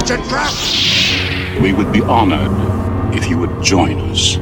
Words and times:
It's 0.00 0.10
a 0.10 0.16
trap! 0.28 0.54
We 1.60 1.74
would 1.74 1.92
be 1.92 2.00
honored 2.00 2.50
if 3.14 3.28
you 3.28 3.36
would 3.36 3.62
join 3.62 4.00
us. 4.10 4.38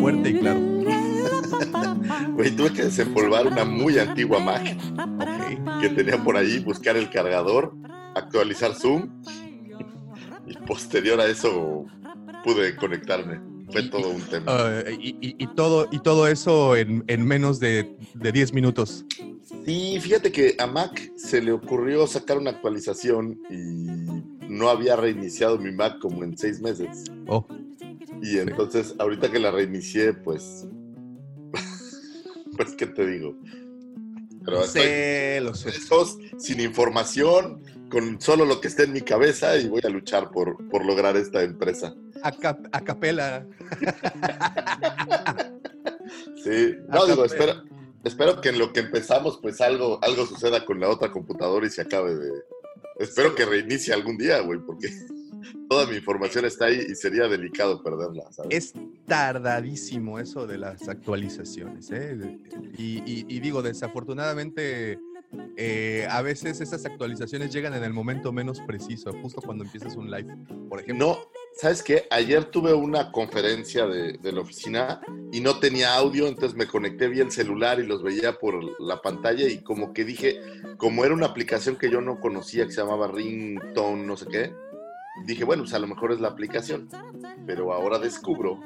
Fuerte 0.00 0.30
y 0.30 0.34
claro. 0.34 0.60
Güey, 2.34 2.50
tuve 2.56 2.72
que 2.72 2.82
desempolvar 2.82 3.46
una 3.46 3.64
muy 3.64 4.00
antigua 4.00 4.40
Mac 4.40 4.76
que 5.80 5.88
tenía 5.90 6.18
por 6.18 6.36
ahí, 6.36 6.58
buscar 6.58 6.96
el 6.96 7.08
cargador, 7.08 7.72
actualizar 8.16 8.74
Zoom 8.74 9.22
y 10.48 10.54
posterior 10.66 11.20
a 11.20 11.26
eso 11.26 11.86
pude 12.42 12.74
conectarme. 12.74 13.51
Fue 13.72 13.82
todo 13.88 14.10
un 14.10 14.22
tema. 14.22 14.44
Ah, 14.48 14.82
y, 14.90 15.10
y- 15.20 15.34
y 15.38 15.46
todo, 15.54 15.88
y 15.90 15.98
todo 16.00 16.28
eso 16.28 16.76
en, 16.76 17.04
en 17.06 17.26
menos 17.26 17.58
de, 17.58 17.94
de 18.14 18.32
10 18.32 18.52
minutos. 18.52 19.04
Sí, 19.64 19.98
fíjate 20.00 20.32
que 20.32 20.56
a 20.58 20.66
Mac 20.66 21.12
se 21.16 21.40
le 21.40 21.52
ocurrió 21.52 22.06
sacar 22.06 22.38
una 22.38 22.50
actualización 22.50 23.38
y 23.48 24.46
no 24.48 24.68
había 24.68 24.96
reiniciado 24.96 25.58
mi 25.58 25.70
Mac 25.72 25.98
como 26.00 26.24
en 26.24 26.36
seis 26.36 26.60
meses. 26.60 27.04
Oh, 27.28 27.46
Y 28.20 28.38
entonces, 28.38 28.94
ahorita 28.98 29.30
que 29.30 29.38
la 29.38 29.50
reinicié, 29.50 30.12
pues. 30.14 30.66
pues, 32.56 32.74
¿qué 32.76 32.86
te 32.86 33.06
digo? 33.06 33.36
Pero 34.44 34.58
lo 34.58 34.66
sé, 34.66 35.40
lo 35.40 35.54
sé. 35.54 35.70
sin 36.38 36.60
información, 36.60 37.62
con 37.92 38.18
solo 38.20 38.46
lo 38.46 38.58
que 38.60 38.68
esté 38.68 38.84
en 38.84 38.92
mi 38.94 39.02
cabeza 39.02 39.54
y 39.58 39.68
voy 39.68 39.82
a 39.84 39.90
luchar 39.90 40.30
por, 40.30 40.68
por 40.70 40.84
lograr 40.84 41.14
esta 41.18 41.42
empresa. 41.42 41.94
A, 42.22 42.32
cap- 42.32 42.66
a 42.72 42.80
capela. 42.80 43.46
Sí, 46.42 46.74
A 46.88 46.94
no, 46.96 47.06
digo, 47.06 47.22
capela. 47.22 47.26
espero, 47.26 47.62
espero 48.04 48.40
que 48.40 48.48
en 48.48 48.58
lo 48.58 48.72
que 48.72 48.80
empezamos, 48.80 49.38
pues 49.40 49.60
algo, 49.60 49.98
algo 50.02 50.26
suceda 50.26 50.64
con 50.64 50.80
la 50.80 50.88
otra 50.88 51.10
computadora 51.12 51.66
y 51.66 51.70
se 51.70 51.82
acabe 51.82 52.14
de. 52.16 52.30
Espero 52.98 53.34
que 53.34 53.44
reinicie 53.44 53.92
algún 53.94 54.16
día, 54.16 54.40
güey, 54.40 54.58
porque 54.60 54.88
toda 55.68 55.86
mi 55.86 55.96
información 55.96 56.44
está 56.44 56.66
ahí 56.66 56.84
y 56.88 56.94
sería 56.94 57.28
delicado 57.28 57.82
perderla, 57.82 58.30
¿sabes? 58.32 58.50
Es 58.50 58.72
tardadísimo 59.06 60.18
eso 60.18 60.46
de 60.46 60.58
las 60.58 60.88
actualizaciones. 60.88 61.90
¿eh? 61.90 62.38
Y, 62.78 62.98
y- 63.04 63.26
y 63.28 63.40
digo, 63.40 63.62
desafortunadamente, 63.62 64.98
eh, 65.56 66.06
a 66.10 66.22
veces 66.22 66.60
esas 66.60 66.84
actualizaciones 66.84 67.52
llegan 67.52 67.74
en 67.74 67.84
el 67.84 67.92
momento 67.92 68.32
menos 68.32 68.60
preciso, 68.60 69.12
justo 69.22 69.40
cuando 69.40 69.64
empiezas 69.64 69.96
un 69.96 70.10
live, 70.10 70.36
por 70.68 70.80
ejemplo. 70.80 71.06
No, 71.06 71.18
¿sabes 71.54 71.82
qué? 71.82 72.06
Ayer 72.10 72.44
tuve 72.46 72.72
una 72.72 73.12
conferencia 73.12 73.86
de, 73.86 74.14
de 74.14 74.32
la 74.32 74.40
oficina 74.40 75.00
y 75.32 75.40
no 75.40 75.58
tenía 75.58 75.94
audio, 75.94 76.26
entonces 76.26 76.56
me 76.56 76.66
conecté 76.66 77.08
vía 77.08 77.22
el 77.22 77.30
celular 77.30 77.80
y 77.80 77.86
los 77.86 78.02
veía 78.02 78.38
por 78.38 78.80
la 78.80 79.00
pantalla 79.00 79.48
y 79.48 79.62
como 79.62 79.92
que 79.92 80.04
dije, 80.04 80.40
como 80.76 81.04
era 81.04 81.14
una 81.14 81.26
aplicación 81.26 81.76
que 81.76 81.90
yo 81.90 82.00
no 82.00 82.20
conocía 82.20 82.66
que 82.66 82.72
se 82.72 82.80
llamaba 82.80 83.08
Ringtone, 83.08 84.04
no 84.04 84.16
sé 84.16 84.26
qué, 84.26 84.54
dije, 85.24 85.44
bueno, 85.44 85.62
pues 85.62 85.74
a 85.74 85.78
lo 85.78 85.86
mejor 85.86 86.12
es 86.12 86.20
la 86.20 86.28
aplicación, 86.28 86.88
pero 87.46 87.72
ahora 87.72 87.98
descubro 87.98 88.60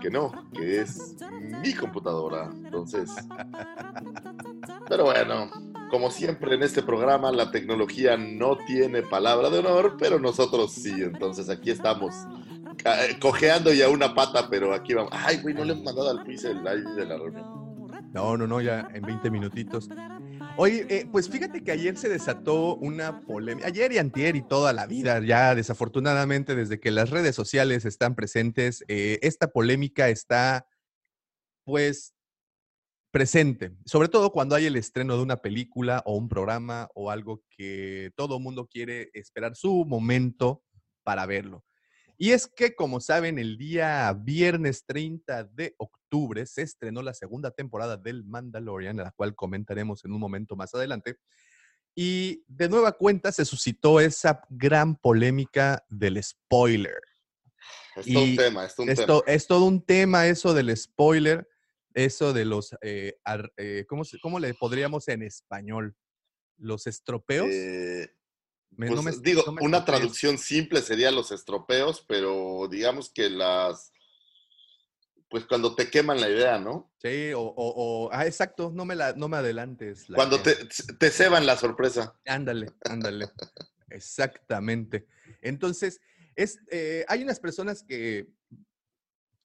que 0.00 0.10
no, 0.10 0.32
que 0.52 0.80
es 0.80 1.16
mi 1.62 1.72
computadora, 1.72 2.50
entonces... 2.52 3.10
Pero 4.88 5.04
bueno, 5.04 5.50
como 5.94 6.10
siempre 6.10 6.56
en 6.56 6.64
este 6.64 6.82
programa, 6.82 7.30
la 7.30 7.52
tecnología 7.52 8.16
no 8.16 8.58
tiene 8.66 9.04
palabra 9.04 9.48
de 9.48 9.60
honor, 9.60 9.94
pero 9.96 10.18
nosotros 10.18 10.72
sí. 10.72 10.90
Entonces 10.90 11.48
aquí 11.48 11.70
estamos 11.70 12.12
eh, 12.84 13.16
cojeando 13.20 13.72
ya 13.72 13.88
una 13.88 14.12
pata, 14.12 14.50
pero 14.50 14.74
aquí 14.74 14.92
vamos. 14.92 15.12
Ay, 15.14 15.38
güey, 15.40 15.54
no 15.54 15.64
le 15.64 15.74
hemos 15.74 15.84
mandado 15.84 16.10
al 16.10 16.24
quiz 16.24 16.42
el 16.46 16.64
live 16.64 16.94
de 16.96 17.06
la 17.06 17.16
reunión. 17.16 17.46
No, 18.12 18.36
no, 18.36 18.44
no, 18.48 18.60
ya 18.60 18.88
en 18.92 19.02
20 19.02 19.30
minutitos. 19.30 19.88
Oye, 20.56 20.84
eh, 20.88 21.08
pues 21.12 21.28
fíjate 21.28 21.62
que 21.62 21.70
ayer 21.70 21.96
se 21.96 22.08
desató 22.08 22.74
una 22.74 23.20
polémica, 23.20 23.68
ayer 23.68 23.92
y 23.92 23.98
antier 23.98 24.34
y 24.34 24.42
toda 24.42 24.72
la 24.72 24.88
vida, 24.88 25.20
ya 25.20 25.54
desafortunadamente 25.54 26.56
desde 26.56 26.80
que 26.80 26.90
las 26.90 27.10
redes 27.10 27.36
sociales 27.36 27.84
están 27.84 28.16
presentes, 28.16 28.84
eh, 28.88 29.20
esta 29.22 29.46
polémica 29.46 30.08
está 30.08 30.66
pues 31.62 32.13
presente, 33.14 33.70
sobre 33.86 34.08
todo 34.08 34.32
cuando 34.32 34.56
hay 34.56 34.66
el 34.66 34.74
estreno 34.74 35.16
de 35.16 35.22
una 35.22 35.36
película 35.36 36.02
o 36.04 36.16
un 36.16 36.28
programa 36.28 36.88
o 36.96 37.12
algo 37.12 37.44
que 37.48 38.10
todo 38.16 38.40
mundo 38.40 38.66
quiere 38.66 39.10
esperar 39.14 39.54
su 39.54 39.84
momento 39.84 40.64
para 41.04 41.24
verlo. 41.24 41.64
Y 42.18 42.32
es 42.32 42.48
que, 42.48 42.74
como 42.74 42.98
saben, 42.98 43.38
el 43.38 43.56
día 43.56 44.12
viernes 44.14 44.84
30 44.84 45.44
de 45.44 45.76
octubre 45.78 46.44
se 46.44 46.62
estrenó 46.62 47.02
la 47.02 47.14
segunda 47.14 47.52
temporada 47.52 47.96
del 47.96 48.24
Mandalorian, 48.24 48.96
la 48.96 49.12
cual 49.12 49.36
comentaremos 49.36 50.04
en 50.04 50.10
un 50.10 50.18
momento 50.18 50.56
más 50.56 50.74
adelante. 50.74 51.18
Y 51.94 52.42
de 52.48 52.68
nueva 52.68 52.90
cuenta 52.90 53.30
se 53.30 53.44
suscitó 53.44 54.00
esa 54.00 54.42
gran 54.50 54.96
polémica 54.96 55.84
del 55.88 56.20
spoiler. 56.20 57.00
Es 57.94 58.06
todo 58.06 58.24
Y 58.24 58.30
un 58.30 58.36
tema, 58.36 58.64
es 58.64 58.74
todo 58.74 58.84
un 58.86 58.90
Esto, 58.90 59.20
tema. 59.20 59.34
es 59.36 59.46
todo 59.46 59.64
un 59.66 59.86
tema 59.86 60.26
eso 60.26 60.52
del 60.52 60.76
spoiler, 60.76 61.48
eso 61.94 62.32
de 62.32 62.44
los, 62.44 62.76
eh, 62.82 63.18
ar- 63.24 63.52
eh, 63.56 63.84
¿cómo, 63.88 64.02
cómo 64.20 64.38
le 64.40 64.52
podríamos 64.54 65.08
en 65.08 65.22
español? 65.22 65.96
¿Los 66.58 66.86
estropeos? 66.86 67.48
Eh, 67.50 68.08
Me- 68.76 68.88
pues, 68.88 68.96
no 68.96 69.02
me- 69.02 69.16
digo, 69.22 69.42
no 69.46 69.52
me 69.52 69.62
una 69.62 69.84
traducción 69.84 70.36
simple 70.36 70.82
sería 70.82 71.10
los 71.12 71.30
estropeos, 71.30 72.04
pero 72.08 72.66
digamos 72.70 73.10
que 73.12 73.30
las... 73.30 73.92
Pues 75.30 75.46
cuando 75.46 75.74
te 75.74 75.90
queman 75.90 76.20
la 76.20 76.28
idea, 76.28 76.58
¿no? 76.58 76.92
Sí, 76.98 77.32
o, 77.32 77.40
o- 77.40 77.54
o- 78.06 78.10
ah, 78.12 78.26
exacto, 78.26 78.70
no 78.72 78.84
me, 78.84 78.94
la, 78.94 79.12
no 79.14 79.28
me 79.28 79.36
adelantes. 79.38 80.08
la 80.08 80.16
Cuando 80.16 80.36
idea. 80.36 80.56
te, 80.68 80.94
te 80.94 81.10
ceban 81.10 81.46
la 81.46 81.56
sorpresa. 81.56 82.18
Ándale, 82.26 82.72
ándale. 82.82 83.26
Exactamente. 83.90 85.06
Entonces, 85.40 86.00
es, 86.36 86.58
eh, 86.70 87.04
hay 87.08 87.22
unas 87.22 87.40
personas 87.40 87.82
que 87.82 88.28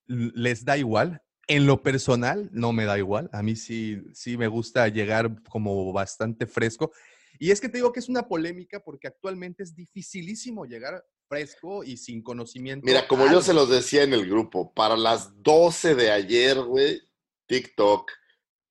l- 0.08 0.32
les 0.36 0.64
da 0.66 0.78
igual. 0.78 1.22
En 1.50 1.66
lo 1.66 1.82
personal, 1.82 2.48
no 2.54 2.72
me 2.74 2.86
da 2.86 3.00
igual. 3.00 3.28
A 3.34 3.42
mí 3.42 3.56
sí, 3.56 4.04
sí 4.14 4.38
me 4.38 4.48
gusta 4.48 4.88
llegar 4.88 5.42
como 5.50 5.92
bastante 5.92 6.46
fresco. 6.46 6.92
Y 7.40 7.50
es 7.50 7.60
que 7.60 7.70
te 7.70 7.80
digo 7.80 7.92
que 7.92 8.00
es 8.00 8.08
una 8.08 8.28
polémica 8.28 8.80
porque 8.84 9.08
actualmente 9.08 9.64
es 9.64 9.76
dificilísimo 9.76 10.66
llegar 10.66 11.04
fresco 11.28 11.84
y 11.84 11.98
sin 11.98 12.22
conocimiento. 12.22 12.86
Mira, 12.86 13.08
como 13.08 13.26
yo 13.32 13.42
se 13.42 13.56
los 13.56 13.68
decía 13.68 14.04
en 14.04 14.14
el 14.14 14.30
grupo, 14.30 14.74
para 14.76 14.96
las 14.96 15.42
12 15.42 15.96
de 15.96 16.12
ayer, 16.12 16.60
güey, 16.60 17.02
TikTok, 17.48 18.12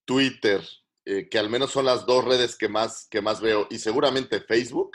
Twitter, 0.05 0.63
eh, 1.05 1.29
que 1.29 1.39
al 1.39 1.51
menos 1.51 1.73
son 1.73 1.85
las 1.85 2.07
dos 2.07 2.25
redes 2.25 2.57
que 2.57 2.69
más, 2.69 3.09
que 3.11 3.21
más 3.21 3.41
veo, 3.41 3.67
y 3.71 3.79
seguramente 3.79 4.41
Facebook, 4.41 4.93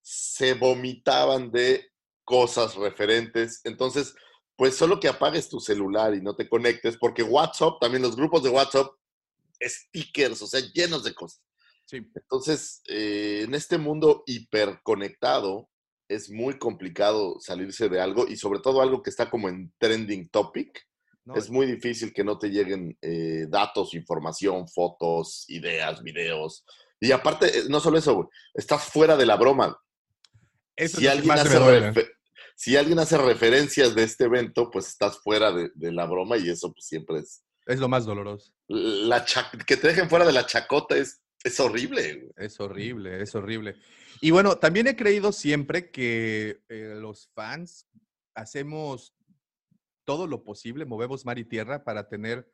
se 0.00 0.54
vomitaban 0.54 1.52
de 1.52 1.92
cosas 2.24 2.74
referentes. 2.74 3.60
Entonces, 3.62 4.16
pues 4.56 4.76
solo 4.76 5.00
que 5.00 5.08
apagues 5.08 5.48
tu 5.48 5.60
celular 5.60 6.14
y 6.14 6.20
no 6.20 6.34
te 6.34 6.48
conectes, 6.48 6.96
porque 6.96 7.22
WhatsApp, 7.22 7.80
también 7.80 8.02
los 8.02 8.16
grupos 8.16 8.42
de 8.42 8.50
WhatsApp, 8.50 8.88
stickers, 9.60 10.42
o 10.42 10.46
sea, 10.46 10.60
llenos 10.72 11.04
de 11.04 11.14
cosas. 11.14 11.42
Sí. 11.86 11.98
Entonces, 12.14 12.82
eh, 12.88 13.42
en 13.44 13.54
este 13.54 13.78
mundo 13.78 14.22
hiperconectado, 14.26 15.68
es 16.08 16.30
muy 16.30 16.58
complicado 16.58 17.38
salirse 17.40 17.88
de 17.88 18.00
algo 18.00 18.26
y 18.28 18.36
sobre 18.36 18.60
todo 18.60 18.82
algo 18.82 19.02
que 19.02 19.10
está 19.10 19.30
como 19.30 19.48
en 19.48 19.72
trending 19.78 20.28
topic. 20.28 20.86
¿no? 21.24 21.36
Es 21.36 21.50
muy 21.50 21.66
difícil 21.66 22.12
que 22.12 22.24
no 22.24 22.38
te 22.38 22.50
lleguen 22.50 22.98
eh, 23.00 23.46
datos, 23.48 23.94
información, 23.94 24.68
fotos, 24.68 25.44
ideas, 25.48 26.02
videos. 26.02 26.64
Y 27.00 27.12
aparte, 27.12 27.58
eh, 27.58 27.62
no 27.68 27.80
solo 27.80 27.98
eso, 27.98 28.14
güey, 28.14 28.28
estás 28.54 28.84
fuera 28.84 29.16
de 29.16 29.26
la 29.26 29.36
broma. 29.36 29.80
Eso 30.76 30.98
Si 30.98 31.06
es 31.06 31.16
lo 31.16 31.22
que 31.22 31.30
alguien, 31.30 31.46
hace 31.46 32.12
si 32.56 32.76
alguien 32.76 32.98
hace 32.98 33.18
referencias 33.18 33.94
de 33.94 34.04
este 34.04 34.24
evento, 34.24 34.70
pues 34.70 34.88
estás 34.88 35.18
fuera 35.18 35.52
de, 35.52 35.70
de 35.74 35.92
la 35.92 36.06
broma 36.06 36.36
y 36.36 36.48
eso 36.48 36.72
pues, 36.72 36.86
siempre 36.86 37.18
es... 37.18 37.44
Es 37.66 37.78
lo 37.78 37.88
más 37.88 38.04
doloroso. 38.04 38.52
La 38.66 39.24
que 39.66 39.76
te 39.76 39.88
dejen 39.88 40.08
fuera 40.08 40.26
de 40.26 40.32
la 40.32 40.46
chacota 40.46 40.96
es, 40.96 41.22
es 41.44 41.60
horrible. 41.60 42.32
Es 42.36 42.58
horrible, 42.60 43.22
es 43.22 43.34
horrible. 43.34 43.76
Y 44.20 44.30
bueno, 44.30 44.56
también 44.56 44.86
he 44.86 44.96
creído 44.96 45.32
siempre 45.32 45.90
que 45.90 46.62
eh, 46.68 46.96
los 47.00 47.28
fans 47.34 47.88
hacemos 48.34 49.14
todo 50.04 50.26
lo 50.26 50.44
posible, 50.44 50.84
movemos 50.84 51.24
mar 51.24 51.38
y 51.38 51.44
tierra 51.44 51.84
para 51.84 52.08
tener 52.08 52.50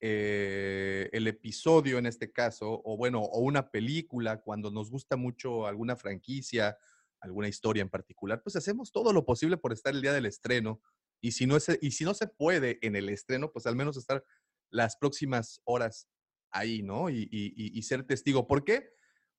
eh, 0.00 1.08
el 1.12 1.26
episodio 1.26 1.98
en 1.98 2.06
este 2.06 2.30
caso, 2.30 2.82
o 2.84 2.96
bueno, 2.96 3.20
o 3.20 3.40
una 3.40 3.70
película, 3.70 4.40
cuando 4.40 4.70
nos 4.70 4.90
gusta 4.90 5.16
mucho 5.16 5.66
alguna 5.66 5.96
franquicia, 5.96 6.76
alguna 7.24 7.48
historia 7.48 7.82
en 7.82 7.90
particular, 7.90 8.42
pues 8.42 8.56
hacemos 8.56 8.92
todo 8.92 9.12
lo 9.12 9.24
posible 9.24 9.56
por 9.56 9.72
estar 9.72 9.94
el 9.94 10.02
día 10.02 10.12
del 10.12 10.26
estreno. 10.26 10.80
Y 11.20 11.32
si 11.32 11.46
no, 11.46 11.56
es, 11.56 11.66
y 11.80 11.90
si 11.92 12.04
no 12.04 12.12
se 12.12 12.26
puede 12.26 12.78
en 12.82 12.96
el 12.96 13.08
estreno, 13.08 13.50
pues 13.50 13.66
al 13.66 13.76
menos 13.76 13.96
estar 13.96 14.22
las 14.70 14.96
próximas 14.96 15.60
horas 15.64 16.08
ahí, 16.50 16.82
¿no? 16.82 17.08
Y, 17.08 17.28
y, 17.30 17.78
y 17.78 17.82
ser 17.82 18.04
testigo. 18.06 18.46
¿Por 18.46 18.64
qué? 18.64 18.90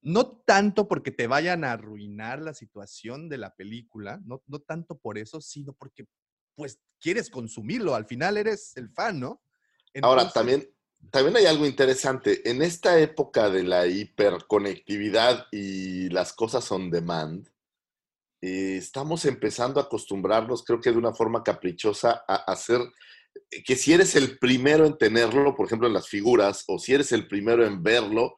No 0.02 0.38
tanto 0.46 0.88
porque 0.88 1.12
te 1.12 1.28
vayan 1.28 1.64
a 1.64 1.74
arruinar 1.74 2.42
la 2.42 2.54
situación 2.54 3.30
de 3.30 3.38
la 3.38 3.56
película, 3.56 4.20
no, 4.26 4.44
no 4.48 4.60
tanto 4.60 4.98
por 4.98 5.18
eso, 5.18 5.42
sino 5.42 5.74
porque 5.74 6.08
pues 6.56 6.80
quieres 7.00 7.30
consumirlo. 7.30 7.96
Al 7.96 8.06
final 8.06 8.38
eres 8.38 8.76
el 8.78 8.90
fan, 8.90 9.20
¿no? 9.20 9.42
Ahora, 10.02 10.30
también, 10.32 10.68
también 11.12 11.38
hay 11.38 11.46
algo 11.46 11.66
interesante. 11.66 12.50
En 12.50 12.62
esta 12.62 13.00
época 13.00 13.50
de 13.50 13.64
la 13.64 13.88
hiperconectividad 13.88 15.48
y 15.52 16.10
las 16.10 16.34
cosas 16.34 16.72
on 16.72 16.90
demand, 16.90 17.48
eh, 18.42 18.78
estamos 18.78 19.26
empezando 19.26 19.80
a 19.80 19.84
acostumbrarnos, 19.84 20.64
creo 20.64 20.80
que 20.80 20.92
de 20.92 20.98
una 20.98 21.14
forma 21.14 21.44
caprichosa, 21.44 22.24
a 22.28 22.36
hacer 22.52 22.82
que 23.66 23.76
si 23.76 23.94
eres 23.94 24.16
el 24.16 24.38
primero 24.38 24.86
en 24.86 24.98
tenerlo, 24.98 25.56
por 25.56 25.68
ejemplo, 25.68 25.88
en 25.88 25.94
las 25.94 26.08
figuras, 26.08 26.64
o 26.68 26.80
si 26.80 26.94
eres 26.94 27.12
el 27.12 27.28
primero 27.28 27.66
en 27.66 27.84
verlo, 27.84 28.36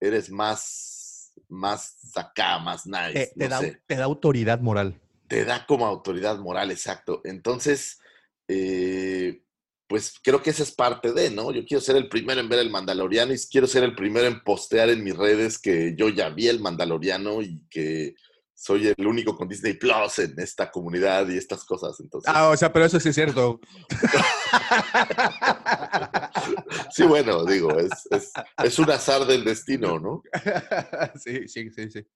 eres 0.00 0.30
más, 0.30 1.32
más 1.48 1.96
acá, 2.14 2.58
más 2.58 2.86
nice. 2.86 3.32
Te, 3.36 3.48
da, 3.48 3.60
te 3.60 3.96
da, 3.96 4.04
autoridad 4.04 4.60
moral. 4.60 5.00
Te 5.28 5.44
da 5.44 5.66
como 5.66 5.86
autoridad 5.86 6.38
moral, 6.38 6.70
exacto. 6.70 7.20
Entonces, 7.24 7.98
eh, 8.48 9.42
pues 9.88 10.14
creo 10.22 10.42
que 10.42 10.50
esa 10.50 10.62
es 10.62 10.72
parte 10.72 11.12
de, 11.12 11.30
¿no? 11.30 11.52
Yo 11.52 11.64
quiero 11.64 11.80
ser 11.80 11.96
el 11.96 12.08
primero 12.08 12.40
en 12.40 12.48
ver 12.48 12.58
el 12.58 12.70
Mandaloriano 12.70 13.32
y 13.32 13.38
quiero 13.50 13.66
ser 13.66 13.84
el 13.84 13.94
primero 13.94 14.26
en 14.26 14.40
postear 14.42 14.88
en 14.90 15.04
mis 15.04 15.16
redes 15.16 15.58
que 15.58 15.94
yo 15.96 16.08
ya 16.08 16.28
vi 16.28 16.48
el 16.48 16.60
Mandaloriano 16.60 17.42
y 17.42 17.62
que 17.70 18.14
soy 18.56 18.88
el 18.88 19.06
único 19.06 19.36
con 19.36 19.46
Disney 19.46 19.74
Plus 19.74 20.18
en 20.18 20.40
esta 20.40 20.70
comunidad 20.70 21.28
y 21.28 21.36
estas 21.36 21.64
cosas. 21.64 22.00
Entonces... 22.00 22.32
Ah, 22.34 22.48
o 22.48 22.56
sea, 22.56 22.72
pero 22.72 22.86
eso 22.86 22.98
sí 22.98 23.10
es 23.10 23.14
cierto. 23.14 23.60
sí, 26.90 27.04
bueno, 27.04 27.44
digo, 27.44 27.78
es, 27.78 28.08
es, 28.64 28.78
un 28.78 28.90
azar 28.90 29.26
del 29.26 29.44
destino, 29.44 30.00
¿no? 30.00 30.22
sí, 31.16 31.46
sí, 31.46 31.70
sí, 31.70 31.90
sí. 31.90 32.06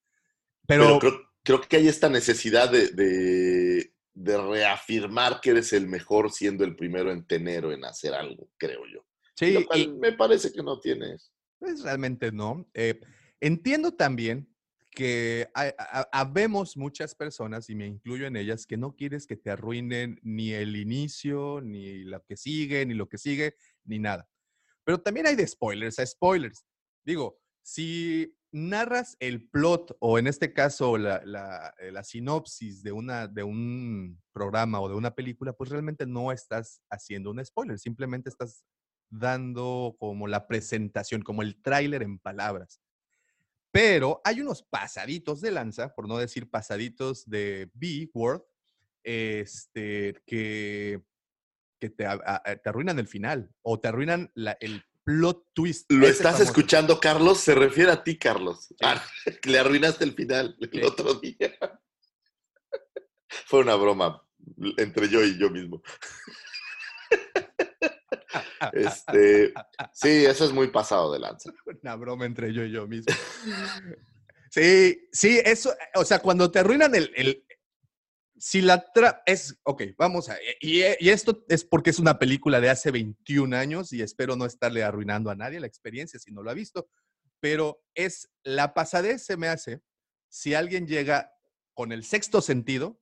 Pero, 0.67 0.99
creo, 1.43 1.61
que 1.61 1.77
hay 1.77 1.89
esta 1.89 2.09
necesidad 2.09 2.71
de 2.71 3.93
de 4.15 4.37
reafirmar 4.37 5.41
que 5.41 5.51
eres 5.51 5.73
el 5.73 5.87
mejor 5.87 6.31
siendo 6.31 6.65
el 6.65 6.77
primero 6.77 7.11
en 7.11 7.27
tener 7.27 7.65
o 7.65 7.73
en 7.73 7.85
hacer 7.85 8.13
algo, 8.13 8.51
creo 8.59 8.81
yo. 8.93 9.05
Sí, 9.35 9.65
y, 9.75 9.89
me 9.89 10.13
parece 10.13 10.53
que 10.53 10.63
no 10.63 10.79
tienes. 10.79 11.33
Pues 11.59 11.83
realmente 11.83 12.31
no. 12.31 12.69
Eh, 12.75 13.01
entiendo 13.41 13.95
también 13.95 14.50
que 14.91 15.49
habemos 16.13 16.77
muchas 16.77 17.15
personas, 17.15 17.71
y 17.71 17.75
me 17.75 17.87
incluyo 17.87 18.27
en 18.27 18.37
ellas, 18.37 18.67
que 18.67 18.77
no 18.77 18.97
quieres 18.97 19.27
que 19.27 19.37
te 19.37 19.51
arruinen 19.51 20.19
ni 20.23 20.53
el 20.53 20.77
inicio, 20.77 21.61
ni 21.63 22.05
lo 22.05 22.23
que 22.25 22.37
sigue, 22.37 22.85
ni 22.87 22.95
lo 22.95 23.09
que 23.09 23.19
sigue, 23.19 23.55
ni 23.85 23.99
nada. 23.99 24.29
Pero 24.85 25.01
también 25.01 25.27
hay 25.27 25.37
de 25.37 25.47
spoilers 25.47 25.99
a 25.99 26.07
spoilers. 26.07 26.67
Digo, 27.05 27.39
si 27.63 28.37
narras 28.53 29.17
el 29.21 29.49
plot 29.49 29.97
o 30.01 30.19
en 30.19 30.27
este 30.27 30.53
caso 30.53 30.99
la, 30.99 31.23
la, 31.25 31.73
eh, 31.79 31.93
la, 31.93 32.03
sinopsis 32.03 32.83
de, 32.83 32.91
una, 32.91 33.29
de 33.29 33.45
un 33.45 34.21
programa 34.33 34.81
o 34.81 34.89
de 34.89 34.97
una 34.97 35.15
película, 35.15 35.53
pues 35.53 35.71
realmente 35.71 36.07
no 36.07 36.33
estás 36.33 36.83
haciendo 36.91 37.31
un 37.31 37.45
spoiler, 37.45 37.79
simplemente 37.79 38.29
estás 38.29 38.65
dando 39.09 39.97
como 39.99 40.27
la 40.27 40.47
presentación, 40.47 41.23
como 41.23 41.43
el 41.43 41.61
tráiler 41.63 42.03
en 42.03 42.19
palabras. 42.19 42.81
Pero 43.73 44.21
hay 44.25 44.41
unos 44.41 44.63
pasaditos 44.63 45.41
de 45.41 45.53
lanza, 45.53 45.95
por 45.95 46.09
no 46.09 46.19
decir 46.19 46.51
pasaditos 46.51 47.29
de 47.29 47.71
B-Word, 47.75 48.43
este, 49.05 50.21
que, 50.27 51.03
que 51.79 51.91
te, 51.91 52.05
te, 52.05 52.69
arruinan 52.69 52.99
el 52.99 53.07
final 53.07 53.51
o 53.63 53.79
te 53.79 53.89
arruinan 53.89 54.31
la, 54.35 54.57
el 54.61 54.85
plot 55.05 55.47
twist. 55.55 55.91
¿Lo 55.91 56.07
estás 56.07 56.41
escuchando, 56.41 57.01
Carlos? 57.01 57.41
Se 57.41 57.55
refiere 57.55 57.93
a 57.93 58.03
ti, 58.03 58.19
Carlos. 58.19 58.75
Ah, 58.83 59.03
le 59.45 59.59
arruinaste 59.59 60.05
el 60.05 60.15
final 60.15 60.57
el 60.61 60.85
otro 60.85 61.15
día. 61.15 61.57
Fue 63.47 63.61
una 63.61 63.77
broma 63.77 64.27
entre 64.77 65.09
yo 65.09 65.23
y 65.23 65.39
yo 65.39 65.51
mismo. 65.51 65.83
Este, 68.73 69.53
sí, 69.93 70.25
eso 70.25 70.45
es 70.45 70.53
muy 70.53 70.69
pasado 70.69 71.13
de 71.13 71.19
lanza. 71.19 71.51
Una 71.83 71.97
broma 71.97 72.27
entre 72.27 72.53
yo 72.53 72.65
y 72.65 72.71
yo 72.71 72.87
mismo. 72.87 73.15
Sí, 74.51 75.09
sí, 75.13 75.41
eso, 75.45 75.73
o 75.95 76.05
sea, 76.05 76.19
cuando 76.21 76.51
te 76.51 76.59
arruinan 76.59 76.95
el, 76.95 77.45
si 78.37 78.61
la 78.63 78.91
tra 78.93 79.23
es, 79.27 79.59
ok, 79.63 79.83
vamos 79.97 80.29
a, 80.29 80.39
y, 80.61 80.81
y, 80.99 81.11
esto 81.11 81.45
es 81.49 81.65
porque 81.65 81.91
es 81.91 81.99
una 81.99 82.19
película 82.19 82.61
de 82.61 82.71
hace 82.71 82.91
21 82.91 83.57
años 83.57 83.93
y 83.93 84.03
espero 84.03 84.35
no 84.35 84.47
estarle 84.47 84.83
arruinando 84.83 85.31
a 85.31 85.37
nadie 85.37 85.61
la 85.61 85.67
experiencia 85.67 86.19
si 86.19 86.33
no 86.33 86.43
lo 86.43 86.51
ha 86.51 86.55
visto, 86.55 86.89
pero 87.39 87.83
es 87.95 88.31
la 88.43 88.75
pasadez 88.75 89.25
se 89.25 89.37
me 89.37 89.49
hace 89.49 89.83
si 90.29 90.55
alguien 90.55 90.87
llega 90.87 91.33
con 91.75 91.93
el 91.93 92.05
sexto 92.05 92.41
sentido 92.41 93.01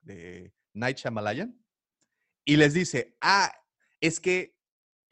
de 0.00 0.52
Night 0.72 0.98
Shyamalan 0.98 1.58
y 2.44 2.56
les 2.56 2.74
dice, 2.74 3.16
ah, 3.20 3.52
es 4.00 4.20
que 4.20 4.51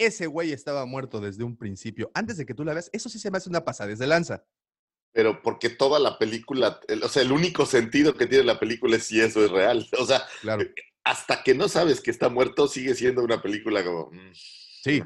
ese 0.01 0.27
güey 0.27 0.53
estaba 0.53 0.87
muerto 0.87 1.21
desde 1.21 1.45
un 1.45 1.57
principio, 1.57 2.11
antes 2.15 2.37
de 2.37 2.47
que 2.47 2.55
tú 2.55 2.65
la 2.65 2.73
veas, 2.73 2.91
eso 2.93 3.09
sí 3.09 3.19
se 3.19 3.31
me 3.31 3.39
hace 3.39 3.49
una 3.49 3.65
pasadez 3.65 3.99
de 3.99 4.07
lanza 4.07 4.45
pero 5.13 5.43
porque 5.43 5.71
toda 5.71 5.99
la 5.99 6.19
película, 6.19 6.81
o 7.03 7.09
sea, 7.09 7.23
el 7.23 7.33
único 7.33 7.67
sentido 7.67 8.15
que 8.15 8.27
tiene 8.27 8.45
la 8.45 8.61
película 8.61 8.97
es 8.97 9.05
si 9.05 9.21
eso 9.21 9.45
es 9.45 9.51
real. 9.51 9.89
O 9.99 10.07
sea, 10.07 10.23
hasta 11.05 11.43
que 11.43 11.55
no 11.55 11.69
sabes 11.69 12.01
que 12.01 12.11
está 12.11 12.29
muerto, 12.29 12.69
sigue 12.69 12.95
siendo 12.95 13.23
una 13.23 13.43
película 13.43 13.85
como... 13.85 14.11
Mm, 14.11 14.33
sí, 14.33 15.03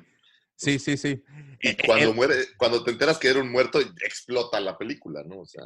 sí, 0.57 0.79
sí, 0.79 0.97
sí. 0.97 1.23
Y 1.61 1.69
eh, 1.69 1.77
cuando 1.87 2.11
eh, 2.11 2.15
muere, 2.15 2.35
cuando 2.57 2.85
te 2.85 2.91
enteras 2.91 3.19
que 3.19 3.29
era 3.29 3.41
un 3.41 3.51
muerto, 3.51 3.81
explota 3.81 4.61
la 4.61 4.77
película, 4.77 5.23
¿no? 5.25 5.41
O 5.41 5.47
sea... 5.47 5.65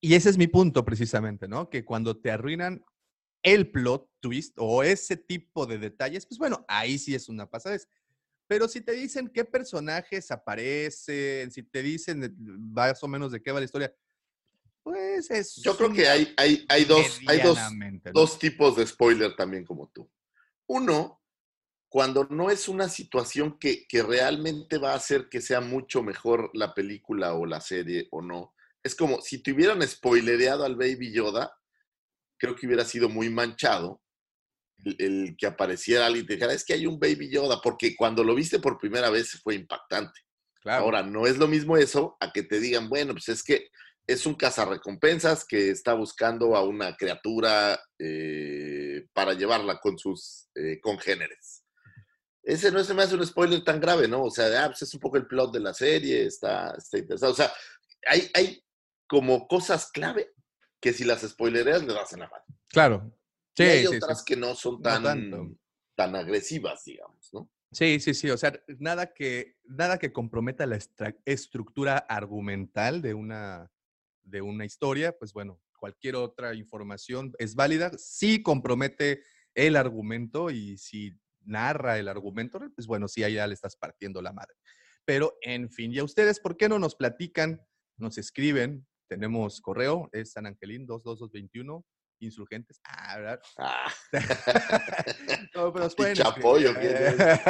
Y 0.00 0.14
ese 0.14 0.30
es 0.30 0.38
mi 0.38 0.46
punto 0.46 0.84
precisamente, 0.84 1.48
¿no? 1.48 1.68
Que 1.68 1.84
cuando 1.84 2.18
te 2.18 2.30
arruinan 2.30 2.84
el 3.42 3.70
plot 3.70 4.08
twist 4.20 4.54
o 4.56 4.82
ese 4.82 5.16
tipo 5.16 5.66
de 5.66 5.78
detalles, 5.78 6.26
pues 6.26 6.38
bueno, 6.38 6.64
ahí 6.68 6.98
sí 6.98 7.14
es 7.14 7.28
una 7.28 7.50
pasadez. 7.50 7.88
Pero 8.50 8.66
si 8.66 8.80
te 8.80 8.90
dicen 8.90 9.28
qué 9.28 9.44
personajes 9.44 10.28
aparecen, 10.32 11.52
si 11.52 11.62
te 11.62 11.84
dicen 11.84 12.34
más 12.74 13.00
o 13.00 13.06
menos 13.06 13.30
de 13.30 13.40
qué 13.40 13.52
va 13.52 13.60
la 13.60 13.64
historia, 13.64 13.94
pues 14.82 15.30
es. 15.30 15.54
Yo 15.62 15.76
creo 15.76 15.92
que 15.92 16.08
hay, 16.08 16.34
hay, 16.36 16.66
hay, 16.68 16.84
dos, 16.84 17.20
hay 17.28 17.38
dos, 17.42 17.56
dos 18.12 18.40
tipos 18.40 18.74
de 18.74 18.88
spoiler 18.88 19.36
también 19.36 19.64
como 19.64 19.88
tú. 19.94 20.10
Uno, 20.66 21.22
cuando 21.88 22.24
no 22.24 22.50
es 22.50 22.66
una 22.66 22.88
situación 22.88 23.56
que, 23.56 23.86
que, 23.86 24.02
realmente 24.02 24.78
va 24.78 24.94
a 24.94 24.96
hacer 24.96 25.28
que 25.28 25.40
sea 25.40 25.60
mucho 25.60 26.02
mejor 26.02 26.50
la 26.52 26.74
película 26.74 27.34
o 27.34 27.46
la 27.46 27.60
serie 27.60 28.08
o 28.10 28.20
no. 28.20 28.56
Es 28.82 28.96
como 28.96 29.20
si 29.20 29.44
te 29.44 29.52
hubieran 29.52 29.80
spoilereado 29.86 30.64
al 30.64 30.74
Baby 30.74 31.12
Yoda, 31.12 31.56
creo 32.36 32.56
que 32.56 32.66
hubiera 32.66 32.84
sido 32.84 33.08
muy 33.08 33.30
manchado 33.30 34.02
el, 34.84 35.36
que 35.38 35.46
apareciera 35.46 36.06
alguien 36.06 36.24
y 36.24 36.26
te 36.26 36.34
dijera, 36.34 36.52
es 36.52 36.64
que 36.64 36.74
hay 36.74 36.86
un 36.86 36.98
Baby 36.98 37.30
Yoda, 37.30 37.60
porque 37.62 37.94
cuando 37.96 38.24
lo 38.24 38.34
viste 38.34 38.58
por 38.58 38.78
primera 38.78 39.10
vez 39.10 39.40
fue 39.42 39.54
impactante. 39.54 40.20
Ahora, 40.64 41.02
no 41.02 41.26
es 41.26 41.38
lo 41.38 41.48
mismo 41.48 41.76
eso 41.76 42.16
a 42.20 42.32
que 42.32 42.42
te 42.42 42.60
digan, 42.60 42.88
bueno, 42.88 43.12
pues 43.14 43.28
es 43.30 43.42
que 43.42 43.68
es 44.06 44.26
un 44.26 44.34
cazarrecompensas 44.34 45.44
que 45.44 45.70
está 45.70 45.94
buscando 45.94 46.56
a 46.56 46.64
una 46.64 46.96
criatura 46.96 47.80
eh, 47.98 49.06
para 49.12 49.34
llevarla 49.34 49.78
con 49.78 49.98
sus 49.98 50.48
eh, 50.54 50.80
congéneres. 50.80 51.64
Ese 52.42 52.72
no 52.72 52.82
se 52.82 52.94
me 52.94 53.02
hace 53.02 53.14
un 53.14 53.26
spoiler 53.26 53.62
tan 53.62 53.80
grave, 53.80 54.08
¿no? 54.08 54.24
O 54.24 54.30
sea, 54.30 54.64
ah, 54.64 54.68
pues 54.68 54.82
es 54.82 54.92
un 54.94 55.00
poco 55.00 55.16
el 55.16 55.26
plot 55.26 55.52
de 55.52 55.60
la 55.60 55.74
serie, 55.74 56.26
está, 56.26 56.74
está 56.76 56.98
interesado. 56.98 57.32
O 57.32 57.36
sea, 57.36 57.52
hay, 58.06 58.30
hay 58.34 58.64
como 59.06 59.46
cosas 59.46 59.90
clave 59.92 60.32
que 60.80 60.92
si 60.92 61.04
las 61.04 61.20
spoilereas 61.20 61.84
le 61.84 61.92
das 61.92 62.12
en 62.12 62.20
la 62.20 62.28
mano. 62.28 62.44
Claro, 62.68 63.12
Sí, 63.60 63.70
hay 63.70 63.86
otras 63.86 64.24
que 64.24 64.36
no 64.36 64.54
son 64.54 64.80
tan, 64.80 65.58
tan 65.94 66.16
agresivas, 66.16 66.84
digamos, 66.84 67.30
¿no? 67.32 67.50
Sí, 67.72 68.00
sí, 68.00 68.14
sí. 68.14 68.30
O 68.30 68.36
sea, 68.36 68.52
nada 68.78 69.12
que, 69.12 69.56
nada 69.64 69.98
que 69.98 70.12
comprometa 70.12 70.66
la 70.66 70.78
estructura 71.24 71.98
argumental 71.98 73.00
de 73.00 73.14
una, 73.14 73.70
de 74.22 74.42
una 74.42 74.64
historia, 74.64 75.16
pues 75.16 75.32
bueno, 75.32 75.60
cualquier 75.78 76.16
otra 76.16 76.54
información 76.54 77.32
es 77.38 77.54
válida. 77.54 77.92
Si 77.96 78.42
compromete 78.42 79.22
el 79.54 79.76
argumento 79.76 80.50
y 80.50 80.78
si 80.78 81.16
narra 81.42 81.98
el 81.98 82.08
argumento, 82.08 82.60
pues 82.74 82.86
bueno, 82.86 83.06
sí, 83.06 83.22
allá 83.22 83.46
le 83.46 83.54
estás 83.54 83.76
partiendo 83.76 84.20
la 84.20 84.32
madre. 84.32 84.54
Pero, 85.04 85.36
en 85.42 85.70
fin, 85.70 85.92
¿y 85.92 85.98
a 85.98 86.04
ustedes 86.04 86.40
por 86.40 86.56
qué 86.56 86.68
no 86.68 86.78
nos 86.78 86.94
platican? 86.94 87.60
Nos 87.96 88.18
escriben. 88.18 88.86
Tenemos 89.08 89.60
correo, 89.60 90.08
es 90.12 90.32
San 90.32 90.46
Angelín 90.46 90.86
22221 90.86 91.84
insurgentes. 92.20 92.80
Ah, 92.84 93.16
¿verdad? 93.18 93.40
Ah, 93.58 93.92
no, 95.54 95.72
pero 95.72 95.88
pueden 95.96 96.14
Chapoy, 96.14 96.66
¿o 96.66 96.70
escribir. 96.70 97.16
qué? 97.16 97.40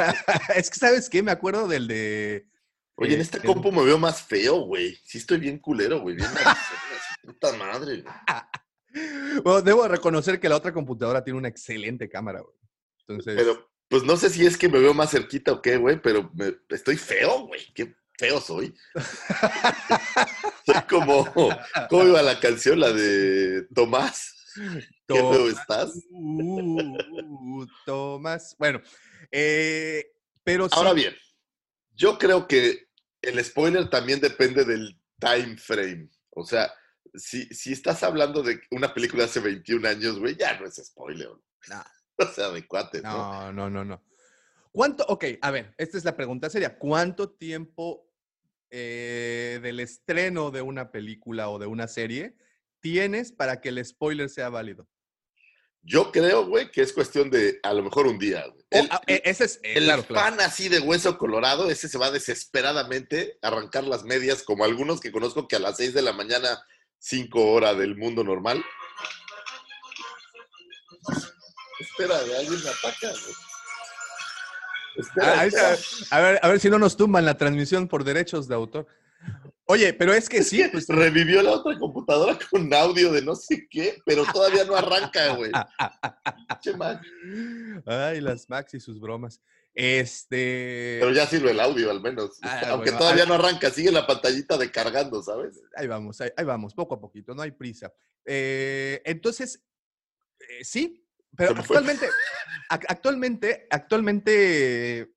es 0.59 0.69
que, 0.69 0.79
¿sabes 0.79 1.09
qué? 1.09 1.21
Me 1.23 1.31
acuerdo 1.31 1.67
del 1.67 1.87
de... 1.87 2.47
Oye, 2.95 3.13
en 3.13 3.19
eh, 3.19 3.23
este 3.23 3.37
el- 3.37 3.43
compo 3.43 3.71
me 3.71 3.83
veo 3.83 3.97
más 3.97 4.21
feo, 4.21 4.61
güey. 4.61 4.97
Sí 5.05 5.17
estoy 5.17 5.39
bien 5.39 5.59
culero, 5.59 6.01
güey. 6.01 6.15
Bien 6.17 6.29
puta 7.23 7.53
madre, 7.53 8.01
güey. 8.01 9.41
Bueno, 9.43 9.61
debo 9.61 9.87
reconocer 9.87 10.39
que 10.39 10.49
la 10.49 10.57
otra 10.57 10.73
computadora 10.73 11.23
tiene 11.23 11.39
una 11.39 11.47
excelente 11.47 12.09
cámara, 12.09 12.41
güey. 12.41 12.55
Entonces, 13.07 13.35
Pero, 13.37 13.71
pues 13.87 14.03
no 14.03 14.17
sé 14.17 14.29
si 14.29 14.45
es 14.45 14.57
que 14.57 14.69
me 14.69 14.79
veo 14.79 14.93
más 14.93 15.11
cerquita 15.11 15.51
o 15.53 15.61
qué, 15.61 15.77
güey, 15.77 16.01
pero 16.01 16.29
me- 16.33 16.55
estoy 16.69 16.97
feo, 16.97 17.47
güey. 17.47 17.61
Qué 17.73 17.95
feo 18.19 18.39
soy. 18.41 18.75
soy 20.65 20.81
como, 20.89 21.25
¿cómo 21.89 22.03
iba 22.03 22.21
la 22.21 22.39
canción? 22.39 22.79
La 22.79 22.91
de 22.91 23.63
Tomás. 23.73 24.35
Tomás, 25.07 25.59
estás. 25.59 26.03
uh, 26.11 27.65
Tomás. 27.85 28.55
Bueno, 28.57 28.81
eh, 29.31 30.11
pero 30.43 30.65
sí, 30.65 30.75
Ahora 30.75 30.93
bien, 30.93 31.15
yo 31.93 32.17
creo 32.17 32.47
que 32.47 32.87
el 33.21 33.43
spoiler 33.43 33.89
también 33.89 34.19
depende 34.19 34.65
del 34.65 34.99
time 35.19 35.57
frame. 35.57 36.09
O 36.31 36.45
sea, 36.45 36.73
si, 37.13 37.45
si 37.47 37.73
estás 37.73 38.03
hablando 38.03 38.41
de 38.41 38.61
una 38.71 38.93
película 38.93 39.25
hace 39.25 39.39
21 39.39 39.87
años, 39.87 40.19
güey, 40.19 40.35
ya 40.35 40.59
no 40.59 40.65
es 40.65 40.75
spoiler. 40.75 41.29
No. 41.69 41.83
O 42.21 42.27
sea, 42.27 42.49
de. 42.51 43.01
No, 43.01 43.51
no, 43.51 43.67
no, 43.67 43.83
no. 43.83 44.03
¿Cuánto? 44.71 45.03
Ok, 45.07 45.25
a 45.41 45.49
ver, 45.49 45.73
esta 45.79 45.97
es 45.97 46.05
la 46.05 46.15
pregunta 46.15 46.51
seria. 46.51 46.77
¿Cuánto 46.77 47.31
tiempo 47.31 48.11
eh, 48.69 49.59
del 49.63 49.79
estreno 49.79 50.51
de 50.51 50.61
una 50.61 50.91
película 50.91 51.49
o 51.49 51.57
de 51.57 51.65
una 51.65 51.87
serie 51.87 52.37
tienes 52.81 53.31
para 53.31 53.61
que 53.61 53.69
el 53.69 53.83
spoiler 53.85 54.29
sea 54.29 54.49
válido? 54.49 54.87
Yo 55.83 56.11
creo, 56.11 56.45
güey, 56.45 56.69
que 56.69 56.81
es 56.81 56.93
cuestión 56.93 57.31
de 57.31 57.59
a 57.63 57.73
lo 57.73 57.81
mejor 57.81 58.05
un 58.05 58.19
día, 58.19 58.45
güey. 58.47 58.63
El, 58.69 58.85
eh, 59.07 59.21
ese 59.25 59.45
es, 59.45 59.55
eh, 59.63 59.73
el 59.77 59.85
claro, 59.85 60.03
claro. 60.05 60.25
fan 60.37 60.39
así 60.41 60.69
de 60.69 60.79
hueso 60.79 61.17
colorado, 61.17 61.71
ese 61.71 61.89
se 61.89 61.97
va 61.97 62.11
desesperadamente 62.11 63.39
a 63.41 63.47
arrancar 63.47 63.85
las 63.85 64.03
medias, 64.03 64.43
como 64.43 64.63
algunos 64.63 64.99
que 65.01 65.11
conozco 65.11 65.47
que 65.47 65.55
a 65.55 65.59
las 65.59 65.77
6 65.77 65.95
de 65.95 66.03
la 66.03 66.13
mañana, 66.13 66.63
5 66.99 67.51
horas 67.51 67.77
del 67.79 67.95
mundo 67.97 68.23
normal. 68.23 68.63
Espera, 71.79 72.17
alguien 72.19 72.63
me 72.63 72.69
ataca, 72.69 73.09
güey. 73.09 73.35
Espera, 74.97 75.39
Ah, 75.39 75.45
espera. 75.45 75.77
a, 76.11 76.19
ver, 76.19 76.39
a 76.43 76.47
ver 76.47 76.59
si 76.59 76.69
no 76.69 76.77
nos 76.77 76.95
tumban 76.97 77.25
la 77.25 77.37
transmisión 77.37 77.87
por 77.87 78.03
derechos 78.03 78.47
de 78.47 78.55
autor. 78.55 78.87
Oye, 79.71 79.93
pero 79.93 80.13
es 80.13 80.27
que 80.27 80.43
sí, 80.43 80.61
pues 80.69 80.85
Revivió 80.89 81.41
la 81.41 81.51
otra 81.51 81.79
computadora 81.79 82.37
con 82.49 82.73
audio 82.73 83.09
de 83.13 83.21
no 83.21 83.35
sé 83.35 83.67
qué, 83.69 84.01
pero 84.05 84.25
todavía 84.25 84.65
no 84.65 84.75
arranca, 84.75 85.33
güey. 85.35 85.49
Ay, 87.85 88.19
las 88.19 88.49
Max 88.49 88.73
y 88.73 88.81
sus 88.81 88.99
bromas. 88.99 89.39
Este. 89.73 90.97
Pero 90.99 91.13
ya 91.13 91.25
sirve 91.25 91.51
el 91.51 91.59
audio 91.61 91.89
al 91.89 92.01
menos. 92.01 92.37
Ah, 92.41 92.61
Aunque 92.71 92.89
bueno, 92.89 92.97
todavía 92.99 93.23
ah. 93.23 93.27
no 93.27 93.33
arranca, 93.35 93.69
sigue 93.71 93.93
la 93.93 94.05
pantallita 94.05 94.57
de 94.57 94.69
cargando, 94.69 95.23
¿sabes? 95.23 95.61
Ahí 95.77 95.87
vamos, 95.87 96.19
ahí, 96.19 96.29
ahí 96.35 96.43
vamos, 96.43 96.73
poco 96.73 96.95
a 96.95 96.99
poquito, 96.99 97.33
no 97.33 97.41
hay 97.41 97.51
prisa. 97.51 97.93
Eh, 98.25 99.01
entonces, 99.05 99.63
eh, 100.39 100.65
sí, 100.65 101.07
pero 101.37 101.51
actualmente, 101.51 102.09
ac- 102.69 102.85
actualmente, 102.89 103.67
actualmente, 103.69 105.13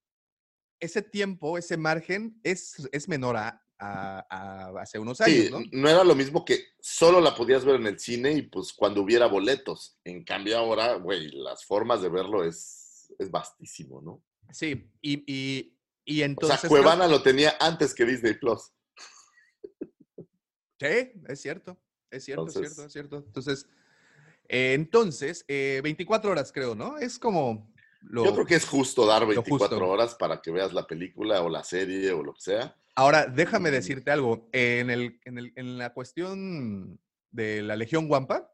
ese 0.78 1.02
tiempo, 1.02 1.58
ese 1.58 1.76
margen 1.76 2.38
es, 2.44 2.88
es 2.92 3.08
menor 3.08 3.37
a, 3.37 3.63
a- 3.78 4.26
a 4.31 4.81
hace 4.81 4.99
unos 4.99 5.21
años, 5.21 5.47
Sí, 5.47 5.50
¿no? 5.50 5.61
no 5.73 5.88
era 5.88 6.04
lo 6.04 6.14
mismo 6.14 6.45
que 6.45 6.64
solo 6.81 7.21
la 7.21 7.35
podías 7.35 7.64
ver 7.64 7.76
en 7.76 7.87
el 7.87 7.99
cine 7.99 8.33
y 8.33 8.43
pues 8.43 8.73
cuando 8.73 9.02
hubiera 9.02 9.26
boletos. 9.26 9.99
En 10.04 10.25
cambio 10.25 10.57
ahora, 10.59 10.95
güey, 10.95 11.31
las 11.33 11.64
formas 11.64 12.00
de 12.02 12.09
verlo 12.09 12.45
es, 12.45 13.12
es 13.19 13.31
vastísimo, 13.31 14.00
¿no? 14.00 14.23
Sí, 14.52 14.90
y, 15.02 15.25
y, 15.26 15.76
y 16.04 16.23
O 16.23 16.25
entonces... 16.25 16.61
sea, 16.61 16.69
creo- 16.69 16.83
Cuevana 16.83 17.07
lo 17.09 17.23
tenía 17.23 17.57
antes 17.61 17.95
que 17.95 18.04
Disney 18.04 18.35
Plus. 18.35 18.71
Sí, 20.81 21.12
es 21.28 21.40
cierto, 21.40 21.78
es 22.11 22.25
cierto, 22.25 22.47
es 22.47 22.52
cierto, 22.54 22.85
es 22.85 22.93
cierto. 22.93 23.16
Entonces, 23.26 23.66
eh, 24.49 24.75
entonces, 24.75 25.45
eh, 25.49 25.81
24 25.83 26.31
horas 26.31 26.52
creo, 26.52 26.75
¿no? 26.75 26.99
Es 26.99 27.19
como... 27.19 27.73
Lo... 28.02 28.25
Yo 28.26 28.35
creo 28.35 28.45
que 28.47 28.57
es 28.57 28.66
justo 28.66 29.07
dar 29.07 29.25
24 29.26 29.69
justo. 29.78 29.88
horas 29.88 30.14
para 30.16 30.43
que 30.43 30.50
veas 30.50 30.75
la 30.75 30.87
película 30.87 31.40
o 31.43 31.49
la 31.49 31.64
serie 31.64 32.12
o 32.12 32.23
lo 32.23 32.35
que 32.35 32.40
sea. 32.43 32.76
Ahora, 32.97 33.27
déjame 33.27 33.71
decirte 33.71 34.11
algo. 34.11 34.49
En, 34.53 34.91
el, 34.91 35.21
en, 35.25 35.39
el- 35.39 35.53
en 35.57 35.79
la 35.79 35.93
cuestión 35.93 37.01
de 37.33 37.63
la 37.63 37.77
Legión 37.77 38.09
Wampa, 38.09 38.51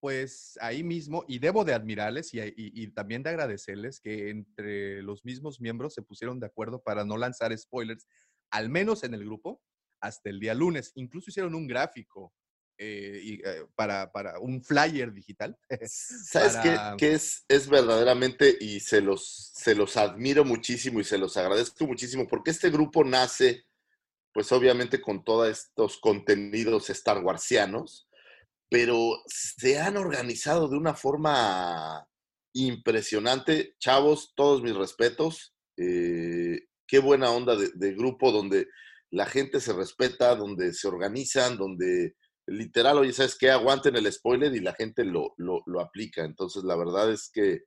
pues 0.00 0.58
ahí 0.60 0.82
mismo, 0.82 1.24
y 1.28 1.38
debo 1.38 1.64
de 1.64 1.74
admirarles 1.74 2.32
y, 2.34 2.40
y- 2.40 2.52
y 2.56 2.88
también 2.88 3.22
de 3.22 3.30
agradecerles 3.30 4.00
que 4.00 4.30
entre 4.30 5.02
los 5.02 5.24
mismos 5.24 5.60
miembros 5.60 5.94
se 5.94 6.02
pusieron 6.02 6.40
de 6.40 6.46
acuerdo 6.46 6.82
para 6.82 7.04
no 7.04 7.16
lanzar 7.16 7.56
spoilers, 7.56 8.06
al 8.50 8.68
menos 8.68 9.02
en 9.04 9.14
el 9.14 9.24
grupo, 9.24 9.62
hasta 10.00 10.28
el 10.30 10.40
día 10.40 10.54
lunes. 10.54 10.92
Incluso 10.94 11.30
hicieron 11.30 11.54
un 11.54 11.66
gráfico 11.66 12.34
eh, 12.78 13.20
y, 13.22 13.34
eh, 13.46 13.66
para, 13.74 14.12
para 14.12 14.38
un 14.40 14.62
flyer 14.62 15.12
digital. 15.12 15.56
¿Sabes 15.88 16.56
qué, 16.62 16.70
Para- 16.76 16.96
qué 16.98 17.12
es, 17.14 17.44
es 17.48 17.68
verdaderamente 17.68 18.56
y 18.60 18.80
se 18.80 19.00
los, 19.00 19.52
se 19.54 19.74
los 19.74 19.96
admiro 19.96 20.44
muchísimo 20.44 21.00
y 21.00 21.04
se 21.04 21.16
los 21.18 21.36
agradezco 21.36 21.86
muchísimo? 21.86 22.26
Porque 22.26 22.50
este 22.50 22.68
grupo 22.70 23.04
nace, 23.04 23.64
pues 24.34 24.50
obviamente 24.50 25.00
con 25.00 25.22
todos 25.24 25.48
estos 25.48 25.98
contenidos 25.98 26.90
Star 26.90 27.24
Warsianos, 27.24 28.08
pero 28.68 29.22
se 29.26 29.78
han 29.78 29.96
organizado 29.96 30.68
de 30.68 30.76
una 30.76 30.94
forma 30.94 32.04
impresionante. 32.52 33.76
Chavos, 33.78 34.32
todos 34.34 34.60
mis 34.60 34.74
respetos. 34.74 35.54
eh, 35.76 36.66
qué 36.86 36.98
buena 36.98 37.30
onda 37.30 37.56
de, 37.56 37.94
grupo 37.94 38.32
donde 38.32 38.66
la 39.10 39.26
gente 39.26 39.60
se 39.60 39.72
respeta, 39.72 40.34
donde 40.34 40.72
se 40.74 40.88
organizan, 40.88 41.56
donde 41.56 42.14
literal, 42.46 42.98
oye, 42.98 43.12
¿sabes 43.12 43.36
qué? 43.38 43.50
Aguanten 43.50 43.96
el 43.96 44.12
spoiler 44.12 44.54
y 44.54 44.60
la 44.60 44.74
gente 44.74 45.04
lo, 45.04 45.34
lo 45.38 45.80
aplica. 45.80 46.24
Entonces, 46.24 46.64
la 46.64 46.76
verdad 46.76 47.10
es 47.12 47.30
que 47.32 47.62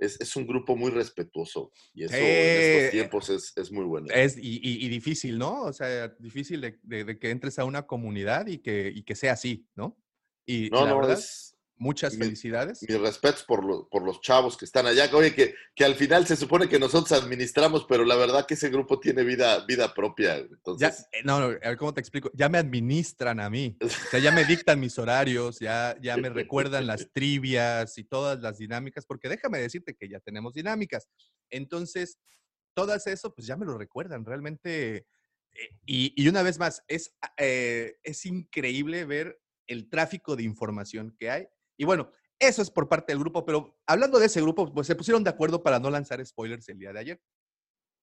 es, 0.00 0.20
es 0.20 0.34
un 0.36 0.46
grupo 0.46 0.76
muy 0.76 0.90
respetuoso 0.90 1.70
y 1.94 2.04
eso 2.04 2.14
en 2.16 2.56
estos 2.58 2.90
tiempos 2.90 3.30
es, 3.30 3.52
es 3.56 3.70
muy 3.70 3.84
bueno. 3.84 4.06
Es, 4.12 4.36
y, 4.36 4.56
y- 4.62 4.84
y 4.86 4.88
difícil, 4.88 5.38
¿no? 5.38 5.62
O 5.62 5.72
sea, 5.72 6.08
difícil 6.18 6.60
de, 6.60 6.78
de- 6.82 7.04
de 7.04 7.18
que 7.18 7.30
entres 7.30 7.58
a 7.58 7.64
una 7.64 7.86
comunidad 7.86 8.46
y 8.46 8.58
que, 8.58 8.90
y 8.94 9.02
que 9.02 9.14
sea 9.14 9.34
así, 9.34 9.68
¿no? 9.76 9.96
Y, 10.46 10.66
y 10.66 10.70
no, 10.70 10.84
la 10.84 10.90
no, 10.90 10.96
verdad, 10.96 11.18
es 11.18 11.49
muchas 11.80 12.16
mi- 12.16 12.28
mis 12.28 12.44
mis 12.44 13.00
respetos 13.00 13.42
por, 13.42 13.64
lo- 13.64 13.88
por 13.88 14.04
los 14.04 14.20
chavos 14.20 14.56
que 14.56 14.64
están 14.66 14.86
allá. 14.86 15.08
Oye, 15.14 15.34
que, 15.34 15.54
que 15.74 15.84
al 15.84 15.94
final 15.96 16.26
se 16.26 16.36
supone 16.36 16.68
que 16.68 16.78
nosotros 16.78 17.10
administramos, 17.20 17.86
pero 17.88 18.04
la 18.04 18.16
verdad 18.16 18.46
que 18.46 18.54
ese 18.54 18.68
grupo 18.68 19.00
tiene 19.00 19.24
vida, 19.24 19.64
vida 19.66 19.92
propia. 19.94 20.36
Ya, 20.36 20.42
Entonces, 20.44 21.06
eh, 21.12 21.22
no, 21.24 21.40
no, 21.40 21.46
a 21.46 21.48
ver, 21.48 21.76
¿cómo 21.78 21.92
te 21.94 22.00
explico? 22.00 22.30
Ya 22.34 22.48
me 22.48 22.58
administran 22.58 23.40
a 23.40 23.48
mí. 23.50 23.76
O 24.10 24.10
sea, 24.10 24.20
ya 24.20 24.30
me 24.30 24.44
dictan 24.44 24.78
mis 24.78 24.98
horarios, 24.98 25.58
ya, 25.58 25.96
ya 26.02 26.16
me 26.16 26.28
recuerdan 26.28 26.86
las 26.86 27.08
trivias 27.12 27.96
y 27.96 28.04
todas 28.04 28.38
las 28.40 28.58
dinámicas, 28.58 29.06
porque 29.06 29.28
déjame 29.28 29.58
decirte 29.58 29.94
que 29.94 30.08
ya 30.08 30.20
tenemos 30.20 30.52
dinámicas. 30.52 31.08
Entonces, 31.48 32.18
todas 32.74 33.06
eso, 33.06 33.34
pues 33.34 33.46
ya 33.46 33.56
me 33.56 33.64
lo 33.66 33.78
recuerdan. 33.78 34.24
Realmente, 34.26 34.96
eh, 35.54 35.70
y, 35.86 36.12
y 36.14 36.28
una 36.28 36.42
vez 36.42 36.58
más, 36.58 36.82
es, 36.88 37.14
eh, 37.38 37.96
es 38.02 38.26
increíble 38.26 39.04
ver 39.06 39.40
el 39.66 39.88
tráfico 39.88 40.36
de 40.36 40.42
información 40.42 41.14
que 41.18 41.30
hay. 41.30 41.46
Y 41.80 41.86
bueno, 41.86 42.10
eso 42.38 42.60
es 42.60 42.70
por 42.70 42.90
parte 42.90 43.10
del 43.10 43.20
grupo, 43.20 43.42
pero 43.46 43.74
hablando 43.86 44.18
de 44.18 44.26
ese 44.26 44.42
grupo, 44.42 44.70
pues 44.70 44.86
se 44.86 44.94
pusieron 44.94 45.24
de 45.24 45.30
acuerdo 45.30 45.62
para 45.62 45.78
no 45.78 45.88
lanzar 45.88 46.24
spoilers 46.26 46.68
el 46.68 46.78
día 46.78 46.92
de 46.92 46.98
ayer. 47.00 47.20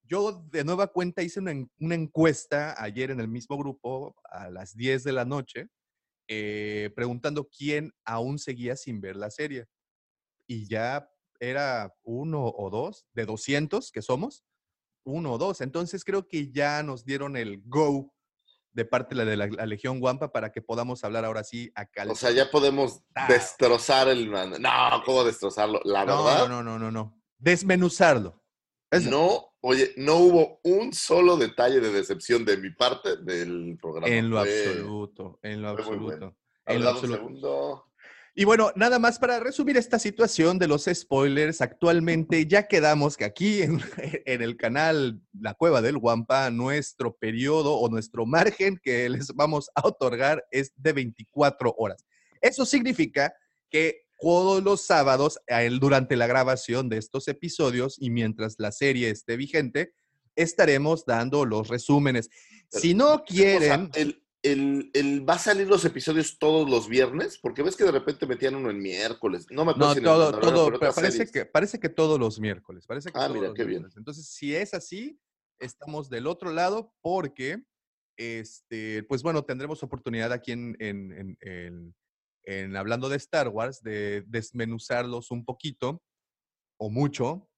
Yo 0.03 0.43
de 0.49 0.63
nueva 0.63 0.87
cuenta 0.87 1.21
hice 1.21 1.39
una, 1.39 1.51
en- 1.51 1.69
una 1.79 1.93
encuesta 1.93 2.81
ayer 2.81 3.11
en 3.11 3.19
el 3.19 3.27
mismo 3.27 3.55
grupo 3.55 4.15
a 4.31 4.49
las 4.49 4.75
10 4.75 5.03
de 5.03 5.11
la 5.11 5.25
noche, 5.25 5.67
eh, 6.27 6.91
preguntando 6.95 7.47
quién 7.47 7.91
aún 8.03 8.39
seguía 8.39 8.75
sin 8.75 8.99
ver 8.99 9.15
la 9.15 9.29
serie. 9.29 9.67
Y 10.47 10.67
ya 10.67 11.07
era 11.39 11.93
uno 12.03 12.47
o 12.47 12.69
dos, 12.71 13.05
de 13.13 13.27
200 13.27 13.91
que 13.91 14.01
somos, 14.01 14.43
uno 15.05 15.33
o 15.33 15.37
dos. 15.37 15.61
Entonces 15.61 16.03
creo 16.03 16.27
que 16.27 16.51
ya 16.51 16.83
nos 16.83 17.05
dieron 17.05 17.37
el 17.37 17.61
go 17.65 18.13
de 18.77 18.85
parte 18.85 19.15
de 19.15 19.25
la, 19.25 19.25
de 19.25 19.35
la- 19.55 19.65
Legión 19.65 19.99
Guampa 19.99 20.31
para 20.31 20.51
que 20.51 20.61
podamos 20.61 21.03
hablar 21.03 21.25
ahora 21.25 21.43
sí 21.43 21.71
acá. 21.73 22.05
o 22.07 22.13
sea, 22.13 22.29
ya 22.29 22.51
podemos 22.51 23.01
destrozar 23.27 24.07
el... 24.07 24.29
No, 24.29 25.01
¿cómo 25.03 25.23
destrozarlo? 25.23 25.81
La 25.83 26.05
no, 26.05 26.23
verdad, 26.23 26.47
no, 26.47 26.61
no, 26.61 26.77
no, 26.77 26.79
no, 26.79 26.91
no. 26.91 27.19
Desmenuzarlo. 27.39 28.43
Eso. 28.91 29.09
No, 29.09 29.55
oye, 29.61 29.93
no 29.97 30.17
hubo 30.17 30.59
un 30.63 30.93
solo 30.93 31.37
detalle 31.37 31.79
de 31.79 31.91
decepción 31.91 32.45
de 32.45 32.57
mi 32.57 32.69
parte 32.69 33.17
del 33.17 33.79
programa. 33.81 34.07
En 34.07 34.29
lo 34.29 34.37
absoluto, 34.39 35.39
en 35.41 35.61
lo 35.63 35.69
fue 35.73 35.81
absoluto. 35.81 36.05
bueno. 36.05 36.37
en 36.67 36.83
lo 36.83 36.89
absoluto. 36.89 37.17
segundo. 37.17 37.86
Y 38.39 38.45
bueno, 38.45 38.71
nada 38.75 38.99
más 38.99 39.17
para 39.17 39.39
resumir 39.39 39.77
esta 39.77 39.97
situación 39.97 40.59
de 40.59 40.67
los 40.67 40.85
spoilers, 40.85 41.59
actualmente 41.59 42.45
ya 42.45 42.67
quedamos 42.67 43.17
que 43.17 43.25
aquí 43.25 43.63
en, 43.63 43.81
en 44.27 44.43
el 44.43 44.57
canal 44.57 45.19
La 45.33 45.55
Cueva 45.55 45.81
del 45.81 45.97
Guampa, 45.97 46.51
nuestro 46.51 47.17
periodo 47.17 47.73
o 47.73 47.89
nuestro 47.89 48.27
margen 48.27 48.79
que 48.83 49.09
les 49.09 49.33
vamos 49.33 49.71
a 49.73 49.87
otorgar 49.87 50.45
es 50.51 50.71
de 50.75 50.93
24 50.93 51.73
horas. 51.79 52.05
Eso 52.39 52.63
significa 52.67 53.33
que 53.71 54.01
todos 54.21 54.63
los 54.63 54.85
sábados 54.85 55.39
durante 55.79 56.15
la 56.15 56.27
grabación 56.27 56.89
de 56.89 56.97
estos 56.97 57.27
episodios 57.29 57.97
y 57.99 58.11
mientras 58.11 58.53
la 58.59 58.71
serie 58.71 59.09
esté 59.09 59.35
vigente, 59.35 59.93
estaremos 60.35 61.05
dando 61.07 61.43
los 61.43 61.69
resúmenes. 61.69 62.29
Si 62.69 62.93
no 62.93 63.13
O 63.13 63.15
sea, 63.15 63.25
quieren, 63.25 63.89
el, 63.95 64.21
el- 64.43 64.91
el- 64.93 65.27
¿Va 65.27 65.33
a 65.35 65.39
salir 65.39 65.67
los 65.67 65.83
episodios 65.85 66.37
todos 66.39 66.69
los 66.69 66.87
viernes? 66.87 67.37
Porque 67.37 67.63
ves 67.63 67.75
que 67.75 67.83
de 67.83 67.91
repente 67.91 68.25
metían 68.27 68.55
uno 68.55 68.69
en 68.69 68.79
miércoles. 68.79 69.47
No 69.49 69.65
me 69.65 69.71
acuerdo 69.71 69.87
no, 69.87 69.93
si 69.93 69.99
en 69.99 70.03
el 70.05 70.09
todo, 70.11 70.39
todo, 70.39 70.65
pero 70.79 70.79
parece 70.93 71.11
series. 71.11 71.31
que, 71.31 71.45
parece 71.45 71.79
que 71.79 71.89
todos 71.89 72.19
los 72.19 72.39
miércoles, 72.39 72.85
parece 72.85 73.11
que 73.11 73.17
Ah, 73.19 73.27
todos 73.27 73.41
mira, 73.41 73.53
qué 73.53 73.63
bien. 73.63 73.87
Entonces, 73.95 74.27
si 74.29 74.55
es 74.55 74.73
así, 74.73 75.19
estamos 75.59 76.09
del 76.09 76.27
otro 76.27 76.51
lado 76.51 76.93
porque, 77.01 77.63
este, 78.17 79.03
pues 79.03 79.23
bueno, 79.23 79.43
tendremos 79.43 79.81
oportunidad 79.83 80.31
aquí 80.31 80.51
en, 80.51 80.75
en- 80.79 81.37
en- 82.43 82.75
hablando 82.77 83.09
de 83.09 83.17
Star 83.17 83.49
Wars, 83.49 83.81
de 83.83 84.23
desmenuzarlos 84.27 85.31
un 85.31 85.43
poquito 85.43 86.01
o 86.79 86.89
mucho, 86.89 87.49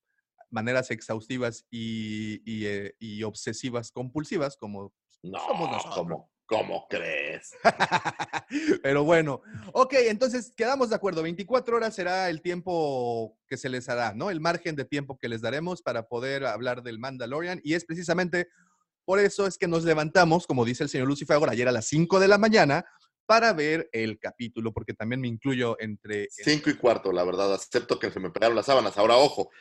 maneras 0.49 0.89
exhaustivas 0.89 1.67
y, 1.69 2.41
y, 2.43 2.65
eh, 2.65 2.95
y 2.99 3.21
obsesivas 3.23 3.91
compulsivas, 3.91 4.57
como 4.57 4.91
No, 5.21 5.39
somos 5.39 5.69
nosotros. 5.69 5.95
¿cómo, 5.95 6.31
¿cómo 6.49 6.87
crees? 6.89 7.51
Pero 8.83 9.03
bueno, 9.03 9.41
ok, 9.71 9.93
entonces 10.07 10.51
quedamos 10.57 10.89
de 10.89 10.95
acuerdo. 10.95 11.21
24 11.21 11.77
horas 11.77 11.93
será 11.93 12.29
el 12.29 12.41
tiempo 12.41 13.37
que 13.47 13.55
se 13.55 13.69
les 13.69 13.87
hará, 13.87 14.13
¿no? 14.15 14.31
El 14.31 14.41
margen 14.41 14.75
de 14.75 14.83
tiempo 14.83 15.17
que 15.19 15.29
les 15.29 15.41
daremos 15.41 15.83
para 15.83 16.07
poder 16.07 16.45
hablar 16.45 16.81
del 16.81 16.97
Mandalorian. 16.97 17.61
Y 17.63 17.75
es 17.75 17.85
precisamente 17.85 18.49
por 19.05 19.19
eso 19.19 19.45
es 19.45 19.57
que 19.57 19.67
nos 19.67 19.83
levantamos, 19.83 20.47
como 20.47 20.65
dice 20.65 20.83
el 20.83 20.89
señor 20.89 21.07
Lucifer, 21.07 21.37
ayer 21.47 21.67
a 21.67 21.71
las 21.71 21.85
5 21.85 22.19
de 22.19 22.27
la 22.27 22.37
mañana 22.37 22.83
para 23.27 23.53
ver 23.53 23.87
el 23.91 24.17
capítulo, 24.19 24.73
porque 24.73 24.95
también 24.95 25.21
me 25.21 25.27
incluyo 25.27 25.77
entre... 25.79 26.27
Cinco 26.31 26.71
y 26.71 26.73
cuarto, 26.73 27.11
la 27.11 27.23
verdad. 27.23 27.53
Acepto 27.53 27.99
que 27.99 28.09
se 28.09 28.19
me 28.19 28.31
pegaron 28.31 28.55
las 28.55 28.65
sábanas. 28.65 28.97
Ahora, 28.97 29.17
ojo, 29.17 29.51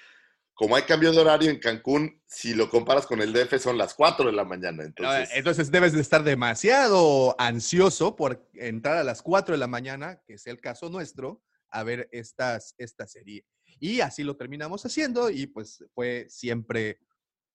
como 0.58 0.74
hay 0.74 0.82
cambio 0.82 1.12
de 1.12 1.20
horario 1.20 1.50
en 1.50 1.60
Cancún, 1.60 2.20
si 2.26 2.52
lo 2.52 2.68
comparas 2.68 3.06
con 3.06 3.22
el 3.22 3.32
DF, 3.32 3.60
son 3.60 3.78
las 3.78 3.94
4 3.94 4.26
de 4.26 4.32
la 4.32 4.44
mañana. 4.44 4.82
Entonces, 4.82 5.30
Entonces 5.32 5.70
debes 5.70 5.92
de 5.92 6.00
estar 6.00 6.24
demasiado 6.24 7.36
ansioso 7.38 8.16
por 8.16 8.44
entrar 8.54 8.96
a 8.96 9.04
las 9.04 9.22
4 9.22 9.54
de 9.54 9.58
la 9.58 9.68
mañana, 9.68 10.20
que 10.26 10.34
es 10.34 10.48
el 10.48 10.60
caso 10.60 10.90
nuestro, 10.90 11.44
a 11.70 11.84
ver 11.84 12.08
estas, 12.10 12.74
esta 12.76 13.06
serie. 13.06 13.46
Y 13.78 14.00
así 14.00 14.24
lo 14.24 14.36
terminamos 14.36 14.84
haciendo 14.84 15.30
y 15.30 15.46
pues 15.46 15.84
fue 15.94 16.26
siempre, 16.28 16.98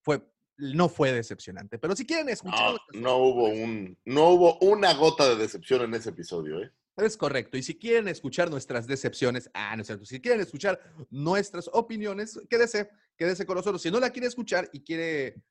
fue, 0.01 0.21
no 0.55 0.87
fue 0.87 1.11
decepcionante. 1.11 1.77
Pero 1.79 1.97
si 1.97 2.05
quieren 2.05 2.29
escuchar... 2.29 2.71
no, 2.93 3.01
no 3.01 3.17
hubo 3.17 3.49
un, 3.49 3.97
no 4.05 4.29
hubo 4.29 4.57
una 4.59 4.93
gota 4.93 5.27
de 5.27 5.35
decepción 5.35 5.81
en 5.81 5.93
ese 5.93 6.11
episodio, 6.11 6.63
¿eh? 6.63 6.71
Es 6.95 7.17
correcto. 7.17 7.57
Y 7.57 7.63
si 7.63 7.77
quieren 7.77 8.07
escuchar 8.07 8.51
nuestras 8.51 8.85
decepciones, 8.85 9.49
ah, 9.53 9.75
no 9.75 9.81
es 9.81 9.87
cierto. 9.87 10.05
Si 10.05 10.21
quieren 10.21 10.41
escuchar 10.41 10.79
nuestras 11.09 11.67
opiniones, 11.73 12.39
quédese, 12.49 12.89
quédese 13.17 13.45
con 13.45 13.57
nosotros. 13.57 13.81
Si 13.81 13.89
no 13.89 13.99
la 13.99 14.11
quiere 14.11 14.27
escuchar 14.27 14.69
y 14.71 14.83
quiere 14.83 15.41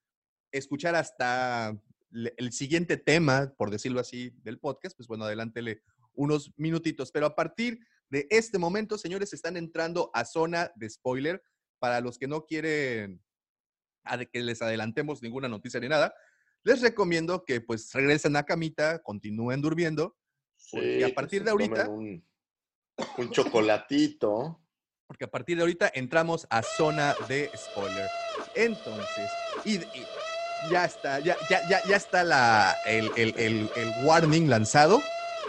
escuchar 0.52 0.94
hasta 0.94 1.76
el 2.12 2.52
siguiente 2.52 2.96
tema, 2.96 3.52
por 3.56 3.70
decirlo 3.70 4.00
así, 4.00 4.30
del 4.44 4.60
podcast, 4.60 4.96
pues 4.96 5.08
bueno, 5.08 5.24
adelántele 5.24 5.82
unos 6.14 6.52
minutitos. 6.56 7.10
Pero 7.10 7.26
a 7.26 7.34
partir 7.34 7.80
de 8.08 8.28
este 8.30 8.58
momento, 8.58 8.96
señores, 8.96 9.32
están 9.32 9.56
entrando 9.56 10.10
a 10.14 10.24
zona 10.24 10.70
de 10.76 10.88
spoiler. 10.88 11.42
Para 11.80 12.00
los 12.00 12.16
que 12.16 12.28
no 12.28 12.46
quieren 12.46 13.20
que 14.32 14.42
les 14.42 14.62
adelantemos 14.62 15.20
ninguna 15.22 15.48
noticia 15.48 15.80
ni 15.80 15.88
nada, 15.88 16.14
les 16.62 16.80
recomiendo 16.80 17.44
que 17.44 17.60
pues 17.60 17.92
regresen 17.92 18.36
a 18.36 18.44
camita, 18.44 19.00
continúen 19.02 19.60
durmiendo 19.60 20.16
Porque 20.70 20.96
Sí, 20.98 21.02
a 21.04 21.14
partir 21.14 21.44
de 21.44 21.50
ahorita- 21.50 21.88
Un, 21.88 22.24
un 23.18 23.30
chocolatito. 23.30 24.58
porque 25.06 25.24
a 25.24 25.30
partir 25.30 25.56
de 25.56 25.62
ahorita 25.62 25.90
entramos 25.94 26.46
a 26.48 26.62
zona 26.62 27.14
de 27.28 27.50
spoiler. 27.56 28.08
Entonces, 28.54 29.30
y, 29.64 29.76
y 29.76 30.06
ya 30.70 30.84
está, 30.86 31.18
ya, 31.20 31.36
ya, 31.50 31.68
ya, 31.68 31.82
ya 31.86 31.96
está 31.96 32.24
la, 32.24 32.74
el, 32.86 33.10
el- 33.16 33.34
el- 33.38 33.70
el 33.76 33.92
warning 34.04 34.48
lanzado. 34.48 35.02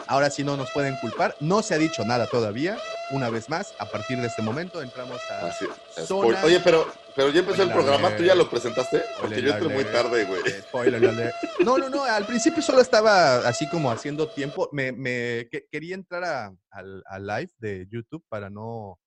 Ahora 0.07 0.29
sí 0.29 0.43
no 0.43 0.57
nos 0.57 0.69
pueden 0.71 0.97
culpar. 0.97 1.35
No 1.39 1.61
se 1.63 1.75
ha 1.75 1.77
dicho 1.77 2.03
nada 2.03 2.27
todavía. 2.27 2.77
Una 3.11 3.29
vez 3.29 3.47
más, 3.47 3.73
a 3.79 3.85
partir 3.85 4.19
de 4.19 4.27
este 4.27 4.41
momento 4.41 4.81
entramos 4.81 5.21
a 5.29 5.47
Así, 5.47 5.65
Zona- 6.05 6.43
Oye, 6.43 6.59
pero, 6.59 6.85
pero 7.15 7.29
ya 7.29 7.39
empezó 7.41 7.63
el 7.63 7.71
programa, 7.71 8.15
¿tú 8.15 8.23
ya 8.23 8.35
lo 8.35 8.49
presentaste? 8.49 9.01
Porque 9.19 9.41
yo 9.41 9.51
entré 9.53 9.69
muy 9.69 9.83
tarde, 9.85 10.25
güey. 10.25 10.41
Spoiler. 10.61 11.33
No, 11.63 11.77
no, 11.77 11.89
no. 11.89 12.03
Al 12.03 12.25
principio 12.25 12.61
solo 12.61 12.81
estaba 12.81 13.47
así 13.47 13.67
como 13.69 13.91
haciendo 13.91 14.27
tiempo. 14.29 14.69
Me, 14.71 14.91
me- 14.91 15.47
que- 15.51 15.67
quería 15.71 15.95
entrar 15.95 16.23
a, 16.23 16.53
al, 16.71 17.03
al 17.05 17.27
live 17.27 17.51
de 17.57 17.87
YouTube 17.89 18.23
para 18.29 18.49
no. 18.49 18.99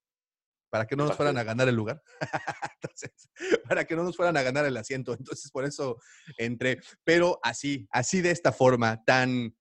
Para 0.69 0.87
que 0.87 0.97
no 0.97 1.07
nos 1.07 1.17
fueran 1.17 1.39
a 1.39 1.45
ganar 1.45 1.69
el 1.69 1.75
lugar. 1.77 2.03
Entonces, 2.83 3.31
para 3.69 3.85
que 3.85 3.95
no 3.97 4.03
nos 4.03 4.17
fueran 4.17 4.37
a 4.37 4.43
ganar 4.43 4.67
el 4.67 4.77
asiento. 4.77 5.13
Entonces, 5.19 5.51
por 5.51 5.65
eso 5.65 5.97
entré. 6.37 6.81
Pero 7.05 7.39
así, 7.43 7.87
así 7.91 8.21
de 8.21 8.31
esta 8.33 8.53
forma 8.53 9.03
tan 9.05 9.55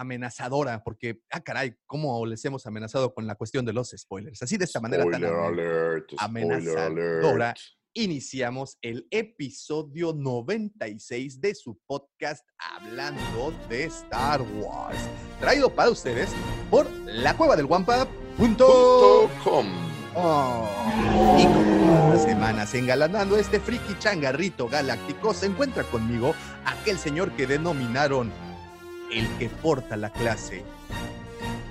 amenazadora, 0.00 0.82
porque, 0.82 1.20
ah, 1.30 1.40
caray, 1.40 1.74
¿cómo 1.86 2.24
les 2.26 2.44
hemos 2.44 2.66
amenazado 2.66 3.12
con 3.12 3.26
la 3.26 3.34
cuestión 3.34 3.64
de 3.64 3.72
los 3.72 3.90
spoilers? 3.96 4.42
Así 4.42 4.56
de 4.56 4.64
esta 4.64 4.80
manera 4.80 5.04
tan 5.04 5.20
Spoiler 5.20 5.32
amen- 5.32 5.46
alert, 5.60 6.10
amenazadora. 6.18 7.46
alert. 7.50 7.58
iniciamos 7.92 8.78
el 8.82 9.06
episodio 9.10 10.12
96 10.12 11.40
de 11.40 11.54
su 11.56 11.76
podcast 11.86 12.46
Hablando 12.58 13.52
de 13.68 13.84
Star 13.84 14.40
Wars, 14.42 14.96
traído 15.40 15.68
para 15.74 15.90
ustedes 15.90 16.30
por 16.70 16.88
la 17.06 17.36
cueva 17.36 17.56
del 17.56 17.66
Punto 18.36 19.28
com. 19.44 19.66
Y 21.38 21.44
como 21.44 21.86
todas 21.86 22.14
las 22.14 22.22
semanas 22.22 22.74
engalanando 22.74 23.36
este 23.36 23.60
friki 23.60 23.98
changarrito 23.98 24.68
galáctico, 24.68 25.34
se 25.34 25.46
encuentra 25.46 25.82
conmigo 25.84 26.34
aquel 26.64 26.96
señor 26.98 27.32
que 27.32 27.46
denominaron 27.46 28.30
el 29.10 29.28
que 29.38 29.48
porta 29.48 29.96
la 29.96 30.10
clase. 30.10 30.64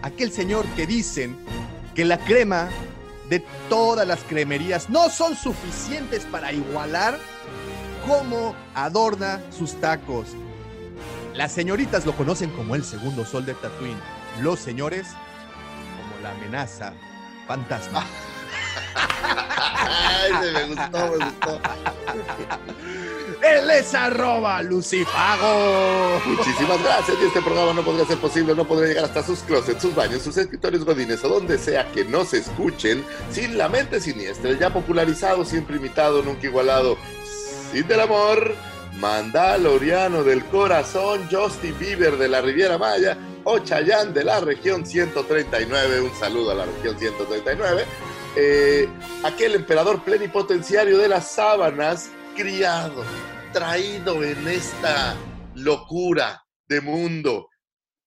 Aquel 0.01 0.31
señor 0.31 0.65
que 0.75 0.87
dicen 0.87 1.37
que 1.95 2.05
la 2.05 2.17
crema 2.17 2.69
de 3.29 3.43
todas 3.69 4.07
las 4.07 4.23
cremerías 4.23 4.89
no 4.89 5.09
son 5.09 5.35
suficientes 5.35 6.25
para 6.25 6.51
igualar 6.51 7.17
cómo 8.07 8.55
adorna 8.73 9.41
sus 9.51 9.79
tacos. 9.79 10.29
Las 11.33 11.51
señoritas 11.51 12.05
lo 12.05 12.13
conocen 12.13 12.49
como 12.51 12.75
el 12.75 12.83
segundo 12.83 13.25
sol 13.25 13.45
de 13.45 13.53
Tatooine. 13.53 13.99
Los 14.41 14.59
señores 14.59 15.07
como 16.01 16.21
la 16.23 16.31
amenaza 16.31 16.93
fantasma. 17.47 18.05
Ay, 18.95 20.31
me 20.53 20.63
gustó, 20.75 21.11
me 21.17 21.25
gustó. 21.25 21.61
Él 23.41 23.69
es 23.71 23.93
arroba 23.93 24.61
Lucifago. 24.61 26.21
Muchísimas 26.25 26.83
gracias. 26.83 27.17
Y 27.21 27.25
este 27.25 27.41
programa 27.41 27.73
no 27.73 27.83
podría 27.83 28.05
ser 28.05 28.17
posible, 28.17 28.53
no 28.53 28.65
podría 28.65 28.89
llegar 28.89 29.05
hasta 29.05 29.23
sus 29.23 29.39
closets, 29.39 29.81
sus 29.81 29.95
baños, 29.95 30.21
sus 30.21 30.37
escritorios 30.37 30.83
godines 30.83 31.23
o 31.23 31.29
donde 31.29 31.57
sea 31.57 31.89
que 31.91 32.03
nos 32.03 32.33
escuchen 32.33 33.03
sin 33.31 33.57
la 33.57 33.69
mente 33.69 34.01
siniestra, 34.01 34.51
ya 34.53 34.71
popularizado, 34.71 35.45
siempre 35.45 35.77
imitado, 35.77 36.21
nunca 36.21 36.47
igualado. 36.47 36.97
Sin 37.71 37.87
del 37.87 38.01
amor, 38.01 38.55
Mandaloriano 38.99 40.23
del 40.23 40.43
corazón, 40.45 41.27
Justin 41.31 41.77
Bieber 41.79 42.17
de 42.17 42.27
la 42.27 42.41
Riviera 42.41 42.77
Maya 42.77 43.17
o 43.45 43.59
Chayán 43.59 44.13
de 44.13 44.25
la 44.25 44.41
región 44.41 44.85
139. 44.85 46.01
Un 46.01 46.15
saludo 46.15 46.51
a 46.51 46.55
la 46.55 46.65
región 46.65 46.99
139. 46.99 47.85
Eh, 48.35 48.89
aquel 49.23 49.55
emperador 49.55 50.03
plenipotenciario 50.03 50.97
de 50.97 51.07
las 51.07 51.31
sábanas, 51.31 52.09
criado, 52.35 53.03
traído 53.51 54.23
en 54.23 54.47
esta 54.47 55.17
locura 55.55 56.43
de 56.67 56.81
mundo 56.81 57.49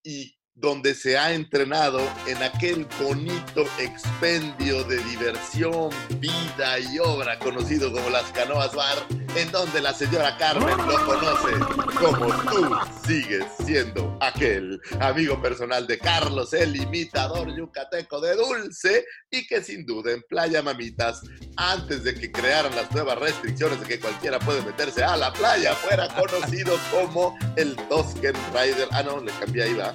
y 0.05 0.35
donde 0.63 0.95
se 0.95 1.19
ha 1.19 1.33
entrenado 1.33 2.01
en 2.29 2.41
aquel 2.41 2.87
bonito 3.03 3.65
expendio 3.81 4.85
de 4.85 4.97
diversión, 5.05 5.91
vida 6.21 6.79
y 6.79 7.01
obra 7.01 7.37
conocido 7.41 7.93
como 7.93 8.09
las 8.11 8.31
canoas 8.31 8.73
bar, 8.73 8.97
en 9.35 9.51
donde 9.51 9.81
la 9.81 9.93
señora 9.93 10.37
Carmen 10.39 10.77
lo 10.87 11.05
conoce 11.05 11.53
como 11.99 12.29
tú 12.45 12.77
sigues 13.05 13.45
siendo 13.65 14.17
aquel 14.21 14.81
amigo 15.01 15.43
personal 15.43 15.85
de 15.89 15.99
Carlos, 15.99 16.53
el 16.53 16.77
imitador 16.77 17.53
yucateco 17.57 18.21
de 18.21 18.37
Dulce, 18.37 19.05
y 19.33 19.45
que 19.49 19.63
sin 19.63 19.85
duda 19.85 20.13
en 20.13 20.23
Playa 20.29 20.63
Mamitas, 20.63 21.23
antes 21.57 22.05
de 22.05 22.15
que 22.15 22.31
crearan 22.31 22.75
las 22.77 22.89
nuevas 22.93 23.19
restricciones 23.19 23.81
de 23.81 23.87
que 23.87 23.99
cualquiera 23.99 24.39
puede 24.39 24.63
meterse 24.63 25.03
a 25.03 25.17
la 25.17 25.33
playa, 25.33 25.75
fuera 25.75 26.07
conocido 26.15 26.79
como 26.93 27.37
el 27.57 27.75
Tosken 27.89 28.35
Rider. 28.55 28.87
Ah, 28.93 29.03
no, 29.03 29.21
le 29.21 29.33
cambié 29.33 29.65
ahí, 29.65 29.75
va. 29.75 29.95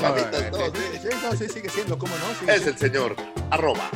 Mamitas, 0.00 0.50
no, 0.50 0.66
sí. 0.66 0.98
Sí, 1.02 1.08
no, 1.22 1.32
sí, 1.32 1.48
sigue 1.48 1.68
siendo, 1.68 1.98
¿cómo 1.98 2.14
no? 2.16 2.34
Sigue 2.34 2.54
Es 2.54 2.66
el 2.66 2.78
señor 2.78 3.16
arroba 3.50 3.90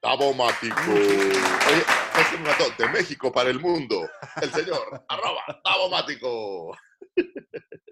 Tabomático. 0.00 0.90
Oye, 0.90 1.84
es 2.20 2.38
un 2.38 2.44
ratón 2.44 2.72
de 2.78 2.88
México 2.88 3.32
para 3.32 3.50
el 3.50 3.60
mundo. 3.60 4.08
El 4.40 4.52
señor 4.52 5.04
arroba 5.08 5.42
Tabomático. 5.64 6.76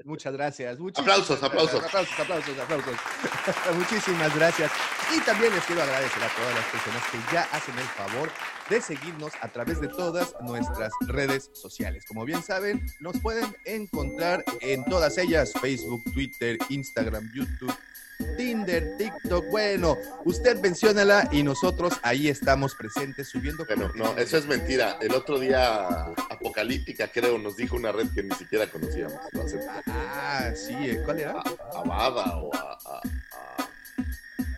Muchas 0.04 0.34
gracias. 0.34 0.78
muchísimas 0.78 1.18
Aplausos, 1.18 1.42
aplausos. 1.42 1.84
Aplausos, 1.84 2.20
aplausos, 2.20 2.58
aplausos. 2.58 2.94
Muchísimas 3.74 4.34
gracias. 4.36 4.70
Y 5.14 5.20
también 5.20 5.54
les 5.54 5.64
quiero 5.64 5.82
agradecer 5.82 6.22
a 6.22 6.28
todas 6.28 6.54
las 6.54 6.64
personas 6.66 7.02
que 7.10 7.18
ya 7.32 7.42
hacen 7.52 7.78
el 7.78 7.84
favor 7.86 8.28
de 8.70 8.80
seguirnos 8.80 9.32
a 9.40 9.48
través 9.48 9.80
de 9.80 9.88
todas 9.88 10.34
nuestras 10.40 10.92
redes 11.06 11.50
sociales. 11.52 12.04
Como 12.06 12.24
bien 12.24 12.42
saben, 12.42 12.84
nos 13.00 13.18
pueden 13.20 13.54
encontrar 13.64 14.44
en 14.60 14.84
todas 14.84 15.18
ellas, 15.18 15.52
Facebook, 15.60 16.02
Twitter, 16.12 16.58
Instagram, 16.68 17.30
YouTube. 17.34 17.74
Tinder, 18.36 18.96
TikTok, 18.96 19.44
bueno, 19.50 19.96
usted 20.24 20.60
menciónala 20.60 21.28
y 21.32 21.42
nosotros 21.42 21.94
ahí 22.02 22.28
estamos 22.28 22.74
presentes 22.76 23.28
subiendo. 23.28 23.64
Bueno, 23.66 23.90
no, 23.96 24.16
eso 24.16 24.38
es 24.38 24.46
mentira. 24.46 24.98
El 25.00 25.12
otro 25.14 25.38
día, 25.38 25.88
Apocalíptica, 26.30 27.08
creo, 27.08 27.38
nos 27.38 27.56
dijo 27.56 27.74
una 27.74 27.90
red 27.90 28.06
que 28.14 28.22
ni 28.22 28.34
siquiera 28.36 28.68
conocíamos. 28.70 29.14
Ah, 29.88 30.52
sí, 30.54 30.72
¿eh? 30.74 31.02
¿cuál 31.04 31.18
era? 31.20 31.32
a, 31.32 31.78
a 31.78 31.82
Bada 31.82 32.36
o 32.38 32.54
a, 32.54 32.78
a- 32.84 33.00
a- 33.58 33.68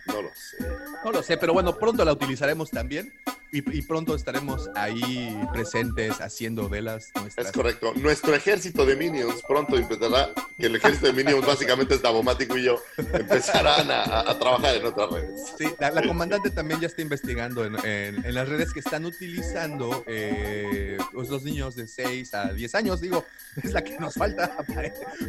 No 0.06 0.22
lo 0.22 0.28
sé. 0.34 0.56
No 1.04 1.12
lo 1.12 1.22
sé, 1.22 1.36
pero 1.38 1.54
bueno, 1.54 1.76
pronto 1.76 2.04
la 2.04 2.12
utilizaremos 2.12 2.70
también 2.70 3.10
y, 3.52 3.78
y 3.78 3.82
pronto 3.82 4.14
estaremos 4.14 4.68
ahí 4.74 5.38
presentes 5.52 6.20
haciendo 6.20 6.68
velas 6.68 7.08
nuestras. 7.14 7.46
Es 7.48 7.52
correcto. 7.52 7.92
Nuestro 7.96 8.34
ejército 8.34 8.84
de 8.86 8.96
Minions 8.96 9.42
pronto 9.46 9.76
empezará, 9.76 10.30
que 10.58 10.66
el 10.66 10.76
ejército 10.76 11.06
de 11.06 11.12
Minions 11.12 11.46
básicamente 11.46 11.94
es 11.94 12.02
Davomático 12.02 12.56
y 12.56 12.64
yo, 12.64 12.80
empezarán 12.98 13.90
a, 13.90 14.38
trabajar 14.38 14.76
en 14.76 14.86
otras 14.86 15.10
redes. 15.10 15.40
Sí, 15.58 15.66
la, 15.78 15.90
la 15.90 16.02
comandante 16.06 16.50
también 16.50 16.80
ya 16.80 16.86
está 16.88 17.02
investigando 17.02 17.64
en, 17.64 17.76
en- 17.86 18.24
en 18.24 18.34
las 18.34 18.48
redes 18.48 18.72
que 18.72 18.80
están 18.80 19.04
utilizando 19.04 20.04
eh, 20.06 20.96
pues, 21.12 21.28
los 21.28 21.42
niños 21.42 21.76
de 21.76 21.86
6 21.86 22.34
a 22.34 22.52
10 22.52 22.74
años, 22.74 23.00
digo, 23.00 23.24
es 23.62 23.72
la 23.72 23.82
que 23.82 23.98
nos 23.98 24.14
falta. 24.14 24.56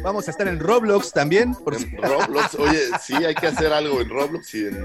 Vamos 0.02 0.28
a 0.28 0.30
estar 0.30 0.48
en 0.48 0.58
Roblox 0.60 1.12
también, 1.12 1.54
por 1.54 1.76
si- 1.76 1.84
En 1.84 2.02
Roblox, 2.02 2.54
oye, 2.58 2.80
sí, 3.02 3.14
hay 3.14 3.34
que 3.34 3.46
hacer 3.46 3.72
algo 3.72 4.00
en 4.00 4.08
Roblox 4.08 4.54
y 4.54 4.66
en... 4.66 4.76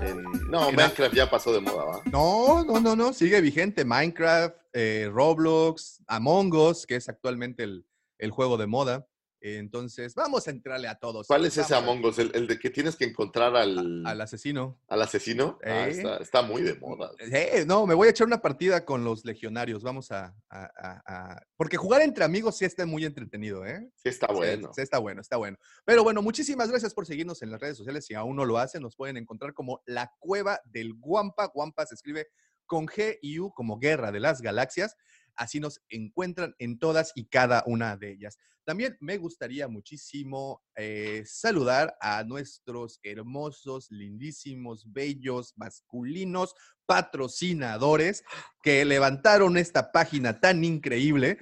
en- 0.00 0.26
no, 0.50 0.70
Minecraft 0.72 1.14
ya 1.14 1.28
pasó 1.28 1.52
de 1.52 1.60
moda, 1.60 1.84
¿va? 1.84 2.02
No, 2.12 2.35
no, 2.64 2.80
no, 2.80 2.96
no, 2.96 3.12
sigue 3.12 3.40
vigente 3.40 3.84
Minecraft, 3.84 4.56
eh, 4.72 5.08
Roblox, 5.12 6.02
Among 6.06 6.54
Us, 6.54 6.86
que 6.86 6.96
es 6.96 7.08
actualmente 7.08 7.64
el 7.64 8.30
juego 8.30 8.56
de 8.56 8.66
moda. 8.66 9.06
Entonces, 9.54 10.14
vamos 10.14 10.48
a 10.48 10.50
entrarle 10.50 10.88
a 10.88 10.96
todos. 10.96 11.26
¿Cuál 11.28 11.44
es 11.44 11.56
ese 11.56 11.72
Vamos 11.72 11.90
Among 11.90 12.04
Us? 12.06 12.18
¿El, 12.18 12.32
el 12.34 12.46
de 12.48 12.58
que 12.58 12.68
tienes 12.70 12.96
que 12.96 13.04
encontrar 13.04 13.54
al, 13.56 14.04
Al 14.04 14.20
asesino. 14.20 14.80
al 14.88 15.02
asesino? 15.02 15.58
Ah, 15.64 15.86
está, 15.88 16.16
está 16.16 16.42
muy 16.42 16.62
de 16.62 16.74
moda. 16.74 17.12
Eh, 17.20 17.64
no, 17.66 17.86
me 17.86 17.94
voy 17.94 18.08
a 18.08 18.10
echar 18.10 18.26
una 18.26 18.42
partida 18.42 18.84
con 18.84 19.04
los 19.04 19.24
legionarios. 19.24 19.82
Vamos 19.84 20.10
a, 20.10 20.34
a- 20.50 20.70
a- 20.76 21.02
a- 21.06 21.42
Porque 21.56 21.76
jugar 21.76 22.02
entre 22.02 22.24
amigos 22.24 22.56
sí 22.58 22.64
está 22.64 22.84
muy 22.86 23.04
entretenido, 23.04 23.64
¿eh? 23.64 23.88
Sí, 23.94 24.08
está 24.08 24.26
Sí, 24.28 24.34
bueno. 24.34 24.70
sí, 24.74 24.82
está 24.82 24.98
bueno, 24.98 25.20
está 25.20 25.36
bueno. 25.36 25.56
Pero 25.84 26.02
bueno, 26.02 26.22
muchísimas 26.22 26.68
gracias 26.70 26.92
por 26.92 27.06
seguirnos 27.06 27.40
en 27.42 27.50
las 27.52 27.60
redes 27.60 27.76
sociales. 27.76 28.04
Si 28.04 28.14
aún 28.14 28.34
no 28.36 28.44
lo 28.44 28.58
hacen, 28.58 28.82
nos 28.82 28.96
pueden 28.96 29.16
encontrar 29.16 29.54
como 29.54 29.80
La 29.86 30.12
Cueva 30.18 30.60
del 30.64 30.94
Guampa. 30.94 31.46
Guampa 31.54 31.86
se 31.86 31.94
escribe 31.94 32.26
con 32.66 32.86
G 32.86 33.18
y 33.22 33.38
U 33.38 33.52
como 33.54 33.78
Guerra 33.78 34.10
de 34.10 34.18
las 34.18 34.40
Galaxias. 34.42 34.96
Así 35.36 35.60
nos 35.60 35.80
encuentran 35.88 36.54
en 36.58 36.78
todas 36.78 37.12
y 37.14 37.26
cada 37.26 37.62
una 37.66 37.96
de 37.96 38.12
ellas. 38.12 38.38
También 38.64 38.96
me 39.00 39.16
gustaría 39.16 39.68
muchísimo 39.68 40.60
eh, 40.74 41.22
saludar 41.24 41.96
a 42.00 42.24
nuestros 42.24 42.98
hermosos, 43.04 43.86
lindísimos, 43.90 44.92
bellos, 44.92 45.52
masculinos 45.56 46.52
patrocinadores 46.84 48.24
que 48.62 48.84
levantaron 48.84 49.56
esta 49.56 49.92
página 49.92 50.40
tan 50.40 50.64
increíble 50.64 51.38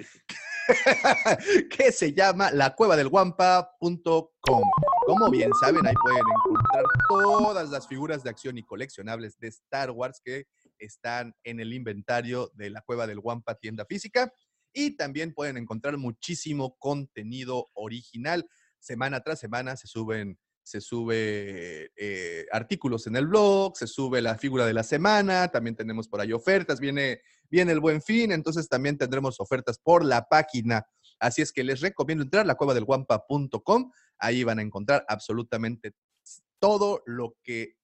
que 1.71 1.93
se 1.93 2.13
llama 2.13 2.51
lacuevadelguampa.com. 2.51 4.63
Como 5.07 5.31
bien 5.31 5.51
saben, 5.61 5.87
ahí 5.87 5.95
pueden 6.03 6.21
encontrar 6.21 6.85
todas 7.09 7.71
las 7.71 7.87
figuras 7.87 8.23
de 8.23 8.31
acción 8.31 8.59
y 8.59 8.65
coleccionables 8.65 9.39
de 9.39 9.49
Star 9.49 9.91
Wars 9.91 10.21
que 10.25 10.47
están 10.79 11.35
en 11.45 11.61
el 11.61 11.73
inventario 11.73 12.51
de 12.55 12.71
la 12.71 12.81
Cueva 12.81 13.07
del 13.07 13.21
Guampa 13.21 13.55
tienda 13.55 13.85
física. 13.85 14.33
Y 14.73 14.97
también 14.97 15.33
pueden 15.33 15.57
encontrar 15.57 15.97
muchísimo 15.99 16.77
contenido 16.79 17.69
original. 17.75 18.49
Semana 18.81 19.21
tras 19.21 19.39
semana 19.39 19.77
se 19.77 19.87
suben, 19.87 20.39
se 20.65 20.81
sube 20.81 21.93
eh, 21.95 22.47
artículos 22.51 23.07
en 23.07 23.17
el 23.17 23.27
blog, 23.27 23.77
se 23.77 23.87
sube 23.87 24.21
la 24.23 24.37
figura 24.37 24.67
de 24.67 24.73
la 24.73 24.83
semana, 24.83 25.49
también 25.49 25.77
tenemos 25.77 26.09
por 26.09 26.21
ahí 26.21 26.33
ofertas, 26.33 26.81
viene, 26.81 27.21
viene 27.51 27.73
el 27.73 27.81
buen 27.81 28.03
fin, 28.03 28.33
entonces 28.33 28.69
también 28.69 28.97
tendremos 28.97 29.39
ofertas 29.39 29.79
por 29.79 30.05
la 30.05 30.27
página. 30.27 30.87
Así 31.21 31.43
es 31.43 31.53
que 31.53 31.63
les 31.63 31.81
recomiendo 31.81 32.25
entrar 32.25 32.43
a 32.43 32.47
la 32.47 32.55
cueva 32.55 32.75
del 32.75 32.85
guampa.com. 32.85 33.93
Ahí 34.19 34.43
van 34.43 34.59
a 34.59 34.63
encontrar 34.63 35.05
absolutamente 35.07 35.93
todo 36.59 37.03
lo 37.05 37.37
que 37.43 37.77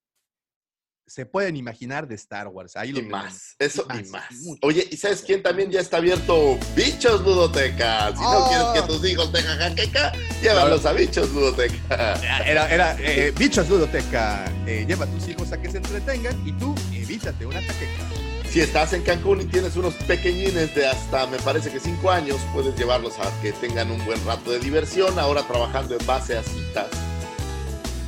se 1.10 1.26
pueden 1.26 1.56
imaginar 1.56 2.06
de 2.06 2.14
Star 2.14 2.46
Wars. 2.46 2.76
Ahí 2.76 2.92
lo 2.92 3.00
Y 3.00 3.02
tenemos. 3.02 3.24
más, 3.24 3.56
eso 3.58 3.84
Y 3.94 3.98
y 4.06 4.10
más. 4.10 4.24
Oye, 4.62 4.86
¿y 4.88 4.96
sabes 4.96 5.22
quién 5.26 5.42
también 5.42 5.68
ya 5.68 5.80
está 5.80 5.96
abierto? 5.96 6.56
Bichos 6.76 7.22
Ludoteca. 7.22 8.12
Si 8.14 8.22
no 8.22 8.30
Oh. 8.44 8.48
quieres 8.48 8.66
que 8.86 8.92
tus 8.92 9.04
hijos 9.10 9.32
tengan 9.32 9.58
jaqueca, 9.58 10.12
llévalos 10.40 10.86
a 10.86 10.92
Bichos 10.92 11.28
Ludoteca. 11.30 12.14
Era, 12.46 12.72
era 12.72 12.96
eh, 13.00 13.32
Bichos 13.36 13.68
Ludoteca. 13.68 14.44
Eh, 14.66 14.84
lleva 14.86 15.04
a 15.04 15.08
tus 15.08 15.26
hijos 15.26 15.50
a 15.52 15.60
que 15.60 15.68
se 15.68 15.78
entretengan 15.78 16.46
y 16.46 16.52
tú 16.52 16.74
evítate 16.92 17.44
una 17.44 17.60
jaqueca. 17.60 18.08
Si 18.48 18.60
estás 18.60 18.92
en 18.92 19.02
Cancún 19.02 19.40
y 19.40 19.44
tienes 19.46 19.74
unos 19.76 19.94
pequeñines 19.94 20.74
de 20.76 20.86
hasta, 20.86 21.26
me 21.26 21.38
parece 21.38 21.70
que 21.70 21.80
5 21.80 22.08
años, 22.10 22.36
puedes 22.52 22.76
llevarlos 22.76 23.18
a 23.18 23.30
que 23.42 23.50
tengan 23.52 23.90
un 23.90 24.04
buen 24.04 24.24
rato 24.24 24.50
de 24.52 24.58
diversión, 24.60 25.18
ahora 25.18 25.42
trabajando 25.42 25.96
en 25.98 26.06
base 26.06 26.36
a 26.36 26.42
citas. 26.42 26.86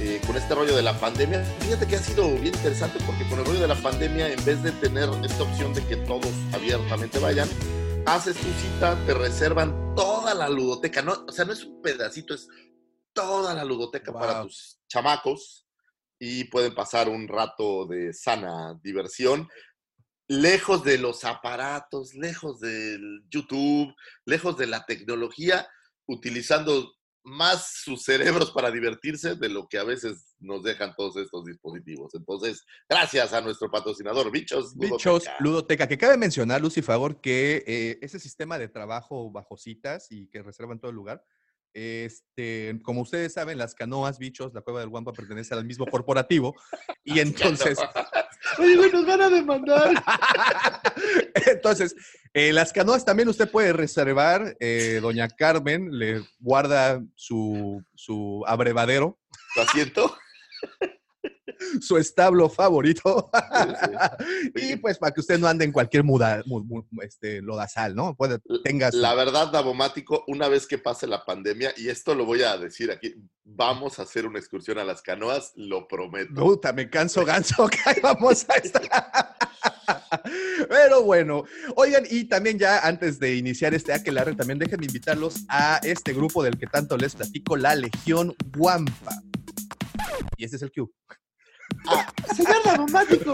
Eh, 0.05 0.21
con 0.27 0.37
este 0.37 0.53
rollo 0.53 0.75
de 0.75 0.83
la 0.83 0.99
pandemia, 0.99 1.45
fíjate 1.61 1.87
que 1.87 1.95
ha 1.95 2.03
sido 2.03 2.29
bien 2.35 2.53
interesante 2.53 2.99
porque 3.07 3.25
con 3.29 3.39
el 3.39 3.45
rollo 3.45 3.61
de 3.61 3.69
la 3.69 3.81
pandemia, 3.81 4.33
en 4.33 4.45
vez 4.45 4.61
de 4.61 4.73
tener 4.73 5.09
esta 5.25 5.45
opción 5.45 5.73
de 5.75 5.87
que 5.87 5.95
todos 5.95 6.27
abiertamente 6.53 7.21
vayan, 7.21 7.49
haces 8.05 8.37
tu 8.37 8.49
cita, 8.61 8.99
te 9.07 9.15
reservan 9.15 9.95
toda 9.95 10.35
la 10.35 10.49
ludoteca, 10.49 11.03
no, 11.03 11.25
o 11.29 11.31
sea, 11.31 11.45
no 11.45 11.53
es 11.53 11.63
un 11.63 11.81
pedacito, 11.81 12.35
es 12.35 12.49
toda 13.13 13.55
la 13.55 13.65
ludoteca 13.65 14.13
para 14.13 14.39
Wow. 14.41 14.49
tus 14.49 14.81
chamacos 14.89 15.69
y 16.19 16.45
pueden 16.45 16.75
pasar 16.75 17.09
un 17.09 17.29
rato 17.29 17.87
de 17.87 18.13
sana 18.13 18.77
diversión 18.83 19.49
lejos 20.27 20.83
de 20.83 20.99
los 20.99 21.25
aparatos, 21.25 22.15
lejos 22.15 22.59
del 22.59 23.23
YouTube, 23.29 23.95
lejos 24.25 24.57
de 24.57 24.67
la 24.67 24.85
tecnología, 24.85 25.69
utilizando 26.07 26.93
más 27.25 27.83
sus 27.85 28.03
cerebros 28.03 28.51
para 28.51 28.71
divertirse 28.71 29.37
de 29.37 29.49
lo 29.49 29.69
que 29.69 29.79
a 29.79 29.85
veces 29.85 30.35
nos 30.41 30.63
dejan 30.63 30.95
todos 30.97 31.17
estos 31.17 31.45
dispositivos. 31.45 32.15
Entonces, 32.15 32.65
gracias 32.89 33.33
a 33.33 33.41
nuestro 33.41 33.71
patrocinador, 33.71 34.31
Bichos. 34.31 34.77
Bichos 34.77 35.25
Ludoteca. 35.25 35.37
Ludoteca, 35.41 35.89
que 35.89 35.99
cabe 35.99 36.17
mencionar, 36.17 36.61
Lucy 36.61 36.83
Favor, 36.83 37.21
que 37.21 37.63
eh, 37.67 37.99
ese 38.03 38.19
sistema 38.19 38.59
de 38.59 38.69
trabajo 38.69 39.31
bajo 39.31 39.57
citas 39.57 40.09
y 40.11 40.27
que 40.29 40.43
reservan 40.43 40.81
todo 40.81 40.91
el 40.91 40.97
lugar, 40.97 41.25
este, 41.75 42.79
como 42.83 43.01
ustedes 43.01 43.33
saben, 43.33 43.57
las 43.57 43.75
canoas, 43.75 44.19
bichos, 44.19 44.53
la 44.53 44.61
cueva 44.61 44.81
del 44.81 44.91
Guampa 44.91 45.13
pertenece 45.13 45.55
al 45.55 45.65
mismo 45.65 45.87
corporativo 45.87 46.55
y 47.03 47.21
entonces, 47.21 47.79
Oye, 48.59 48.77
güey, 48.77 48.93
nos 48.93 49.07
van 49.07 49.21
a 49.23 49.31
demandar. 49.31 49.91
entonces, 51.47 51.95
eh, 52.35 52.53
las 52.53 52.73
canoas 52.73 53.05
también 53.05 53.29
usted 53.29 53.51
puede 53.51 53.73
reservar, 53.73 54.57
eh, 54.61 54.99
doña 55.03 55.29
Carmen 55.29 55.99
le 55.99 56.23
guarda 56.41 57.03
su, 57.15 57.83
su 57.95 58.43
abrevadero, 58.47 59.19
¿Lo 59.57 59.65
siento? 59.67 60.17
su 61.81 61.97
establo 61.99 62.49
favorito. 62.49 63.31
Sí, 64.55 64.73
y 64.73 64.77
pues 64.77 64.99
para 64.99 65.13
que 65.13 65.21
usted 65.21 65.39
no 65.39 65.47
ande 65.47 65.65
en 65.65 65.73
cualquier 65.73 66.05
muda, 66.05 66.43
mu- 66.47 66.63
mu- 66.65 66.85
este, 67.03 67.41
lodazal, 67.43 67.95
¿no? 67.95 68.15
Puede, 68.17 68.39
tenga 68.65 68.91
su- 68.91 68.99
La 68.99 69.15
verdad, 69.15 69.51
Davomático, 69.53 70.25
una 70.29 70.49
vez 70.49 70.67
que 70.67 70.79
pase 70.79 71.07
la 71.07 71.25
pandemia, 71.25 71.73
y 71.77 71.89
esto 71.89 72.15
lo 72.15 72.25
voy 72.25 72.43
a 72.43 72.57
decir 72.59 72.91
aquí, 72.91 73.15
vamos 73.45 73.99
a 73.99 74.03
hacer 74.03 74.27
una 74.27 74.39
excursión 74.39 74.79
a 74.79 74.85
las 74.85 75.03
canoas, 75.03 75.53
lo 75.57 75.87
prometo. 75.89 76.35
Puta, 76.35 76.73
me 76.73 76.89
canso 76.91 77.25
ganso, 77.25 77.67
que 77.71 77.79
ahí 77.85 77.97
vamos 78.03 78.47
a 78.49 78.55
estar. 78.57 78.83
Pero 80.69 81.03
bueno, 81.03 81.45
oigan, 81.77 82.05
y 82.09 82.25
también 82.25 82.59
ya 82.59 82.81
antes 82.81 83.19
de 83.19 83.37
iniciar 83.37 83.75
este 83.75 83.93
aquelarre, 83.93 84.35
también 84.35 84.59
déjenme 84.59 84.87
invitarlos 84.87 85.45
a 85.49 85.79
este 85.83 86.13
grupo 86.13 86.43
del 86.43 86.59
que 86.59 86.67
tanto 86.67 86.97
les 86.97 87.15
platico, 87.15 87.57
la 87.57 87.75
Legión 87.75 88.35
Guampa. 88.57 89.23
Y 90.37 90.45
este 90.45 90.57
es 90.57 90.63
el 90.63 90.73
Q. 90.73 90.91
Señor 92.37 92.63
Davomático. 92.65 93.33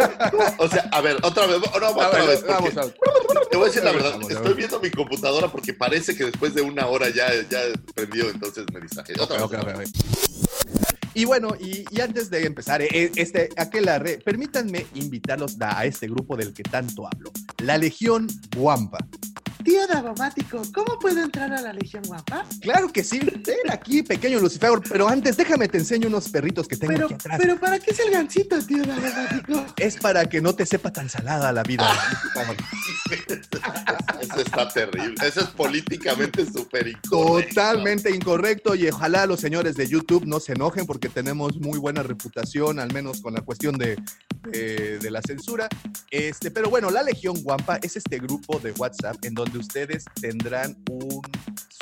O 0.59 0.69
sea, 0.69 0.89
a 0.93 1.01
ver, 1.01 1.17
otra 1.23 1.47
vez, 1.47 1.59
no, 1.61 1.67
otra 1.89 1.89
A 2.07 2.11
ver, 2.11 2.27
vez. 2.29 2.39
porque 2.41 2.53
vamos 2.53 2.77
a. 2.77 3.49
Te 3.51 3.57
voy 3.57 3.65
a 3.65 3.69
decir 3.69 3.85
la 3.85 3.93
verdad, 3.93 4.13
Vamos, 4.13 4.31
estoy 4.31 4.55
viendo 4.55 4.81
mi 4.81 4.91
computadora 4.91 5.49
porque 5.49 5.73
parece 5.75 6.17
que 6.17 6.25
después 6.25 6.55
de 6.55 6.63
una 6.63 6.87
hora 6.87 7.09
ya, 7.11 7.29
ya 7.51 7.61
prendió, 7.95 8.29
entonces 8.31 8.65
me 8.73 8.81
distraje. 8.81 9.15
Otra 9.21 9.45
Ok, 9.45 9.53
vez. 9.53 9.61
ok, 9.65 9.69
ok, 9.69 9.81
ok. 9.81 11.09
Y 11.15 11.25
bueno, 11.25 11.55
y, 11.59 11.85
y 11.91 12.01
antes 12.01 12.31
de 12.31 12.47
empezar 12.47 12.81
eh, 12.83 13.11
este 13.17 13.49
aquelarre, 13.57 14.19
permítanme 14.19 14.87
invitarlos 14.95 15.57
a 15.61 15.85
este 15.85 16.07
grupo 16.07 16.37
del 16.37 16.53
que 16.53 16.63
tanto 16.63 17.07
hablo, 17.07 17.33
la 17.59 17.77
Legión 17.79 18.29
Guampa. 18.57 18.99
Tío 19.69 19.87
Davomático, 19.87 20.63
¿cómo 20.73 20.99
puedo 20.99 21.23
entrar 21.23 21.53
a 21.53 21.61
la 21.61 21.73
Legión 21.75 22.03
Guapa? 22.07 22.47
Claro 22.63 22.89
que 22.91 23.05
sí. 23.05 23.19
Ven 23.21 23.71
aquí, 23.71 24.03
pequeño 24.03 24.41
Lucifer, 24.41 24.71
pero 24.89 25.07
antes 25.09 25.37
déjame 25.37 25.69
te 25.69 25.77
enseño 25.79 26.09
unos 26.09 26.29
perritos 26.31 26.67
que 26.67 26.77
tengo 26.77 26.95
Pero, 26.95 27.05
aquí 27.07 27.15
atrás. 27.15 27.39
pero 27.39 27.61
¿para 27.61 27.79
qué 27.79 27.91
es 27.91 27.99
el 28.01 28.11
gancito, 28.11 28.59
tío 28.65 28.83
Davomático? 28.83 29.67
Es 29.77 29.97
para 29.99 30.25
que 30.27 30.41
no 30.41 30.55
te 30.55 30.65
sepa 30.65 30.91
tan 30.91 31.11
salada 31.11 31.53
la 31.53 31.63
vida. 31.65 31.87
Eso 34.21 34.41
está 34.41 34.69
terrible. 34.69 35.15
Eso 35.27 35.41
es 35.41 35.47
políticamente 35.49 36.45
súper 36.47 36.89
incorrecto. 36.89 37.49
Totalmente 37.55 38.11
incorrecto 38.15 38.75
y 38.75 38.89
ojalá 38.89 39.27
los 39.27 39.41
señores 39.41 39.75
de 39.77 39.87
YouTube 39.87 40.25
no 40.27 40.41
se 40.41 40.53
enojen 40.53 40.87
porque 40.87 41.09
tenemos 41.09 41.57
muy 41.59 41.79
buena 41.79 42.03
reputación, 42.03 42.79
al 42.79 42.93
menos 42.93 43.21
con 43.21 43.35
la 43.35 43.41
cuestión 43.43 43.77
de, 43.79 43.97
de- 44.51 44.99
de 44.99 45.11
la 45.11 45.21
censura. 45.23 45.69
Este, 46.11 46.51
pero 46.51 46.71
bueno, 46.71 46.91
la 46.91 47.03
Legión 47.03 47.43
Guampa 47.43 47.79
es 47.83 47.97
este 47.97 48.19
grupo 48.19 48.59
de 48.59 48.73
WhatsApp 48.73 49.17
en 49.25 49.35
donde 49.35 49.58
ustedes 49.59 50.05
tendrán 50.21 50.77
un 50.91 51.23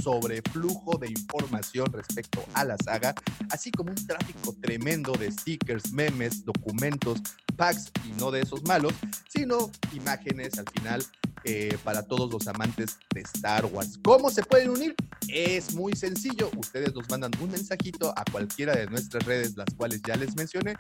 sobreflujo 0.03 0.99
de 0.99 1.09
información 1.09 1.93
respecto 1.93 2.45
a 2.55 2.65
la 2.65 2.77
saga, 2.79 3.15
así 3.51 3.71
como 3.71 3.91
un 3.91 4.07
tráfico 4.07 4.55
tremendo 4.61 5.13
de 5.13 5.31
stickers, 5.33 5.93
memes, 5.93 6.45
documentos, 6.45 7.21
packs 7.57 7.91
y 8.05 8.13
no 8.21 8.31
de 8.31 8.43
esos 8.43 8.63
malos, 8.65 8.93
sino 9.29 9.71
imágenes 9.93 10.59
al 10.59 10.67
final 10.71 11.05
eh, 11.49 11.79
para 11.85 12.03
todos 12.03 12.33
los 12.33 12.49
amantes 12.49 12.99
de 13.15 13.21
Star 13.21 13.67
Wars. 13.67 14.01
¿Cómo 14.03 14.31
se 14.31 14.43
pueden 14.43 14.71
unir? 14.71 14.97
Es 15.29 15.75
muy 15.75 15.95
sencillo. 15.95 16.51
Ustedes 16.57 16.93
nos 16.93 17.09
mandan 17.09 17.31
un 17.41 17.53
mensajito 17.53 18.13
a 18.17 18.25
cualquiera 18.33 18.75
de 18.75 18.89
nuestras 18.89 19.25
redes, 19.25 19.57
las 19.57 19.73
cuales 19.77 20.03
ya 20.05 20.17
les 20.17 20.35
mencioné. 20.35 20.75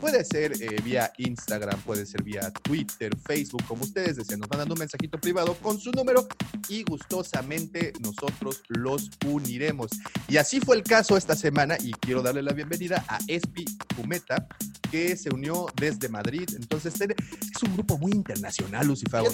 Puede 0.00 0.24
ser 0.24 0.52
eh, 0.62 0.80
vía 0.84 1.12
Instagram, 1.18 1.80
puede 1.80 2.06
ser 2.06 2.22
vía 2.22 2.52
Twitter, 2.62 3.10
Facebook, 3.26 3.64
como 3.66 3.82
ustedes 3.82 4.16
deseen. 4.16 4.38
Nos 4.38 4.48
mandan 4.48 4.70
un 4.70 4.78
mensajito 4.78 5.18
privado 5.18 5.54
con 5.54 5.80
su 5.80 5.90
número 5.90 6.28
y 6.68 6.84
gustosamente 6.84 7.92
nosotros 8.00 8.62
los 8.68 9.10
uniremos. 9.26 9.90
Y 10.28 10.36
así 10.36 10.60
fue 10.60 10.76
el 10.76 10.84
caso 10.84 11.16
esta 11.16 11.34
semana 11.34 11.76
y 11.82 11.90
quiero 11.94 12.22
darle 12.22 12.42
la 12.42 12.52
bienvenida 12.52 13.04
a 13.08 13.18
Espi 13.26 13.64
Pumeta, 13.96 14.46
que 14.92 15.16
se 15.16 15.30
unió 15.34 15.66
desde 15.74 16.08
Madrid. 16.08 16.48
Entonces, 16.54 16.94
es 17.00 17.62
un 17.62 17.74
grupo 17.74 17.98
muy 17.98 18.12
internacional, 18.12 18.86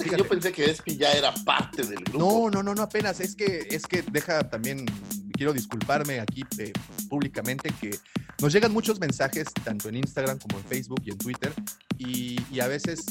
que 0.05 0.17
yo 0.17 0.29
pensé 0.29 0.53
que 0.53 0.78
Espi 0.79 0.97
ya 0.97 1.13
era 1.13 1.33
parte 1.45 1.83
del 1.83 2.05
grupo. 2.05 2.19
No, 2.19 2.51
no, 2.51 2.63
no, 2.63 2.75
no, 2.75 2.83
apenas. 2.83 3.21
Es 3.21 3.35
que, 3.35 3.67
es 3.71 3.87
que 3.87 4.03
deja 4.03 4.49
también, 4.49 4.87
quiero 5.33 5.53
disculparme 5.53 6.21
aquí 6.21 6.45
eh, 6.59 6.73
públicamente 7.09 7.73
que 7.81 7.99
nos 8.41 8.53
llegan 8.53 8.73
muchos 8.73 9.01
mensajes, 9.01 9.49
tanto 9.65 9.89
en 9.89 9.97
Instagram 9.97 10.39
como 10.39 10.59
en 10.59 10.65
Facebook 10.65 11.03
y 11.05 11.11
en 11.11 11.19
Twitter, 11.19 11.53
y, 11.99 12.41
y 12.53 12.61
a 12.61 12.69
veces 12.69 13.05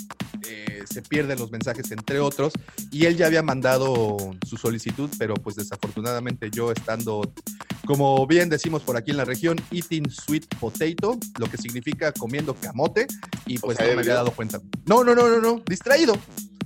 eh, 0.48 0.86
se 0.90 1.02
pierden 1.02 1.38
los 1.38 1.52
mensajes 1.52 1.92
entre 1.92 2.20
otros, 2.20 2.54
y 2.92 3.06
él 3.06 3.18
ya 3.18 3.26
había 3.26 3.44
mandado 3.44 4.36
su 4.48 4.56
solicitud, 4.56 5.10
pero 5.20 5.34
pues 5.34 5.58
desafortunadamente 5.58 6.50
yo 6.50 6.72
estando, 6.72 7.34
como 7.86 8.26
bien 8.26 8.48
decimos 8.48 8.84
por 8.84 8.96
aquí 8.96 9.12
en 9.12 9.18
la 9.18 9.26
región, 9.26 9.58
eating 9.72 10.10
sweet 10.10 10.46
potato, 10.62 11.20
lo 11.38 11.50
que 11.50 11.58
significa 11.58 12.14
comiendo 12.14 12.56
camote, 12.56 13.08
y 13.46 13.58
pues 13.58 13.78
sea, 13.78 13.88
no 13.88 13.96
me 13.96 14.02
había 14.02 14.14
dado 14.14 14.32
cuenta. 14.32 14.62
No, 14.86 15.04
no, 15.04 15.14
no, 15.14 15.28
no, 15.28 15.42
no, 15.42 15.62
distraído, 15.68 16.18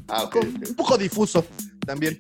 Ah, 0.08 0.24
ok. 0.24 0.36
un- 0.36 0.64
un 0.70 0.76
poco 0.76 0.98
difuso 0.98 1.46
también. 1.86 2.18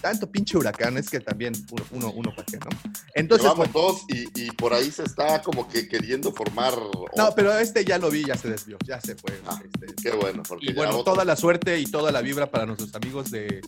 Tanto 0.00 0.30
pinche 0.30 0.56
huracán, 0.56 0.96
es 0.96 1.08
que 1.10 1.20
también 1.20 1.52
uno, 1.70 1.84
uno, 1.92 2.12
uno 2.12 2.30
para 2.34 2.44
qué, 2.44 2.56
¿no? 2.58 2.68
Entonces, 3.14 3.44
Llevamos 3.44 3.72
bueno, 3.72 3.88
dos 3.88 4.02
y, 4.08 4.44
y 4.46 4.50
por 4.52 4.72
ahí 4.72 4.90
se 4.90 5.02
está 5.04 5.42
como 5.42 5.68
que 5.68 5.88
queriendo 5.88 6.32
formar. 6.32 6.74
no, 7.16 7.34
pero 7.34 7.56
este 7.58 7.84
ya 7.84 7.98
lo 7.98 8.10
vi, 8.10 8.24
ya 8.24 8.36
se 8.36 8.48
desvió, 8.50 8.78
ya 8.86 9.00
se 9.00 9.16
fue. 9.16 9.38
Ah, 9.46 9.60
este. 9.64 9.94
Qué 10.02 10.12
bueno, 10.16 10.42
porque 10.48 10.70
y 10.70 10.72
bueno, 10.72 10.92
otro- 10.98 11.12
toda 11.14 11.24
la 11.24 11.36
suerte 11.36 11.78
y 11.78 11.86
toda 11.86 12.10
la 12.12 12.20
vibra 12.22 12.50
para 12.50 12.64
nuestros 12.64 12.94
amigos 12.94 13.30
de, 13.30 13.60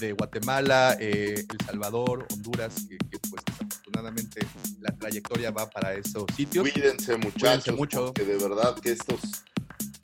de 0.00 0.12
Guatemala, 0.12 0.96
eh, 1.00 1.34
El 1.50 1.66
Salvador, 1.66 2.26
Honduras, 2.32 2.72
que, 2.88 2.96
que, 2.98 3.18
pues 3.30 3.42
desafortunadamente 3.46 4.46
la 4.80 4.90
trayectoria 4.96 5.50
va 5.50 5.68
para 5.68 5.94
esos 5.94 6.24
sitios. 6.36 6.68
Cuídense, 6.70 7.16
muchachos, 7.16 7.40
Cuídense 7.64 7.72
mucho. 7.72 8.06
porque 8.06 8.24
de 8.24 8.38
verdad 8.38 8.74
que 8.76 8.92
estos, 8.92 9.20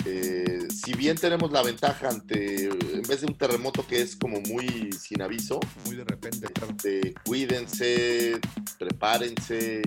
eh, 0.07 0.67
si 0.71 0.95
bien 0.95 1.17
tenemos 1.17 1.51
la 1.53 1.63
ventaja 1.63 2.09
ante, 2.09 2.65
en 2.65 3.03
vez 3.09 3.21
de 3.21 3.27
un 3.27 3.37
terremoto 3.37 3.87
que 3.87 4.01
es 4.03 4.17
como 4.17 4.41
muy 4.41 4.93
sin 4.93 5.23
aviso, 5.23 5.61
Muy 5.87 5.97
de 5.97 6.05
repente, 6.05 6.47
claro. 6.49 6.73
este, 6.77 7.15
cuídense, 7.25 8.39
prepárense 8.79 9.83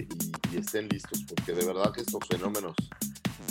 y, 0.52 0.56
y 0.56 0.60
estén 0.60 0.88
listos, 0.89 1.23
porque 1.28 1.54
de 1.54 1.65
verdad 1.65 1.91
que 1.93 2.02
estos 2.02 2.19
fenómenos, 2.30 2.76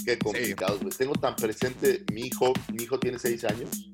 qué 0.04 0.18
complicados. 0.18 0.80
güey. 0.80 0.92
Tengo 0.96 1.14
tan 1.14 1.36
presente, 1.36 2.04
mi 2.12 2.22
hijo, 2.22 2.52
mi 2.72 2.84
hijo 2.84 2.98
tiene 2.98 3.18
seis 3.18 3.44
años 3.44 3.91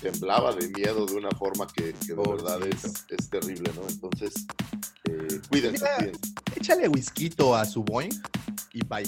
temblaba 0.00 0.54
de 0.54 0.68
miedo 0.68 1.06
de 1.06 1.14
una 1.14 1.30
forma 1.30 1.66
que, 1.66 1.94
que 2.06 2.14
de 2.14 2.22
verdad 2.22 2.60
es, 2.66 3.28
terrible, 3.28 3.70
¿no? 3.74 3.88
Entonces, 3.88 4.46
eh, 5.04 5.40
cuídense, 5.48 5.84
Mira, 5.84 5.96
cuídense. 5.96 6.20
Échale 6.56 6.88
whisky 6.88 7.30
a 7.54 7.64
su 7.64 7.82
Boeing 7.82 8.10
y 8.72 8.84
bye. 8.84 9.04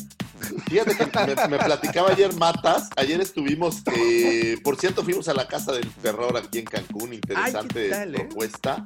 Fíjate 0.68 0.96
que 0.96 1.06
me, 1.06 1.48
me 1.48 1.58
platicaba 1.58 2.10
ayer 2.10 2.32
Matas. 2.34 2.90
Ayer 2.96 3.20
estuvimos, 3.20 3.82
eh, 3.94 4.56
por 4.62 4.76
cierto, 4.76 5.02
fuimos 5.02 5.28
a 5.28 5.34
la 5.34 5.46
Casa 5.48 5.72
del 5.72 5.88
Terror 5.94 6.36
aquí 6.36 6.58
en 6.58 6.64
Cancún. 6.64 7.14
Interesante 7.14 7.80
Ay, 7.80 7.84
¿qué 7.84 7.90
tal, 7.90 8.14
eh? 8.14 8.18
propuesta. 8.18 8.84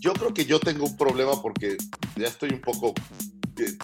Yo 0.00 0.12
creo 0.14 0.34
que 0.34 0.44
yo 0.44 0.58
tengo 0.58 0.86
un 0.86 0.96
problema 0.96 1.40
porque 1.40 1.76
ya 2.16 2.26
estoy 2.26 2.50
un 2.50 2.60
poco 2.60 2.94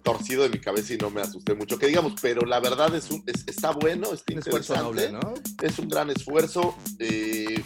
torcido 0.02 0.42
de 0.42 0.48
mi 0.50 0.58
cabeza 0.60 0.94
y 0.94 0.98
no 0.98 1.10
me 1.10 1.20
asusté 1.20 1.54
mucho. 1.54 1.78
Que 1.78 1.86
digamos, 1.86 2.14
pero 2.20 2.42
la 2.42 2.60
verdad 2.60 2.94
es, 2.94 3.10
un, 3.10 3.22
es- 3.26 3.44
está 3.46 3.70
bueno, 3.72 4.12
está 4.12 4.32
Un 4.32 4.38
esfuerzo 4.40 4.74
interesante. 4.74 5.12
noble, 5.12 5.12
¿no? 5.12 5.34
Es 5.66 5.78
un 5.78 5.88
gran 5.88 6.10
esfuerzo. 6.10 6.76
eh, 6.98 7.62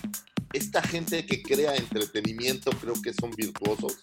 esta 0.52 0.82
gente 0.82 1.24
que 1.24 1.42
crea 1.42 1.74
entretenimiento 1.76 2.70
creo 2.72 2.92
que 3.00 3.14
son 3.14 3.30
virtuosos 3.30 3.96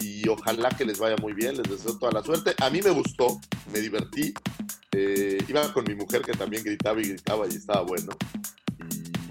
y 0.00 0.26
ojalá 0.28 0.68
que 0.70 0.84
les 0.84 0.98
vaya 0.98 1.14
muy 1.18 1.32
bien, 1.32 1.56
les 1.56 1.70
deseo 1.70 1.96
toda 1.98 2.10
la 2.10 2.22
suerte. 2.24 2.54
A 2.60 2.70
mí 2.70 2.80
me 2.82 2.90
gustó, 2.90 3.40
me 3.72 3.80
divertí. 3.80 4.34
eh, 4.92 5.38
iba 5.46 5.72
con 5.72 5.84
mi 5.84 5.94
mujer 5.94 6.22
que 6.22 6.32
también 6.32 6.64
gritaba 6.64 7.00
y 7.00 7.04
gritaba 7.10 7.46
y 7.46 7.50
estaba 7.54 7.82
bueno. 7.82 8.10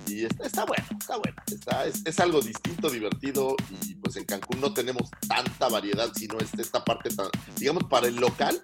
Y, 0.09 0.25
está 0.25 0.65
bueno, 0.65 0.85
está 0.99 1.17
bueno. 1.17 1.37
Está, 1.47 1.85
es, 1.85 2.01
es 2.05 2.19
algo 2.19 2.41
distinto, 2.41 2.89
divertido 2.89 3.55
y 3.85 3.95
pues 3.95 4.15
en 4.15 4.25
Cancún 4.25 4.59
no 4.59 4.73
tenemos 4.73 5.09
tanta 5.27 5.69
variedad, 5.69 6.11
sino 6.15 6.37
es 6.39 6.53
esta 6.57 6.83
parte 6.83 7.09
tan, 7.09 7.27
digamos, 7.57 7.83
para 7.85 8.07
el 8.07 8.15
local 8.15 8.61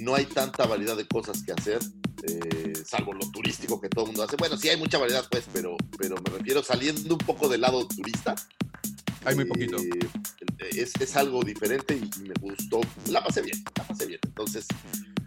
no 0.00 0.14
hay 0.14 0.26
tanta 0.26 0.66
variedad 0.66 0.96
de 0.96 1.06
cosas 1.06 1.42
que 1.42 1.52
hacer, 1.52 1.78
eh, 2.28 2.72
salvo 2.84 3.12
lo 3.14 3.30
turístico 3.30 3.80
que 3.80 3.88
todo 3.88 4.04
el 4.04 4.08
mundo 4.08 4.24
hace. 4.24 4.36
Bueno, 4.36 4.56
sí 4.56 4.68
hay 4.68 4.76
mucha 4.76 4.98
variedad, 4.98 5.24
pues, 5.30 5.44
pero, 5.52 5.76
pero 5.98 6.16
me 6.16 6.38
refiero 6.38 6.62
saliendo 6.62 7.14
un 7.14 7.18
poco 7.18 7.48
del 7.48 7.60
lado 7.62 7.86
turista. 7.86 8.34
Hay 9.24 9.34
muy 9.34 9.44
poquito. 9.46 9.76
eh, 9.78 10.08
es, 10.76 10.92
es 11.00 11.16
algo 11.16 11.42
diferente 11.42 11.94
y, 11.96 12.10
y 12.20 12.28
me 12.28 12.34
gustó. 12.40 12.80
La 13.10 13.22
pasé 13.22 13.42
bien, 13.42 13.62
la 13.76 13.84
pasé 13.84 14.06
bien. 14.06 14.20
Entonces, 14.24 14.66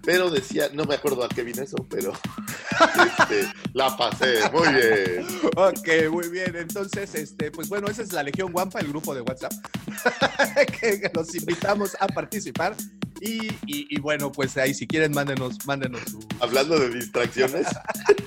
pero 0.04 0.30
decía, 0.32 0.70
no 0.74 0.86
me 0.86 0.96
acuerdo 0.96 1.24
a 1.24 1.30
qué 1.30 1.44
vine 1.44 1.64
eso, 1.64 1.76
pero 1.90 2.12
este, 3.20 3.48
la 3.74 3.96
pasé 3.96 4.40
muy 4.52 4.68
bien. 4.74 5.28
Ok, 5.56 6.12
muy 6.12 6.30
bien. 6.30 6.56
Entonces, 6.56 7.14
este, 7.16 7.52
pues 7.52 7.70
bueno, 7.70 7.88
esa 7.88 8.02
es 8.02 8.12
la 8.14 8.24
Legión 8.24 8.52
Guampa, 8.52 8.80
el 8.80 8.88
grupo 8.88 9.14
de 9.14 9.22
WhatsApp, 9.22 9.54
que 10.80 11.12
los 11.14 11.34
invitamos 11.36 11.96
a 12.00 12.08
participar. 12.08 12.76
Y, 13.20 13.48
y- 13.68 13.86
y 13.90 14.00
bueno, 14.00 14.32
pues 14.32 14.51
ahí 14.58 14.74
si 14.74 14.88
quieren, 14.88 15.12
mándenos, 15.12 15.66
mándenos 15.66 16.02
su. 16.02 16.20
Hablando 16.40 16.80
de 16.80 16.90
distracciones, 16.90 17.68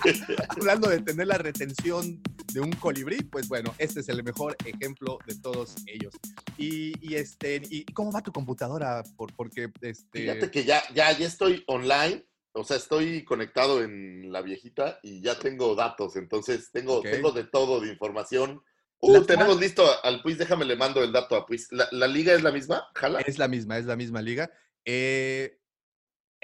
Hablando 0.49 0.89
de 0.89 1.01
tener 1.01 1.27
la 1.27 1.39
retención 1.39 2.23
de 2.53 2.61
un 2.61 2.73
colibrí, 2.73 3.23
pues 3.23 3.49
bueno, 3.49 3.75
este 3.79 4.01
es 4.01 4.09
el 4.09 4.23
mejor 4.23 4.57
ejemplo 4.65 5.19
de 5.27 5.35
todos 5.37 5.77
ellos. 5.87 6.15
Y, 6.57 6.95
y 7.07 7.17
este, 7.17 7.63
¿y 7.71 7.85
cómo 7.87 8.13
va 8.13 8.23
tu 8.23 8.33
computadora? 8.33 9.03
Por, 9.17 9.35
porque 9.35 9.71
este. 9.81 10.21
fíjate 10.21 10.51
que 10.51 10.65
ya, 10.65 10.83
ya, 10.95 11.17
ya 11.17 11.27
estoy 11.27 11.65
online. 11.67 12.25
O 12.57 12.63
sea, 12.63 12.77
estoy 12.77 13.25
conectado 13.25 13.83
en 13.83 14.31
la 14.31 14.41
viejita 14.41 15.01
y 15.03 15.21
ya 15.21 15.37
tengo 15.39 15.75
datos. 15.75 16.15
Entonces, 16.15 16.71
tengo, 16.71 16.99
Ok. 16.99 17.11
tengo 17.11 17.33
de 17.33 17.45
todo, 17.45 17.81
de 17.81 17.89
información. 17.91 18.63
Uh, 19.01 19.23
tenemos 19.25 19.59
listo 19.61 19.85
al 20.05 20.23
Puis. 20.23 20.39
Déjame 20.39 20.65
le 20.65 20.77
mando 20.77 21.03
el 21.03 21.11
dato 21.13 21.35
a 21.35 21.45
Puis. 21.47 21.67
¿La, 21.73 21.89
la 21.91 22.07
liga 22.07 22.33
es 22.33 22.43
la 22.43 22.53
misma? 22.53 22.87
¿Jala? 22.95 23.21
Es 23.21 23.39
la 23.39 23.49
misma, 23.49 23.77
es 23.79 23.87
la 23.87 23.97
misma 23.97 24.23
liga. 24.23 24.51
Eh, 24.85 25.59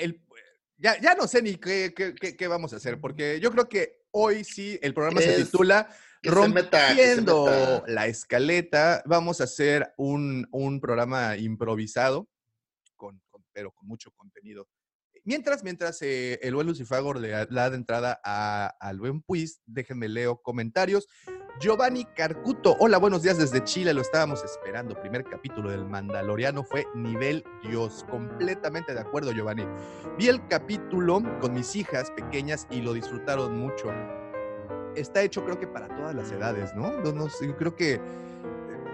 el, 0.00 0.20
ya, 0.78 1.00
ya 1.00 1.14
no 1.14 1.26
sé 1.26 1.42
ni 1.42 1.56
qué, 1.56 1.92
qué- 1.94 2.14
qué- 2.14 2.36
qué 2.36 2.48
vamos 2.48 2.72
a 2.72 2.76
hacer, 2.76 3.00
porque 3.00 3.38
yo 3.40 3.50
creo 3.50 3.68
que 3.68 4.00
hoy 4.12 4.44
sí 4.44 4.78
el 4.82 4.94
programa 4.94 5.20
se 5.20 5.32
titula 5.44 5.88
que 6.22 6.30
se 6.30 6.48
meta, 6.48 6.88
que 6.88 6.94
se 6.94 7.14
Rompiendo 7.16 7.84
la 7.86 8.06
escaleta. 8.06 9.02
Vamos 9.06 9.40
a 9.40 9.44
hacer 9.44 9.92
un, 9.96 10.46
un 10.50 10.80
programa 10.80 11.36
improvisado, 11.36 12.28
con, 12.96 13.20
con- 13.30 13.44
pero 13.52 13.70
con 13.72 13.86
mucho 13.88 14.10
contenido. 14.12 14.68
Mientras, 15.24 15.62
mientras 15.62 16.00
eh, 16.02 16.38
el 16.42 16.54
buen 16.54 16.66
Lucifagor 16.66 17.18
le, 17.20 17.28
da- 17.30 17.70
de 17.70 17.76
entrada 17.76 18.20
a- 18.24 18.74
al 18.80 18.98
buen 18.98 19.22
Puis, 19.22 19.60
déjenme 19.66 20.08
leo 20.08 20.40
comentarios. 20.42 21.08
Giovanni 21.60 22.06
Carcuto, 22.16 22.74
hola, 22.78 22.96
buenos 22.96 23.22
días 23.22 23.36
desde 23.36 23.62
Chile, 23.64 23.92
lo 23.92 24.00
estábamos 24.00 24.42
esperando. 24.44 24.98
Primer 24.98 25.24
capítulo 25.24 25.70
del 25.70 25.84
Mandaloriano 25.84 26.64
fue 26.64 26.86
nivel 26.94 27.44
Dios, 27.62 28.06
completamente 28.10 28.94
de 28.94 29.00
acuerdo, 29.00 29.32
Giovanni. 29.32 29.66
Vi 30.16 30.28
el 30.28 30.46
capítulo 30.48 31.22
con 31.40 31.52
mis 31.52 31.76
hijas 31.76 32.10
pequeñas 32.12 32.66
y 32.70 32.80
lo 32.80 32.94
disfrutaron 32.94 33.58
mucho. 33.58 33.92
está 34.96 35.22
hecho 35.22 35.44
creo 35.44 35.58
que 35.60 35.66
para 35.66 35.88
todas 35.94 36.14
las 36.14 36.32
edades, 36.32 36.74
¿no? 36.74 36.92
No, 37.00 37.12
no 37.12 37.28
creo 37.58 37.76
que 37.76 38.00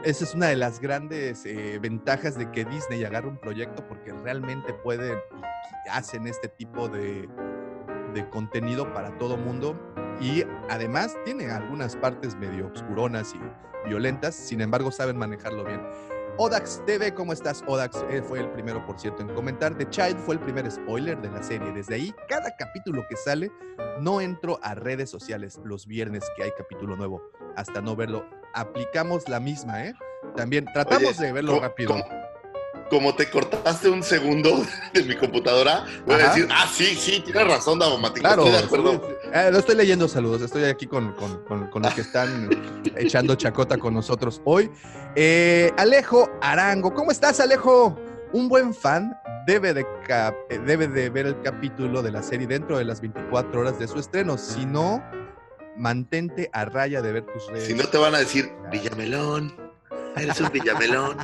esa 0.05 0.25
es 0.25 0.35
una 0.35 0.49
de 0.49 0.57
las 0.57 0.81
grandes 0.81 1.47
eh, 1.47 1.79
ventajas 1.81 2.37
de 2.37 2.51
que 2.53 2.65
Disney 2.65 3.03
agarre 3.05 3.29
un 3.29 3.39
proyecto 3.39 3.87
porque 3.89 4.13
realmente 4.13 4.73
pueden 4.75 5.19
hacen 5.91 6.27
este 6.27 6.49
tipo 6.49 6.89
de, 6.89 7.29
de 8.15 8.29
contenido 8.31 8.93
para 8.93 9.17
todo 9.19 9.37
mundo 9.37 9.79
y 10.21 10.45
además 10.71 11.15
tiene 11.25 11.51
algunas 11.51 11.97
partes 11.97 12.35
medio 12.37 12.67
obscuronas 12.67 13.35
y 13.35 13.89
violentas, 13.89 14.35
sin 14.35 14.61
embargo 14.61 14.91
saben 14.91 15.17
manejarlo 15.17 15.65
bien. 15.65 15.81
Odax 16.39 16.83
TV, 16.85 17.15
¿cómo 17.15 17.33
estás? 17.33 17.65
Odax 17.67 18.05
eh, 18.11 18.21
fue 18.21 18.41
el 18.41 18.51
primero, 18.51 18.85
por 18.85 18.99
cierto, 19.01 19.23
en 19.23 19.29
comentar. 19.35 19.75
The 19.79 19.89
Child 19.89 20.19
fue 20.19 20.35
el 20.35 20.41
primer 20.41 20.71
spoiler 20.71 21.19
de 21.23 21.31
la 21.31 21.43
serie. 21.43 21.73
Desde 21.73 21.95
ahí, 21.95 22.15
cada 22.29 22.55
capítulo 22.59 23.07
que 23.09 23.17
sale, 23.17 23.51
no 24.03 24.21
entro 24.21 24.59
a 24.63 24.75
redes 24.75 25.09
sociales 25.09 25.59
los 25.65 25.87
viernes 25.87 26.25
que 26.37 26.43
hay 26.43 26.51
capítulo 26.59 26.95
nuevo, 26.95 27.23
hasta 27.57 27.81
no 27.81 27.97
verlo. 27.97 28.27
Aplicamos 28.53 29.27
la 29.31 29.41
misma, 29.41 29.85
¿eh? 29.87 29.95
También 30.37 30.67
tratamos 30.75 31.17
Oye, 31.19 31.27
de 31.27 31.33
verlo 31.33 31.53
¿cómo- 31.53 31.63
rápido. 31.63 31.89
cómo- 31.93 32.05
Como 32.91 33.15
te 33.17 33.29
cortaste 33.29 33.89
un 33.89 34.03
segundo 34.03 34.65
de 34.95 35.03
mi 35.03 35.17
computadora, 35.17 35.85
voy 36.07 36.15
a 36.15 36.29
decir, 36.29 36.47
ah, 36.51 36.69
sí, 36.73 36.95
sí, 36.95 37.21
tienes 37.25 37.47
razón, 37.47 37.79
Davomático, 37.79 38.21
Claro, 38.21 38.45
estoy 38.45 38.59
de 38.61 38.65
acuerdo. 38.67 38.93
sí, 38.93 38.99
sí. 39.25 39.29
Eh, 39.35 39.49
no 39.51 39.59
estoy 39.59 39.75
leyendo 39.75 40.07
saludos, 40.09 40.43
estoy 40.43 40.65
aquí 40.65 40.87
con, 40.87 41.13
con- 41.15 41.43
con- 41.45 41.67
con 41.69 41.83
los 41.83 41.95
que 41.95 42.03
están 42.03 42.49
echando 42.97 43.35
chacota 43.35 43.77
con 43.77 43.93
nosotros 43.95 44.41
hoy. 44.45 44.71
Eh, 45.17 45.73
Alejo 45.77 46.31
Arango, 46.41 46.95
¿cómo 46.95 47.11
estás, 47.11 47.41
Alejo? 47.41 47.99
Un 48.33 48.49
buen 48.49 48.73
fan 48.75 49.17
debe 49.47 49.73
de, 49.75 49.87
cap- 50.07 50.35
eh, 50.51 50.59
debe 50.65 50.87
de 50.89 51.11
ver 51.11 51.27
el 51.27 51.41
capítulo 51.43 52.03
de 52.03 52.11
la 52.13 52.23
serie 52.23 52.47
dentro 52.47 52.79
de 52.79 52.85
las 52.85 53.01
24 53.01 53.61
horas 53.61 53.79
de 53.79 53.89
su 53.89 53.99
estreno. 53.99 54.39
Si 54.39 54.65
no, 54.67 55.03
mantente 55.77 56.51
a 56.53 56.65
raya 56.65 57.03
de 57.03 57.13
ver 57.13 57.27
tus 57.27 57.47
redes. 57.49 57.67
Si 57.67 57.75
no 57.75 57.85
te 57.89 57.99
van 57.99 58.15
a 58.15 58.19
decir, 58.19 58.51
Villamelón, 58.71 59.55
eres 60.17 60.41
un 60.41 60.51
Villamelón. 60.51 61.17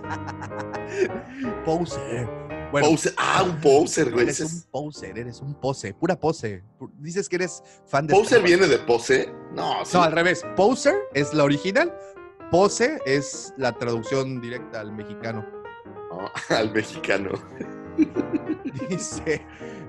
Poser. 1.64 2.28
Bueno, 2.70 2.88
Poser. 2.88 3.12
Ah, 3.18 3.42
un 3.44 3.60
poser, 3.60 4.10
güey. 4.10 4.24
eres 4.24 4.40
un 4.40 4.62
poser, 4.70 5.18
eres 5.18 5.40
un 5.40 5.54
pose, 5.54 5.92
pura 5.92 6.18
pose. 6.18 6.62
Dices 6.98 7.28
que 7.28 7.36
eres 7.36 7.62
fan 7.86 8.06
de 8.06 8.14
¿Poser 8.14 8.42
viene 8.42 8.66
de 8.66 8.78
pose? 8.78 9.30
No, 9.54 9.84
sí. 9.84 9.96
No, 9.96 10.02
al 10.02 10.12
revés. 10.12 10.44
Poser 10.56 10.94
es 11.12 11.34
la 11.34 11.44
original. 11.44 11.94
Pose 12.50 12.98
es 13.04 13.52
la 13.56 13.72
traducción 13.72 14.40
directa 14.40 14.80
al 14.80 14.92
mexicano. 14.92 15.46
No, 16.10 16.30
al 16.56 16.72
mexicano. 16.72 17.30
Dice, 18.88 19.44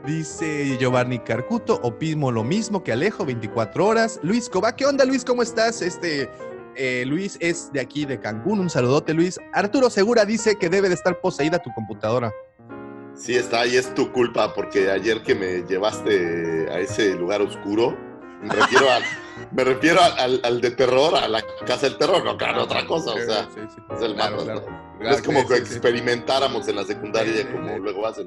dice 0.06 0.78
Giovanni 0.78 1.20
Carcuto, 1.20 1.80
opino 1.84 2.32
lo 2.32 2.44
mismo 2.44 2.84
que 2.84 2.92
Alejo, 2.92 3.26
24 3.26 3.86
horas. 3.86 4.20
Luis 4.24 4.50
Coba, 4.50 4.76
¿qué 4.76 4.86
onda 4.86 5.06
Luis? 5.06 5.24
¿Cómo 5.24 5.42
estás? 5.42 5.82
Este, 5.82 6.30
eh, 6.76 7.04
Luis 7.06 7.38
es 7.40 7.72
de 7.74 7.80
aquí, 7.82 8.06
de 8.06 8.20
Cancún. 8.20 8.60
Un 8.60 8.70
saludote, 8.70 9.14
Luis. 9.14 9.40
Arturo 9.54 9.90
Segura 9.90 10.26
dice 10.26 10.56
que 10.58 10.70
debe 10.70 10.90
de 10.90 10.96
estar 10.96 11.20
poseída 11.22 11.60
tu 11.60 11.72
computadora. 11.74 12.32
Sí, 13.16 13.36
está, 13.36 13.66
y 13.68 13.76
es 13.78 13.94
tu 13.94 14.12
culpa, 14.12 14.54
porque 14.54 14.90
ayer 14.90 15.22
que 15.22 15.36
me 15.36 15.62
llevaste 15.68 16.68
a 16.72 16.80
ese 16.80 17.14
lugar 17.14 17.42
oscuro, 17.44 17.96
me 18.42 18.54
refiero 18.56 18.90
al, 18.90 19.04
me 19.52 19.64
refiero 19.64 20.02
al, 20.02 20.18
al- 20.20 20.42
al 20.44 20.62
de 20.62 20.72
terror, 20.72 21.16
a 21.16 21.28
la 21.28 21.44
casa 21.66 21.88
del 21.88 21.98
terror, 21.98 22.26
no, 22.26 22.36
claro, 22.38 22.64
otra 22.64 22.86
cosa, 22.88 23.12
o 23.12 23.18
sea, 23.20 23.44
Sí, 23.54 23.62
sí. 23.76 23.82
es 23.96 24.02
el 24.02 24.16
Claro, 24.16 24.32
mato, 24.38 24.44
claro. 24.46 24.62
¿no? 24.68 24.84
Claro, 25.00 25.16
es 25.16 25.22
como 25.22 25.42
sí, 25.42 25.48
que 25.48 25.56
experimentáramos 25.58 26.68
en 26.68 26.76
la 26.78 26.84
secundaria, 26.86 27.52
como 27.52 27.78
luego 27.78 28.08
hacen. 28.08 28.26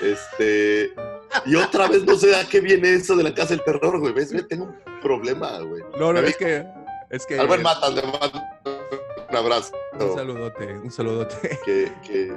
Este, 0.00 0.92
y 1.46 1.54
otra 1.54 1.88
vez 1.88 2.04
no 2.04 2.16
sé 2.16 2.34
a 2.36 2.44
qué 2.46 2.60
viene 2.60 2.94
eso 2.94 3.16
de 3.16 3.22
la 3.24 3.34
casa 3.34 3.50
del 3.54 3.64
terror, 3.64 3.98
güey, 4.00 4.12
ves, 4.12 4.32
Ve, 4.32 4.42
tengo 4.42 4.64
un 4.66 5.00
problema, 5.00 5.58
güey. 5.60 5.82
No, 5.98 6.12
no, 6.12 6.20
es 6.20 6.36
que. 6.36 6.64
Es 7.10 7.26
que. 7.26 7.38
Albert 7.38 7.62
Matas, 7.62 7.94
le 7.94 8.02
mando 8.02 8.42
un 9.30 9.36
abrazo. 9.36 9.72
Un 9.98 10.14
saludote, 10.14 10.78
un 10.78 10.90
saludote. 10.90 11.58
Que, 11.64 11.92
que, 12.02 12.32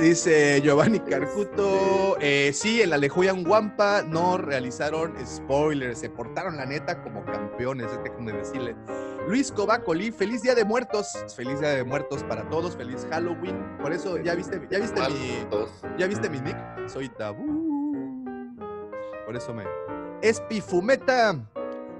Dice 0.00 0.60
Giovanni 0.62 1.00
Carcuto, 1.00 2.16
eh, 2.20 2.52
sí, 2.54 2.82
en 2.82 2.90
la 2.90 2.96
Lejuyan 2.96 3.44
Guampa 3.44 4.02
no 4.02 4.38
realizaron 4.38 5.14
spoilers, 5.24 5.98
se 5.98 6.08
portaron 6.08 6.56
la 6.56 6.66
neta 6.66 7.02
como 7.02 7.24
campeones, 7.24 7.92
es 7.92 8.02
déjenme 8.02 8.32
decirle. 8.32 8.74
Luis 9.28 9.52
Cobacoli, 9.52 10.10
feliz 10.10 10.42
día 10.42 10.54
de 10.54 10.64
muertos, 10.64 11.12
feliz 11.36 11.60
día 11.60 11.70
de 11.70 11.84
muertos 11.84 12.24
para 12.24 12.48
todos, 12.48 12.76
feliz 12.76 13.06
Halloween. 13.10 13.76
Por 13.80 13.92
eso, 13.92 14.18
¿ya 14.18 14.34
viste, 14.34 14.60
ya 14.70 14.78
viste 14.78 15.00
mi. 15.00 15.46
¿Ya 15.98 16.06
viste 16.06 16.28
mi 16.28 16.40
nick? 16.40 16.56
Soy 16.88 17.08
tabú. 17.08 18.24
Por 19.26 19.36
eso 19.36 19.54
me. 19.54 19.64
Espi 20.22 20.60
Fumeta. 20.60 21.36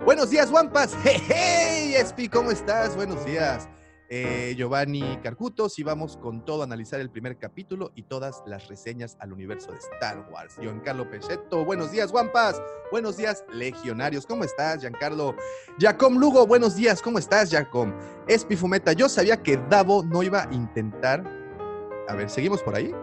Buenos 0.04 0.30
días, 0.30 0.48
Wampas. 0.48 0.96
Hey, 1.02 1.20
hey, 1.26 1.94
Espi, 1.96 2.28
¿cómo 2.28 2.52
estás? 2.52 2.94
Buenos 2.94 3.24
días. 3.24 3.68
Eh, 4.08 4.54
Giovanni 4.56 5.18
Carcuto, 5.24 5.68
si 5.68 5.82
vamos 5.82 6.18
con 6.18 6.44
todo 6.44 6.60
a 6.60 6.64
analizar 6.64 7.00
el 7.00 7.10
primer 7.10 7.36
capítulo 7.36 7.90
y 7.96 8.04
todas 8.04 8.40
las 8.46 8.68
reseñas 8.68 9.16
al 9.18 9.32
universo 9.32 9.72
de 9.72 9.78
Star 9.78 10.28
Wars. 10.30 10.56
Giancarlo 10.60 11.10
Pechetto, 11.10 11.64
buenos 11.64 11.90
días, 11.90 12.12
Wampas. 12.12 12.62
Buenos 12.92 13.16
días, 13.16 13.44
legionarios. 13.52 14.24
¿Cómo 14.24 14.44
estás, 14.44 14.82
Giancarlo? 14.82 15.34
Jacom 15.80 16.16
Lugo, 16.16 16.46
buenos 16.46 16.76
días. 16.76 17.02
¿Cómo 17.02 17.18
estás, 17.18 17.50
Jacom? 17.50 17.92
Espi 18.28 18.54
Fumeta, 18.54 18.92
yo 18.92 19.08
sabía 19.08 19.42
que 19.42 19.56
Davo 19.68 20.04
no 20.04 20.22
iba 20.22 20.44
a 20.44 20.54
intentar. 20.54 21.24
A 22.06 22.14
ver, 22.14 22.30
¿seguimos 22.30 22.62
por 22.62 22.76
ahí? 22.76 22.94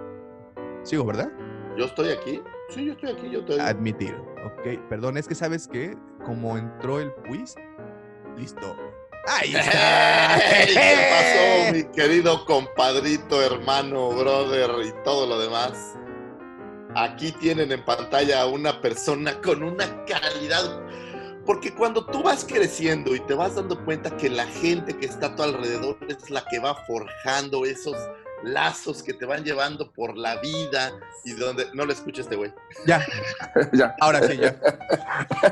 Sigo, 0.84 1.04
¿verdad? 1.04 1.30
Yo 1.78 1.86
estoy 1.86 2.12
aquí. 2.12 2.42
Sí, 2.70 2.86
yo 2.86 2.94
estoy 2.94 3.12
aquí, 3.12 3.30
yo 3.32 3.40
estoy. 3.40 3.60
Admitir. 3.60 4.16
Ok, 4.46 4.80
perdón, 4.90 5.18
es 5.18 5.28
que 5.28 5.36
sabes 5.36 5.68
que 5.68 5.98
como 6.26 6.58
entró 6.58 7.00
el 7.00 7.12
quiz, 7.28 7.56
listo. 8.38 8.76
Ahí 9.28 9.56
está. 9.56 10.40
¿Qué 10.66 10.98
pasó, 11.10 11.74
mi 11.74 11.84
querido 11.96 12.46
compadrito, 12.46 13.42
hermano, 13.44 14.10
brother 14.10 14.72
y 14.86 15.04
todo 15.04 15.28
lo 15.28 15.40
demás? 15.40 15.96
Aquí 16.96 17.32
tienen 17.34 17.72
en 17.72 17.84
pantalla 17.84 18.42
a 18.42 18.48
una 18.48 18.82
persona 18.82 19.40
con 19.42 19.62
una 19.64 20.06
calidad. 20.06 20.82
Porque 21.46 21.74
cuando 21.74 22.06
tú 22.06 22.22
vas 22.22 22.46
creciendo 22.46 23.16
y 23.16 23.20
te 23.22 23.34
vas 23.34 23.56
dando 23.56 23.84
cuenta 23.84 24.16
que 24.18 24.30
la 24.30 24.46
gente 24.46 24.96
que 24.96 25.08
está 25.08 25.28
a 25.28 25.36
tu 25.36 25.44
alrededor 25.44 25.98
es 26.08 26.30
la 26.30 26.46
que 26.46 26.60
va 26.60 26.76
forjando 26.86 27.66
esos 27.66 27.96
lazos 28.44 29.04
que 29.04 29.14
te 29.14 29.26
van 29.26 29.44
llevando 29.44 29.92
por 29.92 30.18
la 30.18 30.40
vida 30.42 30.92
y 31.26 31.34
donde 31.34 31.68
no 31.74 31.86
le 31.86 31.94
escucha 31.94 32.22
este 32.22 32.36
güey. 32.36 32.54
Ya, 32.86 33.06
ya. 33.74 33.96
ahora 34.00 34.22
sí, 34.28 34.38
ya. 34.38 34.56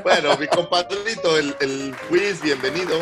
Bueno, 0.02 0.36
mi 0.38 0.46
compadrito, 0.48 1.36
el, 1.38 1.54
el 1.60 1.94
quiz, 2.08 2.40
bienvenido. 2.42 2.98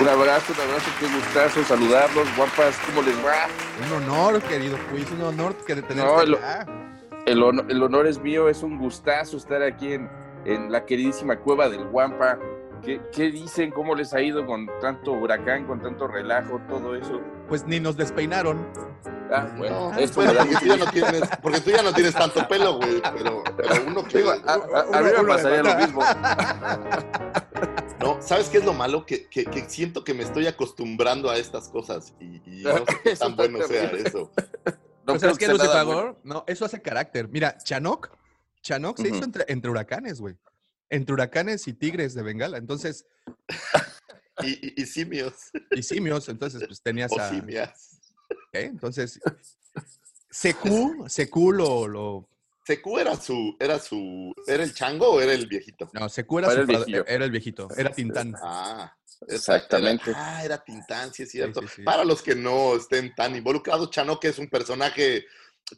Un 0.00 0.08
abrazo, 0.08 0.52
un 0.54 0.60
abrazo, 0.68 0.90
qué 0.98 1.06
gustazo 1.06 1.64
saludarlos, 1.64 2.36
guapas, 2.36 2.76
¿cómo 2.86 3.02
les 3.02 3.16
va? 3.24 3.46
Un 3.86 4.02
honor, 4.04 4.40
querido 4.42 4.76
quiz, 4.90 5.10
un 5.12 5.22
honor 5.22 5.54
que 5.66 5.74
de 5.74 5.82
tenerte 5.82 6.10
No, 6.12 6.24
lo- 6.24 6.36
acá. 6.38 6.66
El, 7.26 7.42
honor, 7.42 7.66
el 7.68 7.82
honor 7.82 8.06
es 8.06 8.18
mío, 8.18 8.48
es 8.48 8.62
un 8.62 8.78
gustazo 8.78 9.36
estar 9.36 9.62
aquí 9.62 9.92
en, 9.92 10.10
en 10.44 10.72
la 10.72 10.84
queridísima 10.86 11.38
cueva 11.38 11.68
del 11.68 11.84
Guampa. 11.84 12.38
¿Qué, 12.84 13.00
¿Qué 13.12 13.30
dicen? 13.30 13.70
¿Cómo 13.70 13.94
les 13.94 14.12
ha 14.12 14.20
ido 14.20 14.44
con 14.44 14.66
tanto 14.80 15.12
huracán, 15.12 15.66
con 15.66 15.80
tanto 15.80 16.08
relajo, 16.08 16.60
todo 16.68 16.96
eso? 16.96 17.20
Pues 17.52 17.66
ni 17.66 17.80
nos 17.80 17.98
despeinaron. 17.98 18.66
Ah, 19.30 19.46
bueno, 19.58 19.90
No, 19.92 19.98
esto 19.98 20.22
bueno, 20.22 20.32
me 20.32 20.38
da 20.38 20.44
porque, 20.46 20.58
tú 20.58 20.66
ya 20.66 20.76
no 20.78 20.90
tienes, 20.90 21.22
porque 21.42 21.60
tú 21.60 21.70
ya 21.70 21.82
no 21.82 21.92
tienes 21.92 22.14
tanto 22.14 22.48
pelo, 22.48 22.78
güey, 22.78 23.02
pero, 23.14 23.44
pero 23.54 23.74
uno 23.88 24.04
que... 24.04 24.16
Digo, 24.18 24.30
a, 24.30 24.34
a- 24.36 24.98
a 24.98 25.02
mí 25.02 25.10
Uno- 25.12 25.22
me 25.22 25.28
pasaría 25.28 25.62
lo 25.62 25.76
mismo. 25.76 26.02
No, 28.00 28.16
¿sabes 28.22 28.48
qué 28.48 28.56
es 28.56 28.64
lo 28.64 28.72
malo? 28.72 29.04
Que, 29.04 29.26
que- 29.28 29.44
que 29.44 29.68
siento 29.68 30.02
que 30.02 30.14
me 30.14 30.22
estoy 30.22 30.46
acostumbrando 30.46 31.28
a 31.28 31.36
estas 31.36 31.68
cosas 31.68 32.14
y, 32.18 32.40
y 32.46 32.62
no 32.64 32.78
sé 32.78 32.84
qué 33.04 33.10
Eso 33.12 33.26
tan 33.26 33.36
bueno 33.36 33.58
sea 33.66 33.84
eso. 33.90 34.30
No 34.30 34.32
¿Pero 34.64 34.74
creo 35.04 35.18
sabes 35.20 35.36
qué, 35.38 35.38
que 35.40 35.44
sea 35.44 35.52
Lucy 35.52 35.66
nada 35.66 35.78
Fagor? 35.78 36.02
bueno. 36.04 36.18
No, 36.24 36.44
eso 36.46 36.64
hace 36.64 36.80
carácter. 36.80 37.28
Mira, 37.28 37.58
Chanok, 37.58 38.08
Chanok 38.62 38.96
se 38.98 39.08
hizo 39.10 39.24
entre, 39.24 39.44
entre 39.48 39.70
huracanes, 39.70 40.22
güey. 40.22 40.36
Entre 40.88 41.12
huracanes 41.12 41.68
y 41.68 41.74
tigres 41.74 42.14
de 42.14 42.22
Bengala. 42.22 42.56
Entonces, 42.56 43.04
Y, 44.40 44.50
y- 44.68 44.82
y 44.82 44.86
simios, 44.86 45.34
y 45.70 45.82
simios, 45.82 46.28
entonces 46.28 46.62
pues 46.66 46.80
tenías 46.82 47.12
o 47.12 47.20
a... 47.20 47.28
simias. 47.28 48.00
¿eh? 48.52 48.64
Entonces, 48.64 49.20
Secu, 50.30 51.04
Secu 51.08 51.52
lo, 51.52 51.86
lo... 51.86 52.28
¿Secu 52.66 52.98
era 52.98 53.16
su, 53.16 53.56
era 53.60 53.78
su, 53.78 54.32
era 54.46 54.62
el 54.62 54.72
chango 54.72 55.10
o 55.10 55.20
era 55.20 55.32
el 55.32 55.46
viejito? 55.46 55.90
No, 55.92 56.08
Secu 56.08 56.38
era, 56.38 56.52
Era 56.52 57.04
era 57.06 57.24
el 57.24 57.30
viejito, 57.30 57.68
era 57.76 57.90
Tintán. 57.92 58.34
Ah, 58.40 58.94
Exactamente. 59.28 60.10
Era, 60.10 60.36
ah, 60.38 60.44
era 60.44 60.64
Tintán, 60.64 61.12
sí 61.12 61.24
es 61.24 61.30
cierto. 61.30 61.60
sí, 61.62 61.68
sí. 61.76 61.82
Para 61.82 62.04
los 62.04 62.22
que 62.22 62.34
no 62.34 62.76
estén 62.76 63.14
tan 63.14 63.36
involucrados, 63.36 63.90
Chanok 63.90 64.24
es 64.24 64.38
un 64.38 64.48
personaje 64.48 65.26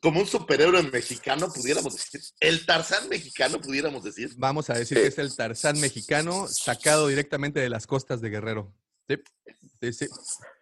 como 0.00 0.20
un 0.20 0.26
superhéroe 0.26 0.82
mexicano, 0.84 1.48
pudiéramos 1.52 1.94
decir. 1.94 2.20
El 2.40 2.66
Tarzán 2.66 3.08
mexicano, 3.08 3.60
pudiéramos 3.60 4.02
decir. 4.04 4.30
Vamos 4.36 4.70
a 4.70 4.74
decir 4.74 4.98
que 4.98 5.06
es 5.06 5.18
el 5.18 5.34
Tarzán 5.34 5.80
mexicano 5.80 6.46
sacado 6.48 7.08
directamente 7.08 7.60
de 7.60 7.70
las 7.70 7.86
costas 7.86 8.20
de 8.20 8.30
Guerrero. 8.30 8.72
Sí, 9.08 9.16
sí, 9.80 9.92
Sí. 9.92 10.06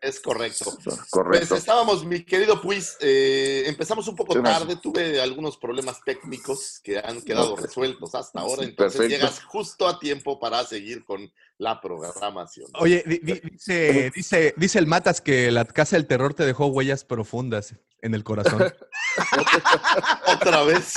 Es 0.01 0.19
correcto. 0.19 0.77
Correcto. 1.11 1.49
Pues 1.51 1.61
estábamos, 1.61 2.05
mi 2.05 2.25
querido 2.25 2.61
Puis, 2.61 2.97
eh, 3.01 3.63
empezamos 3.67 4.09
un 4.09 4.17
poco 4.17 4.41
tarde, 4.43 4.75
tuve 4.77 5.21
algunos 5.21 5.57
problemas 5.57 6.01
técnicos 6.05 6.81
que 6.83 6.99
han 6.99 7.23
quedado 7.23 7.53
Ok. 7.53 7.61
resueltos 7.61 8.13
hasta 8.17 8.41
ahora, 8.41 8.65
entonces 8.65 8.99
Perfecto. 9.01 9.09
llegas 9.09 9.45
justo 9.45 9.87
a 9.87 10.01
tiempo 10.01 10.41
para 10.41 10.65
seguir 10.65 11.05
con 11.05 11.33
la 11.59 11.81
programación. 11.81 12.69
Oye, 12.81 13.05
di- 13.07 13.21
di- 13.23 13.41
dice, 13.49 14.11
dice, 14.13 14.55
dice 14.57 14.79
el 14.81 14.89
Matas 14.89 15.21
que 15.21 15.53
la 15.53 15.65
casa 15.67 15.95
del 15.95 16.09
terror 16.09 16.35
te 16.35 16.45
dejó 16.45 16.67
huellas 16.67 17.05
profundas 17.05 17.77
en 18.01 18.15
el 18.17 18.25
corazón. 18.25 18.75
Otra 20.27 20.65
vez. 20.65 20.95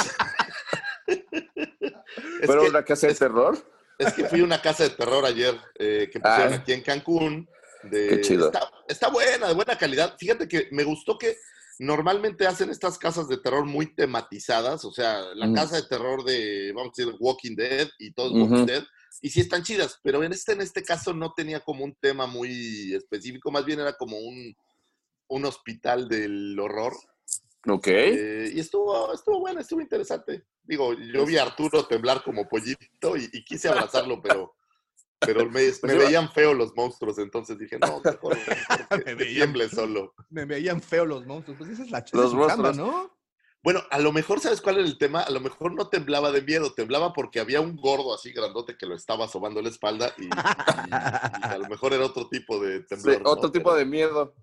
es, 1.05 1.19
¿Pero 2.47 2.63
que, 2.63 2.69
una 2.69 2.83
casa 2.83 3.05
de 3.05 3.13
terror? 3.13 3.74
Es 3.97 4.13
que 4.13 4.25
fui 4.25 4.41
a 4.41 4.43
una 4.43 4.61
casa 4.61 4.83
de 4.83 4.89
terror 4.91 5.25
ayer 5.25 5.55
eh, 5.79 6.09
que 6.11 6.19
pusieron 6.19 6.53
Ah. 6.53 6.55
aquí 6.57 6.73
en 6.73 6.81
Cancún. 6.81 7.49
De, 7.83 8.07
Qué 8.07 8.21
chido. 8.21 8.47
Está, 8.47 8.69
está 8.87 9.09
buena, 9.09 9.47
de 9.47 9.53
buena 9.53 9.77
calidad. 9.77 10.15
Fíjate 10.17 10.47
que 10.47 10.69
me 10.71 10.83
gustó 10.83 11.17
que 11.17 11.37
normalmente 11.77 12.47
hacen 12.47 12.69
estas 12.69 12.97
casas 12.97 13.27
de 13.27 13.37
terror 13.37 13.65
muy 13.65 13.93
tematizadas, 13.93 14.85
o 14.85 14.91
sea, 14.91 15.21
la 15.35 15.45
Mm. 15.47 15.53
casa 15.55 15.75
de 15.75 15.83
terror 15.87 16.23
de, 16.23 16.71
vamos 16.73 16.93
a 16.97 17.01
decir, 17.01 17.15
Walking 17.19 17.55
Dead 17.55 17.87
y 17.99 18.11
todo 18.13 18.27
es 18.27 18.31
Ujú. 18.33 18.41
Walking 18.43 18.65
Dead, 18.65 18.83
y 19.21 19.29
sí 19.29 19.41
están 19.41 19.61
chidas, 19.63 19.99
pero 20.01 20.23
en 20.23 20.31
este, 20.31 20.53
en 20.53 20.61
este 20.61 20.83
caso 20.83 21.13
no 21.13 21.33
tenía 21.33 21.59
como 21.59 21.83
un 21.83 21.93
tema 21.95 22.25
muy 22.27 22.93
específico, 22.95 23.51
más 23.51 23.65
bien 23.65 23.81
era 23.81 23.93
como 23.93 24.17
un, 24.17 24.55
un 25.27 25.45
hospital 25.45 26.07
del 26.07 26.57
horror. 26.59 26.93
Ok. 27.67 27.87
Eh, 27.87 28.51
y 28.53 28.59
estuvo, 28.61 29.13
estuvo 29.13 29.39
bueno, 29.41 29.59
estuvo 29.59 29.81
interesante. 29.81 30.43
Digo, 30.68 30.93
yo 30.93 31.26
vi 31.26 31.38
a 31.38 31.43
Arturo 31.43 31.86
temblar 31.86 32.24
como 32.24 32.47
pollito 32.47 33.16
y, 33.18 33.30
y 33.32 33.43
quise 33.43 33.70
abrazarlo, 33.70 34.22
pero, 34.22 34.55
pero 35.20 35.49
me, 35.49 35.61
me 35.84 35.93
iba- 35.93 36.05
veían 36.05 36.32
feo 36.32 36.53
los 36.53 36.76
monstruos, 36.76 37.18
entonces 37.20 37.57
dije, 37.59 37.78
no, 37.80 38.01
mejor, 38.03 38.38
que 38.89 38.97
Me 39.05 39.16
veían 39.16 39.36
tiemble 39.53 39.70
solo. 39.70 40.13
Me 40.30 40.45
veían 40.45 40.82
feo 40.82 41.05
los 41.05 41.26
monstruos. 41.26 41.57
Pues 41.57 41.70
esa 41.72 41.84
es 41.84 41.91
la 41.91 42.03
Los 42.11 42.32
es 42.32 42.34
monstruos. 42.34 42.78
¿no? 42.78 43.16
Bueno, 43.63 43.82
a 43.89 43.97
lo 43.97 44.11
mejor, 44.11 44.39
¿sabes 44.39 44.61
cuál 44.61 44.78
era 44.78 44.86
el 44.86 44.97
tema? 44.99 45.22
A 45.22 45.32
lo 45.32 45.39
mejor 45.39 45.74
no 45.74 45.88
temblaba 45.89 46.32
de 46.32 46.43
miedo, 46.43 46.74
temblaba 46.74 47.13
porque 47.13 47.39
había 47.39 47.61
un 47.61 47.76
gordo 47.76 48.13
así 48.13 48.32
grandote 48.32 48.78
que 48.78 48.86
lo 48.86 48.93
estaba 48.95 49.28
sobando 49.28 49.59
la 49.59 49.70
espalda 49.70 50.13
y, 50.20 50.26
y- 50.26 50.28
y 50.28 51.43
a 51.43 51.57
lo 51.57 51.68
mejor 51.68 51.93
era 51.93 52.05
otro 52.05 52.28
tipo 52.30 52.59
de 52.59 52.82
Sí, 52.82 52.86
temblor. 52.89 53.24
¿no? 53.24 53.30
otro 53.32 53.51
tipo 53.51 53.70
Pero 53.72 53.78
de 53.80 53.86
miedo. 53.86 54.36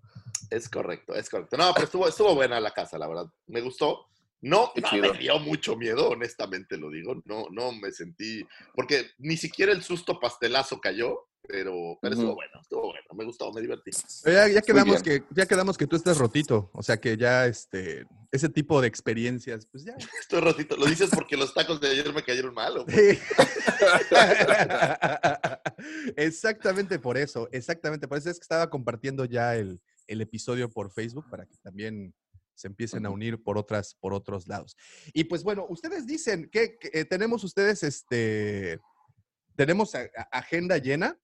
Es 0.51 0.69
correcto, 0.69 1.15
es 1.15 1.31
correcto. 1.31 1.57
No, 1.57 1.73
pero 1.73 1.85
estuvo, 1.85 2.09
estuvo 2.09 2.35
buena 2.35 2.59
la 2.59 2.73
casa, 2.73 2.99
la 2.99 3.07
verdad. 3.07 3.27
Me 3.47 3.61
gustó. 3.61 4.09
No, 4.43 4.73
no 4.75 4.99
me 4.99 5.19
dio 5.19 5.39
mucho 5.39 5.77
miedo, 5.77 6.11
honestamente 6.11 6.77
lo 6.77 6.91
digo. 6.91 7.23
No, 7.25 7.47
no 7.51 7.73
me 7.73 7.93
sentí, 7.93 8.45
porque 8.75 9.07
ni 9.19 9.37
siquiera 9.37 9.73
el 9.73 9.83
susto 9.83 10.19
pastelazo 10.19 10.81
cayó, 10.81 11.29
pero, 11.47 11.99
pero 12.03 12.15
estuvo 12.15 12.35
bueno, 12.35 12.61
estuvo 12.61 12.83
bueno, 12.83 13.07
me 13.15 13.25
gustó, 13.25 13.53
me 13.53 13.61
divertí. 13.61 13.93
Ya, 14.25 14.49
ya 14.49 14.61
quedamos 14.61 15.01
que, 15.03 15.23
ya 15.31 15.47
quedamos 15.47 15.79
que 15.79 15.87
tú 15.87 15.95
estás 15.95 16.19
rotito. 16.19 16.71
O 16.73 16.83
sea 16.83 16.99
que 16.99 17.17
ya 17.17 17.47
este, 17.47 18.07
ese 18.33 18.49
tipo 18.49 18.81
de 18.81 18.89
experiencias, 18.89 19.67
pues 19.67 19.85
ya. 19.85 19.95
Estoy 20.21 20.41
rotito. 20.41 20.77
¿Lo 20.77 20.87
dices 20.87 21.11
porque 21.15 21.37
los 21.37 21.55
tacos 21.55 21.81
de 21.81 21.91
ayer 21.91 22.13
me 22.13 22.25
cayeron 22.25 22.53
mal? 22.55 22.79
¿o? 22.79 22.87
Sí. 22.89 23.19
exactamente 26.17 26.99
por 26.99 27.17
eso, 27.17 27.49
exactamente 27.53 28.09
por 28.09 28.19
eso 28.19 28.31
es 28.31 28.39
que 28.39 28.45
estaba 28.45 28.71
compartiendo 28.71 29.25
ya 29.25 29.55
el, 29.55 29.81
el 30.09 30.21
episodio 30.21 30.69
por 30.69 30.91
Facebook 30.93 31.27
para 31.31 31.47
que 31.47 31.57
también 31.63 32.15
se 32.55 32.69
empiecen 32.69 33.07
a 33.07 33.11
unir 33.11 33.43
por 33.43 33.59
otras, 33.59 33.95
por 34.01 34.13
otros 34.15 34.47
lados. 34.49 34.77
Y 35.13 35.25
pues 35.25 35.43
bueno, 35.43 35.67
ustedes 35.69 36.07
dicen 36.07 36.49
que, 36.51 36.77
que, 36.79 36.91
eh, 36.93 37.05
tenemos 37.05 37.43
ustedes 37.45 37.83
este, 37.83 38.79
tenemos 39.57 39.95
a- 39.95 40.11
a- 40.17 40.39
agenda 40.39 40.79
llena. 40.79 41.19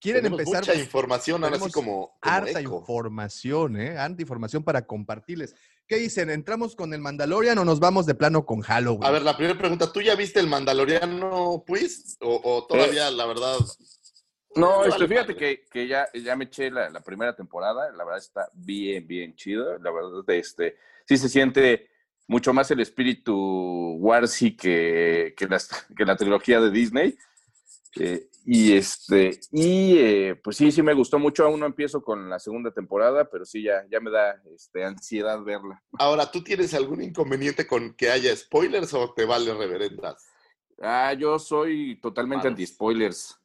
¿Quieren 0.00 0.22
Tenemos 0.24 0.40
empezar? 0.40 0.60
mucha 0.62 0.74
información, 0.74 1.42
ahora 1.44 1.58
sí 1.58 1.70
como, 1.72 2.08
como 2.08 2.18
harta 2.20 2.60
eco. 2.60 2.78
información, 2.80 3.80
¿eh? 3.80 3.96
Harta 3.96 4.20
información 4.20 4.62
para 4.62 4.86
compartirles. 4.86 5.54
¿Qué 5.86 5.96
dicen? 5.96 6.28
¿Entramos 6.28 6.76
con 6.76 6.92
el 6.92 7.00
Mandalorian 7.00 7.56
o 7.56 7.64
nos 7.64 7.80
vamos 7.80 8.04
de 8.04 8.14
plano 8.14 8.44
con 8.44 8.60
Halloween? 8.60 9.04
A 9.04 9.10
ver, 9.10 9.22
la 9.22 9.34
primera 9.34 9.58
pregunta, 9.58 9.90
¿tú 9.90 10.02
ya 10.02 10.14
viste 10.14 10.40
el 10.40 10.46
Mandaloriano, 10.46 11.64
pues? 11.66 12.18
¿O, 12.20 12.38
o 12.44 12.66
todavía, 12.66 13.10
la 13.10 13.24
verdad? 13.24 13.56
No, 14.56 14.84
este, 14.84 15.08
fíjate 15.08 15.34
que, 15.36 15.64
que 15.70 15.86
ya, 15.86 16.08
ya 16.14 16.36
me 16.36 16.44
eché 16.44 16.70
la, 16.70 16.88
la 16.90 17.00
primera 17.00 17.34
temporada, 17.34 17.90
la 17.92 18.04
verdad 18.04 18.18
está 18.18 18.48
bien, 18.52 19.06
bien 19.06 19.34
chido, 19.34 19.78
la 19.78 19.90
verdad, 19.90 20.28
este, 20.30 20.76
sí 21.06 21.16
se 21.16 21.28
siente 21.28 21.88
mucho 22.26 22.52
más 22.52 22.70
el 22.70 22.80
espíritu 22.80 23.96
Warsi 23.98 24.56
que, 24.56 25.34
que, 25.36 25.46
las- 25.46 25.86
que 25.96 26.04
la 26.04 26.16
trilogía 26.16 26.60
de 26.60 26.70
Disney. 26.70 27.16
Eh, 27.96 28.28
y 28.46 28.72
este, 28.76 29.38
y 29.52 29.96
eh, 29.98 30.34
pues 30.42 30.56
sí, 30.56 30.70
sí 30.72 30.82
me 30.82 30.94
gustó 30.94 31.18
mucho, 31.18 31.44
aún 31.44 31.60
no 31.60 31.66
empiezo 31.66 32.02
con 32.02 32.28
la 32.28 32.38
segunda 32.38 32.70
temporada, 32.72 33.28
pero 33.30 33.44
sí 33.44 33.62
ya, 33.62 33.86
ya 33.90 34.00
me 34.00 34.10
da 34.10 34.40
este, 34.54 34.84
ansiedad 34.84 35.40
verla. 35.42 35.82
Ahora, 35.98 36.30
¿tú 36.30 36.42
tienes 36.42 36.74
algún 36.74 37.02
inconveniente 37.02 37.66
con 37.66 37.94
que 37.94 38.10
haya 38.10 38.34
spoilers 38.36 38.92
o 38.94 39.12
te 39.14 39.24
vale 39.24 39.54
reverendas? 39.54 40.26
Ah, 40.82 41.12
yo 41.14 41.38
soy 41.38 41.98
totalmente 42.00 42.48
anti-spoilers. 42.48 43.38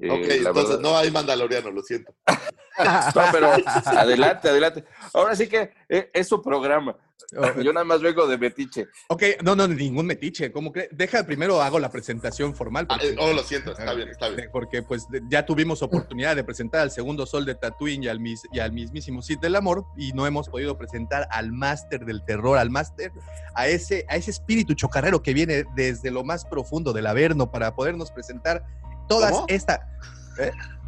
Eh, 0.00 0.10
ok, 0.10 0.26
la 0.28 0.34
entonces 0.34 0.68
verdad- 0.68 0.80
no 0.80 0.96
hay 0.96 1.10
Mandaloriano, 1.10 1.70
lo 1.70 1.82
siento. 1.82 2.14
No, 2.78 3.22
pero 3.32 3.50
adelante, 3.86 4.48
adelante. 4.48 4.84
Ahora 5.12 5.34
sí 5.34 5.48
que 5.48 5.72
eh, 5.88 6.10
es 6.14 6.28
su 6.28 6.40
programa. 6.40 6.96
Oh, 7.36 7.60
Yo 7.60 7.72
nada 7.72 7.82
más 7.84 8.00
vengo 8.00 8.24
de 8.28 8.38
Metiche. 8.38 8.86
Ok, 9.08 9.22
no, 9.42 9.56
no, 9.56 9.66
ningún 9.66 10.06
metiche. 10.06 10.52
¿Cómo 10.52 10.70
crees? 10.70 10.88
Deja 10.92 11.24
primero 11.26 11.60
hago 11.60 11.80
la 11.80 11.90
presentación 11.90 12.54
formal. 12.54 12.86
Ah, 12.88 12.94
porque- 12.96 13.08
eh, 13.14 13.16
oh, 13.18 13.32
lo 13.32 13.42
siento, 13.42 13.72
está 13.72 13.92
bien, 13.94 14.08
está 14.10 14.28
bien. 14.28 14.48
Porque 14.52 14.82
pues 14.84 15.08
ya 15.28 15.44
tuvimos 15.44 15.82
oportunidad 15.82 16.36
de 16.36 16.44
presentar 16.44 16.82
al 16.82 16.92
segundo 16.92 17.26
sol 17.26 17.44
de 17.44 17.56
Tatooine 17.56 18.04
y 18.04 18.08
al, 18.08 18.20
mis- 18.20 18.46
y 18.52 18.60
al 18.60 18.70
mismísimo 18.72 19.22
Cid 19.22 19.40
del 19.40 19.56
Amor 19.56 19.84
y 19.96 20.12
no 20.12 20.24
hemos 20.28 20.48
podido 20.48 20.78
presentar 20.78 21.26
al 21.32 21.50
máster 21.50 22.04
del 22.04 22.24
terror, 22.24 22.58
al 22.58 22.70
máster, 22.70 23.10
a 23.56 23.66
ese, 23.66 24.06
a 24.08 24.14
ese 24.14 24.30
espíritu 24.30 24.74
chocarrero 24.74 25.20
que 25.20 25.34
viene 25.34 25.64
desde 25.74 26.12
lo 26.12 26.22
más 26.22 26.44
profundo 26.44 26.92
del 26.92 27.08
Averno 27.08 27.50
para 27.50 27.74
podernos 27.74 28.12
presentar 28.12 28.64
todas 29.08 29.32
¿Cómo? 29.32 29.46
esta, 29.48 29.88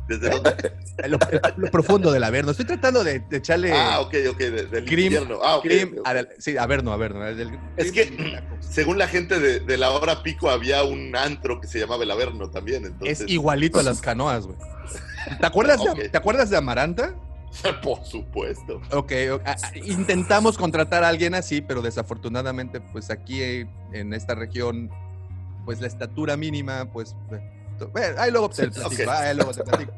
¿Desde 0.08 0.28
dónde? 0.28 0.72
lo, 1.08 1.18
lo 1.56 1.70
profundo 1.70 2.10
del 2.10 2.24
Averno. 2.24 2.50
Estoy 2.50 2.66
tratando 2.66 3.04
de, 3.04 3.20
de 3.20 3.36
echarle 3.36 3.72
Ah, 3.72 4.00
ok, 4.00 4.14
ok, 4.32 4.38
de- 4.38 4.66
del 4.66 4.92
infierno. 4.92 5.38
Ah, 5.42 5.56
ok, 5.56 5.64
Grim 5.64 5.88
ok, 5.92 5.98
ok. 6.00 6.06
al- 6.08 6.28
sí, 6.38 6.56
Averno, 6.56 6.92
Averno. 6.92 7.20
del- 7.24 7.58
Es 7.76 7.92
que-. 7.92 8.42
Según 8.58 8.98
la 8.98 9.06
gente 9.06 9.38
de, 9.38 9.60
de 9.60 9.76
la 9.78 9.90
hora 9.90 10.22
pico, 10.24 10.50
había 10.50 10.82
un 10.82 11.14
antro 11.14 11.60
que 11.60 11.68
se 11.68 11.78
llamaba 11.78 12.02
El 12.02 12.10
Averno 12.10 12.50
también, 12.50 12.84
entonces... 12.86 13.20
Es 13.20 13.30
igualito 13.30 13.78
a 13.78 13.82
las 13.84 14.00
canoas, 14.02 14.46
güey. 14.46 14.58
¿Te 15.38 15.46
acuerdas, 15.46 15.80
de. 15.84 16.08
¿Te 16.08 16.16
acuerdas 16.18 16.50
de 16.50 16.56
Amaranta? 16.56 17.14
Por 17.82 18.04
supuesto. 18.04 18.80
Ok, 18.92 19.12
intentamos 19.84 20.56
contratar 20.58 21.04
a 21.04 21.08
alguien 21.08 21.34
así, 21.34 21.60
pero 21.60 21.82
desafortunadamente, 21.82 22.80
pues 22.80 23.10
aquí 23.10 23.42
eh, 23.42 23.68
en 23.92 24.12
esta 24.14 24.34
región, 24.34 24.90
pues 25.64 25.80
la 25.80 25.86
estatura 25.88 26.36
mínima, 26.36 26.90
pues, 26.92 27.14
bueno, 27.88 28.20
ahí 28.20 28.30
luego 28.30 28.50
te 28.50 28.68
platico, 28.68 29.02
Ok. 29.02 29.08
ahí 29.08 29.36
luego 29.36 29.52
te 29.52 29.62
platico. 29.64 29.92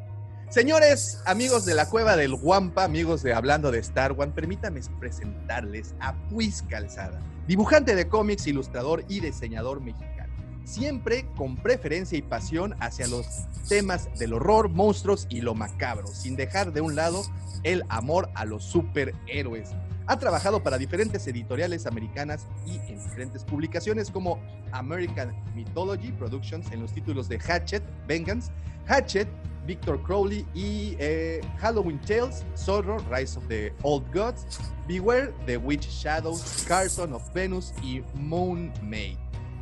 Señores, 0.51 1.23
amigos 1.25 1.65
de 1.65 1.75
la 1.75 1.89
cueva 1.89 2.15
del 2.15 2.35
Guampa, 2.37 2.85
amigos 2.85 3.23
de 3.23 3.33
Hablando 3.33 3.71
de 3.71 3.79
Star 3.79 4.13
Wars, 4.13 4.33
permítanme 4.35 4.81
presentarles 5.01 5.95
a 6.01 6.15
Puis 6.29 6.63
Calzada, 6.69 7.21
dibujante 7.47 7.95
de 7.95 8.07
cómics, 8.07 8.47
ilustrador 8.47 9.03
y 9.09 9.21
diseñador 9.21 9.81
mexicano. 9.81 10.31
Siempre 10.65 11.27
con 11.37 11.57
preferencia 11.57 12.19
y 12.19 12.23
pasión 12.23 12.75
hacia 12.81 13.09
los 13.09 13.27
temas 13.69 14.09
del 14.19 14.35
horror, 14.35 14.69
monstruos 14.69 15.27
y 15.31 15.41
lo 15.41 15.55
macabro, 15.55 16.07
sin 16.07 16.37
dejar 16.37 16.73
de 16.73 16.83
un 16.83 16.97
lado 16.97 17.23
el 17.63 17.83
amor 17.89 18.29
a 18.35 18.45
los 18.45 18.63
superhéroes. 18.63 19.71
Ha 20.07 20.19
trabajado 20.19 20.63
para 20.63 20.79
diferentes 20.79 21.27
editoriales 21.27 21.87
americanas 21.87 22.47
y 22.67 22.77
en 22.91 23.03
diferentes 23.03 23.45
publicaciones 23.45 24.11
como 24.11 24.41
American 24.73 25.33
Mythology 25.55 26.13
Productions 26.13 26.71
en 26.73 26.81
los 26.81 26.93
títulos 26.93 27.29
de 27.29 27.39
Hatchet, 27.39 27.83
Vengeance, 28.07 28.51
Hatchet, 28.87 29.29
Victor 29.67 30.03
Crowley 30.03 30.45
y 30.55 30.97
eh, 30.99 31.41
Halloween 31.59 32.01
Tales, 32.01 32.45
Zorro, 32.57 32.99
Rise 33.11 33.39
of 33.39 33.47
the 33.47 33.73
Old 33.83 34.05
Gods, 34.13 34.59
Beware, 34.89 35.33
The 35.47 35.57
Witch 35.57 35.89
Shadows, 35.89 36.65
Carson 36.67 37.13
of 37.13 37.33
Venus 37.33 37.73
y 37.83 38.03
Moon 38.15 38.73
Maid. 38.83 39.17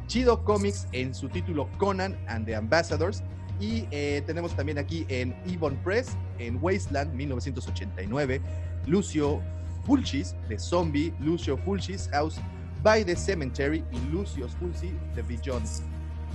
Chido 0.06 0.42
Comics 0.42 0.88
en 0.92 1.14
su 1.14 1.28
título 1.28 1.68
Conan 1.78 2.18
and 2.26 2.46
the 2.46 2.56
Ambassadors. 2.56 3.22
Y 3.60 3.86
eh, 3.90 4.22
tenemos 4.26 4.56
también 4.56 4.78
aquí 4.78 5.04
en 5.08 5.36
Ebon 5.46 5.76
Press, 5.84 6.16
en 6.38 6.58
Wasteland 6.62 7.12
1989, 7.12 8.40
Lucio 8.86 9.42
Fulcis 9.90 10.36
de 10.48 10.56
Zombie, 10.56 11.12
Lucio 11.18 11.56
Fulcis 11.56 12.08
House 12.12 12.36
by 12.80 13.04
the 13.04 13.16
Cemetery 13.16 13.82
y 13.90 13.98
Lucio 14.12 14.48
Fulci 14.48 14.92
de 15.16 15.22
Beyond. 15.22 15.66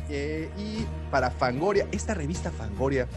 Eh, 0.10 0.50
y 0.58 0.86
para 1.10 1.32
Fangoria, 1.32 1.88
esta 1.94 2.14
revista 2.14 2.52
Fangoria, 2.52 3.08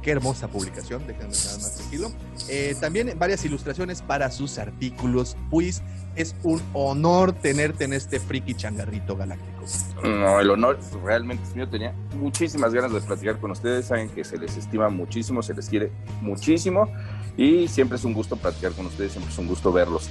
qué 0.00 0.12
hermosa 0.12 0.46
publicación, 0.46 1.04
déjenme 1.04 1.34
nada 1.34 1.58
más 1.58 1.78
decirlo. 1.78 2.12
Eh, 2.48 2.76
también 2.80 3.12
varias 3.18 3.44
ilustraciones 3.44 4.02
para 4.02 4.30
sus 4.30 4.56
artículos, 4.58 5.36
pues 5.50 5.82
es 6.14 6.36
un 6.44 6.62
honor 6.74 7.32
tenerte 7.32 7.82
en 7.82 7.92
este 7.92 8.20
friki 8.20 8.54
changarrito 8.54 9.16
galáctico. 9.16 9.64
No, 10.04 10.38
el 10.38 10.50
honor 10.50 10.78
realmente 11.04 11.42
es 11.42 11.56
mío. 11.56 11.68
Tenía 11.68 11.92
muchísimas 12.16 12.72
ganas 12.72 12.92
de 12.92 13.00
platicar 13.00 13.38
con 13.38 13.50
ustedes. 13.50 13.86
Saben 13.86 14.08
que 14.10 14.22
se 14.22 14.38
les 14.38 14.56
estima 14.56 14.88
muchísimo, 14.90 15.42
se 15.42 15.54
les 15.54 15.68
quiere 15.68 15.90
muchísimo. 16.20 16.88
Y 17.36 17.68
siempre 17.68 17.96
es 17.98 18.04
un 18.04 18.12
gusto 18.12 18.36
platicar 18.36 18.72
con 18.72 18.86
ustedes, 18.86 19.12
siempre 19.12 19.32
es 19.32 19.38
un 19.38 19.46
gusto 19.48 19.72
verlos. 19.72 20.04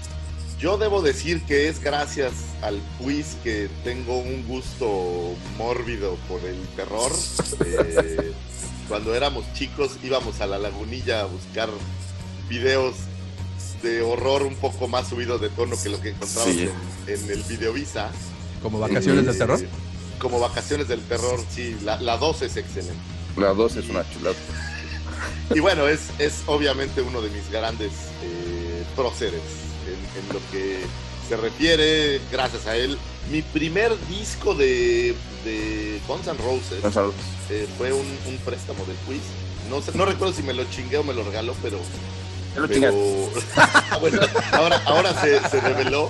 Yo 0.59 0.77
debo 0.77 1.01
decir 1.01 1.41
que 1.43 1.69
es 1.69 1.79
gracias 1.81 2.33
al 2.61 2.79
quiz 2.99 3.35
que 3.43 3.67
tengo 3.83 4.17
un 4.19 4.45
gusto 4.47 5.33
mórbido 5.57 6.15
por 6.27 6.39
el 6.45 6.57
terror. 6.75 7.11
Eh, 7.65 8.31
cuando 8.87 9.15
éramos 9.15 9.45
chicos 9.53 9.91
íbamos 10.03 10.41
a 10.41 10.47
la 10.47 10.57
lagunilla 10.59 11.21
a 11.21 11.25
buscar 11.25 11.69
videos 12.49 12.95
de 13.81 14.01
horror 14.01 14.43
un 14.43 14.55
poco 14.55 14.87
más 14.87 15.07
subidos 15.07 15.39
de 15.41 15.49
tono 15.49 15.75
que 15.81 15.89
lo 15.89 16.01
que 16.01 16.09
encontramos 16.09 16.53
Sí. 16.53 16.69
en, 17.07 17.13
en 17.13 17.31
el 17.31 17.43
Videovisa. 17.43 18.11
Como 18.61 18.79
vacaciones 18.79 19.23
Eh, 19.23 19.27
del 19.27 19.37
terror. 19.37 19.59
Como 20.19 20.39
vacaciones 20.39 20.87
del 20.87 21.01
terror, 21.01 21.39
sí. 21.49 21.77
La, 21.83 21.99
la 22.01 22.17
2 22.17 22.41
es 22.43 22.57
excelente. 22.57 22.99
La 23.37 23.53
2 23.53 23.77
es 23.77 23.89
una 23.89 24.03
chulada. 24.11 24.35
Y 25.55 25.59
bueno, 25.59 25.87
es, 25.87 26.01
es 26.19 26.43
obviamente 26.47 27.01
uno 27.01 27.21
de 27.21 27.29
mis 27.29 27.49
grandes 27.51 27.91
eh, 28.23 28.83
próceres 28.95 29.41
en, 29.85 30.21
en 30.21 30.33
lo 30.33 30.39
que 30.51 30.79
se 31.27 31.37
refiere, 31.37 32.21
gracias 32.31 32.67
a 32.67 32.75
él. 32.75 32.97
Mi 33.29 33.41
primer 33.41 33.91
disco 34.07 34.53
de, 34.55 35.13
de 35.45 35.99
Guns 36.07 36.27
N' 36.27 36.37
Roses 36.37 36.83
eh, 37.49 37.67
fue 37.77 37.91
un, 37.93 38.05
un 38.27 38.37
préstamo 38.45 38.83
del 38.85 38.95
quiz. 39.07 39.21
No, 39.69 39.81
sé- 39.81 39.91
no 39.93 40.05
recuerdo 40.05 40.33
si 40.33 40.43
me 40.43 40.53
lo 40.53 40.63
chingué 40.65 40.97
o 40.97 41.03
me 41.03 41.13
lo 41.13 41.23
regaló, 41.23 41.53
pero. 41.61 41.79
Lo 42.55 42.67
pero 42.67 42.91
bueno, 44.01 44.21
ahora, 44.51 44.81
ahora 44.85 45.21
se, 45.21 45.39
se 45.49 45.61
reveló, 45.61 46.09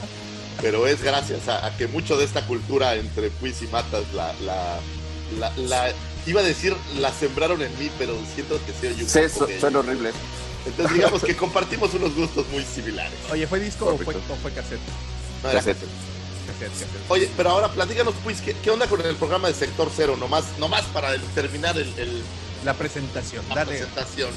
pero 0.62 0.88
es 0.88 1.04
gracias 1.04 1.48
a, 1.48 1.66
a 1.68 1.78
que 1.78 1.88
mucho 1.88 2.18
de 2.18 2.26
esta 2.26 2.46
cultura 2.48 2.96
entre 2.96 3.30
quiz 3.30 3.62
y 3.62 3.68
matas 3.68 4.04
la, 4.16 4.34
la, 4.44 4.80
la, 5.40 5.52
la- 5.58 5.94
iba 6.26 6.42
a 6.42 6.44
decir 6.44 6.76
la 7.00 7.12
sembraron 7.12 7.62
en 7.62 7.78
mí, 7.80 7.90
pero 7.98 8.14
siento 8.36 8.60
que 8.66 8.74
se 8.74 8.90
oye 8.94 9.04
un 9.04 9.10
Sí, 9.10 9.20
poco 9.34 9.40
su- 9.40 9.46
de- 9.48 9.60
suena 9.60 9.80
horrible. 9.80 10.12
Entonces 10.66 10.94
digamos 10.96 11.24
que 11.24 11.36
compartimos 11.36 11.94
unos 11.96 12.14
gustos 12.16 12.46
muy 12.52 12.64
similares. 12.64 13.14
Oye, 13.32 13.48
¿fue 13.48 13.60
disco 13.60 13.88
o 13.88 13.98
fue, 13.98 14.16
o 14.16 14.36
fue 14.42 14.52
cassette? 14.52 14.80
No 15.44 15.50
era 15.50 15.60
Cassette. 15.60 15.78
Cassette, 15.80 16.70
cassette. 16.72 16.90
Oye, 17.10 17.30
pero 17.36 17.50
ahora 17.50 17.68
platícanos, 17.70 18.14
pues, 18.24 18.42
¿qué, 18.42 18.56
qué 18.64 18.70
onda 18.70 18.86
con 18.88 19.02
el 19.02 19.16
programa 19.16 19.48
de 19.48 19.54
Sector 19.56 19.90
Cero? 19.96 20.16
Nomás, 20.20 20.44
nomás 20.60 20.84
para 20.88 21.14
el- 21.16 21.22
terminar 21.34 21.76
el, 21.78 21.88
el- 21.98 22.22
La 22.64 22.76
presentación. 22.76 23.44
la 23.50 23.56
Dale. 23.56 23.72
presentación. 23.72 24.30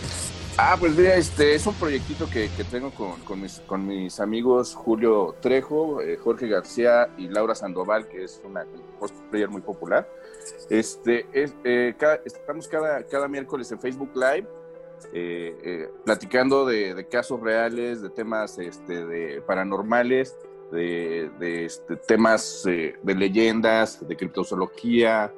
Ah, 0.56 0.76
pues 0.78 0.92
mira, 0.94 1.16
este 1.16 1.54
es 1.56 1.66
un 1.66 1.74
proyectito 1.74 2.30
que, 2.30 2.48
que 2.56 2.62
tengo 2.64 2.90
con, 2.92 3.20
con 3.22 3.40
mis, 3.42 3.60
con 3.66 3.86
mis 3.86 4.20
amigos 4.20 4.72
Julio 4.74 5.34
Trejo, 5.42 6.00
eh, 6.00 6.16
Jorge 6.22 6.46
García 6.46 7.08
y 7.18 7.28
Laura 7.28 7.54
Sandoval, 7.56 8.06
que 8.08 8.22
es 8.24 8.40
una 8.44 8.64
cosplayer 9.00 9.48
muy 9.50 9.60
popular. 9.62 10.08
Este, 10.68 11.26
es, 11.32 11.54
eh, 11.64 11.94
estamos 12.24 12.68
cada, 12.68 13.02
cada 13.04 13.28
miércoles 13.28 13.70
en 13.72 13.80
Facebook 13.80 14.10
Live 14.14 14.46
eh, 15.12 15.56
eh, 15.62 15.90
platicando 16.04 16.64
de, 16.64 17.06
casos 17.10 17.40
reales, 17.40 18.02
de 18.02 18.10
temas 18.10 18.58
este, 18.58 19.04
de 19.04 19.42
paranormales, 19.42 20.36
de, 20.72 21.30
este, 21.64 21.96
temas 21.96 22.62
de 22.64 23.14
leyendas, 23.14 24.06
de 24.06 24.16
criptozoología, 24.16 25.32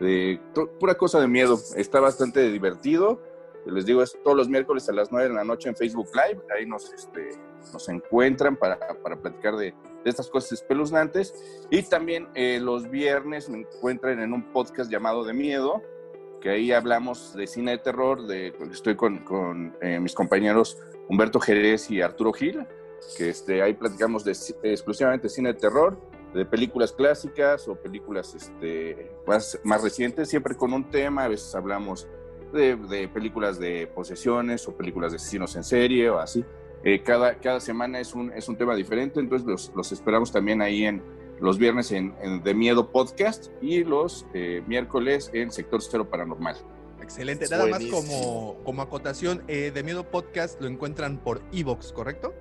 de 0.00 0.40
pura 0.78 0.94
cosa 0.94 1.20
de 1.20 1.28
miedo. 1.28 1.58
Está 1.76 2.00
bastante 2.00 2.50
divertido. 2.50 3.20
Les 3.66 3.86
digo, 3.86 4.02
es 4.02 4.16
todos 4.22 4.36
los 4.36 4.48
miércoles 4.48 4.86
a 4.90 4.92
las 4.92 5.10
9 5.10 5.28
de 5.28 5.34
la 5.34 5.44
noche 5.44 5.70
en 5.70 5.76
Facebook 5.76 6.08
Live. 6.12 6.42
Ahí 6.54 6.66
nos, 6.66 6.92
este, 6.92 7.30
nos 7.72 7.88
encuentran 7.88 8.56
para, 8.56 8.78
para 8.78 9.16
platicar 9.16 9.56
de, 9.56 9.74
de 10.04 10.10
estas 10.10 10.28
cosas 10.28 10.52
espeluznantes. 10.52 11.34
Y 11.70 11.82
también 11.82 12.28
eh, 12.34 12.60
los 12.60 12.88
viernes 12.90 13.48
me 13.48 13.58
encuentran 13.58 14.20
en 14.20 14.32
un 14.32 14.52
podcast 14.52 14.90
llamado 14.90 15.24
De 15.24 15.32
Miedo, 15.32 15.82
que 16.40 16.50
ahí 16.50 16.72
hablamos 16.72 17.34
de 17.34 17.46
cine 17.46 17.72
de 17.72 17.78
terror. 17.78 18.26
De, 18.26 18.54
estoy 18.70 18.96
con, 18.96 19.18
con 19.24 19.76
eh, 19.80 19.98
mis 19.98 20.14
compañeros 20.14 20.78
Humberto 21.08 21.40
Jerez 21.40 21.90
y 21.90 22.02
Arturo 22.02 22.32
Gil, 22.32 22.66
que 23.16 23.30
este, 23.30 23.62
ahí 23.62 23.74
platicamos 23.74 24.24
de, 24.24 24.32
exclusivamente 24.62 25.28
cine 25.28 25.52
de 25.54 25.58
terror, 25.58 25.98
de 26.34 26.44
películas 26.44 26.92
clásicas 26.92 27.66
o 27.68 27.76
películas 27.76 28.34
este, 28.34 29.12
más, 29.26 29.58
más 29.64 29.82
recientes, 29.82 30.28
siempre 30.28 30.54
con 30.54 30.72
un 30.72 30.90
tema. 30.90 31.24
A 31.24 31.28
veces 31.28 31.54
hablamos 31.54 32.06
de, 32.52 32.76
de 32.76 33.08
películas 33.08 33.58
de 33.58 33.86
posesiones 33.86 34.66
o 34.68 34.76
películas 34.76 35.12
de 35.12 35.16
asesinos 35.16 35.56
en 35.56 35.64
serie 35.64 36.10
o 36.10 36.18
así. 36.18 36.44
Eh, 36.84 37.02
cada, 37.02 37.36
cada 37.36 37.60
semana 37.60 37.98
es 37.98 38.14
un, 38.14 38.30
es 38.32 38.48
un 38.48 38.56
tema 38.56 38.74
diferente, 38.74 39.18
entonces 39.18 39.48
los, 39.48 39.72
los 39.74 39.90
esperamos 39.90 40.30
también 40.30 40.60
ahí 40.60 40.84
en 40.84 41.02
los 41.40 41.58
viernes 41.58 41.90
en, 41.92 42.14
en 42.22 42.42
De 42.42 42.54
Miedo 42.54 42.92
Podcast 42.92 43.46
y 43.62 43.84
los 43.84 44.26
eh, 44.34 44.62
miércoles 44.66 45.30
en 45.32 45.50
Sector 45.50 45.82
Cero 45.82 46.08
Paranormal. 46.08 46.56
Excelente. 47.02 47.46
Nada 47.50 47.66
más 47.66 47.84
como, 47.86 48.56
como 48.64 48.82
acotación, 48.82 49.42
eh, 49.48 49.70
de 49.74 49.82
Miedo 49.82 50.10
Podcast 50.10 50.60
lo 50.60 50.68
encuentran 50.68 51.18
por 51.18 51.42
Evox, 51.52 51.92
¿correcto? 51.92 52.34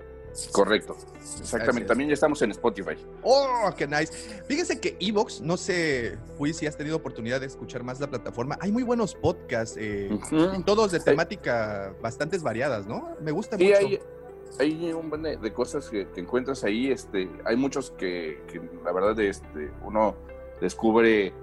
Correcto, 0.52 0.98
exactamente. 1.20 1.88
También 1.88 2.10
ya 2.10 2.16
estamos 2.16 2.42
en 2.42 2.50
Spotify. 2.52 2.96
¡Oh, 3.22 3.70
qué 3.78 3.86
nice! 3.86 4.12
Fíjense 4.48 4.80
que 4.80 4.98
Evox, 5.00 5.42
no 5.42 5.58
sé, 5.58 6.18
Fui, 6.38 6.54
si 6.54 6.66
has 6.66 6.76
tenido 6.76 6.96
oportunidad 6.98 7.40
de 7.40 7.46
escuchar 7.46 7.84
más 7.84 8.00
la 8.00 8.08
plataforma. 8.08 8.58
Hay 8.60 8.72
muy 8.72 8.82
buenos 8.82 9.14
podcasts, 9.14 9.78
eh, 9.80 10.10
todos 10.66 10.92
de 10.92 11.00
temática 11.00 11.94
bastantes 12.02 12.42
variadas, 12.42 12.88
¿no? 12.88 13.10
Me 13.22 13.32
gusta 13.32 13.58
Sí, 13.58 13.66
mucho. 13.66 13.78
hay, 13.78 14.00
hay 14.60 14.92
un 14.94 15.10
buen 15.10 15.24
de, 15.24 15.54
cosas 15.54 15.90
que, 15.90 16.08
encuentras 16.16 16.64
ahí. 16.64 16.92
Este, 16.92 17.30
hay 17.46 17.56
muchos 17.56 17.92
que, 17.92 18.44
que 18.48 18.62
la 18.84 18.92
verdad 18.92 19.20
este, 19.20 19.72
uno 19.84 20.16
descubre, 20.62 21.34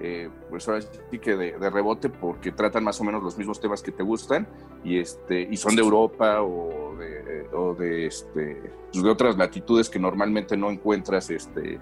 eh, 0.00 0.28
pues 0.50 0.68
ahora 0.68 0.82
sí 0.82 1.18
que 1.18 1.36
de, 1.36 1.58
de 1.58 1.70
rebote, 1.70 2.08
porque 2.08 2.52
tratan 2.52 2.84
más 2.84 3.00
o 3.00 3.04
menos 3.04 3.22
los 3.22 3.38
mismos 3.38 3.60
temas 3.60 3.82
que 3.82 3.92
te 3.92 4.02
gustan 4.02 4.46
y, 4.84 4.98
este, 4.98 5.42
y 5.50 5.56
son 5.56 5.76
de 5.76 5.82
Europa 5.82 6.42
o 6.42 6.94
de, 6.96 7.48
o 7.52 7.74
de, 7.74 8.06
este, 8.06 8.72
pues, 8.92 9.02
de 9.02 9.10
otras 9.10 9.36
latitudes 9.36 9.88
que 9.88 9.98
normalmente 9.98 10.56
no 10.56 10.70
encuentras 10.70 11.30
este, 11.30 11.80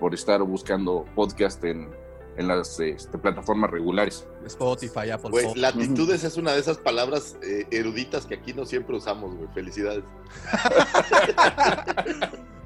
por 0.00 0.14
estar 0.14 0.42
buscando 0.42 1.04
podcast 1.14 1.62
en, 1.64 1.88
en 2.36 2.48
las 2.48 2.78
este, 2.80 3.16
plataformas 3.18 3.70
regulares. 3.70 4.26
Spotify, 4.44 5.10
Apple 5.10 5.30
Güey, 5.30 5.46
Podcast. 5.46 5.76
latitudes 5.76 6.24
es 6.24 6.36
una 6.36 6.52
de 6.52 6.60
esas 6.60 6.78
palabras 6.78 7.36
eh, 7.42 7.66
eruditas 7.70 8.26
que 8.26 8.34
aquí 8.34 8.52
no 8.52 8.66
siempre 8.66 8.96
usamos, 8.96 9.34
güey. 9.34 9.48
Felicidades. 9.54 10.04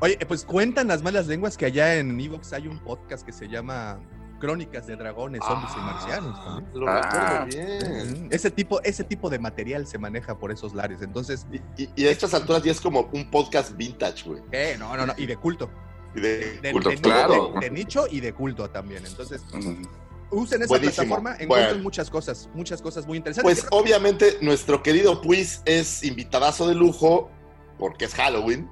Oye, 0.00 0.18
pues 0.26 0.44
cuentan 0.44 0.88
las 0.88 1.02
malas 1.02 1.26
lenguas 1.26 1.56
que 1.56 1.66
allá 1.66 1.96
en 1.96 2.18
Evox 2.18 2.52
hay 2.52 2.66
un 2.66 2.78
podcast 2.78 3.24
que 3.24 3.32
se 3.32 3.48
llama 3.48 4.00
Crónicas 4.40 4.86
de 4.86 4.96
Dragones, 4.96 5.42
Zombies 5.46 5.72
y 5.76 5.80
Marcianos. 5.80 6.44
también. 6.44 6.70
Lo 6.74 6.88
Ah. 6.88 7.44
recuerdo 7.46 8.04
bien. 8.16 8.28
Ese 8.30 8.50
tipo, 8.50 8.80
ese 8.82 9.04
tipo 9.04 9.28
de 9.28 9.38
material 9.38 9.86
se 9.86 9.98
maneja 9.98 10.38
por 10.38 10.50
esos 10.50 10.74
lares. 10.74 11.02
Entonces, 11.02 11.46
Y, 11.52 11.82
y- 11.84 11.90
y 11.96 12.06
a 12.06 12.10
estas 12.10 12.32
alturas 12.32 12.62
ya 12.62 12.72
es 12.72 12.80
como 12.80 13.10
un 13.12 13.30
podcast 13.30 13.76
vintage, 13.76 14.26
güey. 14.26 14.42
eh, 14.52 14.76
no, 14.78 14.96
no, 14.96 15.06
no, 15.06 15.12
y 15.18 15.26
de 15.26 15.36
culto. 15.36 15.68
Y 16.14 16.20
de- 16.20 16.60
De, 16.60 16.72
Culto, 16.72 16.90
de- 16.90 16.96
claro. 16.98 17.52
de- 17.54 17.60
de 17.60 17.70
nicho 17.70 18.06
y 18.10 18.20
de 18.20 18.32
culto 18.32 18.68
también. 18.70 19.04
Entonces, 19.06 19.42
usen 20.30 20.62
esa 20.62 20.68
Buenísimo. 20.68 20.94
plataforma, 21.06 21.30
encuentran 21.38 21.68
Bueno. 21.70 21.82
muchas 21.82 22.10
cosas, 22.10 22.48
muchas 22.54 22.82
cosas 22.82 23.06
muy 23.06 23.16
interesantes. 23.18 23.62
Pues 23.62 23.66
obviamente 23.72 24.38
nuestro 24.40 24.82
querido 24.82 25.20
Puis 25.20 25.60
es 25.64 26.02
invitadazo 26.04 26.68
de 26.68 26.74
lujo 26.74 27.30
porque 27.78 28.04
es 28.06 28.14
Halloween. 28.14 28.68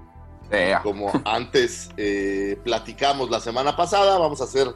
Como 0.83 1.11
antes 1.27 1.91
eh, 1.97 2.59
platicamos 2.65 3.31
la 3.31 3.41
semana 3.41 3.77
pasada, 3.77 4.19
vamos 4.19 4.41
a 4.41 4.45
hacer 4.45 4.67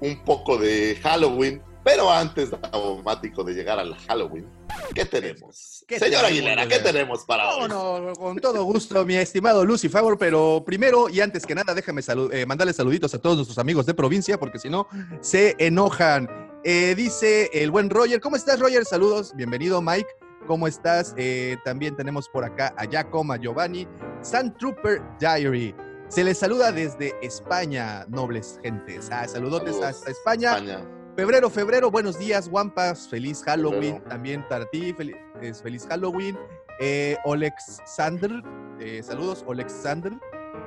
un 0.00 0.24
poco 0.24 0.56
de 0.58 0.98
Halloween. 1.02 1.62
Pero 1.84 2.10
antes, 2.10 2.50
automático 2.72 3.42
de 3.44 3.54
llegar 3.54 3.78
al 3.78 3.94
Halloween, 3.94 4.46
¿qué 4.94 5.04
tenemos? 5.06 5.77
¿Qué 5.88 5.98
Señor 5.98 6.20
tenemos, 6.26 6.30
Aguilera, 6.30 6.68
¿qué 6.68 6.78
tenemos 6.80 7.24
para 7.24 7.48
hoy? 7.56 7.66
no, 7.66 8.12
con 8.12 8.36
todo 8.36 8.62
gusto, 8.64 9.06
mi 9.06 9.16
estimado 9.16 9.64
Lucy 9.64 9.88
Favor, 9.88 10.18
pero 10.18 10.62
primero 10.62 11.08
y 11.08 11.22
antes 11.22 11.46
que 11.46 11.54
nada, 11.54 11.72
déjame 11.72 12.02
salu- 12.02 12.30
eh, 12.30 12.44
mandarle 12.44 12.74
saluditos 12.74 13.14
a 13.14 13.18
todos 13.18 13.36
nuestros 13.36 13.56
amigos 13.56 13.86
de 13.86 13.94
provincia, 13.94 14.38
porque 14.38 14.58
si 14.58 14.68
no, 14.68 14.86
se 15.22 15.56
enojan. 15.58 16.28
Eh, 16.62 16.94
dice 16.94 17.48
el 17.54 17.70
buen 17.70 17.88
Roger, 17.88 18.20
¿cómo 18.20 18.36
estás, 18.36 18.60
Roger? 18.60 18.84
Saludos, 18.84 19.32
bienvenido, 19.34 19.80
Mike. 19.80 20.08
¿Cómo 20.46 20.68
estás? 20.68 21.14
Eh, 21.16 21.56
también 21.64 21.96
tenemos 21.96 22.28
por 22.28 22.44
acá 22.44 22.74
a 22.76 22.84
Jacob, 22.86 23.32
a 23.32 23.38
Giovanni, 23.38 23.88
Sun 24.22 24.54
Trooper 24.58 25.00
Diary. 25.18 25.74
Se 26.08 26.22
les 26.22 26.36
saluda 26.36 26.70
desde 26.70 27.14
España, 27.22 28.04
nobles 28.10 28.60
gentes. 28.62 29.08
Ah, 29.10 29.26
saludotes 29.26 29.76
Saludos, 29.76 29.90
hasta 29.96 30.10
España. 30.10 30.50
España. 30.52 30.86
Febrero, 31.18 31.50
febrero, 31.50 31.90
buenos 31.90 32.16
días, 32.16 32.46
Wampas, 32.48 33.08
feliz 33.08 33.42
Halloween, 33.42 33.94
Febrero. 33.94 34.04
también 34.08 34.46
para 34.48 34.66
ti, 34.70 34.92
fel- 34.92 35.16
es 35.42 35.60
feliz 35.60 35.84
Halloween. 35.88 36.38
Eh, 36.78 37.16
Alexander, 37.24 38.30
eh, 38.78 39.02
saludos, 39.02 39.44
Alexander. 39.50 40.12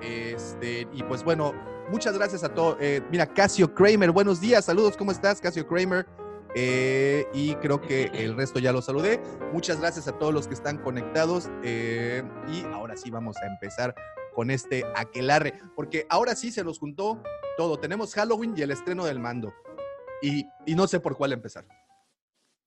Este, 0.01 0.85
y 0.91 1.03
pues 1.03 1.23
bueno, 1.23 1.53
muchas 1.89 2.17
gracias 2.17 2.43
a 2.43 2.53
todos. 2.53 2.75
mira, 3.09 3.27
Casio 3.27 3.73
Kramer, 3.73 4.11
buenos 4.11 4.41
días, 4.41 4.65
saludos, 4.65 4.97
¿cómo 4.97 5.13
estás, 5.13 5.39
Casio 5.39 5.65
Kramer? 5.65 6.05
Eh, 6.53 7.25
y 7.33 7.55
creo 7.55 7.79
que 7.79 8.11
el 8.13 8.35
resto 8.35 8.59
ya 8.59 8.73
lo 8.73 8.81
saludé. 8.81 9.21
Muchas 9.53 9.79
gracias 9.79 10.09
a 10.09 10.19
todos 10.19 10.33
los 10.33 10.49
que 10.49 10.53
están 10.53 10.79
conectados. 10.79 11.49
eh, 11.63 12.23
y 12.51 12.65
ahora 12.73 12.97
sí 12.97 13.09
vamos 13.09 13.37
a 13.37 13.45
empezar 13.47 13.95
con 14.35 14.51
este 14.51 14.83
aquelarre, 14.97 15.53
porque 15.77 16.05
ahora 16.09 16.35
sí 16.35 16.51
se 16.51 16.61
nos 16.65 16.77
juntó 16.77 17.23
todo. 17.57 17.79
Tenemos 17.79 18.13
Halloween 18.15 18.53
y 18.57 18.63
el 18.63 18.71
estreno 18.71 19.05
del 19.05 19.19
mando. 19.19 19.53
Y, 20.21 20.45
y 20.65 20.75
no 20.75 20.87
sé 20.87 20.99
por 20.99 21.15
cuál 21.17 21.33
empezar. 21.33 21.65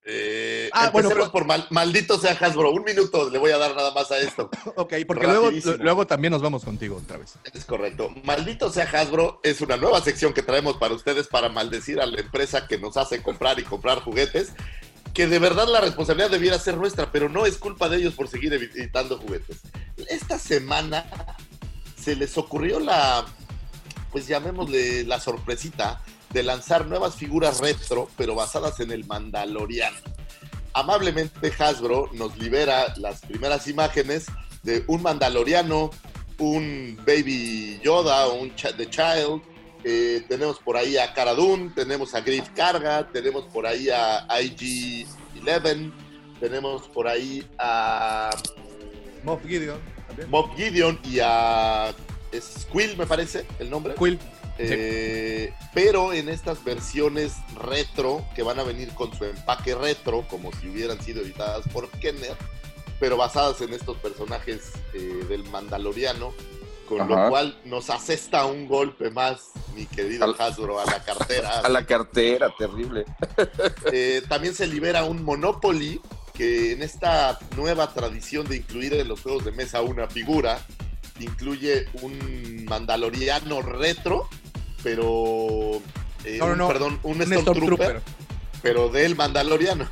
Eh, 0.06 0.68
Ah, 0.72 0.90
bueno, 0.90 1.08
pero- 1.08 1.32
por 1.32 1.46
mal- 1.46 1.66
maldito 1.70 2.18
sea 2.18 2.32
Hasbro. 2.32 2.70
Un 2.72 2.84
minuto 2.84 3.30
le 3.30 3.38
voy 3.38 3.52
a 3.52 3.58
dar 3.58 3.74
nada 3.74 3.90
más 3.92 4.10
a 4.10 4.18
esto. 4.18 4.50
Ok, 4.76 4.92
porque 5.06 5.26
luego, 5.26 5.50
luego 5.80 6.06
también 6.06 6.32
nos 6.32 6.42
vamos 6.42 6.64
contigo 6.64 6.96
otra 6.96 7.16
vez. 7.16 7.34
Es 7.52 7.64
correcto. 7.64 8.10
Maldito 8.24 8.70
sea 8.70 8.84
Hasbro 8.84 9.40
es 9.42 9.60
una 9.62 9.76
nueva 9.76 10.00
sección 10.02 10.34
que 10.34 10.42
traemos 10.42 10.76
para 10.76 10.94
ustedes 10.94 11.28
para 11.28 11.48
maldecir 11.48 12.00
a 12.00 12.06
la 12.06 12.20
empresa 12.20 12.66
que 12.66 12.76
nos 12.78 12.96
hace 12.96 13.22
comprar 13.22 13.58
y 13.60 13.62
comprar 13.62 14.00
juguetes. 14.00 14.52
Que 15.14 15.26
de 15.28 15.38
verdad 15.38 15.68
la 15.68 15.80
responsabilidad 15.80 16.30
debiera 16.30 16.58
ser 16.58 16.76
nuestra, 16.76 17.10
pero 17.12 17.28
no 17.28 17.46
es 17.46 17.56
culpa 17.56 17.88
de 17.88 17.98
ellos 17.98 18.14
por 18.14 18.28
seguir 18.28 18.52
editando 18.52 19.16
juguetes. 19.16 19.60
Esta 20.08 20.38
semana 20.40 21.06
se 21.96 22.16
les 22.16 22.36
ocurrió 22.36 22.80
la, 22.80 23.24
pues 24.10 24.26
llamémosle 24.26 25.04
la 25.04 25.20
sorpresita 25.20 26.02
de 26.34 26.42
lanzar 26.42 26.86
nuevas 26.86 27.14
figuras 27.14 27.60
retro, 27.60 28.10
pero 28.16 28.34
basadas 28.34 28.80
en 28.80 28.90
el 28.90 29.06
Mandaloriano. 29.06 29.96
Amablemente 30.72 31.52
Hasbro 31.56 32.10
nos 32.12 32.36
libera 32.36 32.92
las 32.96 33.20
primeras 33.20 33.68
imágenes 33.68 34.26
de 34.64 34.82
un 34.88 35.02
Mandaloriano, 35.02 35.90
un 36.38 36.98
Baby 37.06 37.80
Yoda, 37.84 38.26
un 38.28 38.50
The 38.50 38.90
Child. 38.90 39.42
eh, 39.84 40.24
tenemos 40.28 40.58
por 40.58 40.76
ahí 40.76 40.96
a 40.96 41.12
Cara 41.14 41.34
Dune, 41.34 41.70
tenemos 41.74 42.14
a 42.14 42.20
Griff 42.20 42.48
Carga, 42.56 43.06
tenemos 43.12 43.44
por 43.44 43.64
ahí 43.66 43.88
a 43.90 44.26
IG-11, 44.28 45.92
tenemos 46.40 46.88
por 46.88 47.06
ahí 47.06 47.46
a 47.58 48.30
Moff 49.22 49.40
Gideon. 49.46 49.78
también. 50.08 50.30
Mob 50.30 50.56
Gideon 50.56 50.98
y 51.04 51.20
a 51.20 51.94
Squill, 52.40 52.96
me 52.96 53.06
parece 53.06 53.46
el 53.60 53.70
nombre. 53.70 53.94
Quill. 53.94 54.18
Eh, 54.58 55.52
pero 55.72 56.12
en 56.12 56.28
estas 56.28 56.62
versiones 56.64 57.34
retro, 57.56 58.24
que 58.34 58.42
van 58.42 58.58
a 58.58 58.62
venir 58.62 58.90
con 58.94 59.12
su 59.16 59.24
empaque 59.24 59.74
retro, 59.74 60.24
como 60.28 60.52
si 60.52 60.68
hubieran 60.68 61.00
sido 61.02 61.22
editadas 61.22 61.66
por 61.72 61.88
Kenner, 61.90 62.36
pero 63.00 63.16
basadas 63.16 63.60
en 63.60 63.72
estos 63.74 63.96
personajes 63.98 64.72
eh, 64.92 65.24
del 65.28 65.44
Mandaloriano, 65.50 66.32
con 66.88 67.00
Ajá. 67.00 67.24
lo 67.24 67.30
cual 67.30 67.58
nos 67.64 67.90
asesta 67.90 68.44
un 68.46 68.68
golpe 68.68 69.10
más, 69.10 69.50
mi 69.74 69.86
querido 69.86 70.24
Al- 70.24 70.36
Hasbro, 70.38 70.78
a 70.78 70.84
la 70.84 71.02
cartera. 71.02 71.60
A 71.64 71.68
la 71.68 71.84
cartera, 71.86 72.52
terrible. 72.56 73.04
Eh, 73.92 74.22
también 74.28 74.54
se 74.54 74.66
libera 74.66 75.04
un 75.04 75.22
Monopoly, 75.24 76.00
que 76.32 76.72
en 76.72 76.82
esta 76.82 77.38
nueva 77.56 77.92
tradición 77.92 78.46
de 78.46 78.56
incluir 78.56 78.92
en 78.94 79.06
los 79.08 79.20
juegos 79.20 79.44
de 79.44 79.52
mesa 79.52 79.82
una 79.82 80.08
figura, 80.08 80.64
incluye 81.20 81.86
un 82.02 82.64
Mandaloriano 82.66 83.62
retro, 83.62 84.28
pero... 84.82 85.80
eh, 86.24 86.38
No, 86.38 86.46
no, 86.46 86.52
un- 86.52 86.58
no, 86.58 86.68
perdón, 86.68 87.00
un, 87.02 87.20
Un 87.22 87.26
Stormtrooper, 87.40 88.02
pero 88.62 88.88
del 88.88 89.16
Mandaloriano. 89.16 89.88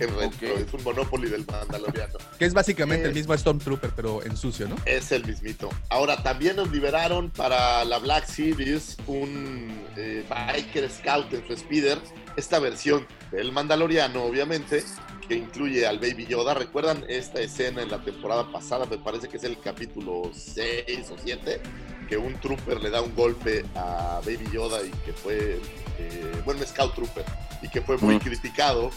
En 0.00 0.16
retro, 0.16 0.56
es 0.56 0.72
un 0.72 0.84
Monopoly 0.84 1.28
del 1.28 1.44
Mandaloriano. 1.44 2.14
Que 2.38 2.44
es 2.44 2.54
básicamente 2.54 3.06
Eh. 3.06 3.08
el 3.08 3.14
mismo 3.16 3.36
Stormtrooper, 3.36 3.90
pero 3.96 4.22
en 4.24 4.36
sucio, 4.36 4.68
¿no? 4.68 4.76
Es 4.86 5.10
el 5.10 5.24
mismito. 5.26 5.68
Ahora, 5.88 6.22
también 6.22 6.54
nos 6.54 6.70
liberaron 6.70 7.30
para 7.30 7.84
la 7.84 7.98
Black 7.98 8.26
Series 8.26 8.96
un 9.08 9.76
eh, 9.96 10.24
Biker 10.28 10.88
Scout 10.88 11.32
en 11.34 11.44
su 11.48 11.56
speeder. 11.56 11.98
Esta 12.36 12.60
versión 12.60 13.08
del 13.32 13.50
Mandaloriano, 13.50 14.22
obviamente, 14.22 14.84
que 15.28 15.34
incluye 15.34 15.86
al 15.86 15.98
Baby 15.98 16.26
Yoda. 16.26 16.54
¿Recuerdan 16.54 17.04
esta 17.08 17.40
escena 17.40 17.82
en 17.82 17.90
la 17.90 17.98
temporada 18.02 18.50
pasada? 18.50 18.86
Me 18.86 18.98
parece 18.98 19.28
que 19.28 19.36
es 19.36 19.44
el 19.44 19.60
capítulo 19.60 20.30
6 20.34 21.10
o 21.10 21.16
7, 21.22 21.60
que 22.08 22.16
un 22.16 22.40
trooper 22.40 22.80
le 22.80 22.90
da 22.90 23.02
un 23.02 23.14
golpe 23.14 23.64
a 23.74 24.20
Baby 24.24 24.48
Yoda 24.52 24.80
y 24.84 24.90
que 25.04 25.12
fue, 25.12 25.60
eh, 25.98 26.42
bueno, 26.44 26.64
Scout 26.66 26.94
Trooper, 26.94 27.24
y 27.62 27.68
que 27.68 27.82
fue 27.82 27.98
muy 27.98 28.16
Mm. 28.16 28.20
criticado. 28.20 28.90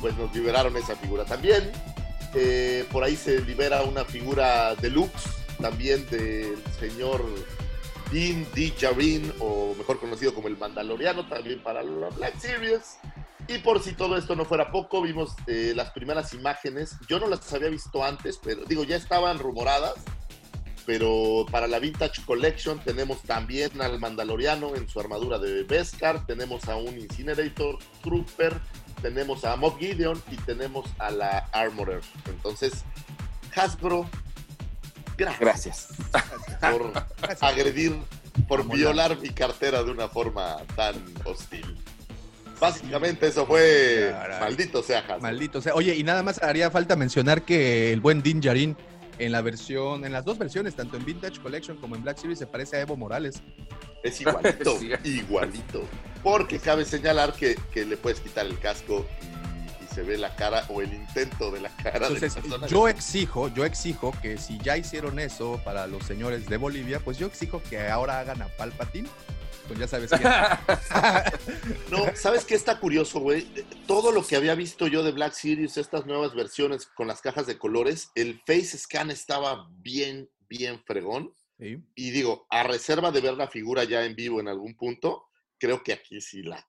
Pues 0.00 0.16
nos 0.16 0.34
liberaron 0.34 0.76
esa 0.76 0.96
figura 0.96 1.24
también. 1.24 1.70
Eh, 2.34 2.84
por 2.90 3.04
ahí 3.04 3.16
se 3.16 3.40
libera 3.42 3.82
una 3.82 4.04
figura 4.04 4.74
deluxe 4.76 5.24
también 5.60 6.06
del 6.10 6.56
señor 6.78 7.24
Dean 8.12 8.46
D. 8.54 8.72
Jarin, 8.78 9.32
o 9.40 9.74
mejor 9.76 9.98
conocido 9.98 10.34
como 10.34 10.48
el 10.48 10.56
Mandaloriano, 10.56 11.26
también 11.28 11.60
para 11.60 11.82
la 11.82 12.08
Black 12.10 12.38
Series. 12.38 12.98
Y 13.48 13.58
por 13.58 13.80
si 13.82 13.92
todo 13.92 14.16
esto 14.16 14.34
no 14.34 14.44
fuera 14.44 14.72
poco, 14.72 15.02
vimos 15.02 15.34
eh, 15.46 15.72
las 15.74 15.90
primeras 15.90 16.34
imágenes. 16.34 16.96
Yo 17.08 17.20
no 17.20 17.28
las 17.28 17.52
había 17.52 17.68
visto 17.68 18.02
antes, 18.04 18.40
pero 18.42 18.64
digo, 18.64 18.82
ya 18.84 18.96
estaban 18.96 19.38
rumoradas. 19.38 19.94
Pero 20.84 21.46
para 21.50 21.66
la 21.66 21.80
Vintage 21.80 22.24
Collection 22.24 22.78
tenemos 22.78 23.20
también 23.22 23.80
al 23.82 23.98
Mandaloriano 23.98 24.76
en 24.76 24.88
su 24.88 25.00
armadura 25.00 25.38
de 25.38 25.64
Beskar, 25.64 26.24
tenemos 26.26 26.68
a 26.68 26.76
un 26.76 26.96
Incinerator 26.96 27.78
Trooper, 28.02 28.56
tenemos 29.02 29.44
a 29.44 29.56
Mob 29.56 29.76
Gideon 29.78 30.22
y 30.30 30.36
tenemos 30.36 30.86
a 30.98 31.10
la 31.10 31.38
Armorer. 31.52 32.02
Entonces, 32.26 32.84
Hasbro, 33.56 34.08
gracias, 35.18 35.40
Gracias. 36.12 36.58
por 36.60 36.92
agredir, 37.40 38.00
por 38.46 38.60
Vamos, 38.60 38.76
violar 38.76 39.18
mi 39.18 39.30
cartera 39.30 39.82
de 39.82 39.90
una 39.90 40.08
forma 40.08 40.58
tan 40.76 40.94
hostil. 41.24 41.76
Básicamente 42.60 43.26
eso 43.28 43.46
fue 43.46 44.10
Caray. 44.12 44.40
maldito 44.40 44.82
sea 44.82 45.00
Hasbro. 45.00 45.20
Maldito. 45.20 45.60
Sea, 45.62 45.74
oye, 45.74 45.94
y 45.94 46.02
nada 46.02 46.22
más 46.22 46.42
haría 46.42 46.70
falta 46.70 46.96
mencionar 46.96 47.42
que 47.42 47.92
el 47.92 48.00
buen 48.00 48.22
Din 48.22 48.40
Djarin 48.40 48.76
en 49.18 49.32
la 49.32 49.40
versión, 49.40 50.04
en 50.04 50.12
las 50.12 50.24
dos 50.24 50.36
versiones, 50.38 50.74
tanto 50.74 50.96
en 50.96 51.04
Vintage 51.04 51.40
Collection 51.40 51.76
como 51.78 51.96
en 51.96 52.02
Black 52.02 52.18
Series, 52.18 52.38
se 52.38 52.46
parece 52.46 52.76
a 52.76 52.80
Evo 52.80 52.96
Morales. 52.96 53.42
Es 54.02 54.20
igualito, 54.22 54.78
Sí. 54.78 54.90
igualito. 55.04 55.82
Porque 56.22 56.58
cabe 56.58 56.84
señalar 56.84 57.32
que, 57.32 57.56
que 57.72 57.84
le 57.84 57.96
puedes 57.96 58.20
quitar 58.20 58.44
el 58.46 58.58
casco 58.58 59.06
y, 59.22 59.84
y 59.84 59.94
se 59.94 60.02
ve 60.02 60.18
la 60.18 60.34
cara 60.36 60.64
o 60.68 60.82
el 60.82 60.92
intento 60.92 61.50
de 61.50 61.60
la 61.60 61.70
cara 61.70 62.06
Entonces, 62.08 62.34
del 62.34 62.42
personaje. 62.42 62.72
yo 62.74 62.88
exijo, 62.88 63.48
yo 63.48 63.64
exijo 63.64 64.12
que 64.20 64.36
si 64.38 64.58
ya 64.58 64.76
hicieron 64.76 65.18
eso 65.18 65.60
para 65.64 65.86
los 65.86 66.04
señores 66.04 66.46
de 66.48 66.56
Bolivia, 66.58 67.00
pues 67.00 67.16
yo 67.18 67.26
exijo 67.26 67.62
que 67.70 67.88
ahora 67.88 68.18
hagan 68.20 68.42
a 68.42 68.48
Palpatine. 68.48 69.08
Pues 69.66 69.78
ya 69.78 69.88
sabes 69.88 70.10
quién. 70.10 70.22
No, 71.90 72.04
¿sabes 72.14 72.44
qué 72.44 72.54
está 72.54 72.78
curioso, 72.78 73.20
güey? 73.20 73.46
Todo 73.86 74.12
lo 74.12 74.26
que 74.26 74.36
había 74.36 74.54
visto 74.54 74.86
yo 74.86 75.02
de 75.02 75.12
Black 75.12 75.32
Series, 75.32 75.76
estas 75.76 76.06
nuevas 76.06 76.34
versiones 76.34 76.86
con 76.86 77.06
las 77.06 77.20
cajas 77.20 77.46
de 77.46 77.58
colores, 77.58 78.10
el 78.14 78.40
face 78.46 78.78
scan 78.78 79.10
estaba 79.10 79.68
bien, 79.78 80.28
bien 80.48 80.82
fregón. 80.84 81.34
Sí. 81.58 81.82
Y 81.94 82.10
digo, 82.10 82.46
a 82.50 82.64
reserva 82.64 83.10
de 83.12 83.20
ver 83.20 83.34
la 83.34 83.48
figura 83.48 83.84
ya 83.84 84.04
en 84.04 84.14
vivo 84.14 84.40
en 84.40 84.48
algún 84.48 84.76
punto, 84.76 85.26
creo 85.58 85.82
que 85.82 85.92
aquí 85.92 86.20
sí 86.20 86.42
la. 86.42 86.66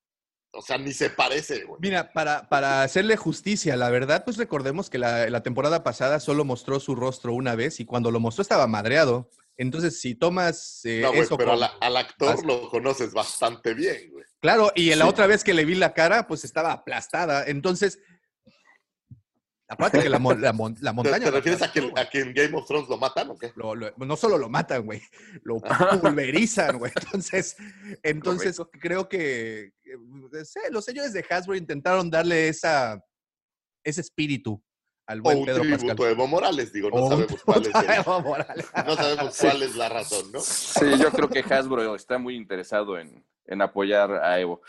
O 0.54 0.62
sea, 0.62 0.78
ni 0.78 0.94
se 0.94 1.10
parece, 1.10 1.66
güey. 1.66 1.80
Mira, 1.82 2.14
para, 2.14 2.48
para 2.50 2.82
hacerle 2.82 3.18
justicia, 3.18 3.76
la 3.76 3.90
verdad, 3.90 4.24
pues 4.24 4.38
recordemos 4.38 4.90
que 4.90 4.98
la, 4.98 5.30
la 5.30 5.44
temporada 5.44 5.84
pasada 5.84 6.20
solo 6.20 6.46
mostró 6.46 6.80
su 6.80 6.96
rostro 6.96 7.34
una 7.34 7.56
vez 7.56 7.80
y 7.80 7.86
cuando 7.86 8.12
lo 8.12 8.20
mostró 8.20 8.42
estaba 8.42 8.66
madreado. 8.66 9.30
Entonces, 9.58 10.00
si 10.00 10.14
tomas 10.16 10.82
eh, 10.86 11.00
No, 11.02 11.10
güey, 11.10 11.22
eso 11.22 11.36
pero 11.38 11.52
con- 11.52 11.64
al, 11.64 11.72
al 11.82 11.98
actor 11.98 12.46
lo 12.46 12.70
conoces 12.70 13.12
bastante 13.14 13.74
bien, 13.74 14.12
güey. 14.12 14.24
Claro, 14.40 14.72
y 14.76 14.94
la 14.96 15.06
Sí. 15.06 15.10
otra 15.10 15.26
vez 15.28 15.44
que 15.44 15.54
le 15.56 15.66
vi 15.66 15.74
la 15.76 15.94
cara, 15.94 16.28
pues 16.28 16.44
estaba 16.46 16.72
aplastada. 16.72 17.44
Entonces, 17.48 18.00
aparte 19.68 20.00
que 20.00 20.10
la, 20.10 20.20
mon- 20.20 20.40
la 20.40 20.54
mon- 20.54 20.76
la 20.82 20.92
¿Te, 20.92 20.96
montaña... 20.96 21.26
te 21.26 21.32
refieres 21.32 21.62
a 21.62 21.72
que, 21.72 21.92
a 21.96 22.10
que 22.10 22.20
en 22.20 22.34
Game 22.34 22.56
of 22.56 22.68
Thrones 22.68 22.88
lo 22.88 22.98
matan 22.98 23.30
o 23.32 23.38
qué? 23.38 23.52
Lo- 23.56 23.76
lo- 23.76 23.92
no 23.98 24.16
solo 24.16 24.38
lo 24.38 24.48
matan, 24.50 24.86
güey, 24.86 25.02
lo 25.44 25.60
pulverizan, 26.02 26.78
güey. 26.78 26.92
Entonces, 26.96 27.56
entonces 28.04 28.62
creo 28.80 29.10
que 29.10 29.74
eh, 29.84 30.44
sí, 30.46 30.60
los 30.72 30.86
señores 30.86 31.14
de 31.14 31.26
Hasbro 31.30 31.56
intentaron 31.56 32.10
darle 32.10 32.48
esa, 32.48 33.04
ese 33.84 34.02
espíritu 34.02 34.64
al 35.08 35.20
O 35.20 35.24
buen 35.24 35.38
un 35.40 35.46
Pedro 35.46 35.62
tributo 35.62 35.86
Pascal. 35.88 36.06
de 36.06 36.12
Evo 36.12 36.28
Morales, 36.28 36.74
digo, 36.74 36.90
no 36.90 36.96
O 36.98 37.10
sabemos 37.10 37.42
cuál 37.44 37.62
es 37.62 37.68
el- 37.76 37.92
Evo 38.00 38.22
Morales. 38.22 38.66
no 38.86 38.96
sabemos 38.96 39.38
cuál 39.40 39.64
es 39.64 39.76
la 39.76 39.90
razón, 39.90 40.32
¿no? 40.32 40.40
Sí, 40.42 40.86
yo 41.00 41.12
creo 41.12 41.30
que 41.30 41.40
Hasbro 41.40 41.96
está 41.96 42.18
muy 42.18 42.36
interesado 42.36 43.00
en, 43.00 43.24
en 43.46 43.62
apoyar 43.62 44.12
a 44.12 44.40
Evo. 44.40 44.62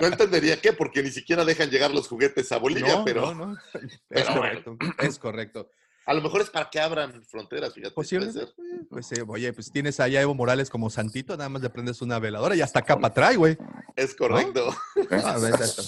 No 0.00 0.06
entendería 0.06 0.60
qué, 0.60 0.72
porque 0.72 1.02
ni 1.02 1.10
siquiera 1.10 1.44
dejan 1.44 1.70
llegar 1.70 1.90
los 1.90 2.08
juguetes 2.08 2.50
a 2.52 2.58
Bolivia, 2.58 2.96
No, 2.96 3.04
pero 3.04 3.34
no, 3.34 3.46
no. 3.46 3.56
Es 3.74 4.00
pero 4.08 4.34
correcto, 4.34 4.76
es 4.98 5.18
correcto. 5.18 5.70
a 6.06 6.14
lo 6.14 6.22
mejor 6.22 6.40
es 6.40 6.48
para 6.50 6.70
que 6.70 6.80
abran 6.80 7.22
fronteras, 7.24 7.74
fíjate. 7.74 7.94
Posible. 7.94 8.26
puede 8.32 8.46
ser. 8.46 8.54
Pues, 8.88 9.12
eh, 9.12 9.24
oye, 9.26 9.52
pues 9.52 9.70
tienes 9.70 10.00
allá 10.00 10.20
a 10.20 10.22
Evo 10.22 10.34
Morales 10.34 10.70
como 10.70 10.88
santito, 10.88 11.36
nada 11.36 11.50
más 11.50 11.60
le 11.62 11.68
prendes 11.70 12.00
una 12.00 12.18
veladora 12.18 12.56
y 12.56 12.62
hasta 12.62 12.80
capa 12.82 13.12
trae, 13.12 13.36
güey. 13.36 13.58
Es 13.96 14.14
correcto. 14.14 14.74
Ah, 15.10 15.36
ves, 15.38 15.60
esto. 15.60 15.82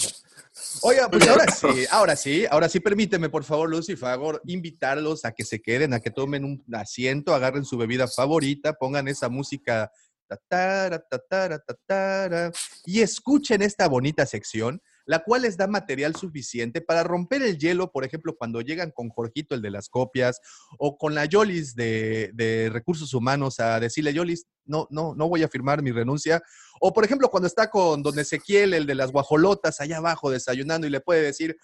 Oiga, 0.82 1.10
pues 1.10 1.28
ahora 1.28 1.46
sí, 1.50 1.66
ahora 1.90 2.16
sí, 2.16 2.46
ahora 2.50 2.68
sí, 2.68 2.80
permíteme, 2.80 3.28
por 3.28 3.44
favor, 3.44 3.68
Lucy, 3.68 3.96
favor, 3.96 4.40
invitarlos 4.46 5.24
a 5.24 5.32
que 5.32 5.44
se 5.44 5.60
queden, 5.60 5.92
a 5.92 6.00
que 6.00 6.10
tomen 6.10 6.44
un 6.44 6.64
asiento, 6.74 7.34
agarren 7.34 7.64
su 7.64 7.76
bebida 7.76 8.08
favorita, 8.08 8.72
pongan 8.72 9.08
esa 9.08 9.28
música 9.28 9.90
tatara, 10.26 11.00
tatara, 11.00 11.58
tatara, 11.58 12.52
y 12.84 13.00
escuchen 13.00 13.62
esta 13.62 13.88
bonita 13.88 14.24
sección, 14.26 14.80
la 15.10 15.18
cual 15.18 15.42
les 15.42 15.56
da 15.56 15.66
material 15.66 16.14
suficiente 16.14 16.80
para 16.80 17.02
romper 17.02 17.42
el 17.42 17.58
hielo, 17.58 17.90
por 17.90 18.04
ejemplo, 18.04 18.36
cuando 18.38 18.60
llegan 18.60 18.92
con 18.92 19.08
Jorgito, 19.08 19.56
el 19.56 19.60
de 19.60 19.72
las 19.72 19.88
copias, 19.88 20.40
o 20.78 20.96
con 20.96 21.16
la 21.16 21.24
Yolis 21.24 21.74
de, 21.74 22.30
de 22.32 22.70
recursos 22.72 23.12
humanos 23.12 23.58
a 23.58 23.80
decirle, 23.80 24.14
Yolis, 24.14 24.46
no, 24.66 24.86
no, 24.88 25.16
no 25.16 25.28
voy 25.28 25.42
a 25.42 25.48
firmar 25.48 25.82
mi 25.82 25.90
renuncia. 25.90 26.40
O, 26.80 26.92
por 26.92 27.04
ejemplo, 27.04 27.28
cuando 27.28 27.48
está 27.48 27.68
con 27.70 28.04
don 28.04 28.20
Ezequiel, 28.20 28.72
el 28.72 28.86
de 28.86 28.94
las 28.94 29.10
guajolotas, 29.10 29.80
allá 29.80 29.96
abajo 29.96 30.30
desayunando 30.30 30.86
y 30.86 30.90
le 30.90 31.00
puede 31.00 31.22
decir, 31.22 31.56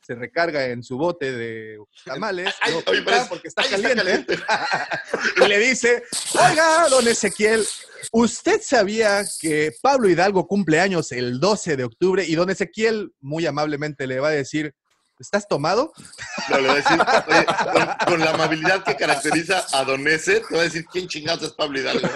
se 0.00 0.14
recarga 0.14 0.66
en 0.66 0.82
su 0.82 0.96
bote 0.96 1.32
de 1.32 1.78
tamales, 2.04 2.54
Ay, 2.60 2.74
porque 3.28 3.48
está 3.48 3.62
caliente, 3.68 4.38
y 5.44 5.48
le 5.48 5.58
dice, 5.58 6.02
oiga, 6.34 6.88
don 6.88 7.06
Ezequiel, 7.06 7.64
¿usted 8.12 8.60
sabía 8.62 9.24
que 9.40 9.72
Pablo 9.82 10.08
Hidalgo 10.08 10.46
cumple 10.46 10.80
años 10.80 11.12
el 11.12 11.40
12 11.40 11.76
de 11.76 11.84
octubre? 11.84 12.24
Y 12.26 12.34
don 12.34 12.50
Ezequiel 12.50 13.12
muy 13.20 13.46
amablemente 13.46 14.06
le 14.06 14.20
va 14.20 14.28
a 14.28 14.32
decir, 14.32 14.74
¿estás 15.18 15.46
tomado? 15.48 15.92
No, 16.48 16.56
le 16.58 16.68
voy 16.68 16.70
a 16.70 16.74
decir, 16.76 16.98
oye, 17.28 17.46
con, 17.72 18.06
con 18.12 18.20
la 18.20 18.30
amabilidad 18.30 18.82
que 18.84 18.96
caracteriza 18.96 19.64
a 19.72 19.84
Don 19.84 20.06
Ese, 20.08 20.40
te 20.40 20.46
voy 20.50 20.60
a 20.60 20.62
decir 20.62 20.84
quién 20.90 21.08
chingados 21.08 21.42
es 21.42 21.52
Pablo 21.52 21.80
Hidalgo. 21.80 22.08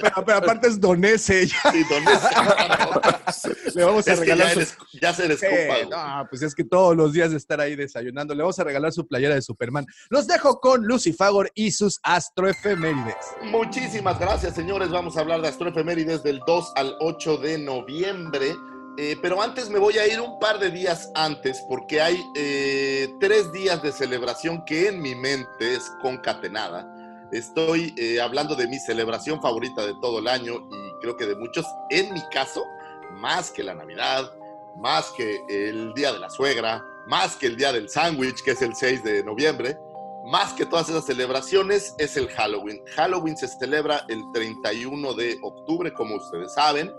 Pero, 0.00 0.24
pero 0.24 0.38
aparte 0.38 0.68
es 0.68 0.80
don 0.80 1.04
Ese, 1.04 1.46
ya 1.46 1.56
Sí, 1.72 1.82
Don 1.88 2.02
Ese. 2.08 3.72
le 3.74 3.84
vamos 3.84 4.06
a 4.08 4.12
Es 4.12 4.18
que 4.20 4.24
regalar 4.24 4.46
ya, 4.48 4.52
su- 4.54 4.60
eres, 4.60 4.76
ya 5.00 5.14
se 5.14 5.22
compa, 5.48 5.74
güey. 5.76 5.88
no, 5.88 6.26
pues 6.30 6.42
es 6.42 6.54
que 6.54 6.64
todos 6.64 6.96
los 6.96 7.12
días 7.12 7.30
de 7.30 7.36
estar 7.36 7.60
ahí 7.60 7.76
desayunando, 7.76 8.34
le 8.34 8.42
vamos 8.42 8.58
a 8.58 8.64
regalar 8.64 8.92
su 8.92 9.06
playera 9.06 9.34
de 9.34 9.42
Superman. 9.42 9.86
Los 10.10 10.26
dejo 10.26 10.60
con 10.60 10.84
Lucy 10.86 11.12
Fagor 11.12 11.50
y 11.54 11.70
sus 11.72 12.00
astroefemérides. 12.02 13.14
Muchísimas 13.44 14.18
gracias, 14.18 14.54
señores. 14.54 14.90
Vamos 14.90 15.16
a 15.16 15.20
hablar 15.20 15.40
de 15.42 15.48
astroefemérides 15.48 16.22
del 16.22 16.40
2 16.46 16.72
al 16.76 16.96
8 17.00 17.36
de 17.38 17.58
noviembre. 17.58 18.54
Eh, 18.96 19.16
pero 19.20 19.42
antes 19.42 19.68
me 19.70 19.78
voy 19.78 19.98
a 19.98 20.06
ir 20.06 20.20
un 20.20 20.38
par 20.38 20.58
de 20.60 20.70
días 20.70 21.10
antes 21.14 21.60
porque 21.68 22.00
hay 22.00 22.22
eh, 22.36 23.08
tres 23.18 23.50
días 23.52 23.82
de 23.82 23.90
celebración 23.90 24.64
que 24.64 24.88
en 24.88 25.02
mi 25.02 25.14
mente 25.14 25.74
es 25.74 25.90
concatenada. 26.00 26.88
Estoy 27.32 27.92
eh, 27.98 28.20
hablando 28.20 28.54
de 28.54 28.68
mi 28.68 28.78
celebración 28.78 29.42
favorita 29.42 29.84
de 29.84 29.94
todo 30.00 30.20
el 30.20 30.28
año 30.28 30.68
y 30.70 31.00
creo 31.00 31.16
que 31.16 31.26
de 31.26 31.34
muchos, 31.34 31.66
en 31.90 32.12
mi 32.14 32.22
caso, 32.30 32.64
más 33.10 33.50
que 33.50 33.64
la 33.64 33.74
Navidad, 33.74 34.30
más 34.76 35.10
que 35.16 35.40
el 35.48 35.92
Día 35.94 36.12
de 36.12 36.20
la 36.20 36.30
Suegra, 36.30 36.84
más 37.08 37.34
que 37.34 37.46
el 37.46 37.56
Día 37.56 37.72
del 37.72 37.88
Sándwich, 37.88 38.42
que 38.44 38.52
es 38.52 38.62
el 38.62 38.76
6 38.76 39.02
de 39.02 39.24
noviembre, 39.24 39.76
más 40.24 40.52
que 40.52 40.64
todas 40.64 40.88
esas 40.88 41.04
celebraciones 41.04 41.94
es 41.98 42.16
el 42.16 42.28
Halloween. 42.28 42.80
Halloween 42.94 43.36
se 43.36 43.48
celebra 43.48 44.06
el 44.08 44.22
31 44.32 45.14
de 45.14 45.36
octubre, 45.42 45.92
como 45.92 46.16
ustedes 46.16 46.54
saben. 46.54 46.92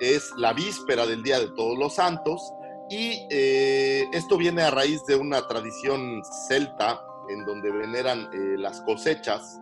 Es 0.00 0.30
la 0.36 0.52
víspera 0.52 1.06
del 1.06 1.22
Día 1.22 1.38
de 1.40 1.48
Todos 1.48 1.78
los 1.78 1.94
Santos. 1.94 2.40
Y 2.88 3.26
eh, 3.30 4.04
esto 4.12 4.36
viene 4.36 4.62
a 4.62 4.70
raíz 4.70 5.04
de 5.06 5.16
una 5.16 5.46
tradición 5.48 6.22
celta 6.48 7.02
en 7.28 7.44
donde 7.44 7.70
veneran 7.72 8.28
eh, 8.32 8.56
las 8.58 8.80
cosechas, 8.82 9.58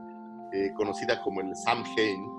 eh, 0.53 0.70
conocida 0.76 1.22
como 1.22 1.41
el 1.41 1.55
Samhain. 1.57 2.30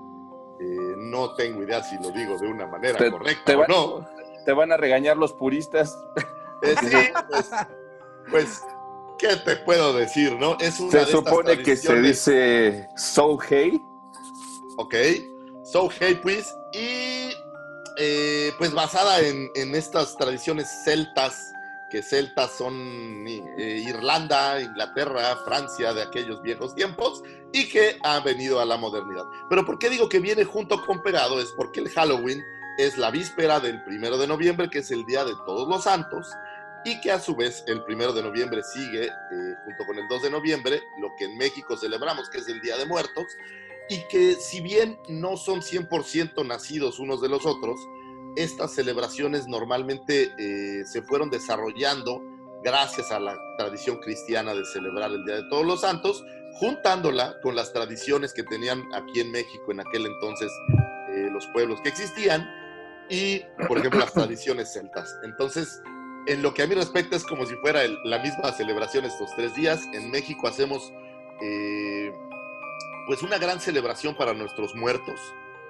No 1.10 1.34
tengo 1.34 1.62
idea 1.62 1.82
si 1.82 1.96
lo 1.96 2.10
digo 2.12 2.38
de 2.38 2.48
una 2.48 2.66
manera 2.66 2.96
Te- 2.96 3.10
correcta 3.10 3.44
te 3.44 3.56
o 3.56 3.66
no. 3.66 4.06
Te 4.46 4.52
van 4.52 4.72
a 4.72 4.76
regañar 4.78 5.16
los 5.16 5.32
puristas. 5.34 5.98
Sí, 6.62 6.96
pues, 7.28 7.50
pues, 8.30 8.62
¿qué 9.18 9.36
te 9.44 9.56
puedo 9.56 9.92
decir, 9.92 10.34
no? 10.38 10.56
Es 10.58 10.80
una 10.80 10.92
Se 10.92 10.96
de 10.98 11.02
estas 11.04 11.20
supone 11.20 11.62
que 11.62 11.76
se 11.76 12.00
dice 12.00 12.88
So 12.96 13.36
Hey. 13.38 13.78
Ok, 14.78 14.94
So 15.64 15.90
Hey 15.90 16.18
Pues, 16.22 16.56
y 16.72 17.15
eh, 17.96 18.52
pues 18.58 18.72
basada 18.72 19.20
en, 19.20 19.74
estas 19.74 20.16
tradiciones 20.16 20.68
celtas, 20.84 21.52
que 21.90 22.02
celtas 22.02 22.52
son 22.52 22.74
eh, 23.26 23.84
Irlanda, 23.86 24.60
Inglaterra, 24.60 25.36
Francia 25.44 25.94
de 25.94 26.02
aquellos 26.02 26.42
viejos 26.42 26.74
tiempos, 26.74 27.22
y 27.52 27.68
que 27.68 27.98
ha 28.02 28.20
venido 28.20 28.60
a 28.60 28.64
la 28.64 28.76
modernidad. 28.76 29.24
Pero 29.48 29.64
¿por 29.64 29.78
qué 29.78 29.88
digo 29.88 30.08
que 30.08 30.20
viene 30.20 30.44
junto 30.44 30.84
con 30.84 31.02
pegado? 31.02 31.40
Es 31.40 31.52
porque 31.56 31.80
el 31.80 31.88
Halloween 31.90 32.42
es 32.78 32.98
la 32.98 33.10
víspera 33.10 33.60
del 33.60 33.82
primero 33.84 34.18
de 34.18 34.26
noviembre, 34.26 34.68
que 34.68 34.80
es 34.80 34.90
el 34.90 35.04
Día 35.06 35.24
de 35.24 35.32
Todos 35.46 35.68
los 35.68 35.84
Santos, 35.84 36.28
y 36.84 37.00
que 37.00 37.10
a 37.10 37.18
su 37.18 37.34
vez 37.34 37.64
el 37.66 37.82
primero 37.84 38.12
de 38.12 38.22
noviembre 38.22 38.62
sigue, 38.62 39.06
eh, 39.06 39.54
junto 39.64 39.84
con 39.86 39.98
el 39.98 40.06
2 40.08 40.22
de 40.22 40.30
noviembre, 40.30 40.82
lo 41.00 41.14
que 41.18 41.24
en 41.24 41.36
México 41.36 41.76
celebramos, 41.76 42.30
que 42.30 42.38
es 42.38 42.48
el 42.48 42.60
Día 42.60 42.76
de 42.76 42.86
Muertos, 42.86 43.26
y 43.88 43.98
que 44.08 44.34
si 44.34 44.60
bien 44.60 44.98
no 45.08 45.36
son 45.36 45.60
100% 45.60 46.46
nacidos 46.46 46.98
unos 46.98 47.20
de 47.20 47.28
los 47.28 47.46
otros, 47.46 47.78
estas 48.36 48.74
celebraciones 48.74 49.46
normalmente 49.46 50.30
eh, 50.38 50.84
se 50.84 51.02
fueron 51.02 51.30
desarrollando 51.30 52.22
gracias 52.62 53.10
a 53.12 53.20
la 53.20 53.36
tradición 53.58 53.98
cristiana 53.98 54.54
de 54.54 54.64
celebrar 54.64 55.10
el 55.12 55.24
Día 55.24 55.36
de 55.36 55.48
Todos 55.48 55.64
los 55.64 55.80
Santos, 55.82 56.24
juntándola 56.58 57.36
con 57.42 57.54
las 57.54 57.72
tradiciones 57.72 58.32
que 58.32 58.42
tenían 58.42 58.82
aquí 58.94 59.20
en 59.20 59.30
México 59.30 59.70
en 59.70 59.80
aquel 59.80 60.06
entonces 60.06 60.50
eh, 61.14 61.28
los 61.32 61.46
pueblos 61.48 61.80
que 61.82 61.90
existían 61.90 62.46
y, 63.08 63.40
por 63.68 63.78
ejemplo, 63.78 64.00
las 64.00 64.12
tradiciones 64.14 64.72
celtas. 64.72 65.08
Entonces, 65.22 65.80
en 66.26 66.42
lo 66.42 66.52
que 66.52 66.62
a 66.62 66.66
mí 66.66 66.74
respecta 66.74 67.14
es 67.14 67.24
como 67.24 67.46
si 67.46 67.54
fuera 67.56 67.84
el- 67.84 67.96
la 68.04 68.18
misma 68.18 68.50
celebración 68.52 69.04
estos 69.04 69.30
tres 69.36 69.54
días. 69.54 69.80
En 69.92 70.10
México 70.10 70.48
hacemos 70.48 70.92
eh, 71.42 72.10
pues 73.06 73.22
una 73.22 73.38
gran 73.38 73.60
celebración 73.60 74.14
para 74.14 74.34
nuestros 74.34 74.74
muertos. 74.74 75.20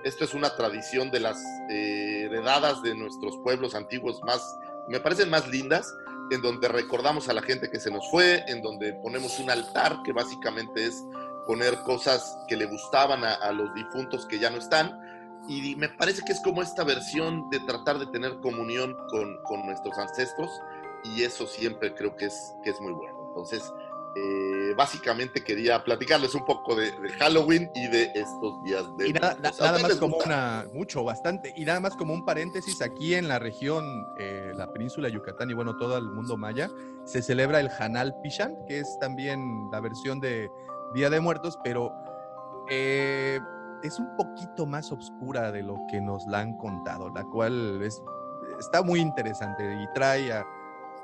Esto 0.04 0.24
es 0.24 0.34
una 0.34 0.54
tradición 0.56 1.10
de 1.10 1.20
las 1.20 1.38
eh, 1.70 2.24
heredadas 2.24 2.82
de 2.82 2.94
nuestros 2.94 3.36
pueblos 3.38 3.74
antiguos 3.74 4.20
más, 4.22 4.56
me 4.88 5.00
parecen 5.00 5.30
más 5.30 5.48
lindas, 5.48 5.92
en 6.30 6.42
donde 6.42 6.68
recordamos 6.68 7.28
a 7.28 7.32
la 7.32 7.42
gente 7.42 7.70
que 7.70 7.78
se 7.78 7.90
nos 7.90 8.10
fue, 8.10 8.44
en 8.48 8.62
donde 8.62 8.94
ponemos 8.94 9.38
un 9.38 9.50
altar 9.50 9.98
que 10.04 10.12
básicamente 10.12 10.86
es 10.86 11.04
poner 11.46 11.74
cosas 11.82 12.36
que 12.48 12.56
le 12.56 12.66
gustaban 12.66 13.24
a, 13.24 13.34
a 13.34 13.52
los 13.52 13.72
difuntos 13.74 14.26
que 14.26 14.38
ya 14.38 14.50
no 14.50 14.58
están. 14.58 14.98
Y 15.48 15.76
me 15.76 15.88
parece 15.88 16.22
que 16.24 16.32
es 16.32 16.40
como 16.40 16.62
esta 16.62 16.82
versión 16.82 17.48
de 17.50 17.60
tratar 17.60 17.98
de 17.98 18.06
tener 18.06 18.40
comunión 18.40 18.96
con, 19.08 19.40
con 19.44 19.64
nuestros 19.64 19.96
ancestros 19.98 20.50
y 21.04 21.22
eso 21.22 21.46
siempre 21.46 21.94
creo 21.94 22.16
que 22.16 22.26
es, 22.26 22.54
que 22.64 22.70
es 22.70 22.80
muy 22.80 22.92
bueno. 22.92 23.26
Entonces, 23.28 23.72
eh, 24.16 24.72
básicamente 24.76 25.44
quería 25.44 25.84
platicarles 25.84 26.34
un 26.34 26.44
poco 26.44 26.74
de, 26.74 26.90
de 26.90 27.08
Halloween 27.18 27.70
y 27.74 27.86
de 27.88 28.10
estos 28.14 28.62
días 28.64 28.84
de... 28.96 29.08
Y 29.08 29.12
nada, 29.12 29.34
na- 29.34 29.40
muertos. 29.40 29.60
¿A 29.60 29.64
nada 29.64 29.78
más 29.80 29.96
como 29.96 30.16
una, 30.16 30.64
mucho, 30.72 31.04
bastante, 31.04 31.52
y 31.54 31.64
nada 31.66 31.80
más 31.80 31.94
como 31.96 32.14
un 32.14 32.24
paréntesis, 32.24 32.80
aquí 32.80 33.14
en 33.14 33.28
la 33.28 33.38
región, 33.38 33.84
eh, 34.18 34.52
la 34.54 34.72
península 34.72 35.08
de 35.08 35.14
Yucatán 35.14 35.50
y 35.50 35.54
bueno, 35.54 35.76
todo 35.76 35.98
el 35.98 36.04
mundo 36.10 36.36
maya, 36.36 36.70
se 37.04 37.20
celebra 37.20 37.60
el 37.60 37.68
Hanal 37.78 38.14
Pishan, 38.22 38.56
que 38.66 38.80
es 38.80 38.98
también 38.98 39.68
la 39.70 39.80
versión 39.80 40.18
de 40.18 40.50
Día 40.94 41.10
de 41.10 41.20
Muertos, 41.20 41.58
pero 41.62 41.92
eh, 42.70 43.38
es 43.82 43.98
un 43.98 44.16
poquito 44.16 44.64
más 44.66 44.90
oscura 44.90 45.52
de 45.52 45.62
lo 45.62 45.76
que 45.90 46.00
nos 46.00 46.26
la 46.26 46.40
han 46.40 46.56
contado, 46.56 47.10
la 47.10 47.22
cual 47.24 47.82
es, 47.82 48.02
está 48.58 48.82
muy 48.82 49.00
interesante 49.00 49.62
y 49.82 49.86
trae 49.94 50.32
a 50.32 50.44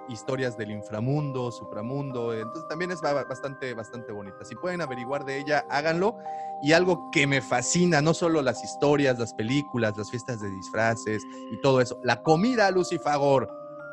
historias 0.09 0.57
del 0.57 0.71
inframundo, 0.71 1.51
supramundo, 1.53 2.35
entonces 2.35 2.67
también 2.69 2.91
es 2.91 3.01
ba- 3.01 3.25
bastante, 3.25 3.73
bastante 3.75 4.13
bonita. 4.13 4.45
Si 4.45 4.55
pueden 4.57 4.81
averiguar 4.81 5.25
de 5.25 5.39
ella, 5.39 5.65
háganlo. 5.71 6.17
Y 6.63 6.73
algo 6.73 7.11
que 7.11 7.27
me 7.27 7.41
fascina, 7.41 8.01
no 8.01 8.15
solo 8.15 8.41
las 8.43 8.63
historias, 8.63 9.19
las 9.19 9.35
películas, 9.35 9.97
las 9.97 10.11
fiestas 10.11 10.41
de 10.41 10.49
disfraces 10.51 11.23
y 11.51 11.61
todo 11.61 11.81
eso, 11.81 11.99
la 12.05 12.23
comida, 12.23 12.71
Lucy 12.71 12.99
Fagor, 12.99 13.49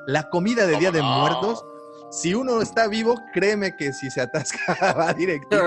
la 0.08 0.30
comida 0.30 0.66
de 0.68 0.78
Día 0.78 0.92
de. 0.92 1.02
Muertos, 1.02 1.64
si 2.12 2.34
uno 2.34 2.62
está 2.62 2.88
vivo, 2.88 3.16
créeme 3.34 3.76
que 3.76 3.94
si 3.94 4.10
se 4.12 4.22
atasca 4.22 4.94
va 4.98 5.14
directo. 5.14 5.58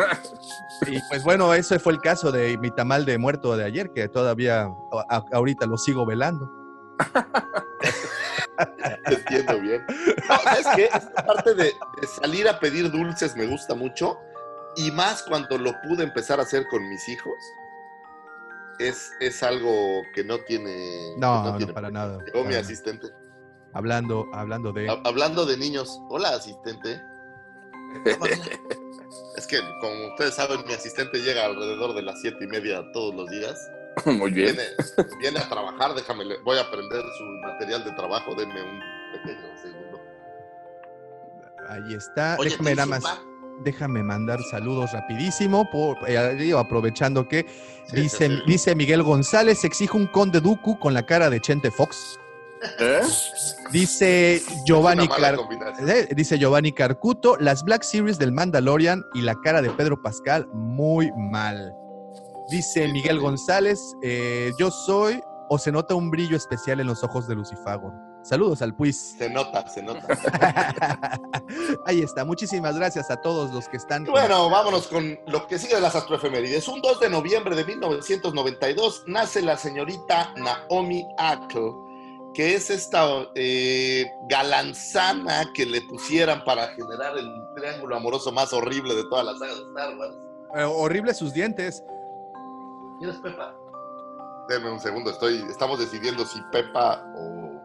Y 0.87 0.99
pues 1.09 1.23
bueno, 1.25 1.55
ese 1.55 1.79
fue 1.79 1.93
el 1.93 2.01
caso 2.01 2.31
de 2.33 2.57
mi 2.59 2.71
tamal 2.71 3.05
de 3.05 3.17
muerto 3.19 3.57
de 3.57 3.65
ayer, 3.65 3.93
que 3.93 4.09
todavía 4.09 4.69
a- 5.09 5.23
ahorita 5.33 5.67
lo 5.67 5.77
sigo 5.79 6.05
velando. 6.07 6.51
Te 9.07 9.15
entiendo 9.15 9.61
bien. 9.61 9.85
No, 10.29 10.37
¿Sabes 10.39 10.67
qué? 10.77 10.85
Esta 10.85 11.25
parte 11.27 11.55
de, 11.55 11.65
de 11.65 12.07
salir 12.21 12.49
a 12.49 12.59
pedir 12.61 12.91
dulces 12.91 13.35
me 13.37 13.47
gusta 13.47 13.75
mucho. 13.75 14.19
Y 14.77 14.91
más 14.91 15.23
cuando 15.25 15.59
lo 15.59 15.73
pude 15.83 16.05
empezar 16.05 16.41
a 16.41 16.45
hacer 16.45 16.67
con 16.69 16.89
mis 16.89 17.09
hijos. 17.09 17.35
Es, 18.79 19.11
es 19.21 19.43
algo 19.43 20.03
que 20.15 20.25
no 20.25 20.39
tiene. 20.41 21.15
No, 21.19 21.45
no, 21.45 21.57
tiene 21.57 21.73
para 21.73 21.91
nada, 21.91 22.19
Llegó 22.25 22.39
mi 22.39 22.45
para 22.45 22.49
nada. 22.51 22.61
asistente. 22.61 23.09
Hablando, 23.75 24.27
hablando 24.33 24.73
de... 24.73 24.89
Ha- 24.91 25.01
Hablando 25.05 25.47
de 25.47 25.57
niños. 25.57 25.99
Hola, 26.09 26.31
asistente. 26.31 27.03
Es 29.37 29.47
que, 29.47 29.59
como 29.81 30.09
ustedes 30.09 30.35
saben, 30.35 30.65
mi 30.67 30.73
asistente 30.75 31.19
llega 31.19 31.45
alrededor 31.45 31.95
de 31.95 32.03
las 32.03 32.21
siete 32.21 32.45
y 32.45 32.47
media 32.47 32.83
todos 32.93 33.15
los 33.15 33.29
días. 33.31 33.59
Muy 34.07 34.31
bien. 34.31 34.57
Viene, 34.57 34.63
viene 35.21 35.39
a 35.39 35.49
trabajar, 35.49 35.95
déjame, 35.95 36.25
voy 36.45 36.59
a 36.59 36.63
aprender 36.63 37.03
su 37.19 37.25
material 37.47 37.85
de 37.85 37.93
trabajo, 37.93 38.35
denme 38.35 38.63
un 38.63 38.81
pequeño 39.13 39.57
segundo. 39.61 40.01
Ahí 41.69 41.95
está. 41.95 42.37
Oye, 42.39 42.51
Déjame 42.51 42.71
¿te 42.71 42.77
nada 42.77 42.87
más. 42.87 43.21
Déjame 43.65 44.03
mandar 44.03 44.41
saludos 44.51 44.93
rapidísimo, 44.93 45.71
por, 45.71 45.97
eh, 46.09 46.53
aprovechando 46.57 47.29
que 47.29 47.47
Sí, 47.87 47.97
dice, 48.01 48.29
sí, 48.29 48.37
sí. 48.37 48.43
dice 48.47 48.75
Miguel 48.75 49.03
González, 49.03 49.63
exijo 49.65 49.99
un 49.99 50.07
conde 50.07 50.41
Duku 50.41 50.79
con 50.79 50.95
la 50.95 51.05
cara 51.05 51.31
de 51.31 51.41
Chente 51.41 51.71
Fox. 51.71 52.19
¿Eh? 52.79 53.01
Dice 53.71 54.41
Giovanni, 54.65 55.07
Car- 55.09 55.37
eh, 55.87 56.09
dice 56.15 56.39
Giovanni 56.39 56.73
Carcuto, 56.73 57.37
las 57.39 57.63
Black 57.65 57.83
Series 57.83 58.19
del 58.19 58.33
Mandalorian 58.33 59.05
y 59.15 59.21
la 59.23 59.35
cara 59.43 59.61
de 59.63 59.71
Pedro 59.71 60.01
Pascal, 60.01 60.49
muy 60.53 61.11
mal. 61.17 61.73
Dice 62.53 62.87
Miguel 62.87 63.19
González, 63.19 63.97
eh, 64.03 64.53
yo 64.59 64.71
soy 64.71 65.23
o 65.49 65.57
se 65.57 65.73
nota 65.73 65.95
un 65.95 66.11
brillo 66.11 66.37
especial 66.37 66.81
en 66.81 66.87
los 66.87 67.03
ojos 67.03 67.27
de 67.27 67.35
Lucifagor. 67.35 67.95
Saludos 68.23 68.61
al 68.61 68.77
Puis. 68.77 69.15
Se 69.17 69.31
nota, 69.31 69.67
se 69.67 69.83
nota. 69.83 70.07
Ahí 71.87 72.03
está. 72.03 72.27
Muchísimas 72.27 72.77
gracias 72.77 73.11
a 73.11 73.17
todos 73.17 73.55
los 73.55 73.71
que 73.71 73.79
están. 73.79 74.05
Bueno, 74.05 74.51
vámonos 74.51 74.87
con 74.89 75.19
lo 75.29 75.47
que 75.47 75.59
sigue 75.59 75.77
de 75.77 75.81
las 75.81 75.95
astroefemérides. 75.95 76.69
Un 76.69 76.83
2 76.83 77.01
de 77.01 77.09
noviembre 77.09 77.57
de 77.57 77.65
1992 77.65 79.05
nace 79.07 79.41
la 79.41 79.57
señorita 79.57 80.35
Naomi 80.37 81.07
Akl, 81.17 81.59
que 82.35 82.55
es 82.55 82.69
esta 82.69 83.31
eh, 83.35 84.05
galanzana 84.29 85.51
que 85.55 85.65
le 85.65 85.81
pusieran 85.89 86.45
para 86.45 86.69
generar 86.75 87.17
el 87.17 87.33
triángulo 87.57 87.97
amoroso 87.97 88.31
más 88.31 88.53
horrible 88.53 88.95
de 88.95 89.05
todas 89.05 89.25
las 89.25 89.39
sagas 89.39 89.57
de 89.57 89.63
Star 89.63 89.97
Wars. 89.97 90.17
Eh, 90.55 90.65
horribles 90.65 91.17
sus 91.17 91.33
dientes. 91.33 91.83
¿Quién 93.03 93.15
es 93.15 93.21
Pepa? 93.21 93.53
Deme 94.49 94.71
un 94.71 94.79
segundo, 94.79 95.11
estoy, 95.11 95.45
estamos 95.51 95.81
decidiendo 95.81 96.25
si 96.25 96.41
Pepa 96.53 97.05
o, 97.17 97.61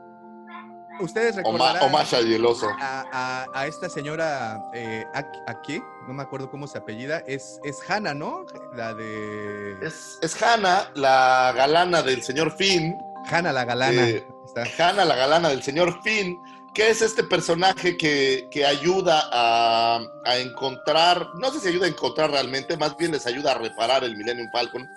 Ustedes 1.00 1.36
o, 1.44 1.52
Ma- 1.52 1.74
recordarán 1.74 1.84
o 1.84 1.90
Masha 1.90 2.22
y 2.22 2.34
el 2.34 2.44
oso. 2.44 2.68
a, 2.80 3.06
a- 3.12 3.46
a 3.54 3.68
esta 3.68 3.88
señora 3.88 4.60
eh, 4.74 5.06
aquí, 5.46 5.80
no 6.08 6.14
me 6.16 6.24
acuerdo 6.24 6.50
cómo 6.50 6.66
se 6.66 6.80
apellida, 6.80 7.20
es, 7.28 7.60
es 7.64 7.78
Hannah, 7.88 8.16
¿no? 8.16 8.48
La 8.74 8.96
de 8.96 9.78
Es, 9.86 10.18
es 10.24 10.42
Hannah, 10.42 10.90
la 10.96 11.54
galana 11.56 12.02
del 12.02 12.24
señor 12.24 12.52
Finn. 12.58 12.98
Hannah 13.30 13.54
la 13.54 13.64
galana. 13.64 14.08
Eh, 14.10 14.28
Está. 14.44 14.64
Hannah, 14.90 15.06
la 15.06 15.16
galana 15.16 15.50
del 15.50 15.62
señor 15.62 16.02
Finn, 16.02 16.36
que 16.74 16.90
es 16.90 17.04
este 17.04 17.24
personaje 17.26 17.96
que, 17.96 18.48
que 18.50 18.66
ayuda 18.66 19.30
a, 19.32 20.00
a 20.26 20.38
encontrar, 20.38 21.28
no 21.36 21.52
sé 21.52 21.60
si 21.60 21.68
ayuda 21.68 21.86
a 21.86 21.90
encontrar 21.90 22.32
realmente, 22.32 22.76
más 22.76 22.98
bien 22.98 23.12
les 23.12 23.28
ayuda 23.28 23.52
a 23.52 23.58
reparar 23.60 24.04
el 24.04 24.18
Millennium 24.18 24.50
Falcon. 24.52 24.88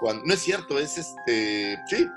Cuando, 0.00 0.24
no 0.24 0.34
es 0.34 0.40
cierto, 0.40 0.78
es 0.78 0.96
este, 0.98 1.78
sí, 1.86 2.08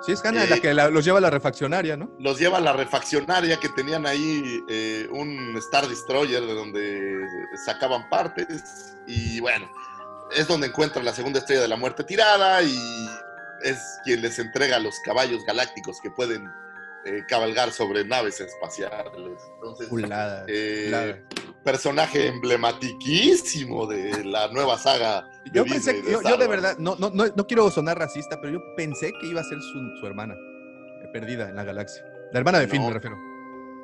Sí, 0.00 0.12
es 0.12 0.24
Hannah 0.24 0.44
eh, 0.44 0.48
la 0.48 0.58
que 0.60 0.72
la- 0.72 0.90
los 0.90 1.04
lleva 1.04 1.18
a 1.18 1.20
la 1.20 1.28
refaccionaria, 1.30 1.96
¿no? 1.96 2.08
los 2.20 2.38
lleva 2.38 2.58
a 2.58 2.60
la 2.60 2.72
refaccionaria 2.72 3.58
que 3.58 3.68
tenían 3.70 4.06
ahí 4.06 4.60
eh, 4.68 5.08
un 5.10 5.56
Star 5.58 5.88
Destroyer 5.88 6.40
de 6.46 6.54
donde 6.54 7.26
sacaban 7.66 8.08
partes 8.08 8.94
y 9.08 9.40
bueno, 9.40 9.68
es 10.36 10.46
donde 10.46 10.68
encuentran 10.68 11.04
la 11.04 11.12
segunda 11.12 11.40
estrella 11.40 11.62
de 11.62 11.68
la 11.68 11.74
muerte 11.76 12.04
tirada 12.04 12.62
y 12.62 12.78
es 13.64 13.76
quien 14.04 14.22
les 14.22 14.38
entrega 14.38 14.78
los 14.78 14.94
caballos 15.04 15.44
galácticos 15.44 16.00
que 16.00 16.12
pueden 16.12 16.46
eh, 17.04 17.24
cabalgar 17.26 17.72
sobre 17.72 18.04
naves 18.04 18.40
espaciales. 18.40 19.40
Entonces, 19.56 19.88
eh, 20.46 21.24
personaje 21.64 22.28
emblematiquísimo 22.28 23.86
de 23.86 24.24
la 24.24 24.46
nueva 24.48 24.78
saga. 24.78 25.28
Yo 25.52 25.64
pensé, 25.64 26.02
yo, 26.02 26.22
yo 26.22 26.36
de 26.36 26.46
verdad, 26.46 26.76
no, 26.78 26.96
no, 26.98 27.10
no, 27.10 27.46
quiero 27.46 27.70
sonar 27.70 27.98
racista, 27.98 28.40
pero 28.40 28.54
yo 28.54 28.74
pensé 28.76 29.12
que 29.20 29.26
iba 29.26 29.40
a 29.40 29.44
ser 29.44 29.60
su, 29.60 29.96
su 30.00 30.06
hermana, 30.06 30.34
eh, 31.02 31.08
perdida 31.12 31.48
en 31.48 31.56
la 31.56 31.64
galaxia. 31.64 32.04
La 32.32 32.40
hermana 32.40 32.58
de 32.58 32.68
Finn, 32.68 32.86
me 32.86 32.92
refiero. 32.92 33.16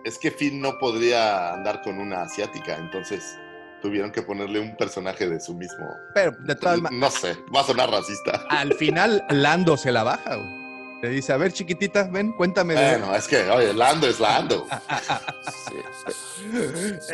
Es 0.04 0.18
que 0.18 0.30
Finn 0.30 0.60
no 0.60 0.78
podría 0.78 1.54
andar 1.54 1.80
con 1.82 1.98
una 1.98 2.22
asiática, 2.22 2.76
entonces 2.76 3.38
tuvieron 3.80 4.10
que 4.10 4.22
ponerle 4.22 4.60
un 4.60 4.76
personaje 4.76 5.28
de 5.28 5.40
su 5.40 5.54
mismo. 5.54 5.86
Pero 6.14 6.32
de 6.40 6.54
todas 6.54 6.80
maneras, 6.80 7.14
No 7.14 7.20
sé, 7.20 7.36
va 7.54 7.60
a 7.60 7.64
sonar 7.64 7.90
racista. 7.90 8.44
al 8.48 8.72
final 8.74 9.24
Lando 9.30 9.76
se 9.76 9.92
la 9.92 10.02
baja, 10.02 10.36
güey. 10.36 10.63
Le 11.02 11.10
dice, 11.10 11.32
a 11.32 11.36
ver, 11.36 11.52
chiquitita, 11.52 12.04
ven, 12.04 12.32
cuéntame 12.32 12.74
de... 12.74 12.98
Bueno, 12.98 13.14
es 13.14 13.28
que, 13.28 13.48
oye, 13.50 13.74
Lando 13.74 14.06
es 14.06 14.20
Lando. 14.20 14.66
Sí. 15.68 15.74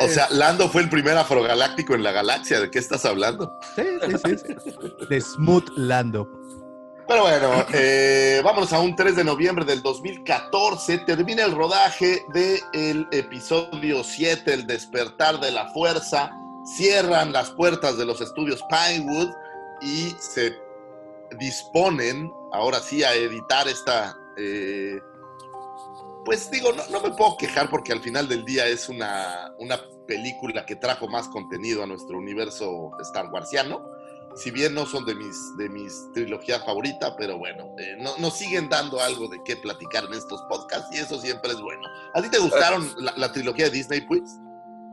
O 0.01 0.07
sea, 0.07 0.27
Lando 0.29 0.69
fue 0.69 0.81
el 0.81 0.89
primer 0.89 1.17
afrogaláctico 1.17 1.95
en 1.95 2.03
la 2.03 2.11
galaxia. 2.11 2.59
¿De 2.59 2.69
qué 2.69 2.79
estás 2.79 3.05
hablando? 3.05 3.59
Sí, 3.75 3.83
sí, 4.05 4.35
sí, 4.37 4.55
sí. 4.63 5.05
De 5.09 5.21
Smooth 5.21 5.69
Lando. 5.77 6.29
Pero 7.07 7.23
bueno, 7.23 7.65
eh, 7.73 8.41
vámonos 8.43 8.71
a 8.71 8.79
un 8.79 8.95
3 8.95 9.17
de 9.17 9.23
noviembre 9.23 9.65
del 9.65 9.81
2014. 9.81 10.99
Termina 10.99 11.43
el 11.43 11.51
rodaje 11.53 12.23
del 12.33 13.07
episodio 13.11 14.03
7, 14.03 14.53
El 14.53 14.65
despertar 14.65 15.39
de 15.39 15.51
la 15.51 15.67
fuerza. 15.73 16.31
Cierran 16.77 17.33
las 17.33 17.51
puertas 17.51 17.97
de 17.97 18.05
los 18.05 18.21
estudios 18.21 18.63
Pinewood 18.69 19.29
y 19.81 20.15
se 20.19 20.57
disponen, 21.39 22.31
ahora 22.53 22.79
sí, 22.79 23.03
a 23.03 23.13
editar 23.13 23.67
esta... 23.67 24.17
eh, 24.37 24.99
pues 26.23 26.51
digo, 26.51 26.71
no, 26.71 26.83
no 26.89 27.01
me 27.01 27.15
puedo 27.15 27.35
quejar 27.37 27.69
porque 27.69 27.91
al 27.91 28.01
final 28.01 28.27
del 28.27 28.45
día 28.45 28.67
es 28.67 28.89
una, 28.89 29.51
una 29.57 29.79
película 30.07 30.65
que 30.65 30.75
trajo 30.75 31.07
más 31.07 31.27
contenido 31.29 31.81
a 31.83 31.87
nuestro 31.87 32.17
universo 32.17 32.91
Star 33.01 33.31
Warsiano 33.31 33.81
si 34.35 34.49
bien 34.49 34.73
no 34.73 34.85
son 34.85 35.03
de 35.03 35.13
mis, 35.15 35.35
de 35.57 35.67
mis 35.67 35.93
trilogías 36.13 36.63
favoritas, 36.63 37.13
pero 37.17 37.37
bueno, 37.37 37.73
eh, 37.77 37.97
no- 37.99 38.15
nos 38.17 38.37
siguen 38.37 38.69
dando 38.69 39.01
algo 39.01 39.27
de 39.27 39.41
qué 39.43 39.57
platicar 39.57 40.05
en 40.05 40.13
estos 40.13 40.41
podcasts 40.43 40.87
y 40.95 40.99
eso 40.99 41.19
siempre 41.19 41.51
es 41.51 41.59
bueno. 41.59 41.81
¿A 42.13 42.21
ti 42.21 42.29
te 42.29 42.37
gustaron 42.39 42.89
la, 42.97 43.13
la 43.17 43.31
trilogía 43.33 43.65
de 43.65 43.71
Disney, 43.71 43.99
pues? 44.01 44.21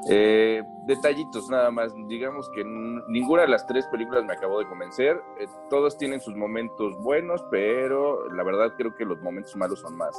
Eh, 0.08 0.62
detallitos 0.86 1.48
nada 1.48 1.70
más. 1.70 1.92
Digamos 2.06 2.48
que 2.54 2.64
ninguna 2.64 3.42
de 3.42 3.48
las 3.48 3.66
tres 3.66 3.86
películas 3.88 4.24
me 4.24 4.32
acabó 4.32 4.58
de 4.60 4.68
convencer. 4.68 5.20
Eh, 5.40 5.46
todos 5.68 5.98
tienen 5.98 6.20
sus 6.20 6.34
momentos 6.36 6.96
buenos, 6.98 7.44
pero 7.50 8.28
la 8.30 8.44
verdad 8.44 8.74
creo 8.76 8.94
que 8.96 9.04
los 9.04 9.20
momentos 9.20 9.56
malos 9.56 9.80
son 9.80 9.96
más. 9.96 10.14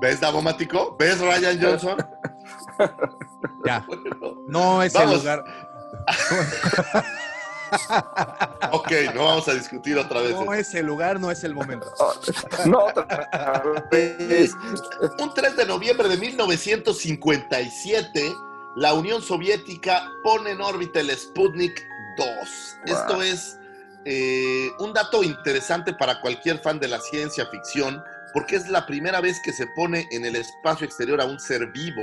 ¿Ves, 0.00 0.20
Davomático? 0.20 0.96
¿Ves, 0.98 1.20
Ryan 1.20 1.60
Johnson? 1.60 1.96
Ya, 3.64 3.84
Bueno, 3.86 4.36
no 4.48 4.82
es 4.82 4.94
el 4.94 5.10
lugar. 5.10 5.44
ok, 8.72 8.92
no 9.14 9.24
vamos 9.24 9.48
a 9.48 9.54
discutir 9.54 9.98
otra 9.98 10.20
vez. 10.20 10.32
No 10.32 10.52
es 10.52 10.74
el 10.74 10.86
lugar, 10.86 11.20
no 11.20 11.30
es 11.30 11.44
el 11.44 11.54
momento. 11.54 11.92
no, 12.66 12.86
otra 12.86 13.62
vez. 13.90 14.52
Un 15.18 15.34
3 15.34 15.56
de 15.56 15.66
noviembre 15.66 16.08
de 16.08 16.16
1957, 16.16 18.34
la 18.76 18.94
Unión 18.94 19.22
Soviética 19.22 20.08
pone 20.22 20.50
en 20.50 20.60
órbita 20.60 21.00
el 21.00 21.10
Sputnik 21.16 21.80
2. 22.16 22.28
Esto 22.86 23.22
es 23.22 23.58
eh, 24.04 24.70
un 24.78 24.92
dato 24.92 25.22
interesante 25.22 25.94
para 25.94 26.20
cualquier 26.20 26.58
fan 26.58 26.78
de 26.78 26.88
la 26.88 27.00
ciencia 27.00 27.46
ficción, 27.46 28.02
porque 28.32 28.56
es 28.56 28.68
la 28.68 28.86
primera 28.86 29.20
vez 29.20 29.40
que 29.42 29.52
se 29.52 29.66
pone 29.68 30.06
en 30.10 30.24
el 30.24 30.36
espacio 30.36 30.86
exterior 30.86 31.20
a 31.20 31.24
un 31.24 31.40
ser 31.40 31.70
vivo. 31.72 32.02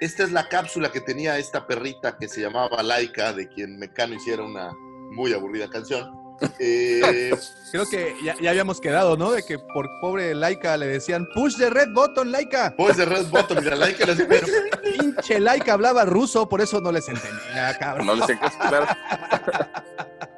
Esta 0.00 0.24
es 0.24 0.32
la 0.32 0.48
cápsula 0.48 0.90
que 0.90 1.00
tenía 1.00 1.38
esta 1.38 1.66
perrita 1.66 2.16
que 2.16 2.28
se 2.28 2.40
llamaba 2.40 2.82
Laika, 2.82 3.32
de 3.32 3.48
quien 3.48 3.78
Mecano 3.78 4.14
hiciera 4.14 4.42
una 4.42 4.72
muy 5.12 5.32
aburrida 5.32 5.68
canción. 5.68 6.20
Eh, 6.58 7.30
Creo 7.70 7.88
que 7.88 8.16
ya, 8.24 8.34
ya 8.40 8.50
habíamos 8.50 8.80
quedado, 8.80 9.16
¿no? 9.16 9.30
De 9.30 9.44
que 9.44 9.60
por 9.60 9.88
pobre 10.00 10.34
Laika 10.34 10.76
le 10.76 10.88
decían, 10.88 11.28
push 11.34 11.56
the 11.56 11.70
red 11.70 11.90
button, 11.92 12.32
Laika. 12.32 12.74
pues 12.76 12.96
de 12.96 13.04
Red 13.04 13.26
Button 13.26 13.58
y 13.62 13.68
la 13.68 13.76
Laika 13.76 14.04
le 14.06 14.14
decía, 14.16 14.26
Pero 14.28 14.46
pinche 14.82 15.38
Laika 15.38 15.74
hablaba 15.74 16.04
ruso, 16.04 16.48
por 16.48 16.60
eso 16.60 16.80
no 16.80 16.90
les 16.90 17.08
entendía, 17.08 17.78
cabrón. 17.78 18.06
No 18.08 18.14
les 18.16 18.28
explicar. 18.30 18.98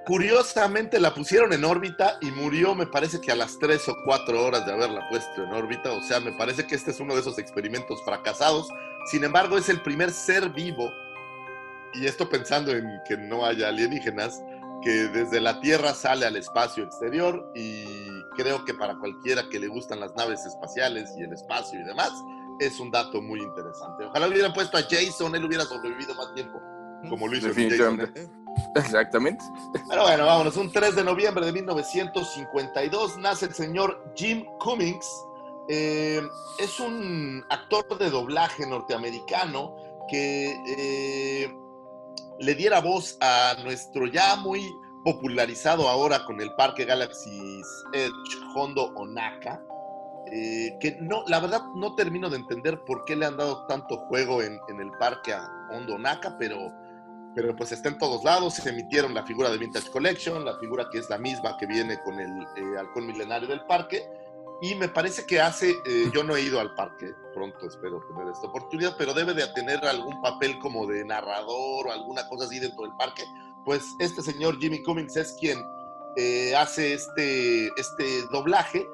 Curiosamente 0.07 1.01
la 1.01 1.15
pusieron 1.15 1.55
en 1.55 1.65
órbita 1.65 2.19
y 2.21 2.31
murió, 2.33 2.75
me 2.75 2.87
parece 2.87 3.19
que 3.23 3.33
a 3.33 3.37
las 3.37 3.59
3 3.59 3.89
o 3.89 3.97
4 4.05 4.45
horas 4.45 4.67
de 4.67 4.73
haberla 4.73 5.09
puesto 5.09 5.43
en 5.43 5.55
órbita. 5.55 5.91
O 5.93 6.03
sea, 6.03 6.21
me 6.21 6.33
parece 6.33 6.67
que 6.67 6.75
este 6.75 6.91
es 6.91 7.01
uno 7.01 7.15
de 7.15 7.21
esos 7.21 7.39
experimentos 7.39 8.05
fracasados. 8.05 8.69
Sin 9.11 9.25
embargo, 9.25 9.57
es 9.57 9.71
el 9.71 9.81
primer 9.81 10.11
ser 10.11 10.51
vivo, 10.51 10.93
y 11.95 12.07
esto 12.07 12.29
pensando 12.29 12.73
en 12.73 12.87
que 13.09 13.17
no 13.17 13.47
haya 13.47 13.69
alienígenas, 13.69 14.43
que 14.85 15.09
desde 15.09 15.41
la 15.41 15.61
Tierra 15.61 15.95
sale 15.95 16.27
al 16.27 16.37
espacio 16.37 16.85
exterior 16.85 17.51
y 17.55 18.07
creo 18.37 18.65
que 18.65 18.75
para 18.75 18.97
cualquiera 18.99 19.49
que 19.49 19.59
le 19.59 19.67
gustan 19.67 19.99
las 19.99 20.15
naves 20.15 20.45
espaciales 20.45 21.11
y 21.19 21.23
el 21.23 21.33
espacio 21.33 21.81
y 21.81 21.85
demás, 21.85 22.13
es 22.61 22.79
un 22.79 22.91
dato 22.91 23.23
muy 23.23 23.41
interesante. 23.41 24.05
Ojalá 24.05 24.29
hubieran 24.29 24.53
puesto 24.53 24.77
a 24.77 24.83
Jason, 24.83 25.35
él 25.35 25.45
hubiera 25.45 25.65
sobrevivido 25.65 26.15
más 26.15 26.35
tiempo, 26.35 26.61
como 27.09 27.27
lo 27.27 27.37
hizo 27.37 27.49
Jason. 27.49 28.01
¿eh? 28.15 28.29
Exactamente. 28.77 29.45
Pero 29.89 30.03
bueno, 30.03 30.27
vámonos. 30.27 30.57
Un 30.57 30.71
3 30.71 30.95
de 30.95 31.05
noviembre 31.05 31.47
de 31.47 31.53
1952 31.53 33.19
nace 33.19 33.47
el 33.47 33.55
señor 33.55 34.13
Jim 34.15 34.45
Cummings. 34.61 35.07
Eh, 35.69 36.23
es 36.59 36.79
un 36.79 37.43
actor 37.49 37.99
de 37.99 38.11
doblaje 38.11 38.67
norteamericano 38.67 39.75
que 40.09 40.55
eh, 40.67 41.57
le 42.41 42.55
diera 42.55 42.81
voz 42.81 43.17
a 43.21 43.55
nuestro 43.63 44.07
ya 44.07 44.37
muy 44.37 44.61
popularizado 45.05 45.89
ahora 45.89 46.25
con 46.25 46.41
el 46.41 46.53
Parque 46.55 46.85
Galaxy's 46.85 47.67
Edge, 47.93 48.13
Hondo 48.55 48.93
Onaka. 48.97 49.63
eh, 50.33 50.77
que 50.81 50.97
no, 51.01 51.23
la 51.27 51.39
verdad 51.41 51.63
no 51.75 51.95
termino 51.95 52.31
de 52.31 52.37
entender 52.37 52.83
por 52.85 53.05
qué 53.05 53.15
le 53.15 53.27
han 53.27 53.37
dado 53.37 53.67
tanto 53.67 53.99
juego 54.09 54.43
en, 54.43 54.59
en 54.69 54.81
el 54.81 54.91
parque 54.99 55.35
a 55.35 55.47
Hondo 55.71 55.95
Onaka, 55.97 56.37
pero 56.39 56.73
pero 57.35 57.55
pues 57.57 57.73
está 57.73 57.89
en 57.89 57.99
todos 57.99 58.23
lados. 58.25 58.55
Se 58.55 58.71
emitieron 58.71 59.13
la 59.13 59.27
figura 59.27 59.51
de 59.51 59.59
Vintage 59.59 59.91
Collection, 59.91 60.45
la 60.45 60.57
figura 60.59 60.89
que 60.91 60.99
es 60.99 61.11
la 61.11 61.19
misma 61.19 61.57
que 61.59 61.67
viene 61.67 61.99
con 62.05 62.19
el 62.21 62.31
eh, 62.31 62.79
halcón 62.79 63.07
milenario 63.07 63.49
del 63.49 63.65
parque. 63.67 64.09
Y 64.71 64.75
me 64.77 64.89
parece 64.89 65.27
que 65.27 65.41
hace, 65.41 65.71
eh, 65.85 66.11
yo 66.15 66.25
no 66.25 66.35
he 66.35 66.41
ido 66.41 66.59
al 66.59 66.75
parque, 66.75 67.13
pronto 67.35 67.67
espero 67.67 68.01
tener 68.09 68.29
esta 68.33 68.47
oportunidad, 68.47 68.95
pero 68.97 69.13
debe 69.13 69.35
de 69.35 69.47
tener 69.49 69.85
algún 69.85 70.23
papel 70.23 70.59
como 70.59 70.87
de 70.87 71.05
narrador 71.05 71.87
o 71.89 71.93
alguna 71.93 72.27
cosa 72.29 72.47
así 72.47 72.59
dentro 72.61 72.85
del 72.85 72.97
parque. 72.97 73.25
Pues 73.67 73.85
este 73.99 74.23
señor 74.23 74.59
Jimmy 74.59 74.83
Cummings 74.83 75.17
es 75.17 75.37
quien 75.39 75.63
eh, 76.17 76.55
hace 76.57 76.95
este, 76.95 77.67
este 77.79 78.23
doblaje 78.33 78.89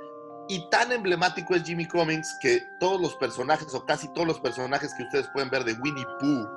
y 0.48 0.68
tan 0.70 0.90
emblemático 0.90 1.54
es 1.54 1.62
Jimmy 1.62 1.86
Cummings 1.86 2.36
que 2.42 2.60
todos 2.80 3.00
los 3.00 3.14
personajes 3.16 3.72
o 3.72 3.86
casi 3.86 4.08
todos 4.12 4.26
los 4.26 4.40
personajes 4.40 4.92
que 4.94 5.04
ustedes 5.04 5.28
pueden 5.32 5.50
ver 5.50 5.62
de 5.62 5.74
Winnie 5.74 6.06
Pooh 6.18 6.48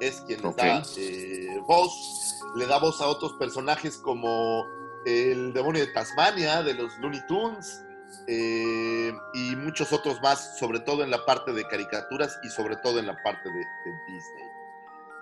es 0.00 0.20
quien 0.22 0.44
Ok. 0.44 0.56
da 0.56 0.82
eh, 0.96 1.60
voz, 1.66 2.40
le 2.56 2.66
da 2.66 2.78
voz 2.80 3.00
a 3.00 3.06
otros 3.06 3.34
personajes 3.34 3.98
como 3.98 4.64
el 5.04 5.52
demonio 5.52 5.86
de 5.86 5.92
Tasmania 5.92 6.62
de 6.64 6.74
los 6.74 6.96
Looney 6.98 7.20
Tunes 7.28 7.84
eh, 8.26 9.12
y 9.34 9.56
muchos 9.56 9.92
otros 9.92 10.20
más, 10.20 10.58
sobre 10.58 10.80
todo 10.80 11.02
en 11.02 11.10
la 11.10 11.24
parte 11.24 11.52
de 11.52 11.64
caricaturas 11.66 12.38
y 12.42 12.48
sobre 12.48 12.76
todo 12.76 12.98
en 12.98 13.06
la 13.06 13.16
parte 13.22 13.48
de, 13.48 13.58
de 13.58 14.12
Disney. 14.12 14.44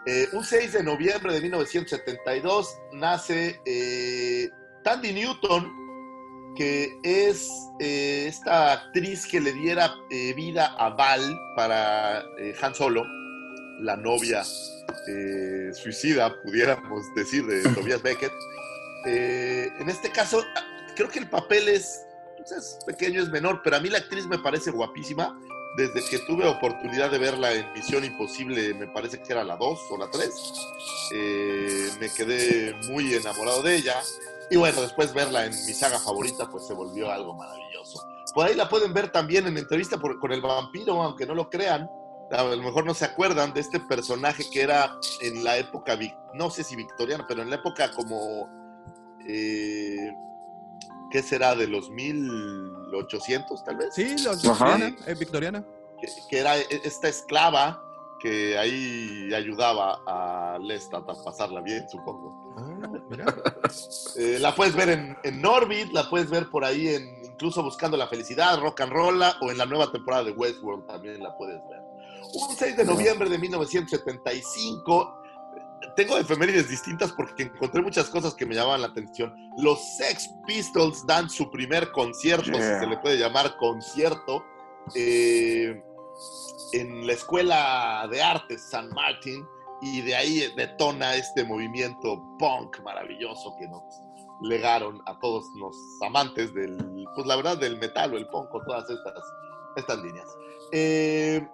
Eh, 0.06 0.28
un 0.32 0.44
6 0.44 0.72
de 0.72 0.82
noviembre 0.82 1.34
de 1.34 1.40
1972 1.40 2.78
nace 2.92 3.60
eh, 3.64 4.48
Tandy 4.84 5.12
Newton, 5.12 5.72
que 6.56 6.98
es 7.02 7.48
esta 7.78 8.72
actriz 8.72 9.26
que 9.26 9.40
le 9.40 9.52
diera 9.52 9.92
vida 10.08 10.74
a 10.78 10.90
Val 10.90 11.36
para 11.54 12.24
Han 12.62 12.74
Solo, 12.74 13.04
la 13.80 13.96
novia 13.96 14.42
suicida, 15.74 16.40
pudiéramos 16.42 17.02
decir, 17.14 17.44
de 17.46 17.62
Tobias 17.74 18.02
Beckett. 18.02 18.32
En 19.04 19.88
este 19.90 20.10
caso, 20.10 20.42
creo 20.96 21.08
que 21.08 21.18
el 21.18 21.28
papel 21.28 21.68
es, 21.68 22.05
es 22.52 22.78
pequeño, 22.86 23.22
es 23.22 23.28
menor, 23.30 23.60
pero 23.64 23.76
a 23.76 23.80
mí 23.80 23.88
la 23.88 23.98
actriz 23.98 24.26
me 24.26 24.38
parece 24.38 24.70
guapísima. 24.70 25.38
Desde 25.76 26.02
que 26.08 26.18
tuve 26.20 26.46
oportunidad 26.46 27.10
de 27.10 27.18
verla 27.18 27.52
en 27.52 27.70
Misión 27.74 28.02
Imposible, 28.02 28.72
me 28.74 28.86
parece 28.86 29.20
que 29.22 29.32
era 29.32 29.44
la 29.44 29.56
2 29.56 29.78
o 29.90 29.98
la 29.98 30.10
3, 30.10 30.30
eh, 31.12 31.90
me 32.00 32.08
quedé 32.08 32.74
muy 32.90 33.12
enamorado 33.14 33.62
de 33.62 33.76
ella. 33.76 33.94
Y 34.50 34.56
bueno, 34.56 34.80
después 34.80 35.12
verla 35.12 35.44
en 35.44 35.50
mi 35.50 35.74
saga 35.74 35.98
favorita, 35.98 36.48
pues 36.50 36.66
se 36.66 36.72
volvió 36.72 37.10
algo 37.10 37.34
maravilloso. 37.34 38.06
Por 38.34 38.46
ahí 38.46 38.54
la 38.54 38.68
pueden 38.68 38.94
ver 38.94 39.10
también 39.10 39.46
en 39.46 39.58
entrevista 39.58 39.98
por- 39.98 40.18
con 40.18 40.32
el 40.32 40.40
vampiro, 40.40 41.02
aunque 41.02 41.26
no 41.26 41.34
lo 41.34 41.50
crean. 41.50 41.90
A 42.30 42.42
lo 42.42 42.62
mejor 42.62 42.84
no 42.84 42.94
se 42.94 43.04
acuerdan 43.04 43.52
de 43.52 43.60
este 43.60 43.78
personaje 43.80 44.44
que 44.50 44.62
era 44.62 44.96
en 45.20 45.44
la 45.44 45.58
época, 45.58 45.98
no 46.34 46.50
sé 46.50 46.64
si 46.64 46.74
victoriana, 46.74 47.24
pero 47.28 47.42
en 47.42 47.50
la 47.50 47.56
época 47.56 47.90
como, 47.92 48.48
eh, 49.28 50.10
¿qué 51.16 51.22
será? 51.22 51.54
De 51.54 51.66
los 51.66 51.88
1800 51.88 53.64
tal 53.64 53.76
vez. 53.76 53.94
Sí, 53.94 54.18
los. 54.22 54.42
Victoriana, 54.42 54.94
eh, 55.06 55.14
Victoriana. 55.14 55.64
Que, 55.98 56.08
que 56.28 56.38
era 56.38 56.58
e- 56.58 56.66
esta 56.84 57.08
esclava 57.08 57.82
que 58.20 58.58
ahí 58.58 59.32
ayudaba 59.34 60.02
a 60.06 60.58
Lestat 60.58 61.08
a 61.08 61.14
pasarla 61.24 61.62
bien, 61.62 61.88
supongo. 61.88 62.54
Ah, 62.58 62.88
mira. 63.08 63.24
Eh, 64.18 64.38
la 64.40 64.54
puedes 64.54 64.74
ver 64.74 64.88
en, 64.90 65.16
en 65.24 65.42
Norbit, 65.42 65.92
la 65.92 66.08
puedes 66.08 66.30
ver 66.30 66.48
por 66.48 66.64
ahí 66.64 66.88
en 66.88 67.24
incluso 67.24 67.62
Buscando 67.62 67.96
la 67.96 68.06
Felicidad, 68.06 68.58
Rock 68.60 68.80
and 68.82 68.92
Roll, 68.92 69.20
o 69.42 69.50
en 69.50 69.58
la 69.58 69.66
nueva 69.66 69.90
temporada 69.92 70.24
de 70.24 70.32
Westworld 70.32 70.86
también 70.86 71.22
la 71.22 71.36
puedes 71.36 71.60
ver. 71.68 71.80
Un 72.32 72.56
6 72.56 72.76
de 72.76 72.84
noviembre 72.84 73.28
de 73.28 73.38
1975. 73.38 75.22
Tengo 75.96 76.18
efemérides 76.18 76.68
distintas 76.68 77.10
porque 77.12 77.44
encontré 77.44 77.80
muchas 77.80 78.08
cosas 78.10 78.34
que 78.34 78.44
me 78.44 78.54
llamaban 78.54 78.82
la 78.82 78.88
atención. 78.88 79.34
Los 79.58 79.96
Sex 79.96 80.30
Pistols 80.46 81.06
dan 81.06 81.30
su 81.30 81.50
primer 81.50 81.90
concierto, 81.92 82.50
Yeah. 82.50 82.74
si 82.74 82.80
se 82.80 82.86
le 82.86 82.98
puede 82.98 83.16
llamar 83.18 83.56
concierto, 83.56 84.44
eh, 84.94 85.82
en 86.72 87.06
la 87.06 87.12
Escuela 87.12 88.06
de 88.10 88.22
Artes 88.22 88.62
San 88.70 88.88
Martín 88.90 89.46
y 89.82 90.02
de 90.02 90.14
ahí 90.16 90.52
detona 90.56 91.14
este 91.14 91.44
movimiento 91.44 92.22
punk 92.38 92.80
maravilloso 92.80 93.54
que 93.58 93.68
nos 93.68 93.82
legaron 94.42 95.00
a 95.06 95.18
todos 95.18 95.44
los 95.58 95.76
amantes 96.06 96.52
del, 96.54 96.76
pues 97.14 97.26
la 97.26 97.36
verdad, 97.36 97.58
del 97.58 97.78
metal 97.78 98.14
o 98.14 98.16
el 98.18 98.26
punk 98.28 98.54
o 98.54 98.62
todas 98.64 98.88
estas, 98.88 99.22
estas 99.76 99.98
líneas. 99.98 100.26
Eh, 100.72 101.46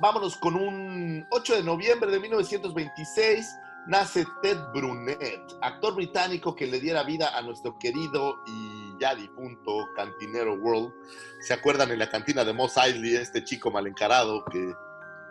vámonos 0.00 0.36
con 0.36 0.56
un 0.56 1.26
8 1.30 1.56
de 1.56 1.62
noviembre 1.62 2.10
de 2.10 2.20
1926 2.20 3.46
nace 3.86 4.26
Ted 4.42 4.58
Brunet, 4.72 5.42
actor 5.60 5.94
británico 5.94 6.54
que 6.54 6.66
le 6.66 6.80
diera 6.80 7.02
vida 7.02 7.36
a 7.36 7.42
nuestro 7.42 7.78
querido 7.78 8.42
y 8.46 9.00
ya 9.00 9.14
difunto 9.14 9.88
cantinero 9.96 10.54
World. 10.54 10.92
¿Se 11.40 11.54
acuerdan 11.54 11.90
en 11.90 11.98
la 11.98 12.08
cantina 12.08 12.44
de 12.44 12.52
Moss 12.52 12.76
Eisley, 12.76 13.16
este 13.16 13.44
chico 13.44 13.70
mal 13.70 13.86
encarado 13.86 14.44
que 14.46 14.74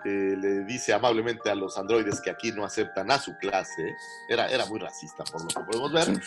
le 0.04 0.66
dice 0.66 0.93
amablemente 0.93 1.49
a 1.49 1.56
los 1.56 1.78
androides 1.78 2.22
que 2.22 2.32
aquí 2.32 2.52
no 2.52 2.66
aceptan 2.66 3.12
a 3.12 3.20
su 3.20 3.36
clase? 3.39 3.95
Era, 4.30 4.49
era 4.49 4.66
muy 4.66 4.80
racista, 4.80 5.24
por 5.24 5.41
lo 5.41 5.47
que 5.47 5.72
podemos 5.72 5.91
ver. 5.93 6.22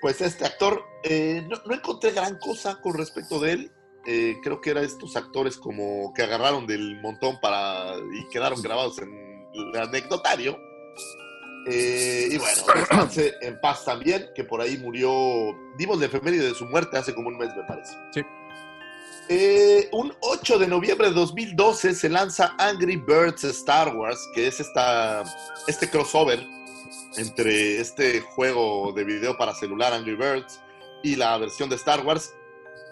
Pues 0.00 0.20
este 0.20 0.44
actor, 0.44 0.82
eh, 1.04 1.46
no, 1.48 1.74
encontré 1.74 2.12
gran 2.12 2.38
cosa 2.38 2.80
con 2.80 2.94
respecto 2.94 3.38
de 3.38 3.52
él. 3.52 3.72
Eh, 4.06 4.36
creo 4.42 4.60
que 4.60 4.70
eran 4.70 4.84
estos 4.84 5.16
actores 5.16 5.56
como 5.56 6.12
que 6.14 6.22
agarraron 6.22 6.66
del 6.66 7.00
montón 7.00 7.40
para 7.40 7.96
y 7.96 8.28
quedaron 8.28 8.62
grabados 8.62 8.98
en 8.98 9.10
el 9.52 9.76
anecdotario. 9.76 10.56
Eh, 11.68 12.28
y 12.30 12.38
bueno, 12.38 12.62
descanse 12.74 13.34
en 13.40 13.60
paz 13.60 13.84
también, 13.84 14.30
que 14.34 14.44
por 14.44 14.60
ahí 14.60 14.78
murió, 14.78 15.10
dimos 15.76 15.98
la 15.98 16.06
efeméride 16.06 16.48
de 16.48 16.54
su 16.54 16.64
muerte 16.66 16.96
hace 16.96 17.12
como 17.12 17.28
un 17.28 17.38
mes, 17.38 17.50
me 17.56 17.64
parece. 17.64 17.92
Sí. 18.12 18.22
Eh, 19.28 19.88
un 19.90 20.14
8 20.20 20.60
de 20.60 20.68
noviembre 20.68 21.08
de 21.08 21.14
2012 21.14 21.94
se 21.94 22.08
lanza 22.08 22.54
Angry 22.58 22.96
Birds 22.96 23.42
Star 23.42 23.96
Wars, 23.96 24.20
que 24.32 24.46
es 24.46 24.60
esta, 24.60 25.24
este 25.66 25.90
crossover 25.90 26.46
entre 27.16 27.80
este 27.80 28.20
juego 28.20 28.92
de 28.92 29.02
video 29.02 29.36
para 29.36 29.52
celular 29.52 29.92
Angry 29.92 30.14
Birds 30.14 30.60
y 31.02 31.16
la 31.16 31.36
versión 31.38 31.68
de 31.68 31.74
Star 31.74 32.06
Wars. 32.06 32.32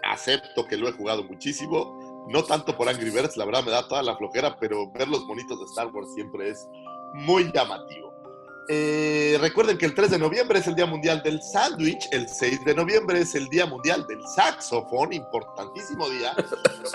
Acepto 0.02 0.66
que 0.66 0.76
lo 0.76 0.88
he 0.88 0.92
jugado 0.92 1.22
muchísimo, 1.22 2.26
no 2.28 2.42
tanto 2.42 2.76
por 2.76 2.88
Angry 2.88 3.10
Birds, 3.10 3.36
la 3.36 3.44
verdad 3.44 3.64
me 3.64 3.70
da 3.70 3.86
toda 3.86 4.02
la 4.02 4.16
flojera, 4.16 4.56
pero 4.58 4.90
ver 4.90 5.08
los 5.08 5.24
monitos 5.26 5.60
de 5.60 5.66
Star 5.66 5.86
Wars 5.88 6.12
siempre 6.14 6.50
es 6.50 6.66
muy 7.14 7.50
llamativo. 7.52 8.13
Eh, 8.68 9.36
recuerden 9.40 9.76
que 9.76 9.84
el 9.84 9.94
3 9.94 10.12
de 10.12 10.18
noviembre 10.18 10.58
es 10.58 10.66
el 10.66 10.74
Día 10.74 10.86
Mundial 10.86 11.22
del 11.22 11.42
Sándwich, 11.42 12.08
el 12.12 12.28
6 12.28 12.64
de 12.64 12.74
noviembre 12.74 13.20
es 13.20 13.34
el 13.34 13.48
Día 13.48 13.66
Mundial 13.66 14.06
del 14.06 14.26
Saxofón, 14.26 15.12
importantísimo 15.12 16.08
día, 16.08 16.34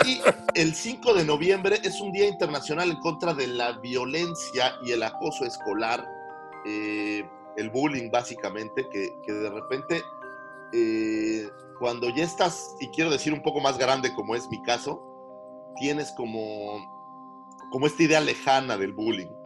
y 0.06 0.20
el 0.56 0.74
5 0.74 1.14
de 1.14 1.26
noviembre 1.26 1.80
es 1.84 2.02
un 2.02 2.12
Día 2.12 2.28
Internacional 2.28 2.90
en 2.90 3.00
contra 3.02 3.36
de 3.36 3.48
la 3.48 3.74
violencia 3.74 4.76
y 4.84 4.92
el 4.92 5.04
acoso 5.04 5.46
escolar, 5.46 6.08
eh, 6.66 7.24
el 7.58 7.70
bullying 7.70 8.10
básicamente, 8.10 8.88
que, 8.90 9.32
de 9.32 9.50
repente, 9.50 10.02
eh, 10.74 11.48
cuando 11.78 12.10
ya 12.10 12.24
estás, 12.24 12.76
y 12.80 12.88
quiero 12.88 13.12
decir 13.12 13.32
un 13.32 13.44
poco 13.44 13.60
más 13.60 13.78
grande 13.78 14.12
como 14.14 14.36
es 14.36 14.50
mi 14.50 14.62
caso, 14.64 15.04
tienes 15.76 16.12
como, 16.14 16.80
como 17.72 17.86
esta 17.86 18.02
idea 18.02 18.22
lejana 18.22 18.76
del 18.76 18.94
bullying 18.94 19.39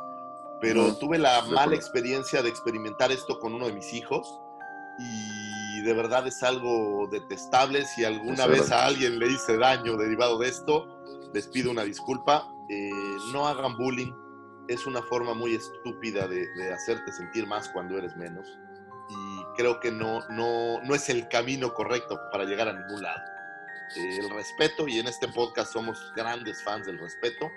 pero 0.63 0.95
tuve 0.95 1.17
la 1.17 1.41
mala 1.43 1.75
experiencia 1.75 2.41
de 2.41 2.49
experimentar 2.49 3.11
esto 3.11 3.39
con 3.39 3.53
uno 3.53 3.67
de 3.67 3.73
mis 3.73 3.93
hijos 3.93 4.39
y 4.99 5.81
de 5.81 5.93
verdad 5.93 6.25
es 6.27 6.41
algo 6.43 7.07
detestable. 7.11 7.85
Si 7.85 8.05
alguna 8.05 8.47
vez 8.47 8.71
a 8.71 8.85
alguien 8.85 9.19
le 9.19 9.27
hice 9.27 9.57
daño 9.57 9.97
derivado 9.97 10.39
de 10.39 10.47
esto, 10.47 10.87
les 11.33 11.47
pido 11.47 11.69
una 11.71 11.83
disculpa. 11.83 12.49
Eh, 12.69 12.89
no 13.33 13.47
hagan 13.47 13.75
bullying, 13.77 14.13
es 14.67 14.85
una 14.85 15.01
forma 15.03 15.33
muy 15.33 15.55
estúpida 15.55 16.27
de, 16.27 16.47
de 16.55 16.73
hacerte 16.73 17.11
sentir 17.11 17.45
más 17.45 17.67
cuando 17.69 17.97
eres 17.97 18.15
menos 18.15 18.47
y 19.09 19.43
creo 19.55 19.79
que 19.79 19.91
no, 19.91 20.21
no, 20.29 20.81
no 20.81 20.95
es 20.95 21.09
el 21.09 21.27
camino 21.27 21.73
correcto 21.73 22.19
para 22.31 22.45
llegar 22.45 22.67
a 22.67 22.73
ningún 22.73 23.01
lado. 23.01 23.21
Eh, 23.97 24.17
el 24.19 24.29
respeto, 24.29 24.87
y 24.87 24.99
en 24.99 25.07
este 25.07 25.27
podcast 25.27 25.73
somos 25.73 26.11
grandes 26.15 26.63
fans 26.63 26.85
del 26.85 26.97
respeto, 26.99 27.49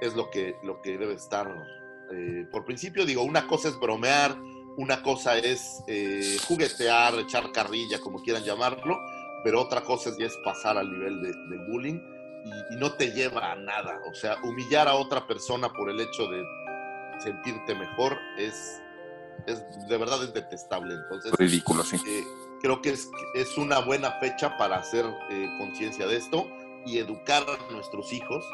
es 0.00 0.14
lo 0.14 0.30
que, 0.30 0.56
lo 0.62 0.80
que 0.82 0.96
debe 0.96 1.14
estar 1.14 1.54
eh, 2.14 2.46
por 2.50 2.64
principio 2.64 3.04
digo, 3.04 3.22
una 3.22 3.46
cosa 3.46 3.68
es 3.68 3.78
bromear, 3.78 4.36
una 4.76 5.02
cosa 5.02 5.38
es 5.38 5.82
eh, 5.86 6.36
juguetear, 6.46 7.18
echar 7.18 7.52
carrilla, 7.52 8.00
como 8.00 8.22
quieran 8.22 8.44
llamarlo, 8.44 8.98
pero 9.44 9.60
otra 9.60 9.82
cosa 9.82 10.10
es 10.10 10.18
ya 10.18 10.26
es 10.26 10.36
pasar 10.44 10.78
al 10.78 10.90
nivel 10.90 11.22
de, 11.22 11.58
bullying 11.68 12.00
y, 12.44 12.74
y 12.74 12.76
no 12.78 12.92
te 12.92 13.12
lleva 13.12 13.52
a 13.52 13.56
nada. 13.56 14.00
O 14.10 14.14
sea, 14.14 14.36
humillar 14.42 14.88
a 14.88 14.94
otra 14.94 15.26
persona 15.26 15.72
por 15.72 15.90
el 15.90 16.00
hecho 16.00 16.26
de 16.28 16.42
sentirte 17.18 17.74
mejor 17.74 18.18
es, 18.38 18.80
es 19.46 19.62
de 19.88 19.96
verdad 19.96 20.22
es 20.22 20.32
detestable. 20.32 20.94
Entonces, 20.94 21.32
Ridículo, 21.38 21.82
sí. 21.82 21.96
eh, 22.06 22.24
creo 22.60 22.80
que 22.80 22.90
es, 22.90 23.08
es 23.34 23.56
una 23.58 23.80
buena 23.80 24.12
fecha 24.20 24.56
para 24.56 24.76
hacer 24.76 25.04
eh, 25.30 25.48
conciencia 25.58 26.06
de 26.06 26.16
esto 26.16 26.46
y 26.86 26.98
educar 26.98 27.44
a 27.48 27.72
nuestros 27.72 28.12
hijos 28.12 28.44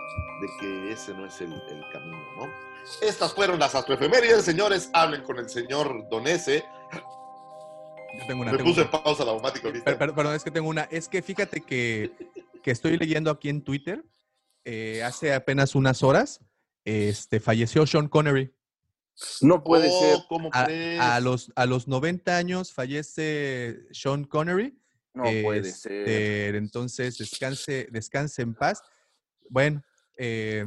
de 0.40 0.46
que 0.60 0.92
ese 0.92 1.12
no 1.14 1.26
es 1.26 1.40
el, 1.40 1.52
el 1.52 1.84
camino, 1.92 2.18
¿no? 2.36 2.48
Estas 3.02 3.34
fueron 3.34 3.58
las 3.58 3.74
astroefemérides, 3.74 4.44
señores. 4.44 4.90
Hablen 4.92 5.22
con 5.22 5.38
el 5.38 5.48
señor 5.48 6.08
Donese. 6.10 6.64
Yo 6.92 8.26
tengo 8.26 8.42
una. 8.42 8.52
Me 8.52 8.58
tengo 8.58 8.70
puse 8.70 8.82
en 8.82 8.90
pausa 8.90 9.24
la. 9.24 9.40
Per- 9.40 9.82
per- 9.98 10.14
perdón, 10.14 10.34
es 10.34 10.42
que 10.44 10.50
tengo 10.50 10.68
una. 10.68 10.82
Es 10.84 11.08
que 11.08 11.22
fíjate 11.22 11.60
que 11.60 12.12
que 12.62 12.70
estoy 12.70 12.98
leyendo 12.98 13.30
aquí 13.30 13.48
en 13.48 13.62
Twitter, 13.62 14.04
eh, 14.64 15.02
hace 15.02 15.32
apenas 15.32 15.74
unas 15.74 16.02
horas, 16.02 16.40
este, 16.84 17.40
falleció 17.40 17.86
Sean 17.86 18.08
Connery. 18.08 18.54
No 19.40 19.62
puede 19.62 19.88
Oh, 19.90 20.00
ser. 20.00 20.18
¿Cómo 20.28 20.50
A, 20.52 20.64
crees? 20.64 21.00
a 21.00 21.20
los, 21.20 21.52
a 21.56 21.66
los 21.66 21.88
90 21.88 22.36
años 22.36 22.72
fallece 22.72 23.80
Sean 23.92 24.24
Connery. 24.24 24.78
No 25.14 25.24
puede 25.42 25.64
ser. 25.72 25.92
Este, 26.08 26.56
Entonces, 26.56 27.18
descanse, 27.18 27.88
descanse 27.90 28.42
en 28.42 28.54
paz. 28.54 28.82
Bueno, 29.48 29.82
eh, 30.16 30.66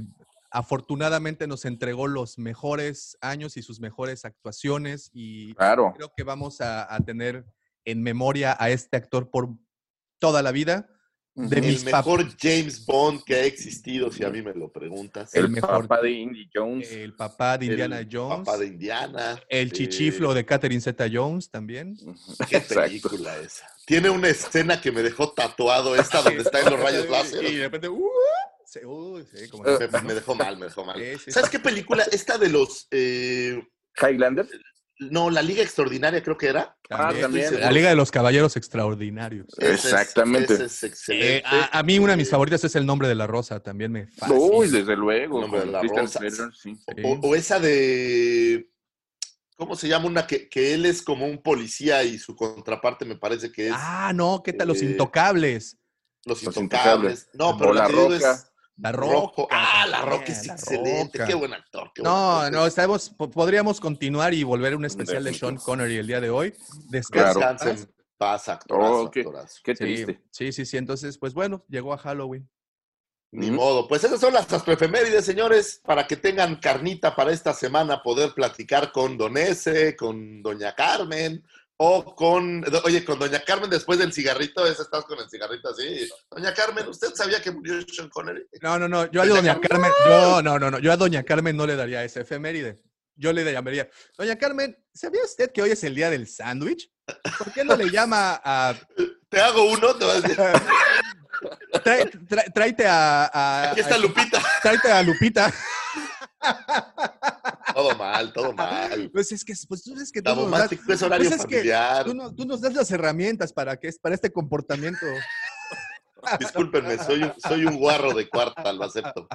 afortunadamente 0.51 1.47
nos 1.47 1.65
entregó 1.65 2.07
los 2.07 2.37
mejores 2.37 3.17
años 3.21 3.57
y 3.57 3.61
sus 3.61 3.79
mejores 3.79 4.25
actuaciones 4.25 5.09
y 5.13 5.53
Claro. 5.55 5.93
creo 5.95 6.11
que 6.15 6.23
vamos 6.23 6.61
a, 6.61 6.93
a 6.93 6.99
tener 6.99 7.45
en 7.85 8.01
memoria 8.03 8.55
a 8.59 8.69
este 8.69 8.97
actor 8.97 9.29
por 9.31 9.49
toda 10.19 10.41
la 10.41 10.51
vida. 10.51 10.89
De 11.35 11.57
Ujú. 11.59 11.65
mis 11.67 11.79
el 11.79 11.85
mejor 11.85 12.27
James 12.39 12.85
Bond 12.85 13.23
que 13.23 13.33
ha 13.35 13.43
existido, 13.45 14.11
si 14.11 14.23
a 14.23 14.29
mí 14.29 14.43
me 14.43 14.53
lo 14.53 14.71
preguntas. 14.71 15.33
El, 15.33 15.45
el 15.45 15.51
mejor- 15.51 15.87
papá 15.87 16.01
de 16.03 16.11
Indy 16.11 16.47
Jones. 16.53 16.91
El 16.91 17.15
papá 17.15 17.57
de 17.57 17.65
Indiana 17.65 17.99
El 17.99 18.07
Jones. 18.11 18.39
Papá 18.45 18.57
de 18.59 18.67
Indiana. 18.67 19.41
El 19.49 19.67
eh, 19.69 19.71
chichiflo 19.71 20.33
de 20.35 20.45
Catherine 20.45 20.79
Zeta 20.81 21.07
Jones 21.11 21.49
también. 21.49 21.97
Qué 22.47 22.57
Exacto. 22.57 22.81
película 22.81 23.35
esa. 23.39 23.67
Tiene 23.85 24.11
una 24.11 24.27
escena 24.29 24.79
que 24.79 24.91
me 24.91 25.01
dejó 25.01 25.31
tatuado, 25.31 25.95
esta 25.95 26.21
donde 26.21 26.43
está 26.43 26.59
en 26.59 26.69
los 26.69 26.79
rayos 26.79 27.09
láser. 27.09 27.43
Y 27.45 27.55
de 27.55 27.63
repente, 27.63 27.89
uh, 27.89 28.09
se- 28.65 28.81
sí, 28.81 29.49
como 29.49 29.63
Me, 29.63 30.01
me 30.03 30.13
dejó 30.13 30.35
mal, 30.35 30.57
me 30.57 30.65
dejó 30.67 30.85
mal. 30.85 31.01
¿Sabes 31.29 31.49
qué 31.49 31.59
película? 31.59 32.03
Esta 32.11 32.37
de 32.37 32.49
los. 32.49 32.87
eh, 32.91 33.59
Highlander. 33.99 34.47
No, 35.11 35.29
La 35.29 35.41
Liga 35.41 35.61
Extraordinaria, 35.63 36.21
creo 36.23 36.37
que 36.37 36.47
era. 36.47 36.77
También. 36.87 37.21
también. 37.21 37.59
La 37.59 37.71
Liga 37.71 37.89
de 37.89 37.95
los 37.95 38.11
Caballeros 38.11 38.55
Extraordinarios. 38.57 39.47
Ese 39.57 39.73
es- 39.73 39.85
Exactamente. 39.85 40.53
ese 40.53 40.65
es 40.65 40.83
excelente. 40.83 41.37
Eh, 41.37 41.43
a, 41.45 41.79
a 41.79 41.83
mí 41.83 41.99
una 41.99 42.13
de 42.13 42.17
mis 42.17 42.29
favoritas 42.29 42.63
es 42.63 42.75
El 42.75 42.85
Nombre 42.85 43.07
de 43.07 43.15
la 43.15 43.27
Rosa, 43.27 43.59
también 43.61 43.91
me 43.91 44.07
fascina. 44.07 44.39
Uy, 44.39 44.69
desde 44.69 44.95
luego. 44.95 45.37
El 45.37 45.41
nombre 45.41 45.59
de 45.61 45.65
la 45.67 45.81
rosa. 45.81 46.19
Sí. 46.53 46.75
O, 47.03 47.19
o 47.29 47.35
esa 47.35 47.59
de. 47.59 48.69
¿Cómo 49.55 49.75
se 49.75 49.87
llama? 49.87 50.07
Una 50.07 50.25
que, 50.27 50.49
que 50.49 50.73
él 50.73 50.85
es 50.85 51.01
como 51.01 51.25
un 51.27 51.41
policía 51.41 52.03
y 52.03 52.17
su 52.17 52.35
contraparte 52.35 53.05
me 53.05 53.15
parece 53.15 53.51
que 53.51 53.67
es 53.67 53.73
Ah, 53.77 54.11
no, 54.13 54.41
¿qué 54.43 54.51
tal? 54.53 54.67
Los 54.67 54.81
eh, 54.81 54.85
Intocables. 54.85 55.77
Los 56.25 56.41
Los 56.43 56.57
Intocables. 56.57 57.29
No, 57.33 57.57
pero 57.57 57.73
La 57.73 57.87
Roca. 57.87 58.15
es 58.15 58.51
La 58.77 58.91
Rojo. 58.91 59.33
Roca. 59.43 59.47
Ah, 59.55 59.85
La 59.87 60.01
Roca 60.01 60.25
es 60.25 60.47
La 60.47 60.53
excelente. 60.53 61.17
Roca. 61.19 61.27
Qué 61.27 61.35
buen 61.35 61.53
actor. 61.53 61.91
qué 61.93 62.01
buen 62.01 62.11
No, 62.13 62.37
actor. 62.39 62.51
no, 62.53 62.65
estamos, 62.65 63.09
po- 63.11 63.29
podríamos 63.29 63.79
continuar 63.79 64.33
y 64.33 64.43
volver 64.43 64.73
a 64.73 64.77
un 64.77 64.85
especial 64.85 65.23
de 65.23 65.33
Sean. 65.33 65.57
Connery 65.57 65.97
el 65.97 66.07
día 66.07 66.19
de 66.19 66.29
hoy. 66.29 66.53
Descansa. 66.89 67.55
Claro. 67.57 67.79
Paz, 68.17 68.47
actorazo, 68.49 69.01
Oh, 69.03 69.11
qué- 69.11 69.19
actorazo. 69.21 69.59
Qué 69.63 69.73
triste. 69.75 70.21
sí, 70.31 70.51
sí, 70.51 70.65
sí. 70.65 70.77
Entonces, 70.77 71.17
pues 71.17 71.33
bueno, 71.33 71.63
llegó 71.67 71.93
a 71.93 71.97
Halloween. 71.97 72.49
Ni 73.31 73.49
modo. 73.49 73.87
Pues 73.87 74.03
esas 74.03 74.19
son 74.21 74.31
las 74.33 74.51
astroefemérides, 74.53 75.25
señores, 75.25 75.81
para 75.83 76.05
que 76.05 76.15
tengan 76.15 76.55
carnita 76.57 77.15
para 77.15 77.31
esta 77.31 77.51
semana, 77.53 78.03
poder 78.03 78.33
platicar 78.35 78.91
con 78.91 79.17
Don 79.17 79.35
S, 79.37 79.95
con 79.95 80.43
Doña 80.43 80.75
Carmen, 80.75 81.43
o 81.77 82.15
con, 82.15 82.63
oye, 82.83 83.03
con 83.03 83.19
Doña 83.19 83.43
Carmen 83.43 83.69
después 83.69 83.99
del 83.99 84.13
cigarrito, 84.13 84.65
ese 84.65 84.83
estás 84.83 85.05
con 85.05 85.19
el 85.19 85.29
cigarrito 85.29 85.69
así. 85.69 86.07
Doña 86.31 86.53
Carmen, 86.53 86.87
¿usted 86.87 87.09
sabía 87.15 87.41
que 87.41 87.51
murió 87.51 87.81
Sean 87.91 88.09
Connery? 88.09 88.47
No, 88.61 88.77
no, 88.79 88.87
no. 88.87 89.09
Yo 89.11 89.21
a 89.21 89.25
Doña 89.25 89.59
Carmen, 89.59 89.91
yo, 90.07 90.41
no, 90.41 90.59
no, 90.59 90.71
no. 90.71 90.79
Yo 90.79 90.91
a 90.91 90.97
Doña 90.97 91.23
Carmen 91.23 91.57
no 91.57 91.65
le 91.65 91.75
daría 91.75 92.03
ese 92.03 92.21
efeméride. 92.21 92.81
Yo 93.15 93.31
le 93.33 93.51
llamaría, 93.51 93.89
Doña 94.17 94.37
Carmen, 94.37 94.77
¿sabía 94.93 95.23
usted 95.23 95.51
que 95.51 95.61
hoy 95.61 95.71
es 95.71 95.83
el 95.83 95.95
día 95.95 96.09
del 96.09 96.27
sándwich? 96.27 96.91
¿Por 97.37 97.51
qué 97.53 97.63
no 97.63 97.75
le 97.75 97.89
llama 97.89 98.39
a. 98.43 98.75
Te 99.29 99.41
hago 99.41 99.63
uno, 99.65 99.95
te 99.95 100.05
vas 100.05 100.17
a 100.17 100.21
decir, 100.21 100.37
tráete 102.53 102.87
a, 102.87 103.25
a- 103.25 103.71
aquí 103.71 103.81
está 103.81 103.97
Lupita. 103.97 104.41
Tráete 104.61 104.91
a 104.91 105.01
Lupita. 105.01 105.51
Todo 107.73 107.95
mal, 107.97 108.31
todo 108.33 108.53
mal. 108.53 109.09
Pues 109.11 109.31
es 109.31 109.43
que, 109.43 109.53
pues 109.67 109.83
tú 109.83 109.95
es 109.99 110.11
que 110.11 110.21
tú 110.21 110.35
nos 110.35 110.51
das, 110.51 110.71
es 110.71 111.01
horario 111.01 111.29
pues 111.29 111.39
es 111.41 111.45
que 111.47 111.55
familiar. 111.57 112.05
tú, 112.05 112.13
no- 112.13 112.33
tú 112.33 112.45
nos 112.45 112.61
das 112.61 112.73
las 112.73 112.91
herramientas 112.91 113.51
para 113.51 113.77
que 113.77 113.87
es 113.87 113.97
para 113.97 114.13
este 114.15 114.31
comportamiento. 114.31 115.05
Discúlpenme, 116.39 116.97
soy 116.99 117.23
un, 117.23 117.33
soy 117.41 117.65
un 117.65 117.77
guarro 117.77 118.13
de 118.13 118.29
cuarta, 118.29 118.71
lo 118.71 118.83
acepto. 118.85 119.27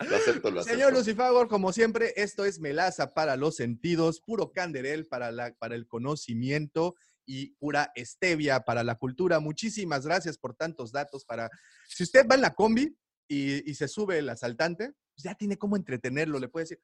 Lo 0.00 0.16
acepto, 0.16 0.50
lo 0.50 0.60
acepto. 0.60 0.76
Señor 0.76 0.92
Lucifagor, 0.92 1.46
como 1.48 1.72
siempre, 1.72 2.12
esto 2.16 2.44
es 2.44 2.58
melaza 2.58 3.14
para 3.14 3.36
los 3.36 3.54
sentidos, 3.56 4.20
puro 4.20 4.50
canderel 4.50 5.06
para, 5.06 5.30
la, 5.30 5.52
para 5.54 5.76
el 5.76 5.86
conocimiento 5.86 6.96
y 7.26 7.50
pura 7.54 7.92
stevia 7.96 8.60
para 8.64 8.82
la 8.82 8.96
cultura. 8.96 9.38
Muchísimas 9.38 10.04
gracias 10.06 10.36
por 10.36 10.54
tantos 10.56 10.90
datos. 10.90 11.24
Para 11.24 11.50
si 11.88 12.02
usted 12.02 12.26
va 12.28 12.34
en 12.34 12.40
la 12.40 12.54
combi 12.54 12.96
y, 13.28 13.70
y 13.70 13.74
se 13.74 13.86
sube 13.86 14.18
el 14.18 14.28
asaltante, 14.28 14.88
pues 14.88 14.94
ya 15.16 15.34
tiene 15.34 15.56
cómo 15.56 15.76
entretenerlo. 15.76 16.38
Le 16.38 16.48
puede 16.48 16.64
decir, 16.64 16.80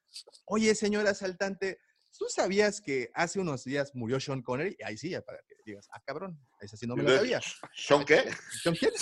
oye, 0.47 0.75
señor 0.75 1.07
asaltante, 1.07 1.79
¿tú 2.19 2.27
sabías 2.29 2.81
que 2.81 3.11
hace 3.15 3.41
unos 3.41 3.65
días 3.65 3.95
murió 3.95 4.21
Sean 4.21 4.43
Connery? 4.43 4.77
Ahí 4.85 4.97
sí, 4.97 5.11
ya 5.11 5.23
para 5.23 5.39
que 5.39 5.55
digas, 5.65 5.89
ah, 5.93 6.03
cabrón, 6.05 6.39
esa 6.61 6.77
sí 6.77 6.87
no 6.87 6.97
me 6.97 7.03
lo 7.03 7.17
sabía. 7.17 7.41
¿Sean 7.75 8.05
qué? 8.05 8.31
¿Chon 8.63 8.75
quién? 8.75 8.93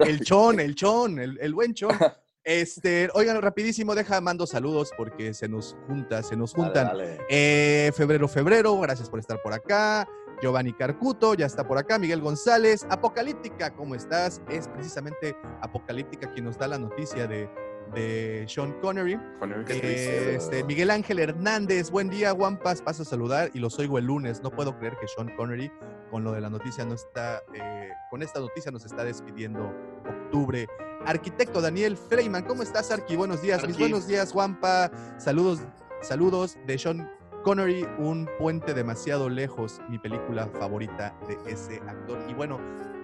el 0.00 0.20
chon, 0.20 0.60
el 0.60 0.74
chon, 0.74 1.18
el, 1.18 1.38
el 1.40 1.54
buen 1.54 1.74
chon. 1.74 1.96
Este, 2.44 3.10
oigan, 3.12 3.42
rapidísimo, 3.42 3.94
deja, 3.94 4.22
mando 4.22 4.46
saludos 4.46 4.90
porque 4.96 5.34
se 5.34 5.48
nos 5.48 5.76
junta, 5.86 6.22
se 6.22 6.34
nos 6.34 6.54
juntan. 6.54 6.86
Dale, 6.86 7.08
dale. 7.08 7.26
Eh, 7.28 7.92
febrero, 7.94 8.26
febrero, 8.26 8.78
gracias 8.78 9.10
por 9.10 9.18
estar 9.20 9.42
por 9.42 9.52
acá. 9.52 10.08
Giovanni 10.40 10.72
Carcuto, 10.72 11.34
ya 11.34 11.44
está 11.44 11.66
por 11.66 11.76
acá. 11.76 11.98
Miguel 11.98 12.22
González, 12.22 12.86
Apocalíptica, 12.88 13.74
¿cómo 13.74 13.94
estás? 13.94 14.40
Es 14.48 14.68
precisamente 14.68 15.36
Apocalíptica 15.60 16.32
quien 16.32 16.46
nos 16.46 16.56
da 16.56 16.68
la 16.68 16.78
noticia 16.78 17.26
de, 17.26 17.50
de 17.94 18.44
Sean 18.48 18.72
Connery. 18.80 19.18
Connery. 19.38 19.64
Eh, 19.68 20.34
este, 20.36 20.64
Miguel 20.64 20.90
Ángel 20.90 21.18
Hernández, 21.18 21.90
buen 21.90 22.08
día, 22.08 22.32
Wampas, 22.32 22.82
paso 22.82 23.02
a 23.02 23.04
saludar 23.04 23.50
y 23.54 23.58
los 23.58 23.78
oigo 23.78 23.98
el 23.98 24.06
lunes. 24.06 24.42
No 24.42 24.50
puedo 24.50 24.76
creer 24.78 24.96
que 25.00 25.08
Sean 25.08 25.34
Connery, 25.36 25.70
con 26.10 26.24
lo 26.24 26.32
de 26.32 26.40
la 26.40 26.50
noticia, 26.50 26.84
no 26.84 26.94
está, 26.94 27.42
eh, 27.54 27.90
con 28.10 28.22
esta 28.22 28.40
noticia 28.40 28.70
nos 28.70 28.84
está 28.84 29.04
despidiendo 29.04 29.72
octubre. 30.08 30.66
Arquitecto 31.06 31.60
Daniel 31.60 31.96
Freiman, 31.96 32.44
¿cómo 32.44 32.62
estás, 32.62 32.90
Arqui? 32.90 33.16
Buenos 33.16 33.42
días, 33.42 33.66
mis 33.66 33.78
buenos 33.78 34.06
días, 34.06 34.34
Wampa. 34.34 34.90
Saludos, 35.18 35.60
saludos 36.00 36.58
de 36.66 36.78
Sean 36.78 37.10
Connery, 37.44 37.86
Un 37.98 38.28
puente 38.38 38.74
demasiado 38.74 39.28
lejos, 39.28 39.80
mi 39.88 39.98
película 39.98 40.48
favorita 40.58 41.16
de 41.26 41.52
ese 41.52 41.80
actor. 41.86 42.18
Y 42.28 42.34
bueno, 42.34 42.60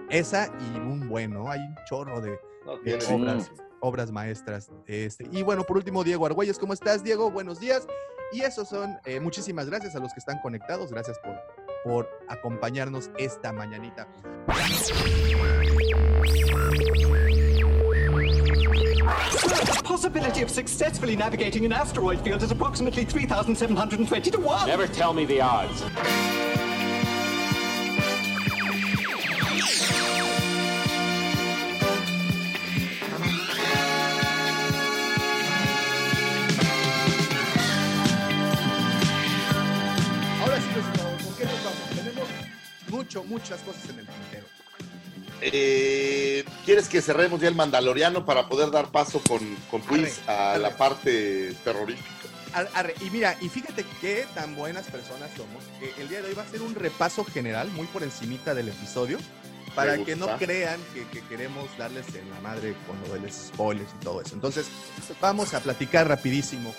esa 0.09 0.47
y 0.59 0.77
un 0.77 1.07
bueno, 1.09 1.49
hay 1.49 1.59
un 1.59 1.75
chorro 1.85 2.21
de, 2.21 2.39
No 2.65 2.77
de 2.77 2.97
tiene 2.97 3.23
obras, 3.23 3.51
obras 3.85 4.11
maestras. 4.11 4.71
Este. 4.87 5.27
Y 5.31 5.43
bueno, 5.43 5.63
por 5.63 5.77
último, 5.77 6.03
Diego 6.03 6.25
Argüelles, 6.25 6.57
¿cómo 6.57 6.73
estás, 6.73 7.03
Diego? 7.03 7.29
Buenos 7.29 7.59
días. 7.59 7.87
Y 8.31 8.41
esos 8.41 8.67
son, 8.67 8.97
eh, 9.05 9.19
muchísimas 9.19 9.69
gracias 9.69 9.95
a 9.95 9.99
los 9.99 10.11
que 10.11 10.19
están 10.19 10.39
conectados, 10.41 10.91
gracias 10.91 11.19
por, 11.19 11.35
por 11.83 12.09
acompañarnos 12.27 13.11
esta 13.17 13.53
mañanita. 13.53 14.07
Possibility 19.83 20.41
of 20.41 20.49
successfully 20.49 21.15
navigating 21.15 21.65
an 21.65 21.71
asteroid 21.71 22.19
field 22.21 22.41
is 22.41 22.51
approximately 22.51 23.05
3,720 23.05 24.31
to 24.31 24.39
1. 24.39 24.67
Never 24.67 24.87
tell 24.87 25.13
me 25.13 25.25
the 25.25 25.39
odds. 25.41 25.83
Mucho, 42.95 43.23
muchas 43.25 43.59
cosas 43.61 43.89
en 43.89 43.99
el 43.99 44.07
tintero. 44.07 44.45
Eh, 45.41 46.45
¿Quieres 46.63 46.87
que 46.87 47.01
cerremos 47.01 47.41
ya 47.41 47.49
el 47.49 47.55
Mandaloriano 47.55 48.25
para 48.25 48.47
poder 48.47 48.71
dar 48.71 48.89
paso 48.91 49.21
con, 49.27 49.39
con 49.69 49.81
quiz 49.81 50.21
a 50.27 50.53
arre. 50.53 50.61
la 50.61 50.77
parte 50.77 51.53
terrorífica? 51.63 52.09
Arre, 52.73 52.95
Y 53.01 53.09
mira, 53.09 53.35
y 53.41 53.49
fíjate 53.49 53.85
qué 53.99 54.25
tan 54.33 54.55
buenas 54.55 54.85
personas 54.85 55.29
somos, 55.35 55.61
que 55.77 56.01
el 56.01 56.07
día 56.07 56.21
de 56.21 56.29
hoy 56.29 56.33
va 56.35 56.43
a 56.43 56.47
ser 56.47 56.61
un 56.61 56.73
repaso 56.73 57.25
general, 57.25 57.69
muy 57.71 57.85
por 57.87 58.01
encimita 58.01 58.55
del 58.55 58.69
episodio, 58.69 59.17
para 59.75 59.97
que 59.97 60.15
no 60.15 60.37
crean 60.37 60.79
que, 60.93 61.05
que 61.09 61.19
queremos 61.27 61.67
darles 61.77 62.07
en 62.15 62.29
la 62.29 62.39
madre 62.39 62.73
con 62.87 62.97
lo 63.01 63.13
de 63.13 63.19
los 63.19 63.33
spoilers 63.33 63.89
y 63.99 64.03
todo 64.05 64.21
eso. 64.21 64.33
Entonces, 64.35 64.67
vamos 65.19 65.53
a 65.53 65.59
platicar 65.59 66.07
rapidísimo. 66.07 66.73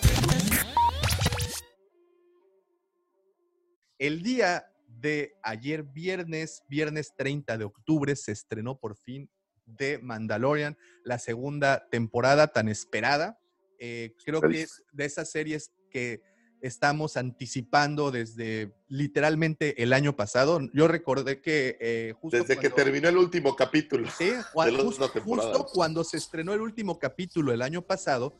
El 3.98 4.22
día 4.22 4.66
de 5.00 5.34
ayer 5.42 5.82
viernes, 5.82 6.62
viernes 6.68 7.12
30 7.16 7.58
de 7.58 7.64
octubre, 7.64 8.14
se 8.16 8.32
estrenó 8.32 8.78
por 8.78 8.96
fin 8.96 9.28
de 9.66 9.98
Mandalorian, 9.98 10.76
la 11.04 11.18
segunda 11.18 11.86
temporada 11.90 12.48
tan 12.48 12.68
esperada. 12.68 13.38
Eh, 13.78 14.14
creo 14.24 14.40
que 14.40 14.62
es 14.62 14.82
de 14.92 15.04
esas 15.04 15.30
series 15.30 15.72
que 15.90 16.22
estamos 16.62 17.16
anticipando 17.16 18.10
desde 18.10 18.72
literalmente 18.88 19.82
el 19.82 19.92
año 19.92 20.16
pasado. 20.16 20.60
Yo 20.72 20.88
recordé 20.88 21.40
que 21.40 21.76
eh, 21.80 22.14
justo 22.18 22.38
Desde 22.38 22.54
que 22.54 22.70
cuando- 22.70 22.76
terminó 22.76 23.08
el 23.08 23.16
último 23.18 23.54
capítulo. 23.54 24.08
Sí, 24.16 24.30
cua- 24.54 24.64
de 24.66 24.72
las 24.72 24.82
justo, 24.82 25.02
dos 25.02 25.12
temporadas. 25.12 25.56
justo 25.56 25.72
cuando 25.74 26.02
se 26.04 26.16
estrenó 26.16 26.54
el 26.54 26.60
último 26.62 26.98
capítulo 26.98 27.52
el 27.52 27.60
año 27.60 27.82
pasado, 27.82 28.38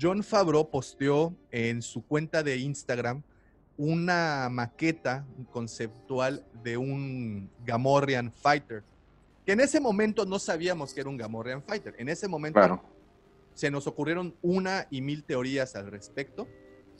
John 0.00 0.22
Favreau 0.22 0.70
posteó 0.70 1.34
en 1.50 1.80
su 1.80 2.04
cuenta 2.06 2.42
de 2.42 2.58
Instagram 2.58 3.22
una 3.76 4.48
maqueta 4.50 5.24
conceptual 5.50 6.44
de 6.62 6.76
un 6.76 7.50
Gamorrean 7.64 8.30
Fighter, 8.32 8.82
que 9.44 9.52
en 9.52 9.60
ese 9.60 9.80
momento 9.80 10.24
no 10.24 10.38
sabíamos 10.38 10.94
que 10.94 11.00
era 11.00 11.10
un 11.10 11.16
Gamorrean 11.16 11.62
Fighter. 11.62 11.94
En 11.98 12.08
ese 12.08 12.28
momento 12.28 12.58
Claro. 12.58 12.82
se 13.54 13.70
nos 13.70 13.86
ocurrieron 13.86 14.34
una 14.42 14.86
y 14.90 15.00
mil 15.00 15.24
teorías 15.24 15.74
al 15.76 15.90
respecto. 15.90 16.46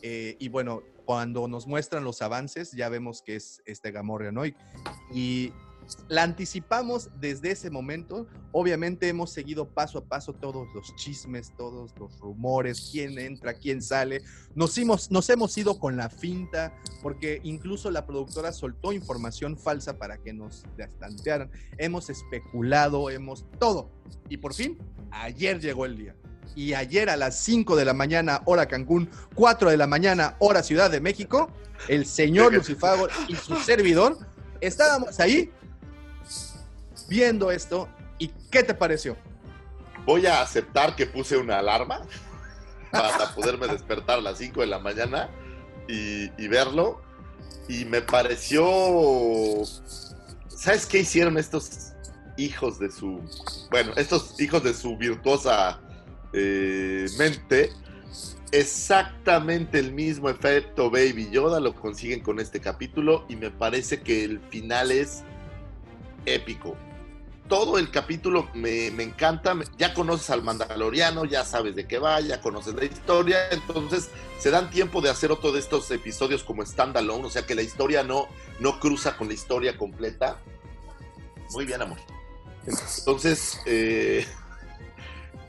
eh, 0.02 0.36
y 0.38 0.48
bueno, 0.50 0.82
cuando 1.06 1.48
nos 1.48 1.66
muestran 1.66 2.04
los 2.04 2.20
avances, 2.20 2.72
ya 2.72 2.90
vemos 2.90 3.22
que 3.22 3.36
es 3.36 3.62
este 3.64 3.90
Gamorrean 3.90 4.36
hoy. 4.36 4.54
Y 5.14 5.50
la 6.08 6.22
anticipamos 6.22 7.10
desde 7.20 7.50
ese 7.50 7.70
momento. 7.70 8.26
Obviamente 8.52 9.08
hemos 9.08 9.30
seguido 9.32 9.68
paso 9.68 9.98
a 9.98 10.04
paso 10.04 10.32
todos 10.32 10.66
los 10.74 10.94
chismes, 10.96 11.52
todos 11.56 11.92
los 11.98 12.18
rumores, 12.20 12.90
quién 12.92 13.18
entra, 13.18 13.54
quién 13.54 13.82
sale. 13.82 14.22
Nos 14.54 14.76
hemos, 14.78 15.10
nos 15.10 15.28
hemos 15.30 15.56
ido 15.58 15.78
con 15.78 15.96
la 15.96 16.08
finta, 16.08 16.74
porque 17.02 17.40
incluso 17.42 17.90
la 17.90 18.06
productora 18.06 18.52
soltó 18.52 18.92
información 18.92 19.56
falsa 19.56 19.98
para 19.98 20.18
que 20.18 20.32
nos 20.32 20.64
destantearan. 20.76 21.50
Hemos 21.78 22.10
especulado, 22.10 23.10
hemos 23.10 23.44
todo. 23.58 23.90
Y 24.28 24.36
por 24.36 24.54
fin, 24.54 24.78
ayer 25.10 25.60
llegó 25.60 25.86
el 25.86 25.96
día. 25.96 26.16
Y 26.56 26.74
ayer 26.74 27.10
a 27.10 27.16
las 27.16 27.36
5 27.40 27.74
de 27.74 27.84
la 27.84 27.94
mañana, 27.94 28.42
hora 28.44 28.66
Cancún, 28.66 29.10
4 29.34 29.70
de 29.70 29.76
la 29.76 29.88
mañana, 29.88 30.36
hora 30.38 30.62
Ciudad 30.62 30.90
de 30.90 31.00
México, 31.00 31.50
el 31.88 32.06
señor 32.06 32.54
Lucifago 32.54 33.08
y 33.28 33.34
su 33.34 33.56
servidor 33.56 34.18
estábamos 34.66 35.20
ahí 35.20 35.50
viendo 37.08 37.50
esto. 37.50 37.88
¿Y 38.18 38.28
qué 38.50 38.62
te 38.62 38.74
pareció? 38.74 39.16
Voy 40.04 40.26
a 40.26 40.42
aceptar 40.42 40.96
que 40.96 41.06
puse 41.06 41.36
una 41.36 41.58
alarma 41.58 42.02
para 42.92 43.34
poderme 43.34 43.66
despertar 43.68 44.18
a 44.18 44.22
las 44.22 44.38
5 44.38 44.60
de 44.60 44.66
la 44.66 44.78
mañana 44.78 45.30
y, 45.88 46.48
verlo. 46.48 47.00
Y 47.68 47.84
me 47.84 48.02
pareció. 48.02 48.64
¿Sabes 50.48 50.86
qué 50.86 51.00
hicieron 51.00 51.38
estos 51.38 51.92
hijos 52.36 52.78
de 52.78 52.90
su. 52.90 53.20
Bueno, 53.70 53.92
estos 53.96 54.38
hijos 54.40 54.62
de 54.62 54.74
su 54.74 54.96
virtuosa 54.96 55.80
eh, 56.32 57.06
mente? 57.18 57.72
Exactamente 58.52 59.80
el 59.80 59.92
mismo 59.92 60.30
efecto 60.30 60.88
Baby 60.88 61.28
Yoda 61.32 61.58
lo 61.58 61.74
consiguen 61.74 62.20
con 62.20 62.38
este 62.38 62.60
capítulo 62.60 63.24
y 63.28 63.34
me 63.34 63.50
parece 63.50 64.00
que 64.00 64.22
el 64.22 64.38
final 64.48 64.92
es 64.92 65.24
épico 66.24 66.76
todo 67.54 67.78
el 67.78 67.88
capítulo 67.92 68.48
me, 68.52 68.88
encanta. 68.88 69.56
Ya 69.78 69.94
conoces 69.94 70.28
al 70.30 70.42
Mandaloriano, 70.42 71.24
ya 71.24 71.44
sabes 71.44 71.76
de 71.76 71.86
qué 71.86 72.00
va, 72.00 72.18
ya 72.18 72.40
conoces 72.40 72.74
la 72.74 72.84
historia. 72.84 73.48
Entonces 73.52 74.10
se 74.40 74.50
dan 74.50 74.70
tiempo 74.70 75.00
de 75.00 75.08
hacer 75.08 75.30
otro 75.30 75.52
de 75.52 75.60
estos 75.60 75.88
episodios 75.92 76.42
como 76.42 76.66
standalone, 76.66 77.26
o 77.26 77.30
sea 77.30 77.46
que 77.46 77.54
la 77.54 77.62
historia 77.62 78.02
no, 78.02 78.26
no 78.58 78.80
cruza 78.80 79.16
con 79.16 79.28
la 79.28 79.34
historia 79.34 79.78
completa. 79.78 80.40
Muy 81.52 81.64
bien, 81.64 81.80
amor. 81.80 81.98
Entonces, 82.66 83.60
eh, 83.66 84.26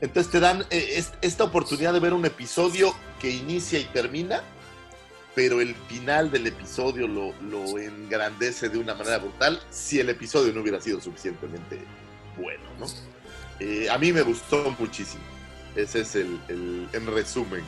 entonces 0.00 0.30
te 0.30 0.38
dan 0.38 0.60
eh, 0.70 0.90
es- 0.92 1.12
esta 1.22 1.42
oportunidad 1.42 1.92
de 1.92 1.98
ver 1.98 2.14
un 2.14 2.24
episodio 2.24 2.94
que 3.20 3.30
inicia 3.30 3.80
y 3.80 3.84
termina, 3.86 4.44
pero 5.36 5.60
el 5.60 5.74
final 5.74 6.30
del 6.30 6.46
episodio 6.48 7.06
lo, 7.06 7.32
lo 7.42 7.78
engrandece 7.78 8.70
de 8.70 8.78
una 8.78 8.94
manera 8.94 9.18
brutal 9.18 9.60
si 9.70 10.00
el 10.00 10.08
episodio 10.08 10.52
no 10.54 10.62
hubiera 10.62 10.80
sido 10.80 10.98
suficientemente 11.00 11.78
bueno, 12.38 12.64
¿no? 12.80 12.86
Eh, 13.60 13.88
a 13.90 13.98
mí 13.98 14.12
me 14.12 14.22
gustó 14.22 14.74
muchísimo. 14.78 15.22
Ese 15.76 16.00
es 16.00 16.16
el, 16.16 16.40
el- 16.48 16.88
en 16.92 17.06
resumen. 17.06 17.62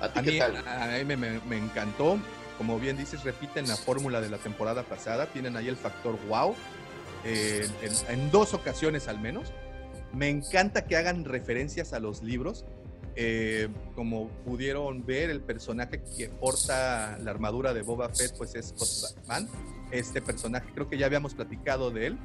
¿A 0.00 0.08
ti 0.12 0.18
A 0.18 0.22
qué 0.22 0.30
mí, 0.32 0.38
tal? 0.38 0.56
a 0.68 0.86
mí 0.98 1.04
me, 1.04 1.16
me- 1.16 1.40
me 1.40 1.56
encantó. 1.56 2.18
Como 2.58 2.78
bien 2.78 2.96
dices, 2.96 3.24
repiten 3.24 3.66
la 3.68 3.76
fórmula 3.76 4.20
de 4.20 4.28
la 4.28 4.38
temporada 4.38 4.82
pasada. 4.82 5.26
Tienen 5.26 5.56
ahí 5.56 5.68
el 5.68 5.76
factor 5.76 6.18
wow. 6.28 6.54
eh, 7.24 7.68
en, 7.82 8.20
en 8.20 8.30
dos 8.30 8.52
ocasiones 8.54 9.08
al 9.08 9.18
menos. 9.18 9.52
Me 10.12 10.28
encanta 10.28 10.86
que 10.86 10.96
hagan 10.96 11.24
referencias 11.24 11.92
a 11.94 12.00
los 12.00 12.22
libros. 12.22 12.64
Eh, 13.20 13.68
como 13.96 14.28
pudieron 14.44 15.04
ver, 15.04 15.30
el 15.30 15.40
personaje 15.40 16.00
que 16.16 16.28
porta 16.28 17.18
la 17.18 17.32
armadura 17.32 17.74
de 17.74 17.82
Boba 17.82 18.08
Fett, 18.10 18.38
pues 18.38 18.54
es 18.54 18.68
Scott 18.68 19.26
Van. 19.26 19.48
Este 19.90 20.22
personaje, 20.22 20.70
creo 20.72 20.88
que 20.88 20.96
ya 20.96 21.06
habíamos 21.06 21.34
platicado 21.34 21.90
de 21.90 22.06
él. 22.06 22.18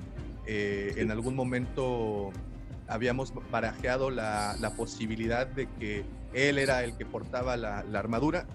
Eh, 0.45 0.94
en 0.98 1.10
algún 1.10 1.36
momento 1.36 2.32
habíamos 2.88 3.34
barajeado 3.49 4.11
la, 4.11 4.56
la 4.60 4.76
posibilidad 4.76 5.48
de 5.48 5.68
que 5.80 6.06
él 6.32 6.60
era 6.60 6.84
el 6.84 6.95
que 6.95 7.07
portaba 7.07 7.57
la, 7.57 7.84
la 7.86 7.98
armadura. 7.98 8.45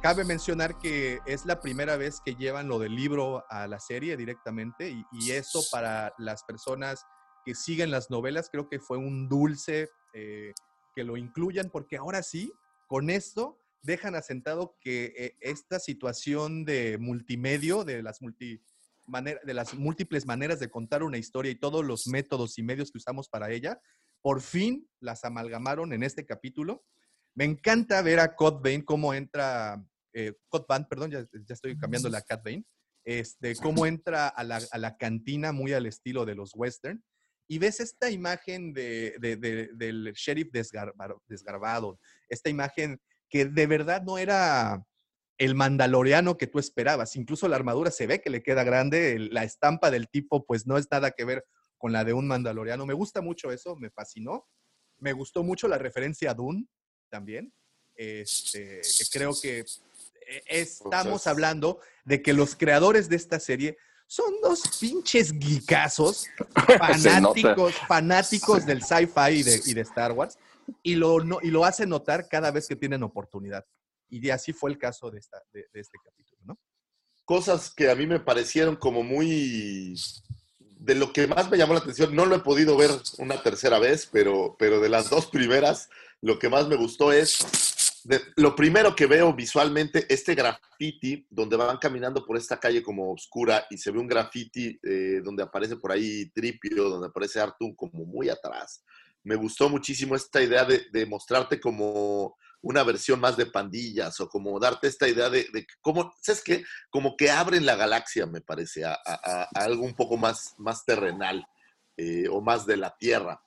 Cabe 0.00 0.24
mencionar 0.24 0.78
que 0.78 1.18
es 1.26 1.44
la 1.44 1.60
primera 1.60 1.98
vez 1.98 2.22
que 2.24 2.34
llevan 2.34 2.68
lo 2.68 2.78
del 2.78 2.96
libro 2.96 3.44
a 3.50 3.66
la 3.66 3.78
serie 3.78 4.16
directamente 4.16 4.88
y, 4.88 5.04
y 5.12 5.32
eso 5.32 5.60
para 5.70 6.14
las 6.16 6.44
personas 6.44 7.04
que 7.44 7.54
siguen 7.54 7.90
las 7.90 8.08
novelas 8.08 8.48
creo 8.50 8.70
que 8.70 8.78
fue 8.78 8.96
un 8.96 9.28
dulce 9.28 9.90
eh, 10.14 10.54
lo 11.04 11.16
incluyan 11.16 11.70
porque 11.70 11.96
ahora 11.96 12.22
sí, 12.22 12.52
con 12.86 13.10
esto 13.10 13.58
dejan 13.82 14.14
asentado 14.14 14.76
que 14.80 15.14
eh, 15.16 15.36
esta 15.40 15.78
situación 15.78 16.64
de 16.64 16.98
multimedio, 16.98 17.84
de 17.84 18.02
las, 18.02 18.20
múltiples 19.74 20.26
maneras 20.26 20.60
de 20.60 20.70
contar 20.70 21.02
una 21.02 21.18
historia 21.18 21.52
y 21.52 21.56
todos 21.58 21.84
los 21.84 22.06
métodos 22.06 22.58
y 22.58 22.62
medios 22.62 22.90
que 22.90 22.98
usamos 22.98 23.28
para 23.28 23.50
ella, 23.50 23.80
por 24.20 24.40
fin 24.42 24.88
las 25.00 25.24
amalgamaron 25.24 25.92
en 25.92 26.02
este 26.02 26.26
capítulo. 26.26 26.84
Me 27.34 27.44
encanta 27.44 28.02
ver 28.02 28.20
a 28.20 28.34
Cod 28.34 28.62
Bane 28.62 28.84
cómo 28.84 29.14
entra, 29.14 29.82
eh, 30.12 30.34
Cod 30.48 30.66
Van, 30.68 30.88
perdón, 30.88 31.10
ya, 31.12 31.20
ya 31.32 31.54
estoy 31.54 31.78
cambiando 31.78 32.08
la 32.08 32.22
Cat 32.22 32.44
Bane, 32.44 32.64
este, 33.04 33.54
cómo 33.56 33.86
entra 33.86 34.28
a 34.28 34.44
la, 34.44 34.60
a 34.70 34.78
la 34.78 34.96
cantina 34.96 35.52
muy 35.52 35.72
al 35.72 35.86
estilo 35.86 36.26
de 36.26 36.34
los 36.34 36.50
western 36.54 37.02
y 37.48 37.58
ves 37.58 37.80
esta 37.80 38.10
imagen 38.10 38.72
de, 38.72 39.16
de- 39.18 39.36
de- 39.36 39.70
del 39.74 40.12
sheriff 40.14 40.52
desgarba- 40.52 41.18
desgarbado, 41.26 41.98
esta 42.28 42.50
imagen 42.50 43.00
que 43.30 43.46
de 43.46 43.66
verdad 43.66 44.02
no 44.02 44.18
era 44.18 44.84
el 45.38 45.54
mandaloriano 45.54 46.36
que 46.36 46.46
tú 46.46 46.58
esperabas. 46.58 47.16
Incluso 47.16 47.48
la 47.48 47.56
armadura 47.56 47.90
se 47.90 48.06
ve 48.06 48.20
que 48.20 48.30
le 48.30 48.42
queda 48.42 48.64
grande, 48.64 49.18
la 49.18 49.44
estampa 49.44 49.90
del 49.90 50.08
tipo 50.08 50.44
pues 50.44 50.66
no 50.66 50.76
es 50.78 50.88
nada 50.90 51.10
que 51.12 51.24
ver 51.24 51.44
con 51.78 51.92
la 51.92 52.04
de 52.04 52.12
un 52.12 52.26
mandaloriano. 52.26 52.84
Me 52.86 52.94
gusta 52.94 53.20
mucho 53.20 53.50
eso, 53.52 53.76
me 53.76 53.90
fascinó. 53.90 54.46
Me 54.98 55.12
gustó 55.12 55.44
mucho 55.44 55.68
la 55.68 55.78
referencia 55.78 56.32
a 56.32 56.34
Dune 56.34 56.66
también, 57.08 57.52
este, 57.94 58.80
que 58.80 59.04
creo 59.12 59.32
que 59.40 59.60
eh, 59.60 60.42
estamos 60.48 61.26
hablando 61.28 61.80
de 62.04 62.20
que 62.20 62.32
los 62.32 62.56
creadores 62.56 63.08
de 63.08 63.14
esta 63.16 63.38
serie 63.38 63.78
son 64.08 64.40
dos 64.42 64.62
pinches 64.80 65.32
geekazos, 65.38 66.26
fanáticos, 66.78 67.74
fanáticos 67.86 68.64
del 68.66 68.82
sci-fi 68.82 69.30
y 69.34 69.42
de, 69.42 69.60
y 69.66 69.74
de 69.74 69.80
Star 69.82 70.12
Wars, 70.12 70.38
y 70.82 70.94
lo, 70.94 71.20
no- 71.22 71.38
y 71.42 71.50
lo 71.50 71.64
hacen 71.64 71.90
notar 71.90 72.26
cada 72.26 72.50
vez 72.50 72.66
que 72.66 72.74
tienen 72.74 73.02
oportunidad. 73.02 73.64
Y 74.08 74.18
de 74.20 74.32
así 74.32 74.54
fue 74.54 74.70
el 74.70 74.78
caso 74.78 75.10
de, 75.10 75.18
esta, 75.18 75.40
de, 75.52 75.66
de 75.72 75.80
este 75.80 75.98
capítulo, 76.02 76.40
¿no? 76.46 76.58
Cosas 77.26 77.70
que 77.70 77.90
a 77.90 77.94
mí 77.94 78.06
me 78.06 78.18
parecieron 78.20 78.76
como 78.76 79.02
muy... 79.02 79.94
De 80.80 80.94
lo 80.94 81.12
que 81.12 81.26
más 81.26 81.50
me 81.50 81.58
llamó 81.58 81.74
la 81.74 81.80
atención, 81.80 82.14
no 82.16 82.24
lo 82.24 82.36
he 82.36 82.40
podido 82.40 82.76
ver 82.76 82.90
una 83.18 83.42
tercera 83.42 83.78
vez, 83.78 84.08
pero, 84.10 84.56
pero 84.58 84.80
de 84.80 84.88
las 84.88 85.10
dos 85.10 85.26
primeras, 85.26 85.90
lo 86.22 86.38
que 86.38 86.48
más 86.48 86.68
me 86.68 86.76
gustó 86.76 87.12
es 87.12 87.36
lo 88.36 88.54
primero 88.54 88.94
que 88.94 89.06
veo 89.06 89.32
visualmente, 89.32 90.06
este 90.08 90.34
graffiti, 90.34 91.26
donde 91.30 91.56
van 91.56 91.78
caminando 91.78 92.24
por 92.24 92.36
esta 92.36 92.58
calle 92.58 92.82
como 92.82 93.12
oscura 93.12 93.66
y 93.70 93.78
se 93.78 93.90
ve 93.90 93.98
un 93.98 94.06
graffiti 94.06 94.78
eh, 94.82 95.20
donde 95.22 95.42
aparece 95.42 95.76
por 95.76 95.92
ahí 95.92 96.30
Tripio, 96.30 96.88
donde 96.88 97.08
aparece 97.08 97.40
Artun 97.40 97.74
como 97.74 98.04
muy 98.04 98.28
atrás. 98.28 98.82
Me 99.24 99.36
gustó 99.36 99.68
muchísimo 99.68 100.14
esta 100.14 100.42
idea 100.42 100.64
de, 100.64 101.06
mostrarte 101.06 101.60
como 101.60 102.36
una 102.62 102.82
versión 102.82 103.20
más 103.20 103.36
de 103.36 103.46
pandillas 103.46 104.18
o 104.20 104.28
como 104.28 104.58
darte 104.58 104.88
esta 104.88 105.08
idea 105.08 105.28
de, 105.28 105.46
de 105.52 105.66
cómo, 105.80 106.12
¿sabes 106.20 106.42
qué? 106.42 106.64
Como 106.90 107.16
que 107.16 107.30
abren 107.30 107.66
la 107.66 107.76
galaxia, 107.76 108.26
me 108.26 108.40
parece, 108.40 108.84
a 108.84 108.96
algo 109.54 109.84
un 109.84 109.94
poco 109.94 110.16
más, 110.16 110.54
más 110.58 110.84
terrenal 110.84 111.46
eh, 112.00 112.28
o 112.30 112.40
más 112.40 112.64
de 112.64 112.76
la 112.76 112.96
Tierra. 112.96 113.42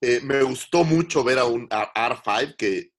Eh, 0.00 0.20
me 0.24 0.42
gustó 0.42 0.82
mucho 0.82 1.22
ver 1.22 1.38
a 1.38 1.44
un 1.44 1.68
a 1.70 1.94
R5 1.94 2.56
que 2.56 2.90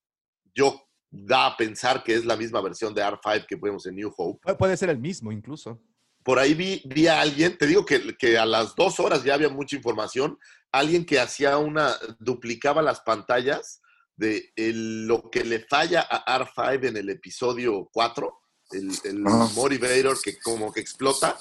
yo 0.53 0.84
da 1.17 1.47
a 1.47 1.57
pensar 1.57 2.03
que 2.03 2.13
es 2.13 2.25
la 2.25 2.35
misma 2.35 2.61
versión 2.61 2.93
de 2.93 3.01
R5 3.03 3.45
que 3.47 3.55
vemos 3.55 3.85
en 3.85 3.95
New 3.95 4.13
Hope. 4.15 4.39
Pu- 4.51 4.57
Puede 4.57 4.75
ser 4.77 4.89
el 4.89 4.99
mismo 4.99 5.31
incluso. 5.31 5.79
Por 6.23 6.39
ahí 6.39 6.53
vi, 6.55 6.81
vi 6.85 7.07
a 7.07 7.21
alguien, 7.21 7.57
te 7.57 7.67
digo 7.67 7.85
que, 7.85 8.15
que 8.17 8.37
a 8.37 8.45
las 8.45 8.75
dos 8.75 8.99
horas 8.99 9.23
ya 9.23 9.35
había 9.35 9.49
mucha 9.49 9.75
información, 9.75 10.37
alguien 10.71 11.05
que 11.05 11.19
hacía 11.19 11.57
una, 11.57 11.95
duplicaba 12.19 12.81
las 12.81 13.01
pantallas 13.01 13.81
de 14.17 14.51
el- 14.55 15.05
lo 15.07 15.29
que 15.29 15.43
le 15.43 15.59
falla 15.59 16.01
a 16.09 16.39
R5 16.39 16.87
en 16.87 16.97
el 16.97 17.09
episodio 17.09 17.89
4, 17.93 18.39
el, 18.71 18.89
el 19.03 19.27
Ajá. 19.27 19.53
Motivator 19.53 20.17
que 20.21 20.37
como 20.39 20.73
que 20.73 20.79
explota, 20.81 21.37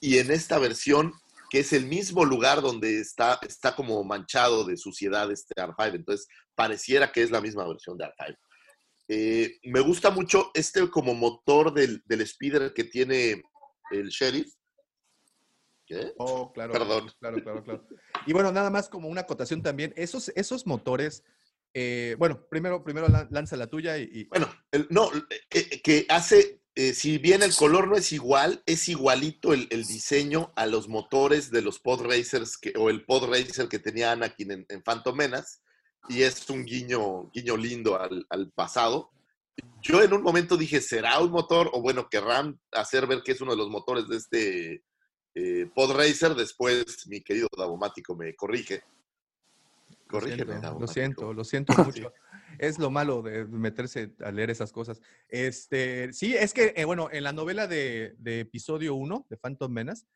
y 0.00 0.18
en 0.18 0.30
esta 0.30 0.58
versión, 0.58 1.12
que 1.50 1.60
es 1.60 1.72
el 1.74 1.84
mismo 1.86 2.24
lugar 2.24 2.62
donde 2.62 3.00
está, 3.00 3.38
está 3.46 3.76
como 3.76 4.02
manchado 4.04 4.64
de 4.64 4.76
suciedad 4.78 5.30
este 5.30 5.54
R5, 5.54 5.94
entonces 5.96 6.26
pareciera 6.54 7.12
que 7.12 7.22
es 7.22 7.30
la 7.30 7.40
misma 7.42 7.66
versión 7.68 7.98
de 7.98 8.06
R5. 8.06 8.36
Eh, 9.08 9.58
me 9.64 9.80
gusta 9.80 10.10
mucho 10.10 10.50
este 10.54 10.88
como 10.90 11.14
motor 11.14 11.72
del, 11.74 12.02
del 12.06 12.26
speeder 12.26 12.72
que 12.72 12.84
tiene 12.84 13.42
el 13.90 14.08
sheriff. 14.08 14.52
¿Qué? 15.86 16.12
Oh, 16.16 16.50
claro. 16.52 16.72
Perdón. 16.72 17.10
Claro, 17.20 17.42
claro, 17.42 17.62
claro. 17.62 17.86
Y 18.26 18.32
bueno, 18.32 18.50
nada 18.52 18.70
más 18.70 18.88
como 18.88 19.08
una 19.08 19.20
acotación 19.22 19.62
también, 19.62 19.92
esos, 19.96 20.30
esos 20.34 20.66
motores, 20.66 21.22
eh, 21.74 22.16
bueno, 22.18 22.46
primero, 22.48 22.82
primero 22.82 23.06
lan- 23.08 23.28
lanza 23.30 23.56
la 23.56 23.66
tuya 23.66 23.98
y... 23.98 24.08
y- 24.10 24.24
Bueno, 24.24 24.48
el- 24.72 24.86
no, 24.88 25.10
eh, 25.14 25.22
eh, 25.50 25.82
que 25.82 26.06
hace, 26.08 26.62
si 26.94 27.18
bien 27.18 27.42
el 27.42 27.54
color 27.54 27.88
no 27.88 27.96
es 27.96 28.12
igual, 28.12 28.62
es 28.64 28.88
igualito 28.88 29.52
el, 29.52 29.68
el 29.70 29.84
diseño 29.84 30.52
a 30.56 30.64
los 30.64 30.88
motores 30.88 31.50
de 31.50 31.60
los 31.60 31.78
pod 31.80 32.06
racers 32.06 32.56
que, 32.56 32.72
o 32.78 32.88
el 32.88 33.04
pod 33.04 33.28
racer 33.30 33.68
que 33.68 33.78
tenía 33.78 34.12
Anakin 34.12 34.52
en, 34.52 34.66
en 34.70 34.82
Phantom 34.82 35.14
Menace, 35.16 35.58
y 36.08 36.22
es 36.22 36.48
un 36.50 36.64
guiño, 36.64 37.30
guiño 37.30 37.56
lindo 37.56 38.00
al, 38.00 38.26
al 38.28 38.50
pasado. 38.50 39.10
Yo 39.82 40.02
en 40.02 40.12
un 40.12 40.22
momento 40.22 40.56
dije, 40.56 40.80
¿será 40.80 41.20
un 41.20 41.30
motor? 41.30 41.70
O 41.72 41.80
bueno, 41.80 42.08
querrán 42.08 42.58
hacer 42.72 43.06
ver 43.06 43.22
que 43.22 43.32
es 43.32 43.40
uno 43.40 43.52
de 43.52 43.58
los 43.58 43.70
motores 43.70 44.08
de 44.08 44.16
este 44.16 44.84
eh, 45.34 45.70
pod 45.74 45.96
racer. 45.96 46.34
Después 46.34 47.06
mi 47.06 47.22
querido 47.22 47.48
Davomático 47.56 48.16
me 48.16 48.34
corrige. 48.34 48.82
Lo 49.88 50.20
Corrígeme, 50.20 50.52
siento, 50.52 50.78
lo 50.78 50.86
siento, 50.86 51.32
lo 51.32 51.44
siento 51.44 51.72
mucho. 51.84 52.12
Es 52.58 52.78
lo 52.78 52.90
malo 52.90 53.22
de 53.22 53.44
meterse 53.46 54.14
a 54.20 54.30
leer 54.30 54.50
esas 54.50 54.72
cosas. 54.72 55.00
Este, 55.28 56.12
sí, 56.12 56.34
es 56.34 56.52
que, 56.52 56.72
eh, 56.76 56.84
bueno, 56.84 57.08
en 57.10 57.24
la 57.24 57.32
novela 57.32 57.66
de, 57.66 58.14
de 58.18 58.40
episodio 58.40 58.94
1 58.94 59.26
de 59.28 59.36
Phantom 59.36 59.72
Menace, 59.72 60.06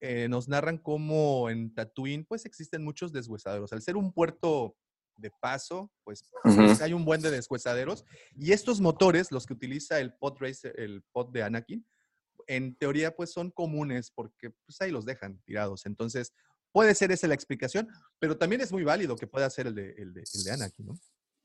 eh, 0.00 0.26
nos 0.28 0.48
narran 0.48 0.78
cómo 0.78 1.48
en 1.48 1.72
Tatooine, 1.74 2.24
pues 2.24 2.44
existen 2.44 2.82
muchos 2.82 3.12
deshuesaderos. 3.12 3.72
Al 3.72 3.82
ser 3.82 3.96
un 3.96 4.12
puerto 4.12 4.74
de 5.22 5.30
paso, 5.40 5.90
pues, 6.04 6.22
pues, 6.42 6.82
hay 6.82 6.92
un 6.92 7.06
buen 7.06 7.22
de 7.22 7.30
deshuesaderos. 7.30 8.04
Y 8.36 8.52
estos 8.52 8.80
motores, 8.80 9.32
los 9.32 9.46
que 9.46 9.54
utiliza 9.54 10.00
el 10.00 10.12
pod 10.12 10.36
racer, 10.38 10.78
el 10.78 11.02
pod 11.12 11.32
de 11.32 11.42
Anakin, 11.42 11.86
en 12.46 12.74
teoría, 12.74 13.16
pues 13.16 13.32
son 13.32 13.50
comunes 13.50 14.10
porque 14.10 14.50
pues 14.50 14.80
ahí 14.80 14.90
los 14.90 15.06
dejan 15.06 15.40
tirados. 15.46 15.86
Entonces, 15.86 16.34
puede 16.72 16.94
ser 16.94 17.12
esa 17.12 17.28
la 17.28 17.34
explicación, 17.34 17.88
pero 18.18 18.36
también 18.36 18.60
es 18.60 18.72
muy 18.72 18.84
válido 18.84 19.16
que 19.16 19.26
pueda 19.26 19.48
ser 19.48 19.68
el 19.68 19.74
de, 19.74 19.90
el 19.96 20.12
de, 20.12 20.24
el 20.34 20.44
de 20.44 20.50
Anakin, 20.50 20.86
¿no? 20.86 20.98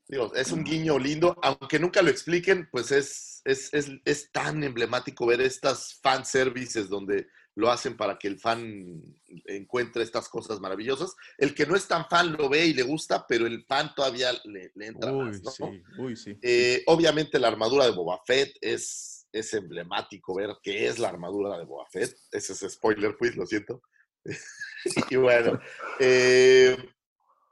Digo, 0.08 0.34
es 0.34 0.52
un 0.52 0.64
guiño 0.64 0.98
lindo, 0.98 1.36
aunque 1.42 1.78
nunca 1.78 2.00
lo 2.00 2.08
expliquen, 2.08 2.66
pues 2.72 2.90
es, 2.92 3.42
es, 3.44 3.72
es, 3.74 3.90
es 4.06 4.32
tan 4.32 4.64
emblemático 4.64 5.26
ver 5.26 5.42
estas 5.42 6.00
fan 6.00 6.24
services 6.24 6.88
donde 6.88 7.28
lo 7.58 7.72
hacen 7.72 7.96
para 7.96 8.16
que 8.16 8.28
el 8.28 8.38
fan 8.38 9.02
encuentre 9.46 10.04
estas 10.04 10.28
cosas 10.28 10.60
maravillosas. 10.60 11.16
El 11.36 11.56
que 11.56 11.66
no 11.66 11.74
es 11.74 11.88
tan 11.88 12.08
fan 12.08 12.32
lo 12.34 12.48
ve 12.48 12.66
y 12.66 12.72
le 12.72 12.84
gusta, 12.84 13.26
pero 13.26 13.48
el 13.48 13.64
fan 13.64 13.92
todavía 13.96 14.30
le, 14.44 14.70
le 14.76 14.86
entra 14.86 15.12
Uy, 15.12 15.24
más, 15.24 15.42
¿no? 15.42 15.50
sí, 15.50 15.82
uy, 15.98 16.16
sí. 16.16 16.38
Eh, 16.40 16.84
obviamente 16.86 17.36
la 17.40 17.48
armadura 17.48 17.84
de 17.84 17.90
Boba 17.90 18.20
Fett 18.24 18.56
es, 18.60 19.26
es 19.32 19.52
emblemático 19.54 20.36
ver 20.36 20.50
qué 20.62 20.86
es 20.86 21.00
la 21.00 21.08
armadura 21.08 21.58
de 21.58 21.64
Boba 21.64 21.84
Fett. 21.90 22.16
Ese 22.30 22.52
es 22.52 22.72
spoiler, 22.74 23.16
pues, 23.18 23.34
lo 23.34 23.44
siento. 23.44 23.82
y 25.10 25.16
bueno, 25.16 25.58
eh, 25.98 26.76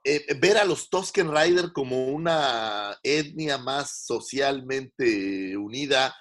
eh, 0.05 0.24
ver 0.39 0.57
a 0.59 0.65
los 0.65 0.89
Tusken 0.89 1.35
Rider 1.35 1.73
como 1.73 2.07
una 2.07 2.97
etnia 3.03 3.59
más 3.59 4.05
socialmente 4.07 5.57
unida, 5.57 6.15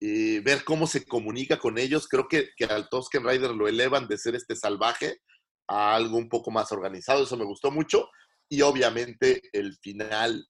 eh, 0.00 0.40
ver 0.44 0.64
cómo 0.64 0.86
se 0.86 1.04
comunica 1.06 1.58
con 1.58 1.78
ellos, 1.78 2.06
creo 2.08 2.28
que, 2.28 2.50
que 2.56 2.64
al 2.66 2.88
Tusken 2.88 3.24
Rider 3.26 3.50
lo 3.52 3.68
elevan 3.68 4.06
de 4.08 4.18
ser 4.18 4.34
este 4.34 4.54
salvaje 4.56 5.20
a 5.68 5.94
algo 5.94 6.16
un 6.16 6.28
poco 6.28 6.50
más 6.50 6.70
organizado, 6.72 7.24
eso 7.24 7.36
me 7.36 7.44
gustó 7.44 7.70
mucho. 7.70 8.08
Y 8.48 8.62
obviamente 8.62 9.42
el 9.52 9.74
final 9.78 10.46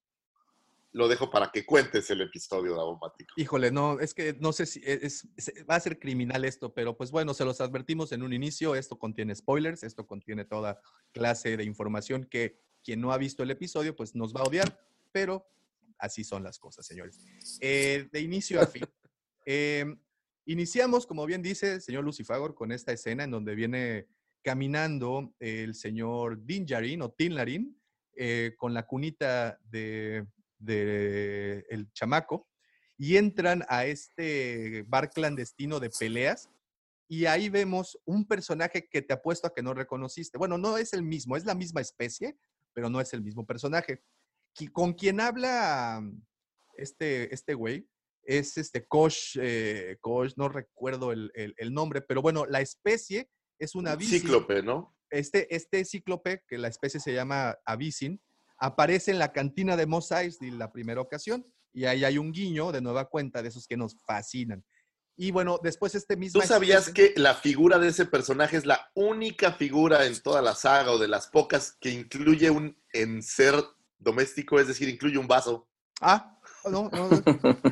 lo 0.93 1.09
dejo 1.09 1.31
para 1.31 1.51
que 1.51 1.65
cuentes 1.67 2.09
el 2.11 2.23
episodio 2.23 2.75
de 2.75 2.81
Abomático. 2.81 3.35
Híjole, 3.37 3.71
no, 3.71 4.01
es 4.01 4.15
que 4.15 4.35
no 4.41 4.53
sé 4.53 4.65
si 4.67 4.81
e, 4.81 5.01
es, 5.03 5.29
es- 5.37 5.53
va 5.69 5.77
a 5.77 5.81
ser 5.81 5.99
criminal 5.99 6.45
esto, 6.45 6.73
pero 6.73 6.97
pues 6.97 7.11
bueno, 7.11 7.35
se 7.35 7.45
los 7.45 7.61
advertimos 7.61 8.13
en 8.13 8.23
un 8.23 8.33
inicio, 8.33 8.75
esto 8.75 8.99
contiene 8.99 9.35
spoilers, 9.35 9.83
esto 9.83 10.07
contiene 10.07 10.45
toda 10.45 10.81
clase 11.13 11.57
de 11.57 11.65
información 11.65 12.25
que 12.25 12.59
quien 12.83 13.01
no 13.01 13.13
ha 13.13 13.19
visto 13.19 13.43
el 13.43 13.51
episodio 13.51 13.95
pues 13.95 14.15
nos 14.15 14.35
va 14.35 14.41
a 14.41 14.45
odiar, 14.45 14.79
pero 15.13 15.47
así 15.99 16.25
son 16.25 16.43
las 16.43 16.59
cosas, 16.59 16.87
señores. 16.87 17.19
Eh, 17.61 18.09
de 18.11 18.21
inicio 18.21 18.61
a 18.61 18.67
fin. 18.67 18.85
eh, 19.47 19.87
iniciamos, 20.45 21.07
como 21.07 21.25
bien 21.25 21.41
dice 21.41 21.75
el 21.75 21.81
señor 21.81 22.05
Lucifagor, 22.05 22.55
con 22.55 22.73
esta 22.73 22.93
escena 22.93 23.25
en 23.25 23.31
donde 23.31 23.55
viene 23.55 24.09
caminando 24.43 25.35
el 25.41 25.75
señor 25.75 26.45
Dinjarin 26.45 27.03
o 27.03 27.11
Tinlarin 27.11 27.81
eh, 28.17 28.55
con 28.57 28.75
la 28.75 28.87
cunita 28.87 29.59
de, 29.65 30.27
el 30.59 31.93
chamaco 31.93 32.49
y 32.99 33.17
entran 33.17 33.65
a 33.69 33.87
este 33.87 34.85
bar 34.89 35.11
clandestino 35.11 35.81
de 35.81 35.91
peleas 35.91 36.49
y 37.09 37.27
ahí 37.27 37.49
vemos 37.49 37.99
un 38.05 38.27
personaje 38.27 38.89
que 38.89 39.03
te 39.03 39.15
apuesto 39.15 39.47
a 39.47 39.55
que 39.55 39.63
no 39.63 39.75
reconociste. 39.75 40.39
Bueno, 40.39 40.59
no 40.59 40.77
es 40.77 40.93
el 40.93 41.03
mismo, 41.03 41.37
es 41.37 41.45
la 41.45 41.55
misma 41.55 41.81
especie, 41.81 42.37
pero 42.73 42.91
no 42.91 43.01
es 43.01 43.13
el 43.13 43.23
mismo 43.23 43.47
personaje. 43.47 44.03
Con 44.73 44.95
quien 44.95 45.21
habla 45.21 46.03
este, 46.77 47.33
este 47.33 47.55
güey 47.55 47.89
es 48.27 48.57
este 48.59 48.87
Kosh, 48.87 49.39
eh, 49.41 49.97
Kosh, 50.01 50.33
no 50.37 50.49
recuerdo 50.49 51.13
el, 51.13 51.31
el- 51.35 51.55
el 51.57 51.73
nombre, 51.73 52.01
pero 52.03 52.21
bueno, 52.23 52.45
la 52.47 52.61
especie 52.61 53.29
es 53.59 53.75
una 53.75 53.97
bici 53.97 54.21
Cíclope, 54.21 54.63
¿no? 54.63 54.95
este, 55.11 55.55
este 55.55 55.85
cíclope, 55.85 56.43
que 56.49 56.59
la 56.59 56.69
especie 56.69 57.01
se 57.01 57.15
llama 57.15 57.57
Avisin, 57.65 58.21
aparece 58.59 59.11
en 59.13 59.19
la 59.19 59.33
cantina 59.33 59.77
de 59.77 59.87
Mos 59.87 60.11
Eisley 60.13 60.51
la 60.51 60.73
primera 60.73 61.01
ocasión. 61.01 61.47
Y 61.73 61.85
ahí 61.85 62.05
hay 62.05 62.17
un 62.19 62.33
guiño 62.33 62.73
de 62.73 62.81
nueva 62.81 63.05
cuenta 63.05 63.43
de 63.43 63.49
esos 63.51 63.67
que 63.67 63.77
nos 63.77 63.97
fascinan. 64.07 64.65
Y 65.15 65.31
bueno, 65.31 65.59
después 65.63 65.95
este 65.95 66.17
mismo. 66.17 66.41
¿Tú 66.41 66.47
sabías 66.47 66.91
que 66.91 67.13
la 67.17 67.35
figura 67.35 67.79
de 67.79 67.89
ese 67.89 68.07
personaje 68.07 68.57
es 68.57 68.65
la 68.67 68.91
única 68.95 69.53
figura 69.53 70.07
en 70.07 70.21
toda 70.23 70.41
la 70.43 70.55
saga 70.55 70.93
o 70.93 70.99
de 70.99 71.09
las 71.09 71.29
pocas 71.29 71.77
que 71.81 71.91
incluye 71.91 72.51
un 72.51 72.79
enser 72.93 73.63
doméstico, 73.99 74.59
es 74.59 74.69
decir, 74.69 74.89
incluye 74.89 75.19
un 75.19 75.27
vaso? 75.29 75.69
Ah, 76.01 76.36
no, 76.71 76.91
no. 76.91 77.09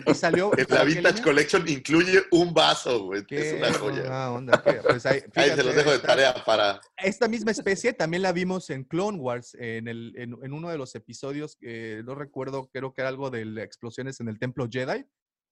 Y 0.07 0.15
salió. 0.15 0.51
La 0.57 0.65
¿para 0.66 0.81
qué 0.85 0.95
Vintage? 0.95 1.23
Collection 1.23 1.69
incluye 1.69 2.23
un 2.31 2.53
vaso, 2.55 3.05
güey. 3.05 3.25
Es 3.29 3.55
una 3.55 3.73
joya. 3.73 4.31
onda, 4.31 4.62
qué- 4.62 4.81
pues 4.87 5.05
ahí, 5.07 5.21
Ahí 5.35 5.45
se 5.49 5.53
fíjate, 5.55 5.62
los 5.65 5.75
dejo 5.77 5.91
de 5.93 5.99
tarea 5.99 6.35
para. 6.45 6.81
Esta 6.97 7.29
misma 7.29 7.51
especie 7.51 7.93
también 7.93 8.23
la 8.23 8.33
vimos 8.33 8.71
en 8.71 8.85
Clone 8.85 9.19
Wars, 9.19 9.55
en, 9.59 9.89
el, 9.89 10.12
en, 10.16 10.37
en 10.43 10.53
uno 10.53 10.69
de 10.71 10.79
los 10.79 10.95
episodios, 10.95 11.57
que 11.57 12.03
no 12.05 12.15
recuerdo, 12.15 12.69
creo 12.73 12.93
que 12.93 13.01
era 13.03 13.09
algo 13.09 13.31
de 13.31 13.43
explosiones 13.62 14.21
en 14.21 14.29
el 14.29 14.39
Templo 14.39 14.69
Jedi. 14.71 15.05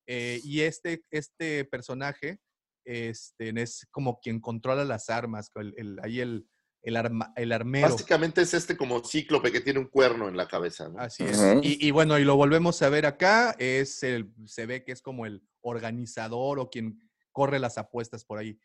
eh, 0.09 0.41
y 0.45 0.63
este, 0.63 1.05
este 1.11 1.65
personaje 1.65 2.39
este, 2.85 3.53
es 3.63 3.87
como 3.91 4.19
quien 4.21 4.41
controla 4.41 4.85
las 4.85 5.09
armas, 5.11 5.51
el, 5.55 5.75
el- 5.77 5.99
ahí 6.03 6.21
el, 6.21 6.47
el, 6.83 6.97
arma- 6.97 7.33
el 7.37 7.53
armero. 7.53 7.89
Básicamente 7.91 8.43
es 8.43 8.55
este 8.55 8.77
como 8.77 9.05
cíclope 9.05 9.53
que 9.53 9.61
tiene 9.61 9.79
un 9.79 9.87
cuerno 9.87 10.29
en 10.29 10.37
la 10.37 10.49
cabeza, 10.49 10.89
¿no? 10.89 10.99
Así 10.99 11.23
es. 11.25 11.39
Y, 11.63 11.87
y 11.87 11.91
bueno, 11.93 12.19
y 12.19 12.25
lo 12.25 12.37
volvemos 12.37 12.83
a 12.83 12.89
ver 12.89 13.07
acá, 13.07 13.55
es 13.59 14.03
el, 14.03 14.33
se 14.47 14.67
ve 14.67 14.85
que 14.85 14.93
es 14.93 15.01
como 15.03 15.27
el 15.27 15.43
organizador 15.61 16.59
o 16.59 16.71
quien 16.71 16.99
corre 17.31 17.59
las 17.59 17.79
apuestas 17.79 18.25
por 18.25 18.39
ahí. 18.39 18.59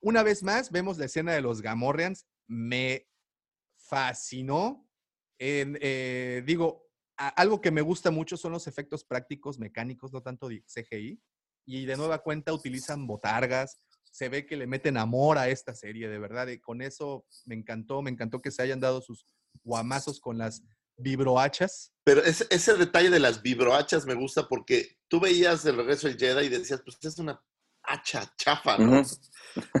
Una 0.00 0.22
vez 0.22 0.42
más, 0.42 0.70
vemos 0.70 0.98
la 0.98 1.06
escena 1.06 1.32
de 1.32 1.40
los 1.40 1.62
Gamorreans. 1.62 2.26
Me 2.46 3.08
fascinó. 3.76 4.88
En, 5.38 5.78
eh, 5.80 6.42
digo, 6.46 6.88
a- 7.16 7.28
algo 7.28 7.60
que 7.60 7.70
me 7.70 7.80
gusta 7.82 8.10
mucho 8.10 8.36
son 8.36 8.52
los 8.52 8.66
efectos 8.66 9.04
prácticos 9.04 9.58
mecánicos, 9.58 10.12
no 10.12 10.22
tanto 10.22 10.48
de 10.48 10.62
CGI. 10.66 11.20
Y 11.64 11.84
de 11.86 11.96
nueva 11.96 12.18
cuenta 12.22 12.52
utilizan 12.52 13.06
botargas. 13.06 13.80
Se 14.12 14.28
ve 14.28 14.46
que 14.46 14.56
le 14.56 14.66
meten 14.66 14.96
amor 14.98 15.38
a 15.38 15.48
esta 15.48 15.74
serie, 15.74 16.08
de 16.08 16.18
verdad. 16.18 16.46
Y 16.48 16.60
con 16.60 16.82
eso 16.82 17.26
me 17.46 17.54
encantó, 17.54 18.02
me 18.02 18.10
encantó 18.10 18.40
que 18.42 18.50
se 18.50 18.62
hayan 18.62 18.78
dado 18.78 19.00
sus 19.00 19.26
guamazos 19.64 20.20
con 20.20 20.36
las 20.38 20.62
vibrohachas. 20.98 21.92
Pero 22.04 22.22
ese, 22.22 22.46
ese 22.50 22.74
detalle 22.74 23.10
de 23.10 23.18
las 23.18 23.42
vibrohachas 23.42 24.06
me 24.06 24.14
gusta 24.14 24.46
porque 24.48 24.98
tú 25.08 25.18
veías 25.18 25.64
el 25.64 25.76
regreso 25.76 26.08
del 26.08 26.18
Jedi 26.18 26.46
y 26.46 26.48
decías, 26.50 26.82
pues 26.84 26.98
es 27.02 27.18
una 27.18 27.42
hacha 27.84 28.32
chafa, 28.36 28.78
¿no? 28.78 29.00
Ujú. 29.00 29.10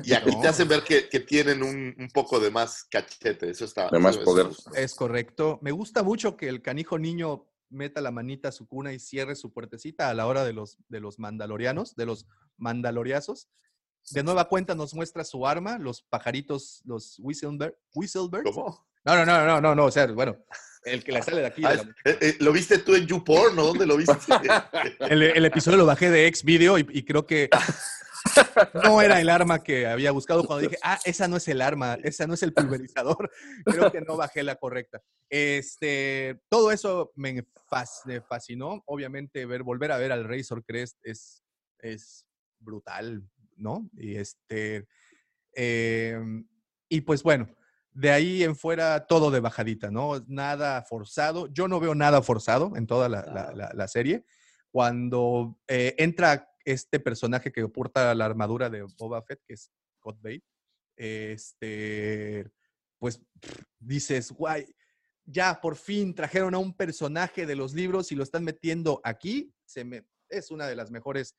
Y 0.02 0.14
aquí 0.14 0.30
No. 0.34 0.40
te 0.40 0.48
hacen 0.48 0.66
ver 0.66 0.82
que, 0.82 1.08
que 1.08 1.20
tienen 1.20 1.62
un, 1.62 1.94
un 1.98 2.08
poco 2.08 2.40
de 2.40 2.50
más 2.50 2.84
cachete. 2.84 3.50
Eso 3.50 3.64
está. 3.66 3.88
De 3.90 3.98
más 3.98 4.16
eso- 4.16 4.24
poder. 4.24 4.44
me 4.46 4.50
gusta. 4.50 4.70
Es 4.80 4.94
correcto. 4.94 5.58
Me 5.62 5.70
gusta 5.72 6.02
mucho 6.02 6.36
que 6.36 6.48
el 6.48 6.62
canijo 6.62 6.98
niño 6.98 7.46
meta 7.68 8.00
la 8.00 8.10
manita 8.10 8.48
a 8.48 8.52
su 8.52 8.66
cuna 8.66 8.92
y 8.92 8.98
cierre 8.98 9.34
su 9.36 9.52
puertecita 9.52 10.08
a 10.08 10.14
la 10.14 10.26
hora 10.26 10.44
de 10.44 10.52
los, 10.52 10.78
de 10.88 11.00
los 11.00 11.18
mandalorianos, 11.18 11.94
de 11.96 12.06
los 12.06 12.26
mandaloriazos. 12.56 13.48
De 14.10 14.22
nueva 14.22 14.48
cuenta 14.48 14.74
nos 14.74 14.94
muestra 14.94 15.24
su 15.24 15.46
arma, 15.46 15.78
los 15.78 16.02
pajaritos, 16.02 16.82
los 16.84 17.18
whistleber- 17.20 17.76
whistlebirds. 17.94 18.50
¿Cómo? 18.54 18.86
No, 19.04 19.16
no, 19.16 19.24
no, 19.24 19.46
no, 19.46 19.60
no, 19.60 19.74
no, 19.74 19.84
o 19.86 19.90
sea, 19.90 20.06
bueno, 20.06 20.36
el 20.84 21.02
que 21.02 21.12
la 21.12 21.22
sale 21.22 21.40
de 21.40 21.46
aquí. 21.46 21.62
Ah, 21.64 21.70
de 21.70 21.76
la- 21.76 21.82
eh, 22.04 22.18
eh, 22.20 22.36
¿Lo 22.40 22.52
viste 22.52 22.78
tú 22.78 22.94
en 22.94 23.06
YouPorn 23.06 23.58
o 23.58 23.64
dónde 23.64 23.86
lo 23.86 23.96
viste? 23.96 24.14
el, 25.00 25.22
el 25.22 25.44
episodio 25.44 25.78
lo 25.78 25.86
bajé 25.86 26.10
de 26.10 26.26
X 26.26 26.44
Video 26.44 26.78
y, 26.78 26.86
y 26.90 27.04
creo 27.04 27.26
que 27.26 27.48
no 28.84 29.02
era 29.02 29.20
el 29.20 29.28
arma 29.28 29.62
que 29.62 29.86
había 29.86 30.12
buscado 30.12 30.44
cuando 30.44 30.62
dije, 30.68 30.78
ah, 30.82 30.98
esa 31.04 31.26
no 31.28 31.36
es 31.36 31.48
el 31.48 31.60
arma, 31.60 31.98
esa 32.02 32.26
no 32.26 32.34
es 32.34 32.42
el 32.42 32.52
pulverizador. 32.52 33.30
Creo 33.64 33.90
que 33.90 34.00
no 34.00 34.16
bajé 34.16 34.42
la 34.44 34.54
correcta. 34.56 35.02
Este, 35.28 36.40
todo 36.48 36.70
eso 36.70 37.12
me, 37.16 37.44
fas- 37.68 38.02
me 38.04 38.20
fascinó. 38.20 38.82
Obviamente, 38.86 39.44
ver, 39.46 39.62
volver 39.64 39.90
a 39.92 39.98
ver 39.98 40.12
al 40.12 40.24
Razor 40.24 40.64
Crest 40.64 40.98
es, 41.02 41.42
es 41.80 42.24
brutal, 42.60 43.22
¿no? 43.56 43.88
Y 43.96 44.16
este, 44.16 44.86
em, 45.54 46.46
y 46.88 47.00
pues 47.02 47.22
bueno, 47.22 47.48
de 47.92 48.10
ahí 48.10 48.42
en 48.42 48.56
fuera 48.56 49.06
todo 49.06 49.30
de 49.30 49.40
bajadita, 49.40 49.90
¿no? 49.90 50.24
Nada 50.26 50.82
forzado. 50.82 51.46
Yo 51.52 51.68
no 51.68 51.78
veo 51.80 51.94
nada 51.94 52.22
forzado 52.22 52.72
en 52.76 52.86
toda 52.86 53.08
la, 53.08 53.22
la- 53.26 53.52
la- 53.52 53.72
la 53.74 53.88
serie. 53.88 54.24
Cuando 54.70 55.58
eh, 55.68 55.94
entra 55.98 56.48
este 56.64 57.00
personaje 57.00 57.52
que 57.52 57.66
porta 57.68 58.14
la 58.14 58.24
armadura 58.24 58.70
de 58.70 58.82
Boba 58.98 59.22
Fett, 59.22 59.42
que 59.46 59.54
es 59.54 59.70
Cod 60.00 60.16
Bait, 60.22 60.42
este, 60.96 62.50
pues 62.98 63.18
pff, 63.40 63.62
dices, 63.78 64.32
guay, 64.32 64.66
ya 65.24 65.60
por 65.60 65.76
fin 65.76 66.14
trajeron 66.14 66.54
a 66.54 66.58
un 66.58 66.74
personaje 66.74 67.46
de 67.46 67.56
los 67.56 67.74
libros 67.74 68.10
y 68.12 68.14
lo 68.14 68.22
están 68.22 68.44
metiendo 68.44 69.00
aquí. 69.04 69.52
Se 69.64 69.84
me, 69.84 70.04
es 70.28 70.50
una 70.50 70.66
de 70.66 70.76
las 70.76 70.90
mejores 70.90 71.36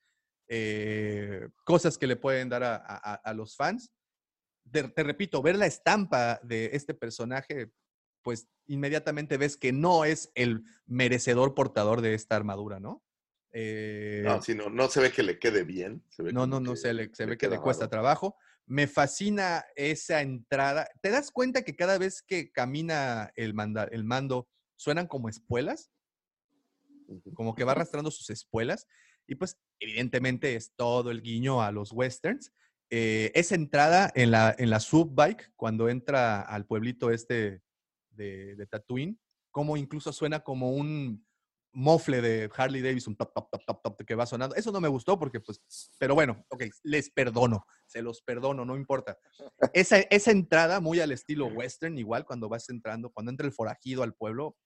eh, 0.48 1.48
cosas 1.64 1.98
que 1.98 2.06
le 2.06 2.16
pueden 2.16 2.48
dar 2.48 2.62
a, 2.64 2.76
a- 2.76 3.14
a 3.14 3.34
los 3.34 3.56
fans. 3.56 3.92
Te, 4.70 4.84
te 4.88 5.02
repito, 5.02 5.42
ver 5.42 5.56
la 5.56 5.66
estampa 5.66 6.40
de 6.42 6.70
este 6.72 6.94
personaje, 6.94 7.70
pues 8.22 8.48
inmediatamente 8.66 9.36
ves 9.36 9.56
que 9.56 9.72
no 9.72 10.04
es 10.04 10.30
el 10.34 10.62
merecedor 10.86 11.54
portador 11.54 12.00
de 12.00 12.14
esta 12.14 12.36
armadura, 12.36 12.80
¿no? 12.80 13.02
Eh, 13.52 14.22
No, 14.24 14.40
sí, 14.42 14.54
no, 14.54 14.70
no 14.70 14.88
se 14.88 15.00
ve 15.00 15.12
que 15.12 15.22
le 15.22 15.38
quede 15.38 15.64
bien. 15.64 16.02
se 16.08 16.22
ve 16.22 16.32
no, 16.32 16.46
no, 16.46 16.58
no, 16.60 16.74
se, 16.76 16.92
le, 16.94 17.14
se 17.14 17.26
ve 17.26 17.36
que 17.38 17.48
le 17.48 17.60
cuesta 17.60 17.88
trabajo. 17.88 18.36
Me 18.66 18.86
fascina 18.86 19.64
esa 19.76 20.22
entrada. 20.22 20.88
¿Te 21.02 21.10
das 21.10 21.30
cuenta 21.30 21.62
que 21.62 21.76
cada 21.76 21.98
vez 21.98 22.22
que 22.22 22.50
camina 22.50 23.30
el, 23.36 23.52
manda- 23.54 23.84
el 23.92 24.04
mando 24.04 24.48
suenan 24.76 25.06
como 25.06 25.28
espuelas? 25.28 25.92
Como 27.34 27.54
que 27.54 27.64
va 27.64 27.72
arrastrando 27.72 28.10
sus 28.10 28.30
espuelas. 28.30 28.86
Y 29.26 29.36
pues 29.36 29.58
evidentemente 29.80 30.54
es 30.56 30.74
todo 30.76 31.10
el 31.10 31.22
guiño 31.22 31.62
a 31.62 31.72
los 31.72 31.92
westerns. 31.92 32.52
Eh, 32.90 33.32
esa 33.34 33.54
entrada 33.54 34.12
en 34.14 34.30
la, 34.30 34.54
en 34.58 34.70
la 34.70 34.80
subbike, 34.80 35.52
cuando 35.56 35.88
entra 35.88 36.42
al 36.42 36.66
pueblito 36.66 37.10
este 37.10 37.62
de, 38.10 38.56
de 38.56 38.66
Tatooine, 38.66 39.18
como 39.50 39.76
incluso 39.76 40.12
suena 40.12 40.40
como 40.40 40.72
un 40.72 41.24
mofle 41.74 42.22
de 42.22 42.48
Harley 42.56 42.80
Davidson, 42.80 43.16
que 44.06 44.14
va 44.14 44.26
sonando. 44.26 44.54
Eso 44.54 44.72
no 44.72 44.80
me 44.80 44.88
gustó 44.88 45.18
porque, 45.18 45.40
pues, 45.40 45.60
pero 45.98 46.14
bueno, 46.14 46.44
ok, 46.48 46.64
les 46.84 47.10
perdono, 47.10 47.66
se 47.86 48.00
los 48.00 48.22
perdono, 48.22 48.64
no 48.64 48.76
importa. 48.76 49.18
Esa, 49.72 49.98
esa 49.98 50.30
entrada, 50.30 50.80
muy 50.80 51.00
al 51.00 51.12
estilo 51.12 51.46
western, 51.46 51.98
igual 51.98 52.24
cuando 52.24 52.48
vas 52.48 52.68
entrando, 52.70 53.10
cuando 53.10 53.30
entra 53.30 53.46
el 53.46 53.52
forajido 53.52 54.02
al 54.02 54.14
pueblo, 54.14 54.56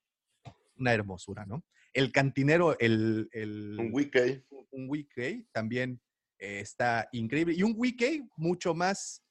una 0.77 0.93
hermosura, 0.93 1.45
¿no? 1.47 1.65
El 1.93 2.13
cantinero, 2.13 2.79
el... 2.79 3.29
el 3.33 3.77
Un 3.79 3.91
wiki. 3.93 4.45
un 4.71 4.89
wiki 4.89 5.47
también 5.53 6.01
eh, 6.39 6.61
está 6.61 7.09
increíble. 7.13 7.55
Y 7.57 7.63
un 7.63 7.75
wiki 7.77 8.23
mucho 8.37 8.75
más, 8.75 9.23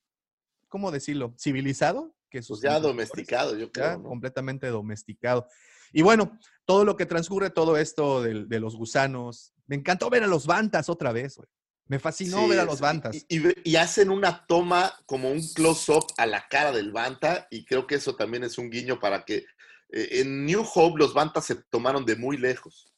¿cómo 0.68 0.92
decirlo? 0.92 1.34
Civilizado 1.40 2.16
que 2.30 2.42
sus 2.42 2.60
Pues 2.60 2.64
ya 2.64 2.76
antecesores. 2.76 3.08
domesticado, 3.10 3.52
yo 3.58 3.66
Ya 3.68 3.72
creo. 3.72 3.98
¿no? 4.00 4.10
completamente 4.10 4.68
domesticado. 4.68 5.48
Y 5.94 6.02
bueno, 6.02 6.38
todo 6.66 6.84
lo 6.84 6.98
que 6.98 7.06
transcurre, 7.06 7.50
todo 7.50 7.78
esto 7.78 8.22
del- 8.22 8.50
de, 8.50 8.60
los 8.60 8.76
gusanos. 8.76 9.54
Me 9.68 9.78
encantó 9.78 10.10
ver 10.10 10.24
a 10.24 10.28
los 10.28 10.46
bantas 10.46 10.90
otra 10.90 11.14
vez, 11.14 11.38
güey. 11.38 11.48
Me 11.90 12.00
fascinó 12.00 12.44
Sí, 12.44 12.50
ver 12.50 12.60
a 12.60 12.66
los 12.66 12.82
bantas. 12.82 13.16
Y, 13.30 13.42
y 13.70 13.76
hacen 13.78 14.10
una 14.10 14.46
toma 14.46 14.92
como 15.06 15.32
un 15.32 15.42
close-up 15.54 16.04
a 16.18 16.26
la 16.26 16.46
cara 16.50 16.74
del 16.74 16.92
Banta 16.92 17.48
y 17.50 17.64
creo 17.64 17.88
que 17.88 17.96
eso 17.96 18.14
también 18.18 18.44
es 18.44 18.58
un 18.58 18.70
guiño 18.70 19.00
para 19.00 19.24
que 19.24 19.46
en 19.90 20.46
New 20.46 20.66
Hope 20.74 21.00
los 21.00 21.14
Bantas 21.14 21.46
se 21.46 21.56
tomaron 21.70 22.06
de 22.06 22.16
muy 22.16 22.38
lejos. 22.38 22.94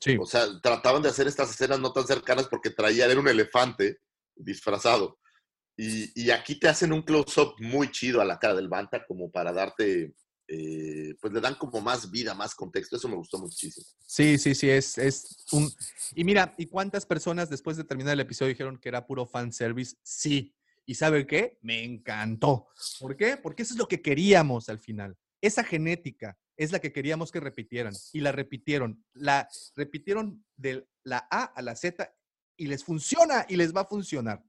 sí. 0.00 0.16
O 0.20 0.26
sea, 0.26 0.46
trataban 0.62 1.02
de 1.02 1.08
hacer 1.08 1.26
estas 1.26 1.50
escenas 1.50 1.80
no 1.80 1.92
tan 1.92 2.06
cercanas 2.06 2.48
porque 2.48 2.70
traían, 2.70 3.10
era 3.10 3.20
un 3.20 3.28
elefante 3.28 3.98
disfrazado. 4.34 5.18
Y, 5.76 6.24
y 6.24 6.30
aquí 6.30 6.56
te 6.56 6.68
hacen 6.68 6.92
un 6.92 7.02
close-up 7.02 7.54
muy 7.58 7.90
chido 7.90 8.20
a 8.20 8.24
la 8.24 8.38
cara 8.38 8.54
del 8.54 8.68
Banta 8.68 9.04
como 9.06 9.30
para 9.30 9.52
darte, 9.52 10.14
eh, 10.46 11.14
pues 11.20 11.32
le 11.32 11.40
dan 11.40 11.54
como 11.54 11.80
más 11.80 12.10
vida, 12.10 12.34
más 12.34 12.54
contexto. 12.54 12.96
Eso 12.96 13.08
me 13.08 13.16
gustó 13.16 13.38
muchísimo. 13.38 13.86
Sí, 14.04 14.36
sí, 14.36 14.54
sí, 14.54 14.68
es, 14.68 14.98
es 14.98 15.46
un... 15.52 15.70
Y 16.14 16.24
mira, 16.24 16.54
¿y 16.58 16.66
cuántas 16.66 17.06
personas 17.06 17.48
después 17.48 17.76
de 17.76 17.84
terminar 17.84 18.12
el 18.12 18.20
episodio 18.20 18.50
dijeron 18.50 18.78
que 18.78 18.90
era 18.90 19.06
puro 19.06 19.26
fanservice? 19.26 19.96
Sí. 20.02 20.54
¿Y 20.84 20.96
saben 20.96 21.26
qué? 21.26 21.58
Me 21.62 21.84
encantó. 21.84 22.68
¿Por 22.98 23.16
qué? 23.16 23.36
Porque 23.36 23.62
eso 23.62 23.74
es 23.74 23.78
lo 23.78 23.86
que 23.86 24.02
queríamos 24.02 24.68
al 24.68 24.80
final. 24.80 25.16
Esa 25.40 25.64
genética 25.64 26.36
es 26.56 26.72
la 26.72 26.78
que 26.78 26.92
queríamos 26.92 27.32
que 27.32 27.40
repitieran. 27.40 27.94
Y 28.12 28.20
la 28.20 28.32
repitieron. 28.32 29.04
La 29.14 29.48
repitieron 29.74 30.44
de 30.56 30.86
la 31.02 31.26
A 31.30 31.44
a 31.44 31.62
la 31.62 31.74
Z 31.74 32.12
y 32.56 32.66
les 32.66 32.84
funciona 32.84 33.46
y 33.48 33.56
les 33.56 33.74
va 33.74 33.82
a 33.82 33.86
funcionar. 33.86 34.42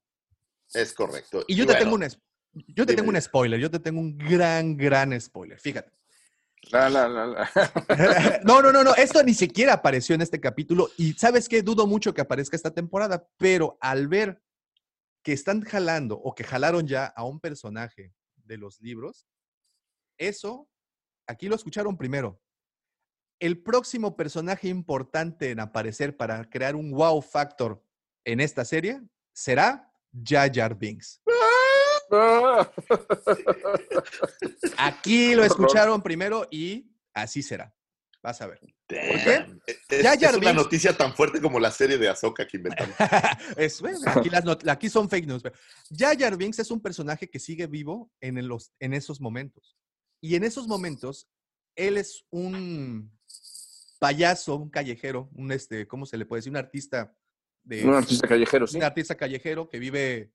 Es 0.74 0.94
correcto. 0.94 1.46
Y 1.48 1.56
yo 1.56 1.66
te 1.66 1.74
bueno, 1.74 1.84
tengo 1.84 1.96
un... 1.96 2.22
Yo 2.68 2.86
te 2.86 2.92
dime, 2.92 2.96
tengo 2.98 3.10
un 3.12 3.22
spoiler, 3.22 3.60
yo 3.60 3.72
te 3.72 3.80
tengo 3.80 4.02
un 4.02 4.18
gran, 4.18 4.76
gran 4.76 5.20
spoiler. 5.20 5.58
Fíjate. 5.58 5.92
La, 6.70 6.90
la, 6.90 7.08
la, 7.08 7.26
la. 7.26 8.42
No, 8.44 8.62
no, 8.62 8.72
no, 8.72 8.84
no. 8.84 8.94
Esto 8.96 9.24
ni 9.24 9.34
siquiera 9.34 9.74
apareció 9.74 10.16
en 10.16 10.22
este 10.22 10.40
capítulo. 10.40 10.90
Y 10.98 11.14
sabes 11.14 11.50
qué, 11.50 11.64
dudo 11.64 11.88
mucho 11.88 12.14
que 12.14 12.22
aparezca 12.22 12.56
esta 12.56 12.74
temporada, 12.74 13.28
pero 13.38 13.78
al 13.80 14.08
ver 14.08 14.42
que 15.24 15.34
están 15.34 15.62
jalando 15.62 16.16
o 16.16 16.36
que 16.36 16.44
jalaron 16.44 16.88
ya 16.88 17.06
a 17.06 17.24
un 17.24 17.40
personaje 17.40 18.14
de 18.36 18.58
los 18.58 18.82
libros, 18.82 19.28
eso, 20.18 20.68
aquí 21.28 21.48
lo 21.48 21.56
escucharon 21.56 21.98
primero. 21.98 22.42
El 23.40 23.62
próximo 23.64 24.16
personaje 24.16 24.68
importante 24.68 25.50
en 25.52 25.60
aparecer 25.60 26.16
para 26.16 26.48
crear 26.50 26.76
un 26.76 26.92
wow 26.92 27.22
factor 27.22 27.84
en 28.26 28.40
esta 28.40 28.66
serie 28.66 29.02
será 29.34 29.92
Jar 30.24 30.52
Jar 30.54 30.78
Binks. 30.78 31.22
Aquí 34.78 35.36
lo 35.36 35.44
escucharon 35.44 36.02
primero 36.02 36.48
y 36.52 36.92
así 37.14 37.42
será. 37.42 37.74
Vas 38.22 38.40
a 38.42 38.48
ver. 38.48 38.60
Damn. 38.88 39.60
Es, 39.66 40.04
Jar 40.04 40.16
es 40.22 40.38
una 40.38 40.52
Binks- 40.52 40.56
noticia 40.56 40.96
tan 40.96 41.16
fuerte 41.16 41.42
como 41.42 41.60
la 41.60 41.72
serie 41.72 41.98
de 41.98 42.10
Ahsoka 42.10 42.46
que 42.46 42.58
inventamos. 42.58 42.96
Es- 43.58 43.82
aquí, 44.06 44.30
las 44.30 44.44
not- 44.46 44.68
aquí 44.68 44.90
son 44.90 45.10
fake 45.10 45.26
news. 45.26 45.42
Jar 45.90 46.18
Jar 46.20 46.38
Binks 46.38 46.60
es 46.60 46.70
un 46.70 46.82
personaje 46.82 47.28
que 47.30 47.40
sigue 47.40 47.66
vivo 47.66 48.12
en, 48.22 48.48
los, 48.48 48.72
en 48.80 48.94
esos 48.94 49.20
momentos. 49.20 49.76
Y 50.22 50.36
en 50.36 50.44
esos 50.44 50.68
momentos, 50.68 51.28
él 51.76 51.98
es 51.98 52.26
un 52.30 53.12
payaso, 54.00 54.56
un 54.56 54.70
callejero, 54.70 55.30
un, 55.34 55.52
este, 55.52 55.88
¿cómo 55.88 56.06
se 56.06 56.18
le 56.18 56.26
puede 56.26 56.40
decir? 56.40 56.52
Un 56.52 56.58
artista 56.58 57.16
de... 57.64 57.86
Un 57.86 57.96
artista 57.96 58.28
callejero, 58.28 58.68
sí. 58.68 58.78
un 58.78 58.84
artista 58.84 59.16
callejero 59.16 59.68
que 59.68 59.80
vive, 59.80 60.32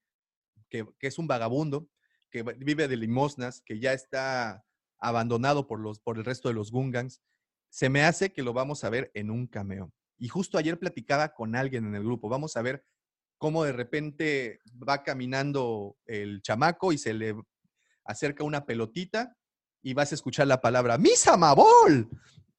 que, 0.68 0.86
que 0.98 1.06
es 1.06 1.18
un 1.18 1.28
vagabundo, 1.28 1.88
que 2.30 2.42
vive 2.42 2.88
de 2.88 2.96
limosnas, 2.96 3.62
que 3.62 3.78
ya 3.78 3.92
está 3.92 4.64
abandonado 4.98 5.66
por, 5.66 5.80
los, 5.80 6.00
por 6.00 6.18
el 6.18 6.24
resto 6.24 6.48
de 6.48 6.54
los 6.54 6.70
Gungans. 6.72 7.22
Se 7.70 7.88
me 7.88 8.02
hace 8.02 8.32
que 8.32 8.42
lo 8.42 8.52
vamos 8.52 8.82
a 8.84 8.90
ver 8.90 9.10
en 9.14 9.30
un 9.30 9.46
cameo. 9.46 9.92
Y 10.18 10.28
justo 10.28 10.58
ayer 10.58 10.78
platicaba 10.78 11.34
con 11.34 11.54
alguien 11.54 11.86
en 11.86 11.94
el 11.94 12.02
grupo. 12.02 12.28
Vamos 12.28 12.56
a 12.56 12.62
ver 12.62 12.84
cómo 13.38 13.64
de 13.64 13.72
repente 13.72 14.60
va 14.66 15.02
caminando 15.02 15.96
el 16.06 16.40
chamaco 16.42 16.92
y 16.92 16.98
se 16.98 17.12
le 17.12 17.34
acerca 18.04 18.44
una 18.44 18.64
pelotita 18.64 19.36
y 19.86 19.94
vas 19.94 20.10
a 20.10 20.16
escuchar 20.16 20.48
la 20.48 20.60
palabra 20.60 20.98
¡Misa 20.98 21.36
Mabol! 21.36 22.08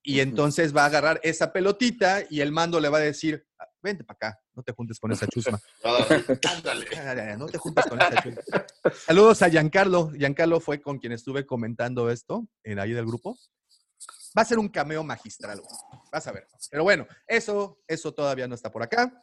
Y 0.02 0.22
entonces 0.22 0.74
va 0.74 0.84
a 0.84 0.86
agarrar 0.86 1.20
esa 1.22 1.52
pelotita 1.52 2.24
y 2.30 2.40
el 2.40 2.54
mando 2.54 2.80
le 2.80 2.88
va 2.88 3.00
a 3.00 3.02
decir, 3.02 3.46
"Ah, 3.60 3.66
vente 3.84 4.06
para 4.06 4.16
acá, 4.16 4.40
no 4.56 4.64
te 4.64 4.72
juntes 4.72 4.98
con 4.98 5.12
esa 5.12 5.28
chusma. 5.34 5.60
Ándale. 5.84 6.88
No 7.38 7.48
te 7.48 7.58
juntes 7.58 7.86
con 7.88 8.02
esa 8.02 8.24
chusma. 8.24 8.42
Saludos 9.06 9.42
a 9.42 9.50
Giancarlo. 9.50 10.10
Giancarlo 10.12 10.62
fue 10.62 10.82
con 10.82 11.00
quien 11.00 11.12
estuve 11.12 11.46
comentando 11.46 12.10
esto 12.10 12.48
en 12.64 12.80
ahí 12.80 12.94
del 12.94 13.06
grupo. 13.06 13.38
Va 14.38 14.44
a 14.44 14.46
ser 14.46 14.58
un 14.58 14.70
cameo 14.70 15.04
magistral. 15.04 15.60
güey. 15.60 16.02
Vas 16.10 16.28
a 16.28 16.32
ver. 16.32 16.48
Pero 16.72 16.84
bueno, 16.86 17.06
eso, 17.28 17.82
eso 17.90 18.14
todavía 18.14 18.48
no 18.48 18.56
está 18.56 18.72
por 18.72 18.84
acá. 18.84 19.22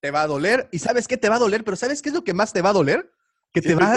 Te 0.00 0.10
va 0.10 0.22
a 0.22 0.26
doler. 0.26 0.68
¿Y 0.72 0.80
sabes 0.80 1.06
qué 1.06 1.16
te 1.16 1.28
va 1.28 1.36
a 1.36 1.38
doler? 1.38 1.62
Pero 1.62 1.76
¿sabes 1.76 2.02
qué 2.02 2.08
es 2.08 2.14
lo 2.16 2.24
que 2.24 2.34
más 2.34 2.52
te 2.52 2.62
va 2.62 2.70
a 2.70 2.72
doler? 2.72 3.12
Que 3.52 3.62
te 3.62 3.76
va 3.76 3.94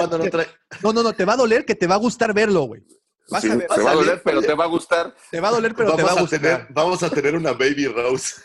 no, 0.84 0.94
no, 0.94 1.02
no, 1.02 1.14
te 1.14 1.26
va 1.26 1.34
a 1.34 1.38
doler 1.38 1.66
que 1.66 1.74
te 1.74 1.88
va 1.88 1.96
a 1.96 1.98
gustar 1.98 2.32
verlo, 2.32 2.66
güey. 2.66 2.86
Vas 3.30 3.42
Sí, 3.42 3.50
a 3.52 3.56
ver. 3.56 3.68
te 3.68 3.82
va 3.82 3.92
a 3.92 3.96
doler, 3.96 4.22
pero 4.24 4.42
te 4.42 4.54
va 4.54 4.64
a 4.64 4.68
gustar. 4.68 5.14
Te 5.32 5.40
va 5.40 5.50
a 5.50 5.52
doler, 5.52 5.76
pero 5.76 5.96
te 5.96 6.04
va 6.04 6.12
a 6.12 6.14
vamos, 6.16 6.34
a 6.34 6.38
gustar. 6.38 6.40
tener, 6.42 6.68
vamos 6.70 7.04
a 7.04 7.10
tener 7.10 7.36
una 7.36 7.52
Baby 7.54 7.88
Rose. 7.88 8.36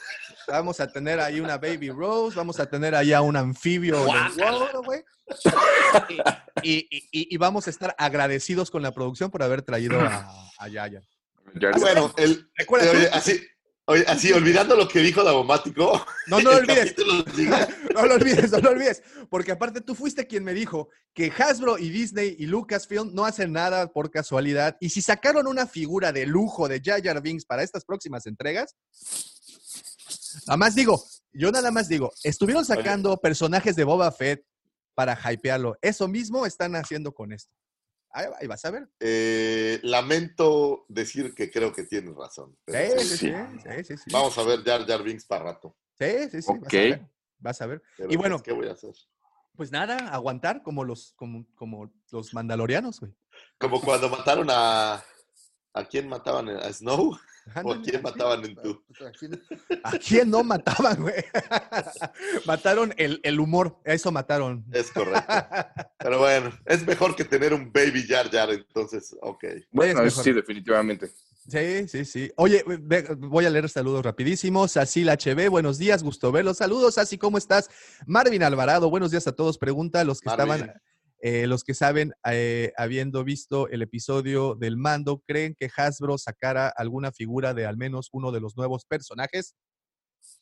Vamos 0.48 0.80
a 0.80 0.88
tener 0.88 1.20
ahí 1.20 1.38
una 1.40 1.56
Baby 1.56 1.90
Rose, 1.90 2.36
vamos 2.36 2.58
a 2.58 2.66
tener 2.66 2.94
ahí 2.96 3.12
a 3.12 3.20
un 3.20 3.36
anfibio. 3.36 4.04
del 4.04 4.44
World, 4.44 4.84
güey. 4.84 5.04
Y, 6.62 6.78
y- 6.90 7.08
y- 7.12 7.34
y 7.34 7.36
vamos 7.36 7.66
a 7.66 7.70
estar 7.70 7.94
agradecidos 7.98 8.70
con 8.70 8.82
la 8.82 8.92
producción 8.92 9.30
por 9.30 9.42
haber 9.42 9.62
traído 9.62 10.00
a, 10.00 10.28
a 10.58 10.68
Yaya. 10.68 11.00
Ya- 11.54 11.70
Bueno, 11.78 12.12
el, 12.16 12.50
Recuerda 12.56 12.90
oye, 12.90 13.06
tú- 13.06 13.16
así, 13.16 13.40
oye, 13.86 14.04
así, 14.06 14.32
olvidando 14.32 14.76
lo 14.76 14.88
que 14.88 15.00
dijo 15.00 15.22
Davomático. 15.24 16.04
No, 16.26 16.40
no 16.40 16.52
lo 16.52 16.56
olvides. 16.58 16.94
No 17.94 18.06
lo 18.06 18.14
olvides, 18.14 18.50
no 18.50 18.58
lo 18.60 18.70
olvides. 18.70 19.02
Porque 19.28 19.52
aparte 19.52 19.80
tú 19.80 19.94
fuiste 19.94 20.26
quien 20.26 20.44
me 20.44 20.54
dijo 20.54 20.88
que 21.12 21.30
Hasbro 21.30 21.78
y 21.78 21.90
Disney 21.90 22.36
y 22.38 22.46
Lucasfilm 22.46 23.12
no 23.12 23.24
hacen 23.24 23.52
nada 23.52 23.92
por 23.92 24.10
casualidad. 24.10 24.76
Y 24.80 24.90
si 24.90 25.02
sacaron 25.02 25.46
una 25.46 25.66
figura 25.66 26.12
de 26.12 26.26
lujo 26.26 26.68
de 26.68 26.80
Jar 26.82 27.02
Jar 27.02 27.20
Binks 27.20 27.44
para 27.44 27.62
estas 27.62 27.84
próximas 27.84 28.26
entregas, 28.26 28.74
nada 30.46 30.56
más 30.56 30.74
digo, 30.74 31.04
yo 31.32 31.50
nada 31.50 31.70
más 31.70 31.88
digo, 31.88 32.12
estuvieron 32.24 32.64
sacando 32.64 33.16
personajes 33.18 33.76
de 33.76 33.84
Boba 33.84 34.10
Fett 34.10 34.44
para 34.94 35.18
hypearlo. 35.30 35.76
Eso 35.82 36.08
mismo 36.08 36.46
están 36.46 36.76
haciendo 36.76 37.12
con 37.12 37.32
esto. 37.32 37.54
Ahí, 38.12 38.26
ahí 38.40 38.46
vas 38.46 38.64
a 38.64 38.70
ver. 38.70 38.88
Eh, 39.00 39.80
lamento 39.82 40.84
decir 40.88 41.34
que 41.34 41.50
creo 41.50 41.72
que 41.72 41.84
tienes 41.84 42.14
razón. 42.14 42.56
pero 42.64 42.78
Sí, 43.00 43.08
sí, 43.08 43.16
sí, 43.16 43.16
sí. 43.16 43.34
sí, 43.62 43.84
sí, 43.84 43.96
sí. 43.96 44.10
Vamos 44.12 44.36
a 44.36 44.42
ver 44.44 44.62
Jar 44.62 44.86
Jar 44.86 45.02
Binks 45.02 45.24
para 45.24 45.44
rato. 45.44 45.76
Sí, 45.98 46.28
sí, 46.30 46.42
sí, 46.42 46.52
vas 46.58 46.66
Ok. 46.66 46.74
a 46.74 46.78
ver. 46.78 47.06
Vas 47.38 47.62
a 47.62 47.66
ver. 47.66 47.82
Y 48.08 48.16
bueno, 48.16 48.36
pues, 48.36 48.42
¿qué 48.42 48.52
voy 48.52 48.68
a 48.68 48.72
hacer? 48.72 48.94
Pues 49.56 49.72
nada, 49.72 49.96
aguantar 50.08 50.62
como 50.62 50.84
los, 50.84 51.12
como, 51.16 51.46
como 51.54 51.92
los 52.10 52.32
mandalorianos, 52.34 53.00
güey. 53.00 53.12
Como 53.58 53.80
cuando 53.80 54.08
mataron 54.08 54.48
a. 54.50 55.02
¿A 55.74 55.84
quién 55.86 56.06
mataban? 56.06 56.50
¿A 56.50 56.70
Snow? 56.72 57.18
¿O 57.64 57.72
a 57.72 57.82
quién 57.82 58.02
mataban 58.02 58.44
en 58.44 58.54
tú? 58.56 58.84
¿A 59.84 59.98
quién 59.98 60.30
no 60.30 60.44
mataban, 60.44 61.00
güey? 61.02 61.14
mataron 62.46 62.94
el, 62.96 63.20
el 63.22 63.40
humor, 63.40 63.78
eso 63.84 64.12
mataron. 64.12 64.64
Es 64.72 64.90
correcto. 64.90 65.22
Pero 65.98 66.18
bueno, 66.20 66.52
es 66.66 66.86
mejor 66.86 67.14
que 67.16 67.24
tener 67.24 67.52
un 67.54 67.72
baby 67.72 68.06
Jar 68.06 68.30
Jar, 68.30 68.50
entonces, 68.50 69.14
ok. 69.20 69.44
Bueno, 69.70 70.02
Es 70.02 70.14
sí, 70.14 70.32
definitivamente. 70.32 71.10
Sí, 71.48 71.88
sí, 71.88 72.04
sí. 72.04 72.32
Oye, 72.36 72.62
ve- 72.66 73.16
voy 73.18 73.44
a 73.44 73.50
leer 73.50 73.68
saludos 73.68 74.04
rapidísimos. 74.04 74.76
Así 74.76 75.02
la 75.02 75.14
HB, 75.16 75.48
buenos 75.50 75.76
días, 75.76 76.04
gusto 76.04 76.30
verlos. 76.30 76.58
Saludos, 76.58 76.98
así 76.98 77.18
¿cómo 77.18 77.36
estás? 77.36 77.68
Marvin 78.06 78.44
Alvarado, 78.44 78.88
buenos 78.90 79.10
días 79.10 79.26
a 79.26 79.32
todos. 79.32 79.58
Pregunta 79.58 80.00
a 80.00 80.04
los 80.04 80.20
que 80.20 80.28
Marvin. 80.30 80.52
estaban, 80.54 80.82
eh, 81.24 81.46
los 81.46 81.62
que 81.62 81.72
saben, 81.72 82.12
eh, 82.30 82.72
habiendo 82.76 83.22
visto 83.22 83.68
el 83.68 83.80
episodio 83.82 84.56
del 84.56 84.76
mando, 84.76 85.22
¿creen 85.26 85.54
que 85.58 85.70
Hasbro 85.74 86.18
sacara 86.18 86.68
alguna 86.68 87.12
figura 87.12 87.54
de 87.54 87.64
al 87.64 87.76
menos 87.76 88.08
uno 88.12 88.32
de 88.32 88.40
los 88.40 88.56
nuevos 88.56 88.84
personajes? 88.84 89.54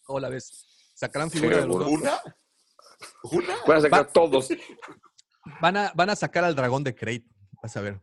¿Cómo 0.03 0.21
la 0.21 0.31
ves? 0.31 0.93
¿Sacarán 0.95 1.31
figura 1.31 1.59
de 1.61 1.67
los? 1.67 1.77
¿Una? 1.87 2.19
¿Una? 3.25 3.55
Van 3.67 3.77
a 3.77 3.81
sacar 3.83 4.01
Va- 4.07 4.13
todos. 4.13 4.49
Van 5.61 5.77
a, 5.77 5.93
van 5.95 6.11
a 6.11 6.17
sacar 6.17 6.45
al 6.45 6.55
dragón 6.57 6.83
de 6.83 6.95
Crate. 6.95 7.25
Vas 7.63 7.77
a 7.77 7.81
ver. 7.83 8.01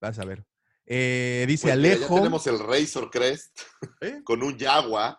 Vas 0.00 0.18
a 0.18 0.24
ver. 0.24 0.44
Eh, 0.86 1.44
dice 1.46 1.64
Pues 1.64 1.74
Alejo. 1.74 2.14
Ya 2.14 2.22
tenemos 2.22 2.46
el 2.46 2.58
Razor 2.58 3.10
Crest 3.10 3.58
con 4.24 4.42
un 4.42 4.58
Jaguar, 4.58 5.18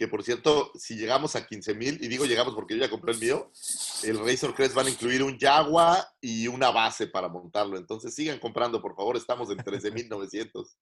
que 0.00 0.08
por 0.08 0.22
cierto, 0.22 0.72
si 0.76 0.96
llegamos 0.96 1.36
a 1.36 1.46
15 1.46 1.74
mil, 1.74 2.02
y 2.02 2.08
digo 2.08 2.24
llegamos 2.24 2.54
porque 2.54 2.74
yo 2.74 2.80
ya 2.80 2.88
compré 2.88 3.12
el 3.12 3.18
mío, 3.18 3.52
el 4.02 4.18
Razor 4.18 4.54
Crest 4.54 4.74
van 4.74 4.86
a 4.86 4.90
incluir 4.90 5.22
un 5.22 5.38
Jaguar 5.38 6.02
y 6.22 6.48
una 6.48 6.70
base 6.70 7.06
para 7.06 7.28
montarlo. 7.28 7.76
Entonces 7.76 8.14
sigan 8.14 8.38
comprando, 8.38 8.80
por 8.80 8.96
favor, 8.96 9.18
estamos 9.18 9.50
en 9.50 9.58
13.900. 9.58 10.74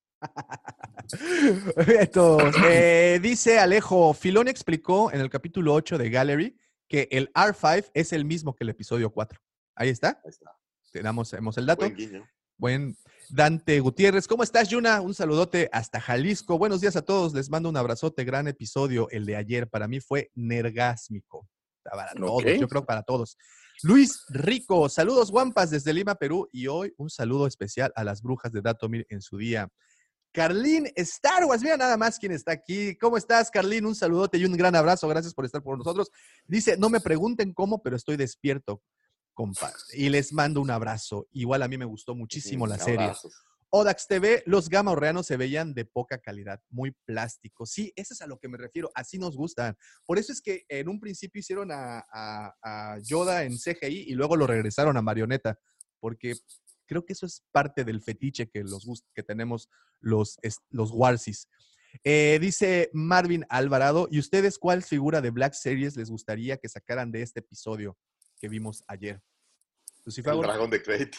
Entonces, 1.99 2.61
eh, 2.69 3.19
dice 3.21 3.59
Alejo, 3.59 4.13
Filón 4.13 4.47
explicó 4.47 5.11
en 5.11 5.19
el 5.19 5.29
capítulo 5.29 5.73
8 5.73 5.97
de 5.97 6.09
Gallery 6.09 6.57
que 6.87 7.09
el 7.11 7.29
R5 7.33 7.91
es 7.93 8.13
el 8.13 8.23
mismo 8.23 8.55
que 8.55 8.63
el 8.63 8.69
episodio 8.69 9.09
4. 9.09 9.37
Ahí 9.75 9.89
está. 9.89 10.21
Ahí 10.23 10.29
está. 10.29 10.55
Te 10.93 11.01
damos, 11.01 11.29
tenemos 11.29 11.57
el 11.57 11.65
dato. 11.65 11.81
Buen 11.81 11.95
guiño. 11.97 12.29
Buen 12.55 12.97
Dante 13.31 13.79
Gutiérrez, 13.79 14.27
¿cómo 14.27 14.41
estás, 14.41 14.69
Yuna? 14.69 15.01
Un 15.01 15.13
saludote 15.13 15.69
hasta 15.71 16.01
Jalisco. 16.01 16.57
Buenos 16.57 16.81
días 16.81 16.95
a 16.95 17.03
todos. 17.03 17.31
Les 17.33 17.49
mando 17.49 17.69
un 17.69 17.77
abrazote. 17.77 18.23
Gran 18.23 18.47
episodio. 18.47 19.07
El 19.11 19.25
de 19.27 19.35
ayer 19.35 19.69
para 19.69 19.87
mí 19.87 19.99
fue 19.99 20.31
nergásmico. 20.33 21.47
Para 21.83 22.11
todos, 22.13 22.43
yo 22.43 22.67
creo 22.67 22.85
para 22.85 23.03
todos. 23.03 23.37
Luis 23.83 24.25
Rico, 24.29 24.89
saludos 24.89 25.29
guampas 25.29 25.69
desde 25.69 25.93
Lima, 25.93 26.15
Perú. 26.15 26.49
Y 26.51 26.65
hoy 26.67 26.91
un 26.97 27.11
saludo 27.11 27.45
especial 27.45 27.93
a 27.95 28.03
las 28.03 28.23
brujas 28.23 28.51
de 28.51 28.61
Datomir 28.61 29.05
en 29.09 29.21
su 29.21 29.37
día. 29.37 29.69
Carlín 30.31 30.91
Star 30.95 31.45
Wars, 31.45 31.61
mira 31.61 31.77
nada 31.77 31.97
más 31.97 32.17
quién 32.17 32.31
está 32.31 32.51
aquí. 32.51 32.95
¿Cómo 32.97 33.15
estás, 33.15 33.51
Carlín? 33.51 33.85
Un 33.85 33.95
saludote 33.95 34.39
y 34.39 34.45
un 34.45 34.53
gran 34.57 34.75
abrazo. 34.75 35.07
Gracias 35.07 35.35
por 35.35 35.45
estar 35.45 35.61
por 35.61 35.77
nosotros. 35.77 36.09
Dice, 36.47 36.77
no 36.77 36.89
me 36.89 36.99
pregunten 36.99 37.53
cómo, 37.53 37.81
pero 37.83 37.95
estoy 37.95 38.17
despierto, 38.17 38.81
compa. 39.39 39.71
Y 39.93 40.09
les 40.09 40.33
mando 40.33 40.59
un 40.59 40.69
abrazo. 40.69 41.27
Igual 41.31 41.63
a 41.63 41.67
mí 41.69 41.77
me 41.77 41.85
gustó 41.85 42.13
muchísimo 42.13 42.67
la 42.67 42.77
serie. 42.77 43.09
Odax 43.71 44.07
TV, 44.07 44.43
los 44.47 44.67
gamma 44.67 44.91
orreanos 44.91 45.27
se 45.27 45.37
veían 45.37 45.73
de 45.73 45.85
poca 45.85 46.17
calidad, 46.17 46.59
muy 46.69 46.91
plásticos. 47.05 47.69
Sí, 47.71 47.93
eso 47.95 48.13
es 48.13 48.21
a 48.21 48.27
lo 48.27 48.37
que 48.37 48.49
me 48.49 48.57
refiero, 48.57 48.89
así 48.95 49.17
nos 49.17 49.37
gustan. 49.37 49.77
Por 50.05 50.17
eso 50.17 50.33
es 50.33 50.41
que 50.41 50.65
en 50.67 50.89
un 50.89 50.99
principio 50.99 51.39
hicieron 51.39 51.71
a, 51.71 52.03
a- 52.11 52.53
a 52.63 52.97
Yoda 53.01 53.43
en 53.45 53.57
CGI 53.57 54.05
y 54.09 54.13
luego 54.15 54.35
lo 54.35 54.45
regresaron 54.45 54.97
a 54.97 55.01
marioneta, 55.01 55.57
porque 56.01 56.33
creo 56.85 57.05
que 57.05 57.13
eso 57.13 57.25
es 57.25 57.45
parte 57.51 57.85
del 57.85 58.01
fetiche 58.01 58.49
que, 58.49 58.63
los, 58.63 58.85
que 59.13 59.23
tenemos 59.23 59.69
los, 60.01 60.37
los 60.71 60.91
Warsis. 60.91 61.47
Eh, 62.03 62.39
dice 62.41 62.89
Marvin 62.93 63.45
Alvarado, 63.49 64.07
¿y 64.11 64.19
ustedes 64.19 64.57
cuál 64.57 64.83
figura 64.83 65.21
de 65.21 65.29
Black 65.29 65.53
Series 65.53 65.95
les 65.95 66.09
gustaría 66.09 66.57
que 66.57 66.67
sacaran 66.67 67.11
de 67.11 67.21
este 67.21 67.39
episodio 67.39 67.97
que 68.39 68.49
vimos 68.49 68.83
ayer? 68.87 69.21
Lucifer, 70.05 70.33
El 70.33 70.41
dragón 70.41 70.69
de 70.69 70.81
Crate. 70.81 71.17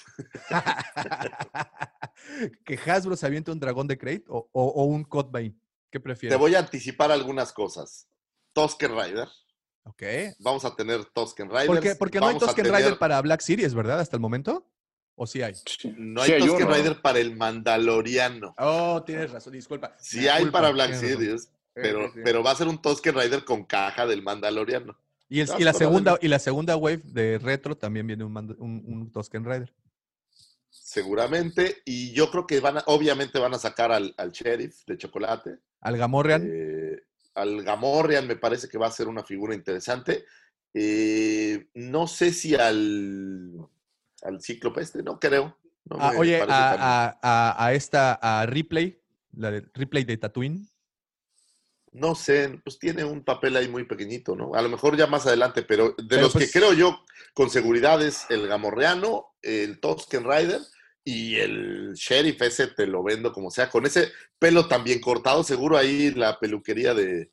que 2.64 2.74
Hasbro 2.90 3.16
se 3.16 3.26
aviente 3.26 3.50
un 3.50 3.60
dragón 3.60 3.86
de 3.86 3.98
Crate 3.98 4.24
o, 4.28 4.48
o- 4.52 4.66
o 4.68 4.84
un 4.84 5.04
Codbane. 5.04 5.54
¿Qué 5.90 5.98
Te 5.98 6.00
prefieres? 6.00 6.38
voy 6.38 6.54
a 6.54 6.60
anticipar 6.60 7.10
algunas 7.10 7.52
cosas. 7.52 8.08
Tosken 8.52 8.92
Rider. 8.92 9.28
Ok. 9.84 10.02
Vamos 10.38 10.64
a 10.64 10.74
tener 10.74 11.04
Tosken 11.06 11.50
Rider. 11.50 11.66
Porque, 11.66 11.94
porque 11.94 12.20
no 12.20 12.28
hay 12.28 12.38
Tosken 12.38 12.64
Rider 12.64 12.98
para 12.98 13.20
Black 13.20 13.40
Series, 13.40 13.74
¿verdad? 13.74 14.00
Hasta 14.00 14.16
el 14.16 14.20
momento. 14.20 14.66
¿O 15.16 15.26
sí 15.26 15.42
hay? 15.42 15.54
No 15.96 16.24
Sí 16.24 16.32
hay 16.32 16.42
hay 16.42 16.48
Tosken. 16.48 16.68
Rider 16.72 17.02
para 17.02 17.18
el 17.18 17.36
Mandaloriano. 17.36 18.54
Oh, 18.58 19.02
tienes 19.04 19.30
razón, 19.30 19.52
disculpa. 19.52 19.94
Sí 19.98 20.28
hay 20.28 20.46
para 20.46 20.70
Black. 20.70 20.94
Series, 20.94 21.50
pero, 21.74 22.06
sí, 22.06 22.12
sí. 22.14 22.20
pero 22.24 22.42
va 22.42 22.52
a 22.52 22.56
ser 22.56 22.68
un 22.68 22.80
Tosken 22.80 23.14
Rider 23.14 23.44
con 23.44 23.64
caja 23.64 24.06
del 24.06 24.22
Mandaloriano. 24.22 24.98
Y, 25.30 25.40
el- 25.40 25.46
Ya, 25.46 25.58
y 25.58 25.64
la 25.64 25.72
segunda, 25.72 26.18
y 26.20 26.28
la 26.28 26.38
segunda 26.38 26.76
wave 26.76 27.00
de 27.04 27.38
retro 27.38 27.76
también 27.76 28.06
viene 28.06 28.24
un, 28.24 28.36
un, 28.36 28.82
un 28.86 29.10
Tosken 29.12 29.44
Rider. 29.44 29.72
Seguramente. 30.68 31.78
Y 31.84 32.12
yo 32.12 32.30
creo 32.30 32.46
que 32.46 32.60
van 32.60 32.78
a, 32.78 32.82
obviamente 32.86 33.38
van 33.38 33.54
a 33.54 33.58
sacar 33.58 33.92
al, 33.92 34.14
al 34.18 34.32
sheriff 34.32 34.84
de 34.86 34.98
chocolate. 34.98 35.58
Al 35.80 35.96
Gamorrean. 35.96 36.42
Eh, 36.46 37.02
al 37.34 37.62
Gamorrean 37.62 38.26
me 38.26 38.36
parece 38.36 38.68
que 38.68 38.76
va 38.78 38.88
a 38.88 38.92
ser 38.92 39.08
una 39.08 39.22
figura 39.22 39.54
interesante. 39.54 40.24
Eh, 40.74 41.68
no 41.74 42.06
sé 42.06 42.32
si 42.32 42.54
al, 42.54 43.52
al 44.22 44.40
Cíclope 44.42 44.80
este, 44.82 45.02
no 45.02 45.18
creo. 45.18 45.56
No 45.84 45.96
Ah, 45.98 46.12
oye, 46.16 46.40
a- 46.40 47.18
a- 47.22 47.64
a 47.66 47.72
esta, 47.72 48.14
a 48.20 48.46
Ripley, 48.46 49.00
la 49.32 49.50
de 49.50 49.60
Ripley 49.74 50.04
de 50.04 50.16
Tatooine. 50.16 50.66
No 51.92 52.14
sé, 52.14 52.60
pues 52.62 52.78
tiene 52.78 53.04
un 53.04 53.24
papel 53.24 53.56
ahí 53.56 53.68
muy 53.68 53.84
pequeñito, 53.84 54.36
¿no? 54.36 54.54
A 54.54 54.62
lo 54.62 54.68
mejor 54.68 54.96
ya 54.96 55.06
más 55.08 55.26
adelante, 55.26 55.62
pero 55.62 55.88
de 55.98 56.04
Pero 56.08 56.22
los 56.22 56.32
pues- 56.32 56.50
que 56.52 56.58
creo 56.58 56.72
yo 56.72 57.02
con 57.34 57.50
seguridad 57.50 58.00
es 58.02 58.26
el 58.30 58.46
Gamorreano, 58.46 59.26
el 59.42 59.80
Tosken 59.80 60.24
Rider 60.24 60.60
y 61.02 61.36
el 61.36 61.92
Sheriff 61.94 62.40
ese 62.42 62.68
te 62.68 62.86
lo 62.86 63.02
vendo 63.02 63.32
como 63.32 63.50
sea, 63.50 63.68
con 63.70 63.86
ese 63.86 64.12
pelo 64.38 64.68
también 64.68 65.00
cortado, 65.00 65.42
seguro 65.42 65.76
ahí 65.76 66.12
la 66.12 66.38
peluquería 66.38 66.94
de, 66.94 67.32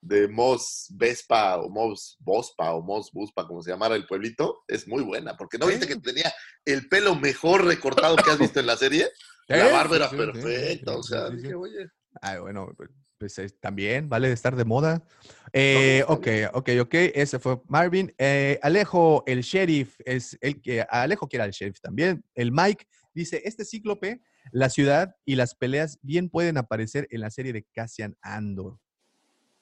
de 0.00 0.28
Mos 0.28 0.86
Vespa 0.90 1.58
o 1.58 1.68
Mos 1.68 2.16
Bospa 2.20 2.72
o 2.72 2.80
Mos 2.82 3.10
Buspa, 3.12 3.46
como 3.46 3.62
se 3.62 3.70
llamara 3.70 3.96
el 3.96 4.06
pueblito, 4.06 4.62
es 4.66 4.88
muy 4.88 5.02
buena, 5.02 5.36
porque 5.36 5.58
¿no 5.58 5.66
viste 5.66 5.86
que 5.86 5.96
tenía 5.96 6.32
el 6.64 6.88
pelo 6.88 7.14
mejor 7.16 7.64
recortado 7.66 8.16
que 8.16 8.30
has 8.30 8.38
visto 8.38 8.60
en 8.60 8.66
la 8.66 8.76
serie? 8.78 9.08
La 9.48 9.66
Sí, 9.66 9.72
barba 9.72 9.96
era 9.96 10.08
sí, 10.08 10.16
sí, 10.16 10.22
sí, 10.22 10.30
perfecta, 10.32 10.92
sí, 10.92 10.98
o 10.98 11.02
sea, 11.02 11.28
dije, 11.30 11.54
oye, 11.54 11.88
Ay, 12.22 12.38
bueno, 12.40 12.72
pues, 13.20 13.38
eh, 13.38 13.50
también 13.60 14.08
vale 14.08 14.28
de 14.28 14.34
estar 14.34 14.56
de 14.56 14.64
moda. 14.64 15.04
Eh, 15.52 16.02
ok, 16.08 16.26
ok, 16.54 16.68
ok. 16.80 16.94
Ese 17.14 17.38
fue 17.38 17.60
Marvin. 17.68 18.12
Eh, 18.16 18.58
Alejo, 18.62 19.22
el 19.26 19.42
sheriff, 19.42 19.94
es 20.06 20.38
el 20.40 20.60
que 20.62 20.80
Alejo 20.88 21.28
quiere 21.28 21.44
al 21.44 21.50
sheriff 21.50 21.80
también. 21.82 22.24
El 22.34 22.50
Mike 22.50 22.86
dice: 23.12 23.42
Este 23.44 23.66
cíclope, 23.66 24.22
la 24.52 24.70
ciudad 24.70 25.14
y 25.26 25.36
las 25.36 25.54
peleas 25.54 25.98
bien 26.00 26.30
pueden 26.30 26.56
aparecer 26.56 27.06
en 27.10 27.20
la 27.20 27.30
serie 27.30 27.52
de 27.52 27.66
Cassian 27.74 28.16
Andor. 28.22 28.78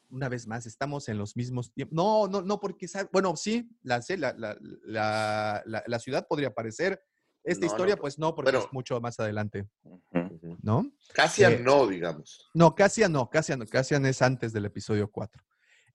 Una 0.08 0.28
vez 0.28 0.46
más, 0.46 0.64
estamos 0.64 1.08
en 1.08 1.18
los 1.18 1.36
mismos 1.36 1.72
tiempos. 1.74 1.94
No, 1.96 2.28
no, 2.28 2.40
no, 2.42 2.60
porque, 2.60 2.86
bueno, 3.12 3.34
sí, 3.36 3.68
la, 3.82 4.00
la, 4.08 4.34
la, 4.84 5.62
la- 5.84 5.98
ciudad 5.98 6.26
podría 6.28 6.48
aparecer. 6.48 7.02
Esta 7.44 7.66
No, 7.66 7.72
historia, 7.72 7.96
pues 7.96 8.18
no, 8.18 8.34
porque 8.34 8.52
pero- 8.52 8.64
es 8.64 8.72
mucho 8.72 9.00
más 9.00 9.18
adelante. 9.20 9.66
¿No? 10.62 10.90
casi 11.12 11.44
Eh, 11.44 11.58
no, 11.58 11.86
digamos. 11.86 12.48
No, 12.54 12.74
Cassian 12.74 13.12
no, 13.12 13.28
Cassian, 13.28 13.58
no, 13.58 13.66
Cassian 13.66 14.06
es 14.06 14.22
antes 14.22 14.52
del 14.52 14.64
episodio 14.66 15.10
4. 15.10 15.42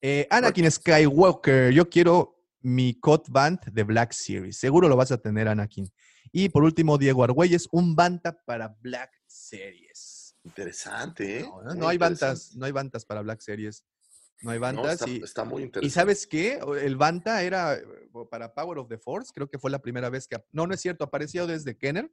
Eh, 0.02 0.28
Anakin 0.30 0.70
Skywalker, 0.70 1.72
yo 1.72 1.90
quiero 1.90 2.44
mi 2.62 3.00
Cot 3.00 3.30
Band 3.30 3.60
de 3.72 3.84
Black 3.84 4.12
Series. 4.12 4.58
Seguro 4.58 4.88
lo 4.90 4.96
vas 4.96 5.12
a 5.12 5.18
tener, 5.18 5.48
Anakin. 5.48 5.90
Y 6.32 6.50
por 6.50 6.64
último, 6.64 6.98
Diego 6.98 7.24
Argüelles, 7.24 7.68
un 7.72 7.96
Banta 7.96 8.38
para 8.46 8.70
Black 8.82 9.12
Series. 9.28 10.36
Interesante, 10.44 11.40
¿eh? 11.40 11.50
No, 11.76 11.88
hay 11.88 11.98
bantas, 11.98 12.56
no 12.56 12.66
hay 12.66 12.72
bantas 12.72 13.06
para 13.06 13.22
Black 13.22 13.40
Series. 13.40 13.86
No 14.42 14.52
hay 14.52 14.58
No, 14.60 14.64
bantas. 14.64 14.94
está, 14.96 15.10
y, 15.10 15.18
está 15.24 15.44
muy 15.46 15.62
¿Y 15.62 15.66
interesante. 15.66 15.94
sabes 15.94 16.28
qué? 16.28 16.60
El 16.82 16.98
Banta 16.98 17.42
era 17.44 17.76
eh, 17.76 17.86
para 18.30 18.54
Power 18.54 18.80
of 18.80 18.90
the 18.90 18.98
Force, 18.98 19.32
creo 19.34 19.50
que 19.50 19.58
fue 19.58 19.72
la 19.72 19.80
primera 19.80 20.10
vez 20.10 20.28
que... 20.28 20.38
No, 20.52 20.68
no 20.68 20.74
es 20.74 20.82
cierto, 20.82 21.06
apareció 21.06 21.48
desde 21.48 21.78
Kenner 21.78 22.12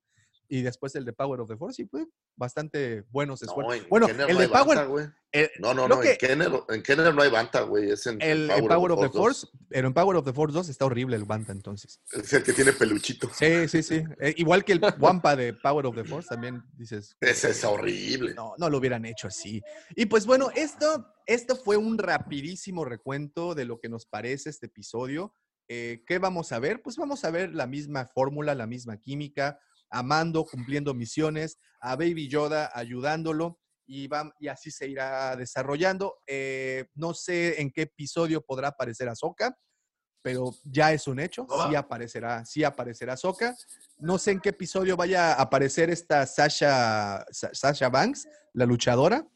y 0.52 0.62
después 0.62 0.94
el 0.96 1.04
de 1.04 1.12
Power 1.12 1.40
of 1.40 1.48
the 1.48 1.56
Force 1.56 1.80
y 1.80 1.86
fue 1.86 2.06
bastante 2.36 3.04
buenos 3.10 3.40
No, 3.42 3.46
esfuerzos. 3.48 3.76
en 3.76 3.88
bueno, 3.88 4.06
Kenner 4.08 4.28
el 4.30 4.34
no 4.34 4.40
de 4.40 4.46
banta, 4.48 4.86
Power... 4.86 5.14
eh, 5.32 5.50
No, 5.60 5.72
no, 5.74 5.86
no. 5.86 6.00
que 6.00 6.10
En 6.12 6.18
Kenner, 6.18 6.50
en 6.70 6.82
Kenner 6.82 7.14
no 7.14 7.22
hay 7.22 7.30
banta, 7.30 7.60
güey. 7.62 7.90
Es 7.90 8.06
en, 8.06 8.20
el, 8.20 8.50
en 8.50 8.66
Power 8.66 8.90
of 8.92 8.98
the 9.00 9.06
2. 9.06 9.12
Force, 9.16 9.46
pero 9.68 9.86
en 9.86 9.94
Power 9.94 10.16
of 10.16 10.24
the 10.24 10.32
Force 10.32 10.52
2 10.52 10.68
está 10.68 10.86
horrible 10.86 11.14
el 11.16 11.24
Banta 11.24 11.52
entonces. 11.52 12.00
Es 12.12 12.32
el 12.32 12.42
que 12.42 12.52
tiene 12.52 12.72
peluchito. 12.72 13.30
Sí, 13.32 13.68
sí, 13.68 13.82
sí. 13.82 14.02
Eh, 14.20 14.34
igual 14.38 14.64
que 14.64 14.72
el 14.72 14.80
Wampa 14.98 15.36
de 15.36 15.52
Power 15.54 15.86
of 15.86 15.94
the 15.94 16.04
Force, 16.04 16.28
también 16.28 16.62
dices... 16.76 17.16
Ese 17.20 17.50
es 17.50 17.62
horrible. 17.64 18.34
No, 18.34 18.54
no 18.58 18.68
lo 18.68 18.78
hubieran 18.78 19.04
hecho 19.04 19.28
así. 19.28 19.62
Y 19.94 20.06
pues 20.06 20.26
bueno, 20.26 20.50
esto, 20.56 21.06
esto 21.26 21.54
fue 21.54 21.76
un 21.76 21.96
rapidísimo 21.96 22.84
recuento 22.84 23.54
de 23.54 23.64
lo 23.66 23.78
que 23.78 23.88
nos 23.88 24.04
parece 24.06 24.50
este 24.50 24.66
episodio. 24.66 25.32
Eh, 25.68 26.02
¿Qué 26.08 26.18
vamos 26.18 26.50
a 26.50 26.58
ver? 26.58 26.82
Pues 26.82 26.96
vamos 26.96 27.24
a 27.24 27.30
ver 27.30 27.54
la 27.54 27.68
misma 27.68 28.04
fórmula, 28.04 28.56
la 28.56 28.66
misma 28.66 28.96
química, 28.98 29.60
amando, 29.90 30.44
cumpliendo 30.44 30.94
misiones, 30.94 31.58
a 31.80 31.96
Baby 31.96 32.28
Yoda 32.28 32.70
ayudándolo 32.74 33.58
y, 33.86 34.06
va- 34.06 34.32
y 34.38 34.48
así 34.48 34.70
se 34.70 34.88
irá 34.88 35.34
desarrollando. 35.36 36.18
Eh, 36.26 36.86
no 36.94 37.12
sé 37.14 37.60
en 37.60 37.70
qué 37.70 37.82
episodio 37.82 38.40
podrá 38.42 38.68
aparecer 38.68 39.08
Ahsoka, 39.08 39.56
pero 40.22 40.54
ya 40.64 40.92
es 40.92 41.06
un 41.08 41.18
hecho, 41.18 41.46
sí 41.68 41.74
aparecerá, 41.74 42.44
sí 42.44 42.62
aparecerá 42.62 43.14
Ahsoka. 43.14 43.56
No 43.98 44.18
sé 44.18 44.32
en 44.32 44.40
qué 44.40 44.50
episodio 44.50 44.96
vaya 44.96 45.32
a 45.32 45.42
aparecer 45.42 45.88
esta 45.90 46.26
Sasha, 46.26 47.24
Sa- 47.30 47.50
Sasha 47.54 47.88
Banks, 47.88 48.28
la 48.52 48.66
luchadora, 48.66 49.26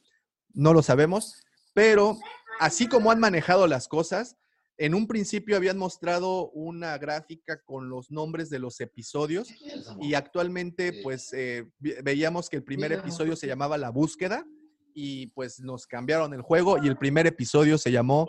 no 0.52 0.72
lo 0.72 0.82
sabemos, 0.82 1.42
pero 1.72 2.18
así 2.60 2.86
como 2.86 3.10
han 3.10 3.18
manejado 3.18 3.66
las 3.66 3.88
cosas, 3.88 4.36
en 4.76 4.94
un 4.94 5.06
principio 5.06 5.56
habían 5.56 5.78
mostrado 5.78 6.50
una 6.50 6.98
gráfica 6.98 7.62
con 7.64 7.88
los 7.88 8.10
nombres 8.10 8.50
de 8.50 8.58
los 8.58 8.80
episodios 8.80 9.48
y 10.00 10.14
actualmente 10.14 11.00
pues 11.02 11.32
eh, 11.32 11.68
veíamos 11.78 12.48
que 12.50 12.56
el 12.56 12.64
primer 12.64 12.92
episodio 12.92 13.36
se 13.36 13.46
llamaba 13.46 13.78
La 13.78 13.90
Búsqueda 13.90 14.44
y 14.94 15.28
pues 15.28 15.60
nos 15.60 15.86
cambiaron 15.86 16.34
el 16.34 16.42
juego 16.42 16.82
y 16.82 16.88
el 16.88 16.96
primer 16.96 17.26
episodio 17.26 17.78
se 17.78 17.92
llamó 17.92 18.26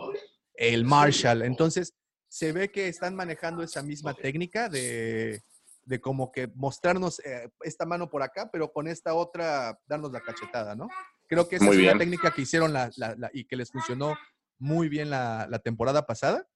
El 0.54 0.86
Marshall. 0.86 1.42
Entonces 1.42 1.94
se 2.28 2.52
ve 2.52 2.70
que 2.72 2.88
están 2.90 3.16
manejando 3.16 3.64
esa 3.64 3.82
misma 3.82 4.14
técnica 4.14 4.70
de, 4.70 5.42
de 5.86 6.00
como 6.02 6.32
que 6.32 6.48
mostrarnos 6.56 7.20
eh, 7.26 7.50
esta 7.62 7.86
mano 7.86 8.10
por 8.10 8.22
acá, 8.24 8.50
pero 8.52 8.72
con 8.72 8.88
esta 8.88 9.14
otra 9.16 9.80
darnos 9.88 10.12
la 10.12 10.22
cachetada, 10.22 10.76
¿no? 10.76 10.90
Creo 11.28 11.48
que 11.48 11.56
esa 11.56 11.66
Muy 11.66 11.76
es 11.76 11.80
bien. 11.82 11.92
una 11.96 12.00
técnica 12.00 12.32
que 12.32 12.44
hicieron 12.44 12.72
la- 12.74 12.92
la- 12.98 13.16
la- 13.16 13.32
y 13.34 13.46
que 13.46 13.56
les 13.56 13.72
funcionó 13.72 14.16
muy 14.58 14.90
bien 14.90 15.10
la, 15.10 15.48
la 15.50 15.60
temporada 15.60 16.06
pasada. 16.06 16.48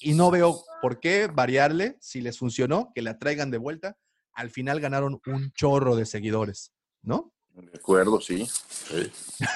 Y 0.00 0.14
no 0.14 0.30
veo 0.30 0.62
por 0.82 1.00
qué 1.00 1.26
variarle, 1.26 1.96
si 2.00 2.20
les 2.20 2.38
funcionó, 2.38 2.92
que 2.94 3.02
la 3.02 3.18
traigan 3.18 3.50
de 3.50 3.58
vuelta. 3.58 3.96
Al 4.32 4.50
final 4.50 4.80
ganaron 4.80 5.20
un 5.26 5.52
chorro 5.52 5.96
de 5.96 6.06
seguidores, 6.06 6.72
¿no? 7.02 7.32
De 7.54 7.78
acuerdo, 7.78 8.20
sí. 8.20 8.48
Sí. 8.88 9.10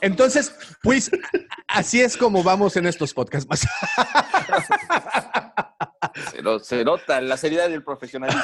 Entonces, 0.00 0.52
pues 0.82 1.10
así 1.68 2.00
es 2.02 2.16
como 2.16 2.42
vamos 2.42 2.76
en 2.76 2.86
estos 2.86 3.12
podcasts 3.14 3.48
más. 3.48 3.66
Se, 6.30 6.42
lo- 6.42 6.58
se 6.60 6.84
nota 6.84 7.20
la 7.20 7.36
seriedad 7.36 7.68
del 7.68 7.82
profesionalismo. 7.82 8.42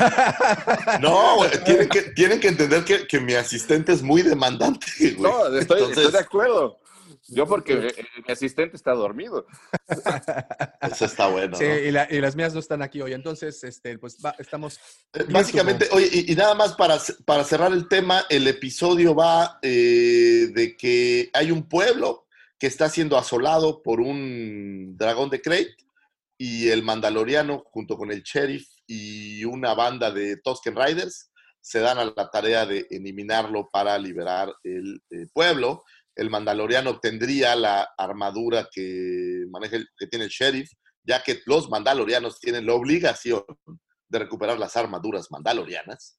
No, 1.01 1.37
güey, 1.37 1.51
tienen 1.65 1.89
que, 1.89 2.03
tienen 2.03 2.41
que 2.41 2.49
entender 2.49 2.85
que, 2.85 3.07
que 3.07 3.21
mi 3.21 3.35
asistente 3.35 3.93
es 3.93 4.03
muy 4.03 4.23
demandante, 4.23 4.87
güey. 5.17 5.31
No, 5.31 5.47
estoy, 5.57 5.79
Entonces, 5.79 5.99
estoy 5.99 6.13
de 6.13 6.19
acuerdo. 6.19 6.79
Yo 7.29 7.47
porque 7.47 7.75
eh, 7.75 7.95
eh, 7.97 8.05
mi 8.27 8.33
asistente 8.33 8.77
está 8.77 8.93
dormido. 8.93 9.47
Eso 10.81 11.05
está 11.05 11.29
bueno. 11.29 11.57
Sí, 11.57 11.65
¿no? 11.65 11.79
y, 11.79 11.91
la- 11.91 12.09
y 12.11 12.21
las 12.21 12.35
mías 12.37 12.53
no 12.55 12.61
están 12.61 12.83
aquí 12.83 13.01
hoy. 13.01 13.13
Entonces, 13.13 13.63
este, 13.65 13.99
pues 13.99 14.19
va- 14.25 14.35
estamos. 14.39 14.79
Eh, 15.13 15.25
Básicamente, 15.29 15.89
oye, 15.93 16.09
y, 16.13 16.33
y 16.33 16.35
nada 16.35 16.55
más 16.55 16.75
para, 16.75 16.99
para 17.25 17.45
cerrar 17.45 17.73
el 17.73 17.89
tema, 17.89 18.25
el 18.29 18.47
episodio 18.49 19.15
va 19.15 19.59
eh, 19.63 20.49
de 20.53 20.77
que 20.77 21.31
hay 21.33 21.51
un 21.51 21.69
pueblo 21.69 22.27
que 22.59 22.67
está 22.67 22.89
siendo 22.89 23.17
asolado 23.19 23.83
por 23.83 24.01
un 24.01 24.97
dragón 24.97 25.31
de 25.31 25.41
Crate 25.41 25.77
y 26.39 26.69
el 26.69 26.83
mandaloriano 26.83 27.63
junto 27.67 27.97
con 27.97 28.11
el 28.11 28.23
sheriff 28.23 28.69
y 28.87 29.45
una 29.45 29.75
banda 29.75 30.11
de 30.11 30.37
Tusken 30.39 30.77
Riders 30.77 31.31
se 31.61 31.79
dan 31.79 31.99
a 31.99 32.05
la 32.05 32.31
tarea 32.31 32.67
de 32.67 32.87
eliminarlo 32.91 33.69
para 33.73 33.97
liberar 33.99 34.53
el 34.65 35.01
eh, 35.11 35.27
pueblo. 35.33 35.85
El 36.15 36.31
mandaloriano 36.31 36.91
obtendría 36.91 37.57
la 37.57 37.89
armadura 37.97 38.69
que 38.73 39.45
maneja 39.51 39.77
el- 39.77 39.89
que 39.97 40.07
tiene 40.07 40.27
el 40.27 40.31
sheriff, 40.31 40.71
ya 41.05 41.23
que 41.23 41.41
los 41.47 41.69
mandalorianos 41.71 42.39
tienen 42.39 42.67
la 42.67 42.75
obligación 42.75 43.43
de 44.09 44.19
recuperar 44.19 44.59
las 44.59 44.77
armaduras 44.77 45.31
mandalorianas 45.31 46.19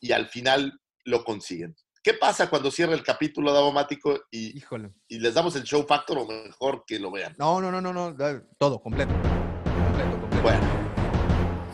y 0.00 0.12
al 0.12 0.28
final 0.28 0.78
lo 1.04 1.24
consiguen. 1.24 1.74
¿Qué 2.02 2.14
pasa 2.14 2.48
cuando 2.50 2.70
cierra 2.70 2.94
el 2.94 3.02
capítulo 3.02 3.52
Davomático 3.52 4.18
y, 4.30 4.56
Híjole. 4.56 4.90
y 5.08 5.18
les 5.18 5.34
damos 5.34 5.54
el 5.56 5.62
show 5.64 5.84
factor 5.86 6.18
o 6.18 6.26
mejor 6.26 6.84
que 6.86 6.98
lo 6.98 7.10
vean? 7.10 7.34
No, 7.38 7.60
no, 7.60 7.70
no, 7.70 7.80
no, 7.80 7.92
no. 7.92 8.16
Todo, 8.58 8.80
completo. 8.80 9.12
Completo, 9.12 10.20
completo. 10.20 10.42
Bueno, 10.42 10.60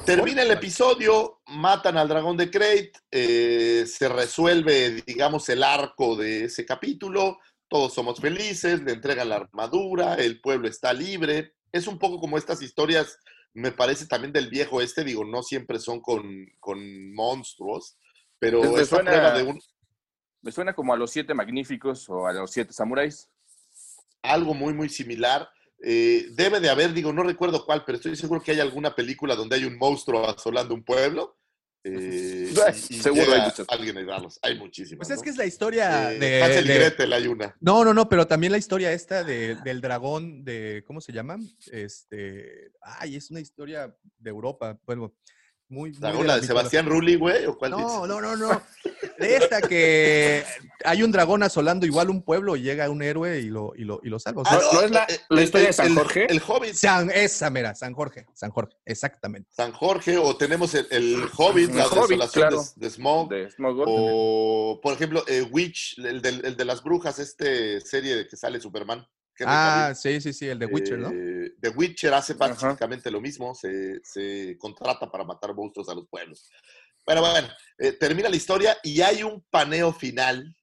termina 0.05 0.43
el 0.43 0.51
episodio, 0.51 1.41
matan 1.47 1.97
al 1.99 2.09
dragón 2.09 2.36
de 2.36 2.51
Crate, 2.51 2.93
eh, 3.11 3.85
se 3.86 4.09
resuelve, 4.09 5.03
digamos, 5.07 5.49
el 5.49 5.62
arco 5.62 6.16
de 6.16 6.45
ese 6.45 6.65
capítulo, 6.66 7.39
todos 7.74 7.92
somos 7.92 8.20
felices, 8.20 8.80
le 8.84 8.92
entregan 8.92 9.28
la 9.30 9.34
armadura, 9.34 10.14
el 10.14 10.40
pueblo 10.40 10.68
está 10.68 10.92
libre. 10.92 11.55
Es 11.72 11.88
un 11.88 11.98
poco 11.98 12.20
como 12.20 12.38
estas 12.38 12.62
historias, 12.62 13.18
me 13.52 13.72
parece 13.72 14.06
también 14.06 14.32
del 14.32 14.48
viejo 14.48 14.80
este, 14.80 15.02
digo, 15.02 15.24
no 15.24 15.42
siempre 15.42 15.80
son 15.80 16.01
con, 16.01 16.46
con 16.60 17.12
monstruos, 17.12 17.96
pero 18.38 18.60
Me 18.62 18.68
esta 18.80 18.84
suena- 18.98 19.10
prueba 19.10 19.36
de 19.36 19.42
un, 19.42 19.60
Me 20.40 20.52
suena 20.52 20.72
como 20.72 20.92
a 20.94 20.96
los 20.96 21.10
siete 21.10 21.34
magníficos 21.34 22.09
o 22.09 22.28
a 22.28 22.32
los 22.32 22.52
siete 22.52 22.72
samuráis. 22.72 23.28
algo 24.22 24.55
muy, 24.55 24.72
muy 24.72 24.88
similar. 24.88 25.51
Eh, 25.82 26.28
debe 26.30 26.60
de 26.60 26.70
haber, 26.70 26.92
digo, 26.92 27.12
no 27.12 27.24
recuerdo 27.24 27.66
cuál, 27.66 27.84
pero 27.84 27.96
estoy 27.96 28.14
seguro 28.14 28.40
que 28.40 28.52
hay 28.52 28.60
alguna 28.60 28.94
película 28.94 29.34
donde 29.34 29.56
hay 29.56 29.64
un 29.64 29.76
monstruo 29.78 30.28
asolando 30.28 30.74
un 30.76 30.84
pueblo. 30.84 31.36
Eh, 31.85 32.51
y- 32.51 32.94
y 32.94 32.98
Seguro 33.01 33.32
hay 33.32 33.43
muchas. 33.43 33.66
Alguien 33.69 33.97
a 33.97 34.01
ayudarlos. 34.01 34.39
Hay 34.43 34.59
muchísimas. 34.59 35.06
Pues 35.06 35.11
es 35.11 35.16
¿no? 35.19 35.23
que 35.23 35.31
es 35.31 35.36
la 35.36 35.44
historia 35.47 36.12
Eh, 36.12 36.19
de. 36.19 36.43
Hansel 36.43 36.65
y 36.65 36.69
de- 36.69 36.74
Gretel 36.74 37.12
hay 37.12 37.27
una. 37.27 37.56
No, 37.61 37.85
no, 37.85 37.93
no, 37.94 38.09
pero 38.09 38.27
también 38.27 38.52
la 38.52 38.59
historia 38.59 38.93
esta 38.93 39.23
de- 39.23 39.56
del 39.56 39.81
dragón 39.81 40.44
de, 40.44 40.82
¿cómo 40.86 41.01
se 41.01 41.12
llama? 41.12 41.39
Este, 41.70 42.73
ay, 42.81 43.16
es 43.16 43.31
una 43.31 43.40
historia 43.40 43.94
de 44.19 44.31
Europa, 44.31 44.78
bueno, 44.86 45.15
muy... 45.69 45.91
muy 45.91 45.99
¿La 46.01 46.12
de 46.12 46.24
la 46.24 46.36
de. 46.41 46.47
Sebastián 46.47 46.86
Rulli, 46.86 47.16
güey? 47.16 47.47
¿O 47.47 47.57
cuál 47.59 47.73
No, 47.73 47.77
dices? 47.78 48.09
no, 48.09 48.20
no, 48.20 48.36
no. 48.36 48.62
De 49.19 49.36
esta 49.36 49.61
que 49.62 50.45
hay 50.85 51.03
un 51.03 51.12
dragón 51.12 51.43
asolando 51.43 51.86
igual 51.86 52.11
un 52.11 52.23
pueblo 52.23 52.57
y 52.57 52.62
llega 52.62 52.89
un 52.91 53.03
héroe 53.03 53.41
y 53.41 53.47
lo, 53.49 53.73
y 53.77 53.85
lo, 53.85 54.01
y 54.03 54.09
lo 54.09 54.19
salva. 54.19 54.45
Sea, 54.45 54.59
¿No- 54.59 54.73
no 54.73 54.81
es 54.82 54.91
la- 54.91 55.07
la 55.28 55.39
el- 55.41 55.45
historia 55.45 55.65
de 55.66 55.70
el- 55.70 55.74
San 55.74 55.86
el- 55.86 55.95
Jorge? 55.95 56.27
El 56.31 56.43
Hobbit. 56.47 56.74
San, 56.74 57.11
esa, 57.11 57.51
mira, 57.51 57.74
San 57.74 57.95
Jorge, 57.95 58.27
San 58.35 58.51
Jorge, 58.51 58.77
exactamente. 58.85 59.51
San 59.53 59.73
Jorge, 59.73 60.19
o 60.19 60.36
tenemos 60.36 60.74
el, 60.74 60.86
el 60.91 61.23
Hobbit, 61.36 61.70
El 61.70 61.77
la 61.77 61.86
Hobbit, 61.86 62.09
desolación 62.11 62.49
claro. 62.49 62.62
de, 62.77 62.86
de 62.86 62.91
Smaug. 62.91 63.28
De 63.31 63.51
Smogor. 63.51 63.86
O, 63.89 64.81
por 64.82 64.93
ejemplo, 64.95 65.24
eh, 65.27 65.43
Witch, 65.51 65.99
el, 65.99 66.20
del- 66.23 66.45
el 66.45 66.57
de 66.57 66.65
las 66.65 66.82
brujas, 66.82 67.19
este 67.19 67.81
serie 67.81 68.16
de 68.16 68.28
que 68.28 68.36
sale 68.36 68.61
Superman. 68.61 69.07
Henry 69.36 69.52
Ah, 69.56 69.93
Cavill. 69.94 69.97
sí, 69.97 70.20
sí, 70.20 70.32
sí, 70.32 70.48
el 70.48 70.59
de 70.59 70.66
Witcher, 70.66 70.98
¿no? 70.98 71.11
Eh, 71.12 71.55
The 71.61 71.70
Witcher 71.70 72.15
hace 72.15 72.35
básicamente 72.35 73.11
lo 73.11 73.20
mismo, 73.20 73.55
se, 73.55 74.01
se 74.05 74.56
contrata 74.59 75.11
para 75.11 75.24
matar 75.24 75.55
monstruos 75.55 75.89
a 75.89 75.94
los 75.94 76.06
pueblos. 76.09 76.48
Pero 77.05 77.20
bueno, 77.20 77.48
eh, 77.78 77.93
termina 77.93 78.28
la 78.28 78.36
historia 78.36 78.77
y 78.82 79.01
hay 79.01 79.23
un 79.23 79.44
paneo 79.51 79.93
final 79.93 80.56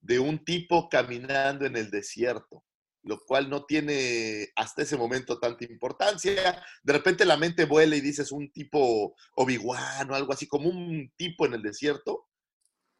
de 0.00 0.18
un 0.18 0.44
tipo 0.44 0.88
caminando 0.88 1.66
en 1.66 1.76
el 1.76 1.90
desierto, 1.90 2.64
lo 3.02 3.20
cual 3.20 3.48
no 3.48 3.64
tiene 3.66 4.48
hasta 4.56 4.82
ese 4.82 4.96
momento 4.96 5.38
tanta 5.38 5.64
importancia. 5.64 6.62
De 6.82 6.92
repente 6.92 7.24
la 7.24 7.36
mente 7.36 7.66
vuela 7.66 7.94
y 7.96 8.00
dices 8.00 8.32
un 8.32 8.50
tipo 8.50 9.14
Obi-Wan 9.36 10.10
o 10.10 10.14
algo 10.14 10.32
así, 10.32 10.46
como 10.48 10.68
un 10.70 11.12
tipo 11.16 11.46
en 11.46 11.54
el 11.54 11.62
desierto, 11.62 12.26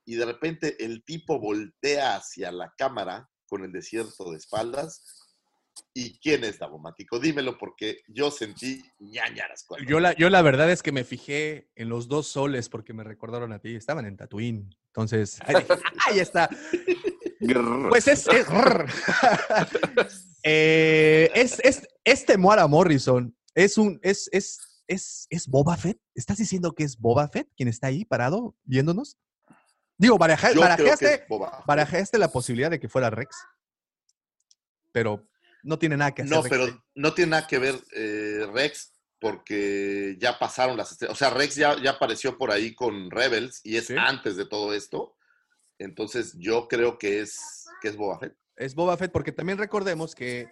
y 0.07 0.15
de 0.17 0.27
repente 0.27 0.85
el 0.85 1.05
tipo 1.05 1.39
voltea 1.41 2.17
hacia 2.17 2.53
la 2.53 2.73
cámara 2.77 3.29
con 3.51 3.65
el 3.65 3.73
desierto 3.73 4.31
de 4.31 4.39
espaldas. 4.39 5.03
¿Y 5.93 6.19
quién 6.21 6.45
es 6.45 6.59
Davomático? 6.59 7.19
Dímelo 7.19 7.59
porque 7.59 8.03
yo 8.09 8.31
sentí 8.31 8.83
ñañaras. 9.01 9.65
cuando- 9.67 9.89
Yo 9.89 9.99
la, 10.01 10.15
yo 10.15 10.31
la 10.31 10.41
verdad 10.43 10.71
es 10.71 10.83
que 10.83 10.93
me 10.93 11.05
fijé 11.05 11.69
en 11.75 11.89
los 11.89 12.07
dos 12.09 12.27
soles 12.29 12.69
porque 12.69 12.93
me 12.93 13.03
recordaron 13.05 13.53
a 13.53 13.59
ti. 13.59 13.75
Estaban 13.75 14.07
en 14.07 14.17
Tatooine. 14.17 14.71
Entonces, 14.89 15.39
ahí, 15.45 15.55
dije, 15.57 15.67
ahí 16.07 16.19
está. 16.21 16.49
Pues 17.89 18.07
es. 18.09 18.27
Es, 18.29 18.47
Eh, 20.43 21.31
es, 21.35 21.61
es, 21.63 21.87
es 22.05 22.25
Temuera 22.25 22.67
Morrison. 22.67 23.37
Es 23.55 23.77
un. 23.77 23.99
Es, 24.03 24.29
es, 24.33 24.59
es, 24.87 25.27
es 25.29 25.47
Boba 25.47 25.77
Fett. 25.77 25.99
¿Estás 26.15 26.39
diciendo 26.39 26.73
que 26.73 26.85
es 26.85 26.97
Boba 26.99 27.29
Fett 27.29 27.49
quien 27.57 27.69
está 27.69 27.89
ahí 27.89 28.05
parado 28.07 28.57
viéndonos? 28.65 29.19
Digo, 30.01 30.17
baraja- 30.17 30.55
barajaste, 30.59 31.27
barajaste 31.67 32.17
la 32.17 32.29
posibilidad 32.33 32.71
de 32.71 32.81
que 32.81 32.89
fuera 32.89 33.11
Rex. 33.11 33.37
Pero 34.93 35.29
no 35.63 35.79
tiene 35.79 35.97
nada 35.99 36.13
que 36.15 36.23
hacer. 36.23 36.35
No, 36.35 36.43
Rex 36.43 36.51
pero 36.51 36.83
no 36.95 37.13
tiene 37.13 37.33
nada 37.33 37.47
que 37.47 37.59
ver 37.59 37.75
eh, 37.95 38.47
Rex 38.51 38.95
porque 39.21 40.17
ya 40.19 40.39
pasaron 40.39 40.79
las 40.79 40.93
estrellas. 40.93 41.15
O 41.15 41.19
sea, 41.19 41.29
Rex 41.29 41.55
ya, 41.55 41.77
ya 41.83 41.91
apareció 41.91 42.39
por 42.39 42.51
ahí 42.51 42.75
con 42.75 43.11
Rebels 43.11 43.61
y 43.63 43.77
es 43.77 43.89
Sí. 43.89 43.95
antes 43.99 44.37
de 44.37 44.47
todo 44.47 44.73
esto. 44.73 45.17
Entonces 45.79 46.35
yo 46.39 46.67
creo 46.67 46.97
que 46.97 47.21
es, 47.21 47.67
que 47.83 47.89
es 47.89 47.97
Boba 47.97 48.19
Fett. 48.19 48.35
Es 48.57 48.75
Boba 48.75 48.97
Fett 48.97 49.13
porque 49.13 49.33
también 49.33 49.59
recordemos 49.59 50.15
que 50.15 50.49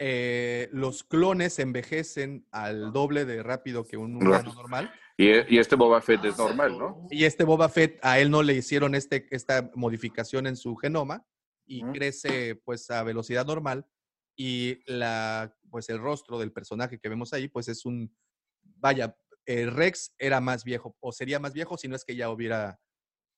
eh, 0.00 0.68
los 0.72 1.04
clones 1.04 1.60
envejecen 1.60 2.44
al 2.50 2.92
doble 2.92 3.24
de 3.24 3.42
rápido 3.44 3.86
que 3.86 3.96
un 3.96 4.16
humano 4.16 4.52
normal. 4.52 4.92
Y, 5.20 5.54
y 5.54 5.58
este 5.58 5.76
Boba 5.76 6.00
Fett 6.00 6.24
es 6.24 6.38
normal, 6.38 6.78
¿no? 6.78 7.06
Y 7.10 7.24
este 7.24 7.44
Boba 7.44 7.68
Fett, 7.68 7.98
a 8.00 8.18
él 8.18 8.30
no 8.30 8.42
le 8.42 8.54
hicieron 8.54 8.94
este, 8.94 9.26
esta 9.30 9.70
modificación 9.74 10.46
en 10.46 10.56
su 10.56 10.76
genoma 10.76 11.26
y 11.66 11.82
crece 11.92 12.54
pues 12.56 12.90
a 12.90 13.02
velocidad 13.02 13.44
normal 13.44 13.86
y 14.34 14.78
la, 14.86 15.54
pues 15.70 15.90
el 15.90 15.98
rostro 15.98 16.38
del 16.38 16.52
personaje 16.52 16.98
que 16.98 17.10
vemos 17.10 17.34
ahí 17.34 17.48
pues 17.48 17.68
es 17.68 17.84
un, 17.84 18.16
vaya, 18.62 19.14
eh, 19.44 19.66
Rex 19.66 20.14
era 20.18 20.40
más 20.40 20.64
viejo 20.64 20.96
o 21.00 21.12
sería 21.12 21.38
más 21.38 21.52
viejo 21.52 21.76
si 21.76 21.86
no 21.86 21.96
es 21.96 22.04
que 22.04 22.16
ya 22.16 22.30
hubiera 22.30 22.80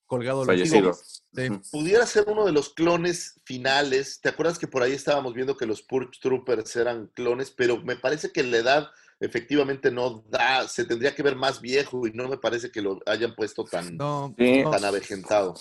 colgado 0.07 0.45
los 0.45 0.47
Fallecido. 0.47 0.95
Sí. 0.95 1.49
Ujú. 1.49 1.63
Pudiera 1.73 2.07
ser 2.07 2.29
uno 2.29 2.47
de 2.47 2.53
los 2.53 2.75
clones 2.75 3.41
finales. 3.45 4.21
¿Te 4.21 4.29
acuerdas 4.29 4.59
que 4.59 4.69
por 4.69 4.83
ahí 4.83 4.93
estábamos 4.93 5.35
viendo 5.35 5.57
que 5.57 5.67
los 5.67 5.83
Purge 5.83 6.21
Troopers 6.21 6.77
eran 6.77 7.09
clones? 7.09 7.51
Pero 7.51 7.83
me 7.83 7.97
parece 7.97 8.31
que 8.31 8.45
la 8.45 8.59
edad 8.59 8.91
efectivamente 9.25 9.91
no 9.91 10.25
da, 10.29 10.67
se 10.69 10.85
tendría 10.85 11.15
que 11.15 11.23
ver 11.23 11.37
más 11.37 11.61
viejo 11.61 12.07
y 12.07 12.13
no 12.13 12.29
me 12.29 12.37
parece 12.39 12.71
que 12.71 12.83
lo 12.83 13.01
hayan 13.07 13.35
puesto 13.35 13.65
tan, 13.65 13.97
No, 13.97 14.35
Sí. 14.37 14.63
no, 14.63 14.71
tan 14.71 14.85
avejentado. 14.85 15.55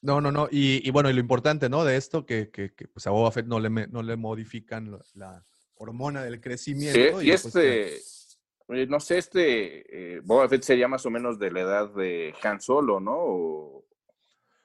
no, 0.00 0.20
no, 0.20 0.32
no. 0.32 0.48
Y, 0.50 0.86
y 0.86 0.90
bueno, 0.90 1.10
y 1.10 1.12
lo 1.12 1.20
importante, 1.20 1.68
¿no? 1.68 1.84
De 1.84 1.96
esto, 1.96 2.24
que, 2.26 2.50
que, 2.50 2.72
que, 2.74 2.88
pues 2.88 3.06
a 3.06 3.10
Boba 3.10 3.30
Fett 3.30 3.46
no 3.46 3.60
le, 3.60 3.68
no 3.88 4.02
le 4.02 4.16
modifican 4.16 4.90
la, 4.90 4.98
la 5.14 5.44
hormona 5.76 6.24
del 6.24 6.34
Sí, 6.36 6.40
crecimiento. 6.40 7.22
y 7.22 7.28
pues, 7.28 7.44
este, 7.46 7.96
eh, 7.96 8.86
no 8.88 8.98
sé, 9.00 9.18
este 9.18 10.14
eh, 10.16 10.20
Boba 10.24 10.48
Fett 10.48 10.62
sería 10.62 10.88
más 10.88 11.04
o 11.04 11.10
menos 11.10 11.38
de 11.38 11.50
la 11.50 11.60
edad 11.60 11.94
de 11.94 12.34
Han 12.42 12.60
Solo, 12.60 13.00
¿no? 13.00 13.12
O, 13.16 13.84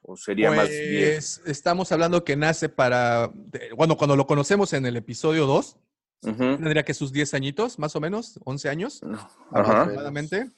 o 0.01 0.15
sería 0.15 0.49
más 0.51 0.69
viejo. 0.69 1.11
Pues 1.15 1.41
estamos 1.45 1.91
hablando 1.91 2.23
que 2.23 2.35
nace 2.37 2.69
para, 2.69 3.29
de- 3.33 3.73
bueno, 3.75 3.97
cuando 3.97 4.15
lo 4.15 4.25
conocemos 4.25 4.71
en 4.73 4.85
el 4.85 4.95
episodio 4.95 5.45
2, 5.45 5.77
Ujú. 6.21 6.57
tendría 6.57 6.83
que 6.83 6.93
sus 6.93 7.11
10 7.11 7.33
añitos, 7.33 7.79
más 7.79 7.95
o 7.95 8.01
menos, 8.01 8.39
11 8.43 8.69
años 8.69 9.01
Ajá. 9.51 9.81
aproximadamente. 9.83 10.51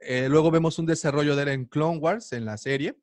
Eh, 0.00 0.28
luego 0.28 0.50
vemos 0.50 0.78
un 0.78 0.86
desarrollo 0.86 1.34
de 1.34 1.42
él 1.42 1.48
en 1.48 1.64
Clone 1.64 1.98
Wars, 1.98 2.32
en 2.32 2.44
la 2.44 2.56
serie, 2.56 2.96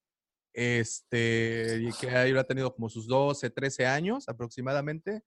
este, 0.53 1.79
y 1.81 1.91
que 1.99 2.09
ahí 2.09 2.35
ha 2.35 2.43
tenido 2.45 2.73
como 2.73 2.89
sus 2.89 3.07
12, 3.07 3.49
13 3.49 3.85
años 3.85 4.29
aproximadamente. 4.29 5.23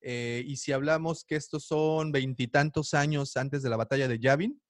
Eh, 0.00 0.42
y 0.46 0.56
si 0.56 0.72
hablamos 0.72 1.24
que 1.24 1.36
estos 1.36 1.64
son 1.66 2.10
veintitantos 2.12 2.94
años 2.94 3.36
antes 3.36 3.62
de 3.62 3.70
la 3.70 3.76
batalla 3.76 4.08
de 4.08 4.18
Yavin, 4.18 4.60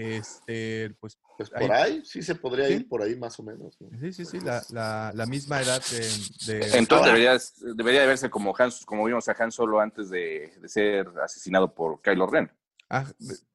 este, 0.00 0.94
pues 1.00 1.18
Pues 1.38 1.48
por 1.50 1.72
ahí 1.72 2.02
sí 2.04 2.22
se 2.22 2.34
podría 2.34 2.66
Sí. 2.68 2.74
ir 2.74 2.88
por 2.88 3.02
ahí 3.02 3.16
más 3.16 3.38
o 3.40 3.42
menos. 3.42 3.76
¿no? 3.80 3.88
sí, 3.98 4.12
sí, 4.12 4.24
sí, 4.26 4.40
la, 4.40 4.62
la- 4.70 5.10
la 5.14 5.26
misma 5.26 5.60
edad 5.62 5.82
de... 5.90 6.54
de- 6.54 6.78
Entonces 6.78 7.06
debería, 7.06 7.38
debería 7.74 8.00
de 8.02 8.06
verse 8.06 8.28
como, 8.30 8.54
Han, 8.58 8.70
como 8.84 9.04
vimos 9.06 9.26
a 9.28 9.34
Han 9.38 9.50
Solo 9.52 9.80
antes 9.80 10.10
de, 10.10 10.52
de 10.60 10.68
ser 10.68 11.08
asesinado 11.24 11.74
por 11.74 12.00
Kylo 12.02 12.26
Ren. 12.26 12.50
Ah, 12.90 13.04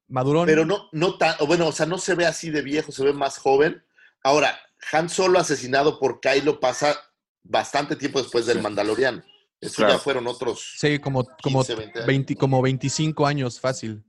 Madurón. 0.08 0.46
Pero 0.46 0.64
no, 0.66 0.88
no 0.92 1.16
tan, 1.16 1.34
bueno, 1.46 1.68
o 1.68 1.72
sea, 1.72 1.86
no 1.86 1.98
se 1.98 2.14
ve 2.16 2.26
así 2.26 2.50
de 2.50 2.62
viejo, 2.62 2.90
se 2.92 3.04
ve 3.04 3.12
más 3.12 3.38
joven. 3.38 3.82
Ahora, 4.24 4.58
Han 4.92 5.08
Solo 5.08 5.38
asesinado 5.38 5.98
por 6.00 6.20
Kylo 6.20 6.58
pasa 6.60 6.96
bastante 7.44 7.94
tiempo 7.96 8.20
después 8.20 8.46
del 8.46 8.60
Mandaloriano. 8.62 9.22
Eso 9.60 9.76
Claro. 9.76 9.92
ya 9.94 9.98
fueron 10.00 10.26
otros. 10.26 10.74
Sí, 10.76 10.98
como, 10.98 11.24
como, 11.42 11.60
15, 11.64 11.74
20 11.76 11.98
años. 12.00 12.06
20, 12.06 12.36
como 12.36 12.60
25 12.62 13.26
años 13.26 13.60
fácil. 13.60 14.02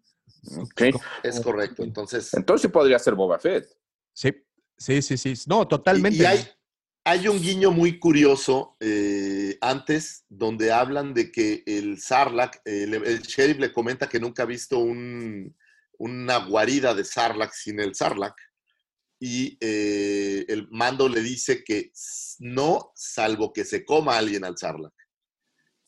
Es 1.24 1.40
correcto. 1.40 1.84
Entonces, 1.84 2.34
Entonces 2.34 2.64
sí 2.64 2.68
podría 2.68 3.00
ser 3.00 3.16
Boba 3.16 3.40
Fett. 3.40 3.66
Sí, 4.14 4.32
sí, 4.78 5.02
sí, 5.02 5.18
sí. 5.18 5.34
No, 5.48 5.68
totalmente. 5.68 6.22
y 6.22 6.26
hay, 6.26 6.48
hay 7.06 7.28
un 7.28 7.42
guiño 7.42 7.72
muy 7.72 8.00
curioso 8.00 8.76
eh, 8.80 9.58
antes 9.62 10.26
donde 10.30 10.72
hablan 10.72 11.14
de 11.14 11.32
que 11.32 11.64
el 11.66 12.00
Sarlacc, 12.00 12.62
el 12.66 13.22
sheriff 13.22 13.60
le 13.60 13.72
comenta 13.74 14.08
que 14.10 14.20
nunca 14.20 14.44
ha 14.44 14.46
visto 14.46 14.80
un- 14.80 15.56
una 15.98 16.38
guarida 16.46 16.94
de 16.94 17.06
Sarlacc 17.06 17.54
sin 17.54 17.80
el 17.80 17.96
Sarlacc. 17.96 18.36
Y 19.20 19.58
eh, 19.62 20.44
el 20.50 20.68
mando 20.70 21.08
le 21.08 21.22
dice 21.22 21.64
que 21.64 21.94
no, 22.40 22.92
salvo 22.96 23.54
que 23.54 23.64
se 23.64 23.86
coma 23.86 24.16
a 24.16 24.18
alguien 24.18 24.44
al 24.44 24.58
Sarlacc. 24.58 24.94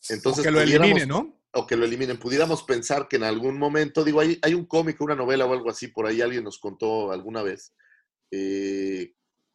Entonces, 0.08 0.44
que 0.44 0.50
lo 0.50 0.60
elimine, 0.60 1.04
¿no? 1.04 1.35
O 1.56 1.66
que 1.66 1.76
lo 1.76 1.84
eliminen. 1.84 2.18
Pudiéramos 2.18 2.62
pensar 2.62 3.08
que 3.08 3.16
en 3.16 3.24
algún 3.24 3.58
momento, 3.58 4.04
digo, 4.04 4.20
hay, 4.20 4.38
hay 4.42 4.54
un 4.54 4.66
cómic, 4.66 5.00
una 5.00 5.14
novela 5.14 5.46
o 5.46 5.52
algo 5.52 5.70
así, 5.70 5.88
por 5.88 6.06
ahí 6.06 6.20
alguien 6.20 6.44
nos 6.44 6.58
contó 6.58 7.10
alguna 7.12 7.42
vez, 7.42 7.74
eh, 8.30 9.12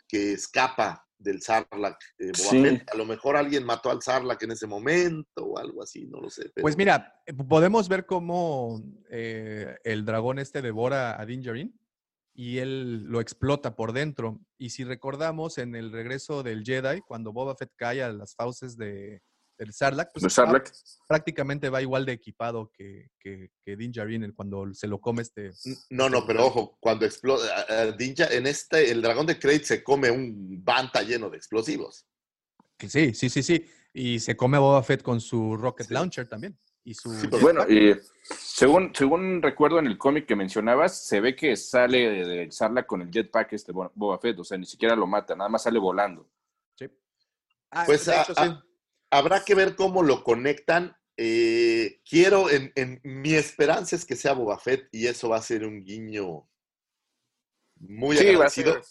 que 0.08 0.34
escapa 0.34 1.08
del 1.18 1.42
Sarlacc. 1.42 2.00
eh, 2.18 2.32
Sí. 2.34 2.64
A 2.92 2.98
lo 2.98 3.06
mejor 3.06 3.36
alguien 3.38 3.64
mató 3.64 3.92
al 3.92 4.02
Sarlacc 4.02 4.42
en 4.44 4.52
ese 4.52 4.66
momento 4.66 5.46
o 5.46 5.60
algo 5.60 5.84
así, 5.84 6.08
no 6.08 6.20
lo 6.20 6.30
sé. 6.30 6.50
pero- 6.54 6.64
Pues 6.64 6.76
mira, 6.78 7.14
podemos 7.48 7.88
ver 7.88 8.06
cómo 8.08 8.82
eh, 9.12 9.76
el 9.84 10.04
dragón 10.04 10.40
este 10.40 10.62
devora 10.64 11.22
a 11.22 11.26
Din 11.26 11.42
Djarin 11.44 11.80
y 12.34 12.58
él 12.58 13.04
lo 13.04 13.22
explota 13.22 13.76
por 13.76 13.94
dentro. 13.94 14.40
Y 14.58 14.72
si 14.72 14.84
recordamos 14.84 15.60
en 15.60 15.76
el 15.76 15.92
regreso 15.92 16.42
del 16.42 16.64
Jedi, 16.66 17.02
cuando 17.02 17.32
Boba 17.34 17.56
Fett 17.56 17.72
cae 17.76 18.02
a 18.02 18.12
las 18.12 18.34
fauces 18.36 18.76
de, 18.78 19.22
del 19.62 19.74
Sarlacc, 19.74 20.10
pues 20.12 21.00
prácticamente 21.08 21.70
va 21.70 21.82
igual 21.84 22.04
de 22.04 22.14
equipado 22.14 22.72
que, 22.76 23.10
que, 23.20 23.52
que 23.64 23.76
Din 23.78 23.92
Djarin 23.92 24.24
el- 24.24 24.34
cuando 24.34 24.66
se 24.74 24.88
lo 24.88 25.00
come 25.00 25.22
este... 25.22 25.52
No, 25.92 26.10
no, 26.10 26.26
pero 26.26 26.48
ojo, 26.48 26.78
cuando 26.80 27.06
explota, 27.06 27.44
a- 27.70 27.82
a 27.82 27.92
Din 27.92 28.16
Dja- 28.16 28.32
en 28.32 28.48
este, 28.48 28.90
el 28.90 29.04
dragón 29.04 29.28
de 29.28 29.38
Krayt 29.38 29.64
se 29.64 29.84
come 29.84 30.10
un 30.10 30.64
banta 30.64 31.04
lleno 31.04 31.30
de 31.30 31.38
explosivos. 31.38 32.08
que 32.78 32.90
Sí, 32.90 33.14
sí, 33.14 33.30
sí, 33.30 33.44
sí. 33.44 33.66
Y 33.94 34.20
se 34.20 34.36
come 34.36 34.58
a 34.58 34.62
Boba 34.62 34.82
Fett 34.82 35.04
con 35.04 35.22
su 35.22 35.56
rocket 35.58 35.88
Sí. 35.88 35.94
launcher 35.94 36.28
también. 36.28 36.58
Y 36.84 36.96
su 36.96 37.14
Sí, 37.14 37.28
pues, 37.28 37.44
Bueno, 37.44 37.64
y 37.70 37.96
según, 38.24 38.96
según 38.96 39.44
recuerdo 39.44 39.78
en 39.78 39.86
el 39.86 40.00
cómic 40.00 40.26
que 40.26 40.36
mencionabas, 40.36 41.06
se 41.06 41.20
ve 41.22 41.36
que 41.36 41.56
sale 41.56 42.10
de, 42.10 42.26
de 42.26 42.52
Sarlacc 42.52 42.88
con 42.88 43.04
el 43.04 43.12
jetpack 43.12 43.54
este 43.54 43.72
Bo- 43.72 43.92
Boba 43.94 44.18
Fett, 44.18 44.40
o 44.40 44.44
sea, 44.44 44.58
ni 44.58 44.66
siquiera 44.66 44.96
lo 44.96 45.06
mata, 45.06 45.36
nada 45.36 45.50
más 45.52 45.62
sale 45.62 45.78
volando. 45.78 46.28
Sí. 46.80 46.88
Ah, 47.70 47.84
Pues 47.86 48.06
de 48.08 48.14
a- 48.16 48.22
hecho, 48.24 48.34
sí. 48.34 48.42
Habrá 49.12 49.44
que 49.46 49.54
ver 49.56 49.76
cómo 49.76 50.02
lo 50.04 50.24
conectan. 50.24 50.96
Eh, 51.18 52.02
quiero, 52.10 52.50
en, 52.50 52.72
en- 52.76 53.00
mi 53.04 53.34
esperanza 53.36 53.96
es 53.96 54.06
que 54.06 54.16
sea 54.16 54.34
Boba 54.34 54.58
Fett 54.58 54.88
y 54.92 55.06
eso 55.08 55.30
va 55.30 55.38
a 55.38 55.42
ser 55.42 55.66
un 55.66 55.84
guiño 55.84 56.48
muy 57.76 58.18
Sí, 58.18 58.28
agradecido. 58.30 58.82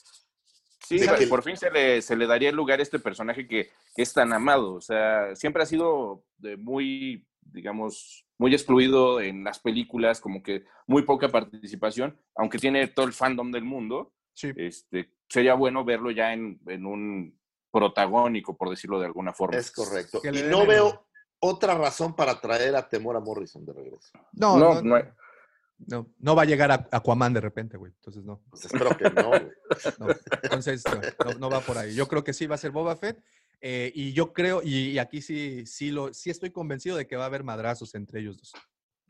Sí, 0.87 0.99
que- 0.99 1.27
por 1.27 1.43
fin 1.43 1.57
se 1.57 1.71
le, 1.71 2.03
se 2.03 2.17
le 2.17 2.27
daría 2.27 2.51
el 2.51 2.57
lugar 2.57 2.81
a 2.81 2.83
este 2.83 2.99
personaje 2.99 3.47
que, 3.47 3.71
que 3.95 4.03
es 4.03 4.13
tan 4.13 4.33
amado. 4.33 4.75
O 4.75 4.81
sea, 4.81 5.35
siempre 5.37 5.63
ha 5.63 5.67
sido 5.67 6.25
de 6.39 6.57
muy, 6.57 7.27
digamos, 7.41 8.27
muy 8.39 8.53
excluido 8.53 9.21
en 9.21 9.45
las 9.45 9.59
películas, 9.61 10.21
como 10.21 10.43
que 10.43 10.65
muy 10.87 11.03
poca 11.03 11.29
participación, 11.29 12.19
aunque 12.35 12.59
tiene 12.59 12.87
todo 12.89 13.07
el 13.07 13.13
fandom 13.13 13.51
del 13.53 13.65
mundo. 13.65 14.13
Sí. 14.35 14.51
Este, 14.57 15.13
sería 15.29 15.55
bueno 15.55 15.85
verlo 15.85 16.11
ya 16.11 16.33
en, 16.33 16.61
en 16.67 16.87
un 16.87 17.40
protagónico, 17.71 18.57
por 18.57 18.71
decirlo 18.71 18.99
de 18.99 19.07
alguna 19.07 19.33
forma. 19.33 19.57
Es 19.59 19.71
correcto. 19.71 20.21
Y 20.25 20.43
no 20.43 20.63
el- 20.63 20.69
veo 20.69 21.07
otra 21.41 21.75
razón 21.77 22.15
para 22.15 22.41
traer 22.41 22.77
a 22.77 22.89
Temora 22.89 23.21
Morrison 23.21 23.65
de 23.65 23.73
regreso. 23.73 24.11
No, 24.33 24.59
No, 24.59 24.75
no, 24.75 24.83
no 24.83 24.95
hay- 24.97 25.05
no, 25.87 26.07
no 26.19 26.35
va 26.37 26.43
a 26.43 26.45
llegar 26.45 26.71
a 26.71 26.89
Aquaman 26.93 27.33
de 27.33 27.41
repente, 27.41 27.77
güey. 27.79 27.93
Entonces 27.93 28.23
no. 28.25 28.43
Pues 28.51 28.67
espero 28.67 28.91
que 28.99 29.09
no. 29.11 29.29
güey. 29.29 29.49
no. 29.99 30.07
Entonces 30.43 30.85
no, 30.85 31.01
no- 31.33 31.39
no 31.39 31.51
va 31.51 31.61
por 31.61 31.79
ahí. 31.79 31.95
Yo 31.95 32.07
creo 32.07 32.23
que 32.23 32.35
sí 32.35 32.47
va 32.47 32.57
a 32.57 32.59
ser 32.59 32.71
Boba 32.71 32.97
Fett. 32.97 33.23
eh, 33.63 33.91
y 33.95 34.13
yo 34.15 34.33
creo, 34.33 34.63
y, 34.63 34.91
y 34.93 34.99
aquí 34.99 35.21
sí, 35.23 35.65
sí, 35.67 35.91
lo, 35.91 36.13
sí 36.15 36.31
estoy 36.31 36.51
convencido 36.51 36.97
de 36.97 37.07
que 37.07 37.17
va 37.17 37.25
a 37.25 37.27
haber 37.27 37.45
madrazos 37.45 37.95
entre 37.95 38.21
ellos 38.21 38.39
dos. 38.39 38.53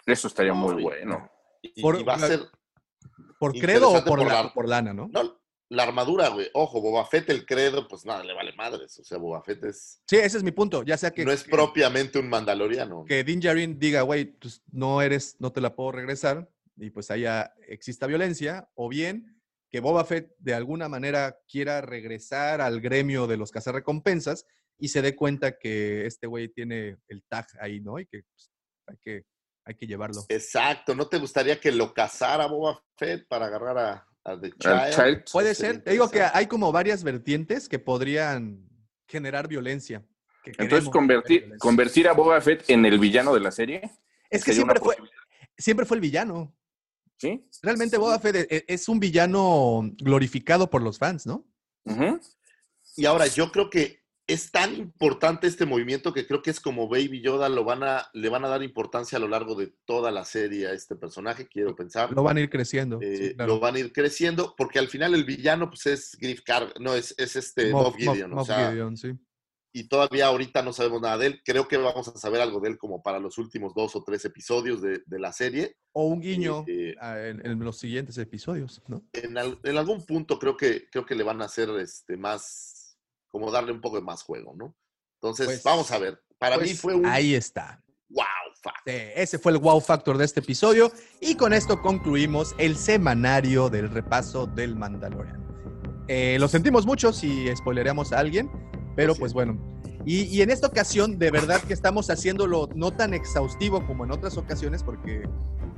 Eso 0.07 0.27
estaría 0.29 0.53
muy 0.53 0.81
bueno. 0.83 1.31
Y, 1.63 1.81
Por- 1.83 2.01
y 2.01 2.03
va 2.05 2.15
a 2.15 2.19
ser 2.19 2.41
¿Por 3.39 3.53
credo 3.53 3.91
o 3.91 3.95
por, 4.05 4.19
por 4.19 4.19
la- 4.27 4.43
la- 4.45 4.53
por 4.55 4.69
lana, 4.69 4.93
no? 4.93 5.09
no, 5.13 5.40
la 5.71 5.85
armadura, 5.85 6.29
güey. 6.29 6.49
Ojo, 6.53 6.81
Boba 6.81 7.07
Fett, 7.07 7.31
el 7.31 7.47
credo, 7.47 7.87
pues 7.89 8.05
nada, 8.05 8.25
le 8.25 8.35
vale 8.35 8.53
madres. 8.55 8.99
O 8.99 9.05
sea, 9.05 9.19
Boba 9.19 9.43
Fett 9.43 9.65
es, 9.65 10.03
Sí, 10.07 10.17
ese 10.17 10.37
es 10.39 10.43
mi 10.43 10.51
punto. 10.51 10.83
Ya 10.83 10.97
sea 10.97 11.13
que, 11.13 11.25
no 11.25 11.33
es 11.33 11.45
que- 11.45 11.51
propiamente 11.51 12.19
un 12.19 12.29
mandaloriano. 12.29 13.05
que 13.07 13.23
Din 13.25 13.41
Djarin 13.41 13.79
diga, 13.79 14.03
güey, 14.03 14.25
pues 14.27 14.63
no 14.73 15.01
eres, 15.01 15.37
no 15.39 15.53
te 15.53 15.61
la 15.61 15.75
puedo 15.75 15.93
regresar, 15.93 16.51
y 16.77 16.91
pues 16.91 17.11
haya 17.11 17.55
exista 17.69 18.07
violencia, 18.07 18.69
o 18.75 18.89
bien 18.89 19.41
que 19.71 19.79
Boba 19.81 20.05
Fett 20.05 20.35
de 20.39 20.55
alguna 20.55 20.89
manera 20.89 21.39
quiera 21.49 21.81
regresar 21.81 22.61
al 22.61 22.81
gremio 22.81 23.29
de 23.29 23.37
los 23.37 23.53
cazarrecompensas 23.53 24.45
y 24.79 24.89
se 24.89 25.03
dé 25.03 25.15
cuenta 25.15 25.57
que 25.59 26.07
este 26.07 26.27
güey 26.27 26.49
tiene 26.49 26.97
el 27.07 27.23
tag 27.29 27.47
ahí, 27.61 27.81
¿no? 27.81 28.01
Y 28.01 28.07
que 28.07 28.23
pues, 28.25 28.51
hay 28.89 28.97
que, 29.01 29.25
hay 29.65 29.75
que 29.77 29.87
llevarlo. 29.87 30.25
Exacto, 30.29 30.97
¿no 30.97 31.07
te 31.07 31.19
gustaría 31.19 31.61
que 31.61 31.71
lo 31.71 31.95
cazara 31.95 32.47
Boba 32.47 32.83
Fett 32.97 33.29
para 33.29 33.47
agarrar 33.47 33.79
a, 33.79 33.93
a 33.93 34.10
The 34.25 34.31
Al 34.31 34.41
Child? 34.59 34.95
Child. 34.95 35.25
Puede 35.33 35.55
sería 35.55 35.73
ser. 35.75 35.83
Te 35.85 35.91
digo 35.93 36.11
que 36.11 36.23
hay 36.23 36.47
como 36.47 36.73
varias 36.73 37.03
vertientes 37.03 37.69
que 37.69 37.79
podrían 37.79 38.69
generar 39.09 39.49
violencia. 39.49 40.05
que 40.45 40.53
Entonces, 40.59 40.89
convertir, 40.91 41.41
violencia. 41.41 41.59
convertir 41.59 42.09
a 42.09 42.13
Boba 42.13 42.41
Fett 42.41 42.69
en 42.69 42.85
el 42.87 42.99
villano 42.99 43.33
de 43.35 43.41
la 43.41 43.51
serie. 43.51 43.91
Es 44.31 44.45
que 44.45 44.53
siempre 44.53 44.79
fue, 44.81 44.97
siempre 45.57 45.87
fue 45.87 45.97
el 45.97 46.01
villano. 46.01 46.55
¿Sí? 47.17 47.47
Realmente 47.63 47.99
Boba 47.99 48.19
Fett 48.19 48.37
e- 48.37 48.47
e- 48.51 48.65
es 48.69 48.89
un 48.89 48.99
villano 49.01 49.83
glorificado 49.99 50.71
por 50.71 50.81
los 50.83 50.99
fans, 50.99 51.27
¿no? 51.27 51.47
Y 52.97 53.05
ahora 53.07 53.27
yo 53.27 53.51
creo 53.53 53.69
que 53.69 54.00
es 54.33 54.51
tan 54.51 54.75
importante 54.75 55.47
este 55.47 55.67
movimiento 55.67 56.13
que 56.13 56.27
creo 56.27 56.43
que 56.43 56.51
es 56.51 56.61
como 56.61 56.89
Baby 56.89 57.21
Yoda, 57.23 57.49
lo 57.49 57.65
van 57.65 57.83
a, 57.83 58.09
le 58.13 58.29
van 58.29 58.45
a 58.45 58.49
dar 58.49 58.63
importancia 58.63 59.17
a 59.17 59.21
lo 59.21 59.29
largo 59.29 59.55
de 59.55 59.73
toda 59.85 60.11
la 60.11 60.25
serie 60.25 60.67
a 60.69 60.73
este 60.73 60.97
personaje, 60.97 61.47
quiero 61.49 61.75
pensar. 61.75 62.13
Lo 62.13 62.23
van 62.23 62.37
a 62.37 62.41
ir 62.41 62.51
creciendo. 62.51 62.99
Eh, 63.03 63.17
sí, 63.17 63.35
claro. 63.35 63.55
Lo 63.55 63.61
van 63.61 63.77
a 63.77 63.79
ir 63.81 63.93
creciendo, 63.93 64.55
porque 64.57 64.79
al 64.79 64.89
final 64.89 65.15
el 65.15 65.25
villano 65.25 65.69
pues 65.69 65.87
es 65.87 66.17
Griff 66.21 66.43
Car 66.43 66.73
no, 66.81 66.95
es, 66.95 67.15
es 67.19 67.37
este 67.37 67.73
Moff- 67.73 67.85
Moff 67.85 67.97
Gideon. 67.97 68.31
Moff- 68.31 68.33
o 68.33 68.37
Moff 68.37 68.47
sea, 68.47 68.71
Gideon, 68.71 68.97
sí. 68.97 69.13
y 69.73 69.89
todavía 69.89 70.27
ahorita 70.27 70.63
no 70.63 70.73
sabemos 70.73 71.01
nada 71.01 71.19
de 71.19 71.27
él. 71.27 71.43
Creo 71.45 71.69
que 71.69 71.77
vamos 71.77 72.09
a 72.09 72.17
saber 72.19 72.41
algo 72.41 72.61
de 72.61 72.71
él 72.71 72.79
como 72.79 73.03
para 73.03 73.19
los 73.21 73.39
últimos 73.39 73.73
dos 73.75 73.95
o 73.97 74.03
tres 74.03 74.25
episodios 74.25 74.81
de, 74.83 75.03
de 75.07 75.19
la 75.19 75.33
serie. 75.33 75.77
O 75.93 76.07
un 76.07 76.21
guiño 76.21 76.65
Eh, 76.69 76.95
ah, 77.01 77.19
en, 77.21 77.45
en 77.47 77.59
los 77.61 77.79
siguientes 77.79 78.17
episodios, 78.19 78.81
¿no? 78.89 79.03
En, 79.13 79.37
al- 79.39 79.59
en 79.63 79.77
algún 79.77 80.05
punto 80.07 80.39
creo 80.39 80.57
que, 80.57 80.89
creo 80.91 81.05
que 81.05 81.15
le 81.15 81.23
van 81.25 81.41
a 81.43 81.47
hacer 81.47 81.69
este, 81.81 82.17
más, 82.17 82.80
como 83.31 83.51
darle 83.51 83.73
un 83.73 83.81
poco 83.81 83.97
de 83.97 84.03
más 84.03 84.23
juego, 84.23 84.55
¿no? 84.57 84.75
Entonces, 85.21 85.47
Pues- 85.47 85.63
vamos 85.63 85.91
a 85.91 85.99
ver. 85.99 86.21
Para 86.39 86.57
mí 86.57 86.65
Pues, 86.65 86.81
fue 86.81 86.95
un 86.95 87.07
Ahí 87.07 87.35
está. 87.35 87.83
wow, 88.09 88.25
fa. 88.63 88.73
Sí, 88.87 88.93
ese 89.15 89.39
fue 89.39 89.53
el 89.53 89.59
wow 89.59 89.81
factor 89.81 90.17
de 90.19 90.25
este 90.25 90.41
episodio. 90.41 90.91
Y 91.21 91.35
con 91.37 91.53
esto 91.53 91.81
concluimos 91.83 92.55
el 92.59 92.77
semanario 92.77 93.69
del 93.69 93.91
repaso 93.91 94.47
del 94.47 94.75
Mandalorian. 94.77 95.39
Eh, 96.09 96.39
lo 96.41 96.49
sentimos 96.49 96.87
mucho 96.87 97.13
si 97.13 97.55
spoilereamos 97.55 98.13
a 98.13 98.19
alguien, 98.19 98.51
pero 98.97 99.15
pues 99.15 99.33
bueno. 99.33 99.59
Y, 100.07 100.23
y 100.25 100.41
en 100.43 100.51
esta 100.51 100.67
ocasión, 100.67 101.19
de 101.19 101.31
verdad 101.31 101.61
que 101.61 101.75
estamos 101.75 102.09
haciéndolo 102.11 102.69
no 102.75 102.91
tan 102.91 103.13
exhaustivo 103.13 103.87
como 103.87 104.05
en 104.05 104.11
otras 104.13 104.39
ocasiones, 104.39 104.83
porque 104.83 105.29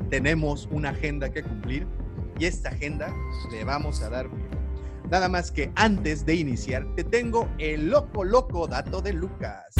tenemos 0.08 0.68
una 0.70 0.90
agenda 0.90 1.30
que 1.32 1.42
cumplir. 1.42 1.86
Y 2.38 2.46
esta 2.46 2.70
agenda 2.70 3.12
le 3.50 3.64
vamos 3.64 4.00
a 4.00 4.08
dar. 4.08 4.30
Nada 5.12 5.28
más 5.28 5.50
que 5.50 5.70
antes 5.76 6.24
de 6.24 6.36
iniciar, 6.36 6.94
te 6.94 7.04
tengo 7.04 7.54
el 7.58 7.90
loco, 7.90 8.24
loco 8.24 8.66
dato 8.66 9.02
de 9.02 9.12
Lucas. 9.12 9.74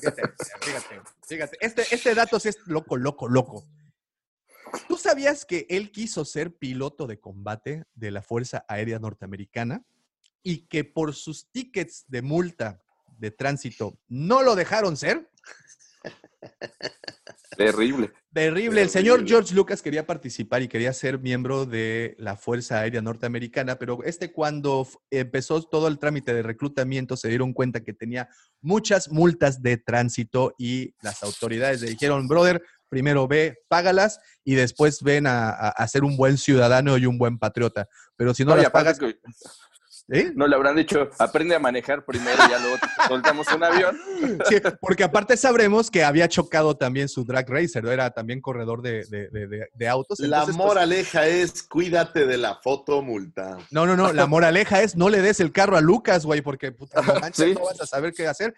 Fíjate, 0.00 0.22
fíjate, 0.60 1.00
fíjate. 1.22 1.58
Este, 1.60 1.94
este 1.94 2.12
dato 2.16 2.38
es 2.38 2.58
loco, 2.66 2.96
loco, 2.96 3.28
loco. 3.28 3.68
¿Tú 4.88 4.96
sabías 4.96 5.44
que 5.44 5.64
él 5.70 5.92
quiso 5.92 6.24
ser 6.24 6.56
piloto 6.56 7.06
de 7.06 7.20
combate 7.20 7.84
de 7.94 8.10
la 8.10 8.20
Fuerza 8.20 8.64
Aérea 8.66 8.98
Norteamericana 8.98 9.84
y 10.42 10.66
que 10.66 10.82
por 10.82 11.14
sus 11.14 11.52
tickets 11.52 12.04
de 12.08 12.22
multa 12.22 12.82
de 13.16 13.30
tránsito 13.30 14.00
no 14.08 14.42
lo 14.42 14.56
dejaron 14.56 14.96
ser? 14.96 15.30
Terrible. 17.56 18.12
Terrible. 18.32 18.80
El 18.82 18.88
señor. 18.88 19.26
George 19.26 19.54
Lucas 19.54 19.82
quería 19.82 20.06
participar 20.06 20.62
y 20.62 20.68
quería 20.68 20.92
ser 20.94 21.18
miembro 21.18 21.66
de 21.66 22.14
la 22.18 22.36
Fuerza 22.36 22.80
Aérea 22.80 23.02
Norteamericana, 23.02 23.78
pero 23.78 24.02
este 24.04 24.32
cuando 24.32 24.88
empezó 25.10 25.62
todo 25.62 25.86
el 25.88 25.98
trámite 25.98 26.32
de 26.32 26.42
reclutamiento 26.42 27.16
se 27.16 27.28
dieron 27.28 27.52
cuenta 27.52 27.80
que 27.84 27.92
tenía 27.92 28.28
muchas 28.62 29.10
multas 29.10 29.60
de 29.62 29.76
tránsito 29.76 30.54
y 30.58 30.94
las 31.02 31.22
autoridades 31.22 31.82
le 31.82 31.90
dijeron, 31.90 32.26
brother, 32.26 32.62
primero 32.88 33.28
ve, 33.28 33.58
págalas 33.68 34.18
y 34.44 34.54
después 34.54 35.02
ven 35.02 35.26
a, 35.26 35.50
a- 35.50 35.68
a 35.70 35.88
ser 35.88 36.02
un 36.04 36.16
buen 36.16 36.38
ciudadano 36.38 36.96
y 36.96 37.04
un 37.06 37.18
buen 37.18 37.38
patriota. 37.38 37.86
Pero 38.16 38.32
si 38.34 38.44
no, 38.44 38.50
No, 38.52 38.56
las 38.56 38.66
aparte 38.66 38.94
pagas, 38.94 38.98
que 38.98 39.18
¿eh? 40.08 40.32
no 40.34 40.46
le 40.46 40.56
habrán 40.56 40.76
dicho, 40.76 41.08
aprende 41.18 41.54
a 41.54 41.58
manejar 41.58 42.04
primero 42.04 42.36
y 42.46 42.50
ya 42.50 42.58
luego 42.58 42.76
te 42.78 43.08
soltamos 43.08 43.46
un 43.54 43.64
avión. 43.64 43.98
Sí, 44.48 44.56
porque 44.80 45.04
aparte 45.04 45.36
sabremos 45.36 45.90
que 45.90 46.04
había 46.04 46.28
chocado 46.28 46.76
también 46.76 47.08
su 47.08 47.24
drag 47.24 47.48
racer, 47.48 47.84
era 47.86 48.10
también 48.10 48.40
corredor 48.40 48.82
de, 48.82 49.04
de- 49.06 49.28
de- 49.30 49.46
de- 49.46 49.68
de 49.72 49.88
autos. 49.88 50.18
La 50.20 50.26
entonces, 50.38 50.56
pues, 50.56 50.66
moraleja 50.66 51.26
es 51.26 51.62
cuídate 51.64 52.26
de 52.26 52.36
la 52.38 52.56
foto 52.56 53.02
multa. 53.02 53.58
No, 53.70 53.86
no, 53.86 53.96
no. 53.96 54.12
La 54.12 54.26
moraleja 54.26 54.82
es 54.82 54.96
no 54.96 55.08
le 55.08 55.20
des 55.22 55.40
el 55.40 55.52
carro 55.52 55.76
a 55.76 55.80
Lucas, 55.80 56.24
güey, 56.24 56.40
porque 56.40 56.72
puta, 56.72 57.00
no, 57.02 57.14
manches, 57.20 57.46
Sí. 57.46 57.54
no 57.54 57.64
vas 57.64 57.80
a 57.80 57.86
saber 57.86 58.12
qué 58.12 58.26
hacer. 58.26 58.54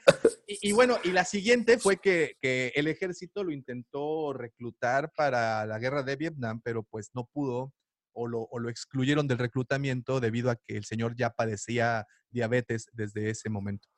Y, 0.47 0.71
y 0.71 0.73
bueno, 0.73 0.97
y 1.05 1.11
la 1.13 1.25
siguiente 1.25 1.79
fue 1.79 1.97
que, 1.99 2.37
que 2.41 2.73
el 2.75 2.87
ejército 2.89 3.43
lo 3.45 3.53
intentó 3.53 4.33
reclutar 4.33 5.13
para 5.17 5.65
la 5.67 5.79
guerra 5.79 6.03
de 6.03 6.17
Vietnam, 6.17 6.61
pero 6.63 6.83
pues 6.83 7.11
no 7.15 7.25
pudo 7.33 7.73
o 8.15 8.27
lo, 8.27 8.43
o 8.43 8.59
lo 8.59 8.69
excluyeron 8.69 9.27
del 9.29 9.39
reclutamiento 9.39 10.21
debido 10.21 10.51
a 10.51 10.57
que 10.57 10.77
el 10.77 10.85
señor 10.85 11.15
ya 11.17 11.31
padecía 11.31 12.07
diabetes 12.31 12.87
desde 12.93 13.31
ese 13.31 13.49
momento. 13.51 13.89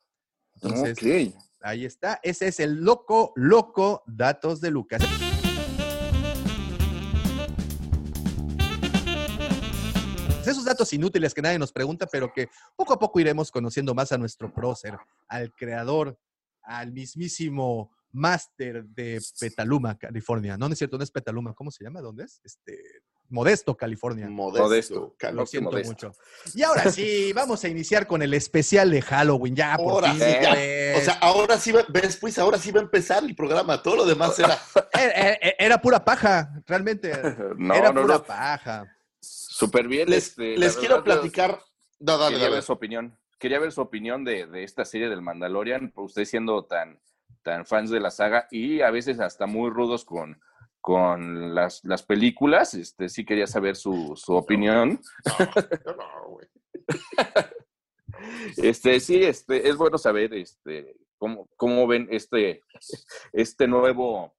Entonces, 0.54 0.98
Ok. 0.98 1.34
ahí 1.60 1.84
está. 1.84 2.18
Ese 2.22 2.48
es 2.48 2.60
el 2.60 2.76
loco, 2.82 3.32
loco 3.36 4.02
datos 4.06 4.60
de 4.60 4.70
Lucas. 4.70 5.02
Esos 10.46 10.64
datos 10.64 10.92
inútiles 10.92 11.34
que 11.34 11.42
nadie 11.42 11.58
nos 11.58 11.72
pregunta, 11.72 12.06
pero 12.06 12.32
que 12.32 12.48
poco 12.76 12.92
a 12.92 12.98
poco 12.98 13.18
iremos 13.18 13.50
conociendo 13.50 13.94
más 13.94 14.12
a 14.12 14.18
nuestro 14.18 14.52
prócer, 14.54 14.96
al 15.28 15.52
creador, 15.52 16.18
al 16.62 16.92
mismísimo 16.92 17.90
máster 18.12 18.84
de 18.86 19.20
Petaluma, 19.40 19.98
California. 19.98 20.56
No, 20.56 20.68
no 20.68 20.72
es 20.72 20.78
cierto, 20.78 20.96
no 20.98 21.02
es 21.04 21.10
Petaluma. 21.10 21.52
¿Cómo 21.52 21.72
se 21.72 21.82
llama? 21.82 22.00
¿Dónde 22.00 22.24
es? 22.24 22.40
Este, 22.44 22.80
Modesto, 23.28 23.76
California. 23.76 24.28
Modesto. 24.28 25.14
Lo 25.32 25.46
siento 25.46 25.70
Modesto. 25.70 25.90
mucho. 26.08 26.12
Y 26.54 26.62
ahora 26.62 26.90
sí, 26.90 27.32
vamos 27.34 27.62
a 27.64 27.68
iniciar 27.68 28.06
con 28.06 28.22
el 28.22 28.34
especial 28.34 28.90
de 28.90 29.02
Halloween. 29.02 29.56
Ya, 29.56 29.76
por 29.76 29.92
Ahora 30.04 30.12
fin. 30.12 30.20
sí, 30.20 30.32
ya. 30.42 30.50
pues. 30.50 30.96
O 30.98 31.04
sea, 31.04 31.14
ahora 31.20 31.58
sí 31.58 31.72
va, 31.72 31.84
ves, 31.88 32.16
pues 32.16 32.38
ahora 32.38 32.58
sí 32.58 32.70
va 32.70 32.80
a 32.80 32.84
empezar 32.84 33.24
el 33.24 33.34
programa. 33.34 33.82
Todo 33.82 33.96
lo 33.96 34.04
demás 34.06 34.38
era. 34.38 34.58
era, 34.92 35.12
era- 35.34 35.54
era 35.58 35.80
pura 35.80 36.04
paja, 36.04 36.50
realmente. 36.66 37.12
No, 37.58 37.74
era 37.74 37.92
no, 37.92 38.02
pura 38.02 38.14
no. 38.14 38.22
paja. 38.22 38.96
Súper 39.20 39.88
bien. 39.88 40.08
Les, 40.10 40.28
este, 40.28 40.56
les 40.56 40.76
quiero 40.76 40.96
verdad, 41.02 41.20
platicar. 41.20 41.60
No, 41.98 42.18
dale, 42.18 42.32
Quería 42.34 42.44
dale. 42.44 42.54
ver 42.56 42.62
su 42.62 42.72
opinión. 42.72 43.18
Quería 43.38 43.58
ver 43.58 43.72
su 43.72 43.80
opinión 43.80 44.24
de, 44.24 44.46
de 44.46 44.62
esta 44.64 44.84
serie 44.84 45.08
del 45.08 45.20
Mandalorian, 45.22 45.90
por 45.90 46.04
usted 46.04 46.24
siendo 46.24 46.64
tan, 46.64 47.00
tan 47.42 47.66
fans 47.66 47.90
de 47.90 48.00
la 48.00 48.10
saga 48.10 48.46
y 48.50 48.80
a 48.80 48.90
veces 48.90 49.20
hasta 49.20 49.46
muy 49.46 49.68
rudos 49.70 50.04
con, 50.04 50.40
con 50.86 51.52
las, 51.52 51.84
las 51.84 52.04
películas. 52.04 52.72
Este, 52.74 53.08
sí 53.08 53.24
quería 53.24 53.48
saber 53.48 53.74
su, 53.74 54.12
su 54.14 54.34
opinión. 54.34 55.00
No, 55.84 56.28
güey. 56.28 56.46
Este, 58.56 59.00
sí, 59.00 59.16
este, 59.24 59.68
es 59.68 59.76
bueno 59.76 59.98
saber 59.98 60.32
este, 60.34 60.94
cómo, 61.18 61.48
cómo 61.56 61.88
ven 61.88 62.06
este, 62.12 62.62
este 63.32 63.66
nuevo, 63.66 64.32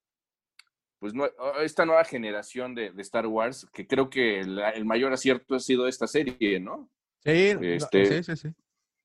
pues 1.00 1.14
nue- 1.14 1.34
esta 1.62 1.86
nueva 1.86 2.06
generación 2.06 2.74
de, 2.74 2.92
de 2.92 3.02
Star 3.02 3.28
Wars, 3.28 3.68
que 3.74 3.86
creo 3.86 4.10
que 4.10 4.44
la- 4.46 4.70
el 4.70 4.86
mayor 4.86 5.12
acierto 5.12 5.56
ha 5.56 5.60
sido 5.60 5.86
esta 5.86 6.08
serie, 6.08 6.62
¿no? 6.62 6.90
Sí, 7.26 7.54
no, 7.56 7.62
Este- 7.62 8.24
sí, 8.24 8.36
sí, 8.36 8.48
sí. 8.48 8.56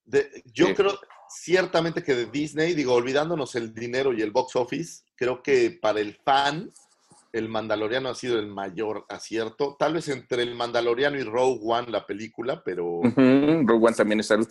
De- 0.04 0.42
yo 0.46 0.68
Sí. 0.68 0.74
creo 0.74 0.92
ciertamente 1.28 2.02
que 2.04 2.14
de 2.14 2.26
Disney, 2.26 2.74
digo, 2.74 2.94
olvidándonos 2.94 3.56
el 3.56 3.74
dinero 3.74 4.12
y 4.12 4.22
el 4.22 4.30
box 4.30 4.54
office, 4.56 5.02
creo 5.16 5.42
que 5.42 5.76
para 5.82 5.98
el 6.00 6.14
fan, 6.24 6.70
el 7.32 7.48
Mandaloriano 7.48 8.10
ha 8.10 8.14
sido 8.14 8.38
el 8.38 8.46
mayor 8.46 9.06
acierto. 9.08 9.76
Tal 9.78 9.94
vez 9.94 10.08
entre 10.08 10.42
el 10.42 10.54
Mandaloriano 10.54 11.18
y 11.18 11.22
Rogue 11.22 11.60
One, 11.62 11.90
la 11.90 12.06
película, 12.06 12.62
pero 12.62 13.00
Rogue 13.02 13.86
One 13.86 13.96
también 13.96 14.20
es 14.20 14.30
algo. 14.30 14.46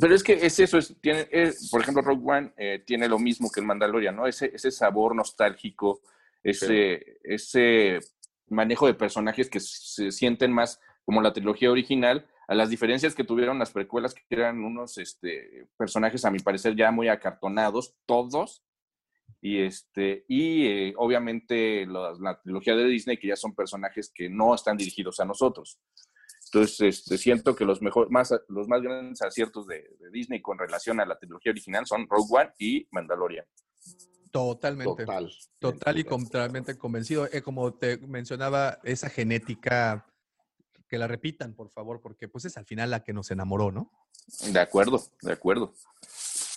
Pero- 0.00 0.14
es 0.14 0.22
que 0.22 0.34
es 0.34 0.58
eso, 0.60 0.78
es, 0.78 0.94
tiene, 1.00 1.28
es- 1.32 1.68
por 1.70 1.80
ejemplo, 1.82 2.02
Rogue 2.02 2.22
One 2.24 2.52
eh, 2.56 2.82
tiene 2.86 3.08
lo 3.08 3.18
mismo 3.18 3.50
que 3.50 3.60
el 3.60 3.66
Mandalorian, 3.66 4.14
¿no? 4.14 4.26
Ese, 4.26 4.52
ese 4.54 4.70
sabor 4.70 5.16
nostálgico, 5.16 6.00
ese, 6.42 7.18
ese 7.24 7.98
manejo 8.48 8.86
de 8.86 8.94
personajes 8.94 9.48
que 9.50 9.60
se 9.60 10.10
sienten 10.12 10.52
más 10.52 10.80
como 11.04 11.20
la 11.22 11.32
trilogía 11.32 11.70
original, 11.70 12.26
a 12.48 12.54
las 12.54 12.70
diferencias 12.70 13.14
que 13.14 13.24
tuvieron 13.24 13.58
las 13.58 13.70
precuelas, 13.72 14.14
que 14.14 14.22
eran 14.30 14.62
unos 14.62 14.98
este, 14.98 15.66
personajes, 15.76 16.24
a 16.24 16.30
mi 16.30 16.38
parecer, 16.38 16.76
ya 16.76 16.90
muy 16.90 17.08
acartonados, 17.08 17.94
todos. 18.06 18.62
Y, 19.40 19.62
este, 19.62 20.24
y 20.28 20.66
eh, 20.66 20.94
obviamente 20.96 21.86
los- 21.86 22.20
la 22.20 22.40
trilogía 22.40 22.76
de 22.76 22.84
Disney, 22.86 23.18
que 23.18 23.28
ya 23.28 23.36
son 23.36 23.54
personajes 23.54 24.10
que 24.14 24.28
no 24.28 24.54
están 24.54 24.76
dirigidos 24.76 25.18
a 25.20 25.24
nosotros. 25.24 25.78
Entonces, 26.46 26.80
este, 26.80 27.16
siento 27.16 27.56
que 27.56 27.64
los, 27.64 27.80
mejor, 27.80 28.10
más, 28.10 28.34
los 28.48 28.68
más 28.68 28.82
grandes 28.82 29.22
aciertos 29.22 29.66
de, 29.66 29.88
de 29.98 30.10
Disney 30.10 30.42
con 30.42 30.58
relación 30.58 31.00
a 31.00 31.06
la 31.06 31.18
trilogía 31.18 31.50
original 31.50 31.86
son 31.86 32.06
Rogue 32.08 32.28
One 32.30 32.50
y 32.58 32.86
Mandalorian. 32.90 33.46
Totalmente. 34.30 35.04
total. 35.04 35.30
Total 35.58 35.98
y 35.98 36.04
totalmente 36.04 36.76
convencido. 36.78 37.28
Eh, 37.32 37.42
como 37.42 37.74
te 37.74 37.98
mencionaba, 37.98 38.78
esa 38.82 39.08
genética 39.10 40.06
que 40.88 40.98
la 40.98 41.06
repitan, 41.06 41.54
por 41.54 41.70
favor, 41.70 42.00
porque 42.00 42.28
pues 42.28 42.44
es 42.44 42.56
al 42.56 42.66
final 42.66 42.90
la 42.90 43.02
que 43.02 43.12
nos 43.12 43.30
enamoró, 43.30 43.72
¿no? 43.72 43.90
De 44.52 44.60
acuerdo, 44.60 45.02
de 45.22 45.32
acuerdo. 45.32 45.74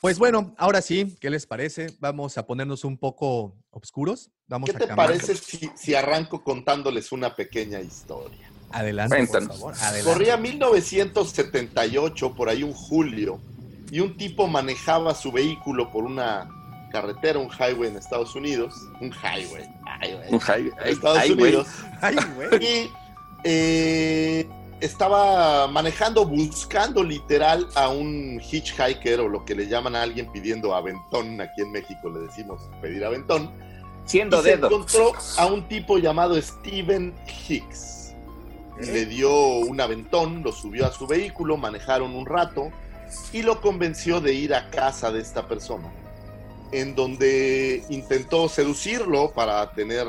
Pues 0.05 0.19
bueno, 0.19 0.53
ahora 0.59 0.83
sí, 0.83 1.17
¿qué 1.19 1.31
les 1.31 1.47
parece? 1.47 1.87
Vamos 1.99 2.37
a 2.37 2.45
ponernos 2.45 2.83
un 2.83 2.95
poco 2.95 3.55
oscuros. 3.71 4.29
Vamos 4.45 4.69
¿Qué 4.69 4.75
a 4.75 4.79
te 4.81 4.85
cambiar. 4.85 5.07
parece 5.07 5.33
si, 5.33 5.67
si 5.75 5.95
arranco 5.95 6.43
contándoles 6.43 7.11
una 7.11 7.35
pequeña 7.35 7.81
historia? 7.81 8.47
Adelante, 8.69 9.25
por 9.25 9.47
favor. 9.47 9.73
Adelante. 9.73 10.03
Corría 10.03 10.37
1978, 10.37 12.35
por 12.35 12.49
ahí 12.49 12.61
un 12.61 12.73
julio, 12.73 13.39
y 13.89 13.99
un 13.99 14.15
tipo 14.15 14.45
manejaba 14.45 15.15
su 15.15 15.31
vehículo 15.31 15.91
por 15.91 16.03
una 16.03 16.49
carretera, 16.91 17.39
un 17.39 17.49
highway 17.49 17.89
en 17.89 17.97
Estados 17.97 18.35
Unidos. 18.35 18.75
Un 19.01 19.11
highway. 19.11 19.67
highway, 20.03 20.27
Un 20.31 20.39
high- 20.39 20.71
en 20.83 20.87
Estados. 20.87 21.29
Unidos. 21.31 21.67
Ay, 21.99 22.15
güey. 22.35 22.63
Y 22.63 22.91
eh, 23.43 24.47
estaba 24.85 25.67
manejando, 25.67 26.25
buscando 26.25 27.03
literal 27.03 27.67
a 27.75 27.89
un 27.89 28.39
hitchhiker 28.39 29.19
o 29.19 29.27
lo 29.27 29.43
que 29.43 29.55
le 29.55 29.67
llaman 29.67 29.95
a 29.95 30.03
alguien 30.03 30.31
pidiendo 30.31 30.73
aventón. 30.73 31.41
Aquí 31.41 31.61
en 31.61 31.71
México 31.71 32.09
le 32.09 32.21
decimos 32.21 32.61
pedir 32.81 33.03
aventón. 33.03 33.51
Siendo 34.05 34.39
Y 34.39 34.43
se 34.43 34.53
encontró 34.53 35.13
a 35.37 35.45
un 35.47 35.67
tipo 35.67 35.97
llamado 35.97 36.39
Steven 36.41 37.13
Hicks. 37.47 38.13
Y 38.79 38.85
Le 38.85 39.05
dio 39.05 39.33
un 39.59 39.79
aventón, 39.79 40.43
lo 40.43 40.51
subió 40.51 40.85
a 40.85 40.91
su 40.91 41.07
vehículo, 41.07 41.57
manejaron 41.57 42.13
un 42.13 42.25
rato 42.25 42.71
y 43.31 43.41
lo 43.41 43.61
convenció 43.61 44.19
de 44.19 44.33
ir 44.33 44.53
a 44.53 44.69
casa 44.69 45.11
de 45.11 45.21
esta 45.21 45.47
persona, 45.47 45.89
en 46.71 46.93
donde 46.93 47.83
intentó 47.89 48.49
seducirlo 48.49 49.31
para 49.31 49.71
tener 49.71 50.07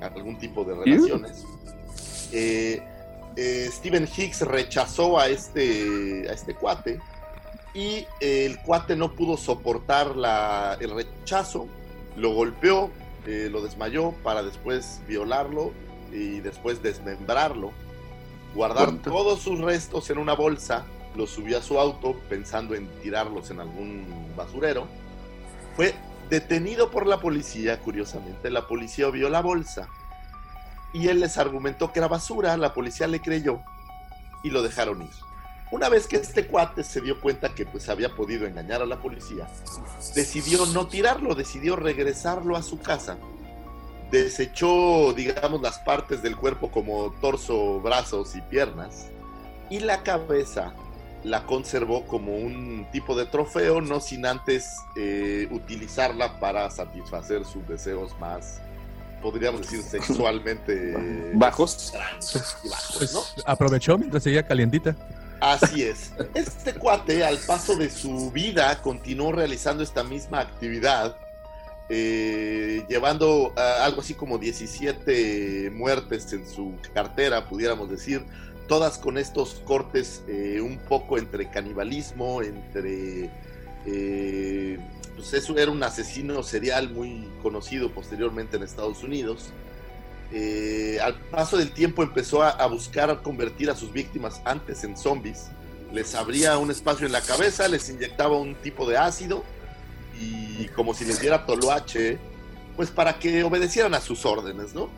algún 0.00 0.38
tipo 0.38 0.64
de 0.64 0.74
relaciones. 0.74 1.44
Eh, 2.32 2.80
eh, 2.80 2.93
Steven 3.36 4.08
Hicks 4.16 4.42
rechazó 4.42 5.18
a 5.18 5.28
este, 5.28 6.26
a 6.28 6.32
este 6.32 6.54
cuate 6.54 7.00
y 7.74 8.06
eh, 8.20 8.46
el 8.46 8.60
cuate 8.62 8.94
no 8.96 9.12
pudo 9.14 9.36
soportar 9.36 10.14
la- 10.16 10.76
el 10.80 10.90
rechazo, 10.94 11.66
lo 12.16 12.30
golpeó, 12.32 12.90
eh, 13.26 13.48
lo 13.50 13.60
desmayó 13.62 14.12
para 14.22 14.42
después 14.42 15.00
violarlo 15.08 15.72
y 16.12 16.40
después 16.40 16.82
desmembrarlo, 16.82 17.72
guardar 18.54 18.84
¿Cuánto? 18.84 19.10
todos 19.10 19.40
sus 19.40 19.58
restos 19.60 20.08
en 20.10 20.18
una 20.18 20.34
bolsa, 20.34 20.84
los 21.16 21.30
subió 21.30 21.58
a 21.58 21.62
su 21.62 21.78
auto 21.80 22.14
pensando 22.28 22.74
en 22.76 22.86
tirarlos 23.02 23.50
en 23.50 23.58
algún 23.60 24.06
basurero. 24.36 24.86
Fue 25.74 25.94
detenido 26.30 26.90
por 26.90 27.06
la 27.06 27.18
policía, 27.18 27.80
curiosamente, 27.80 28.48
la 28.50 28.68
policía 28.68 29.08
vio 29.10 29.28
la 29.28 29.40
bolsa 29.42 29.88
y 30.94 31.08
él 31.08 31.20
les 31.20 31.36
argumentó 31.36 31.92
que 31.92 31.98
era 31.98 32.08
basura, 32.08 32.56
la 32.56 32.72
policía 32.72 33.06
le 33.06 33.20
creyó 33.20 33.60
y 34.42 34.50
lo 34.50 34.62
dejaron 34.62 35.02
ir. 35.02 35.10
Una 35.70 35.88
vez 35.88 36.06
que 36.06 36.16
este 36.16 36.46
cuate 36.46 36.84
se 36.84 37.00
dio 37.00 37.20
cuenta 37.20 37.52
que 37.52 37.66
pues 37.66 37.88
había 37.88 38.10
podido 38.10 38.46
engañar 38.46 38.80
a 38.80 38.86
la 38.86 39.00
policía, 39.00 39.48
decidió 40.14 40.66
no 40.66 40.86
tirarlo, 40.86 41.34
decidió 41.34 41.74
regresarlo 41.74 42.56
a 42.56 42.62
su 42.62 42.78
casa. 42.78 43.18
Desechó, 44.12 45.12
digamos, 45.14 45.60
las 45.60 45.80
partes 45.80 46.22
del 46.22 46.36
cuerpo 46.36 46.70
como 46.70 47.10
torso, 47.20 47.80
brazos 47.80 48.36
y 48.36 48.40
piernas. 48.42 49.08
Y 49.68 49.80
la 49.80 50.04
cabeza 50.04 50.74
la 51.24 51.44
conservó 51.46 52.06
como 52.06 52.36
un 52.36 52.86
tipo 52.92 53.16
de 53.16 53.26
trofeo, 53.26 53.80
no 53.80 53.98
sin 53.98 54.26
antes 54.26 54.76
eh, 54.94 55.48
utilizarla 55.50 56.38
para 56.38 56.70
satisfacer 56.70 57.44
sus 57.44 57.66
deseos 57.66 58.16
más, 58.20 58.60
podríamos 59.24 59.62
decir, 59.62 59.82
sexualmente 59.90 60.94
Bajos. 61.32 61.92
y 62.62 62.68
bajos, 62.68 62.94
Pues 62.98 63.12
¿no? 63.14 63.20
aprovechó 63.46 63.96
mientras 63.98 64.22
seguía 64.22 64.46
calientita. 64.46 64.94
Así 65.40 65.82
es. 65.82 66.12
Este 66.34 66.74
cuate, 66.74 67.24
al 67.24 67.38
paso 67.38 67.74
de 67.76 67.90
su 67.90 68.30
vida, 68.30 68.80
continuó 68.82 69.32
realizando 69.32 69.82
esta 69.82 70.04
misma 70.04 70.40
actividad, 70.40 71.16
eh, 71.88 72.84
llevando 72.88 73.52
ah, 73.56 73.84
algo 73.84 74.00
así 74.00 74.14
como 74.14 74.38
17 74.38 75.70
muertes 75.74 76.32
en 76.32 76.48
su 76.48 76.74
cartera, 76.94 77.48
pudiéramos 77.48 77.90
decir, 77.90 78.24
todas 78.68 78.96
con 78.98 79.18
estos 79.18 79.60
cortes 79.64 80.22
eh, 80.28 80.60
un 80.62 80.78
poco 80.78 81.18
entre 81.18 81.50
canibalismo, 81.50 82.42
entre... 82.42 83.30
eh, 83.86 84.78
pues 85.14 85.32
eso 85.34 85.56
era 85.58 85.70
un 85.70 85.82
asesino 85.82 86.42
serial 86.42 86.90
muy 86.90 87.28
conocido 87.42 87.90
posteriormente 87.90 88.56
en 88.56 88.62
Estados 88.62 89.02
Unidos. 89.02 89.50
Eh, 90.32 90.98
al 91.02 91.14
paso 91.30 91.56
del 91.56 91.72
tiempo 91.72 92.02
empezó 92.02 92.42
a, 92.42 92.50
a 92.50 92.66
buscar 92.66 93.22
convertir 93.22 93.70
a 93.70 93.76
sus 93.76 93.92
víctimas 93.92 94.40
antes 94.44 94.82
en 94.84 94.96
zombies. 94.96 95.50
Les 95.92 96.14
abría 96.14 96.58
un 96.58 96.70
espacio 96.70 97.06
en 97.06 97.12
la 97.12 97.20
cabeza, 97.20 97.68
les 97.68 97.88
inyectaba 97.88 98.36
un 98.36 98.54
tipo 98.56 98.88
de 98.88 98.96
ácido 98.96 99.44
y 100.20 100.66
como 100.68 100.94
si 100.94 101.04
les 101.04 101.20
diera 101.20 101.46
toloache, 101.46 102.18
pues 102.76 102.90
para 102.90 103.18
que 103.18 103.44
obedecieran 103.44 103.94
a 103.94 104.00
sus 104.00 104.24
órdenes, 104.24 104.74
¿no? 104.74 104.88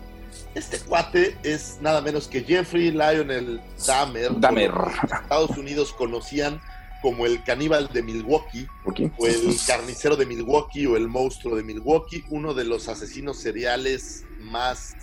Este 0.54 0.78
cuate 0.78 1.36
es 1.42 1.78
nada 1.80 2.00
menos 2.00 2.28
que 2.28 2.42
Jeffrey 2.42 2.90
Lionel 2.90 3.60
Dahmer. 3.86 4.40
Dahmer. 4.40 4.70
en 4.70 5.16
Estados 5.16 5.50
Unidos 5.56 5.92
conocían 5.92 6.60
como 7.02 7.26
el 7.26 7.42
caníbal 7.44 7.88
de 7.92 8.02
Milwaukee 8.02 8.66
Ok. 8.84 9.00
o 9.18 9.26
el 9.26 9.56
carnicero 9.66 10.16
de 10.16 10.26
Milwaukee 10.26 10.86
o 10.86 10.96
el 10.96 11.08
monstruo 11.08 11.56
de 11.56 11.62
Milwaukee, 11.62 12.24
uno 12.30 12.54
de 12.54 12.64
los 12.64 12.88
asesinos 12.88 13.38
seriales 13.38 14.24
más 14.40 14.94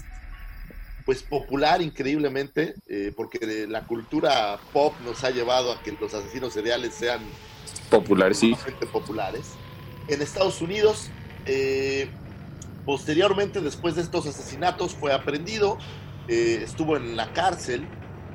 pues 1.06 1.22
popular 1.22 1.82
increíblemente, 1.82 2.76
eh, 2.88 3.12
porque 3.16 3.68
la 3.68 3.86
cultura 3.86 4.58
pop 4.72 4.94
nos 5.04 5.24
ha 5.26 5.32
llevado 5.32 5.74
a 5.74 5.82
que 5.84 5.92
los 6.00 6.14
asesinos 6.14 6.54
seriales 6.54 6.94
sean 6.94 7.20
Popular, 7.90 8.34
sí. 8.34 8.56
populares. 8.92 9.52
En 10.08 10.22
Estados 10.22 10.62
Unidos, 10.62 11.10
eh, 11.46 12.08
posteriormente, 12.86 13.60
después 13.62 13.96
de 13.96 14.02
estos 14.02 14.26
asesinatos, 14.28 14.94
fue 14.96 15.14
aprendido, 15.14 15.78
eh, 16.28 16.62
estuvo 16.64 16.96
en 16.98 17.16
la 17.18 17.34
cárcel 17.34 17.86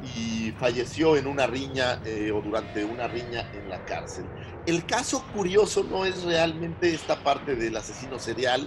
y 0.03 0.53
falleció 0.59 1.17
en 1.17 1.27
una 1.27 1.47
riña 1.47 2.01
eh, 2.05 2.31
o 2.33 2.41
durante 2.41 2.85
una 2.85 3.09
riña 3.09 3.51
en 3.53 3.69
la 3.69 3.85
cárcel. 3.85 4.27
El 4.67 4.85
caso 4.87 5.25
curioso 5.35 5.85
no 5.85 6.05
es 6.05 6.23
realmente 6.23 6.95
esta 6.95 7.23
parte 7.23 7.57
del 7.57 7.77
asesino 7.77 8.19
serial. 8.19 8.63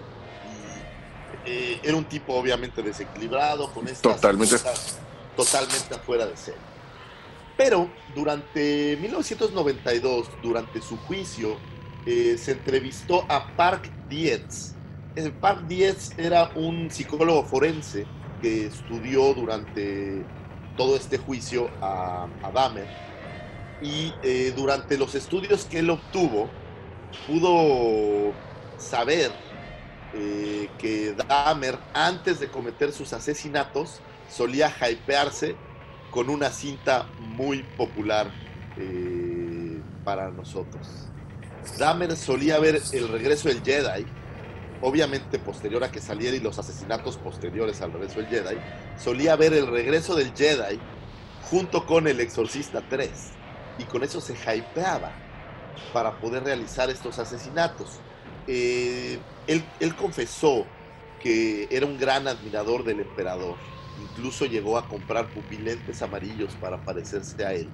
y, 1.45 1.49
eh, 1.49 1.79
era 1.83 1.95
un 1.95 2.05
tipo 2.05 2.33
obviamente 2.33 2.81
desequilibrado, 2.81 3.71
con 3.73 3.87
estas 3.87 4.15
Totalmente. 4.15 4.55
cosas 4.57 4.99
totalmente 5.35 5.95
afuera 5.95 6.25
de 6.25 6.37
serie. 6.37 6.59
Pero 7.57 7.89
durante 8.15 8.97
1992, 9.01 10.29
durante 10.41 10.81
su 10.81 10.97
juicio, 10.97 11.57
eh, 12.05 12.37
se 12.37 12.53
entrevistó 12.53 13.25
a 13.29 13.55
Park 13.55 13.89
Dietz. 14.09 14.73
El 15.15 15.31
Park 15.33 15.67
Dietz 15.67 16.11
era 16.17 16.51
un 16.55 16.89
psicólogo 16.89 17.43
forense 17.43 18.07
que 18.41 18.65
estudió 18.67 19.33
durante 19.33 20.25
todo 20.81 20.95
este 20.95 21.19
juicio 21.19 21.69
a, 21.79 22.27
a 22.41 22.51
Dahmer. 22.51 22.87
Y 23.83 24.15
eh, 24.23 24.51
durante 24.55 24.97
los 24.97 25.13
estudios 25.13 25.65
que 25.65 25.77
él 25.77 25.91
obtuvo, 25.91 26.49
pudo 27.27 28.33
saber 28.79 29.31
eh, 30.15 30.69
que 30.79 31.13
Dahmer, 31.13 31.77
antes 31.93 32.39
de 32.39 32.47
cometer 32.47 32.91
sus 32.93 33.13
asesinatos, 33.13 34.01
solía 34.27 34.71
hypearse 34.71 35.55
con 36.09 36.31
una 36.31 36.49
cinta 36.49 37.05
muy 37.19 37.61
popular 37.77 38.31
eh, 38.77 39.79
para 40.03 40.31
nosotros. 40.31 40.87
Dahmer 41.77 42.17
solía 42.17 42.57
ver 42.57 42.81
el 42.91 43.07
regreso 43.07 43.49
del 43.49 43.61
Jedi, 43.61 44.03
obviamente 44.81 45.39
posterior 45.39 45.83
a 45.83 45.91
que 45.91 46.01
saliera 46.01 46.35
y 46.35 46.39
los 46.39 46.57
asesinatos 46.59 47.17
posteriores 47.17 47.81
al 47.81 47.93
regreso 47.93 48.19
del 48.19 48.27
Jedi, 48.27 48.57
solía 48.97 49.35
ver 49.35 49.53
el 49.53 49.67
regreso 49.67 50.15
del 50.15 50.33
Jedi 50.33 50.79
junto 51.49 51.85
con 51.85 52.07
el 52.07 52.19
Exorcista 52.19 52.81
3 52.89 53.09
y 53.77 53.83
con 53.83 54.03
eso 54.03 54.21
se 54.21 54.33
hypeaba 54.33 55.11
para 55.93 56.19
poder 56.19 56.43
realizar 56.43 56.89
estos 56.89 57.19
asesinatos. 57.19 57.99
Eh, 58.47 59.19
él, 59.47 59.63
él 59.79 59.95
confesó 59.95 60.65
que 61.21 61.67
era 61.69 61.85
un 61.85 61.97
gran 61.97 62.27
admirador 62.27 62.83
del 62.83 63.01
emperador, 63.01 63.55
incluso 64.01 64.45
llegó 64.45 64.77
a 64.77 64.87
comprar 64.87 65.29
pupilentes 65.29 66.01
amarillos 66.01 66.55
para 66.59 66.83
parecerse 66.83 67.45
a 67.45 67.53
él. 67.53 67.69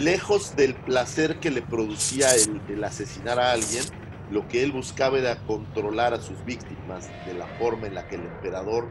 Lejos 0.00 0.54
del 0.54 0.74
placer 0.74 1.40
que 1.40 1.50
le 1.50 1.60
producía 1.60 2.34
el, 2.34 2.62
el 2.68 2.84
asesinar 2.84 3.40
a 3.40 3.52
alguien, 3.52 3.84
lo 4.30 4.48
que 4.48 4.62
él 4.62 4.72
buscaba 4.72 5.18
era 5.18 5.36
controlar 5.44 6.14
a 6.14 6.20
sus 6.20 6.44
víctimas 6.44 7.08
de 7.26 7.34
la 7.34 7.46
forma 7.58 7.86
en 7.86 7.94
la 7.94 8.08
que 8.08 8.16
el 8.16 8.22
emperador, 8.22 8.88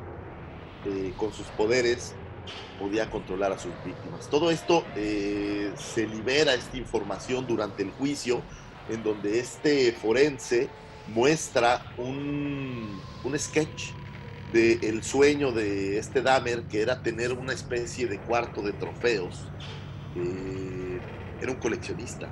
eh, 0.85 1.13
con 1.17 1.33
sus 1.33 1.47
poderes, 1.47 2.15
podía 2.79 3.09
controlar 3.09 3.51
a 3.51 3.59
sus 3.59 3.73
víctimas. 3.83 4.29
Todo 4.29 4.51
esto 4.51 4.85
eh, 4.95 5.71
se 5.77 6.07
libera, 6.07 6.53
esta 6.53 6.77
información, 6.77 7.47
durante 7.47 7.83
el 7.83 7.91
juicio, 7.91 8.41
en 8.89 9.03
donde 9.03 9.39
este 9.39 9.91
forense 9.93 10.69
muestra 11.07 11.93
un, 11.97 12.99
un 13.23 13.39
sketch 13.39 13.91
del 14.53 15.03
sueño 15.03 15.51
de 15.51 15.97
este 15.97 16.21
Dahmer, 16.21 16.63
que 16.63 16.81
era 16.81 17.01
tener 17.01 17.33
una 17.33 17.51
especie 17.51 18.07
de 18.07 18.19
cuarto 18.19 18.61
de 18.61 18.71
trofeos. 18.71 19.45
Eh, 20.15 20.99
era 21.41 21.51
un 21.51 21.57
coleccionista, 21.57 22.29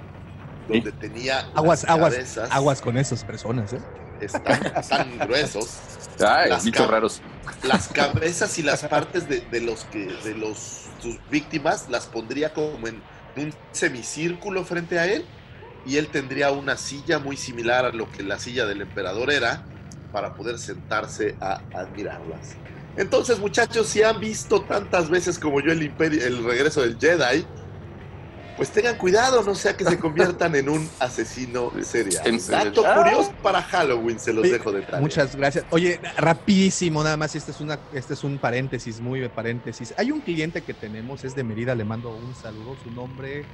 donde 0.68 0.92
tenía 0.94 1.40
Aguas, 1.54 1.84
las 1.84 1.92
aguas, 1.92 2.14
cabezas, 2.14 2.50
aguas 2.52 2.82
con 2.82 2.98
esas 2.98 3.24
personas, 3.24 3.74
¿eh? 3.74 3.82
están, 4.22 4.66
están 4.78 5.20
gruesos, 5.20 5.80
Ay, 6.26 6.50
Las 6.50 6.66
raros. 6.88 7.22
las 7.64 7.88
cabezas 7.90 8.58
y 8.60 8.64
las 8.64 8.84
partes 8.84 9.28
de, 9.28 9.42
de 9.42 9.62
los 9.62 9.86
que 9.86 10.06
de 10.24 10.36
los 10.36 10.88
sus 11.02 11.20
víctimas 11.30 11.90
las 11.90 12.06
pondría 12.06 12.54
como 12.54 12.88
en 12.88 13.02
un 13.36 13.54
semicírculo 13.72 14.64
frente 14.64 15.00
a 15.00 15.06
él 15.06 15.26
y 15.86 15.98
él 15.98 16.08
tendría 16.08 16.52
una 16.52 16.78
silla 16.78 17.20
muy 17.20 17.36
similar 17.36 17.86
a 17.86 17.90
lo 17.92 18.10
que 18.12 18.24
la 18.24 18.40
silla 18.40 18.66
del 18.66 18.82
emperador 18.82 19.32
era 19.32 19.64
para 20.14 20.34
poder 20.36 20.60
sentarse 20.60 21.36
a 21.42 21.62
admirarlas. 21.74 22.56
Entonces, 22.96 23.40
muchachos, 23.40 23.88
si 23.88 24.04
han 24.04 24.20
visto 24.20 24.62
tantas 24.62 25.10
veces 25.10 25.40
como 25.40 25.60
yo 25.60 25.72
el 25.72 25.82
imperio, 25.82 26.24
el 26.26 26.44
regreso 26.46 26.82
del 26.82 26.98
Jedi, 27.00 27.46
pues 28.56 28.70
tengan 28.72 28.98
cuidado, 28.98 29.42
no 29.44 29.56
sea 29.56 29.76
que 29.76 29.84
se 29.84 29.98
conviertan 30.00 30.56
en 30.56 30.70
un 30.70 30.88
asesino 31.00 31.72
serial. 31.84 32.24
Dato 32.50 32.86
Ah. 32.86 32.96
curioso 32.96 33.34
para 33.42 33.62
Halloween, 33.62 34.20
se 34.20 34.32
los 34.34 34.44
Oye, 34.44 34.54
dejo 34.54 34.72
de 34.72 34.82
tarea. 34.82 35.00
Muchas 35.02 35.36
gracias. 35.36 35.66
Oye, 35.72 36.00
rapidísimo, 36.18 37.04
nada 37.04 37.18
más, 37.18 37.36
este 37.36 37.52
es, 37.52 37.62
una, 37.62 37.80
este 37.94 38.14
es 38.14 38.24
un 38.24 38.38
paréntesis, 38.38 39.00
muy 39.02 39.20
de 39.20 39.30
paréntesis. 39.30 39.94
Hay 39.98 40.12
un 40.12 40.22
cliente 40.22 40.62
que 40.62 40.74
tenemos, 40.74 41.24
es 41.24 41.36
de 41.36 41.44
Mérida, 41.44 41.76
le 41.76 41.84
mando 41.86 42.10
un 42.16 42.36
saludo. 42.36 42.76
Su 42.84 42.92
nombre 42.92 43.46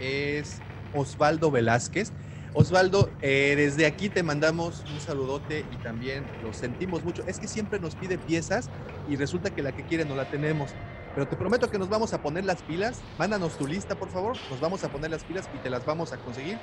es 0.00 0.58
Osvaldo 0.94 1.50
Velázquez. 1.50 2.12
Osvaldo, 2.52 3.10
eh, 3.22 3.54
desde 3.56 3.86
aquí 3.86 4.08
te 4.08 4.24
mandamos 4.24 4.82
un 4.92 5.00
saludote 5.00 5.64
y 5.72 5.76
también 5.84 6.24
lo 6.42 6.52
sentimos 6.52 7.04
mucho. 7.04 7.22
Es 7.28 7.38
que 7.38 7.46
siempre 7.46 7.78
nos 7.78 7.94
pide 7.94 8.18
piezas 8.18 8.68
y 9.08 9.14
resulta 9.14 9.50
que 9.50 9.62
la 9.62 9.70
que 9.70 9.84
quiere 9.84 10.04
no 10.04 10.16
la 10.16 10.28
tenemos. 10.28 10.70
Pero 11.14 11.26
te 11.26 11.36
prometo 11.36 11.70
que 11.70 11.78
nos 11.78 11.88
vamos 11.88 12.12
a 12.14 12.22
poner 12.22 12.44
las 12.44 12.62
pilas. 12.62 13.00
Mándanos 13.18 13.58
tu 13.58 13.66
lista, 13.66 13.96
por 13.96 14.08
favor. 14.10 14.36
Nos 14.50 14.60
vamos 14.60 14.84
a 14.84 14.88
poner 14.90 15.10
las 15.10 15.24
pilas 15.24 15.48
y 15.54 15.58
te 15.58 15.68
las 15.70 15.84
vamos 15.84 16.12
a 16.12 16.18
conseguir 16.18 16.58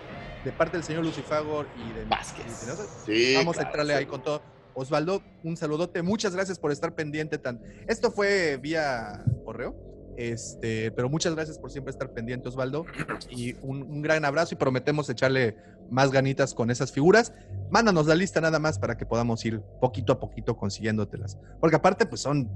de 0.45 0.52
parte 0.52 0.78
del 0.78 0.84
señor 0.84 1.03
Lucifagor 1.03 1.68
y 1.76 1.91
de 1.94 2.06
Vázquez. 2.06 2.45
y 2.45 2.65
de. 2.65 3.28
Sí, 3.30 3.36
Vamos 3.36 3.57
a 3.57 3.64
entrarle 3.64 3.94
sí. 3.94 3.99
ahí 3.99 4.06
con 4.06 4.24
todo. 4.24 4.41
Osvaldo, 4.74 5.22
un 5.44 5.57
saludote. 5.57 6.02
Muchas 6.02 6.34
gracias 6.36 6.60
por 6.60 6.72
estar 6.72 6.94
pendiente. 6.94 7.38
Tan... 7.38 7.61
Esto 7.88 8.11
fue 8.11 8.57
vía 8.57 9.24
correo. 9.44 9.76
Este, 10.18 10.91
pero 10.91 11.10
muchas 11.10 11.36
gracias 11.36 11.60
por 11.60 11.72
siempre 11.72 11.91
estar 11.91 12.11
pendiente, 12.11 12.48
Osvaldo. 12.48 12.86
Y 13.30 13.53
un, 13.61 13.84
un 13.84 14.02
gran 14.02 14.24
abrazo 14.24 14.56
y 14.56 14.57
prometemos 14.57 15.10
echarle 15.10 15.56
más 15.91 16.11
ganitas 16.11 16.53
con 16.53 16.72
esas 16.72 16.91
figuras. 16.91 17.34
Mándanos 17.69 18.07
la 18.07 18.15
lista 18.15 18.40
nada 18.40 18.60
más 18.60 18.80
para 18.80 18.98
que 18.98 19.06
podamos 19.06 19.44
ir 19.45 19.61
poquito 19.82 20.14
a 20.14 20.19
poquito 20.19 20.57
consiguiéndotelas. 20.57 21.38
Porque 21.60 21.76
aparte, 21.76 22.06
pues 22.06 22.22
son 22.22 22.49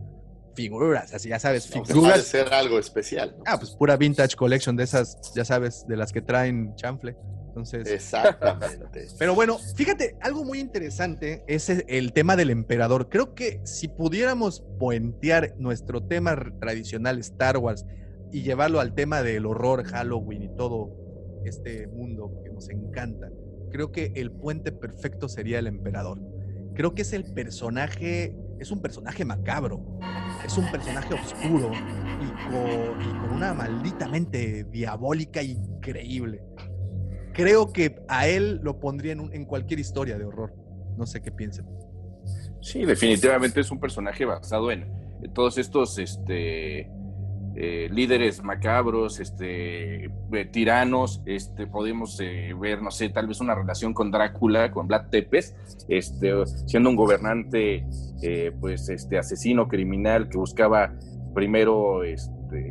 figuras, 0.53 1.13
así 1.13 1.29
ya 1.29 1.39
sabes, 1.39 1.69
No, 1.69 1.77
pues, 1.83 1.93
figuras. 1.93 2.23
ser 2.23 2.53
algo 2.53 2.79
especial. 2.79 3.35
¿no? 3.37 3.43
Ah, 3.47 3.57
pues 3.59 3.71
pura 3.71 3.97
vintage 3.97 4.35
collection 4.35 4.75
de 4.75 4.83
esas, 4.83 5.17
ya 5.35 5.45
sabes, 5.45 5.85
de 5.87 5.97
las 5.97 6.11
que 6.11 6.21
traen 6.21 6.75
chanfle. 6.75 7.15
Entonces, 7.47 7.87
Exactamente. 7.89 9.07
pero 9.19 9.35
bueno, 9.35 9.57
fíjate, 9.75 10.15
algo 10.21 10.45
muy 10.45 10.59
interesante 10.59 11.43
es 11.47 11.69
e- 11.69 11.85
el 11.89 12.13
tema 12.13 12.35
del 12.37 12.49
emperador. 12.49 13.09
Creo 13.09 13.33
que 13.35 13.59
si 13.65 13.87
pudiéramos 13.89 14.63
puentear 14.79 15.55
nuestro 15.57 16.01
tema 16.01 16.35
tradicional 16.61 17.19
Star 17.19 17.57
Wars 17.57 17.85
y 18.31 18.43
llevarlo 18.43 18.79
al 18.79 18.93
tema 18.95 19.21
del 19.21 19.45
horror, 19.45 19.83
Halloween 19.83 20.43
y 20.43 20.55
todo 20.55 20.95
este 21.43 21.87
mundo 21.87 22.31
que 22.43 22.51
nos 22.51 22.69
encanta, 22.69 23.29
creo 23.69 23.91
que 23.91 24.13
el 24.15 24.31
puente 24.31 24.71
perfecto 24.71 25.27
sería 25.27 25.59
el 25.59 25.67
emperador. 25.67 26.19
Creo 26.73 26.95
que 26.95 27.01
es 27.01 27.11
el 27.11 27.25
personaje, 27.33 28.33
es 28.61 28.71
un 28.71 28.81
personaje 28.81 29.25
macabro, 29.25 29.99
es 30.45 30.57
un 30.57 30.69
personaje 30.71 31.13
oscuro 31.13 31.71
y 31.73 32.51
con, 32.51 33.35
una 33.35 33.53
maldita 33.53 34.07
mente 34.07 34.65
diabólica 34.65 35.41
increíble 35.41 36.43
creo 37.33 37.71
que 37.71 37.95
a 38.07 38.27
él 38.27 38.59
lo 38.63 38.79
pondría 38.79 39.13
en, 39.13 39.29
en 39.33 39.45
cualquier 39.45 39.79
historia 39.79 40.17
de 40.17 40.25
horror. 40.25 40.53
No 40.97 41.05
sé 41.05 41.21
qué 41.21 41.31
piensen. 41.31 41.65
Sí, 42.61 42.85
definitivamente 42.85 43.59
es 43.59 43.71
un 43.71 43.79
personaje 43.79 44.25
basado 44.25 44.71
en, 44.71 44.83
en 45.23 45.33
todos 45.33 45.57
estos 45.57 45.97
este, 45.97 46.89
eh, 47.55 47.89
líderes 47.91 48.43
macabros, 48.43 49.19
este, 49.19 50.05
eh, 50.05 50.45
tiranos. 50.51 51.21
Este, 51.25 51.67
podemos 51.67 52.19
eh, 52.21 52.53
ver, 52.59 52.81
no 52.81 52.91
sé, 52.91 53.09
tal 53.09 53.27
vez 53.27 53.41
una 53.41 53.55
relación 53.55 53.93
con 53.93 54.11
Drácula, 54.11 54.71
con 54.71 54.87
Vlad 54.87 55.09
Tepes, 55.09 55.55
este, 55.87 56.33
siendo 56.67 56.89
un 56.89 56.95
gobernante, 56.95 57.85
eh, 58.21 58.51
pues, 58.59 58.89
este, 58.89 59.17
asesino, 59.17 59.67
criminal, 59.67 60.29
que 60.29 60.37
buscaba 60.37 60.93
primero 61.33 62.03
este, 62.03 62.69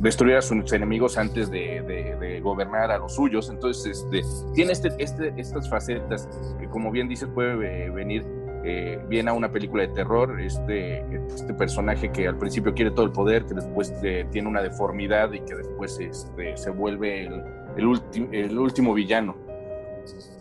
destruir 0.00 0.36
a 0.36 0.42
sus 0.42 0.72
enemigos 0.72 1.16
antes 1.18 1.50
de, 1.50 1.82
de- 1.82 2.40
gobernar 2.40 2.90
a 2.92 2.98
los 2.98 3.14
suyos. 3.16 3.50
Entonces, 3.50 3.98
este, 4.02 4.22
tiene 4.54 4.72
este, 4.72 4.90
este- 4.98 5.32
estas 5.36 5.68
facetas 5.68 6.28
que, 6.60 6.66
como 6.68 6.90
bien 6.90 7.08
dices, 7.08 7.28
puede 7.34 7.90
venir 7.90 8.24
eh, 8.64 8.98
bien 9.08 9.28
a 9.28 9.32
una 9.32 9.50
película 9.52 9.82
de 9.82 9.88
terror. 9.94 10.40
Este, 10.40 10.98
este 11.34 11.54
personaje 11.54 12.10
que 12.12 12.26
al 12.28 12.36
principio 12.38 12.74
quiere 12.74 12.90
todo 12.90 13.04
el 13.04 13.12
poder, 13.12 13.44
que 13.46 13.54
después 13.54 13.92
eh, 14.02 14.26
tiene 14.30 14.48
una 14.48 14.62
deformidad 14.62 15.32
y 15.32 15.40
que 15.40 15.54
después 15.54 15.98
este, 16.00 16.56
se 16.56 16.70
vuelve 16.70 17.26
el, 17.26 17.42
el, 17.76 17.84
ulti- 17.86 18.28
el 18.32 18.58
último 18.58 18.94
villano. 18.94 19.36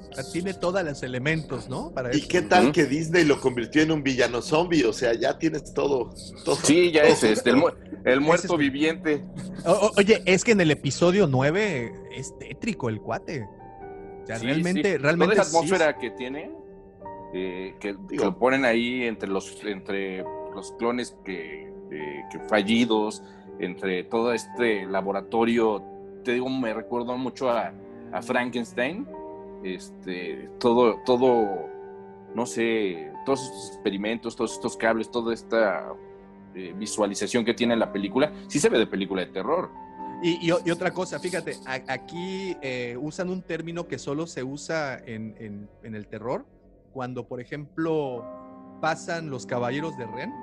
O 0.10 0.14
sea, 0.20 0.32
tiene 0.32 0.54
todos 0.56 0.84
los 0.84 1.04
elementos, 1.04 1.70
¿no? 1.70 1.92
Para 1.92 2.12
¿Y 2.16 2.20
eso. 2.20 2.28
qué 2.30 2.42
tal 2.42 2.72
que 2.72 2.86
Disney 2.86 3.24
lo 3.24 3.40
convirtió 3.40 3.84
en 3.84 3.92
un 3.92 4.02
villano 4.02 4.42
zombie? 4.42 4.84
O 4.86 4.94
sea, 4.94 5.14
ya 5.14 5.38
tienes 5.38 5.74
todo. 5.74 6.10
todo 6.44 6.56
Sí, 6.56 6.92
ya 6.92 7.04
todo. 7.04 7.12
es 7.12 7.24
este, 7.24 7.52
el, 7.52 7.58
mu- 7.58 7.70
el 8.04 8.22
muerto 8.22 8.54
es- 8.54 8.60
viviente. 8.60 9.24
O- 9.66 9.72
o- 9.74 9.92
oye, 9.98 10.24
es 10.26 10.44
que 10.44 10.54
en 10.54 10.62
el 10.62 10.72
episodio 10.72 11.28
9 11.28 11.92
es 12.16 12.34
tétrico 12.40 12.90
el 12.90 13.00
cuate. 13.00 13.44
O 14.24 14.26
sea, 14.26 14.38
Sí, 14.40 14.46
realmente, 14.48 14.94
sí. 14.94 14.98
realmente. 14.98 15.36
Toda 15.36 15.46
sí 15.46 15.50
es- 15.52 15.56
atmósfera 15.56 15.98
que 16.00 16.10
tiene, 16.12 16.52
eh, 17.34 17.76
que, 17.80 17.96
lo 18.12 18.38
ponen 18.38 18.66
ahí 18.66 19.04
entre 19.04 19.30
los, 19.30 19.64
entre 19.64 20.24
los 20.54 20.72
clones 20.74 21.18
que, 21.26 21.72
eh, 21.92 22.24
que 22.32 22.40
fallidos, 22.48 23.24
entre 23.60 24.04
todo 24.04 24.34
este 24.34 24.86
laboratorio, 24.86 25.84
te 26.24 26.34
digo, 26.34 26.50
me 26.50 26.74
recuerdo 26.74 27.18
mucho 27.18 27.50
a, 27.50 27.74
a 28.12 28.22
Frankenstein, 28.22 29.08
este, 29.64 30.50
todo, 30.60 31.00
todo, 31.06 31.68
no 32.36 32.46
sé, 32.46 33.12
todos 33.26 33.44
estos 33.44 33.68
experimentos, 33.74 34.36
todos 34.36 34.54
estos 34.54 34.78
cables, 34.78 35.10
toda 35.10 35.34
esta 35.34 35.92
eh, 36.56 36.74
visualización 36.78 37.44
que 37.44 37.54
tiene 37.54 37.76
la 37.76 37.92
película, 37.92 38.32
sí 38.48 38.60
se 38.60 38.70
ve 38.70 38.78
de 38.80 38.88
película 38.88 39.22
de 39.26 39.32
terror. 39.32 39.70
Y, 40.24 40.48
y 40.48 40.72
otra 40.72 40.92
cosa, 40.92 41.20
fíjate, 41.20 41.58
a- 41.66 41.94
aquí 41.94 42.56
eh, 42.62 42.98
usan 43.00 43.30
un 43.30 43.42
término 43.44 43.88
que 43.88 44.00
solo 44.00 44.26
se 44.26 44.44
usa 44.44 44.98
en, 45.06 45.36
en- 45.40 45.70
en 45.84 45.94
el 45.96 46.08
terror, 46.08 46.46
cuando, 46.98 47.28
por 47.28 47.40
ejemplo, 47.40 48.26
pasan 48.82 49.30
los 49.30 49.46
caballeros 49.46 49.96
de 50.00 50.08
Ren 50.08 50.34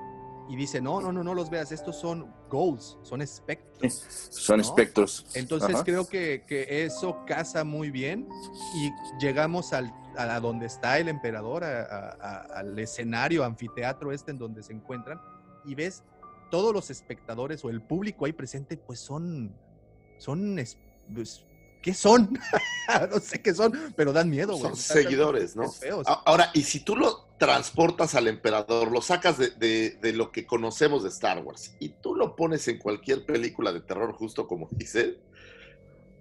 y 0.49 0.55
dicen, 0.55 0.85
no, 0.85 1.01
no, 1.01 1.11
no, 1.11 1.25
no 1.25 1.35
los 1.35 1.51
veas, 1.51 1.73
estos 1.73 1.97
son 1.99 2.33
ghosts, 2.49 2.97
son 3.03 3.21
espectros. 3.23 3.93
Son 4.31 4.59
¿no? 4.59 4.63
espectros. 4.63 5.27
Entonces 5.35 5.75
Ajá. 5.75 5.83
creo 5.83 6.07
que, 6.09 6.45
que 6.47 6.85
eso 6.85 7.25
casa 7.27 7.65
muy 7.65 7.91
bien 7.91 8.29
y 8.77 8.93
llegamos 9.21 9.73
al, 9.73 9.93
a 10.17 10.39
donde 10.39 10.67
está 10.67 10.97
el 11.01 11.09
emperador, 11.09 11.65
a- 11.65 11.83
a- 11.83 12.17
a- 12.21 12.41
al 12.61 12.79
escenario, 12.79 13.43
anfiteatro 13.43 14.13
este 14.13 14.31
en 14.31 14.39
donde 14.39 14.63
se 14.63 14.75
encuentran 14.75 15.21
y 15.65 15.75
ves 15.75 16.05
todos 16.53 16.73
los 16.73 16.89
espectadores 16.89 17.65
o 17.65 17.69
el 17.71 17.83
público 17.83 18.27
ahí 18.27 18.33
presente, 18.33 18.77
pues 18.77 19.01
son, 19.01 19.53
son, 20.19 20.57
es- 20.61 20.79
pues, 21.13 21.45
¿qué 21.85 21.93
son? 21.95 22.31
no 23.11 23.21
sé 23.21 23.43
qué 23.43 23.55
son, 23.55 23.93
pero 23.95 24.13
dan 24.15 24.31
miedo, 24.31 24.57
güey. 24.57 24.63
Son 24.63 24.77
seguidores, 24.77 25.55
¿no? 25.55 25.65
es 25.65 25.77
feo, 25.79 25.99
sí. 26.03 26.11
A- 26.11 26.23
Ahora, 26.25 26.51
y 26.55 26.63
si 26.63 26.81
tú 26.81 26.97
lo 26.97 27.29
transportas 27.39 28.15
al 28.15 28.27
emperador, 28.27 28.91
lo 28.91 29.03
sacas 29.03 29.37
de, 29.37 29.51
de- 29.51 29.99
de 30.01 30.13
lo 30.15 30.33
que 30.33 30.47
conocemos 30.47 31.03
de 31.03 31.11
Star 31.11 31.39
Wars 31.45 31.73
y 31.79 31.91
tú 31.91 32.15
lo 32.15 32.35
pones 32.37 32.67
en 32.69 32.79
cualquier 32.79 33.27
película 33.27 33.71
de 33.73 33.83
terror, 33.83 34.15
justo 34.15 34.47
como 34.47 34.69
dice, 34.73 35.19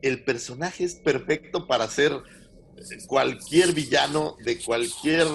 el 0.01 0.23
personaje 0.25 0.83
es 0.83 0.95
perfecto 0.95 1.65
para 1.65 1.87
ser 1.87 2.21
cualquier 3.07 3.71
villano 3.71 4.35
de 4.43 4.61
cualquier 4.61 5.27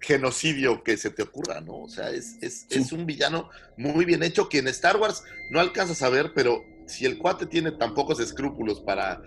genocidio 0.00 0.82
que 0.82 0.96
se 0.96 1.10
te 1.10 1.22
ocurra, 1.22 1.60
¿no? 1.60 1.82
O 1.82 1.88
sea, 1.88 2.10
es, 2.10 2.36
es- 2.42 2.66
es 2.70 2.92
un 2.92 3.06
villano 3.06 3.48
muy 3.76 4.04
bien 4.04 4.22
hecho 4.22 4.48
que 4.48 4.58
en 4.58 4.68
Star 4.68 4.96
Wars 4.96 5.22
no 5.50 5.60
alcanzas 5.60 6.02
a 6.02 6.08
ver, 6.10 6.32
pero 6.34 6.62
si 6.86 7.06
el 7.06 7.18
cuate 7.18 7.46
tiene 7.46 7.72
tan 7.72 7.94
pocos 7.94 8.20
escrúpulos 8.20 8.82
para 8.82 9.20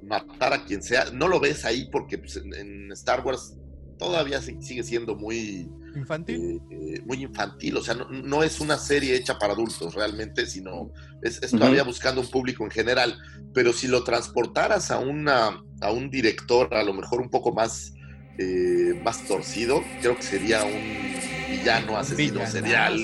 matar 0.00 0.52
a 0.54 0.64
quien 0.64 0.82
sea, 0.82 1.06
no 1.12 1.28
lo 1.28 1.40
ves 1.40 1.64
ahí 1.64 1.88
porque 1.90 2.18
pues, 2.18 2.36
en, 2.36 2.54
en 2.54 2.92
Star 2.92 3.24
Wars 3.24 3.58
todavía 3.98 4.40
si- 4.40 4.56
sigue 4.60 4.82
siendo 4.82 5.14
muy, 5.16 5.70
Infantil. 5.94 6.36
eh, 6.36 6.58
eh, 6.70 7.00
muy 7.04 7.22
infantil, 7.22 7.76
o 7.76 7.82
sea, 7.82 7.94
no, 7.94 8.06
no 8.10 8.42
es 8.42 8.60
una 8.60 8.78
serie 8.78 9.14
hecha 9.14 9.38
para 9.38 9.52
adultos 9.52 9.94
realmente, 9.94 10.46
sino 10.46 10.90
es, 11.20 11.42
es 11.42 11.50
todavía 11.52 11.82
buscando 11.84 12.20
un 12.20 12.30
público 12.30 12.64
en 12.64 12.70
general, 12.70 13.16
pero 13.52 13.72
si 13.72 13.88
lo 13.88 14.02
transportaras 14.04 14.90
a, 14.90 14.98
una, 14.98 15.60
a 15.80 15.92
un 15.92 16.10
director 16.10 16.72
a 16.74 16.82
lo 16.82 16.94
mejor 16.94 17.20
un 17.20 17.30
poco 17.30 17.52
más 17.52 17.92
eh, 18.38 18.94
más 19.02 19.26
torcido, 19.26 19.92
creo 19.98 20.16
que 20.16 20.22
sería 20.22 20.64
un 20.64 21.12
villano 21.46 21.98
asesino 21.98 22.46
serial. 22.46 22.98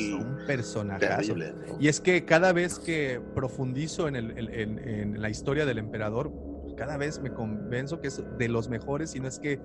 Personajazo. 0.46 1.34
Y 1.80 1.88
es 1.88 2.00
que 2.00 2.24
cada 2.24 2.52
vez 2.52 2.78
que 2.78 3.20
profundizo 3.34 4.08
en, 4.08 4.16
el- 4.16 4.38
en- 4.38 4.48
en- 4.52 4.88
en 4.88 5.22
la 5.22 5.28
historia 5.30 5.66
del 5.66 5.78
emperador, 5.78 6.32
cada 6.76 6.96
vez 6.96 7.20
me 7.20 7.32
convenzo 7.32 8.00
que 8.00 8.08
es 8.08 8.22
de 8.38 8.48
los 8.48 8.68
mejores, 8.68 9.10
si 9.10 9.20
no 9.20 9.28
es 9.28 9.38
que 9.38 9.58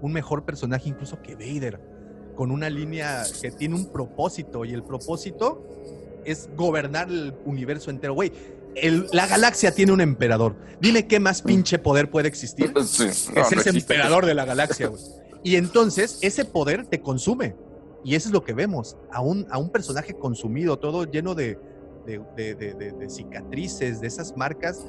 un 0.00 0.12
mejor 0.12 0.44
personaje 0.44 0.88
incluso 0.88 1.20
que 1.22 1.34
Vader, 1.34 1.80
con 2.34 2.50
una 2.50 2.70
línea 2.70 3.22
que 3.42 3.50
tiene 3.50 3.74
un 3.74 3.86
propósito 3.92 4.64
y 4.64 4.72
el 4.72 4.82
propósito 4.82 5.66
es 6.24 6.48
gobernar 6.56 7.08
el 7.08 7.34
universo 7.44 7.90
entero. 7.90 8.14
Güey, 8.14 8.32
el- 8.76 9.06
la 9.12 9.26
galaxia 9.26 9.72
tiene 9.74 9.92
un 9.92 10.00
emperador. 10.00 10.54
Dime 10.80 11.06
qué 11.06 11.18
más 11.20 11.42
pinche 11.42 11.78
poder 11.78 12.10
puede 12.10 12.28
existir. 12.28 12.72
Sí, 12.84 13.04
no, 13.04 13.10
es 13.10 13.30
no 13.34 13.40
ese 13.42 13.54
existe. 13.70 13.78
emperador 13.94 14.26
de 14.26 14.34
la 14.34 14.44
galaxia, 14.44 14.88
güey. 14.88 15.02
Y 15.42 15.56
entonces 15.56 16.18
ese 16.22 16.44
poder 16.44 16.86
te 16.86 17.00
consume. 17.00 17.54
Y 18.02 18.14
eso 18.14 18.28
es 18.28 18.32
lo 18.32 18.42
que 18.42 18.52
vemos. 18.52 18.96
A 19.10 19.20
un, 19.20 19.46
a 19.50 19.58
un 19.58 19.70
personaje 19.70 20.14
consumido, 20.14 20.78
todo 20.78 21.04
lleno 21.04 21.34
de, 21.34 21.58
de- 22.06 23.06
cicatrices, 23.08 24.00
de 24.00 24.06
esas 24.06 24.36
marcas 24.36 24.86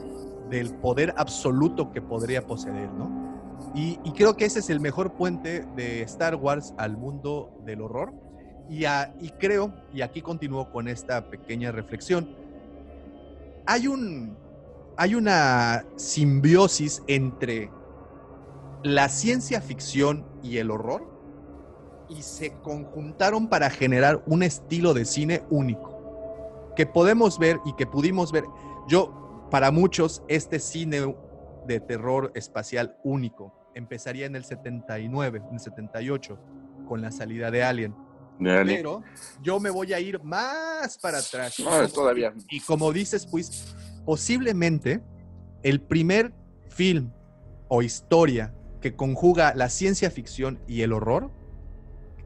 del 0.50 0.74
poder 0.76 1.14
absoluto 1.18 1.92
que 1.92 2.02
podría 2.02 2.46
poseer, 2.46 2.92
¿no? 2.92 3.32
Y, 3.76 3.98
creo 4.14 4.36
que 4.36 4.46
ese 4.46 4.60
es 4.60 4.70
el 4.70 4.80
mejor 4.80 5.14
puente 5.14 5.66
de 5.76 6.02
Star 6.04 6.36
Wars 6.36 6.74
al 6.78 6.98
mundo 6.98 7.52
del 7.66 7.82
horror. 7.82 8.14
Y 8.70 8.86
creo, 9.40 9.74
y 9.94 10.02
aquí 10.02 10.22
continúo 10.22 10.72
con 10.72 10.88
esta 10.88 11.30
pequeña 11.30 11.72
reflexión, 11.72 12.30
hay 13.66 13.88
un 13.88 14.38
hay 14.98 15.16
una 15.16 15.86
simbiosis 15.96 17.02
entre 17.08 17.72
la 18.84 19.10
ciencia 19.10 19.62
ficción 19.62 20.26
y 20.44 20.58
el 20.58 20.70
horror 20.70 21.11
y 22.12 22.22
se 22.22 22.54
conjuntaron 22.62 23.48
para 23.48 23.70
generar 23.70 24.22
un 24.26 24.44
estilo 24.44 24.94
de 24.94 25.06
cine 25.06 25.44
único 25.50 25.92
que 26.76 26.86
podemos 26.86 27.38
ver 27.40 27.60
y 27.66 27.74
que 27.74 27.86
pudimos 27.86 28.32
ver. 28.32 28.46
Yo, 28.88 29.48
para 29.52 29.72
muchos, 29.72 30.24
este 30.28 30.60
cine 30.60 31.16
de 31.68 31.80
terror 31.80 32.32
espacial 32.36 32.98
único 33.04 33.54
empezaría 33.76 34.26
en 34.26 34.36
el 34.36 34.44
79, 34.44 35.42
en 35.48 35.54
el 35.54 35.60
78, 35.60 36.40
con 36.88 37.02
la 37.02 37.12
salida 37.12 37.52
de 37.52 37.64
Alien. 37.64 37.96
Pero 38.40 39.04
yo 39.42 39.60
me 39.60 39.70
voy 39.70 39.94
a 39.94 40.00
ir 40.00 40.22
más 40.24 40.98
para 40.98 41.20
atrás. 41.20 41.60
No, 41.60 41.88
todavía. 41.90 42.34
Y 42.50 42.60
como 42.62 42.92
dices, 42.92 43.28
pues, 43.28 43.76
posiblemente 44.04 45.02
el 45.62 45.82
primer 45.82 46.34
film 46.70 47.12
o 47.68 47.84
historia 47.84 48.56
que 48.82 48.96
conjuga 48.96 49.54
la 49.56 49.70
ciencia 49.70 50.10
ficción 50.10 50.60
y 50.68 50.82
el 50.82 50.92
horror 50.92 51.32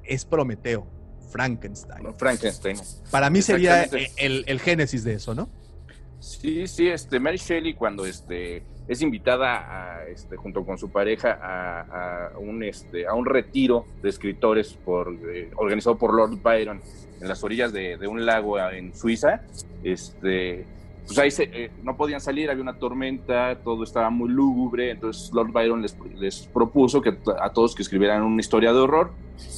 es 0.07 0.25
Prometeo, 0.25 0.87
Frankenstein. 1.31 2.13
Frankenstein. 2.15 2.77
Para 3.11 3.29
mí 3.29 3.41
sería 3.41 3.83
Exactamente. 3.83 4.13
el, 4.17 4.43
el 4.47 4.59
génesis 4.59 5.03
de 5.03 5.13
eso, 5.13 5.35
¿no? 5.35 5.49
Sí, 6.19 6.65
sí, 6.67 6.87
este, 6.87 7.19
Mary 7.19 7.37
Shelley 7.37 7.73
cuando 7.75 8.05
este, 8.05 8.63
es 8.87 9.01
invitada 9.01 9.97
a, 9.97 10.07
este, 10.07 10.37
junto 10.37 10.65
con 10.65 10.77
su 10.77 10.89
pareja 10.89 11.37
a, 11.41 12.29
a 12.33 12.37
un, 12.39 12.63
este, 12.63 13.05
a 13.05 13.13
un 13.13 13.25
retiro 13.25 13.85
de 14.01 14.09
escritores 14.09 14.73
por, 14.73 15.13
eh, 15.31 15.51
organizado 15.55 15.97
por 15.97 16.13
Lord 16.13 16.41
Byron 16.41 16.81
en 17.21 17.27
las 17.27 17.43
orillas 17.43 17.71
de, 17.71 17.97
de 17.97 18.07
un 18.07 18.25
lago 18.25 18.59
en 18.59 18.95
Suiza, 18.95 19.41
este, 19.83 20.65
pues 21.05 21.17
ahí 21.19 21.31
se, 21.31 21.43
eh, 21.43 21.71
no 21.83 21.95
podían 21.95 22.19
salir, 22.19 22.49
había 22.49 22.63
una 22.63 22.77
tormenta, 22.77 23.59
todo 23.63 23.83
estaba 23.83 24.09
muy 24.09 24.29
lúgubre, 24.29 24.91
entonces 24.91 25.31
Lord 25.33 25.51
Byron 25.51 25.81
les, 25.81 25.97
les 26.15 26.47
propuso 26.47 27.01
que 27.01 27.17
a 27.39 27.49
todos 27.51 27.75
que 27.75 27.83
escribieran 27.83 28.23
una 28.23 28.41
historia 28.41 28.73
de 28.73 28.79
horror 28.79 29.11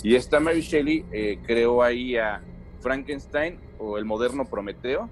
y 0.04 0.16
esta 0.16 0.40
Mary 0.40 0.62
Shelley 0.62 1.06
eh, 1.12 1.40
creó 1.46 1.84
ahí 1.84 2.18
a 2.18 2.42
Frankenstein 2.82 3.60
o 3.80 3.98
el 3.98 4.06
moderno 4.06 4.46
Prometeo, 4.46 5.10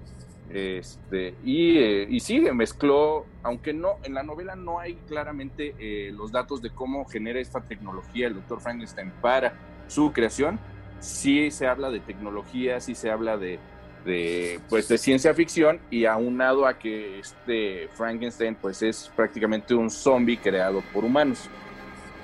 este, 0.50 1.34
y, 1.44 1.78
eh, 1.78 2.06
y 2.08 2.20
sí, 2.20 2.40
mezcló, 2.40 3.26
aunque 3.42 3.72
no, 3.72 3.96
en 4.04 4.14
la 4.14 4.22
novela 4.22 4.54
no 4.54 4.78
hay 4.78 4.94
claramente 5.08 5.74
eh, 5.78 6.12
los 6.12 6.30
datos 6.30 6.62
de 6.62 6.70
cómo 6.70 7.04
genera 7.04 7.40
esta 7.40 7.62
tecnología 7.62 8.28
el 8.28 8.34
doctor 8.34 8.60
Frankenstein 8.60 9.12
para 9.20 9.54
su 9.88 10.12
creación, 10.12 10.60
sí 11.00 11.50
se 11.50 11.66
habla 11.66 11.90
de 11.90 12.00
tecnología, 12.00 12.80
sí 12.80 12.94
se 12.94 13.10
habla 13.10 13.36
de, 13.36 13.58
de, 14.06 14.60
pues, 14.70 14.88
de 14.88 14.96
ciencia 14.96 15.34
ficción 15.34 15.80
y 15.90 16.06
aunado 16.06 16.66
a 16.66 16.78
que 16.78 17.18
este 17.18 17.88
Frankenstein 17.94 18.54
pues 18.54 18.80
es 18.82 19.10
prácticamente 19.14 19.74
un 19.74 19.90
zombie 19.90 20.38
creado 20.38 20.82
por 20.94 21.04
humanos. 21.04 21.50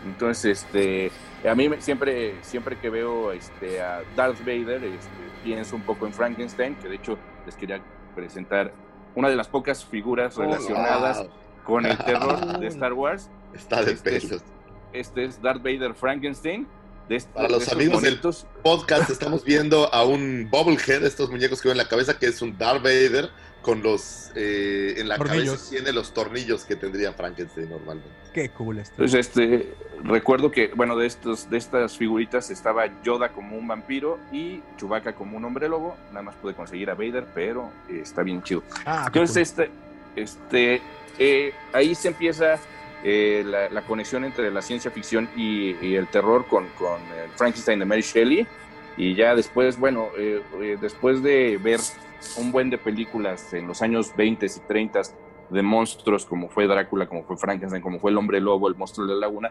Entonces, 0.06 0.64
este, 0.64 1.10
a 1.48 1.54
mí 1.54 1.68
siempre, 1.80 2.34
siempre 2.42 2.76
que 2.78 2.88
veo 2.88 3.32
este, 3.32 3.80
a 3.82 4.00
Darth 4.16 4.40
Vader, 4.40 4.82
este, 4.84 5.10
pienso 5.44 5.76
un 5.76 5.82
poco 5.82 6.06
en 6.06 6.12
Frankenstein, 6.12 6.74
que 6.76 6.88
de 6.88 6.96
hecho 6.96 7.18
les 7.46 7.54
quería 7.56 7.80
presentar 8.14 8.72
una 9.14 9.28
de 9.28 9.36
las 9.36 9.48
pocas 9.48 9.84
figuras 9.84 10.38
Oh, 10.38 10.42
relacionadas 10.42 11.18
wow. 11.18 11.30
con 11.64 11.86
el 11.86 11.98
terror 11.98 12.58
de 12.58 12.66
Star 12.68 12.92
Wars. 12.94 13.30
Está 13.52 13.82
de 13.84 13.92
Este 13.92 14.16
es- 14.16 14.24
pelos. 14.26 14.42
Este 14.92 15.24
es 15.24 15.40
Darth 15.42 15.62
Vader 15.62 15.94
Frankenstein. 15.94 16.66
De 17.08 17.20
Para 17.34 17.48
los 17.48 17.68
amigos 17.68 18.02
del 18.02 18.12
monitos. 18.12 18.46
podcast 18.62 19.10
estamos 19.10 19.44
viendo 19.44 19.92
a 19.92 20.04
un 20.04 20.48
bobblehead, 20.50 21.04
estos 21.04 21.30
muñecos 21.30 21.60
que 21.60 21.68
ven 21.68 21.72
en 21.74 21.84
la 21.84 21.88
cabeza, 21.88 22.18
que 22.18 22.26
es 22.26 22.40
un 22.42 22.56
Darth 22.56 22.82
Vader 22.82 23.30
con 23.60 23.82
los 23.82 24.30
eh, 24.34 24.94
en 24.98 25.08
la 25.08 25.18
Tornillos. 25.18 25.54
cabeza 25.54 25.70
tiene 25.70 25.92
los 25.92 26.12
tornillos 26.14 26.64
que 26.64 26.74
tendría 26.76 27.12
Frankenstein 27.12 27.70
normalmente. 27.70 28.10
Qué 28.32 28.48
cool 28.50 28.78
esto. 28.78 28.94
Entonces, 28.96 29.26
este, 29.26 29.74
recuerdo 30.04 30.50
que, 30.50 30.68
bueno, 30.74 30.96
de, 30.96 31.06
estos, 31.06 31.48
de 31.50 31.58
estas 31.58 31.96
figuritas 31.96 32.50
estaba 32.50 32.86
Yoda 33.02 33.28
como 33.30 33.56
un 33.56 33.68
vampiro 33.68 34.18
y 34.32 34.60
Chewbacca 34.78 35.14
como 35.14 35.36
un 35.36 35.44
hombre 35.44 35.68
lobo. 35.68 35.96
Nada 36.08 36.22
más 36.22 36.34
pude 36.36 36.54
conseguir 36.54 36.90
a 36.90 36.94
Vader, 36.94 37.26
pero 37.34 37.70
eh, 37.88 38.00
está 38.02 38.22
bien 38.22 38.42
chido. 38.42 38.62
Ah, 38.86 39.04
Entonces, 39.06 39.52
cool. 39.52 39.64
este, 39.64 39.70
este, 40.16 40.82
eh, 41.18 41.52
ahí 41.72 41.94
se 41.94 42.08
empieza 42.08 42.58
eh, 43.04 43.42
la, 43.46 43.68
la 43.70 43.82
conexión 43.82 44.24
entre 44.24 44.50
la 44.50 44.62
ciencia 44.62 44.90
ficción 44.90 45.28
y, 45.36 45.72
y 45.84 45.96
el 45.96 46.06
terror 46.08 46.46
con, 46.46 46.66
con 46.78 47.00
el 47.22 47.30
Frankenstein 47.36 47.78
de 47.78 47.84
Mary 47.84 48.02
Shelley. 48.02 48.46
Y 48.96 49.14
ya 49.14 49.34
después, 49.34 49.78
bueno, 49.78 50.08
eh, 50.18 50.42
eh, 50.60 50.76
después 50.80 51.22
de 51.22 51.58
ver 51.62 51.80
un 52.36 52.52
buen 52.52 52.70
de 52.70 52.78
películas 52.78 53.52
en 53.54 53.66
los 53.66 53.80
años 53.82 54.14
20 54.16 54.46
y 54.46 54.48
30 54.68 55.00
de 55.50 55.62
monstruos, 55.62 56.24
como 56.26 56.48
fue 56.48 56.66
Drácula, 56.66 57.06
como 57.06 57.24
fue 57.24 57.36
Frankenstein, 57.36 57.82
como 57.82 57.98
fue 57.98 58.10
el 58.10 58.18
hombre 58.18 58.40
lobo, 58.40 58.68
el 58.68 58.74
monstruo 58.74 59.06
de 59.06 59.14
la 59.14 59.20
laguna, 59.20 59.50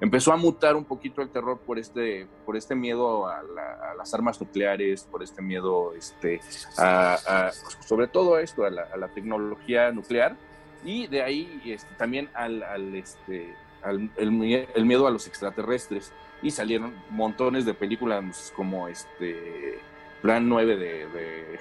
empezó 0.00 0.32
a 0.32 0.36
mutar 0.36 0.76
un 0.76 0.84
poquito 0.84 1.22
el 1.22 1.30
terror 1.30 1.58
por 1.58 1.78
este, 1.78 2.26
por 2.44 2.56
este 2.56 2.74
miedo 2.74 3.26
a, 3.28 3.42
la- 3.42 3.90
a 3.92 3.94
las 3.94 4.12
armas 4.14 4.40
nucleares, 4.40 5.04
por 5.10 5.22
este 5.22 5.42
miedo, 5.42 5.94
este, 5.94 6.40
a, 6.78 7.14
a- 7.26 7.52
sobre 7.86 8.08
todo 8.08 8.34
a 8.36 8.42
esto, 8.42 8.64
a 8.64 8.70
la, 8.70 8.82
a 8.92 8.96
la 8.96 9.08
tecnología 9.08 9.90
nuclear, 9.92 10.36
y 10.84 11.06
de 11.06 11.22
ahí 11.22 11.60
este, 11.66 11.94
también 11.96 12.28
al, 12.34 12.62
al, 12.62 12.94
este, 12.94 13.54
al 13.82 14.10
el, 14.16 14.30
mie- 14.32 14.68
el 14.74 14.84
miedo 14.84 15.06
a 15.06 15.10
los 15.10 15.26
extraterrestres. 15.26 16.12
Y 16.42 16.50
salieron 16.50 16.92
montones 17.10 17.64
de 17.64 17.72
películas 17.74 18.52
como 18.56 18.88
este 18.88 19.78
Plan 20.22 20.48
9 20.48 20.76
de, 20.76 21.06
de 21.08 21.58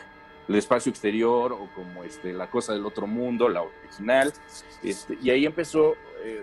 el 0.48 0.56
espacio 0.56 0.90
exterior 0.90 1.54
o 1.54 1.70
como 1.76 2.04
este 2.04 2.34
La 2.34 2.50
cosa 2.50 2.74
del 2.74 2.86
otro 2.86 3.06
mundo, 3.06 3.48
la 3.48 3.62
original. 3.62 4.34
Este, 4.84 5.18
y 5.22 5.30
ahí 5.30 5.46
empezó, 5.46 5.94
eh, 6.24 6.42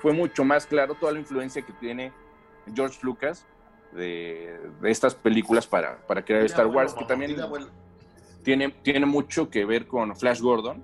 fue 0.00 0.12
mucho 0.12 0.44
más 0.44 0.66
claro 0.66 0.94
toda 0.94 1.10
la 1.12 1.18
influencia 1.18 1.62
que 1.62 1.72
tiene 1.72 2.12
George 2.72 2.98
Lucas 3.02 3.44
de, 3.92 4.56
de 4.80 4.90
estas 4.90 5.16
películas 5.16 5.66
para, 5.66 5.98
para 6.06 6.24
crear 6.24 6.44
Star 6.44 6.66
Wars, 6.68 6.94
que 6.94 7.04
también 7.06 7.30
tiene, 8.44 8.68
tiene 8.70 9.04
mucho 9.04 9.50
que 9.50 9.64
ver 9.64 9.88
con 9.88 10.14
Flash 10.16 10.40
Gordon, 10.40 10.82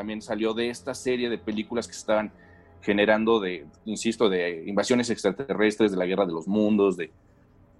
también 0.00 0.22
salió 0.22 0.54
de 0.54 0.70
esta 0.70 0.94
serie 0.94 1.28
de 1.28 1.36
películas 1.36 1.86
que 1.86 1.92
estaban 1.92 2.32
generando 2.80 3.38
de, 3.38 3.66
insisto, 3.84 4.30
de 4.30 4.64
invasiones 4.66 5.10
extraterrestres, 5.10 5.90
de 5.90 5.98
la 5.98 6.06
guerra 6.06 6.24
de 6.24 6.32
los 6.32 6.48
mundos, 6.48 6.96
de 6.96 7.10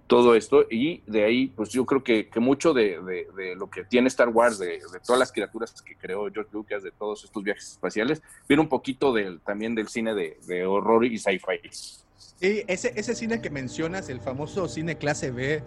todo 0.05 0.35
esto. 0.35 0.67
Y 0.69 1.01
de 1.07 1.23
ahí, 1.25 1.47
pues 1.47 1.69
yo 1.69 1.83
creo 1.87 2.03
que, 2.03 2.27
que 2.29 2.39
mucho 2.39 2.73
de, 2.75 3.01
de- 3.01 3.27
de 3.35 3.55
lo 3.55 3.71
que 3.71 3.83
tiene 3.85 4.07
Star 4.09 4.29
Wars, 4.29 4.59
de, 4.59 4.67
de 4.67 4.99
todas 5.03 5.17
las 5.17 5.31
criaturas 5.31 5.81
que 5.81 5.95
creó 5.95 6.29
George 6.31 6.51
Lucas, 6.53 6.83
de 6.83 6.91
todos 6.91 7.23
estos 7.23 7.41
viajes 7.43 7.71
espaciales, 7.71 8.21
viene 8.47 8.61
un 8.61 8.69
poquito 8.69 9.11
del, 9.11 9.39
también 9.41 9.73
del 9.73 9.87
cine 9.87 10.13
de, 10.13 10.63
horror 10.67 11.03
y 11.05 11.17
sci-fi. 11.17 11.59
Sí, 11.71 12.61
ese, 12.67 12.93
ese 12.95 13.15
cine 13.15 13.41
que 13.41 13.49
mencionas, 13.49 14.09
el 14.09 14.19
famoso 14.21 14.67
cine 14.67 14.95
clase 14.95 15.31
B, 15.31 15.63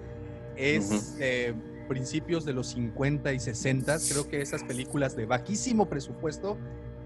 es 0.56 1.16
eh, 1.18 1.52
principios 1.86 2.44
de 2.44 2.52
los 2.52 2.68
50 2.68 3.32
y 3.32 3.38
60. 3.40 3.96
Creo 4.10 4.28
que 4.28 4.40
esas 4.40 4.62
películas 4.64 5.16
de 5.16 5.26
bajísimo 5.26 5.86
presupuesto 5.88 6.56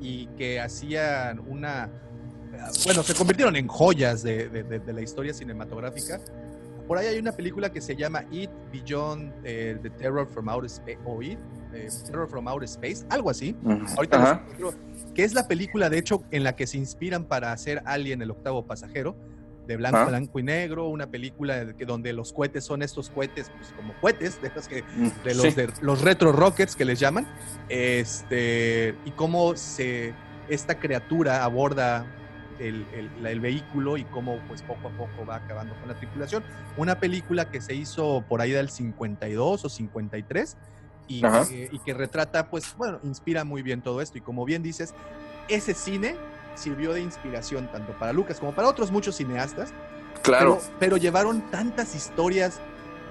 y 0.00 0.26
que 0.38 0.60
hacían 0.60 1.40
una... 1.48 1.90
Bueno, 2.84 3.02
se 3.02 3.14
convirtieron 3.14 3.56
en 3.56 3.66
joyas 3.68 4.22
de, 4.22 4.48
de- 4.48 4.62
de- 4.64 4.78
de 4.80 4.92
la 4.92 5.00
historia 5.02 5.32
cinematográfica. 5.34 6.20
Por 6.86 6.96
ahí 6.98 7.06
hay 7.06 7.18
una 7.18 7.32
película 7.32 7.70
que 7.70 7.80
se 7.80 7.94
llama 7.94 8.24
It 8.30 8.50
Beyond 8.72 9.32
eh, 9.44 9.78
the 9.82 9.90
Terror 9.90 10.26
from 10.26 10.48
Outer 10.48 10.66
Space, 10.70 10.98
o 11.04 11.20
It, 11.22 11.38
eh, 11.74 11.88
Terror 12.06 12.26
from 12.28 12.48
Outer 12.48 12.64
Space, 12.68 13.04
algo 13.10 13.28
así. 13.30 13.54
Ahorita 13.96 14.18
que 15.14 15.24
es 15.24 15.34
la 15.34 15.46
película, 15.46 15.90
de 15.90 15.98
hecho, 15.98 16.24
en 16.30 16.44
la 16.44 16.56
que 16.56 16.66
se 16.66 16.78
inspiran 16.78 17.24
para 17.24 17.52
hacer 17.52 17.82
Alien, 17.84 18.22
el 18.22 18.30
octavo 18.30 18.64
pasajero, 18.66 19.14
de 19.68 19.76
blanco, 19.76 19.98
Ah. 19.98 20.04
blanco 20.06 20.38
y 20.40 20.42
negro, 20.42 20.88
una 20.88 21.06
película 21.06 21.64
de- 21.64 21.76
que, 21.76 21.84
donde 21.84 22.12
los 22.12 22.32
cohetes 22.32 22.64
son 22.64 22.82
estos 22.82 23.10
cohetes, 23.10 23.50
pues 23.56 23.70
como 23.76 23.92
cohetes, 24.00 24.40
de, 24.42 24.50
los 24.54 24.66
que, 24.66 24.82
Mm, 24.82 25.08
de 25.24 25.34
los, 25.34 25.42
sí. 25.44 25.50
de 25.52 25.68
los 25.82 26.00
retro 26.00 26.32
rockets 26.32 26.74
que 26.74 26.84
les 26.86 26.98
llaman, 26.98 27.26
este, 27.68 28.94
y 29.04 29.10
cómo 29.12 29.54
se, 29.56 30.14
esta 30.48 30.78
criatura 30.78 31.44
aborda 31.44 32.06
el, 32.58 32.84
el- 33.24 33.40
vehículo 33.40 33.96
y 33.98 34.04
cómo 34.06 34.40
pues 34.48 34.62
poco 34.62 34.88
a 34.88 34.90
poco 34.90 35.24
va 35.24 35.36
acabando 35.36 35.74
con 35.78 35.88
la 35.88 35.94
tripulación. 35.94 36.42
Una 36.76 36.98
película 36.98 37.50
que 37.50 37.60
se 37.60 37.74
hizo 37.74 38.24
por 38.28 38.40
ahí 38.40 38.50
del 38.50 38.68
52 38.70 39.64
o 39.64 39.68
53 39.68 40.56
y, 41.06 41.20
que, 41.22 41.68
y 41.70 41.78
que 41.78 41.94
retrata, 41.94 42.50
pues 42.50 42.74
bueno, 42.76 42.98
inspira 43.04 43.44
muy 43.44 43.62
bien 43.62 43.80
todo 43.80 44.00
esto. 44.02 44.18
Y 44.18 44.22
como 44.22 44.44
bien 44.44 44.62
dices, 44.62 44.92
ese 45.48 45.72
cine 45.72 46.16
sirvió 46.58 46.92
de 46.92 47.00
inspiración 47.00 47.70
tanto 47.72 47.92
para 47.98 48.12
Lucas 48.12 48.38
como 48.40 48.52
para 48.54 48.68
otros 48.68 48.90
muchos 48.90 49.16
cineastas, 49.16 49.70
Claro. 50.22 50.58
pero, 50.60 50.76
pero 50.78 50.96
llevaron 50.96 51.50
tantas 51.50 51.94
historias 51.94 52.60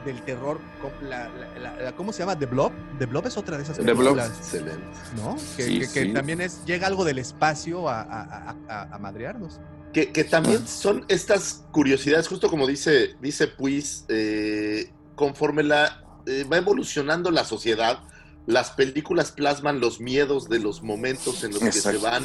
del 0.06 0.22
terror, 0.22 0.60
la, 1.02 1.28
la- 1.60 1.76
la- 1.76 1.92
¿cómo 1.94 2.14
se 2.14 2.20
llama? 2.20 2.38
The 2.38 2.46
Blob. 2.46 2.72
The 3.00 3.08
Blob 3.08 3.26
es 3.28 3.36
otra 3.38 3.58
de 3.58 3.64
esas 3.64 3.78
The 3.78 3.84
Blob. 3.84 3.98
películas, 3.98 4.30
Excelente. 4.38 4.84
¿no? 5.18 5.36
Que, 5.58 5.64
Sí, 5.64 5.80
que- 5.80 5.88
que 5.92 6.04
sí. 6.04 6.14
también 6.14 6.40
es, 6.42 6.64
llega 6.66 6.88
algo 6.88 7.04
del 7.04 7.18
espacio 7.20 7.90
a, 7.90 8.02
a, 8.02 8.22
a- 8.22 8.56
a- 8.70 8.96
a 8.96 8.98
madrearnos. 9.00 9.60
Que, 9.94 10.12
que 10.12 10.24
también 10.24 10.68
son 10.68 11.04
estas 11.08 11.66
curiosidades, 11.72 12.28
justo 12.28 12.50
como 12.50 12.68
dice, 12.68 13.16
dice 13.22 13.48
Puis, 13.48 14.06
eh, 14.10 14.92
conforme 15.16 15.64
la, 15.64 16.04
eh, 16.26 16.46
va 16.52 16.58
evolucionando 16.58 17.32
la 17.32 17.44
sociedad, 17.44 18.00
las 18.48 18.72
películas 18.72 19.32
plasman 19.32 19.80
los 19.80 20.00
miedos 20.00 20.50
de 20.50 20.60
los 20.60 20.82
momentos 20.82 21.44
en 21.44 21.52
los 21.52 21.60
que 21.60 21.72
se 21.72 21.98
van, 21.98 22.24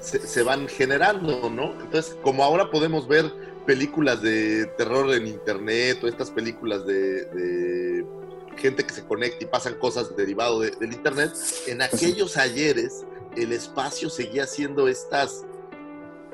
se, 0.00 0.26
se 0.26 0.42
van 0.42 0.66
generando, 0.68 1.50
¿no? 1.50 1.72
Entonces, 1.82 2.16
como 2.22 2.42
ahora 2.44 2.70
podemos 2.70 3.06
ver 3.08 3.30
películas 3.66 4.22
de 4.22 4.66
terror 4.78 5.12
en 5.14 5.26
internet 5.26 5.98
o 6.02 6.06
estas 6.08 6.30
películas 6.30 6.86
de, 6.86 7.24
de 7.26 8.06
gente 8.56 8.84
que 8.84 8.94
se 8.94 9.04
conecta 9.04 9.44
y 9.44 9.48
pasan 9.48 9.74
cosas 9.74 10.14
derivado 10.16 10.60
de- 10.60 10.70
del 10.72 10.92
internet, 10.92 11.32
en 11.66 11.82
aquellos 11.82 12.36
ayeres 12.36 13.04
el 13.36 13.52
espacio 13.52 14.08
seguía 14.10 14.46
siendo 14.46 14.86
estas 14.88 15.44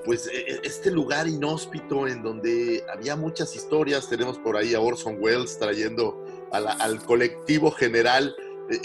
pues 0.05 0.27
e- 0.27 0.31
e- 0.53 0.61
este 0.65 0.91
lugar 0.91 1.29
inhóspito 1.29 2.07
en 2.09 2.23
donde 2.23 2.85
había 2.93 3.17
muchas 3.17 3.55
historias, 3.55 4.09
tenemos 4.09 4.39
por 4.39 4.57
ahí 4.57 4.75
a 4.75 4.81
Orson 4.81 5.17
Welles 5.19 5.59
trayendo 5.59 6.25
a 6.53 6.61
la- 6.61 6.73
al 6.73 7.03
colectivo 7.05 7.71
general 7.71 8.35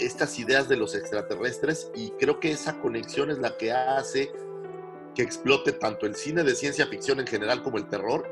estas 0.00 0.38
ideas 0.38 0.68
de 0.68 0.76
los 0.76 0.94
extraterrestres 0.94 1.90
y 1.94 2.10
creo 2.12 2.40
que 2.40 2.50
esa 2.50 2.78
conexión 2.80 3.30
es 3.30 3.38
la 3.38 3.56
que 3.56 3.72
hace 3.72 4.32
que 5.14 5.22
explote 5.22 5.72
tanto 5.72 6.06
el 6.06 6.14
cine 6.14 6.44
de 6.44 6.54
ciencia 6.54 6.86
ficción 6.86 7.20
en 7.20 7.26
general 7.26 7.62
como 7.62 7.78
el 7.78 7.88
terror 7.88 8.28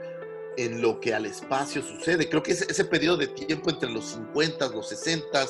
en 0.56 0.82
lo 0.82 1.00
que 1.00 1.14
al 1.14 1.26
espacio 1.26 1.82
sucede. 1.82 2.28
Creo 2.28 2.42
que 2.42 2.52
ese, 2.52 2.66
ese 2.68 2.84
periodo 2.84 3.16
de 3.16 3.28
tiempo 3.28 3.70
entre 3.70 3.90
los 3.90 4.04
50, 4.06 4.68
los 4.68 4.88
60, 4.88 5.46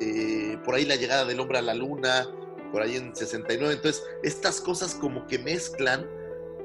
eh, 0.00 0.58
por 0.64 0.74
ahí 0.74 0.84
la 0.84 0.96
llegada 0.96 1.24
del 1.24 1.38
hombre 1.38 1.58
a 1.58 1.62
la 1.62 1.74
luna, 1.74 2.28
por 2.72 2.82
ahí 2.82 2.96
en 2.96 3.14
69, 3.14 3.74
entonces 3.74 4.04
estas 4.22 4.60
cosas 4.60 4.94
como 4.94 5.26
que 5.26 5.38
mezclan 5.38 6.08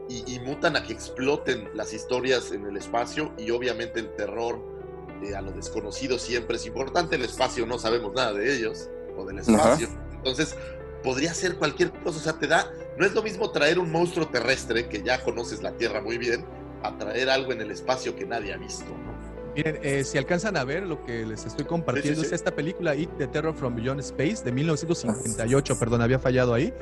y, 0.07 0.35
y 0.35 0.39
mutan 0.39 0.75
a 0.75 0.83
que 0.83 0.93
exploten 0.93 1.69
las 1.73 1.93
historias 1.93 2.51
en 2.51 2.65
el 2.65 2.77
espacio 2.77 3.33
y 3.37 3.51
obviamente 3.51 3.99
el 3.99 4.15
terror 4.15 4.74
eh, 5.23 5.35
a 5.35 5.41
lo 5.41 5.51
desconocido 5.51 6.19
siempre 6.19 6.57
es 6.57 6.65
importante. 6.65 7.15
El 7.15 7.23
espacio 7.23 7.65
no 7.65 7.79
sabemos 7.79 8.13
nada 8.13 8.33
de 8.33 8.55
ellos 8.55 8.89
o 9.17 9.25
del 9.25 9.39
espacio. 9.39 9.87
Entonces 10.11 10.55
podría 11.03 11.33
ser 11.33 11.55
cualquier 11.55 11.91
cosa. 11.91 12.17
O 12.17 12.21
sea, 12.21 12.33
te 12.33 12.47
da. 12.47 12.69
No 12.97 13.05
es 13.05 13.13
lo 13.13 13.21
mismo 13.21 13.51
traer 13.51 13.79
un 13.79 13.91
monstruo 13.91 14.27
terrestre 14.27 14.87
que 14.87 15.03
ya 15.03 15.23
conoces 15.23 15.61
la 15.61 15.71
Tierra 15.73 16.01
muy 16.01 16.17
bien 16.17 16.45
a 16.83 16.97
traer 16.97 17.29
algo 17.29 17.51
en 17.51 17.61
el 17.61 17.71
espacio 17.71 18.15
que 18.15 18.25
nadie 18.25 18.53
ha 18.53 18.57
visto, 18.57 18.85
¿no? 18.85 19.15
Miren, 19.55 19.79
eh, 19.81 20.03
si 20.03 20.17
alcanzan 20.17 20.57
a 20.57 20.65
ver 20.65 20.83
lo 20.83 21.03
que 21.05 21.25
les 21.25 21.45
estoy 21.45 21.63
compartiendo 21.63 22.19
sí. 22.19 22.27
es 22.27 22.33
esta 22.33 22.53
película 22.53 22.93
It 22.93 23.09
the 23.17 23.27
Terror 23.27 23.55
from 23.55 23.73
Beyond 23.73 24.01
Space 24.01 24.43
de 24.43 24.51
1958, 24.51 25.79
perdón, 25.79 26.01
había 26.01 26.19
fallado 26.19 26.53
ahí. 26.53 26.73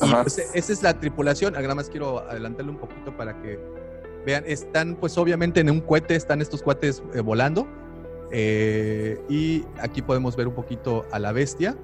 Y 0.00 0.10
pues, 0.22 0.38
esa 0.38 0.72
es 0.72 0.82
la 0.82 0.98
tripulación, 0.98 1.54
nada 1.54 1.74
más 1.74 1.90
quiero 1.90 2.20
adelantarle 2.20 2.70
un 2.70 2.78
poquito 2.78 3.16
para 3.16 3.42
que 3.42 3.58
vean, 4.24 4.44
están 4.46 4.96
pues 4.96 5.16
obviamente 5.18 5.60
en 5.60 5.70
un 5.70 5.80
cohete, 5.80 6.14
están 6.16 6.40
estos 6.40 6.62
cohetes 6.62 7.02
eh, 7.14 7.20
volando. 7.20 7.66
eh, 8.30 9.20
y 9.28 9.64
aquí 9.80 10.00
podemos 10.02 10.36
ver 10.36 10.48
un 10.48 10.54
poquito 10.54 11.04
a 11.10 11.18
la 11.18 11.32
bestia. 11.32 11.76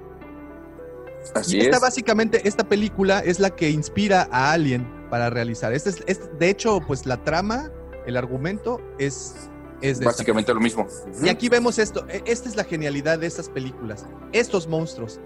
Así 1.35 1.57
y 1.57 1.61
esta 1.61 1.75
es. 1.77 1.81
básicamente, 1.81 2.47
esta 2.47 2.63
película 2.67 3.19
es 3.19 3.39
la 3.39 3.51
que 3.51 3.69
inspira 3.69 4.27
a 4.31 4.51
Alien 4.51 4.87
para 5.09 5.29
realizar. 5.29 5.73
Este 5.73 5.89
es, 5.91 6.03
es- 6.07 6.39
de 6.39 6.49
hecho, 6.49 6.79
pues 6.87 7.05
la 7.05 7.23
trama, 7.23 7.69
el 8.05 8.15
argumento 8.17 8.79
es, 8.97 9.49
es 9.81 9.99
de 9.99 10.05
Básicamente 10.05 10.53
lo 10.53 10.59
mismo. 10.59 10.87
y 11.21 11.29
aquí 11.29 11.49
vemos 11.49 11.77
esto. 11.77 12.05
e- 12.09 12.23
Esta 12.25 12.49
es 12.49 12.55
la 12.55 12.63
genialidad 12.63 13.19
de 13.19 13.27
estas 13.27 13.49
películas. 13.49 14.05
Estos 14.31 14.67
monstruos. 14.67 15.19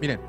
Miren, 0.00 0.20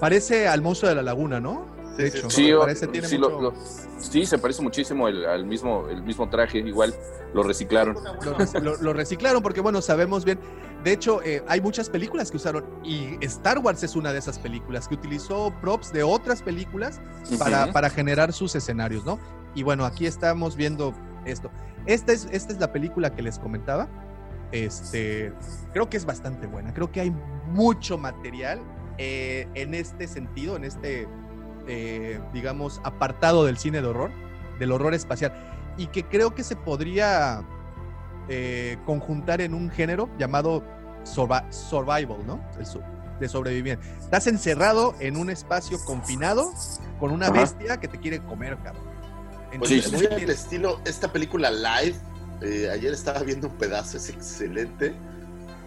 parece 0.00 0.48
al 0.48 0.62
monstruo 0.62 0.88
de 0.90 0.96
la 0.96 1.02
laguna, 1.02 1.40
¿no? 1.40 1.64
De 1.98 2.10
Sí, 2.10 2.12
sí, 2.12 2.18
hecho, 2.18 2.30
Sí, 2.30 2.52
parece, 2.58 2.86
tiene 2.86 3.08
sí, 3.08 3.18
mucho- 3.18 3.30
lo- 3.30 3.40
lo- 3.50 3.54
sí, 3.98 4.24
se 4.24 4.38
parece 4.38 4.62
muchísimo 4.62 5.08
el, 5.08 5.26
al 5.26 5.44
mismo, 5.44 5.88
el 5.88 6.02
mismo 6.02 6.30
traje, 6.30 6.58
igual 6.58 6.94
lo 7.34 7.42
reciclaron. 7.42 7.96
lo, 7.96 8.36
rec- 8.38 8.62
lo- 8.62 8.76
lo 8.76 8.92
reciclaron 8.92 9.42
porque, 9.42 9.60
bueno, 9.60 9.82
sabemos 9.82 10.24
bien. 10.24 10.38
De 10.84 10.92
hecho, 10.92 11.20
eh, 11.24 11.42
hay 11.48 11.60
muchas 11.60 11.90
películas 11.90 12.30
que 12.30 12.36
usaron, 12.36 12.64
y 12.84 13.18
Star 13.24 13.58
Wars 13.58 13.82
es 13.82 13.96
una 13.96 14.12
de 14.12 14.20
esas 14.20 14.38
películas 14.38 14.86
que 14.86 14.94
utilizó 14.94 15.52
props 15.60 15.92
de 15.92 16.04
otras 16.04 16.40
películas 16.40 17.00
para, 17.36 17.72
para 17.72 17.90
generar 17.90 18.32
sus 18.32 18.54
escenarios, 18.54 19.04
¿no? 19.04 19.18
Y 19.56 19.64
bueno, 19.64 19.84
aquí 19.84 20.06
estamos 20.06 20.54
viendo 20.54 20.94
esto. 21.24 21.50
Esta 21.86 22.12
es, 22.12 22.28
esta 22.30 22.52
es 22.52 22.60
la 22.60 22.70
película 22.72 23.12
que 23.12 23.22
les 23.22 23.40
comentaba. 23.40 23.88
Este, 24.52 25.32
creo 25.72 25.90
que 25.90 25.96
es 25.96 26.04
bastante 26.06 26.46
buena. 26.46 26.72
Creo 26.72 26.92
que 26.92 27.00
hay 27.00 27.10
mucho 27.48 27.98
material 27.98 28.60
eh, 28.98 29.48
en 29.54 29.74
este 29.74 30.06
sentido, 30.06 30.54
en 30.56 30.64
este, 30.64 31.06
eh, 31.68 32.18
digamos, 32.32 32.80
apartado 32.82 33.44
del 33.44 33.58
cine 33.58 33.80
de 33.80 33.86
horror, 33.86 34.10
del 34.58 34.72
horror 34.72 34.94
espacial, 34.94 35.32
y 35.76 35.86
que 35.88 36.04
creo 36.04 36.34
que 36.34 36.42
se 36.42 36.56
podría 36.56 37.42
eh, 38.28 38.76
conjuntar 38.84 39.40
en 39.40 39.54
un 39.54 39.70
género 39.70 40.08
llamado 40.18 40.64
survi- 41.04 41.50
survival, 41.52 42.18
¿no? 42.26 42.40
De 43.20 43.28
sobrevivir. 43.28 43.78
Estás 44.00 44.26
encerrado 44.26 44.94
en 45.00 45.16
un 45.16 45.28
espacio 45.30 45.78
confinado 45.84 46.52
con 47.00 47.10
una 47.10 47.26
Ajá. 47.26 47.40
bestia 47.40 47.78
que 47.78 47.88
te 47.88 47.98
quiere 47.98 48.20
comer, 48.20 48.56
cabrón. 48.62 48.84
Pues 49.58 49.70
Sí, 49.70 49.82
muy 49.96 50.06
al 50.06 50.28
estilo, 50.30 50.80
esta 50.84 51.10
película 51.10 51.50
live, 51.50 51.96
eh, 52.42 52.68
ayer 52.70 52.92
estaba 52.92 53.20
viendo 53.20 53.48
un 53.48 53.54
pedazo, 53.54 53.96
es 53.96 54.08
excelente, 54.10 54.94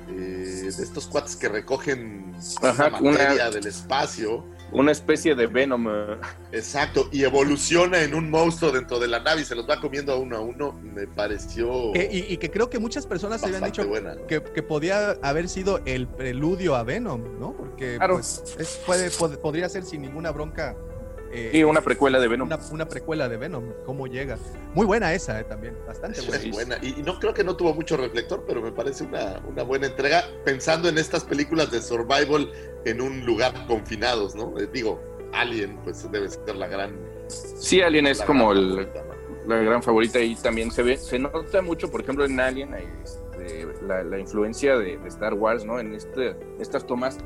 eh, 0.09 0.11
de 0.13 0.67
estos 0.67 1.07
cuates 1.07 1.35
que 1.35 1.49
recogen 1.49 2.33
Ajá, 2.61 2.89
la 2.89 2.99
materia 3.01 3.33
una- 3.33 3.49
del 3.49 3.65
espacio, 3.67 4.45
Una 4.71 4.91
especie 4.91 5.35
de 5.35 5.47
Venom. 5.47 5.87
eh, 5.89 6.17
exacto, 6.53 7.09
y 7.11 7.23
evoluciona 7.23 8.01
en 8.01 8.13
un 8.15 8.29
monstruo 8.29 8.71
dentro 8.71 8.99
de 8.99 9.07
la 9.07 9.19
nave 9.19 9.41
y 9.41 9.45
se 9.45 9.53
los 9.55 9.69
va 9.69 9.79
comiendo 9.81 10.13
a 10.13 10.17
uno 10.17 10.37
a 10.37 10.39
uno, 10.39 10.73
me 10.81 11.07
pareció 11.07 11.91
Que- 11.93 12.09
y, 12.11 12.33
y 12.33 12.37
que 12.37 12.49
creo 12.49 12.69
que 12.69 12.79
muchas 12.79 13.05
personas 13.05 13.43
habían 13.43 13.61
bastante 13.61 13.81
dicho 13.81 13.89
buena. 13.89 14.15
¿no? 14.15 14.27
que, 14.27 14.41
que 14.41 14.63
podía 14.63 15.11
haber 15.21 15.49
sido 15.49 15.81
el 15.85 16.07
preludio 16.07 16.75
a 16.75 16.83
Venom, 16.83 17.39
¿no? 17.39 17.53
Porque 17.53 17.97
Claro. 17.97 18.15
pues, 18.15 18.43
es- 18.57 18.79
puede, 18.85 19.09
pod- 19.11 19.37
podría 19.39 19.67
ser 19.69 19.83
sin 19.83 20.01
ninguna 20.01 20.31
bronca. 20.31 20.75
Eh, 21.33 21.51
Y 21.53 21.63
una 21.63 21.81
precuela 21.81 22.19
de 22.19 22.27
Venom. 22.27 22.47
una, 22.47 22.59
una 22.71 22.87
precuela 22.87 23.27
de 23.29 23.37
Venom, 23.37 23.65
cómo 23.85 24.07
llega. 24.07 24.37
Muy 24.73 24.85
buena 24.85 25.13
esa 25.13 25.39
eh, 25.39 25.43
también, 25.43 25.75
bastante 25.87 26.21
buena. 26.21 26.43
es 26.43 26.51
buena. 26.51 26.77
Y, 26.81 26.99
y 26.99 27.03
no 27.03 27.19
creo 27.19 27.33
que 27.33 27.43
no 27.43 27.55
tuvo 27.55 27.73
mucho 27.73 27.97
reflector, 27.97 28.43
pero 28.47 28.61
me 28.61 28.71
parece 28.71 29.03
una, 29.03 29.41
una 29.47 29.63
buena 29.63 29.87
entrega 29.87 30.23
pensando 30.45 30.89
en 30.89 30.97
estas 30.97 31.23
películas 31.23 31.71
de 31.71 31.81
survival 31.81 32.51
en 32.85 33.01
un 33.01 33.25
lugar 33.25 33.53
confinados, 33.67 34.35
¿no? 34.35 34.57
Eh, 34.59 34.67
digo, 34.71 35.01
Alien, 35.33 35.77
pues 35.83 36.09
debe 36.11 36.29
ser 36.29 36.55
la 36.55 36.67
gran. 36.67 36.95
Sí, 37.27 37.81
Alien 37.81 38.07
es 38.07 38.21
como 38.21 38.49
gran 38.49 38.63
el, 38.79 38.89
la 39.47 39.55
gran 39.57 39.81
favorita 39.81 40.19
y 40.19 40.35
también 40.35 40.71
se 40.71 40.83
ve, 40.83 40.97
se 40.97 41.17
nota 41.17 41.61
mucho, 41.61 41.89
por 41.89 42.01
ejemplo, 42.01 42.25
en 42.25 42.39
Alien, 42.39 42.73
ahí, 42.73 42.87
este, 43.03 43.67
la, 43.87 44.03
la 44.03 44.19
influencia 44.19 44.77
de, 44.77 44.97
de 44.97 45.07
Star 45.07 45.33
Wars, 45.33 45.65
¿no? 45.65 45.79
En 45.79 45.95
este, 45.95 46.35
estas 46.59 46.85
tomas 46.85 47.17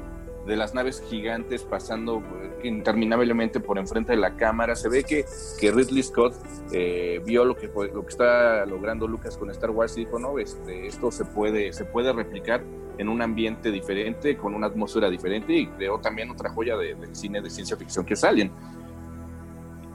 de 0.46 0.56
las 0.56 0.74
naves 0.74 1.02
gigantes 1.10 1.64
pasando 1.64 2.20
eh, 2.20 2.68
interminablemente 2.68 3.60
por 3.60 3.78
enfrente 3.78 4.12
de 4.14 4.18
la 4.18 4.36
cámara. 4.36 4.76
Se 4.76 4.90
ve 4.90 5.04
que, 5.04 5.26
que 5.60 5.72
Ridley 5.72 6.04
Scott 6.04 6.34
eh, 6.72 7.22
vio 7.26 7.46
lo 7.46 7.56
que, 7.56 7.68
lo 7.68 8.02
que 8.04 8.10
está 8.10 8.66
logrando 8.66 9.08
Lucas 9.08 9.38
con 9.38 9.50
Star 9.52 9.72
Wars 9.72 9.98
y 9.98 10.02
dijo, 10.06 10.20
no, 10.20 10.38
este, 10.40 10.88
esto 10.88 11.12
se 11.12 11.26
puede, 11.26 11.74
se 11.74 11.86
puede 11.86 12.14
replicar 12.14 12.64
en 12.98 13.10
un 13.10 13.22
ambiente 13.22 13.72
diferente, 13.72 14.38
con 14.38 14.54
una 14.56 14.68
atmósfera 14.68 15.10
diferente 15.10 15.54
y 15.54 15.68
creó 15.68 16.00
también 16.00 16.30
otra 16.32 16.50
joya 16.50 16.78
de- 16.78 16.96
del 16.96 17.16
cine 17.16 17.42
de 17.42 17.50
ciencia 17.50 17.76
ficción 17.76 18.06
que 18.06 18.14
es 18.14 18.24
Alien. 18.24 18.52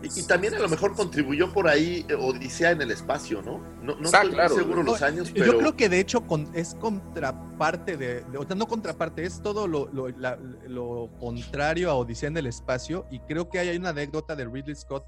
Y, 0.03 0.21
y 0.21 0.23
también 0.23 0.55
a 0.55 0.59
lo 0.59 0.69
mejor 0.69 0.95
contribuyó 0.95 1.53
por 1.53 1.69
ahí 1.69 2.07
eh, 2.09 2.15
Odisea 2.15 2.71
en 2.71 2.81
el 2.83 2.91
espacio, 2.91 3.43
¿no? 3.43 3.59
No, 3.83 3.97
no 3.97 4.05
estoy 4.05 4.31
claro. 4.31 4.55
seguro 4.55 4.83
los 4.83 5.03
años, 5.03 5.29
Yo 5.33 5.45
pero. 5.45 5.59
creo 5.59 5.77
que 5.77 5.89
de 5.89 6.01
hecho 6.01 6.27
con- 6.27 6.49
es 6.55 6.75
contraparte 6.77 7.97
de, 7.97 8.23
de- 8.25 8.39
o 8.39 8.47
sea, 8.47 8.57
no 8.57 8.67
contraparte, 8.67 9.25
es 9.25 9.43
todo 9.43 9.67
lo, 9.69 9.89
lo- 9.93 10.09
la- 10.09 10.39
lo 10.67 11.11
contrario 11.19 11.91
a 11.91 11.95
Odisea 11.95 12.29
en 12.29 12.37
el 12.39 12.47
espacio 12.47 13.07
y 13.11 13.19
creo 13.21 13.49
que 13.51 13.59
hay 13.59 13.77
una 13.77 13.91
anécdota 13.91 14.35
de 14.37 14.47
Ridley 14.47 14.75
Scott 14.75 15.05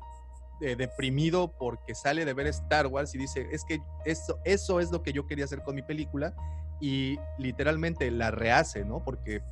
eh, 0.61 0.77
deprimido 0.77 1.51
porque 1.59 1.95
sale 1.95 2.25
de 2.25 2.35
ver 2.35 2.47
Star 2.49 2.87
Wars 2.87 3.15
y 3.15 3.19
dice, 3.19 3.49
es 3.51 3.65
que 3.65 3.81
eso, 4.05 4.39
eso 4.45 4.79
es 4.79 4.93
lo 4.93 5.03
que 5.03 5.13
yo 5.13 5.27
quería 5.27 5.45
hacer 5.47 5.63
con 5.63 5.75
mi 5.75 5.83
película 5.83 6.35
y 6.81 7.17
literalmente 7.39 8.11
la 8.11 8.31
rehace, 8.31 8.85
¿no? 8.85 9.03
Porque, 9.05 9.43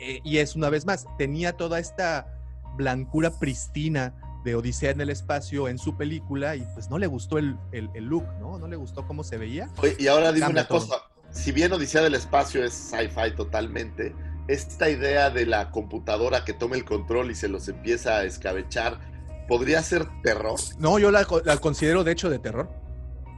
eh, 0.00 0.20
y 0.24 0.38
es 0.38 0.54
una 0.56 0.68
vez 0.70 0.84
más, 0.86 1.06
tenía 1.18 1.56
toda 1.56 1.78
esta 1.78 2.28
blancura 2.76 3.30
pristina 3.38 4.14
de 4.44 4.54
Odisea 4.54 4.90
en 4.90 5.00
el 5.00 5.10
espacio 5.10 5.68
en 5.68 5.78
su 5.78 5.96
película 5.96 6.54
y 6.56 6.62
pues 6.74 6.90
no 6.90 6.98
le 6.98 7.06
gustó 7.06 7.38
el, 7.38 7.56
el- 7.72 7.90
el 7.94 8.04
look, 8.04 8.24
¿no? 8.38 8.58
No 8.58 8.68
le 8.68 8.76
gustó 8.76 9.06
cómo 9.06 9.24
se 9.24 9.38
veía. 9.38 9.68
Oye, 9.82 9.96
y 9.98 10.06
ahora 10.06 10.32
dime 10.32 10.46
Cambia 10.46 10.62
una 10.62 10.68
todo. 10.68 10.80
cosa, 10.80 11.02
si 11.30 11.50
bien 11.52 11.72
Odisea 11.72 12.02
del 12.02 12.14
Espacio 12.14 12.62
es 12.64 12.72
sci-fi 12.74 13.34
totalmente, 13.34 14.14
esta 14.46 14.90
idea 14.90 15.30
de 15.30 15.46
la 15.46 15.70
computadora 15.70 16.44
que 16.44 16.52
toma 16.52 16.76
el 16.76 16.84
control 16.84 17.30
y 17.30 17.34
se 17.34 17.48
los 17.48 17.66
empieza 17.68 18.18
a 18.18 18.24
escabechar, 18.24 19.00
¿podría 19.48 19.82
ser 19.82 20.06
terror? 20.22 20.60
No, 20.78 20.98
yo 20.98 21.10
la, 21.10 21.26
la 21.44 21.56
considero 21.56 22.04
de 22.04 22.12
hecho 22.12 22.28
de 22.28 22.38
terror. 22.38 22.68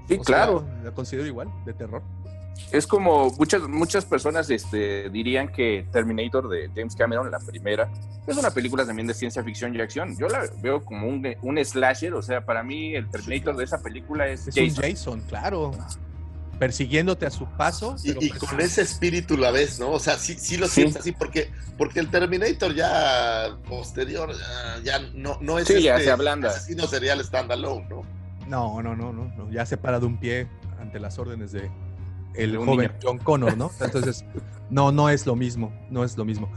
Sí, 0.08 0.14
O 0.20 0.24
sea, 0.24 0.24
claro. 0.24 0.66
la 0.84 0.92
considero 0.92 1.26
igual, 1.26 1.48
de 1.64 1.72
terror. 1.74 2.02
Es 2.72 2.86
como 2.86 3.30
muchas, 3.38 3.62
muchas 3.62 4.04
personas 4.04 4.50
este, 4.50 5.08
dirían 5.10 5.48
que 5.48 5.86
Terminator 5.92 6.48
de 6.48 6.68
James 6.74 6.96
Cameron, 6.96 7.30
la 7.30 7.38
primera, 7.38 7.88
es 8.26 8.36
una 8.36 8.50
película 8.50 8.84
también 8.84 9.06
de 9.06 9.14
ciencia 9.14 9.42
ficción 9.44 9.74
y 9.74 9.80
acción. 9.80 10.16
Yo 10.18 10.28
la 10.28 10.46
veo 10.60 10.84
como 10.84 11.06
un, 11.08 11.24
un 11.42 11.64
slasher, 11.64 12.12
o 12.14 12.22
sea, 12.22 12.44
para 12.44 12.62
mí 12.64 12.94
el 12.96 13.08
Terminator 13.08 13.56
de 13.56 13.64
esa 13.64 13.80
película 13.82 14.26
es, 14.26 14.48
Es 14.48 14.54
Jason. 14.56 14.84
un 14.84 14.90
Jason, 14.90 15.20
claro. 15.28 15.72
Persiguiéndote 16.58 17.26
a 17.26 17.30
su 17.30 17.46
paso. 17.46 17.96
pero 18.02 18.20
Y, 18.20 18.26
y 18.26 18.28
pues- 18.30 18.40
con 18.50 18.60
ese 18.60 18.80
espíritu 18.82 19.36
la 19.36 19.50
ves, 19.50 19.78
¿no? 19.78 19.90
O 19.90 19.98
sea, 20.00 20.16
sí, 20.16 20.34
sí 20.38 20.56
lo 20.56 20.66
Sí. 20.66 20.74
sientes 20.82 20.96
así, 20.96 21.12
porque, 21.12 21.50
porque 21.76 22.00
el 22.00 22.10
Terminator 22.10 22.74
ya 22.74 23.56
posterior 23.68 24.32
ya, 24.32 24.82
ya 24.82 24.98
no, 25.14 25.36
no 25.40 25.58
es 25.58 25.68
Sí, 25.68 25.82
ya 25.82 25.92
este 25.94 26.04
se 26.06 26.10
ablanda. 26.10 26.48
asesino 26.48 26.86
serial 26.86 27.22
standalone, 27.22 27.86
¿no? 27.90 28.02
No, 28.48 28.82
no, 28.82 28.96
no, 28.96 29.12
no, 29.12 29.24
no, 29.36 29.50
Ya 29.50 29.66
se 29.66 29.76
para 29.76 30.00
de 30.00 30.06
un 30.06 30.16
pie 30.18 30.48
ante 30.80 30.98
las 30.98 31.18
órdenes 31.18 31.52
de 31.52 31.70
el 32.36 32.58
un 32.58 32.66
joven 32.66 32.88
niño. 32.88 32.98
John 33.02 33.18
Connor, 33.18 33.56
¿no? 33.56 33.70
Entonces, 33.80 34.24
no, 34.70 34.92
no 34.92 35.08
es 35.10 35.26
lo 35.26 35.36
mismo, 35.36 35.72
no 35.90 36.04
es 36.04 36.16
lo 36.16 36.24
mismo. 36.24 36.48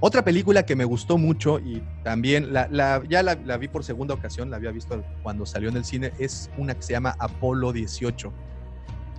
Otra 0.00 0.22
película 0.22 0.64
que 0.66 0.76
me 0.76 0.84
gustó 0.84 1.16
mucho 1.16 1.58
y 1.58 1.82
también 2.04 2.52
la, 2.52 2.68
la- 2.70 3.02
ya 3.08 3.22
la, 3.22 3.34
la 3.34 3.56
vi 3.56 3.68
por 3.68 3.82
segunda 3.82 4.12
ocasión, 4.14 4.50
la 4.50 4.56
había 4.58 4.70
visto 4.70 5.02
cuando 5.22 5.46
salió 5.46 5.68
en 5.70 5.76
el 5.76 5.84
cine, 5.86 6.12
es 6.18 6.50
una 6.58 6.74
que 6.74 6.82
se 6.82 6.92
llama 6.92 7.16
Apolo 7.18 7.72
18. 7.72 8.32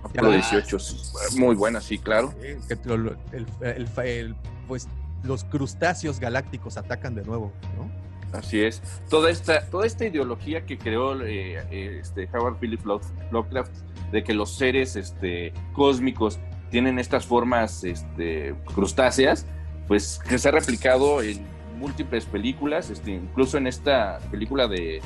Apolo 0.04 0.30
18, 0.30 0.78
sí, 0.78 0.96
muy 1.40 1.56
buena, 1.56 1.80
sí, 1.80 1.98
claro. 1.98 2.32
El- 2.40 3.46
el- 3.62 3.88
el- 4.04 4.36
pues 4.68 4.86
los 5.24 5.42
crustáceos 5.44 6.20
galácticos 6.20 6.76
atacan 6.76 7.14
de 7.16 7.24
nuevo, 7.24 7.52
¿no? 7.76 7.90
Así 8.38 8.60
es. 8.62 8.80
Toda 9.08 9.30
esta, 9.30 9.64
toda 9.70 9.86
esta 9.86 10.04
ideología 10.06 10.64
que 10.66 10.76
creó 10.78 11.20
eh, 11.22 11.54
eh, 11.70 11.98
este 12.00 12.28
Howard 12.34 12.58
Phillips 12.60 12.84
Love- 12.84 13.10
Lovecraft 13.32 13.72
de 14.12 14.24
que 14.24 14.34
los 14.34 14.56
seres 14.56 14.96
este, 14.96 15.52
cósmicos 15.72 16.38
tienen 16.70 16.98
estas 16.98 17.26
formas 17.26 17.84
este, 17.84 18.54
crustáceas, 18.74 19.46
pues 19.86 20.20
que 20.28 20.38
se 20.38 20.48
ha 20.48 20.52
replicado 20.52 21.22
en 21.22 21.46
múltiples 21.78 22.24
películas, 22.26 22.90
este, 22.90 23.12
incluso 23.12 23.56
en 23.56 23.66
esta 23.66 24.18
película 24.30 24.66
de, 24.68 25.00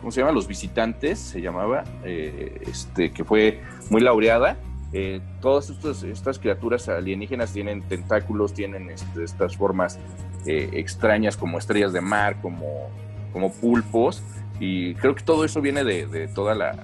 ¿cómo 0.00 0.10
se 0.10 0.20
llama? 0.20 0.32
Los 0.32 0.48
Visitantes, 0.48 1.18
se 1.18 1.40
llamaba, 1.40 1.84
eh, 2.04 2.60
este, 2.66 3.12
que 3.12 3.24
fue 3.24 3.60
muy 3.90 4.00
laureada. 4.00 4.56
Eh, 4.92 5.20
todas 5.40 5.70
estos- 5.70 6.04
estas 6.04 6.38
criaturas 6.38 6.88
alienígenas 6.88 7.52
tienen 7.52 7.82
tentáculos, 7.82 8.54
tienen 8.54 8.90
este, 8.90 9.24
estas 9.24 9.56
formas 9.56 9.98
eh, 10.46 10.70
extrañas 10.74 11.36
como 11.36 11.58
estrellas 11.58 11.92
de 11.92 12.00
mar, 12.00 12.40
como, 12.40 12.90
como 13.32 13.52
pulpos, 13.52 14.22
y 14.60 14.94
creo 14.94 15.14
que 15.14 15.24
todo 15.24 15.44
eso 15.44 15.60
viene 15.60 15.82
de, 15.84 16.06
de 16.06 16.28
toda 16.28 16.54
la 16.54 16.76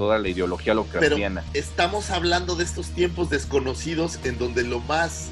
toda 0.00 0.18
la 0.18 0.28
ideología 0.30 0.72
Pero 0.72 0.76
lovecraftiana. 0.86 1.44
estamos 1.52 2.08
hablando 2.10 2.56
de 2.56 2.64
estos 2.64 2.86
tiempos 2.88 3.28
desconocidos 3.28 4.18
en 4.24 4.38
donde 4.38 4.64
lo 4.64 4.80
más 4.80 5.26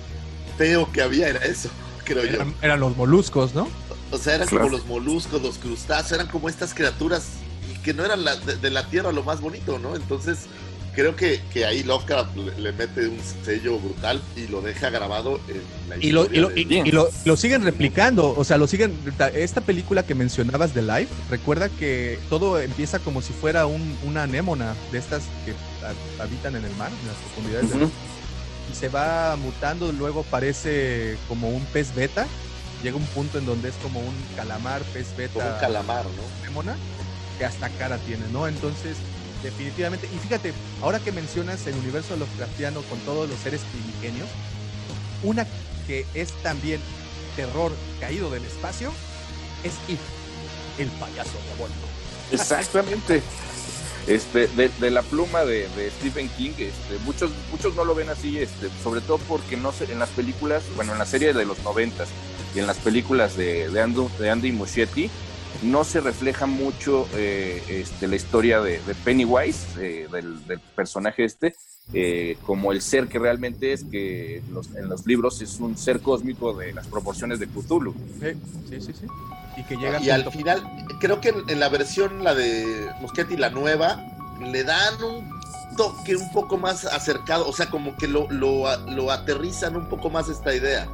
feo 0.59 0.93
que 0.93 1.01
había 1.01 1.27
era 1.29 1.43
eso, 1.47 1.71
creo 2.05 2.23
yo. 2.27 2.45
Eran, 2.61 2.81
los 2.81 2.95
moluscos, 2.95 3.55
¿no? 3.55 3.67
O 4.11 4.19
sea, 4.19 4.35
eran 4.35 4.47
Claro. 4.49 4.67
como 4.67 4.77
los 4.77 4.87
moluscos, 4.87 5.41
los 5.41 5.57
crustáceos, 5.57 6.13
eran 6.13 6.27
como 6.29 6.51
estas 6.51 6.75
criaturas 6.75 7.29
y 7.75 7.79
que 7.79 7.95
no 7.95 8.05
eran 8.05 8.25
la- 8.25 8.37
de, 8.37 8.57
de 8.57 8.71
la 8.71 8.87
tierra 8.89 9.11
lo 9.11 9.23
más 9.23 9.41
bonito, 9.41 9.79
¿no? 9.79 9.97
Entonces, 9.97 10.41
creo 10.99 11.15
que, 11.15 11.41
que 11.53 11.65
ahí 11.65 11.85
Lovecraft 11.85 12.37
le, 12.37 12.59
le 12.61 12.73
mete 12.73 13.07
un 13.07 13.19
sello 13.45 13.79
brutal 13.79 14.21
y 14.35 14.49
lo 14.49 14.61
deja 14.61 14.91
grabado 14.91 15.41
en 15.47 15.63
la 15.89 15.97
Y 15.99 16.11
lo, 16.11 16.23
y, 16.23 16.25
historia 16.25 16.41
lo, 16.43 16.49
de- 16.49 16.61
y- 16.61 16.89
y 16.89 16.91
lo- 16.91 17.09
lo 17.25 17.37
siguen 17.37 17.63
replicando, 17.63 18.35
o 18.37 18.43
sea, 18.43 18.57
lo 18.59 18.67
siguen. 18.67 18.99
Esta 19.35 19.61
película 19.61 20.03
que 20.03 20.17
mencionabas 20.17 20.75
de 20.75 20.83
Life, 20.83 21.15
recuerda 21.31 21.69
que 21.69 22.19
todo 22.29 22.61
empieza 22.61 22.99
como 22.99 23.23
si 23.23 23.33
fuera 23.33 23.67
un- 23.67 23.97
una 24.05 24.25
anémona 24.25 24.75
de 24.91 24.99
estas 24.99 25.23
que 25.45 25.53
ha- 25.87 26.23
habitan 26.25 26.57
en 26.57 26.65
el 26.65 26.75
mar, 26.75 26.91
en 27.01 27.07
las 27.07 27.17
profundidades 27.17 27.71
del 27.71 27.79
mar, 27.83 27.91
y 28.73 28.75
se 28.75 28.89
va 28.89 29.37
mutando, 29.37 29.93
luego 29.93 30.25
parece 30.25 31.17
como 31.29 31.49
un 31.49 31.65
pez 31.67 31.95
beta. 31.95 32.27
Llega 32.83 32.97
un 32.97 33.07
punto 33.07 33.39
en 33.39 33.47
donde 33.47 33.69
es 33.69 33.75
como 33.77 34.01
un 34.01 34.15
calamar, 34.37 34.83
pez 34.93 35.17
beta. 35.17 35.33
como 35.35 35.47
un 35.55 35.61
calamar, 35.61 36.05
¿no? 36.07 36.43
anémona, 36.43 36.77
que 37.39 37.45
hasta 37.45 37.69
cara 37.71 37.99
tiene, 37.99 38.25
¿no? 38.33 38.49
Entonces, 38.49 38.97
definitivamente, 39.43 40.09
y 40.13 40.19
fíjate, 40.19 40.53
ahora 40.83 41.01
que 41.01 41.13
mencionas 41.13 41.67
el 41.67 41.75
universo 41.75 42.17
Lovecraftiano 42.17 42.83
con 42.83 42.99
todos 43.01 43.29
los 43.29 43.39
seres 43.39 43.61
primigenios, 43.73 44.29
una 45.23 45.47
que 45.87 46.07
es 46.15 46.31
también 46.43 46.81
terror 47.37 47.73
caído 48.01 48.31
del 48.31 48.45
espacio 48.45 48.93
es 49.65 49.73
It, 49.89 49.99
el 50.79 50.89
payaso 50.89 51.39
diabólico. 51.47 51.87
Exactamente. 52.31 53.23
Este, 54.07 54.49
de, 54.49 54.91
la 54.91 55.03
pluma 55.03 55.45
de, 55.45 55.69
Stephen 55.99 56.31
King, 56.31 56.53
este, 56.53 56.99
muchos, 57.05 57.31
muchos 57.51 57.75
no 57.75 57.85
lo 57.85 57.95
ven 57.95 58.09
así, 58.09 58.39
este, 58.39 58.69
sobre 58.83 59.03
todo 59.03 59.19
porque 59.19 59.57
no 59.59 59.71
sé, 59.71 59.85
en 59.93 59.99
las 59.99 60.09
películas, 60.11 60.63
bueno, 60.77 60.93
en 60.93 60.99
la 60.99 61.05
serie 61.05 61.35
de 61.35 61.45
los 61.45 61.59
noventas 61.63 62.09
y 62.55 62.59
en 62.59 62.67
las 62.67 62.79
películas 62.79 63.37
de, 63.37 63.69
de, 63.69 63.85
Andu- 63.85 64.11
de 64.17 64.31
Andy 64.31 64.51
Muschietti, 64.53 65.11
no 65.63 65.85
se 65.85 66.01
refleja 66.01 66.47
mucho 66.47 67.09
eh, 67.15 67.63
este, 67.69 68.07
la 68.07 68.17
historia 68.17 68.61
de, 68.61 68.81
de 68.81 68.95
Pennywise, 68.95 69.67
eh, 69.81 70.09
del, 70.11 70.47
del 70.47 70.61
personaje 70.61 71.25
este, 71.25 71.55
eh, 71.95 72.37
como 72.45 72.73
el 72.73 72.83
ser 72.83 73.09
que 73.09 73.19
realmente 73.19 73.73
es, 73.73 73.85
que 73.85 74.39
en 74.39 74.55
los, 74.55 74.75
en 74.75 74.89
los 74.89 75.07
libros 75.07 75.41
es 75.41 75.59
un 75.59 75.77
ser 75.77 76.01
cósmico 76.01 76.53
de 76.55 76.73
las 76.73 76.87
proporciones 76.87 77.39
de 77.39 77.47
Cthulhu. 77.47 77.95
Sí, 78.21 78.81
sí, 78.81 78.93
sí. 78.93 79.07
Y 79.57 79.63
que 79.65 79.77
llega 79.77 80.01
Y 80.01 80.11
al 80.11 80.31
final, 80.31 80.63
creo 81.01 81.21
que 81.21 81.31
en, 81.31 81.49
en 81.49 81.61
la 81.61 81.69
versión, 81.69 82.23
la 82.23 82.35
de 82.35 82.91
Muschetti, 83.01 83.37
la 83.37 83.51
nueva, 83.51 84.05
le 84.41 84.65
dan 84.65 85.03
un 85.03 85.39
toque 85.77 86.15
un 86.17 86.31
poco 86.33 86.59
más 86.59 86.85
acercado, 86.85 87.49
o 87.49 87.53
sea, 87.53 87.71
como 87.71 87.97
que 87.97 88.07
lo, 88.07 88.31
lo, 88.31 88.65
lo 88.89 89.11
aterrizan 89.11 89.77
un 89.77 89.89
poco 89.89 90.11
más 90.11 90.29
esta 90.29 90.55
idea. 90.55 90.89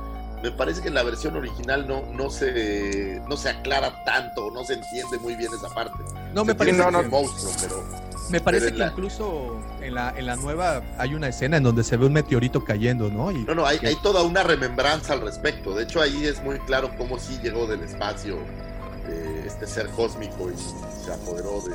Me 0.45 0.51
parece 0.53 0.83
que 0.83 0.89
en 0.89 0.95
la 0.95 1.03
versión 1.03 1.35
original 1.37 1.89
no, 1.89 2.03
no, 2.13 2.29
se, 2.29 3.19
no 3.27 3.35
se 3.39 3.49
aclara 3.49 4.05
tanto, 4.05 4.51
no 4.51 4.63
se 4.63 4.75
entiende 4.75 5.19
muy 5.19 5.37
bien 5.37 5.51
esa 5.55 5.73
parte. 5.73 5.97
No, 6.35 6.45
me 6.45 6.55
parece, 6.55 6.77
no, 6.77 6.85
que 6.85 6.93
no. 6.93 6.99
es 7.01 7.05
un 7.07 7.11
monstruo, 7.11 7.51
pero 7.63 7.85
me 8.29 8.41
parece 8.43 8.65
pero 8.67 8.75
que 8.77 8.79
la- 8.81 8.87
incluso 8.89 9.59
en 9.81 9.95
la, 9.95 10.11
en 10.15 10.27
la 10.27 10.37
nueva 10.37 10.83
hay 10.99 11.15
una 11.15 11.29
escena 11.29 11.57
en 11.57 11.63
donde 11.63 11.83
se 11.83 11.97
ve 11.97 12.05
un 12.05 12.13
meteorito 12.13 12.63
cayendo, 12.63 13.09
¿no? 13.09 13.31
Y 13.31 13.39
no, 13.45 13.55
no, 13.55 13.65
hay, 13.65 13.79
que- 13.79 13.87
hay 13.87 13.97
toda 14.03 14.23
una 14.23 14.43
remembranza 14.43 15.15
al 15.15 15.23
respecto. 15.23 15.75
De 15.75 15.85
hecho, 15.85 16.03
ahí 16.03 16.27
es 16.27 16.43
muy 16.43 16.59
claro 16.61 16.91
cómo 16.99 17.19
sí 17.19 17.39
llegó 17.43 17.67
del 17.67 17.83
espacio 17.83 18.37
eh, 19.09 19.45
este 19.47 19.67
ser 19.67 19.89
cósmico 19.91 20.51
y 20.51 20.55
se 21.05 21.11
apoderó 21.13 21.63
de, 21.63 21.75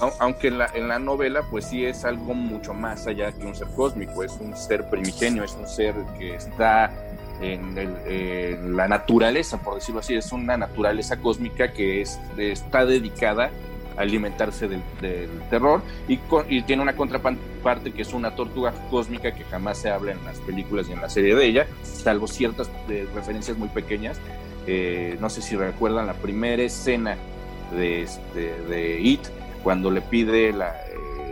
Au- 0.00 0.14
aunque 0.20 0.48
en 0.48 0.58
la, 0.58 0.66
en 0.74 0.86
la 0.86 1.00
novela 1.00 1.42
pues 1.50 1.64
sí 1.66 1.84
es 1.84 2.04
algo 2.04 2.32
mucho 2.34 2.74
más 2.74 3.06
allá 3.08 3.32
que 3.32 3.44
un 3.44 3.56
ser 3.56 3.68
cósmico, 3.74 4.22
es 4.22 4.32
un 4.40 4.56
ser 4.56 4.88
primigenio, 4.88 5.42
es 5.44 5.52
un 5.54 5.66
ser 5.68 5.94
que 6.18 6.34
está 6.36 6.92
en, 7.40 7.76
el- 7.78 7.96
en 8.06 8.76
la 8.76 8.88
naturaleza, 8.88 9.58
por 9.62 9.74
decirlo 9.76 10.00
así, 10.00 10.14
es 10.14 10.32
una 10.32 10.56
naturaleza 10.56 11.16
cósmica 11.18 11.72
que 11.72 12.00
es, 12.00 12.18
está 12.38 12.84
dedicada 12.86 13.50
a 13.96 14.00
alimentarse 14.00 14.66
del, 14.68 14.82
del 15.00 15.30
terror 15.50 15.82
y, 16.08 16.16
con- 16.16 16.46
y 16.48 16.62
tiene 16.62 16.82
una 16.82 16.96
contraparte 16.96 17.92
que 17.92 18.02
es 18.02 18.12
una 18.12 18.34
tortuga 18.34 18.72
cósmica 18.90 19.32
que 19.34 19.44
jamás 19.44 19.78
se 19.78 19.90
habla 19.90 20.12
en 20.12 20.24
las 20.24 20.38
películas 20.40 20.88
y 20.88 20.92
en 20.92 21.00
la 21.00 21.08
serie 21.08 21.34
de 21.34 21.44
ella, 21.46 21.66
salvo 21.82 22.26
ciertas 22.26 22.70
eh, 22.88 23.06
referencias 23.14 23.56
muy 23.56 23.68
pequeñas. 23.68 24.18
Eh, 24.66 25.16
no 25.20 25.28
sé 25.28 25.42
si 25.42 25.56
recuerdan 25.56 26.06
la 26.06 26.14
primera 26.14 26.62
escena 26.62 27.16
de, 27.76 28.02
este, 28.02 28.54
de 28.68 29.00
It, 29.00 29.20
cuando 29.62 29.90
le 29.90 30.00
pide 30.00 30.52
la, 30.52 30.74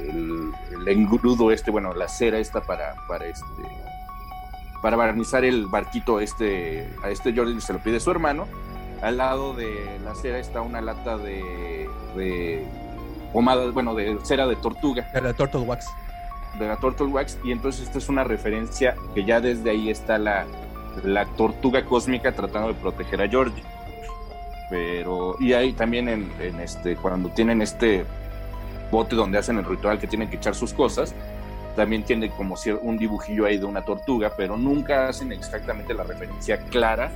el, 0.08 0.52
el 0.80 0.88
engrudo 0.88 1.50
este, 1.50 1.70
bueno, 1.70 1.94
la 1.94 2.08
cera 2.08 2.38
esta 2.38 2.60
para, 2.62 2.94
para 3.08 3.26
este 3.26 3.44
para 4.82 4.96
barnizar 4.96 5.44
el 5.44 5.66
barquito 5.66 6.20
este, 6.20 6.86
a 7.02 7.08
este 7.08 7.34
Jordi 7.34 7.58
se 7.60 7.72
lo 7.72 7.78
pide 7.78 8.00
su 8.00 8.10
hermano. 8.10 8.46
Al 9.00 9.16
lado 9.16 9.54
de 9.54 9.98
la 10.04 10.14
cera 10.14 10.38
está 10.38 10.60
una 10.60 10.80
lata 10.80 11.16
de, 11.16 11.88
de 12.14 12.66
pomada, 13.32 13.70
bueno, 13.70 13.94
de 13.94 14.18
cera 14.24 14.46
de 14.46 14.56
tortuga, 14.56 15.08
de 15.14 15.20
la 15.22 15.32
Turtle 15.32 15.60
Wax. 15.60 15.86
de 16.58 16.68
la 16.68 16.76
Turtle 16.76 17.06
Wax, 17.06 17.38
y 17.42 17.52
entonces 17.52 17.86
esta 17.86 17.98
es 17.98 18.08
una 18.08 18.24
referencia 18.24 18.94
que 19.14 19.24
ya 19.24 19.40
desde 19.40 19.70
ahí 19.70 19.88
está 19.88 20.18
la, 20.18 20.46
la 21.02 21.24
tortuga 21.26 21.84
cósmica 21.84 22.32
tratando 22.32 22.68
de 22.68 22.74
proteger 22.74 23.22
a 23.22 23.28
Georgie. 23.28 23.62
pero 24.70 25.36
y 25.40 25.52
hay 25.52 25.72
también 25.72 26.08
en, 26.08 26.30
en 26.40 26.60
este 26.60 26.96
cuando 26.96 27.28
tienen 27.30 27.60
este 27.62 28.04
bote 28.90 29.16
donde 29.16 29.38
hacen 29.38 29.58
el 29.58 29.64
ritual 29.64 29.98
que 29.98 30.06
tienen 30.06 30.28
que 30.30 30.36
echar 30.36 30.54
sus 30.54 30.72
cosas 30.72 31.14
también 31.76 32.04
tiene 32.04 32.30
como 32.30 32.56
un 32.82 32.98
dibujillo 32.98 33.46
ahí 33.46 33.58
de 33.58 33.64
una 33.64 33.82
tortuga 33.84 34.32
pero 34.36 34.56
nunca 34.56 35.08
hacen 35.08 35.32
exactamente 35.32 35.94
la 35.94 36.04
referencia 36.04 36.58
clara 36.58 37.10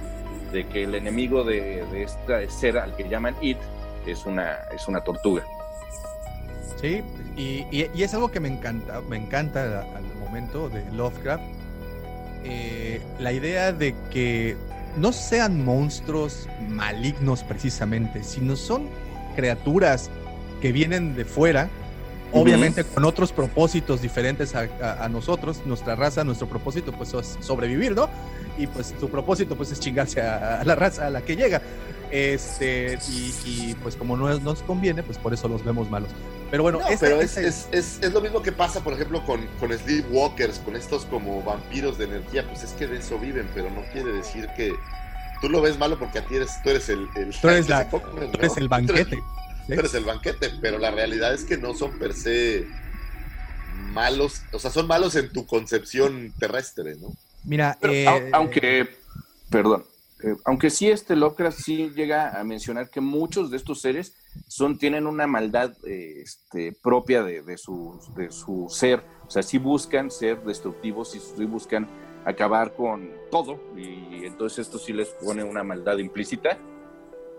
de 0.52 0.66
que 0.66 0.84
el 0.84 0.94
enemigo 0.94 1.44
de, 1.44 1.84
esta 2.02 2.48
ser 2.50 2.78
al 2.78 2.94
que 2.96 3.08
llaman 3.08 3.34
it 3.40 3.58
es 4.06 4.24
una 4.26 4.58
es 4.74 4.86
una 4.88 5.00
tortuga 5.02 5.44
Sí, 6.80 7.02
y, 7.36 7.66
y- 7.70 7.90
es 8.02 8.12
algo 8.12 8.30
que 8.30 8.38
me 8.38 8.48
encanta, 8.48 9.00
me 9.08 9.16
encanta 9.16 9.80
al 9.96 10.04
momento 10.20 10.68
de 10.68 10.84
Lovecraft. 10.92 11.42
eh, 12.44 13.00
la 13.18 13.32
idea 13.32 13.72
de 13.72 13.94
que 14.10 14.56
no 14.98 15.12
sean 15.12 15.64
monstruos 15.64 16.48
malignos 16.68 17.42
precisamente, 17.44 18.22
sino 18.22 18.56
son 18.56 18.88
criaturas 19.34 20.10
que 20.60 20.70
vienen 20.72 21.14
de 21.16 21.24
fuera, 21.24 21.68
Obviamente 22.32 22.84
con 22.84 23.04
otros 23.04 23.32
propósitos 23.32 24.02
diferentes 24.02 24.54
a, 24.54 24.68
a- 24.82 25.04
a 25.04 25.08
nosotros, 25.08 25.62
nuestra 25.64 25.94
raza, 25.94 26.24
nuestro 26.24 26.48
propósito 26.48 26.92
pues 26.92 27.14
es 27.14 27.36
sobrevivir, 27.40 27.92
¿no? 27.94 28.08
Y 28.58 28.66
pues 28.66 28.94
su 28.98 29.08
propósito 29.08 29.56
pues 29.56 29.70
es 29.72 29.80
chingarse 29.80 30.20
a, 30.20 30.60
a 30.60 30.64
la 30.64 30.74
raza 30.74 31.06
a 31.06 31.10
la 31.10 31.22
que 31.22 31.36
llega. 31.36 31.62
Este, 32.10 32.98
y, 33.10 33.34
y, 33.44 33.76
pues 33.82 33.96
como 33.96 34.16
no 34.16 34.30
es- 34.30 34.40
nos 34.40 34.62
conviene, 34.62 35.02
pues 35.02 35.18
por 35.18 35.34
eso 35.34 35.48
los 35.48 35.64
vemos 35.64 35.90
malos. 35.90 36.10
Pero 36.50 36.62
bueno, 36.62 36.78
No, 36.78 36.86
pero 37.00 37.20
es, 37.20 37.36
es, 37.36 37.68
es, 37.72 37.98
es 38.00 38.12
lo 38.12 38.20
mismo 38.20 38.40
que 38.42 38.52
pasa, 38.52 38.80
por 38.80 38.92
ejemplo, 38.92 39.24
con, 39.26 39.40
con 39.58 39.72
Sleepwalkers, 39.76 40.60
con 40.60 40.76
estos 40.76 41.04
como 41.06 41.42
vampiros 41.42 41.98
de 41.98 42.04
energía. 42.04 42.46
Pues 42.46 42.62
es 42.62 42.70
que 42.72 42.86
de 42.86 42.98
eso 42.98 43.18
viven, 43.18 43.48
pero 43.54 43.68
no 43.70 43.82
quiere 43.92 44.12
decir 44.12 44.48
que 44.56 44.72
tú 45.40 45.48
lo 45.48 45.60
ves 45.60 45.76
malo 45.78 45.98
porque 45.98 46.20
a 46.20 46.24
ti 46.24 46.36
eres, 46.36 46.62
tú 46.62 46.70
eres 46.70 46.88
el, 46.88 47.08
el, 47.16 47.30
Tú 47.34 47.48
eres 47.48 47.68
la- 47.70 47.88
tú 47.90 48.00
eres 48.38 48.56
el 48.56 48.68
banquete. 48.68 49.04
Tú 49.04 49.10
eres 49.10 49.24
el 49.68 50.04
banquete, 50.04 50.50
pero 50.60 50.78
la 50.78 50.90
realidad 50.90 51.34
es 51.34 51.44
que 51.44 51.56
no 51.58 51.74
son 51.74 51.98
per 51.98 52.14
se 52.14 52.66
malos, 53.72 54.42
o 54.52 54.58
sea, 54.58 54.70
son 54.70 54.86
malos 54.86 55.16
en 55.16 55.32
tu 55.32 55.46
concepción 55.46 56.34
terrestre, 56.38 56.96
¿no? 56.96 57.14
Mira, 57.44 57.76
Pero, 57.80 57.92
eh, 57.92 58.06
au- 58.06 58.22
aunque, 58.32 58.88
perdón, 59.50 59.84
eh, 60.22 60.36
aunque 60.44 60.70
sí 60.70 60.88
este 60.88 61.16
Lovecraft 61.16 61.58
sí 61.58 61.90
llega 61.94 62.38
a 62.38 62.44
mencionar 62.44 62.90
que 62.90 63.00
muchos 63.00 63.50
de 63.50 63.56
estos 63.56 63.80
seres 63.80 64.14
son, 64.48 64.78
tienen 64.78 65.06
una 65.06 65.26
maldad 65.26 65.76
eh, 65.84 66.22
este, 66.22 66.72
propia 66.72 67.22
de, 67.22 67.42
de 67.42 67.58
su, 67.58 67.98
de 68.16 68.30
su 68.30 68.68
ser, 68.70 69.02
o 69.26 69.30
sea, 69.30 69.42
sí 69.42 69.58
buscan 69.58 70.10
ser 70.10 70.42
destructivos 70.42 71.14
y 71.16 71.20
sí 71.20 71.44
buscan 71.44 71.88
acabar 72.24 72.74
con 72.74 73.12
todo, 73.30 73.60
y 73.76 74.24
entonces 74.24 74.60
esto 74.66 74.78
sí 74.78 74.92
les 74.92 75.08
pone 75.10 75.44
una 75.44 75.62
maldad 75.62 75.98
implícita, 75.98 76.58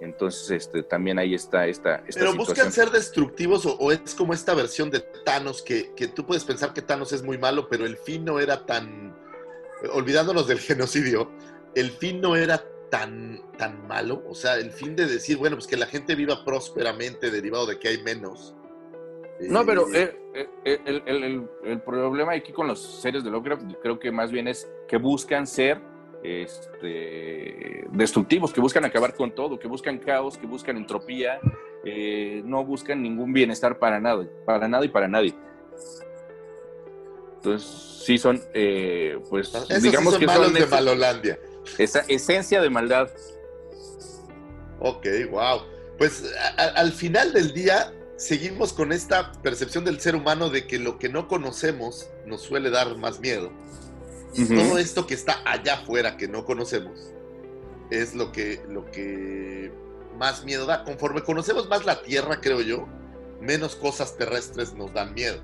entonces 0.02 0.52
este, 0.52 0.84
también 0.84 1.18
ahí 1.20 1.34
está 1.34 1.66
esta, 1.68 1.96
esta 2.08 2.20
Pero 2.20 2.32
situación. 2.32 2.38
buscan 2.38 2.72
ser 2.72 2.90
destructivos 2.92 3.66
o, 3.66 3.76
o 3.78 3.92
es 3.92 4.14
como 4.16 4.34
esta 4.34 4.54
versión 4.54 4.90
de 4.92 5.00
Thanos 5.26 5.62
que, 5.62 5.94
que 5.96 6.08
tú 6.08 6.26
puedes 6.26 6.44
pensar 6.44 6.74
que 6.74 6.82
Thanos 6.82 7.12
es 7.14 7.24
muy 7.24 7.38
malo, 7.38 7.68
pero 7.70 7.86
el 7.86 7.98
fin 7.98 8.24
no 8.26 8.40
era 8.40 8.66
tan, 8.66 9.16
olvidándonos 9.94 10.48
del 10.48 10.60
genocidio, 10.60 11.32
el 11.76 11.92
fin 11.92 12.22
no 12.22 12.36
era 12.36 12.64
tan, 12.90 13.42
tan 13.58 13.86
malo, 13.88 14.24
o 14.30 14.34
sea, 14.36 14.56
el 14.56 14.72
fin 14.72 14.96
de 14.96 15.08
decir, 15.08 15.38
bueno, 15.38 15.56
pues 15.58 15.68
que 15.68 15.76
la 15.78 15.88
gente 15.88 16.16
viva 16.16 16.46
prósperamente 16.46 17.30
derivado 17.32 17.66
de 17.66 17.78
que 17.80 17.90
hay 17.90 18.02
menos. 18.04 18.56
No, 19.42 19.66
pero 19.66 19.86
eh, 19.94 20.18
eh, 20.34 20.48
eh, 20.66 20.80
el, 20.86 21.04
el- 21.06 21.24
el- 21.24 21.50
el 21.66 21.82
problema 21.82 22.34
aquí 22.34 22.52
con 22.52 22.68
los 22.68 22.80
seres 23.02 23.24
de 23.24 23.30
Lovecraft 23.30 23.64
creo 23.84 24.00
que 24.00 24.12
más 24.12 24.32
bien 24.32 24.48
es 24.48 24.68
que 24.88 24.98
buscan 24.98 25.46
ser 25.46 25.80
este, 26.28 27.86
destructivos, 27.92 28.52
que 28.54 28.62
buscan 28.62 28.84
acabar 28.86 29.14
con 29.16 29.34
todo, 29.34 29.58
que 29.60 29.68
buscan 29.68 29.98
caos, 30.00 30.38
que 30.38 30.46
buscan 30.48 30.78
entropía, 30.78 31.40
eh, 31.86 32.42
no 32.46 32.66
buscan 32.66 33.02
ningún 33.02 33.34
bienestar 33.34 33.80
para 33.80 34.00
nada, 34.00 34.28
para 34.46 34.68
nada 34.68 34.86
y 34.86 34.90
para 34.90 35.08
nadie. 35.08 35.34
Entonces, 37.36 38.04
sí 38.06 38.18
son, 38.18 38.42
eh, 38.54 39.20
pues, 39.30 39.50
esos 39.50 39.68
sí 39.68 39.80
digamos 39.82 40.14
son 40.14 40.20
que 40.22 40.26
malos 40.28 40.46
son 40.48 40.54
de 40.56 40.66
Malolandia. 40.66 41.40
esa 41.78 42.00
esencia 42.08 42.62
de 42.62 42.70
maldad. 42.70 43.10
Ok, 44.80 45.06
wow. 45.32 45.62
Pues 45.98 46.24
a- 46.58 46.64
al 46.80 46.92
final 46.92 47.34
del 47.34 47.54
día 47.54 47.94
seguimos 48.18 48.74
con 48.74 48.92
esta 48.92 49.32
percepción 49.42 49.84
del 49.86 50.00
ser 50.00 50.16
humano 50.16 50.50
de 50.50 50.68
que 50.68 50.78
lo 50.80 50.98
que 51.00 51.10
no 51.10 51.28
conocemos 51.28 52.10
nos 52.26 52.42
suele 52.42 52.70
dar 52.70 52.96
más 52.98 53.20
miedo. 53.20 53.52
Y 54.34 54.44
Ujú. 54.44 54.56
todo 54.56 54.78
esto 54.78 55.08
que 55.08 55.14
está 55.14 55.42
allá 55.46 55.76
afuera 55.76 56.18
que 56.18 56.28
no 56.28 56.46
conocemos 56.46 57.14
es 57.90 58.14
lo 58.14 58.32
que, 58.32 58.62
lo 58.68 58.86
que 58.92 59.72
más 60.18 60.44
miedo 60.44 60.66
da. 60.66 60.84
Conforme 60.84 61.24
conocemos 61.24 61.68
más 61.70 61.86
la 61.86 62.02
Tierra, 62.02 62.42
creo 62.42 62.62
yo, 62.62 62.88
menos 63.40 63.76
cosas 63.76 64.18
terrestres 64.18 64.74
nos 64.74 64.94
dan 64.94 65.14
miedo. 65.14 65.42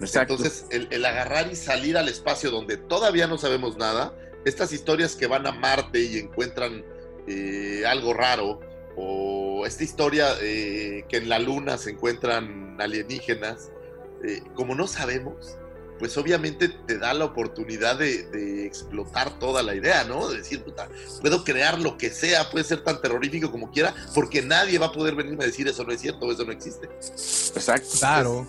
Exacto. 0.00 0.34
Entonces, 0.34 0.66
el, 0.70 0.88
el 0.90 1.04
agarrar 1.04 1.50
y 1.50 1.56
salir 1.56 1.96
al 1.96 2.08
espacio 2.08 2.50
donde 2.50 2.76
todavía 2.76 3.26
no 3.26 3.38
sabemos 3.38 3.76
nada, 3.76 4.16
estas 4.44 4.72
historias 4.72 5.14
que 5.14 5.26
van 5.26 5.46
a 5.46 5.52
Marte 5.52 6.00
y 6.00 6.18
encuentran 6.18 6.84
eh, 7.28 7.84
algo 7.86 8.12
raro, 8.12 8.60
o 8.96 9.64
esta 9.66 9.84
historia 9.84 10.28
eh, 10.40 11.04
que 11.08 11.18
en 11.18 11.28
la 11.28 11.38
Luna 11.38 11.78
se 11.78 11.90
encuentran 11.90 12.80
alienígenas, 12.80 13.70
eh, 14.24 14.42
como 14.54 14.74
no 14.74 14.86
sabemos, 14.86 15.56
pues 16.02 16.16
obviamente 16.18 16.68
te 16.68 16.98
da 16.98 17.14
la 17.14 17.26
oportunidad 17.26 17.96
de, 17.96 18.24
de 18.24 18.66
explotar 18.66 19.38
toda 19.38 19.62
la 19.62 19.72
idea, 19.76 20.02
¿no? 20.02 20.28
De 20.28 20.38
decir, 20.38 20.64
puta, 20.64 20.88
puedo 21.20 21.44
crear 21.44 21.78
lo 21.78 21.96
que 21.96 22.10
sea, 22.10 22.50
puede 22.50 22.64
ser 22.64 22.82
tan 22.82 23.00
terrorífico 23.00 23.52
como 23.52 23.70
quiera, 23.70 23.94
porque 24.12 24.42
nadie 24.42 24.80
va 24.80 24.86
a 24.86 24.92
poder 24.92 25.14
venirme 25.14 25.44
a 25.44 25.46
decir 25.46 25.68
eso 25.68 25.84
no 25.84 25.92
es 25.92 26.00
cierto, 26.00 26.28
eso 26.32 26.44
no 26.44 26.50
existe. 26.50 26.88
Exacto. 27.54 27.86
claro. 28.00 28.46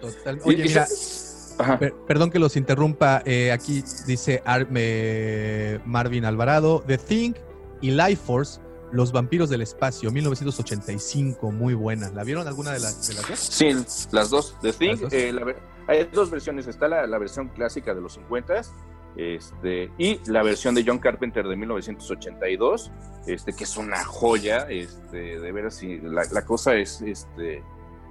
Total- 0.00 0.38
Oye, 0.44 0.62
mira, 0.62 0.86
se- 0.86 1.54
Ajá. 1.58 1.80
per- 1.80 1.94
perdón 2.06 2.30
que 2.30 2.38
los 2.38 2.54
interrumpa. 2.56 3.22
eh, 3.26 3.50
aquí 3.50 3.82
dice 4.06 4.40
Ar- 4.44 4.68
eh, 4.72 5.80
Marvin 5.84 6.24
Alvarado, 6.24 6.84
The 6.86 6.96
Thing 6.98 7.32
y 7.80 7.90
Life 7.90 8.22
Force, 8.24 8.60
Los 8.92 9.10
vampiros 9.10 9.48
del 9.50 9.62
espacio, 9.62 10.12
1985, 10.12 11.50
muy 11.50 11.72
buena. 11.72 12.10
¿La 12.10 12.24
vieron 12.24 12.46
alguna 12.46 12.72
de 12.72 12.78
las, 12.80 13.08
de 13.08 13.14
las 13.14 13.26
dos? 13.26 13.38
Sí, 13.38 13.70
las 14.12 14.28
dos. 14.30 14.54
The 14.60 14.72
Thing, 14.74 14.90
Las 14.90 15.00
dos. 15.00 15.12
eh, 15.14 15.32
la 15.32 15.44
ver- 15.44 15.71
hay 15.86 16.04
dos 16.12 16.30
versiones. 16.30 16.66
Está 16.66 16.88
la, 16.88 17.18
versión 17.18 17.48
clásica 17.48 17.94
de 17.94 18.00
los 18.00 18.14
50 18.14 18.62
este, 19.16 19.90
y 19.98 20.18
la 20.30 20.42
versión 20.42 20.74
de 20.74 20.84
John 20.86 20.98
Carpenter 20.98 21.46
de 21.46 21.56
1982, 21.56 22.90
este, 23.26 23.52
que 23.52 23.64
es 23.64 23.76
una 23.76 24.02
joya. 24.04 24.66
Este, 24.70 25.38
de 25.38 25.52
veras, 25.52 25.74
sí, 25.74 25.98
la, 26.02 26.22
la 26.32 26.44
cosa 26.44 26.74
es, 26.76 27.02
este, 27.02 27.62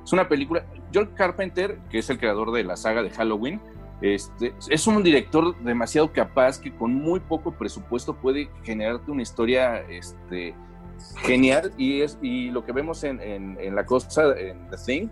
es 0.03 0.13
una 0.13 0.27
película. 0.27 0.65
John 0.93 1.11
Carpenter, 1.15 1.79
que 1.89 1.99
es 1.99 2.09
el 2.09 2.19
creador 2.19 2.51
de 2.51 2.63
la 2.63 2.75
saga 2.77 3.01
de 3.03 3.09
Halloween, 3.09 3.61
este, 4.01 4.53
es 4.69 4.87
un 4.87 5.03
director 5.03 5.55
demasiado 5.63 6.11
capaz 6.11 6.59
que 6.59 6.73
con 6.75 6.93
muy 6.93 7.19
poco 7.19 7.51
presupuesto 7.51 8.15
puede 8.15 8.49
generarte 8.63 9.11
una 9.11 9.21
historia 9.21 9.81
este, 9.89 10.55
genial 11.17 11.71
y, 11.77 12.01
es, 12.01 12.17
y 12.21 12.49
lo 12.49 12.65
que 12.65 12.71
vemos 12.71 13.03
en, 13.03 13.21
en- 13.21 13.57
en 13.59 13.75
la 13.75 13.85
cosa, 13.85 14.35
en 14.37 14.67
The 14.71 14.77
Thing, 14.85 15.07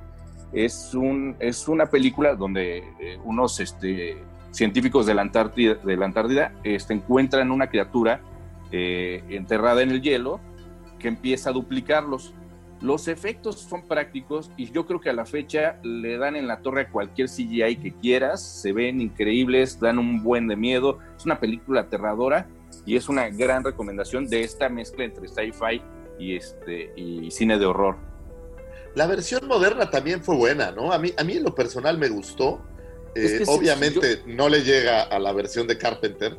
es, 0.52 0.94
un, 0.94 1.36
es 1.40 1.68
una 1.68 1.88
película 1.88 2.36
donde 2.36 2.80
eh, 3.00 3.20
unos 3.24 3.60
este, 3.60 4.18
científicos 4.52 5.06
de 5.06 5.14
la 5.14 5.22
Antártida, 5.22 5.76
de 5.76 5.98
la 5.98 6.06
Antártida 6.06 6.54
este, 6.64 6.94
encuentran 6.94 7.52
una 7.52 7.68
criatura 7.68 8.22
eh, 8.72 9.24
enterrada 9.30 9.82
en 9.82 9.92
el 9.92 10.02
hielo 10.02 10.40
que 10.98 11.08
empieza 11.08 11.50
a 11.50 11.54
duplicarlos. 11.54 12.34
Los 12.82 13.10
efectos 13.10 13.60
son 13.60 13.88
prácticos 13.88 14.52
y 14.56 14.72
yo 14.72 14.86
creo 14.86 15.02
que 15.02 15.10
a 15.10 15.14
la 15.14 15.26
fecha 15.26 15.78
le 15.84 16.18
dan 16.18 16.36
en 16.36 16.48
la 16.48 16.62
torre 16.62 16.82
a 16.82 16.90
cualquier 16.90 17.28
CGI 17.28 17.76
que 17.76 17.94
quieras, 17.94 18.42
se 18.42 18.72
ven 18.72 19.02
increíbles, 19.02 19.80
dan 19.80 20.00
un 20.00 20.24
buen 20.24 20.48
de 20.48 20.56
miedo, 20.56 21.00
es 21.18 21.26
una 21.26 21.40
película 21.40 21.82
aterradora 21.82 22.48
y 22.86 22.96
es 22.96 23.10
una 23.10 23.30
gran 23.30 23.66
recomendación 23.66 24.28
de 24.28 24.44
esta 24.44 24.70
mezcla 24.70 25.04
entre 25.04 25.28
sci-fi 25.28 25.82
y, 26.18 26.36
este, 26.36 26.94
y 26.96 27.30
cine 27.32 27.60
de 27.60 27.66
horror. 27.66 28.09
La 29.00 29.08
versión 29.08 29.48
moderna 29.48 29.90
también 29.90 30.22
fue 30.22 30.36
buena, 30.36 30.72
¿no? 30.72 30.92
A 30.92 31.00
mí, 31.00 31.14
a 31.18 31.24
mí 31.24 31.38
en 31.38 31.44
lo 31.44 31.56
personal 31.56 31.98
me 31.98 32.10
gustó. 32.10 32.62
Eh, 33.16 33.24
Es 33.24 33.32
que 33.40 33.46
sí, 33.46 33.52
obviamente 33.52 34.24
no 34.26 34.50
le 34.50 34.62
llega 34.64 35.04
a 35.04 35.20
la 35.20 35.32
versión 35.32 35.68
de 35.68 35.78
Carpenter. 35.78 36.38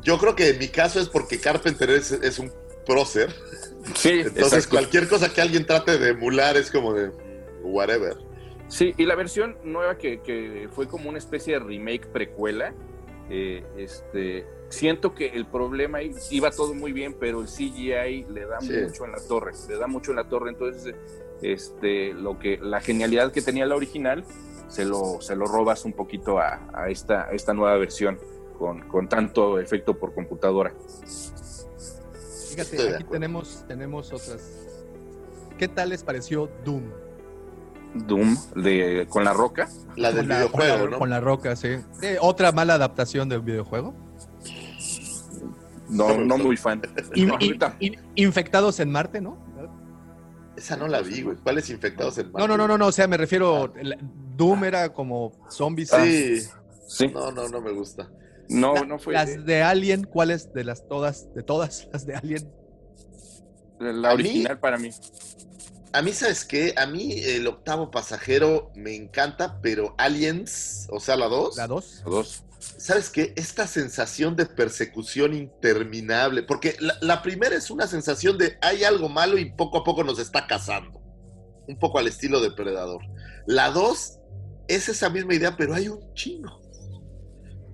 Yo 0.00 0.16
creo 0.16 0.36
que 0.36 0.50
en 0.50 0.58
mi 0.60 0.68
caso 0.68 1.00
es 1.00 1.08
porque 1.08 1.40
Carpenter 1.40 1.90
es, 1.90 2.12
es 2.12 2.38
un 2.38 2.52
prócer. 2.86 3.34
Sí, 3.96 4.10
Entonces 4.20 4.52
exacto. 4.52 4.70
cualquier 4.70 5.08
cosa 5.08 5.34
que 5.34 5.40
alguien 5.40 5.66
trate 5.66 5.98
de 5.98 6.10
emular 6.10 6.56
es 6.56 6.70
como 6.70 6.94
de 6.94 7.10
whatever. 7.64 8.16
Sí, 8.68 8.94
y 8.96 9.04
la 9.04 9.16
versión 9.16 9.56
nueva 9.64 9.98
que, 9.98 10.20
que 10.20 10.68
fue 10.72 10.86
como 10.86 11.08
una 11.08 11.18
especie 11.18 11.54
de 11.54 11.58
remake 11.58 12.06
precuela, 12.06 12.72
eh, 13.30 13.64
este, 13.76 14.46
siento 14.68 15.12
que 15.12 15.26
el 15.30 15.44
problema 15.44 15.98
iba 16.30 16.52
todo 16.52 16.72
muy 16.72 16.92
bien, 16.92 17.16
pero 17.18 17.40
el 17.40 17.48
CGI 17.48 18.26
le 18.32 18.46
da 18.46 18.60
Sí. 18.60 18.74
mucho 18.74 19.04
en 19.06 19.10
la 19.10 19.18
torre, 19.26 19.50
le 19.68 19.76
da 19.76 19.88
mucho 19.88 20.12
en 20.12 20.18
la 20.18 20.28
torre, 20.28 20.50
entonces 20.50 20.94
este, 21.42 22.12
lo 22.14 22.38
que, 22.38 22.58
la 22.58 22.80
genialidad 22.80 23.32
que 23.32 23.42
tenía 23.42 23.66
la 23.66 23.76
original 23.76 24.24
se 24.68 24.84
lo, 24.84 25.20
se 25.20 25.34
lo 25.36 25.46
robas 25.46 25.84
un 25.84 25.92
poquito 25.92 26.38
a, 26.38 26.60
a 26.72 26.88
esta, 26.90 27.24
a 27.24 27.30
esta 27.32 27.52
nueva 27.54 27.76
versión 27.76 28.18
con, 28.58 28.80
con 28.88 29.08
tanto 29.08 29.58
efecto 29.58 29.98
por 29.98 30.14
computadora. 30.14 30.72
Fíjate, 32.50 32.76
Estoy 32.76 32.92
aquí 32.94 33.04
tenemos, 33.04 33.64
tenemos 33.68 34.12
otras. 34.12 34.40
¿Qué 35.58 35.68
tal 35.68 35.90
les 35.90 36.02
pareció 36.02 36.48
Doom? 36.64 36.84
Doom 38.06 38.36
de, 38.56 39.06
con 39.08 39.24
la 39.24 39.32
roca. 39.32 39.68
La 39.96 40.10
del 40.12 40.20
Con 40.20 40.28
la- 40.28 40.36
videojuego, 40.38 40.72
con 40.78 40.84
la, 40.84 40.90
¿no? 40.90 40.98
Con 40.98 41.10
la 41.10 41.20
roca, 41.20 41.56
sí. 41.56 41.68
Eh, 42.02 42.18
Otra 42.20 42.52
mala 42.52 42.74
adaptación 42.74 43.28
del 43.28 43.40
videojuego. 43.40 43.94
No, 45.88 46.16
no 46.18 46.38
muy 46.38 46.56
fan. 46.56 46.80
In- 47.14 47.28
No, 47.28 47.34
in- 47.40 47.40
ahorita- 47.50 47.76
in- 47.80 47.96
infectados 48.14 48.78
en 48.78 48.92
Marte, 48.92 49.20
¿no? 49.20 49.36
Esa 50.60 50.76
no 50.76 50.86
la 50.88 51.00
vi, 51.00 51.22
güey. 51.22 51.36
¿Cuáles 51.38 51.70
infectados 51.70 52.18
en 52.18 52.30
No, 52.32 52.46
no, 52.46 52.56
no, 52.56 52.68
no, 52.68 52.76
no. 52.78 52.86
O 52.88 52.92
sea, 52.92 53.08
me 53.08 53.16
refiero. 53.16 53.72
la- 53.82 53.96
Doom 54.36 54.64
era 54.64 54.92
como 54.92 55.32
zombies. 55.50 55.88
Sí. 55.90 56.40
Sí. 56.86 57.08
No, 57.08 57.32
no, 57.32 57.48
no 57.48 57.60
me 57.60 57.72
gusta. 57.72 58.10
No, 58.48 58.74
La- 58.74 58.84
no 58.84 58.98
fue. 58.98 59.14
Las 59.14 59.44
de 59.46 59.62
Alien, 59.62 60.04
¿cuáles 60.04 60.52
de 60.52 60.64
las 60.64 60.86
todas? 60.86 61.32
De 61.34 61.42
todas 61.42 61.88
las 61.92 62.04
de 62.06 62.14
Alien. 62.16 62.52
La 63.78 64.08
mí- 64.10 64.14
original 64.14 64.58
para 64.60 64.76
mí. 64.76 64.90
A 65.92 66.02
mí, 66.02 66.12
¿sabes 66.12 66.44
qué? 66.44 66.74
A 66.76 66.86
mí 66.86 67.14
el 67.20 67.46
octavo 67.46 67.90
pasajero 67.90 68.70
me 68.76 68.94
encanta, 68.94 69.60
pero 69.60 69.94
Aliens, 69.98 70.86
o 70.90 71.00
sea, 71.00 71.16
la 71.16 71.26
2, 71.26 71.56
La 71.56 71.66
dos. 71.66 72.02
Dos. 72.04 72.44
¿Sabes 72.60 73.10
qué? 73.10 73.32
Esta 73.36 73.66
sensación 73.66 74.36
de 74.36 74.46
persecución 74.46 75.34
interminable, 75.34 76.42
porque 76.42 76.76
la, 76.80 76.96
la 77.00 77.22
primera 77.22 77.56
es 77.56 77.70
una 77.70 77.86
sensación 77.86 78.38
de 78.38 78.58
hay 78.60 78.84
algo 78.84 79.08
malo 79.08 79.38
y 79.38 79.50
poco 79.50 79.78
a 79.78 79.84
poco 79.84 80.04
nos 80.04 80.18
está 80.18 80.46
cazando, 80.46 81.00
un 81.66 81.78
poco 81.78 81.98
al 81.98 82.06
estilo 82.06 82.40
de 82.40 82.52
Predador. 82.52 83.02
La 83.46 83.70
2 83.70 84.18
es 84.68 84.88
esa 84.88 85.10
misma 85.10 85.34
idea, 85.34 85.56
pero 85.56 85.74
hay 85.74 85.88
un 85.88 86.12
chingo. 86.14 86.60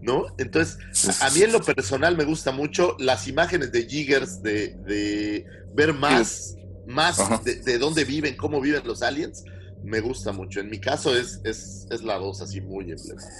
¿No? 0.00 0.26
Entonces, 0.38 0.78
a 1.20 1.30
mí 1.30 1.42
en 1.42 1.50
lo 1.50 1.60
personal 1.60 2.16
me 2.16 2.24
gusta 2.24 2.52
mucho 2.52 2.96
las 3.00 3.26
imágenes 3.26 3.72
de 3.72 3.86
Jiggers, 3.86 4.40
de, 4.40 4.76
de 4.86 5.44
ver 5.74 5.94
más, 5.94 6.54
más 6.86 7.18
de 7.42 7.78
dónde 7.78 8.04
viven, 8.04 8.36
cómo 8.36 8.60
viven 8.60 8.86
los 8.86 9.02
aliens. 9.02 9.42
Me 9.84 10.00
gusta 10.00 10.32
mucho. 10.32 10.60
En 10.60 10.68
mi 10.70 10.78
caso 10.80 11.14
es, 11.16 11.40
es, 11.44 11.86
es 11.90 12.02
la 12.02 12.18
2 12.18 12.42
así 12.42 12.60
muy 12.60 12.90
emblemática. 12.90 13.32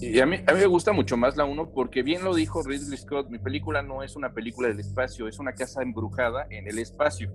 Y 0.00 0.20
a 0.20 0.26
mí, 0.26 0.36
a 0.46 0.52
mí 0.52 0.60
me 0.60 0.66
gusta 0.66 0.92
mucho 0.92 1.16
más 1.16 1.36
la 1.36 1.44
1 1.44 1.70
porque 1.72 2.02
bien 2.02 2.22
lo 2.22 2.34
dijo 2.34 2.62
Ridley 2.62 2.96
Scott, 2.96 3.28
mi 3.28 3.38
película 3.38 3.82
no 3.82 4.02
es 4.04 4.14
una 4.14 4.32
película 4.32 4.68
del 4.68 4.78
espacio, 4.78 5.26
es 5.26 5.38
una 5.40 5.52
casa 5.52 5.82
embrujada 5.82 6.46
en 6.50 6.68
el 6.68 6.78
espacio. 6.78 7.32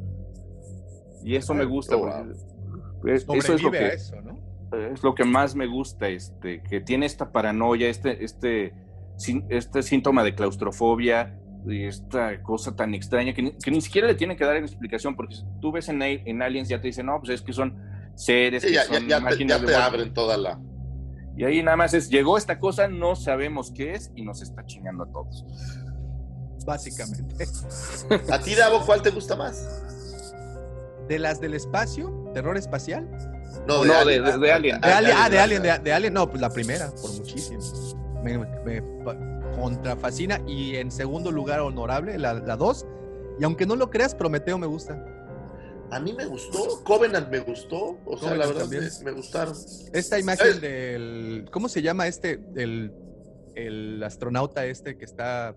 Y 1.23 1.35
eso 1.35 1.53
me 1.53 1.65
gusta. 1.65 1.95
Oh, 1.97 2.01
porque 2.01 3.15
es- 3.15 3.25
eso 3.35 3.55
es 3.55 3.61
lo 3.63 3.71
que, 3.71 3.77
a 3.77 3.87
eso, 3.89 4.21
¿no? 4.21 4.39
es 4.93 5.03
lo 5.03 5.13
que 5.15 5.23
más 5.25 5.55
me 5.55 5.67
gusta, 5.67 6.07
este, 6.09 6.61
que 6.63 6.81
tiene 6.81 7.05
esta 7.05 7.31
paranoia, 7.31 7.89
este, 7.89 8.23
este, 8.23 8.73
este 9.49 9.83
síntoma 9.83 10.23
de 10.23 10.33
claustrofobia 10.35 11.39
y 11.67 11.85
esta 11.85 12.41
cosa 12.43 12.75
tan 12.75 12.93
extraña 12.93 13.33
que 13.33 13.41
ni, 13.41 13.51
que 13.57 13.71
ni 13.71 13.81
siquiera 13.81 14.07
le 14.07 14.15
tienen 14.15 14.37
que 14.37 14.43
dar 14.45 14.55
explicación, 14.57 15.15
porque 15.15 15.35
si 15.35 15.43
tú 15.61 15.71
ves 15.71 15.89
en, 15.89 16.01
en 16.01 16.41
Aliens 16.41 16.69
ya 16.69 16.79
te 16.79 16.87
dicen, 16.87 17.05
no, 17.07 17.19
pues 17.19 17.31
es 17.31 17.41
que 17.41 17.53
son 17.53 17.75
seres, 18.15 18.61
Sí, 18.63 18.69
que 18.69 18.73
ya, 18.75 18.83
ya- 18.87 18.93
son 18.93 19.07
ya 19.07 19.17
te, 19.17 19.23
máquinas 19.23 19.57
ya 19.57 19.61
de 19.61 19.65
te 19.67 19.71
muerte". 19.73 19.95
abren 19.95 20.13
toda 20.13 20.37
la... 20.37 20.59
Y 21.37 21.43
ahí 21.43 21.61
nada 21.61 21.75
más 21.77 21.93
es, 21.93 22.09
llegó 22.09 22.37
esta 22.37 22.59
cosa, 22.59 22.87
no 22.87 23.15
sabemos 23.15 23.71
qué 23.71 23.93
es 23.93 24.09
y 24.15 24.21
nos 24.23 24.41
está 24.41 24.65
chingando 24.65 25.03
a 25.03 25.11
todos. 25.11 25.43
Básicamente. 26.65 27.45
¿A 28.31 28.39
ti, 28.39 28.55
Davo, 28.55 28.85
cuál 28.85 29.01
te 29.01 29.11
gusta 29.11 29.35
más? 29.35 29.83
De 31.07 31.19
las 31.19 31.39
del 31.39 31.53
espacio, 31.53 32.31
terror 32.33 32.57
espacial. 32.57 33.07
No, 33.67 33.83
de- 33.83 34.21
de- 34.21 34.37
de 34.37 34.51
Alien. 34.51 34.81
De 34.81 34.91
Alien, 34.91 35.15
ah, 35.17 35.29
de 35.29 35.39
Alien, 35.39 35.61
de, 35.61 35.77
de 35.79 35.93
Alien, 35.93 36.13
no, 36.13 36.27
pues 36.29 36.41
la 36.41 36.49
primera, 36.49 36.89
por 37.01 37.11
muchísimo. 37.13 37.59
Me, 38.23 38.37
me 38.39 38.81
pa- 39.03 39.17
contrafascina. 39.59 40.41
Y 40.47 40.75
en 40.77 40.89
segundo 40.89 41.31
lugar, 41.31 41.59
honorable, 41.59 42.17
la, 42.17 42.33
la 42.33 42.55
dos. 42.57 42.85
Y 43.39 43.43
aunque 43.43 43.65
no 43.65 43.75
lo 43.75 43.89
creas, 43.91 44.15
Prometeo 44.15 44.57
me 44.57 44.65
gusta. 44.67 45.03
A 45.95 45.99
mí 46.01 46.11
me 46.11 46.25
gustó, 46.25 46.83
Covenant 46.83 47.29
me 47.29 47.39
gustó, 47.39 47.97
o 48.05 48.17
sea, 48.19 48.35
la 48.35 48.47
verdad 48.47 48.61
también. 48.63 48.83
me, 48.99 49.05
me 49.05 49.11
gustaron. 49.11 49.53
Esta 49.93 50.01
¿Sabes? 50.01 50.23
imagen 50.23 50.59
del. 50.59 51.45
¿Cómo 51.51 51.69
se 51.69 51.81
llama 51.81 52.07
este? 52.07 52.39
El, 52.55 52.91
el 53.55 54.03
astronauta 54.03 54.65
este 54.65 54.97
que 54.97 55.05
está. 55.05 55.55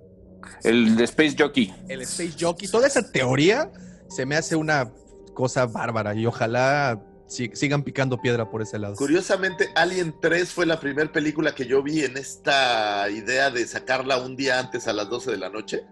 El 0.63 0.95
de 0.97 1.03
Space 1.05 1.35
Jockey. 1.37 1.75
El 1.89 2.03
Space 2.03 2.35
Jockey. 2.39 2.69
Toda 2.69 2.87
esa 2.87 3.11
teoría 3.11 3.73
se 4.09 4.25
me 4.27 4.37
hace 4.37 4.55
una 4.55 4.93
cosa 5.35 5.67
bárbara. 5.67 6.15
Y 6.15 6.25
ojalá 6.25 7.03
si- 7.27 7.51
sigan 7.55 7.83
picando 7.83 8.21
piedra 8.21 8.49
por 8.49 8.63
ese 8.63 8.79
lado. 8.79 8.95
Curiosamente, 8.95 9.69
Alien 9.75 10.15
3 10.23 10.49
fue 10.53 10.67
la 10.67 10.79
primera 10.79 11.11
película 11.13 11.53
que 11.55 11.67
yo 11.67 11.83
vi 11.83 12.05
en 12.05 12.17
esta 12.17 13.11
idea 13.11 13.51
de 13.51 13.67
sacarla 13.67 14.19
un 14.23 14.37
día 14.37 14.61
antes 14.61 14.87
a 14.87 14.93
las 14.93 15.11
12 15.11 15.33
de 15.33 15.37
la 15.39 15.49
noche. 15.51 15.85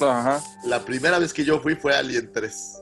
Ajá. 0.00 0.42
La 0.66 0.84
primera 0.84 1.20
vez 1.20 1.32
que 1.32 1.44
yo 1.44 1.60
fui 1.60 1.76
fue 1.76 1.94
Alien 1.94 2.32
3. 2.32 2.78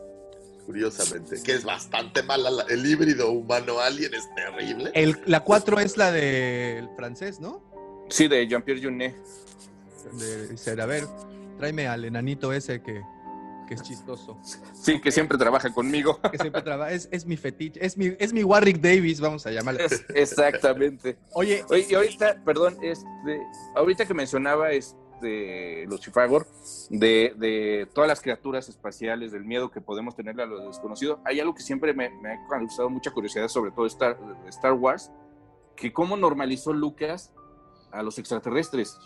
Curiosamente, 0.70 1.42
que 1.42 1.52
es 1.54 1.64
bastante 1.64 2.22
mala. 2.22 2.48
la- 2.48 2.62
El 2.68 2.86
híbrido 2.86 3.32
humano-alien 3.32 4.14
es 4.14 4.32
terrible. 4.36 4.92
El- 4.94 5.20
la 5.26 5.40
4 5.40 5.80
es 5.80 5.96
la 5.96 6.12
del 6.12 6.88
francés, 6.96 7.40
¿no? 7.40 7.60
Sí, 8.08 8.28
de 8.28 8.46
Jean-Pierre 8.46 8.80
Junet. 8.80 9.16
De, 10.12 10.46
dice, 10.48 10.80
a 10.80 10.86
ver, 10.86 11.04
tráeme 11.58 11.88
al 11.88 12.04
enanito 12.04 12.52
ese 12.52 12.80
que, 12.82 13.02
que 13.68 13.74
es 13.74 13.82
chistoso. 13.82 14.38
Sí, 14.72 15.00
que 15.00 15.10
siempre 15.10 15.36
trabaja 15.38 15.72
conmigo. 15.74 16.20
Que 16.30 16.38
siempre 16.38 16.62
trabaja. 16.62 16.92
Es, 16.92 17.08
es 17.10 17.26
mi 17.26 17.36
fetiche. 17.36 17.84
Es 17.84 17.96
mi, 17.96 18.14
es 18.18 18.32
mi 18.32 18.44
Warwick 18.44 18.80
Davis, 18.80 19.20
vamos 19.20 19.44
a 19.46 19.50
llamarle. 19.50 19.84
Es- 19.86 20.04
exactamente. 20.14 21.18
Oye, 21.32 21.64
Oye, 21.68 21.86
y 21.90 21.94
ahorita, 21.94 22.42
perdón, 22.44 22.76
este, 22.82 23.40
ahorita 23.74 24.06
que 24.06 24.14
mencionaba 24.14 24.70
este 24.72 24.96
Lucifagor, 25.88 26.46
de, 26.90 27.34
de 27.36 27.88
todas 27.94 28.08
las 28.08 28.20
criaturas 28.20 28.68
espaciales, 28.68 29.32
del 29.32 29.44
miedo 29.44 29.70
que 29.70 29.80
podemos 29.80 30.16
tenerle 30.16 30.42
a 30.42 30.46
lo 30.46 30.66
desconocido, 30.68 31.20
hay 31.24 31.40
algo 31.40 31.54
que 31.54 31.62
siempre 31.62 31.92
me, 31.94 32.06
ha 32.06 32.48
causado 32.48 32.90
mucha 32.90 33.10
curiosidad, 33.10 33.48
sobre 33.48 33.70
todo 33.70 33.86
Star, 33.86 34.18
Star 34.48 34.72
Wars, 34.72 35.10
que 35.76 35.92
cómo 35.92 36.16
normalizó 36.16 36.72
Lucas 36.72 37.32
a 37.92 38.02
los 38.02 38.18
extraterrestres. 38.18 38.98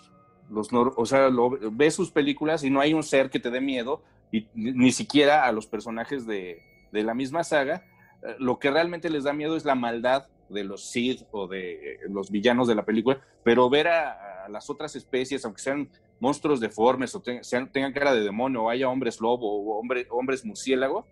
Los 0.50 0.68
o 0.72 1.06
sea, 1.06 1.28
lo- 1.30 1.58
ves 1.72 1.94
sus 1.94 2.10
películas 2.10 2.64
y 2.64 2.70
no 2.70 2.80
hay 2.80 2.92
un 2.94 3.02
ser 3.02 3.30
que 3.30 3.40
te 3.40 3.50
dé 3.50 3.60
miedo, 3.60 4.02
y 4.32 4.48
ni, 4.54 4.90
siquiera 4.90 5.44
a 5.44 5.52
los 5.52 5.66
personajes 5.66 6.26
de, 6.26 6.60
de 6.90 7.02
la 7.04 7.14
misma 7.14 7.44
saga. 7.44 7.84
Eh, 8.22 8.34
Lo 8.38 8.58
que 8.58 8.70
realmente 8.70 9.08
les 9.08 9.24
da 9.24 9.32
miedo 9.32 9.56
es 9.56 9.64
la 9.64 9.74
maldad 9.76 10.26
de 10.54 10.64
los 10.64 10.90
Sith 10.90 11.22
o 11.32 11.46
de 11.46 11.72
eh, 11.72 11.98
los 12.08 12.30
villanos 12.30 12.66
de 12.68 12.74
la 12.74 12.86
película, 12.86 13.20
pero 13.42 13.68
ver 13.68 13.88
a, 13.88 14.44
a 14.46 14.48
las 14.48 14.70
otras 14.70 14.96
especies, 14.96 15.44
aunque 15.44 15.60
sean 15.60 15.90
monstruos 16.20 16.60
deformes 16.60 17.14
o 17.14 17.22
sean- 17.42 17.70
tengan 17.70 17.92
cara 17.92 18.14
de 18.14 18.22
demonio 18.22 18.62
o 18.62 18.70
haya 18.70 18.88
hombres 18.88 19.20
lobo 19.20 19.50
o 19.52 19.78
hombre- 19.78 20.06
hombres 20.10 20.44
murciélago, 20.46 21.06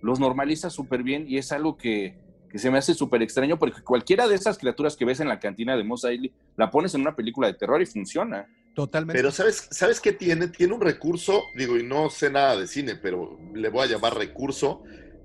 los 0.00 0.18
normaliza 0.20 0.70
súper 0.70 1.02
bien 1.02 1.26
y 1.28 1.36
es 1.38 1.50
algo 1.52 1.76
que, 1.76 2.16
que 2.48 2.58
se 2.58 2.70
me 2.70 2.78
hace 2.78 2.94
súper 2.94 3.20
extraño 3.22 3.58
porque 3.58 3.82
cualquiera 3.82 4.28
de 4.28 4.34
esas 4.36 4.56
criaturas 4.58 4.96
que 4.96 5.04
ves 5.04 5.20
en 5.20 5.28
la 5.28 5.40
cantina 5.40 5.76
de 5.76 5.84
Mos 5.84 6.04
Eisley 6.04 6.32
la 6.56 6.70
pones 6.70 6.94
en 6.94 7.00
una 7.00 7.16
película 7.16 7.48
de 7.48 7.54
terror 7.54 7.82
y 7.82 7.86
funciona. 7.86 8.46
totalmente. 8.74 9.18
Pero 9.18 9.32
¿sabes, 9.32 9.66
¿sabes 9.70 10.00
qué 10.00 10.12
tiene? 10.12 10.48
Tiene 10.48 10.74
un 10.74 10.80
recurso, 10.80 11.42
digo, 11.56 11.76
y 11.76 11.82
no 11.82 12.10
sé 12.10 12.30
nada 12.30 12.56
de 12.56 12.66
cine, 12.66 12.96
pero 12.96 13.38
le 13.54 13.68
voy 13.70 13.82
a 13.84 13.90
llamar 13.90 14.16
recurso, 14.16 14.82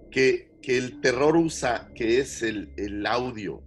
que, 0.09 0.48
que 0.61 0.77
el 0.77 0.99
terror 1.01 1.35
usa, 1.37 1.89
que 1.95 2.19
es 2.19 2.41
el, 2.41 2.71
el 2.77 3.05
audio. 3.05 3.63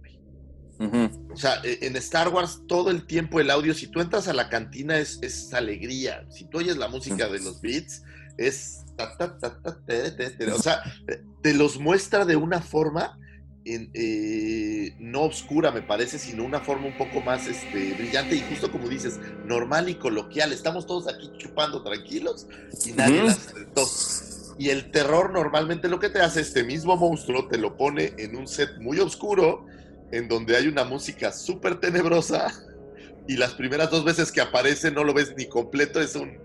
O 1.31 1.37
sea, 1.37 1.61
e- 1.63 1.79
en 1.87 1.95
Star 1.95 2.27
Wars 2.29 2.61
todo 2.67 2.91
el 2.91 3.05
tiempo 3.05 3.39
el 3.39 3.49
audio, 3.49 3.73
si 3.73 3.87
tú 3.87 4.01
entras 4.01 4.27
a 4.27 4.33
la 4.33 4.49
cantina 4.49 4.97
es, 4.97 5.19
es 5.21 5.53
alegría. 5.53 6.25
Si 6.29 6.45
tú 6.49 6.57
oyes 6.57 6.75
la 6.77 6.89
música 6.89 7.29
de 7.29 7.39
los 7.39 7.61
beats, 7.61 8.03
es... 8.37 8.83
ta, 8.97 9.15
ta, 9.17 9.37
ta, 9.37 9.61
ta, 9.61 9.79
te, 9.85 10.11
te, 10.11 10.29
te. 10.31 10.51
O 10.51 10.59
sea, 10.59 10.83
eh, 11.07 11.23
te 11.41 11.53
los 11.53 11.79
muestra 11.79 12.25
de 12.25 12.35
una 12.35 12.61
forma 12.61 13.17
en, 13.65 13.91
eh, 13.93 14.93
no 14.99 15.21
oscura, 15.21 15.71
me 15.71 15.81
parece, 15.83 16.19
sino 16.19 16.43
una 16.43 16.59
forma 16.59 16.87
un 16.87 16.97
poco 16.97 17.21
más 17.21 17.47
este, 17.47 17.93
brillante 17.93 18.35
y 18.35 18.41
justo 18.41 18.69
como 18.69 18.89
dices, 18.89 19.19
normal 19.45 19.87
y 19.87 19.95
coloquial. 19.95 20.51
Estamos 20.51 20.85
todos 20.85 21.07
aquí 21.07 21.31
chupando 21.37 21.81
tranquilos 21.81 22.45
y 22.85 22.91
nadie 22.91 23.23
las 23.23 23.47
aventó. 23.47 23.85
Y 24.63 24.69
el 24.69 24.91
terror 24.91 25.33
normalmente 25.33 25.89
lo 25.89 25.99
que 25.99 26.07
te 26.07 26.21
hace, 26.21 26.39
este 26.39 26.63
mismo 26.63 26.95
monstruo 26.95 27.49
te 27.49 27.57
lo 27.57 27.75
pone 27.75 28.13
en 28.17 28.37
un 28.37 28.47
set 28.47 28.77
muy 28.79 28.97
oscuro, 28.97 29.65
en 30.13 30.29
donde 30.29 30.55
hay 30.55 30.67
una 30.69 30.85
música 30.85 31.33
súper 31.33 31.81
tenebrosa 31.81 32.47
y 33.27 33.35
las 33.35 33.55
primeras 33.55 33.89
dos 33.91 34.05
veces 34.05 34.31
que 34.31 34.39
aparece 34.39 34.89
no 34.89 35.03
lo 35.03 35.13
ves 35.13 35.33
ni 35.35 35.47
completo, 35.47 35.99
es 35.99 36.15
un... 36.15 36.37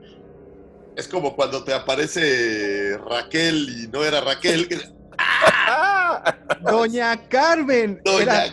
Es 0.96 1.06
como 1.06 1.36
cuando 1.36 1.62
te 1.62 1.72
aparece 1.72 2.98
Raquel 3.08 3.84
y 3.84 3.86
no 3.86 4.02
era 4.04 4.20
Raquel. 4.20 4.66
que- 4.66 4.80
Doña 6.62 7.28
Carmen. 7.28 8.00
Doña- 8.04 8.46
Era, 8.46 8.48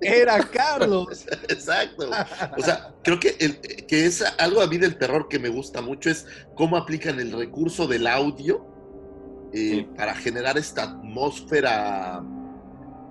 era 0.00 0.38
Carlos. 0.40 1.24
Exacto. 1.48 2.10
O 2.56 2.62
sea, 2.64 2.92
creo 3.04 3.20
que, 3.20 3.36
el- 3.38 3.60
que 3.86 4.06
es 4.06 4.24
algo 4.38 4.60
a 4.60 4.66
mí 4.66 4.76
del 4.76 4.98
terror 4.98 5.28
que 5.28 5.38
me 5.38 5.50
gusta 5.50 5.80
mucho, 5.80 6.10
es 6.10 6.26
cómo 6.56 6.76
aplican 6.76 7.20
el 7.20 7.30
recurso 7.30 7.86
del 7.86 8.08
audio 8.08 8.66
eh, 9.52 9.70
Sí. 9.86 9.88
para 9.96 10.14
generar 10.14 10.56
esta 10.58 10.82
atmósfera 10.84 12.22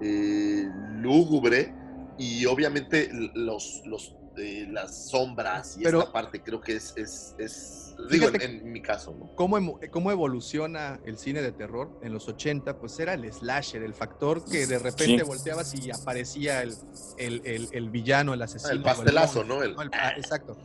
eh, 0.01 0.69
lúgubre 0.95 1.74
y 2.17 2.45
obviamente 2.45 3.09
los, 3.33 3.82
los 3.85 4.16
eh, 4.38 4.67
las 4.69 5.09
sombras 5.09 5.77
y 5.80 5.83
Pero- 5.83 5.99
esta 5.99 6.11
parte 6.11 6.41
creo 6.43 6.61
que 6.61 6.75
es, 6.75 6.93
es, 6.95 7.33
es- 7.40 7.95
digo, 8.11 8.27
en, 8.40 8.72
mi 8.72 8.83
caso, 8.83 9.16
¿no? 9.19 9.35
¿Cómo, 9.35 9.80
cómo 9.90 10.11
evoluciona 10.11 10.99
el 11.06 11.17
cine 11.17 11.41
de 11.41 11.51
terror 11.51 11.99
en 12.03 12.14
los 12.14 12.27
80? 12.27 12.77
Pues 12.77 12.99
era 12.99 13.16
el 13.16 13.33
slasher, 13.33 13.82
el 13.82 13.95
factor 13.95 14.45
que 14.45 14.67
de 14.67 14.77
repente 14.77 15.17
Sí. 15.17 15.24
volteabas 15.24 15.74
y 15.74 15.90
aparecía 15.90 16.61
el, 16.61 16.75
el- 17.17 17.41
el- 17.45 17.69
el 17.72 17.90
villano, 17.90 18.35
el 18.35 18.41
asesino. 18.43 18.74
El 18.74 18.83
pastelazo, 18.83 19.43
¿no? 19.43 19.64
El- 19.64 19.72
el 19.72 19.90
pa- 19.90 20.11
exacto. 20.16 20.56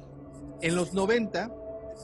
En 0.60 0.76
los 0.76 0.92
90, 0.92 1.50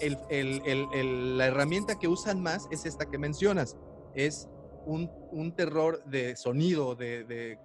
la 0.01 1.47
herramienta 1.47 1.99
que 1.99 2.09
usan 2.09 2.43
más 2.43 2.69
es 2.71 2.87
esta 2.87 3.07
que 3.07 3.19
mencionas. 3.19 3.77
Es 4.15 4.49
un, 4.87 5.53
terror 5.55 6.03
de 6.05 6.37
sonido, 6.37 6.95
de, 6.95 7.25
de- 7.25 7.59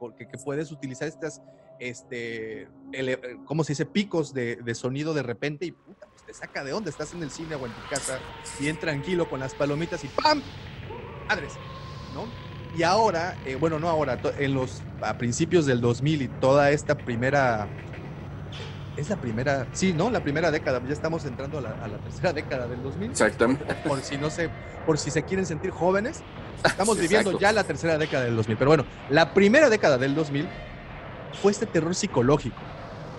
puedes 0.44 0.72
utilizar 0.72 1.08
estas, 1.08 1.42
este, 1.80 2.68
¿cómo 3.46 3.64
se 3.64 3.74
dice? 3.74 3.86
Picos 3.86 4.34
de, 4.34 4.76
sonido 4.76 5.14
de 5.14 5.24
repente 5.24 5.66
y 5.66 5.72
pues 5.72 5.98
te 6.26 6.34
saca 6.34 6.64
de 6.64 6.74
onda. 6.74 6.90
Estás 6.90 7.14
en 7.14 7.24
el 7.24 7.32
cine 7.32 7.56
o 7.56 7.66
en 7.66 7.72
tu 7.72 7.90
casa, 7.90 8.20
bien 8.60 8.80
tranquilo 8.80 9.30
con 9.30 9.40
las 9.40 9.56
palomitas 9.56 10.04
y 10.04 10.08
¡pam! 10.08 10.42
Madres, 11.28 11.54
¿no? 12.14 12.26
Y 12.76 12.84
ahora, 12.84 13.38
eh, 13.46 13.56
bueno, 13.56 13.80
no 13.80 13.88
ahora, 13.88 14.20
en 14.40 14.56
los, 14.56 14.82
a 15.02 15.18
principios 15.18 15.66
del 15.66 15.80
2000 15.80 16.24
y 16.24 16.28
toda 16.28 16.72
esta 16.72 16.98
primera, 16.98 17.68
es 18.96 19.10
la 19.10 19.18
primera, 19.18 19.68
sí, 19.74 19.94
¿no? 19.94 20.10
La 20.12 20.22
primera 20.22 20.52
década, 20.52 20.82
ya 20.86 20.94
estamos 20.94 21.26
entrando 21.26 21.58
a 21.58 21.62
la, 21.62 21.72
a 21.72 21.88
la 21.88 21.98
tercera 22.00 22.34
década 22.34 22.68
del 22.68 22.82
2000 22.82 23.12
Exactamente. 23.12 23.66
por 23.84 24.02
si 24.02 24.18
no 24.18 24.30
se, 24.30 24.50
por 24.86 24.98
si 25.00 25.10
se 25.12 25.24
quieren 25.24 25.46
sentir 25.46 25.72
jóvenes. 25.72 26.22
Estamos 26.64 26.98
viviendo 27.00 27.40
ya 27.40 27.52
la 27.52 27.64
tercera 27.64 27.98
década 27.98 28.24
del 28.26 28.36
2000. 28.36 28.58
Pero 28.58 28.70
bueno, 28.70 28.86
la 29.10 29.34
primera 29.34 29.70
década 29.70 29.98
del 29.98 30.14
2000 30.16 30.48
fue 31.42 31.52
este 31.52 31.66
terror 31.66 31.96
psicológico. 31.96 32.62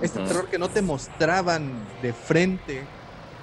Este 0.00 0.20
terror 0.20 0.48
que 0.48 0.58
no 0.58 0.68
te 0.68 0.82
mostraban 0.82 1.86
de 2.02 2.12
frente 2.12 2.86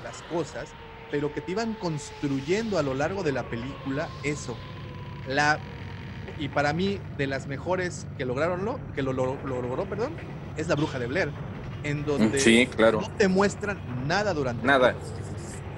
las 0.03 0.21
cosas, 0.23 0.73
pero 1.09 1.33
que 1.33 1.41
te 1.41 1.51
iban 1.51 1.73
construyendo 1.75 2.77
a 2.77 2.83
lo 2.83 2.93
largo 2.93 3.23
de 3.23 3.31
la 3.33 3.43
película 3.49 4.09
eso. 4.23 4.57
La 5.25 5.59
y 6.37 6.49
para 6.49 6.71
mí 6.73 6.99
de 7.17 7.27
las 7.27 7.47
mejores 7.47 8.05
que 8.17 8.25
lograron 8.25 8.63
lo, 8.63 8.79
que 8.93 9.01
lo, 9.03 9.11
lo- 9.11 9.39
lo 9.43 9.61
logró, 9.61 9.85
perdón, 9.85 10.13
es 10.55 10.67
la 10.67 10.75
Bruja 10.75 10.99
de 10.99 11.07
Blair, 11.07 11.33
en 11.83 12.05
donde 12.05 12.39
Sí, 12.39 12.67
claro. 12.67 13.01
no 13.01 13.09
te 13.11 13.27
muestran 13.27 13.79
nada 14.07 14.33
durante 14.33 14.65
Nada. 14.65 14.95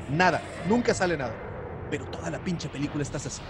Nada, 0.09 0.41
nunca 0.67 0.93
sale 0.93 1.17
nada. 1.17 1.33
Pero 1.89 2.05
toda 2.05 2.29
la 2.29 2.39
pinche 2.39 2.69
película 2.69 3.03
estás 3.03 3.25
así. 3.25 3.41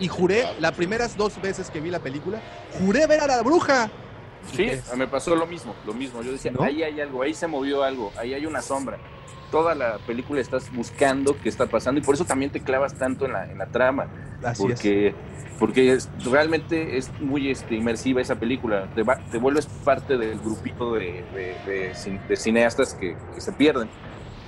Y 0.00 0.08
juré, 0.08 0.46
las 0.58 0.72
primeras 0.72 1.16
dos 1.16 1.40
veces 1.40 1.70
que 1.70 1.80
vi 1.80 1.90
la 1.90 2.00
película, 2.00 2.40
juré 2.78 3.06
ver 3.06 3.20
a 3.20 3.26
la 3.26 3.42
bruja. 3.42 3.90
Sí, 4.54 4.68
me 4.96 5.06
pasó 5.06 5.36
lo 5.36 5.46
mismo, 5.46 5.74
lo 5.86 5.94
mismo. 5.94 6.22
Yo 6.22 6.32
decía, 6.32 6.50
¿No? 6.50 6.62
ahí 6.64 6.82
hay 6.82 7.00
algo, 7.00 7.22
ahí 7.22 7.34
se 7.34 7.46
movió 7.46 7.84
algo, 7.84 8.12
ahí 8.16 8.34
hay 8.34 8.44
una 8.46 8.60
sombra. 8.60 8.98
Toda 9.52 9.76
la 9.76 9.98
película 9.98 10.40
estás 10.40 10.72
buscando 10.74 11.36
qué 11.40 11.48
está 11.48 11.66
pasando 11.66 12.00
y 12.00 12.02
por 12.02 12.16
eso 12.16 12.24
también 12.24 12.50
te 12.50 12.60
clavas 12.60 12.94
tanto 12.94 13.26
en 13.26 13.32
la, 13.34 13.48
en 13.48 13.58
la 13.58 13.66
trama. 13.66 14.06
Así 14.42 14.64
es. 14.64 14.70
porque 14.72 15.14
porque 15.60 15.92
es- 15.92 16.08
realmente 16.24 16.96
es 16.96 17.12
muy 17.20 17.48
este, 17.48 17.76
inmersiva 17.76 18.20
esa 18.20 18.34
película. 18.34 18.88
Te, 18.96 19.04
va- 19.04 19.18
te 19.30 19.38
vuelves 19.38 19.66
parte 19.66 20.16
del 20.18 20.40
grupito 20.40 20.94
de, 20.94 21.22
de- 21.32 21.56
de 21.64 22.18
de 22.28 22.36
cineastas 22.36 22.94
que, 22.94 23.16
que 23.34 23.40
se 23.40 23.52
pierden. 23.52 23.88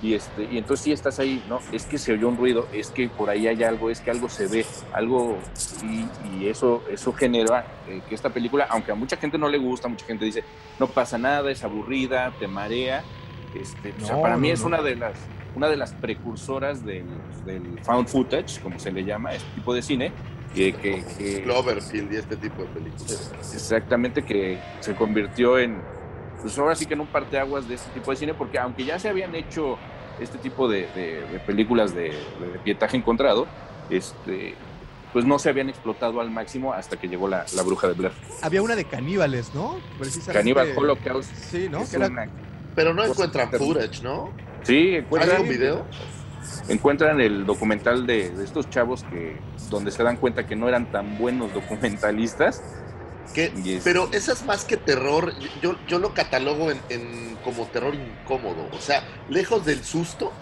Y, 0.02 0.14
este, 0.14 0.44
y 0.50 0.58
entonces 0.58 0.84
sí 0.84 0.92
estás 0.92 1.18
ahí, 1.18 1.42
¿no? 1.48 1.60
Es 1.72 1.86
que 1.86 1.96
se 1.96 2.12
oyó 2.12 2.28
un 2.28 2.36
ruido, 2.36 2.66
es 2.74 2.90
que 2.90 3.08
por 3.08 3.30
ahí 3.30 3.46
hay 3.46 3.62
algo, 3.62 3.88
es 3.88 4.00
que 4.00 4.10
algo 4.10 4.28
se 4.28 4.48
ve, 4.48 4.66
algo, 4.92 5.38
y, 5.82 6.06
y 6.42 6.48
eso, 6.48 6.82
eso 6.90 7.12
genera 7.14 7.64
eh, 7.88 8.02
que 8.06 8.14
esta 8.14 8.28
película, 8.28 8.66
aunque 8.68 8.92
a 8.92 8.94
mucha 8.96 9.16
gente 9.16 9.38
no 9.38 9.48
le 9.48 9.56
gusta, 9.56 9.88
mucha 9.88 10.04
gente 10.04 10.26
dice, 10.26 10.44
no 10.78 10.88
pasa 10.88 11.16
nada, 11.16 11.50
es 11.50 11.64
aburrida, 11.64 12.34
te 12.38 12.46
marea, 12.46 13.02
este, 13.60 13.94
o 14.00 14.06
sea, 14.06 14.16
No, 14.16 14.22
para 14.22 14.36
mí 14.36 14.48
no, 14.48 14.54
es 14.54 14.60
no. 14.60 14.66
una 14.68 14.82
de 14.82 14.96
las 14.96 15.14
una 15.56 15.68
de 15.68 15.76
las 15.76 15.92
precursoras 15.92 16.84
del, 16.84 17.04
del 17.46 17.78
found 17.84 18.08
footage, 18.08 18.60
como 18.60 18.76
se 18.80 18.90
le 18.90 19.04
llama, 19.04 19.32
este 19.34 19.48
tipo 19.54 19.72
de 19.72 19.82
cine, 19.82 20.10
que, 20.52 20.72
que- 20.72 21.04
que- 21.16 21.42
Cloverfield 21.44 22.12
y 22.12 22.16
este 22.16 22.36
tipo 22.36 22.62
de 22.62 22.68
películas. 22.70 23.30
exactamente 23.54 24.22
que 24.24 24.58
se 24.80 24.96
convirtió 24.96 25.58
en, 25.60 25.76
pues 26.42 26.58
ahora 26.58 26.74
sí 26.74 26.86
que 26.86 26.94
en 26.94 27.00
un 27.02 27.06
parteaguas 27.06 27.68
de 27.68 27.76
este 27.76 27.88
tipo 27.92 28.10
de 28.10 28.16
cine, 28.16 28.34
porque 28.34 28.58
aunque 28.58 28.84
ya 28.84 28.98
se 28.98 29.08
habían 29.08 29.32
hecho 29.36 29.78
este 30.20 30.38
tipo 30.38 30.68
de, 30.68 30.88
de- 30.94 31.20
de 31.30 31.38
películas 31.46 31.94
de, 31.94 32.06
de 32.10 32.58
pietaje 32.64 32.96
encontrado, 32.96 33.46
este, 33.90 34.56
pues 35.12 35.24
no 35.24 35.38
se 35.38 35.50
habían 35.50 35.68
explotado 35.68 36.20
al 36.20 36.30
máximo 36.32 36.72
hasta 36.72 36.96
que 36.96 37.06
llegó 37.06 37.28
la, 37.28 37.46
la 37.54 37.62
bruja 37.62 37.86
de 37.86 37.94
Blair. 37.94 38.12
Había 38.42 38.60
una 38.62 38.74
de 38.74 38.84
caníbales, 38.86 39.54
¿no? 39.54 39.76
Precisamente. 40.00 40.32
Cannibal 40.32 40.72
Holocaust. 40.76 41.32
Sí, 41.32 41.68
¿no? 41.70 41.82
es 41.82 41.90
Que 41.90 41.96
era- 41.96 42.08
una- 42.08 42.26
Pero 42.74 42.94
no 42.94 43.04
encuentran 43.04 43.50
footage, 43.50 44.02
¿no? 44.02 44.30
Sí, 44.64 44.74
¿Hay 44.74 44.96
encuentran, 44.96 45.42
un 45.42 45.48
video? 45.48 45.86
encuentran 46.68 47.20
el 47.20 47.44
documental 47.46 48.06
de, 48.06 48.30
de 48.30 48.44
estos 48.44 48.68
chavos 48.70 49.04
que 49.04 49.38
donde 49.70 49.90
se 49.90 50.02
dan 50.02 50.16
cuenta 50.16 50.46
que 50.46 50.56
no 50.56 50.68
eran 50.68 50.90
tan 50.90 51.16
buenos 51.18 51.52
documentalistas. 51.52 52.62
Que, 53.32 53.80
pero 53.82 54.08
eso 54.12 54.32
es 54.32 54.44
más 54.44 54.64
que 54.64 54.76
terror, 54.76 55.32
yo, 55.60 55.76
yo 55.88 55.98
lo 55.98 56.14
catalogo 56.14 56.70
en, 56.70 56.80
en 56.88 57.36
como 57.42 57.66
terror 57.66 57.94
incómodo. 57.94 58.68
O 58.72 58.80
sea, 58.80 59.02
lejos 59.28 59.64
del 59.66 59.82
susto, 59.84 60.32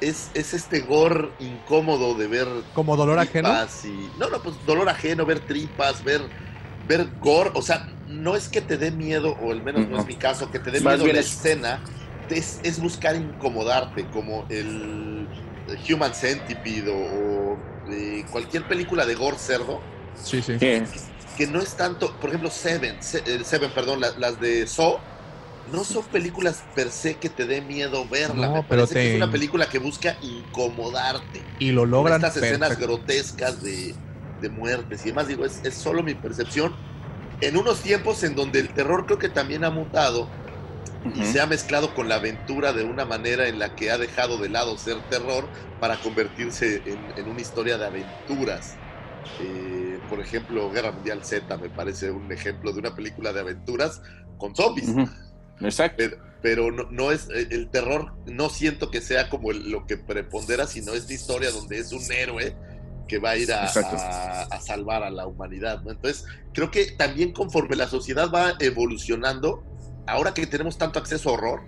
es, 0.00 0.30
es 0.34 0.52
este 0.52 0.80
gore 0.80 1.30
incómodo 1.38 2.14
de 2.14 2.26
ver 2.26 2.48
Como 2.74 2.96
dolor 2.96 3.18
ajeno. 3.18 3.48
y- 3.84 4.10
no, 4.18 4.28
no, 4.28 4.42
pues 4.42 4.56
dolor 4.66 4.88
ajeno, 4.88 5.24
ver 5.24 5.40
tripas, 5.40 6.02
ver, 6.02 6.22
ver 6.86 7.12
gore. 7.18 7.50
O 7.54 7.62
sea, 7.62 7.86
no 8.06 8.36
es 8.36 8.48
que 8.48 8.60
te 8.62 8.78
dé 8.78 8.90
miedo, 8.90 9.36
o 9.38 9.52
al 9.52 9.62
menos 9.62 9.88
no 9.88 9.98
es 9.98 10.06
mi 10.06 10.16
caso, 10.18 10.50
que 10.50 10.58
te 10.60 10.70
dé 10.70 10.80
Más 10.80 10.98
miedo 10.98 11.12
la 11.12 11.20
es- 11.20 11.26
escena. 11.36 11.82
Es, 12.28 12.58
es 12.64 12.80
buscar 12.80 13.14
incomodarte, 13.16 14.08
como 14.10 14.46
el, 14.50 15.30
el 15.66 15.78
Human 15.94 16.14
Centipede 16.14 16.90
o, 16.90 16.96
o, 16.96 17.66
eh, 17.90 18.26
cualquier 18.30 18.66
película 18.66 19.06
de 19.06 19.14
gore 19.14 19.38
cerdo 19.38 19.88
Sí, 20.12 20.42
sí. 20.42 20.58
Que- 20.58 20.84
que 21.36 21.46
no 21.46 21.60
es 21.60 21.76
tanto, 21.76 22.18
por 22.18 22.30
ejemplo, 22.30 22.50
Seven, 22.50 23.02
Se- 23.02 23.22
eh, 23.26 23.44
Seven, 23.44 23.72
perdón, 23.74 24.00
la- 24.00 24.12
las 24.16 24.40
de 24.40 24.66
Saw, 24.66 25.06
no 25.66 25.84
son 25.84 26.08
películas 26.10 26.68
per 26.74 26.90
se 26.92 27.18
que 27.18 27.28
te 27.30 27.46
dé 27.46 27.60
miedo 27.62 28.08
verla. 28.08 28.48
No, 28.48 28.52
me 28.54 28.62
pero 28.64 28.86
parece 28.86 28.94
que 28.94 29.10
es 29.10 29.16
una 29.16 29.30
película 29.30 29.68
que 29.68 29.78
busca 29.78 30.16
incomodarte. 30.22 31.52
Y 31.58 31.72
lo 31.72 31.82
Con 31.82 31.90
logran. 31.90 32.16
estas 32.24 32.36
escenas 32.36 32.70
perfecto. 32.70 32.86
grotescas 32.86 33.60
de, 33.62 34.00
de 34.40 34.48
muertes 34.48 35.04
y 35.04 35.08
demás. 35.10 35.28
Digo, 35.28 35.44
es, 35.44 35.60
es 35.64 35.74
solo 35.74 36.02
mi 36.02 36.14
percepción. 36.14 36.74
En 37.40 37.56
unos 37.56 37.82
tiempos 37.82 38.22
en 38.24 38.34
donde 38.34 38.60
el 38.60 38.68
terror 38.70 39.06
creo 39.06 39.18
que 39.18 39.28
también 39.28 39.64
ha 39.64 39.70
mutado 39.70 40.28
y 41.14 41.24
se 41.24 41.40
ha 41.40 41.46
mezclado 41.46 41.94
con 41.94 42.08
la 42.08 42.16
aventura 42.16 42.72
de 42.72 42.82
una 42.82 43.04
manera 43.04 43.46
en 43.46 43.58
la 43.60 43.76
que 43.76 43.90
ha 43.92 43.98
dejado 43.98 44.38
de 44.38 44.48
lado 44.48 44.76
ser 44.78 44.96
terror 45.08 45.48
para 45.78 45.96
convertirse 46.00 46.82
en, 46.84 46.98
en 47.16 47.28
una 47.28 47.40
historia 47.40 47.78
de 47.78 47.86
aventuras. 47.86 48.74
Eh, 49.40 50.00
por 50.08 50.20
ejemplo, 50.20 50.70
Guerra 50.70 50.92
Mundial 50.92 51.24
Z 51.24 51.56
me 51.58 51.68
parece 51.68 52.10
un 52.10 52.30
ejemplo 52.32 52.72
de 52.72 52.80
una 52.80 52.94
película 52.94 53.32
de 53.32 53.40
aventuras 53.40 54.00
con 54.38 54.56
zombies. 54.56 54.88
Exacto. 55.60 55.96
Pero, 55.98 56.16
pero 56.42 56.72
no, 56.72 56.84
no 56.90 57.12
es 57.12 57.28
eh, 57.34 57.48
el 57.50 57.68
terror, 57.70 58.12
no 58.26 58.48
siento 58.48 58.90
que 58.90 59.00
sea 59.00 59.28
como 59.28 59.50
el- 59.50 59.70
lo 59.70 59.86
que 59.86 59.96
prepondera, 59.96 60.66
sino 60.66 60.92
esta 60.92 61.12
historia 61.12 61.50
donde 61.50 61.78
es 61.78 61.92
un 61.92 62.02
héroe 62.12 62.56
que 63.06 63.18
va 63.18 63.30
a 63.30 63.36
ir 63.36 63.52
a, 63.52 63.64
a- 63.64 64.42
a 64.42 64.60
salvar 64.60 65.02
a 65.02 65.10
la 65.10 65.26
humanidad. 65.26 65.82
¿no? 65.82 65.90
Entonces, 65.92 66.24
creo 66.52 66.70
que 66.70 66.92
también 66.92 67.32
conforme 67.32 67.76
la 67.76 67.86
sociedad 67.88 68.30
va 68.32 68.54
evolucionando, 68.60 69.62
ahora 70.06 70.34
que 70.34 70.46
tenemos 70.46 70.76
tanto 70.78 70.98
acceso 70.98 71.30
a 71.30 71.32
horror, 71.34 71.60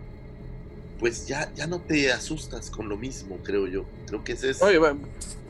pues 0.99 1.26
ya, 1.28 1.52
ya 1.55 1.67
no 1.67 1.81
te 1.81 2.10
asustas 2.12 2.70
con 2.70 2.89
lo 2.89 2.97
mismo, 2.97 3.39
creo 3.44 3.67
yo. 3.68 3.84
Creo 4.07 4.25
que 4.25 4.33
ese 4.33 4.50
es... 4.50 4.60
Oye, 4.62 4.78
va, 4.78 4.97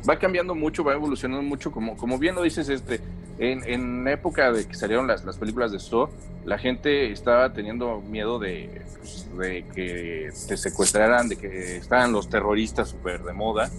va 0.08 0.18
cambiando 0.18 0.54
mucho, 0.54 0.84
va 0.84 0.92
evolucionando 0.92 1.42
mucho, 1.42 1.72
como, 1.72 1.96
como 1.96 2.18
bien 2.18 2.34
lo 2.34 2.42
dices, 2.42 2.68
este, 2.68 3.00
en, 3.38 3.64
en 3.64 4.06
época 4.08 4.52
de 4.52 4.66
que 4.66 4.74
salieron 4.74 5.06
las, 5.06 5.24
las 5.24 5.38
películas 5.38 5.72
de 5.72 5.80
Saw, 5.80 6.10
la 6.44 6.58
gente 6.58 7.10
estaba 7.12 7.52
teniendo 7.54 8.00
miedo 8.02 8.38
de, 8.38 8.82
pues, 8.98 9.26
de 9.38 9.64
que 9.74 10.30
te 10.46 10.56
secuestraran, 10.58 11.28
de 11.30 11.36
que 11.36 11.76
estaban 11.78 12.12
los 12.12 12.28
terroristas 12.28 12.90
súper 12.90 13.22
de 13.22 13.32
moda. 13.32 13.70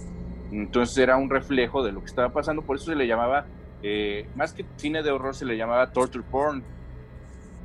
Entonces 0.51 0.97
era 0.97 1.17
un 1.17 1.29
reflejo 1.29 1.83
de 1.83 1.91
lo 1.91 1.99
que 2.01 2.07
estaba 2.07 2.29
pasando, 2.29 2.61
por 2.63 2.77
eso 2.77 2.85
se 2.87 2.95
le 2.95 3.07
llamaba, 3.07 3.45
eh, 3.83 4.27
más 4.35 4.53
que 4.53 4.65
cine 4.77 5.03
de 5.03 5.11
horror, 5.11 5.35
se 5.35 5.45
le 5.45 5.57
llamaba 5.57 5.91
torture 5.91 6.23
porn. 6.29 6.63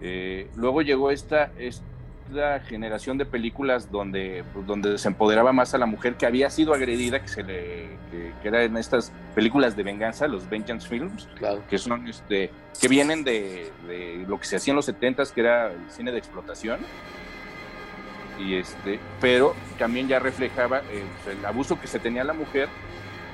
Eh, 0.01 0.49
luego 0.57 0.83
llegó 0.83 1.11
esta, 1.11 1.51
esta 1.59 2.61
generación 2.67 3.17
de 3.17 3.25
películas 3.27 3.91
donde, 3.91 4.45
pues, 4.53 4.67
donde 4.67 4.99
se 4.99 5.09
empoderaba 5.09 5.53
más 5.53 5.73
a 5.75 5.79
la 5.79 5.87
mujer 5.87 6.17
que 6.17 6.27
había 6.27 6.51
sido 6.51 6.75
agredida, 6.75 7.21
que 7.23 7.29
se 7.29 7.43
le, 7.43 7.89
que, 8.11 8.33
que 8.43 8.49
era 8.49 8.65
en 8.65 8.77
estas 8.77 9.13
películas 9.35 9.77
de 9.77 9.83
venganza, 9.83 10.27
los 10.27 10.49
vengeance 10.49 10.87
films, 10.89 11.29
Claro. 11.37 11.63
que 11.69 11.79
son 11.79 12.07
este, 12.09 12.51
que 12.81 12.89
vienen 12.89 13.25
de, 13.25 13.71
de 13.87 14.25
lo 14.29 14.39
que 14.39 14.47
se 14.47 14.57
hacía 14.57 14.73
en 14.73 14.77
los 14.77 14.89
70s, 14.89 15.33
que 15.33 15.41
era 15.41 15.73
el 15.73 15.91
cine 15.91 16.13
de 16.13 16.19
explotación. 16.19 16.81
Y 18.39 18.57
este, 18.57 18.99
pero 19.21 19.55
también 19.79 20.09
ya 20.09 20.19
reflejaba 20.19 20.81
eh, 20.91 21.05
el 21.31 21.45
abuso 21.45 21.81
que 21.81 21.87
se 21.87 21.99
tenía 21.99 22.23
a 22.23 22.25
la 22.25 22.33
mujer, 22.33 22.69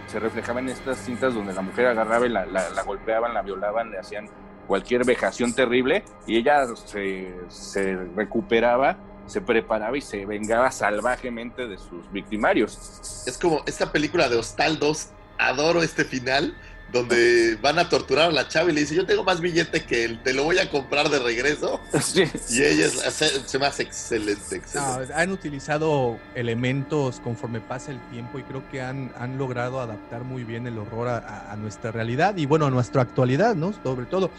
se 0.07 0.19
reflejaba 0.21 0.61
en 0.61 0.69
estas 0.69 0.99
cintas 0.99 1.35
donde 1.35 1.53
la 1.53 1.63
mujer 1.63 1.87
agarraba 1.87 2.27
y 2.27 2.31
la, 2.31 2.45
la- 2.47 2.71
la 2.71 2.83
golpeaban, 2.83 3.33
la 3.33 3.43
violaban, 3.43 3.91
le 3.91 3.99
hacían 3.99 4.29
cualquier 4.67 5.05
vejación 5.05 5.53
terrible 5.55 6.05
y 6.27 6.37
ella 6.37 6.67
se, 6.75 7.33
se 7.49 7.97
recuperaba 8.17 8.97
se 9.27 9.41
preparaba 9.41 9.97
y 9.97 10.01
se 10.01 10.27
vengaba 10.27 10.73
salvajemente 10.73 11.69
de 11.69 11.79
sus 11.79 12.11
victimarios. 12.11 13.23
Es 13.29 13.39
como 13.39 13.63
esta 13.65 13.93
película 13.93 14.29
de 14.29 14.37
Hostal 14.37 14.81
2, 14.81 15.11
adoro 15.39 15.83
este 15.85 16.05
final, 16.05 16.57
donde 16.93 17.57
van 17.63 17.79
a 17.79 17.89
torturar 17.89 18.31
a 18.31 18.33
la 18.33 18.49
chava 18.49 18.71
y 18.71 18.75
le 18.75 18.81
dice, 18.81 18.95
yo 18.95 19.07
tengo 19.07 19.23
más 19.25 19.41
billete 19.41 19.85
que 19.85 20.05
él, 20.05 20.21
te 20.23 20.33
lo 20.35 20.45
voy 20.45 20.59
a 20.59 20.69
comprar 20.71 21.09
de 21.09 21.19
regreso. 21.19 21.81
Sí. 22.03 22.25
Y 22.51 22.63
ella 22.63 22.87
es- 22.87 23.01
se, 23.15 23.49
se 23.49 23.59
me 23.59 23.67
hace 23.67 23.83
excelente, 23.85 24.61
No, 24.75 24.99
han 25.15 25.31
utilizado 25.31 26.19
elementos 26.35 27.21
conforme 27.21 27.61
pasa 27.61 27.91
el 27.93 28.01
tiempo 28.11 28.39
y 28.39 28.43
creo 28.43 28.69
que 28.71 28.81
han, 28.83 29.13
han 29.17 29.39
logrado 29.39 29.81
adaptar 29.81 30.25
muy 30.25 30.45
bien 30.45 30.67
el 30.67 30.79
horror 30.79 31.09
a, 31.09 31.19
a- 31.19 31.53
a 31.53 31.57
nuestra 31.57 31.91
realidad 31.93 32.37
y 32.37 32.47
bueno, 32.47 32.67
a 32.67 32.71
nuestra 32.71 33.03
actualidad, 33.03 33.55
¿no? 33.55 33.73
Sobre 33.85 34.07
todo. 34.07 34.31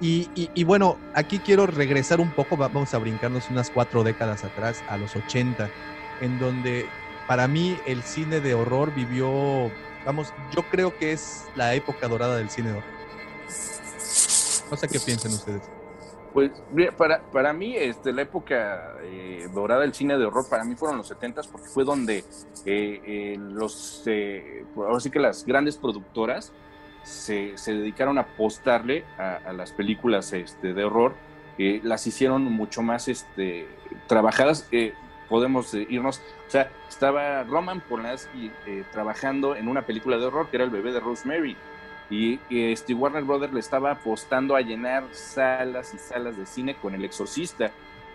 Y, 0.00 0.28
y- 0.34 0.50
y 0.54 0.64
bueno, 0.64 0.96
aquí 1.14 1.38
quiero 1.40 1.66
regresar 1.66 2.20
un 2.20 2.30
poco, 2.32 2.56
va- 2.56 2.68
vamos 2.68 2.92
a 2.94 2.98
brincarnos 2.98 3.50
unas 3.50 3.70
cuatro 3.70 4.02
décadas 4.02 4.42
atrás, 4.44 4.82
a 4.88 4.96
los 4.96 5.14
80, 5.14 5.70
en 6.20 6.38
donde 6.38 6.86
para 7.28 7.46
mí 7.46 7.76
el 7.86 8.02
cine 8.02 8.40
de 8.40 8.54
horror 8.54 8.92
vivió, 8.94 9.70
vamos, 10.04 10.32
yo 10.54 10.62
creo 10.70 10.96
que 10.96 11.12
es 11.12 11.44
la 11.54 11.74
época 11.74 12.08
dorada 12.08 12.36
del 12.36 12.50
cine. 12.50 12.72
No 14.70 14.76
sé 14.76 14.88
qué 14.88 15.00
piensan 15.00 15.32
ustedes. 15.32 15.62
Pues 16.32 16.52
para, 16.96 17.22
para 17.22 17.52
mí, 17.52 17.74
este, 17.76 18.12
la 18.12 18.22
época 18.22 18.94
eh, 19.02 19.48
dorada 19.52 19.80
del 19.80 19.94
cine 19.94 20.16
de 20.16 20.24
horror, 20.24 20.48
para 20.48 20.64
mí 20.64 20.76
fueron 20.76 20.98
los 20.98 21.08
70 21.08 21.42
porque 21.50 21.66
fue 21.66 21.84
donde 21.84 22.18
eh, 22.18 23.02
eh, 23.04 23.36
los, 23.38 24.02
eh, 24.06 24.64
ahora 24.76 25.00
sí 25.00 25.10
que 25.10 25.18
las 25.18 25.44
grandes 25.44 25.76
productoras 25.76 26.52
se, 27.02 27.58
se 27.58 27.72
dedicaron 27.72 28.18
a 28.18 28.22
apostarle 28.22 29.04
a, 29.18 29.52
las 29.52 29.72
películas 29.72 30.32
este, 30.32 30.72
de 30.72 30.84
horror, 30.84 31.14
las 31.58 32.06
hicieron 32.06 32.44
mucho 32.44 32.80
más 32.80 33.08
este, 33.08 33.66
trabajadas. 34.06 34.66
Eh, 35.30 35.36
podemos 35.40 35.72
eh, 35.74 35.86
irnos, 35.88 36.20
o 36.46 36.50
sea, 36.50 36.70
estaba 36.88 37.44
Roman 37.44 37.80
Polanski 37.80 38.50
eh, 38.66 38.84
trabajando 38.92 39.56
en 39.56 39.68
una 39.68 39.82
película 39.82 40.18
de 40.18 40.26
horror 40.26 40.50
que 40.50 40.56
era 40.56 40.64
El 40.64 40.70
bebé 40.70 40.92
de 40.92 41.00
Rosemary. 41.00 41.56
Y, 42.10 42.40
y, 42.48 42.72
este 42.72 42.92
Warner 42.92 43.22
Brothers 43.22 43.52
le 43.52 43.60
estaba 43.60 43.92
apostando 43.92 44.56
a 44.56 44.60
llenar 44.60 45.04
salas 45.12 45.94
y 45.94 45.98
salas 45.98 46.36
de 46.36 46.44
cine 46.44 46.74
con 46.74 46.94
El 46.94 47.04
Exorcista. 47.04 47.70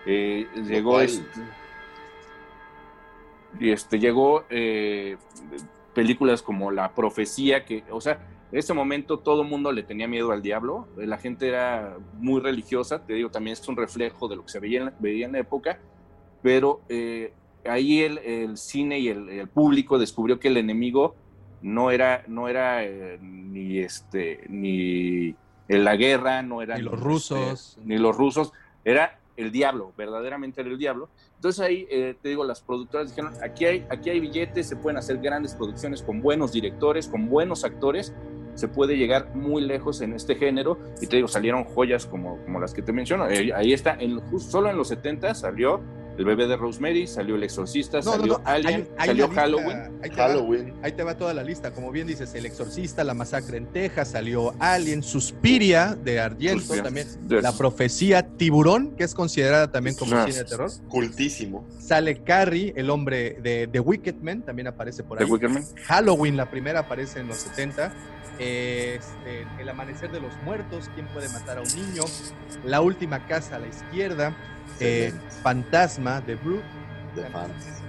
Eh, 0.06 0.48
llegó 0.68 1.00
este, 1.00 1.24
y 3.60 3.72
este 3.72 4.00
llegó 4.00 4.44
eh, 4.50 5.18
películas 5.94 6.42
como 6.42 6.72
La 6.72 6.94
Profecía, 6.94 7.66
que, 7.66 7.84
o 7.90 8.02
sea, 8.02 8.19
en 8.52 8.60
ese 8.60 8.74
momento 8.74 9.19
todo 9.19 9.42
el 9.42 9.48
mundo 9.48 9.72
le 9.72 9.84
tenía 9.84 10.08
miedo 10.08 10.32
al 10.32 10.42
diablo, 10.42 10.88
eh, 11.00 11.08
la 11.08 11.18
gente 11.18 11.48
era 11.48 11.98
muy 12.19 12.42
religiosa, 12.42 13.06
te 13.06 13.14
digo, 13.14 13.32
también 13.32 13.53
es 13.53 13.68
un 13.68 13.77
reflejo 13.77 14.27
de 14.27 14.35
lo 14.35 14.44
que 14.44 14.52
se 14.52 14.60
veía 14.60 14.82
en, 14.82 14.94
veía 15.00 15.26
en 15.26 15.32
la 15.32 15.40
época, 15.40 15.80
pero 16.45 16.82
eh, 16.90 17.33
ahí 17.67 18.01
el, 18.03 18.19
el 18.19 18.57
cine 18.57 18.99
y 18.99 19.07
el, 19.07 19.30
el 19.30 19.48
público 19.48 19.98
descubrió 19.98 20.40
que 20.40 20.49
el 20.49 20.57
enemigo 20.57 21.15
no 21.64 21.90
era, 21.90 22.24
no 22.27 22.48
era 22.48 22.83
eh, 22.83 23.17
ni 23.19 23.80
este, 23.80 24.43
ni 24.48 25.35
la 25.67 25.95
guerra, 25.95 26.43
no 26.43 26.61
era 26.61 26.75
Ni 26.75 26.83
los 26.83 26.99
rusos. 26.99 27.40
este, 27.40 27.82
ni 27.83 27.98
los 27.98 28.15
rusos, 28.15 28.53
era 28.83 29.17
el 29.38 29.51
diablo, 29.51 29.91
verdaderamente 29.98 30.61
era 30.61 30.69
el 30.69 30.77
diablo. 30.77 31.09
Entonces 31.33 31.65
ahí 31.65 31.88
eh, 31.90 32.15
te 32.22 32.30
digo, 32.30 32.43
las 32.43 32.61
productoras 32.61 33.09
dijeron, 33.09 33.33
aquí 33.43 33.65
hay, 33.65 33.88
aquí 33.90 34.11
hay 34.11 34.19
billetes, 34.19 34.69
se 34.69 34.75
pueden 34.75 34.98
hacer 34.98 35.17
grandes 35.17 35.56
producciones 35.56 36.03
con 36.03 36.22
buenos 36.22 36.51
directores, 36.51 37.07
con 37.07 37.27
buenos 37.27 37.64
actores, 37.64 38.14
se 38.53 38.67
puede 38.67 38.98
llegar 38.98 39.33
muy 39.33 39.64
lejos 39.64 39.99
en 40.01 40.14
este 40.14 40.35
género 40.35 40.77
y 41.01 41.07
te 41.07 41.15
digo, 41.15 41.27
salieron 41.27 41.64
joyas 41.64 42.06
como, 42.06 42.38
como 42.45 42.59
las 42.59 42.75
que 42.75 42.83
te 42.83 42.93
menciono. 42.93 43.27
Eh, 43.32 43.51
ahí 43.51 43.74
está, 43.74 43.95
en, 43.99 44.22
solo 44.40 44.69
en 44.69 44.77
los 44.77 44.90
70 44.90 45.33
salió 45.33 45.82
El 46.18 46.24
bebé 46.26 46.48
de 46.48 46.56
Rosemary, 46.56 47.08
salió 47.08 47.35
El 47.35 47.44
Exorcista, 47.44 47.98
No, 47.98 48.11
salió 48.14 48.34
no, 48.38 48.42
Alien, 48.45 48.74
hay- 48.74 48.88
hay 48.98 49.08
salió 49.08 49.30
Halloween. 49.30 49.80
ahí 50.02 50.10
te 50.10 50.16
va. 50.16 50.27
Halloween. 50.27 50.74
Ahí 50.82 50.92
te 50.94 51.03
va 51.03 51.18
toda 51.18 51.34
la 51.34 51.44
lista. 51.44 51.72
Como 51.74 51.92
bien 51.92 52.08
dices, 52.08 52.34
El 52.35 52.45
Exorcista, 52.45 53.03
La 53.03 53.14
Masacre 53.14 53.58
en 53.58 53.66
Texas, 53.68 54.11
salió 54.11 54.53
Alien, 54.60 55.03
Suspiria 55.03 55.95
de 56.02 56.19
Argento, 56.22 56.60
Suspiria. 56.60 56.84
también 56.84 57.08
La 57.42 57.52
Profecía, 57.52 58.26
Tiburón, 58.38 58.95
que 58.95 59.03
es 59.03 59.14
considerada 59.14 59.72
también 59.72 59.95
como 59.98 60.11
cine 60.26 60.38
de 60.38 60.45
terror. 60.45 60.72
Cultísimo. 60.88 61.68
Sale 61.80 62.24
Carrie, 62.24 62.74
el 62.77 62.90
hombre 62.90 63.38
de 63.42 63.68
The 63.72 63.80
Wicked 63.82 64.16
Man, 64.22 64.42
también 64.42 64.68
aparece 64.68 65.03
por 65.03 65.22
ahí. 65.22 65.26
Wicker 65.30 65.50
Man. 65.50 65.66
Halloween, 65.85 66.38
la 66.38 66.50
primera 66.50 66.80
aparece 66.82 67.19
en 67.19 67.27
los 67.27 67.38
70. 67.38 67.94
Este, 68.38 69.48
el 69.60 69.69
amanecer 69.69 70.11
de 70.11 70.19
los 70.19 70.32
muertos, 70.44 70.90
¿Quién 70.94 71.08
puede 71.08 71.30
matar 71.30 71.58
a 71.58 71.61
un 71.61 71.68
niño? 71.68 72.03
La 72.66 72.82
última 72.82 73.26
casa 73.27 73.56
a 73.56 73.60
la 73.60 73.68
izquierda. 73.68 74.35
Eh. 74.80 75.14
Fantasma 75.44 76.22
de 76.22 76.36
Brute. 76.36 76.64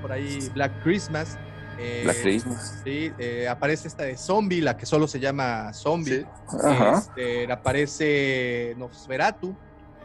Por 0.03 0.13
ahí 0.13 0.49
Black 0.55 0.73
Christmas. 0.83 1.37
eh, 1.79 2.03
Black 2.05 2.23
Christmas. 2.23 2.81
Sí, 2.85 3.13
eh, 3.19 3.49
aparece 3.49 3.89
esta 3.89 4.05
de 4.05 4.17
Zombie, 4.17 4.61
la 4.63 4.77
que 4.77 4.87
solo 4.87 5.09
se 5.09 5.19
llama 5.21 5.73
Zombie. 5.73 6.21
Sí. 6.49 6.57
Ajá. 6.65 6.99
Este, 6.99 7.51
aparece 7.53 8.75
Nosferatu. 8.79 9.55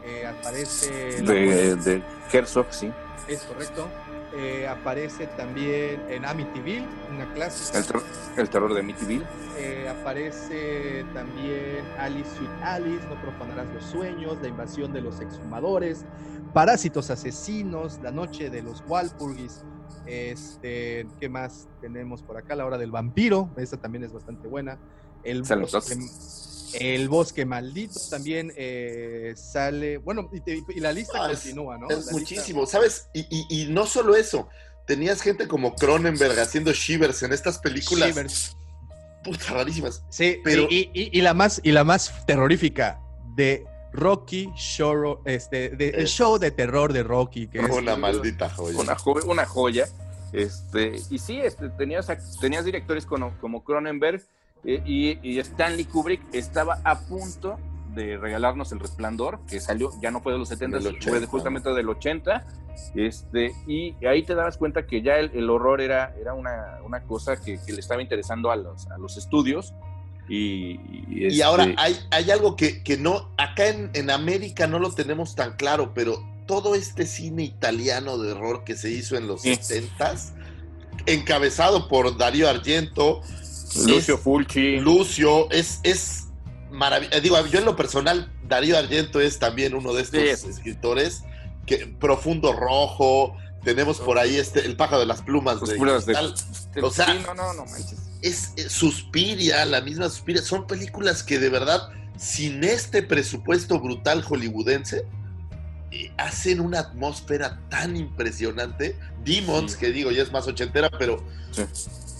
eh, 0.04 0.26
aparece. 0.26 1.22
De, 1.22 1.76
de 1.76 2.02
Herzog, 2.32 2.66
sí. 2.70 2.90
Es 3.28 3.42
correcto. 3.42 3.86
Eh, 4.34 4.66
aparece 4.66 5.26
también 5.36 6.02
en 6.08 6.24
Amityville, 6.24 6.86
una 7.14 7.30
clásica. 7.34 7.78
El, 7.78 7.86
ter- 7.86 8.02
el 8.38 8.48
terror 8.48 8.72
de 8.72 8.80
Amityville. 8.80 9.24
Eh, 9.58 9.88
aparece 9.90 11.04
también 11.12 11.84
Alice 11.98 12.30
Sweet 12.36 12.50
Alice, 12.62 13.06
No 13.08 13.20
profanarás 13.20 13.66
los 13.74 13.84
sueños, 13.84 14.38
La 14.40 14.48
invasión 14.48 14.92
de 14.92 15.02
los 15.02 15.20
exhumadores, 15.20 16.06
Parásitos 16.54 17.10
asesinos, 17.10 18.00
La 18.02 18.10
noche 18.10 18.48
de 18.48 18.62
los 18.62 18.82
Walpurgis. 18.88 19.64
Este, 20.06 21.06
¿qué 21.20 21.28
más 21.28 21.68
tenemos 21.80 22.22
por 22.22 22.36
acá? 22.38 22.56
La 22.56 22.64
hora 22.64 22.78
del 22.78 22.90
vampiro, 22.90 23.50
esa 23.56 23.76
también 23.76 24.02
es 24.04 24.12
bastante 24.12 24.48
buena. 24.48 24.78
El 25.24 25.40
los 25.40 25.74
el 26.74 27.08
bosque 27.08 27.44
maldito 27.44 27.98
también 28.10 28.52
eh, 28.56 29.34
sale. 29.36 29.98
Bueno, 29.98 30.28
y, 30.32 30.40
te- 30.40 30.62
y 30.74 30.80
la 30.80 30.92
lista 30.92 31.24
Ah, 31.26 31.32
es- 31.32 31.40
continúa, 31.40 31.78
¿no? 31.78 31.86
Es 31.88 31.90
La 31.90 31.96
lista- 31.98 32.12
muchísimo, 32.12 32.66
¿sabes? 32.66 33.08
Y, 33.14 33.20
y- 33.30 33.46
y 33.62 33.66
no 33.72 33.86
solo 33.86 34.16
eso, 34.16 34.48
tenías 34.86 35.20
gente 35.22 35.46
como 35.48 35.74
Cronenberg 35.74 36.38
haciendo 36.40 36.72
shivers 36.72 37.22
en 37.22 37.32
estas 37.32 37.58
películas 37.58 38.08
Shivers. 38.08 38.56
puta 39.24 39.52
rarísimas. 39.52 40.02
Sí, 40.10 40.38
Pero- 40.42 40.66
y, 40.70 40.90
y- 40.92 41.16
y 41.16 41.20
la 41.20 41.34
más 41.34 41.60
y 41.62 41.72
la 41.72 41.84
más 41.84 42.12
terrorífica 42.26 43.00
de 43.36 43.64
Rocky 43.92 44.48
Shoro, 44.56 45.20
este, 45.26 45.70
de, 45.70 45.90
el 45.90 46.04
Es- 46.04 46.10
show 46.10 46.38
de 46.38 46.50
terror 46.50 46.92
de 46.92 47.02
Rocky, 47.02 47.46
que 47.46 47.58
es 47.58 47.70
Una 47.70 47.94
maldita 47.96 48.48
joya. 48.50 48.78
una, 48.78 48.96
jo- 48.96 49.20
una 49.26 49.44
joya. 49.46 49.86
Este, 50.32 50.94
y 51.10 51.18
sí, 51.18 51.38
este, 51.40 51.68
tenías, 51.68 52.08
tenías 52.40 52.64
directores 52.64 53.04
como, 53.04 53.36
como 53.38 53.62
Cronenberg 53.62 54.22
y, 54.64 55.18
y 55.22 55.38
Stanley 55.40 55.84
Kubrick 55.84 56.22
estaba 56.32 56.80
a 56.84 57.00
punto 57.00 57.58
de 57.94 58.16
regalarnos 58.16 58.72
El 58.72 58.80
Resplandor, 58.80 59.40
que 59.48 59.60
salió, 59.60 59.90
ya 60.00 60.10
no 60.10 60.20
fue 60.22 60.32
de 60.32 60.38
los 60.38 60.48
70, 60.48 60.78
Del 60.78 60.84
fue 60.84 60.92
de 61.12 61.16
80. 61.18 61.26
justamente 61.30 61.70
del 61.74 61.88
80. 61.88 62.44
Este, 62.94 63.52
y 63.66 63.94
ahí 64.06 64.22
te 64.22 64.34
dabas 64.34 64.56
cuenta 64.56 64.86
que 64.86 65.02
ya 65.02 65.16
el, 65.16 65.30
el 65.34 65.50
horror 65.50 65.80
era, 65.82 66.14
era 66.18 66.32
una, 66.32 66.78
una 66.84 67.02
cosa 67.02 67.36
que, 67.40 67.58
que 67.66 67.72
le 67.72 67.80
estaba 67.80 68.00
interesando 68.00 68.50
a 68.50 68.56
los, 68.56 68.86
a 68.86 68.96
los 68.98 69.16
estudios. 69.18 69.74
Y, 70.28 70.80
y, 70.90 71.04
Y 71.10 71.26
este, 71.26 71.42
ahora 71.44 71.66
hay, 71.76 71.96
hay 72.10 72.30
algo 72.30 72.56
que, 72.56 72.82
que 72.82 72.96
no, 72.96 73.28
acá 73.36 73.68
en, 73.68 73.90
en 73.92 74.10
América 74.10 74.66
no 74.66 74.78
lo 74.78 74.90
tenemos 74.92 75.34
tan 75.34 75.56
claro, 75.56 75.92
pero 75.92 76.16
todo 76.46 76.74
este 76.74 77.04
cine 77.04 77.42
italiano 77.42 78.16
de 78.16 78.32
horror 78.32 78.64
que 78.64 78.74
se 78.76 78.90
hizo 78.90 79.16
en 79.16 79.26
los 79.26 79.42
Sí. 79.42 79.50
70s, 79.50 80.32
encabezado 81.06 81.88
por 81.88 82.16
Darío 82.16 82.48
Argento, 82.48 83.20
Lucio 83.76 84.14
es- 84.16 84.20
Fulci. 84.20 84.78
Lucio, 84.78 85.50
es, 85.50 85.80
es 85.82 86.24
maravilloso. 86.70 87.20
Digo, 87.20 87.46
yo 87.46 87.58
en 87.58 87.64
lo 87.64 87.76
personal, 87.76 88.32
Darío 88.48 88.78
Argento 88.78 89.20
es 89.20 89.38
también 89.38 89.74
uno 89.74 89.92
de 89.94 90.02
estos 90.02 90.20
Sí, 90.40 90.48
escritores, 90.50 91.22
que 91.66 91.86
Profundo 91.86 92.52
Rojo, 92.52 93.36
tenemos 93.64 94.00
por 94.00 94.18
ahí 94.18 94.36
este, 94.36 94.64
El 94.66 94.76
pájaro 94.76 95.00
de 95.00 95.06
las 95.06 95.22
plumas 95.22 95.60
Los 95.60 95.68
de 95.70 95.76
puros 95.76 96.04
de- 96.06 96.14
de- 96.74 96.82
o 96.82 96.90
sea, 96.90 97.06
sí, 97.06 97.12
no, 97.24 97.34
no, 97.34 97.52
no 97.54 97.64
manches. 97.64 97.94
es, 98.20 98.52
es 98.56 98.72
Suspiria, 98.72 99.64
la 99.64 99.80
misma 99.80 100.08
Suspiria, 100.08 100.42
son 100.42 100.66
películas 100.66 101.22
que 101.22 101.38
de 101.38 101.48
verdad, 101.48 101.88
sin 102.16 102.64
este 102.64 103.02
presupuesto 103.02 103.78
brutal 103.78 104.22
hollywoodense, 104.22 105.06
eh, 105.92 106.10
hacen 106.16 106.60
una 106.60 106.80
atmósfera 106.80 107.60
tan 107.68 107.96
impresionante. 107.96 108.98
Demons, 109.24 109.72
Sí. 109.72 109.78
que 109.78 109.92
digo, 109.92 110.10
ya 110.10 110.22
es 110.22 110.32
más 110.32 110.46
ochentera, 110.48 110.90
pero, 110.98 111.22
Sí. 111.52 111.62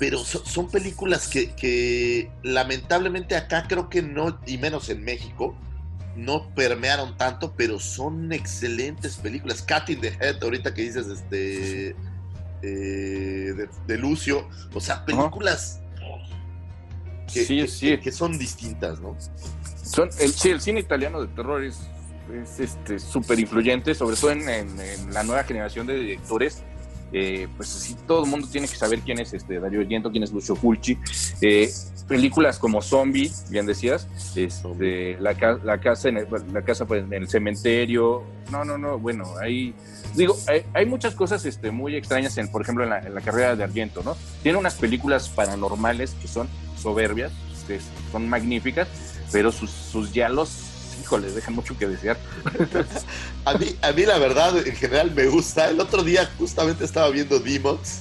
Pero 0.02 0.18
so- 0.18 0.44
son 0.44 0.68
películas 0.68 1.28
que, 1.28 1.52
que 1.52 2.28
lamentablemente 2.42 3.36
acá 3.36 3.66
creo 3.68 3.88
que 3.88 4.02
no, 4.02 4.36
y 4.46 4.58
menos 4.58 4.88
en 4.88 5.04
México, 5.04 5.54
no 6.16 6.52
permearon 6.56 7.16
tanto, 7.16 7.54
pero 7.56 7.78
son 7.78 8.32
excelentes 8.32 9.14
películas. 9.18 9.62
Cat 9.62 9.90
in 9.90 10.00
the 10.00 10.08
Head, 10.20 10.42
ahorita 10.42 10.74
que 10.74 10.82
dices 10.82 11.06
este 11.06 11.90
eh, 11.90 11.94
de, 12.62 13.68
de 13.86 13.96
Lucio, 13.96 14.48
o 14.74 14.80
sea, 14.80 15.04
películas 15.04 15.78
que, 17.32 17.44
Sí, 17.44 17.60
que- 17.60 17.68
sí. 17.68 17.98
que 17.98 18.10
son 18.10 18.36
distintas, 18.38 18.98
¿no? 19.00 19.16
Son, 19.84 20.10
el, 20.18 20.32
sí, 20.32 20.50
el 20.50 20.60
cine 20.60 20.80
italiano 20.80 21.20
de 21.20 21.28
terror 21.28 21.62
es 21.62 21.78
es 22.42 22.58
este 22.58 22.98
súper 22.98 23.38
influyente, 23.38 23.94
sobre 23.94 24.16
todo 24.16 24.32
en, 24.32 24.48
en- 24.48 24.80
en 24.80 25.14
la 25.14 25.22
nueva 25.22 25.44
generación 25.44 25.86
de 25.86 25.94
directores. 25.94 26.64
Eh, 27.12 27.48
pues 27.56 27.68
sí, 27.68 27.96
todo 28.06 28.24
el 28.24 28.30
mundo 28.30 28.48
tiene 28.50 28.66
que 28.66 28.76
saber 28.76 29.00
quién 29.00 29.20
es 29.20 29.32
este 29.34 29.60
Dario 29.60 29.80
Argento, 29.80 30.10
quién 30.10 30.22
es 30.22 30.32
Lucio 30.32 30.56
Fulci. 30.56 30.98
Eh, 31.40 31.70
películas 32.08 32.58
como 32.58 32.82
Zombie, 32.82 33.30
bien 33.48 33.66
decías, 33.66 34.08
este, 34.34 35.18
la, 35.20 35.32
la 35.62 35.80
casa 35.80 36.08
en 36.08 36.18
el, 36.18 36.26
la 36.52 36.62
casa 36.62 36.84
pues, 36.86 37.04
en 37.04 37.12
el 37.12 37.28
cementerio. 37.28 38.22
No, 38.50 38.64
no, 38.64 38.76
no, 38.76 38.98
bueno, 38.98 39.24
hay 39.40 39.74
digo, 40.14 40.36
hay, 40.48 40.62
hay 40.74 40.86
muchas 40.86 41.14
cosas 41.14 41.44
este, 41.44 41.70
muy 41.70 41.96
extrañas, 41.96 42.36
en, 42.38 42.48
por 42.48 42.62
ejemplo, 42.62 42.84
en 42.84 42.90
la, 42.90 42.98
en 43.00 43.14
la 43.14 43.20
carrera 43.20 43.56
de 43.56 43.64
Argento, 43.64 44.02
¿no? 44.04 44.16
Tiene 44.42 44.58
unas 44.58 44.74
películas 44.74 45.28
paranormales 45.28 46.14
que 46.20 46.28
son 46.28 46.48
soberbias, 46.76 47.32
que 47.66 47.78
son 48.10 48.28
magníficas, 48.28 48.88
pero 49.30 49.52
sus, 49.52 49.70
sus 49.70 50.12
diálogos, 50.12 50.50
híjole, 51.00 51.30
dejan 51.30 51.54
mucho 51.54 51.76
que 51.78 51.86
desear. 51.88 52.18
A 53.44 53.54
mí, 53.54 53.74
a 53.82 53.90
mí 53.92 54.04
la 54.06 54.18
verdad, 54.18 54.56
en 54.66 54.76
general 54.76 55.10
me 55.14 55.26
gusta. 55.26 55.68
El 55.68 55.80
otro 55.80 56.02
día 56.04 56.30
justamente 56.38 56.84
estaba 56.84 57.08
viendo 57.10 57.40
Demons. 57.40 58.00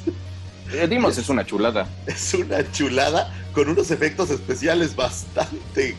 Eh, 0.72 0.88
Dimos 0.88 1.18
es 1.18 1.30
una 1.30 1.46
chulada. 1.46 1.90
Es 2.06 2.34
una 2.36 2.70
chulada 2.72 3.34
con 3.54 3.68
unos 3.70 3.90
efectos 3.92 4.30
especiales 4.30 4.96
bastante 4.96 5.96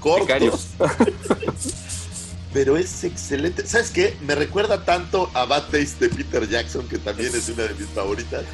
cortos. 0.00 0.68
Pero 2.52 2.76
es 2.76 3.02
excelente. 3.02 3.66
¿Sabes 3.66 3.90
qué? 3.90 4.16
Me 4.26 4.34
recuerda 4.36 4.84
tanto 4.84 5.28
a 5.34 5.44
Bad 5.44 5.64
Taste 5.64 6.08
de 6.08 6.08
Peter 6.08 6.48
Jackson, 6.48 6.86
que 6.88 6.98
también 6.98 7.34
es 7.34 7.48
una 7.48 7.64
de 7.64 7.74
mis 7.74 7.88
favoritas. 7.88 8.44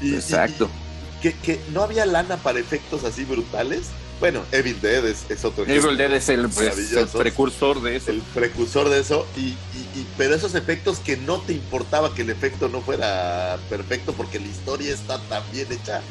Y- 0.00 0.10
y- 0.12 0.14
Exacto. 0.14 0.70
y 1.18 1.22
que, 1.22 1.32
que 1.34 1.60
no 1.72 1.82
había 1.82 2.06
lana 2.06 2.36
para 2.36 2.60
efectos 2.60 3.02
así 3.04 3.24
brutales. 3.24 3.86
Bueno, 4.20 4.44
Evil 4.52 4.78
Dead 4.82 5.04
es, 5.06 5.24
es 5.30 5.44
otro 5.46 5.64
Evil 5.66 5.96
Dead 5.96 6.12
es 6.12 6.28
el, 6.28 6.44
es 6.44 6.58
el 6.58 6.64
Maravilloso. 6.66 7.18
precursor 7.18 7.80
de 7.80 7.96
eso. 7.96 8.10
el 8.10 8.20
precursor 8.20 8.90
de 8.90 9.00
eso, 9.00 9.26
y, 9.34 9.40
y- 9.40 9.56
y- 9.94 10.06
pero 10.18 10.34
esos 10.34 10.54
efectos 10.54 10.98
que 11.00 11.16
no 11.16 11.40
te 11.40 11.54
importaba 11.54 12.14
que 12.14 12.20
el 12.22 12.30
efecto 12.30 12.68
no 12.68 12.82
fuera 12.82 13.58
perfecto 13.70 14.12
porque 14.12 14.38
la 14.38 14.46
historia 14.48 14.92
está 14.92 15.18
tan 15.28 15.42
bien 15.52 15.66
hecha 15.72 16.02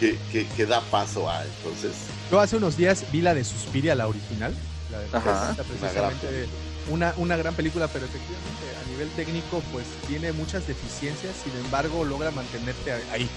que, 0.00 0.18
que- 0.32 0.46
que 0.48 0.64
da 0.66 0.80
paso 0.90 1.28
a 1.30 1.42
entonces 1.44 1.92
Yo 2.30 2.40
hace 2.40 2.56
unos 2.56 2.78
días 2.78 3.04
vi 3.12 3.20
la 3.20 3.34
de 3.34 3.44
Suspiria, 3.44 3.94
la 3.94 4.08
original. 4.08 4.54
La 4.90 4.98
de 5.00 5.06
Ajá. 5.12 5.54
precisamente 5.68 6.46
una, 6.90 7.14
una 7.18 7.36
gran 7.36 7.54
película, 7.54 7.88
pero 7.88 8.06
efectivamente 8.06 8.64
a 8.84 8.90
nivel 8.90 9.08
técnico 9.16 9.62
pues 9.72 9.84
tiene 10.08 10.32
muchas 10.32 10.66
deficiencias, 10.66 11.34
sin 11.44 11.54
embargo 11.64 12.04
logra 12.04 12.30
mantenerte 12.30 12.92
ahí. 13.12 13.28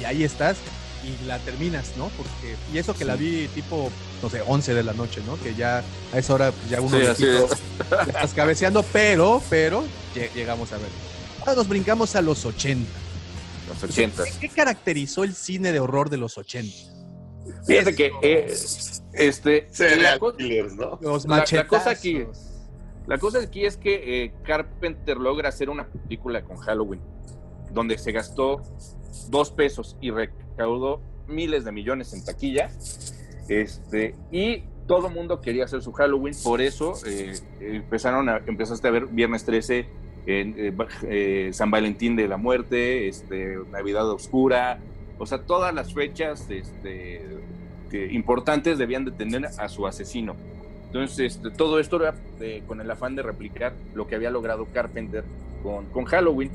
Y 0.00 0.04
ahí 0.04 0.22
estás 0.24 0.56
y 1.04 1.24
la 1.26 1.38
terminas, 1.40 1.92
¿no? 1.96 2.08
Porque, 2.16 2.56
y 2.72 2.78
eso 2.78 2.94
que 2.94 3.04
la 3.04 3.16
vi 3.16 3.48
tipo, 3.48 3.90
no 4.22 4.30
sé, 4.30 4.42
11 4.46 4.74
de 4.74 4.82
la 4.82 4.92
noche, 4.92 5.20
¿no? 5.26 5.36
Que 5.40 5.54
ya 5.54 5.82
a 6.12 6.18
esa 6.18 6.34
hora 6.34 6.52
pues, 6.52 6.70
ya 6.70 6.80
uno 6.80 6.98
Sí, 6.98 7.06
así 7.06 7.24
es. 7.26 7.50
ya 7.90 8.02
estás 8.02 8.34
cabeceando, 8.34 8.82
pero, 8.92 9.42
pero 9.50 9.84
lle- 10.14 10.30
llegamos 10.34 10.72
a 10.72 10.78
ver. 10.78 10.88
Ahora 11.40 11.54
nos 11.56 11.68
brincamos 11.68 12.14
a 12.16 12.22
los 12.22 12.44
80. 12.44 12.88
Los 13.68 13.82
ochentas. 13.82 14.26
¿Qué, 14.38 14.48
qué 14.48 14.54
caracterizó 14.54 15.24
el 15.24 15.34
cine 15.34 15.72
de 15.72 15.80
horror 15.80 16.08
de 16.10 16.16
los 16.18 16.38
80? 16.38 16.72
Fíjate 17.66 17.94
que 17.94 18.12
eh, 18.22 18.54
este 19.12 19.68
la. 20.00 20.18
Los 21.00 21.26
La- 21.26 21.44
la 21.50 21.66
cosa 21.66 21.90
aquí- 21.90 22.24
la 23.06 23.18
cosa 23.18 23.38
aquí 23.40 23.64
es 23.64 23.76
que 23.76 24.24
eh, 24.24 24.34
Carpenter 24.44 25.16
logra 25.16 25.48
hacer 25.48 25.68
una 25.70 25.88
película 25.88 26.42
con 26.44 26.56
Halloween, 26.58 27.00
donde 27.72 27.98
se 27.98 28.12
gastó 28.12 28.62
dos 29.28 29.50
pesos 29.50 29.96
y 30.00 30.10
recaudó 30.52 31.00
miles 31.26 31.64
de 31.64 31.72
millones 31.72 32.12
en 32.12 32.24
taquilla. 32.24 32.70
Este, 33.48 34.14
y 34.30 34.64
todo 34.86 35.10
mundo 35.10 35.40
quería 35.40 35.64
hacer 35.64 35.82
su 35.82 35.92
Halloween, 35.92 36.34
por 36.42 36.60
eso 36.60 36.94
eh, 37.06 37.34
empezaron 37.60 38.28
a, 38.28 38.38
empezaste 38.46 38.88
a 38.88 38.90
ver 38.90 39.06
Viernes 39.06 39.44
13, 39.44 39.86
en, 40.26 40.54
eh, 40.56 40.76
eh, 41.04 41.50
San 41.52 41.70
Valentín 41.70 42.14
de 42.14 42.28
la 42.28 42.36
Muerte, 42.36 43.08
este, 43.08 43.58
Navidad 43.70 44.08
Oscura, 44.08 44.78
o 45.18 45.26
sea, 45.26 45.42
todas 45.42 45.74
las 45.74 45.92
fechas 45.94 46.48
este, 46.50 47.24
importantes 48.10 48.78
debían 48.78 49.04
de 49.04 49.12
tener 49.12 49.46
a 49.46 49.68
su 49.68 49.86
asesino. 49.86 50.36
Entonces, 50.86 51.36
este, 51.36 51.50
todo 51.50 51.78
esto 51.78 51.96
era 51.96 52.14
con 52.66 52.80
el 52.80 52.90
afán 52.90 53.16
de 53.16 53.22
replicar 53.22 53.72
lo 53.94 54.06
que 54.06 54.14
había 54.14 54.30
logrado 54.30 54.66
Carpenter 54.72 55.24
con, 55.62 55.86
con 55.86 56.04
Halloween. 56.04 56.50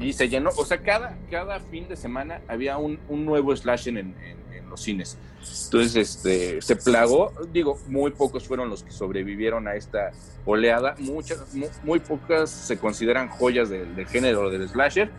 Y 0.00 0.12
se 0.14 0.28
llenó, 0.28 0.50
o 0.56 0.64
sea, 0.64 0.78
cada, 0.78 1.16
cada 1.30 1.60
fin 1.60 1.86
de 1.88 1.94
semana 1.96 2.40
había 2.48 2.78
un, 2.78 2.98
un 3.08 3.24
nuevo 3.26 3.54
slasher 3.54 3.96
en, 3.98 4.14
en- 4.24 4.40
en 4.54 4.68
los 4.70 4.80
cines. 4.82 5.18
Entonces, 5.64 5.94
este, 5.96 6.62
se 6.62 6.76
plagó, 6.76 7.32
digo, 7.52 7.78
muy 7.88 8.10
pocos 8.12 8.46
fueron 8.46 8.68
los 8.70 8.82
que 8.82 8.90
sobrevivieron 8.92 9.66
a 9.68 9.74
esta 9.74 10.12
oleada, 10.46 10.94
muchas, 10.98 11.52
mu- 11.54 11.68
muy, 11.82 11.98
pocas 12.00 12.50
se 12.50 12.78
consideran 12.78 13.28
joyas 13.28 13.68
del, 13.68 13.94
del 13.96 14.06
género 14.06 14.48
del 14.50 14.68
slasher, 14.68 15.10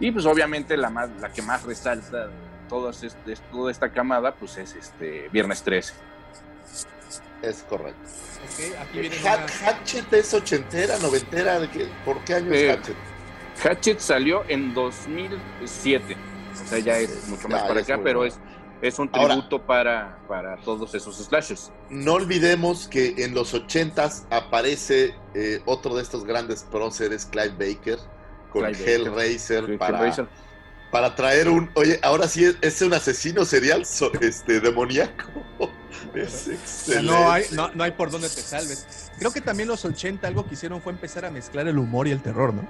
y 0.00 0.10
pues 0.10 0.26
obviamente 0.26 0.76
la, 0.76 0.90
más, 0.90 1.08
la 1.20 1.32
que 1.32 1.40
más 1.42 1.62
resalta 1.64 2.28
todas 2.68 3.02
este- 3.04 3.36
toda 3.50 3.70
esta 3.70 3.90
camada, 3.90 4.34
pues 4.34 4.56
es 4.58 4.74
este 4.74 5.28
Viernes 5.30 5.62
13. 5.62 5.94
Es 7.42 7.62
correcto. 7.68 8.00
Ok, 8.02 8.76
aquí 8.80 8.98
viene 9.00 9.16
Hat- 9.26 9.50
una- 9.62 9.70
Hatchet 9.70 10.12
es 10.12 10.34
ochentera, 10.34 10.98
noventera. 10.98 11.60
¿por 12.04 12.18
qué 12.24 12.34
año 12.34 12.52
Eh, 12.52 12.70
es 12.70 12.76
Hatchet? 12.76 12.96
Hatchet 13.62 14.00
salió 14.00 14.44
en 14.48 14.74
2007, 14.74 16.16
o 16.64 16.68
sea, 16.68 16.78
ya 16.78 16.98
es 16.98 17.28
mucho 17.28 17.48
más 17.48 17.62
Ya, 17.62 17.68
para 17.68 17.80
acá, 17.80 18.00
pero 18.02 18.20
bueno. 18.20 18.34
es, 18.34 18.40
es 18.82 18.98
un 18.98 19.08
Ahora- 19.12 19.34
tributo 19.34 19.62
para, 19.66 20.18
para 20.28 20.56
todos 20.58 20.94
esos 20.94 21.16
slashers. 21.16 21.72
No 21.90 22.14
olvidemos 22.14 22.88
que 22.88 23.14
en 23.24 23.34
los 23.34 23.54
ochentas 23.54 24.26
aparece 24.30 25.14
eh, 25.34 25.60
otro 25.64 25.96
de 25.96 26.02
estos 26.02 26.24
grandes 26.24 26.62
próceres, 26.64 27.26
Clive 27.26 27.54
Baker, 27.74 27.98
con 28.52 28.64
Clive. 28.64 28.94
Hellraiser, 28.94 29.78
para, 29.78 29.98
Hellraiser. 29.98 30.28
para 30.90 31.14
traer 31.14 31.48
un... 31.48 31.70
Oye, 31.74 31.98
ahora 32.02 32.28
sí 32.28 32.44
es, 32.44 32.56
es 32.60 32.82
un 32.82 32.92
asesino 32.94 33.44
serial 33.44 33.82
este, 34.20 34.60
demoníaco. 34.60 35.24
Es 36.14 36.48
excelente. 36.48 37.10
no, 37.10 37.30
hay, 37.30 37.44
no, 37.52 37.70
no 37.74 37.82
hay 37.84 37.90
por 37.92 38.10
dónde 38.10 38.28
te 38.28 38.40
salves. 38.40 39.10
Creo 39.18 39.32
que 39.32 39.40
también 39.40 39.68
los 39.68 39.84
80 39.84 40.26
algo 40.26 40.46
que 40.46 40.54
hicieron 40.54 40.80
fue 40.80 40.92
empezar 40.92 41.24
a 41.24 41.30
mezclar 41.30 41.66
el 41.68 41.78
humor 41.78 42.06
y 42.06 42.10
el 42.10 42.22
terror, 42.22 42.54
¿no? 42.54 42.66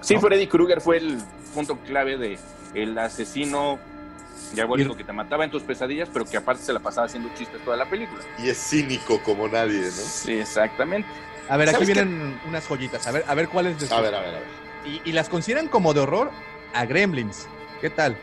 Sí, 0.00 0.14
¿No? 0.14 0.20
Freddy 0.20 0.46
Krueger 0.46 0.80
fue 0.80 0.98
el 0.98 1.18
punto 1.54 1.76
clave 1.78 2.16
de 2.16 2.38
el 2.74 2.96
asesino 2.98 3.78
diabólico 4.52 4.96
que 4.96 5.04
te 5.04 5.12
mataba 5.12 5.44
en 5.44 5.50
tus 5.50 5.62
pesadillas, 5.62 6.08
pero 6.12 6.24
que 6.24 6.36
aparte 6.36 6.62
se 6.62 6.72
la 6.72 6.80
pasaba 6.80 7.06
haciendo 7.06 7.28
chistes 7.36 7.62
toda 7.64 7.76
la 7.76 7.88
película. 7.88 8.22
Y 8.38 8.48
es 8.48 8.58
cínico 8.58 9.20
como 9.22 9.48
nadie, 9.48 9.80
¿no? 9.80 9.90
Sí, 9.90 10.32
exactamente. 10.32 11.08
A 11.48 11.56
ver, 11.56 11.70
aquí 11.70 11.84
vienen 11.84 12.38
unas 12.46 12.66
joyitas. 12.66 13.06
A 13.06 13.12
ver, 13.12 13.24
a 13.26 13.34
ver 13.34 13.48
cuáles 13.48 13.78
de 13.80 13.94
A 13.94 14.00
ver, 14.00 14.14
a 14.14 14.20
ver, 14.20 14.28
a 14.28 14.32
ver. 14.32 14.42
Y, 14.86 15.10
y 15.10 15.12
las 15.12 15.28
consideran 15.28 15.68
como 15.68 15.92
de 15.94 16.00
horror 16.00 16.30
a 16.74 16.84
Gremlins. 16.84 17.46
¿Qué 17.80 17.90
tal? 17.90 18.16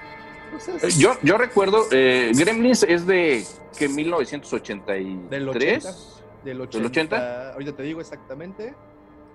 Pues 0.51 0.67
Eh, 0.67 0.89
Yo, 0.97 1.17
yo 1.21 1.37
recuerdo, 1.37 1.85
eh, 1.91 2.31
Gremlins 2.35 2.83
es 2.83 3.05
de 3.05 3.45
que 3.77 3.89
1983. 3.89 5.29
Del 5.29 5.49
80. 5.49 5.95
Del 6.43 6.61
80. 6.61 6.77
¿Del 6.77 6.85
80? 6.85 7.51
Ahorita 7.53 7.71
te 7.73 7.83
digo 7.83 8.01
exactamente. 8.01 8.73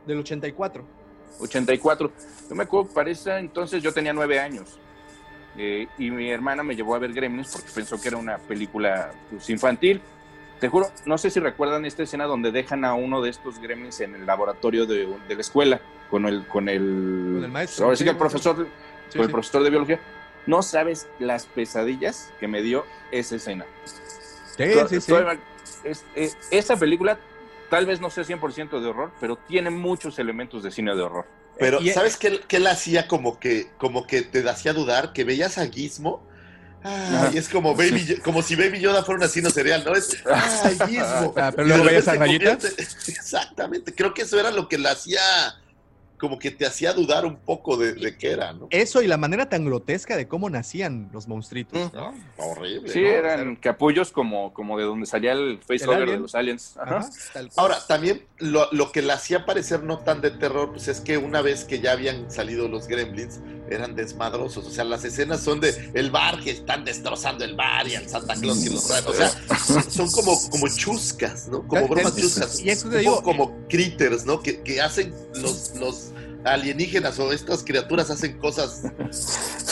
Del 0.07 0.18
84. 0.18 0.84
84. 1.39 2.10
Yo 2.49 2.55
me 2.57 2.65
acuerdo, 2.65 2.89
para 2.92 3.10
esa 3.10 3.39
entonces 3.39 3.83
yo 3.83 3.92
tenía 3.92 4.12
nueve 4.12 4.39
años. 4.41 4.78
Eh, 5.57 5.89
y 5.99 6.10
mi 6.10 6.31
hermana 6.31 6.62
me 6.62 6.76
llevó 6.76 6.94
a 6.94 6.99
ver 6.99 7.12
Gremlins 7.12 7.52
porque 7.52 7.68
pensó 7.75 8.00
que 8.00 8.09
era 8.09 8.17
una 8.17 8.39
película 8.39 9.12
pues, 9.31 9.49
infantil. 9.50 10.00
Te 10.60 10.68
juro, 10.68 10.91
no 11.07 11.17
sé 11.18 11.31
si 11.31 11.41
recuerdan 11.41 11.84
esta 11.86 12.02
escena 12.02 12.25
donde 12.26 12.52
dejan 12.52 12.84
a 12.84 12.94
uno 12.94 13.20
de 13.23 13.31
estos 13.31 13.59
Gremlins 13.59 14.00
en 14.00 14.15
el 14.15 14.26
laboratorio 14.26 14.86
de, 14.86 15.07
de 15.28 15.34
la 15.34 15.41
escuela 15.41 15.81
con 16.10 16.26
el 16.26 16.47
con 16.47 16.68
el, 16.68 16.78
Con 17.36 17.44
el 17.44 17.50
maestro, 17.50 17.86
ahora 17.86 17.97
sí 17.97 18.05
que 18.05 18.10
el 18.10 18.17
profesor, 18.17 18.67
Sí, 19.09 19.17
con 19.18 19.26
el 19.26 19.33
profesor 19.33 19.62
de 19.62 19.70
biología. 19.70 20.00
No 20.47 20.62
sabes 20.62 21.09
las 21.18 21.47
pesadillas 21.47 22.33
que 22.41 22.47
me 22.49 22.62
dio 22.62 22.84
esa 23.10 23.36
escena. 23.36 23.65
Sí, 24.57 24.65
sí, 24.89 25.00
sí. 25.00 25.09
todavía- 25.12 25.41
es- 25.84 26.05
es- 26.15 26.36
esa 26.50 26.76
película 26.76 27.18
tal 27.71 27.87
vez 27.87 28.01
no 28.01 28.11
sea 28.11 28.25
100% 28.25 28.81
de 28.81 28.87
horror, 28.89 29.13
pero 29.21 29.37
tiene 29.37 29.71
muchos 29.71 30.19
elementos 30.19 30.63
de 30.63 30.71
cine 30.71 30.95
de 30.95 31.03
horror. 31.03 31.27
Pero, 31.59 31.81
Y- 31.81 31.91
¿sabes 31.91 32.17
qué, 32.17 32.41
qué 32.49 32.59
le 32.59 32.71
hacía 32.71 33.07
como 33.09 33.39
que, 33.39 33.69
como 33.79 34.07
que 34.07 34.23
te 34.23 34.49
hacía 34.49 34.73
dudar? 34.73 35.13
Que 35.13 35.25
veías 35.25 35.57
a 35.59 35.67
Gizmo. 35.67 36.29
Ay, 36.83 37.37
es 37.37 37.51
como 37.51 37.75
Baby, 37.75 38.17
como 38.25 38.41
si 38.41 38.57
Baby 38.57 38.81
Yoda 38.81 39.05
fuera 39.05 39.19
un 39.19 39.25
asesino 39.25 39.51
serial, 39.51 39.85
¿no? 39.85 39.93
Es, 39.95 40.17
ay, 40.65 40.79
Gizmo. 40.89 41.35
Ah, 41.37 41.53
pero 41.55 41.69
luego 41.69 41.85
veías 41.85 42.09
a 42.09 42.17
convierte- 42.17 42.73
Exactamente. 43.09 43.95
Creo 43.95 44.15
que 44.15 44.23
eso 44.23 44.41
era 44.41 44.51
lo 44.51 44.67
que 44.69 44.79
le 44.79 44.89
hacía, 44.89 45.21
como 46.21 46.39
que 46.39 46.51
te 46.51 46.67
hacía 46.67 46.93
dudar 46.93 47.25
un 47.25 47.37
poco 47.37 47.77
de, 47.77 47.95
de 47.95 48.17
qué 48.17 48.33
era, 48.33 48.53
¿no? 48.53 48.69
Eso 48.71 49.03
y 49.03 49.07
la 49.07 49.17
manera 49.17 49.49
tan 49.49 49.65
grotesca 49.65 50.17
de 50.17 50.29
cómo 50.29 50.51
nacían 50.51 51.09
los 51.13 51.27
monstruitos. 51.27 51.93
¿No? 51.95 52.15
Horrible. 52.37 52.93
Sí, 52.93 53.01
¿no? 53.01 53.09
eran 53.09 53.57
capullos 53.57 54.13
como, 54.13 54.53
como 54.53 54.79
de 54.79 54.85
donde 54.85 55.07
salía 55.07 55.33
el 55.33 55.59
facehugger 55.67 56.11
de 56.11 56.19
los 56.19 56.35
aliens. 56.35 56.77
Ajá. 56.77 57.09
Ahora, 57.57 57.79
también 57.89 58.23
lo, 58.39 58.69
lo 58.71 58.93
que 58.93 59.03
le 59.03 59.13
hacía 59.13 59.47
parecer 59.47 59.83
no 59.83 59.99
tan 60.01 60.21
de 60.21 60.31
terror, 60.31 60.71
pues 60.71 60.89
es 60.89 61.01
que 61.01 61.17
una 61.17 61.41
vez 61.41 61.65
que 61.65 61.81
ya 61.81 61.93
habían 61.93 62.31
salido 62.31 62.69
los 62.69 62.87
gremlins, 62.87 63.41
eran 63.71 63.95
desmadrosos. 63.95 64.67
O 64.67 64.71
sea, 64.71 64.85
las 64.85 65.05
escenas 65.05 65.41
son 65.41 65.61
de 65.61 65.91
el 65.95 66.11
bar 66.11 66.41
que 66.41 66.51
están 66.51 66.85
destrozando 66.85 67.45
el 67.45 67.55
bar 67.55 67.87
y 67.89 67.95
al 67.95 68.09
Santa 68.09 68.35
Claus 68.35 68.63
que 68.63 68.71
los 68.71 68.87
traen. 68.87 69.07
O 69.07 69.13
sea, 69.15 69.31
son 69.89 70.11
como, 70.11 70.39
como 70.51 70.69
chuscas, 70.69 71.49
¿no? 71.49 71.67
Como 71.67 71.89
bromas 71.89 72.17
chuscas. 72.17 72.61
y 72.61 72.71
eso 72.71 72.91
te 72.91 72.99
digo, 72.99 73.23
como 73.23 73.67
critters, 73.69 74.27
¿no? 74.27 74.43
Que, 74.43 74.61
que 74.61 74.81
hacen 74.81 75.15
los, 75.35 75.75
los 75.77 76.10
alienígenas 76.44 77.19
o 77.19 77.33
estas 77.33 77.62
criaturas 77.65 78.10
hacen 78.10 78.39
cosas 78.39 78.83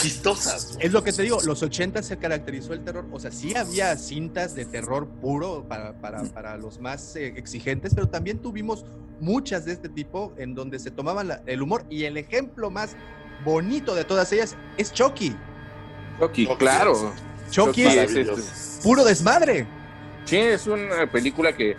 chistosas. 0.01 0.77
Es 0.79 0.91
lo 0.91 1.03
que 1.03 1.11
te 1.11 1.23
digo, 1.23 1.39
los 1.45 1.61
80 1.63 2.01
se 2.03 2.17
caracterizó 2.17 2.73
el 2.73 2.83
terror, 2.83 3.05
o 3.11 3.19
sea, 3.19 3.31
sí 3.31 3.55
había 3.55 3.95
cintas 3.97 4.55
de 4.55 4.65
terror 4.65 5.07
puro 5.07 5.65
para, 5.67 5.93
para, 5.99 6.23
para 6.25 6.57
los 6.57 6.79
más 6.79 7.15
eh, 7.15 7.33
exigentes, 7.35 7.93
pero 7.95 8.07
también 8.07 8.39
tuvimos 8.39 8.85
muchas 9.19 9.65
de 9.65 9.73
este 9.73 9.89
tipo 9.89 10.33
en 10.37 10.55
donde 10.55 10.79
se 10.79 10.91
tomaban 10.91 11.27
la- 11.27 11.41
el 11.45 11.61
humor 11.61 11.85
y 11.89 12.05
el 12.05 12.17
ejemplo 12.17 12.69
más 12.69 12.95
bonito 13.43 13.95
de 13.95 14.03
todas 14.05 14.31
ellas 14.31 14.55
es 14.77 14.93
Chucky. 14.93 15.35
Chucky, 16.19 16.45
Chucky, 16.45 16.57
claro. 16.57 16.93
Chucky 17.49 17.51
Chucky 17.51 17.81
es 17.83 17.87
es, 17.95 17.95
maravilloso. 18.11 18.39
este, 18.41 18.83
puro 18.83 19.03
desmadre. 19.03 19.67
Sí, 20.25 20.37
es 20.37 20.67
una 20.67 21.09
película 21.11 21.55
que, 21.55 21.75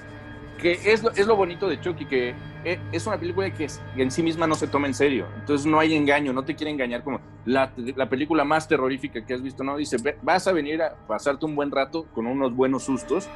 que 0.60 0.78
es, 0.92 1.02
lo, 1.02 1.10
es 1.12 1.26
lo 1.26 1.36
bonito 1.36 1.68
de 1.68 1.80
Chucky, 1.80 2.06
que 2.06 2.34
es 2.64 3.06
una 3.06 3.18
película 3.18 3.50
que 3.52 3.66
en 3.96 4.10
sí 4.10 4.22
misma 4.22 4.46
no 4.46 4.54
se 4.54 4.66
toma 4.66 4.86
en 4.86 4.94
serio. 4.94 5.26
Entonces 5.38 5.66
no 5.66 5.78
hay 5.80 5.94
engaño, 5.94 6.32
no 6.32 6.44
te 6.44 6.54
quiere 6.54 6.70
engañar 6.70 7.02
como 7.02 7.20
la, 7.46 7.72
la 7.96 8.08
película 8.08 8.44
más 8.44 8.68
terrorífica 8.68 9.24
que 9.24 9.34
has 9.34 9.42
visto, 9.42 9.64
¿no? 9.64 9.76
Dice, 9.76 9.96
"Ve- 10.02 10.18
vas 10.22 10.46
a 10.46 10.52
venir 10.52 10.82
a 10.82 10.94
pasarte 11.06 11.46
un 11.46 11.54
buen 11.56 11.70
rato 11.70 12.04
con 12.14 12.26
unos 12.26 12.54
buenos 12.54 12.84
sustos 12.84 13.28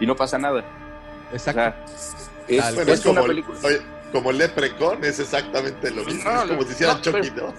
y 0.00 0.06
no 0.06 0.16
pasa 0.16 0.38
nada. 0.38 0.64
O 1.30 1.34
Exacto. 1.34 1.60
sea, 1.60 1.84
es, 2.48 2.60
Tal 2.60 2.74
Bueno, 2.74 2.92
es 2.92 2.98
es 2.98 3.04
como, 3.04 3.12
una 3.12 3.20
el- 3.22 3.26
película. 3.28 3.58
oye, 3.64 3.78
como 4.12 4.30
el 4.30 4.38
Leprecon, 4.38 5.04
es 5.04 5.20
exactamente 5.20 5.90
lo 5.90 6.04
mismo. 6.04 6.30
No, 6.30 6.42
es 6.42 6.48
como 6.50 6.62
si 6.62 6.72
hicieran 6.72 6.96
no, 6.96 7.02
Chucky 7.02 7.30
pero- 7.30 7.46
2. 7.46 7.54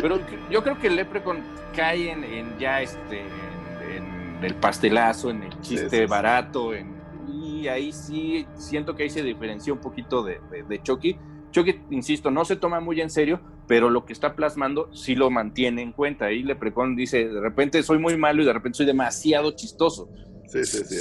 Pero 0.00 0.18
yo 0.50 0.62
creo 0.64 0.78
que 0.78 0.86
el 0.88 0.96
Leprechaun 0.96 1.42
cae 1.76 2.10
en, 2.10 2.24
en 2.24 2.58
ya 2.58 2.80
este 2.82 3.20
en, 3.20 4.38
en 4.38 4.44
el 4.44 4.54
pastelazo, 4.54 5.30
en 5.30 5.42
el 5.44 5.60
chiste 5.60 5.90
Sí, 5.90 5.96
sí, 5.96 6.02
sí. 6.02 6.06
barato, 6.06 6.74
en, 6.74 7.01
y 7.62 7.68
ahí 7.68 7.92
sí 7.92 8.46
siento 8.56 8.94
que 8.96 9.04
ahí 9.04 9.10
se 9.10 9.22
diferencia 9.22 9.72
un 9.72 9.80
poquito 9.80 10.22
de, 10.24 10.40
de, 10.50 10.64
de 10.64 10.82
Chucky. 10.82 11.16
Chucky, 11.52 11.80
insisto, 11.90 12.30
no 12.30 12.44
se 12.44 12.56
toma 12.56 12.80
muy 12.80 13.00
en 13.00 13.10
serio, 13.10 13.40
pero 13.68 13.88
lo 13.90 14.04
que 14.04 14.12
está 14.12 14.34
plasmando 14.34 14.88
sí 14.92 15.14
lo 15.14 15.30
mantiene 15.30 15.82
en 15.82 15.92
cuenta. 15.92 16.26
Ahí 16.26 16.42
Leprechaun 16.42 16.96
dice, 16.96 17.28
de 17.28 17.40
repente 17.40 17.82
soy 17.82 17.98
muy 17.98 18.16
malo 18.16 18.42
y 18.42 18.46
de 18.46 18.52
repente 18.52 18.78
soy 18.78 18.86
demasiado 18.86 19.52
chistoso. 19.52 20.08
Sí, 20.48 20.64
sí, 20.64 20.78
sí. 20.84 20.96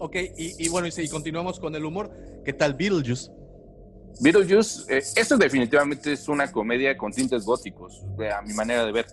Ok, 0.00 0.16
y, 0.36 0.64
y 0.66 0.68
bueno, 0.68 0.88
y, 0.88 1.08
continuamos 1.08 1.60
con 1.60 1.74
el 1.74 1.84
humor. 1.84 2.10
¿Qué 2.44 2.52
tal 2.52 2.74
Beetlejuice? 2.74 3.30
Beetlejuice, 4.20 4.82
eh, 4.94 5.02
esto 5.14 5.36
definitivamente 5.36 6.12
es 6.12 6.26
una 6.28 6.50
comedia 6.50 6.96
con 6.96 7.12
tintes 7.12 7.44
góticos, 7.44 8.02
a 8.34 8.40
mi 8.42 8.54
manera 8.54 8.84
de 8.84 8.92
ver, 8.92 9.06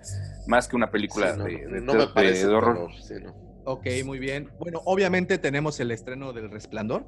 más 0.48 0.68
que 0.68 0.76
una 0.78 0.90
película 0.90 1.34
Sí, 1.34 1.38
no, 1.38 1.44
de, 1.46 1.52
de- 1.68 1.82
no 1.82 1.92
de- 1.94 2.00
me 2.00 2.08
parece 2.08 2.48
de 2.48 2.54
horror. 2.54 2.76
terror, 2.76 2.92
sí, 3.02 3.14
no. 3.22 3.43
Ok, 3.66 3.88
muy 4.06 4.20
bien. 4.20 4.50
Bueno, 4.60 4.82
obviamente 4.86 5.38
tenemos 5.38 5.80
el 5.80 5.92
estreno 5.92 6.34
del 6.34 6.50
Resplandor. 6.50 7.06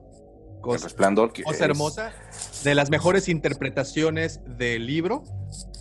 El 0.56 0.61
Cosa, 0.61 0.85
resplandor 0.85 1.32
que 1.32 1.43
cosa 1.43 1.58
es- 1.58 1.61
hermosa. 1.61 2.14
De 2.64 2.74
las 2.74 2.90
mejores 2.90 3.30
interpretaciones 3.30 4.40
del 4.58 4.88
libro. 4.88 5.24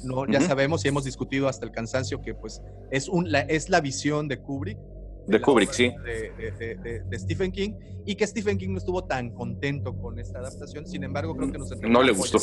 No, 0.02 0.26
ya 0.30 0.42
sabemos 0.42 0.84
y 0.84 0.88
hemos 0.88 1.04
discutido 1.04 1.48
hasta 1.48 1.64
el 1.64 1.72
cansancio 1.72 2.20
que 2.20 2.34
pues 2.34 2.60
es, 2.90 3.08
un, 3.08 3.32
la, 3.32 3.40
es 3.40 3.70
la 3.70 3.80
visión 3.80 4.28
de 4.28 4.38
Kubrick. 4.40 4.78
De 5.26 5.40
Kubrick, 5.40 5.72
sí. 5.72 5.90
De, 6.04 7.18
Stephen 7.18 7.50
King. 7.50 7.72
Y 8.04 8.16
que 8.16 8.26
Stephen 8.26 8.58
King 8.58 8.72
no 8.72 8.78
estuvo 8.78 9.04
tan 9.04 9.30
contento 9.30 9.96
con 9.96 10.18
esta 10.18 10.40
adaptación. 10.40 10.86
Sin 10.86 11.02
embargo, 11.02 11.34
creo 11.34 11.50
que 11.50 11.58
nos 11.58 11.70
No 11.80 12.02
le 12.02 12.12
gustó. 12.12 12.36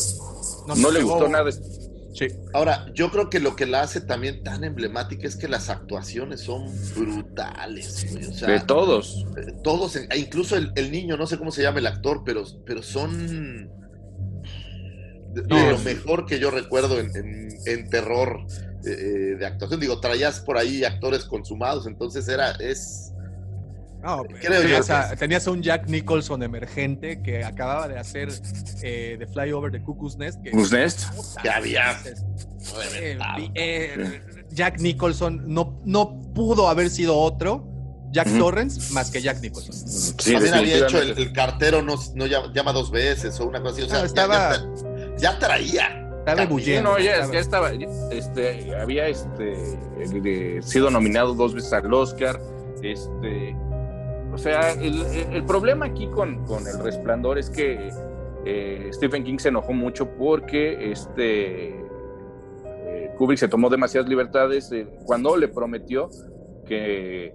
Nos 0.67 0.79
No 0.79 0.89
le 0.89 1.03
gustó 1.03 1.27
nada. 1.27 1.51
Sí. 2.13 2.27
Ahora, 2.53 2.87
yo 2.93 3.09
creo 3.09 3.29
que 3.29 3.39
lo 3.39 3.55
que 3.55 3.65
la 3.65 3.81
hace 3.83 4.01
también 4.01 4.43
tan 4.43 4.63
emblemática 4.63 5.27
es 5.27 5.35
que 5.37 5.47
las 5.47 5.69
actuaciones 5.69 6.41
son 6.41 6.65
brutales, 6.95 8.05
güey. 8.11 8.25
O 8.25 8.33
sea, 8.33 8.47
De 8.49 8.59
todos. 8.59 9.25
eh, 9.37 9.53
todos, 9.63 9.95
e 9.95 10.17
incluso 10.17 10.57
el, 10.57 10.71
el 10.75 10.91
niño, 10.91 11.15
no 11.17 11.25
sé 11.27 11.37
cómo 11.37 11.51
se 11.51 11.61
llama 11.61 11.79
el 11.79 11.87
actor, 11.87 12.23
pero, 12.25 12.43
pero 12.65 12.83
son 12.83 13.69
de, 15.33 15.43
lo 15.71 15.77
mejor 15.79 16.25
que 16.25 16.39
yo 16.39 16.51
recuerdo 16.51 16.99
en, 16.99 17.15
en- 17.15 17.49
en 17.65 17.89
terror 17.89 18.39
eh, 18.85 18.89
eh, 18.89 19.35
de 19.37 19.45
actuación. 19.45 19.79
Digo, 19.79 19.99
traías 20.01 20.41
por 20.41 20.57
ahí 20.57 20.83
actores 20.83 21.23
consumados, 21.25 21.87
entonces 21.87 22.27
era, 22.27 22.51
es... 22.59 23.13
No, 24.03 24.23
Creo 24.23 24.53
yo 24.53 24.61
tenías, 24.61 24.89
a, 24.89 25.13
es. 25.13 25.19
tenías 25.19 25.47
a 25.47 25.51
un 25.51 25.61
Jack 25.61 25.87
Nicholson 25.87 26.41
emergente 26.43 27.21
que 27.21 27.43
acababa 27.43 27.87
de 27.87 27.99
hacer 27.99 28.29
eh, 28.81 29.15
The 29.19 29.27
Flyover 29.27 29.71
de 29.71 29.81
Cuckoo's 29.83 30.17
Nest. 30.17 30.41
Que? 30.41 30.51
Puta, 30.51 30.87
Que 31.43 31.49
había 31.49 31.97
eh, 32.93 33.17
eh, 33.55 34.21
Jack 34.51 34.79
Nicholson 34.79 35.43
no, 35.47 35.79
no 35.85 36.19
pudo 36.33 36.67
haber 36.69 36.89
sido 36.89 37.17
otro 37.17 37.67
Jack 38.11 38.27
Ujú. 38.27 38.39
Torrance 38.39 38.93
más 38.93 39.09
que 39.11 39.21
Jack 39.21 39.39
Nicholson. 39.41 39.73
Sí, 39.73 40.33
También 40.33 40.53
había 40.53 40.77
hecho 40.79 40.99
el, 41.01 41.31
cartero, 41.31 41.81
no, 41.81 41.95
no 42.15 42.25
llama, 42.25 42.51
llama 42.53 42.73
dos 42.73 42.91
veces 42.91 43.39
o 43.39 43.45
una 43.47 43.61
cosa 43.61 43.75
así. 43.75 43.81
O 43.83 43.87
sea, 43.87 43.97
Ah, 43.97 44.01
ya- 44.01 44.05
estaba- 44.05 44.57
ya, 44.57 45.17
ya 45.17 45.39
traía. 45.39 45.97
Estaba 46.19 46.45
bullendo. 46.45 46.91
no, 46.91 46.99
ya, 46.99 47.13
estaba- 47.15 47.33
ya 47.33 47.39
estaba. 47.39 47.73
ya, 47.73 47.87
Este, 48.11 48.75
había 48.75 49.07
este, 49.07 49.53
eh, 49.99 50.59
sido 50.61 50.91
nominado 50.91 51.33
dos 51.33 51.53
veces 51.53 51.71
al 51.73 51.91
Oscar. 51.93 52.39
Este, 52.83 53.55
o 54.33 54.37
sea, 54.37 54.71
el, 54.73 55.43
problema 55.45 55.85
aquí 55.87 56.07
con, 56.07 56.43
con 56.45 56.65
El 56.67 56.79
Resplandor 56.83 57.37
es 57.37 57.49
que 57.49 57.89
eh, 58.45 58.89
Stephen 58.91 59.23
King 59.23 59.37
se 59.37 59.49
enojó 59.49 59.73
mucho 59.73 60.09
porque 60.17 60.91
este, 60.91 61.69
eh, 62.65 63.11
Kubrick 63.17 63.39
se 63.39 63.47
tomó 63.47 63.69
demasiadas 63.69 64.09
libertades 64.09 64.71
eh, 64.71 64.87
cuando 65.05 65.35
le 65.37 65.47
prometió 65.47 66.09
que, 66.65 67.33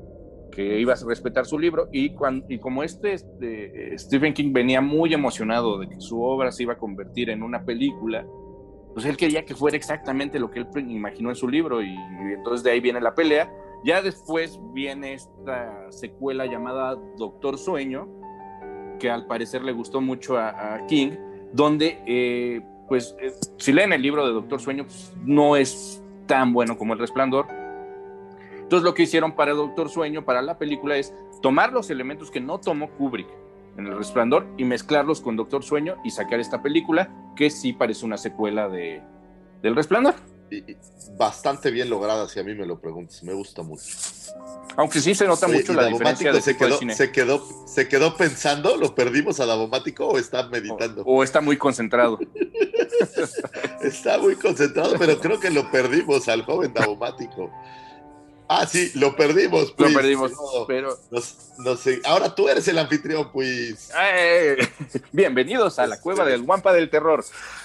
que 0.51 0.81
iba 0.81 0.95
a 0.95 0.97
respetar 1.07 1.45
su 1.47 1.59
libro 1.59 1.89
y, 1.93 2.11
cuan- 2.15 2.45
y 2.49 2.59
como 2.59 2.83
este, 2.83 3.13
este, 3.13 3.99
Stephen 3.99 4.33
King 4.35 4.53
venía 4.53 4.81
muy 4.81 5.13
emocionado 5.15 5.79
de 5.79 5.89
que 5.89 6.01
su 6.01 6.23
obra 6.23 6.51
se 6.51 6.63
iba 6.65 6.73
a 6.73 6.79
convertir 6.79 7.31
en 7.31 7.43
una 7.43 7.65
película, 7.65 8.27
pues 8.95 9.05
él 9.07 9.17
quería 9.17 9.45
que 9.45 9.55
fuera 9.55 9.77
exactamente 9.77 10.39
lo 10.41 10.51
que 10.51 10.61
él 10.61 10.67
imaginó 10.91 11.29
en 11.29 11.37
su 11.37 11.49
libro 11.49 11.83
y, 11.83 11.89
y 11.91 12.33
entonces 12.35 12.65
de 12.65 12.71
ahí 12.71 12.81
viene 12.81 13.01
la 13.01 13.15
pelea. 13.15 13.53
Ya 13.85 14.03
después 14.03 14.59
viene 14.73 15.15
esta 15.15 15.91
secuela 15.91 16.47
llamada 16.47 16.97
Doctor 17.17 17.59
Sueño, 17.59 18.09
que 18.99 19.11
al 19.11 19.27
parecer 19.27 19.63
le 19.63 19.73
gustó 19.73 20.01
mucho 20.01 20.39
a, 20.39 20.81
King, 20.89 21.13
donde 21.53 22.03
eh, 22.07 22.63
pues 22.89 23.17
eh, 23.21 23.33
si 23.59 23.73
leen 23.73 23.93
el 23.93 24.03
libro 24.03 24.27
de 24.27 24.33
Doctor 24.33 24.61
Sueño 24.61 24.85
pues, 24.85 25.13
no 25.25 25.57
es 25.57 26.03
tan 26.27 26.53
bueno 26.53 26.77
como 26.77 26.95
El 26.95 26.99
Resplandor. 26.99 27.47
Entonces 28.57 28.85
lo 28.85 28.95
que 28.95 29.05
hicieron 29.05 29.33
para 29.33 29.53
Doctor 29.53 29.89
Sueño, 29.89 30.25
para 30.25 30.43
la 30.43 30.59
película, 30.59 30.97
es 30.97 31.15
tomar 31.41 31.73
los 31.73 31.91
elementos 31.91 32.31
que 32.31 32.41
no 32.41 32.59
tomó 32.59 32.91
Kubrick 32.91 33.29
en 33.77 33.87
El 33.87 33.97
Resplandor 33.97 34.47
y 34.57 34.65
mezclarlos 34.65 35.21
con 35.21 35.37
Doctor 35.37 35.63
Sueño 35.63 35.97
y 36.03 36.11
sacar 36.11 36.41
esta 36.41 36.63
película 36.63 37.11
que 37.37 37.51
sí 37.51 37.73
parece 37.73 38.05
una 38.05 38.17
secuela 38.17 38.69
de, 38.69 39.03
del 39.63 39.77
Resplandor. 39.77 40.15
Bastante 41.19 41.71
bien 41.71 41.89
lograda, 41.89 42.29
si 42.29 42.39
a 42.41 42.43
mí 42.43 42.55
me 42.55 42.67
lo 42.67 42.79
preguntas. 42.81 43.23
Me 43.23 43.33
gusta 43.33 43.63
mucho. 43.63 43.83
Aunque 44.77 45.01
sí 45.01 45.15
se 45.15 45.27
nota 45.27 45.49
mucho 45.49 45.73
¿y 45.73 45.77
la 45.77 45.87
diferencia 45.87 46.33
de 46.33 46.41
se 46.43 46.53
tipo 46.53 46.65
de 46.65 46.71
quedó, 46.71 46.79
cine. 46.79 46.95
se, 46.95 47.11
quedó, 47.13 47.67
se 47.67 47.89
quedó 47.89 48.17
pensando, 48.17 48.77
¿lo 48.77 48.95
perdimos 48.95 49.41
a 49.41 49.47
Davomático 49.47 50.07
o 50.07 50.19
está 50.19 50.49
meditando? 50.49 51.03
O 51.07 51.23
está 51.25 51.41
muy 51.41 51.57
concentrado. 51.57 52.19
Está 53.83 54.19
muy 54.19 54.37
concentrado, 54.37 54.97
pero 54.99 55.19
creo 55.21 55.39
que 55.39 55.51
lo 55.51 55.71
perdimos 55.71 56.29
al 56.29 56.43
joven 56.45 56.73
Davomático. 56.73 57.51
Ah, 58.49 58.67
sí, 58.67 58.91
lo 58.95 59.15
perdimos. 59.17 59.71
Lo 59.71 59.77
pues. 59.77 59.95
perdimos, 59.95 60.33
No, 60.33 60.67
pero 60.67 60.97
nos- 61.11 61.37
no 61.59 61.77
sé. 61.77 62.01
Ahora 62.05 62.35
tú 62.35 62.49
eres 62.49 62.67
el 62.69 62.79
anfitrión, 62.79 63.31
pues. 63.33 63.91
¡eh! 64.01 64.57
bienvenidos 65.13 65.79
a 65.79 65.87
la 65.87 66.01
cueva 66.01 66.25
del 66.25 66.43
Guampa 66.43 66.73
del 66.73 66.89
Terror. 66.89 67.25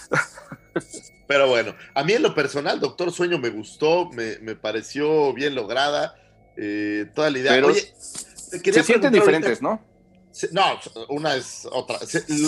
Pero 1.32 1.48
bueno, 1.48 1.74
a 1.95 2.03
mí 2.03 2.11
en 2.11 2.24
lo 2.24 2.35
personal, 2.35 2.82
Doctor 2.82 3.10
Sueño 3.14 3.40
me 3.40 3.51
gustó, 3.51 4.10
me, 4.10 4.38
me 4.40 4.53
pareció 4.58 5.34
bien 5.34 5.56
lograda. 5.56 6.14
eh, 6.58 7.06
toda 7.16 7.30
la 7.30 7.40
idea. 7.40 7.53
Pero 7.53 7.68
Oye, 7.68 7.93
Se 7.95 8.84
sienten 8.84 9.14
diferentes, 9.14 9.61
¿no? 9.61 9.69
ahorita- 9.69 10.50
no, 10.51 11.06
una 11.08 11.35
es 11.38 11.66
otra. 11.72 12.00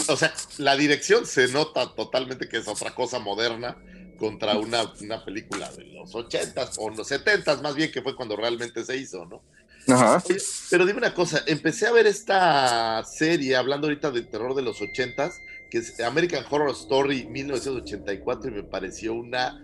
O 0.10 0.18
sea, 0.18 0.34
la 0.58 0.76
dirección 0.76 1.26
se 1.26 1.48
nota 1.48 1.96
totalmente 1.96 2.50
que 2.50 2.58
es 2.58 2.68
otra 2.68 2.94
cosa 2.94 3.20
moderna 3.20 3.78
contra 4.18 4.58
una, 4.58 4.92
una 5.00 5.24
película 5.24 5.72
de 5.72 5.86
los 5.86 6.14
80s 6.14 6.76
o 6.78 6.90
los 6.90 7.10
70s, 7.10 7.62
más 7.62 7.76
bien 7.76 7.90
que 7.90 8.02
fue 8.02 8.18
cuando 8.18 8.36
realmente 8.36 8.84
se 8.84 8.98
hizo, 8.98 9.24
¿no? 9.26 9.42
Ajá. 9.88 10.22
Oye, 10.30 10.38
pero 10.70 10.86
dime 10.86 10.98
una 11.00 11.14
cosa, 11.14 11.42
empecé 11.48 11.88
a 11.88 11.94
ver 11.94 12.06
esta 12.08 13.02
serie, 13.06 13.56
hablando 13.56 13.88
ahorita 13.88 14.12
de 14.12 14.24
terror 14.24 14.54
de 14.56 14.62
los 14.62 14.82
80s, 14.82 15.32
que 15.74 15.80
es 15.80 16.00
American 16.02 16.44
Horror 16.48 16.70
Story 16.70 17.26
1984, 17.26 18.52
y 18.52 18.54
me 18.54 18.64
pareció 18.64 19.16
una 19.16 19.60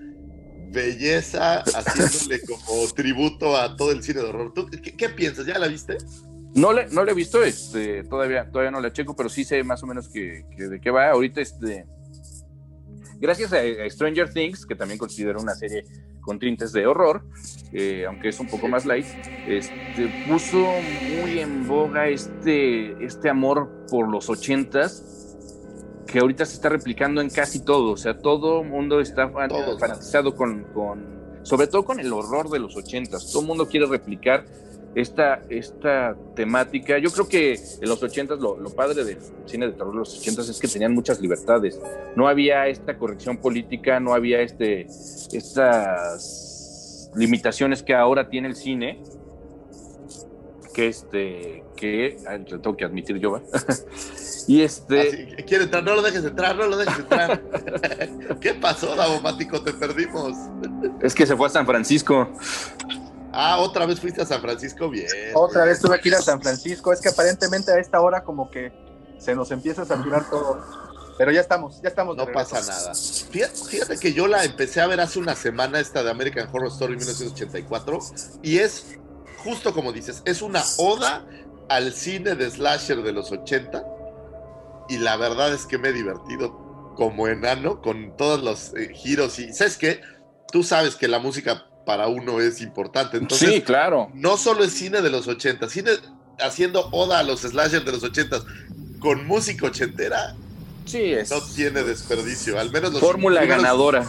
belleza 0.72 1.60
haciéndole 1.60 2.42
como 2.48 2.88
tributo 2.96 3.56
a 3.56 3.76
todo 3.76 3.92
el 3.92 4.02
cine 4.02 4.22
de 4.22 4.26
horror. 4.26 4.52
¿Tú 4.56 4.68
qué, 4.72 4.98
qué 4.98 5.10
piensas? 5.10 5.46
¿Ya 5.46 5.60
la 5.60 5.68
viste? 5.68 5.98
No 6.56 6.74
le, 6.74 6.88
no 6.88 7.06
le 7.06 7.12
he 7.12 7.14
visto, 7.14 7.44
este, 7.44 8.04
todavía, 8.06 8.50
todavía 8.50 8.72
no 8.72 8.82
la 8.82 8.92
checo, 8.92 9.16
pero 9.16 9.30
sí 9.30 9.44
sé 9.44 9.64
más 9.64 9.84
o 9.84 9.86
menos 9.86 10.10
que, 10.10 10.48
que 10.58 10.64
de 10.64 10.82
qué 10.82 10.90
va. 10.90 11.12
Ahorita, 11.12 11.42
este, 11.42 11.86
gracias 13.20 13.54
a, 13.54 13.58
a 13.58 13.88
Stranger 13.88 14.34
Things, 14.34 14.66
que 14.66 14.74
también 14.74 14.98
considero 14.98 15.40
una 15.40 15.54
serie 15.54 15.84
con 16.22 16.40
tintes 16.40 16.72
de 16.72 16.88
horror, 16.88 17.24
eh, 17.72 18.06
aunque 18.08 18.30
es 18.30 18.40
un 18.40 18.48
poco 18.48 18.68
más 18.68 18.84
light, 18.84 19.06
este, 19.48 20.26
puso 20.28 20.58
muy 20.58 21.38
en 21.38 21.68
boga 21.68 22.08
este, 22.08 23.06
este 23.06 23.30
amor 23.30 23.86
por 23.92 24.10
los 24.10 24.28
ochentas, 24.28 25.19
que 26.12 26.20
ahorita 26.20 26.46
se 26.46 26.56
está 26.56 26.70
replicando 26.70 27.22
en 27.22 27.30
casi 27.30 27.60
todo. 27.60 27.92
O 27.92 27.98
sea, 27.98 28.18
todo 28.18 28.64
mundo 28.64 29.00
está 29.00 29.30
fan- 29.30 29.52
fanatizado 29.80 30.36
con, 30.36 30.64
con- 30.74 31.20
sobre 31.44 31.68
todo 31.68 31.86
con 31.86 32.00
el 32.00 32.12
horror 32.14 32.50
de 32.50 32.60
los 32.60 32.76
ochentas. 32.76 33.32
Todo 33.32 33.42
el 33.42 33.48
mundo 33.48 33.68
quiere 33.68 33.86
replicar 33.86 34.44
esta, 34.96 35.42
esta 35.50 36.16
temática. 36.36 36.98
Yo 36.98 37.12
creo 37.12 37.28
que 37.28 37.54
en 37.54 37.88
los 37.88 38.02
ochentas, 38.02 38.40
lo, 38.40 38.58
lo 38.58 38.72
padre 38.72 39.04
del 39.04 39.18
cine 39.46 39.68
de 39.68 39.74
terror 39.74 39.92
de 39.92 40.00
los 40.00 40.18
ochentas 40.18 40.50
es 40.50 40.60
que 40.60 40.68
tenían 40.68 40.94
muchas 40.94 41.22
libertades. 41.22 41.80
No 42.16 42.28
había 42.28 42.68
esta 42.68 42.98
corrección 42.98 43.38
política, 43.38 44.00
no 44.00 44.14
había 44.16 44.42
este, 44.42 44.88
estas 45.80 47.12
limitaciones 47.16 47.84
que 47.84 47.94
ahora 47.94 48.30
tiene 48.30 48.48
el 48.48 48.56
cine. 48.56 49.02
Que 50.74 50.88
este, 50.88 51.64
que, 51.76 52.18
tengo 52.48 52.76
que 52.78 52.86
admitir 52.86 53.18
yo, 53.18 53.32
¿va? 53.34 53.42
y 54.50 54.64
este, 54.64 55.00
Así, 55.00 55.44
quiere 55.44 55.66
entrar, 55.66 55.84
no 55.84 55.94
lo 55.94 56.02
dejes 56.02 56.26
entrar, 56.26 56.56
no 56.56 56.66
lo 56.66 56.76
dejes 56.76 56.98
entrar. 56.98 57.40
¿Qué 58.42 58.56
pasó, 58.56 58.96
Davomático? 58.96 59.62
Te 59.62 59.74
perdimos. 59.74 60.36
es 61.04 61.14
que 61.14 61.28
se 61.28 61.36
fue 61.38 61.46
a 61.46 61.52
San 61.52 61.68
Francisco. 61.68 62.28
Ah, 63.32 63.60
otra 63.60 63.86
vez 63.86 64.00
fuiste 64.00 64.24
a 64.24 64.26
San 64.26 64.42
Francisco, 64.42 64.90
bien. 64.90 65.06
Otra 65.36 65.66
vez 65.66 65.80
tuve 65.80 66.00
que 66.00 66.10
ir 66.10 66.16
a 66.16 66.22
San 66.24 66.42
Francisco. 66.42 66.92
Es 66.92 67.00
que 67.00 67.10
aparentemente 67.10 67.72
a 67.72 67.78
esta 67.78 68.02
hora 68.02 68.24
como 68.24 68.50
que 68.50 68.74
se 69.20 69.36
nos 69.36 69.52
empieza 69.52 69.84
a 69.84 69.86
saturar 69.86 70.28
todo. 70.28 70.60
Pero 71.20 71.32
ya 71.32 71.42
estamos, 71.42 71.80
ya 71.84 71.90
estamos. 71.90 72.18
de 72.18 72.26
No 72.26 72.32
pasa 72.32 72.60
nada. 72.60 72.96
Fíjate, 72.96 73.56
fíjate 73.56 73.98
que 74.00 74.14
yo 74.14 74.26
la 74.26 74.44
empecé 74.46 74.82
a 74.82 74.88
ver 74.88 75.00
hace 75.00 75.20
una 75.20 75.36
semana, 75.36 75.80
esta 75.80 76.02
de 76.02 76.10
American 76.10 76.50
Horror 76.52 76.70
Story 76.70 76.96
1984, 76.96 78.00
y 78.42 78.58
es 78.58 78.98
justo 79.44 79.76
como 79.76 79.94
dices, 79.94 80.24
es 80.26 80.42
una 80.42 80.64
oda 80.78 81.24
al 81.70 81.94
cine 81.94 82.34
de 82.34 82.50
slasher 82.50 83.04
de 83.04 83.12
los 83.14 83.32
80, 83.32 83.86
y 84.90 84.98
la 84.98 85.16
verdad 85.18 85.54
es 85.54 85.66
que 85.66 85.78
me 85.78 85.90
he 85.90 85.94
divertido 85.94 86.94
como 86.96 87.28
enano 87.28 87.82
con 87.82 88.16
todos 88.18 88.42
los 88.44 88.74
eh, 88.76 88.92
giros, 88.94 89.40
y 89.40 89.54
¿sabes 89.54 89.78
qué? 89.78 90.02
Tú 90.52 90.64
sabes 90.64 90.96
que 90.96 91.08
la 91.08 91.20
música 91.20 91.66
para 91.86 92.08
uno 92.08 92.40
es 92.42 92.62
importante, 92.62 93.18
entonces 93.18 93.50
sí, 93.50 93.62
claro. 93.62 94.10
no 94.14 94.38
solo 94.38 94.64
es 94.64 94.74
cine 94.74 95.02
de 95.02 95.10
los 95.10 95.28
80, 95.28 95.70
cine 95.70 95.92
haciendo 96.40 96.90
oda 96.92 97.20
a 97.20 97.24
los 97.24 97.42
slashers 97.42 97.86
de 97.86 97.92
los 97.92 98.04
80 98.04 98.42
con 99.00 99.26
música 99.28 99.68
ochentera, 99.68 100.36
Sí, 100.86 101.14
es 101.14 101.30
no 101.30 101.40
tiene 101.56 101.84
desperdicio, 101.84 102.60
al 102.60 102.72
menos 102.72 102.92
los 102.94 103.00
fórmula 103.02 103.42
primeros- 103.42 103.62
ganadora. 103.64 104.04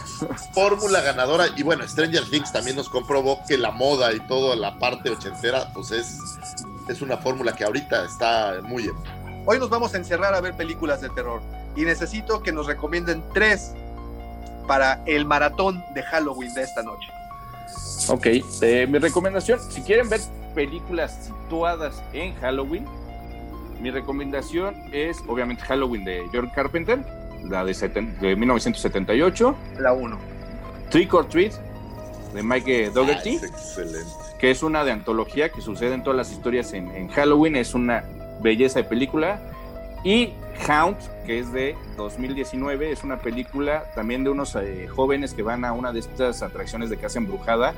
Fórmula 0.53 1.01
ganadora 1.01 1.45
y 1.55 1.61
bueno, 1.61 1.87
Stranger 1.87 2.23
Things 2.31 2.51
también 2.51 2.75
nos 2.75 2.89
comprobó 2.89 3.39
que 3.47 3.55
la 3.57 3.69
moda 3.69 4.11
y 4.13 4.19
toda 4.27 4.55
la 4.55 4.79
parte 4.79 5.11
ochentera 5.11 5.71
pues 5.75 5.91
es, 5.91 6.17
es 6.89 7.01
una 7.03 7.17
fórmula 7.17 7.53
que 7.55 7.63
ahorita 7.65 8.03
está 8.05 8.61
muy 8.63 8.85
en... 8.85 8.95
Hoy 9.45 9.59
nos 9.59 9.69
vamos 9.69 9.93
a 9.93 9.97
encerrar 9.97 10.33
a 10.33 10.41
ver 10.41 10.53
películas 10.55 11.01
de 11.01 11.09
terror. 11.09 11.41
Y 11.75 11.81
necesito 11.83 12.43
que 12.43 12.51
nos 12.51 12.67
recomienden 12.67 13.23
tres 13.33 13.73
para 14.67 15.01
el 15.05 15.25
maratón 15.25 15.83
de 15.93 16.03
Halloween 16.03 16.53
de 16.53 16.63
esta 16.63 16.83
noche. 16.83 17.07
Ok, 18.09 18.27
eh, 18.61 18.87
mi 18.89 18.97
recomendación, 18.99 19.59
si 19.71 19.81
quieren 19.81 20.09
ver 20.09 20.19
películas 20.53 21.17
situadas 21.25 22.01
en 22.13 22.35
Halloween, 22.35 22.85
mi 23.79 23.89
recomendación 23.89 24.75
es 24.91 25.17
obviamente 25.27 25.63
Halloween 25.63 26.03
de 26.03 26.23
John 26.33 26.49
Carpenter, 26.53 26.99
la 27.47 27.63
de, 27.63 27.71
seten- 27.71 28.17
de 28.19 28.35
1978, 28.35 29.55
La 29.79 29.93
uno. 29.93 30.17
Trick 30.89 31.13
or 31.13 31.25
Treat 31.27 31.53
de 32.33 32.43
Mike 32.43 32.91
Dougherty. 32.91 33.39
Ah, 33.41 33.45
es 33.45 33.51
excelente. 33.51 34.09
que 34.39 34.51
es 34.51 34.61
una 34.61 34.83
de 34.83 34.91
antología 34.91 35.49
que 35.49 35.61
sucede 35.61 35.93
en 35.93 36.03
todas 36.03 36.17
las 36.17 36.31
historias 36.31 36.73
en, 36.73 36.91
en 36.91 37.07
Halloween, 37.07 37.55
es 37.55 37.73
una 37.73 38.03
belleza 38.41 38.79
de 38.79 38.85
película. 38.85 39.41
Y 40.03 40.33
Hound, 40.67 40.97
que 41.25 41.39
es 41.39 41.51
de 41.53 41.75
2019, 41.97 42.91
es 42.91 43.03
una 43.03 43.17
película 43.17 43.85
también 43.95 44.23
de 44.23 44.29
unos 44.29 44.55
eh, 44.55 44.87
jóvenes 44.87 45.33
que 45.33 45.43
van 45.43 45.63
a 45.65 45.73
una 45.73 45.91
de 45.91 45.99
estas 45.99 46.41
atracciones 46.41 46.89
de 46.89 46.97
casa 46.97 47.19
embrujada 47.19 47.73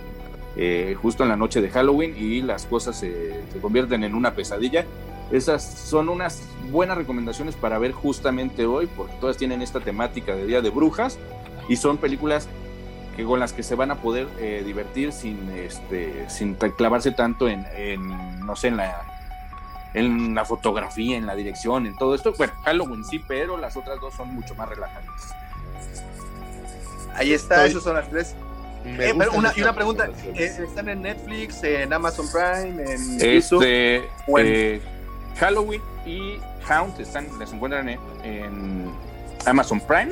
eh, 0.55 0.95
justo 1.01 1.23
en 1.23 1.29
la 1.29 1.35
noche 1.35 1.61
de 1.61 1.69
Halloween 1.69 2.15
y 2.15 2.41
las 2.41 2.65
cosas 2.65 2.95
se, 2.95 3.43
se 3.51 3.59
convierten 3.59 4.03
en 4.03 4.13
una 4.15 4.35
pesadilla. 4.35 4.85
Esas 5.31 5.63
son 5.63 6.09
unas 6.09 6.43
buenas 6.69 6.97
recomendaciones 6.97 7.55
para 7.55 7.79
ver 7.79 7.91
justamente 7.91 8.65
hoy, 8.65 8.87
porque 8.95 9.13
todas 9.19 9.37
tienen 9.37 9.61
esta 9.61 9.79
temática 9.79 10.35
de 10.35 10.45
Día 10.45 10.61
de 10.61 10.69
Brujas 10.69 11.17
y 11.67 11.77
son 11.77 11.97
películas 11.97 12.47
que 13.15 13.23
con 13.23 13.39
las 13.39 13.53
que 13.53 13.63
se 13.63 13.75
van 13.75 13.91
a 13.91 13.95
poder 13.95 14.27
eh, 14.39 14.63
divertir 14.65 15.11
sin 15.11 15.49
este 15.51 16.29
sin 16.29 16.55
clavarse 16.55 17.11
tanto 17.11 17.47
en, 17.47 17.65
en, 17.75 18.39
no 18.45 18.55
sé 18.55 18.69
en 18.69 18.77
la 18.77 19.12
en 19.93 20.33
la 20.35 20.43
fotografía 20.45 21.17
en 21.17 21.25
la 21.25 21.35
dirección 21.35 21.85
en 21.85 21.95
todo 21.97 22.15
esto. 22.15 22.33
Bueno 22.37 22.53
Halloween 22.63 23.03
sí 23.05 23.19
pero 23.27 23.57
las 23.57 23.75
otras 23.77 23.99
dos 23.99 24.13
son 24.15 24.33
mucho 24.33 24.55
más 24.55 24.69
relajantes. 24.69 25.11
Ahí 27.15 27.33
está, 27.33 27.55
Estoy- 27.65 27.69
esas 27.71 27.83
son 27.83 27.95
las 27.95 28.09
tres. 28.09 28.35
Me 28.83 29.09
Eh, 29.09 29.15
pero 29.17 29.31
una, 29.33 29.53
y 29.55 29.61
una 29.61 29.73
pregunta, 29.73 30.09
eh, 30.35 30.57
¿están 30.67 30.89
en 30.89 31.03
Netflix, 31.03 31.63
en 31.63 31.93
Amazon 31.93 32.25
Prime, 32.31 32.83
en 32.83 33.21
este 33.21 34.09
eh, 34.37 34.81
Halloween 35.37 35.81
y 36.05 36.37
Hound 36.69 36.99
están 36.99 37.27
las 37.39 37.53
encuentran 37.53 37.87
en, 37.87 37.99
en 38.23 38.91
Amazon 39.45 39.79
Prime. 39.79 40.11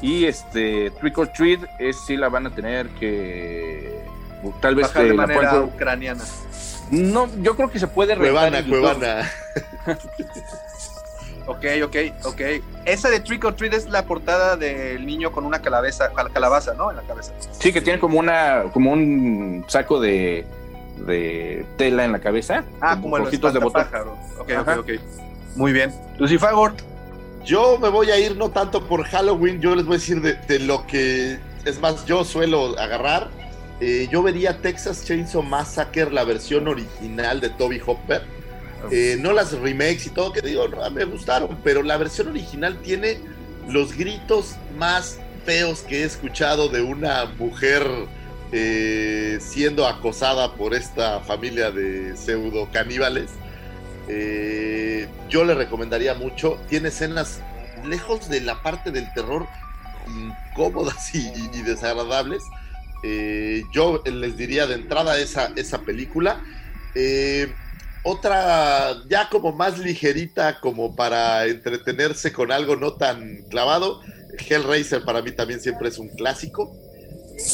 Y 0.00 0.26
este 0.26 0.90
Trick 1.00 1.16
or 1.18 1.28
Treat 1.28 1.60
es 1.80 1.96
sí 2.06 2.16
la 2.16 2.28
van 2.28 2.46
a 2.46 2.50
tener 2.54 2.88
que 2.90 4.04
tal 4.60 4.74
vez 4.76 4.86
Bajar 4.88 5.02
de 5.04 5.08
la 5.14 5.26
manera 5.26 5.50
pueden- 5.50 5.64
ucraniana. 5.74 6.24
No 6.92 7.28
yo 7.42 7.56
creo 7.56 7.68
que 7.70 7.80
se 7.80 7.88
puede 7.88 8.16
Cuevana. 8.16 8.64
Cuevana. 8.64 9.28
Ok, 11.46 11.64
ok, 11.84 11.96
ok. 12.24 12.40
Esa 12.84 13.10
de 13.10 13.18
Trick 13.18 13.44
or 13.44 13.54
Treat 13.56 13.74
es 13.74 13.88
la 13.88 14.04
portada 14.06 14.56
del 14.56 15.04
niño 15.04 15.32
con 15.32 15.44
una 15.44 15.60
calabaza, 15.60 16.12
cal- 16.12 16.32
calabaza, 16.32 16.74
¿no? 16.74 16.90
En 16.90 16.96
la 16.96 17.02
cabeza. 17.02 17.32
Sí, 17.58 17.72
que 17.72 17.80
tiene 17.80 17.98
como 17.98 18.20
una, 18.20 18.64
como 18.72 18.92
un 18.92 19.64
saco 19.66 20.00
de, 20.00 20.46
de 21.04 21.66
tela 21.76 22.04
en 22.04 22.12
la 22.12 22.20
cabeza. 22.20 22.62
Ah, 22.80 22.96
como 23.00 23.16
el 23.16 23.24
ojitos 23.24 23.52
de 23.52 23.58
botón. 23.58 23.86
Ok, 24.38 24.50
Ajá. 24.52 24.78
ok, 24.78 24.88
ok. 24.88 24.90
Muy 25.56 25.72
bien. 25.72 25.92
Lucifagor, 26.18 26.74
Yo 27.44 27.76
me 27.76 27.88
voy 27.88 28.12
a 28.12 28.18
ir 28.20 28.36
no 28.36 28.50
tanto 28.50 28.86
por 28.86 29.02
Halloween, 29.02 29.60
yo 29.60 29.74
les 29.74 29.84
voy 29.84 29.96
a 29.96 29.98
decir 29.98 30.20
de, 30.22 30.34
de 30.34 30.60
lo 30.60 30.86
que, 30.86 31.40
es 31.64 31.80
más, 31.80 32.04
yo 32.06 32.22
suelo 32.24 32.78
agarrar. 32.78 33.28
Eh, 33.84 34.06
yo 34.12 34.22
vería 34.22 34.58
Texas 34.62 35.04
Chainsaw 35.04 35.42
Massacre, 35.42 36.08
la 36.12 36.22
versión 36.22 36.68
original 36.68 37.40
de 37.40 37.48
Toby 37.50 37.80
Hopper. 37.84 38.22
Eh, 38.92 39.16
no 39.18 39.32
las 39.32 39.50
remakes 39.58 40.06
y 40.06 40.10
todo, 40.10 40.32
que 40.32 40.40
digo, 40.40 40.68
no, 40.68 40.88
me 40.90 41.04
gustaron, 41.04 41.58
pero 41.64 41.82
la 41.82 41.96
versión 41.96 42.28
original 42.28 42.76
tiene 42.80 43.18
los 43.68 43.92
gritos 43.96 44.54
más 44.78 45.18
feos 45.44 45.80
que 45.80 46.02
he 46.02 46.04
escuchado 46.04 46.68
de 46.68 46.80
una 46.82 47.24
mujer 47.38 47.84
eh, 48.52 49.38
siendo 49.40 49.86
acosada 49.88 50.54
por 50.54 50.74
esta 50.74 51.18
familia 51.20 51.72
de 51.72 52.16
pseudo 52.16 52.68
caníbales. 52.72 53.30
Eh, 54.08 55.08
yo 55.28 55.44
le 55.44 55.54
recomendaría 55.54 56.14
mucho. 56.14 56.56
Tiene 56.68 56.88
escenas 56.90 57.40
lejos 57.84 58.28
de 58.28 58.42
la 58.42 58.62
parte 58.62 58.92
del 58.92 59.12
terror 59.12 59.46
incómodas 60.06 61.14
y, 61.14 61.18
y- 61.18 61.50
y 61.54 61.62
desagradables. 61.62 62.44
Eh, 63.02 63.64
yo 63.72 64.02
les 64.04 64.36
diría 64.36 64.66
de 64.66 64.74
entrada 64.74 65.18
esa, 65.18 65.52
esa 65.56 65.82
película. 65.82 66.42
Eh, 66.94 67.52
otra 68.04 68.96
ya 69.08 69.28
como 69.28 69.52
más 69.52 69.78
ligerita, 69.78 70.60
como 70.60 70.96
para 70.96 71.46
entretenerse 71.46 72.32
con 72.32 72.52
algo 72.52 72.76
no 72.76 72.94
tan 72.94 73.42
clavado. 73.48 74.00
Hellraiser 74.48 75.04
para 75.04 75.22
mí 75.22 75.32
también 75.32 75.60
siempre 75.60 75.88
es 75.88 75.98
un 75.98 76.08
clásico. 76.08 76.76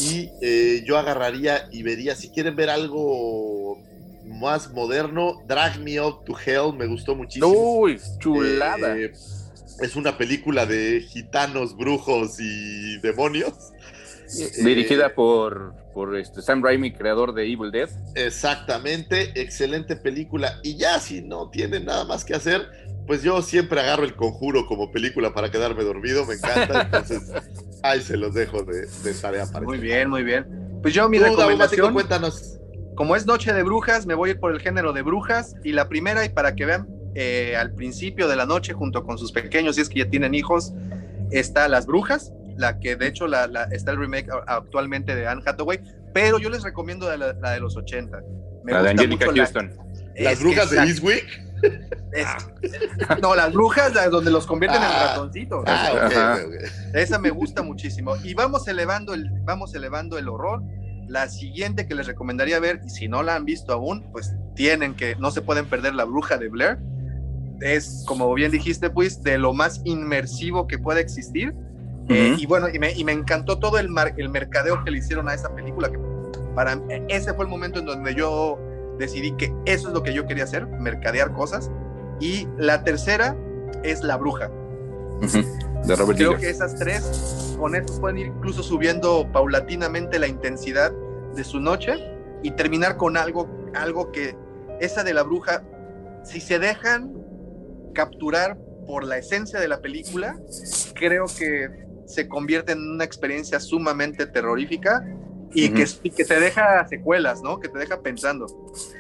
Y 0.01 0.31
eh, 0.43 0.83
yo 0.87 0.99
agarraría 0.99 1.69
y 1.71 1.83
vería, 1.83 2.15
si 2.15 2.31
quieren 2.31 2.57
ver 2.57 2.71
algo 2.71 3.79
más 4.27 4.71
moderno, 4.71 5.43
Drag 5.47 5.81
Me 5.81 6.01
Up 6.01 6.25
to 6.25 6.35
Hell 6.39 6.75
me 6.77 6.87
gustó 6.87 7.15
muchísimo. 7.15 7.49
Uy, 7.49 7.99
chulada. 8.19 8.97
Es 9.81 9.97
una 9.97 10.19
película 10.19 10.67
de 10.67 11.07
gitanos, 11.09 11.77
brujos 11.77 12.39
y 12.41 12.99
demonios. 12.99 13.55
Dirigida 14.63 15.07
Eh, 15.07 15.11
por, 15.11 15.75
por 15.95 16.17
este 16.17 16.43
Sam 16.43 16.63
Raimi, 16.63 16.93
creador 16.93 17.35
de 17.35 17.45
Evil 17.51 17.71
Dead. 17.71 17.89
Exactamente, 18.15 19.33
excelente 19.41 19.97
película. 19.97 20.59
Y 20.63 20.77
ya 20.77 20.99
si 21.01 21.23
no 21.23 21.51
tienen 21.51 21.85
nada 21.87 22.05
más 22.05 22.25
que 22.25 22.35
hacer, 22.35 22.69
pues 23.07 23.23
yo 23.23 23.41
siempre 23.43 23.81
agarro 23.81 24.05
el 24.05 24.15
conjuro 24.15 24.67
como 24.67 24.91
película 24.91 25.33
para 25.35 25.51
quedarme 25.51 25.83
dormido, 25.85 26.25
me 26.27 26.35
encanta. 26.35 26.83
Entonces, 26.85 27.33
ahí 27.83 28.01
se 28.01 28.17
los 28.17 28.35
dejo 28.35 28.63
de, 28.63 28.87
de 29.05 29.15
tarea 29.15 29.47
para 29.47 29.65
muy 29.65 29.77
este 29.77 29.87
bien, 29.87 30.11
muy 30.11 30.23
bien. 30.23 30.47
Pues 30.83 30.95
yo 30.95 31.09
mi 31.09 31.19
Tú, 31.19 31.25
recomendación, 31.25 31.93
cuéntanos. 31.95 32.59
como 32.95 33.17
es 33.17 33.27
Noche 33.27 33.53
de 33.53 33.63
Brujas, 33.63 34.07
me 34.07 34.15
voy 34.15 34.31
a 34.31 34.33
ir 34.35 34.41
por 34.41 34.53
el 34.53 34.61
género 34.61 34.93
de 34.93 35.03
brujas. 35.03 35.55
Y 35.65 35.73
la 35.73 35.89
primera, 35.89 36.25
y 36.25 36.29
para 36.29 36.55
que 36.55 36.67
vean, 36.67 36.87
eh, 37.15 37.57
al 37.57 37.75
principio 37.75 38.29
de 38.29 38.37
la 38.37 38.47
noche, 38.47 38.73
junto 38.75 39.03
con 39.05 39.19
sus 39.19 39.33
pequeños, 39.33 39.77
si 39.77 39.83
es 39.83 39.89
que 39.89 40.01
ya 40.01 40.11
tienen 40.11 40.35
hijos, 40.35 40.73
está 41.31 41.67
Las 41.69 41.87
Brujas, 41.87 42.33
la 42.59 42.79
que 42.79 42.97
de 42.97 43.07
hecho 43.07 43.27
la, 43.27 43.47
la- 43.47 43.65
está 43.65 43.93
el 43.93 43.99
remake 43.99 44.29
actualmente 44.47 45.15
de 45.15 45.27
Anne 45.27 45.43
Hathaway, 45.47 45.81
pero 46.13 46.39
yo 46.39 46.51
les 46.51 46.63
recomiendo 46.63 47.09
la, 47.17 47.33
la 47.33 47.51
de 47.53 47.61
los 47.61 47.77
80. 47.77 48.19
Me 48.65 48.73
la 48.73 48.83
de 48.83 48.91
gusta 48.91 48.91
Angelica 48.91 49.27
mucho 49.27 49.37
la- 49.37 49.45
Houston. 49.45 49.73
Las 50.17 50.41
brujas 50.43 50.71
de. 50.71 50.79
Eastwick. 50.79 51.25
Es- 52.13 53.21
no, 53.23 53.35
las 53.35 53.53
brujas, 53.53 53.93
donde 54.11 54.31
los 54.31 54.47
convierten 54.47 54.81
en 54.83 54.89
Ah. 54.91 55.07
ratoncitos. 55.11 55.65
Ah, 55.67 55.91
ok, 55.93 56.03
Ajá. 56.03 56.35
ok, 56.35 56.41
ok. 56.47 56.95
Esa 56.97 57.19
me 57.19 57.31
gusta 57.31 57.63
muchísimo. 57.63 58.15
Y 58.25 58.35
vamos 58.35 58.67
elevando 58.69 59.15
el, 59.15 59.29
vamos 59.45 59.75
elevando 59.75 60.19
el 60.19 60.29
horror. 60.29 60.63
La 61.09 61.29
siguiente 61.29 61.87
que 61.87 61.95
les 61.95 62.07
recomendaría 62.07 62.59
ver, 62.61 62.81
y 62.85 62.91
si 62.91 63.09
no 63.09 63.23
la 63.23 63.35
han 63.37 63.45
visto 63.45 63.73
aún, 63.73 64.11
pues 64.13 64.35
tienen 64.55 64.95
que, 64.95 65.17
no 65.17 65.31
se 65.31 65.41
pueden 65.41 65.67
perder 65.67 65.95
La 65.95 66.05
Bruja 66.05 66.37
de 66.37 66.49
Blair. 66.49 66.79
Es, 67.61 68.05
como 68.07 68.33
bien 68.35 68.51
dijiste, 68.53 68.91
pues, 68.91 69.23
de 69.23 69.39
lo 69.39 69.53
más 69.53 69.81
inmersivo 69.85 70.67
que 70.69 70.79
puede 70.79 71.01
existir. 71.01 71.55
Eh, 72.09 72.33
Ujú. 72.33 72.41
y 72.43 72.47
bueno, 72.47 72.69
y 72.69 72.79
me, 72.79 72.93
y 72.93 73.05
me 73.05 73.13
encantó 73.13 73.59
todo 73.59 73.79
el, 73.79 73.89
mar- 73.89 74.15
el 74.17 74.29
mercadeo 74.31 74.83
que 74.85 74.91
le 74.91 74.99
hicieron 74.99 75.29
a 75.29 75.35
esa 75.35 75.55
película, 75.55 75.91
que 75.91 75.99
para 76.55 76.81
ese 77.09 77.35
fue 77.35 77.45
el 77.45 77.51
momento 77.51 77.79
en 77.81 77.87
donde 77.87 78.15
yo 78.15 78.59
decidí 78.99 79.33
que 79.33 79.53
eso 79.67 79.89
es 79.89 79.95
lo 79.95 80.03
que 80.03 80.13
yo 80.15 80.27
quería 80.27 80.45
hacer, 80.45 80.67
mercadear 80.67 81.33
cosas. 81.33 81.71
Y 82.21 82.49
la 82.57 82.83
tercera 82.83 83.37
es 83.85 84.03
La 84.03 84.17
Bruja. 84.17 84.51
Ujú. 85.23 85.39
De 85.87 85.95
Robert 85.97 86.19
Creo 86.19 86.37
que 86.37 86.49
esas 86.51 86.75
tres, 86.77 87.55
con 87.59 87.75
estos 87.75 88.01
pueden 88.01 88.19
ir 88.19 88.27
incluso 88.27 88.63
subiendo 88.63 89.27
paulatinamente 89.33 90.19
la 90.19 90.27
intensidad 90.27 90.93
de 91.35 91.45
su 91.45 91.61
noche 91.61 91.95
y 92.43 92.51
terminar 92.53 92.97
con 92.97 93.17
algo, 93.17 93.49
algo 93.75 94.11
que 94.11 94.37
esa 94.81 95.05
de 95.05 95.13
la 95.15 95.23
bruja, 95.23 95.63
si 96.25 96.41
se 96.41 96.59
dejan 96.59 97.13
capturar 97.95 98.57
por 98.87 99.05
la 99.05 99.19
esencia 99.19 99.61
de 99.61 99.69
la 99.69 99.81
película, 99.81 100.37
creo 100.95 101.27
que 101.27 101.69
se 102.09 102.27
convierte 102.27 102.73
en 102.73 102.81
una 102.91 103.05
experiencia 103.05 103.61
sumamente 103.61 104.27
terrorífica 104.27 105.05
y, 105.55 105.67
Ujú. 105.69 105.75
que, 105.77 105.87
y 106.05 106.11
que 106.11 106.25
te 106.25 106.41
deja 106.41 106.87
secuelas, 106.89 107.43
¿no? 107.43 107.61
Que 107.61 107.69
te 107.69 107.79
deja 107.79 108.01
pensando. 108.03 108.47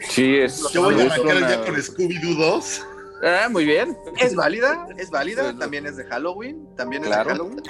Sí, 0.08 0.36
es. 0.36 0.70
Yo 0.72 0.82
voy 0.82 0.94
a 1.00 1.04
arrancar 1.04 1.36
el 1.36 1.38
una- 1.38 1.48
día 1.48 1.64
con 1.64 1.74
Scooby-Doo 1.76 2.36
2. 2.36 2.86
Ah, 3.24 3.48
muy 3.50 3.64
bien. 3.64 3.96
Es 4.20 4.34
válida, 4.36 4.86
es 4.96 5.10
válida, 5.10 5.52
también 5.58 5.86
es 5.86 5.96
de 5.96 6.04
Halloween, 6.04 6.68
también 6.76 7.02
es 7.02 7.08
Claro. 7.08 7.30
de 7.30 7.36
Halloween. 7.36 7.62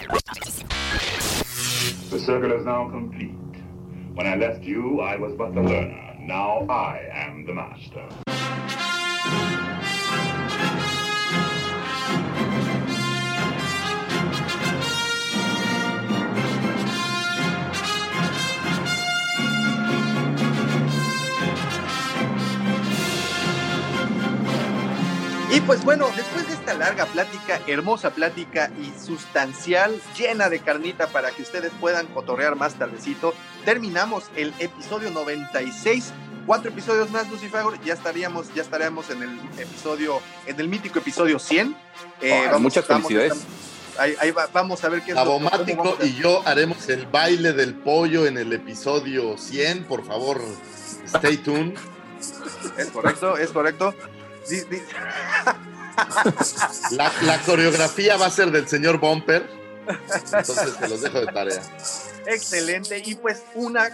The 2.11 2.19
circle 2.19 2.55
is 2.57 2.65
now 2.65 2.91
complete. 2.91 3.35
When 4.15 4.27
I 4.27 4.37
left 4.37 4.63
you, 4.63 5.01
I 5.01 5.17
was 5.17 5.33
but 5.37 5.55
the 5.55 5.61
learner. 5.63 6.15
Now 6.21 6.67
I 6.69 6.99
am 7.15 7.47
the 7.47 7.53
master. 7.55 8.03
Pues 25.69 25.85
bueno, 25.85 26.09
después 26.17 26.49
de 26.49 26.55
esta 26.55 26.73
larga 26.73 27.05
plática, 27.05 27.61
hermosa 27.67 28.11
plática 28.11 28.71
y 28.81 28.91
sustancial, 28.99 30.01
llena 30.17 30.49
de 30.49 30.61
carnita 30.61 31.09
para 31.09 31.31
que 31.31 31.43
ustedes 31.43 31.71
puedan 31.79 32.07
cotorrear 32.07 32.57
más 32.57 32.75
tardecito, 32.75 33.35
terminamos 33.67 34.25
el 34.35 34.55
episodio 34.59 35.11
96. 35.11 36.13
Cuatro 36.47 36.71
episodios 36.71 37.11
más, 37.11 37.29
Lucifer, 37.29 37.63
ya 37.85 37.93
estaríamos, 37.93 38.47
ya 38.55 38.63
estaremos 38.63 39.11
en 39.11 39.23
el 39.25 39.39
episodio, 39.59 40.23
en 40.47 40.59
el 40.59 40.69
mítico 40.69 41.01
episodio 41.01 41.39
100. 41.39 41.77
Eh, 42.23 42.49
muchas 42.59 42.87
felicidades. 42.87 43.35
ahí, 43.99 44.15
ahí 44.21 44.31
va- 44.31 44.49
vamos 44.51 44.83
a 44.85 44.89
ver 44.89 45.03
qué 45.03 45.11
es 45.11 45.19
Abomático 45.19 45.83
vamos 45.85 45.99
y 46.03 46.15
yo 46.15 46.41
haremos 46.49 46.89
el 46.89 47.05
baile 47.05 47.53
del 47.53 47.75
pollo 47.75 48.25
en 48.25 48.39
el 48.39 48.51
episodio 48.55 49.37
100. 49.37 49.85
Por 49.85 50.07
favor, 50.07 50.41
stay 51.05 51.37
tuned. 51.37 51.77
Es 52.79 52.87
correcto, 52.87 53.37
es 53.37 53.51
correcto. 53.51 53.95
La 56.93 57.41
coreografía 57.45 58.17
va 58.17 58.27
a 58.27 58.31
ser 58.31 58.51
del 58.51 58.69
señor 58.69 58.99
Bumper. 58.99 59.49
Entonces 59.89 60.77
te 60.77 60.89
los 60.89 61.01
dejo 61.01 61.21
de 61.21 61.27
tarea. 61.27 61.63
Excelente. 62.27 63.03
Y 63.05 63.15
pues 63.17 63.43
una 63.55 63.89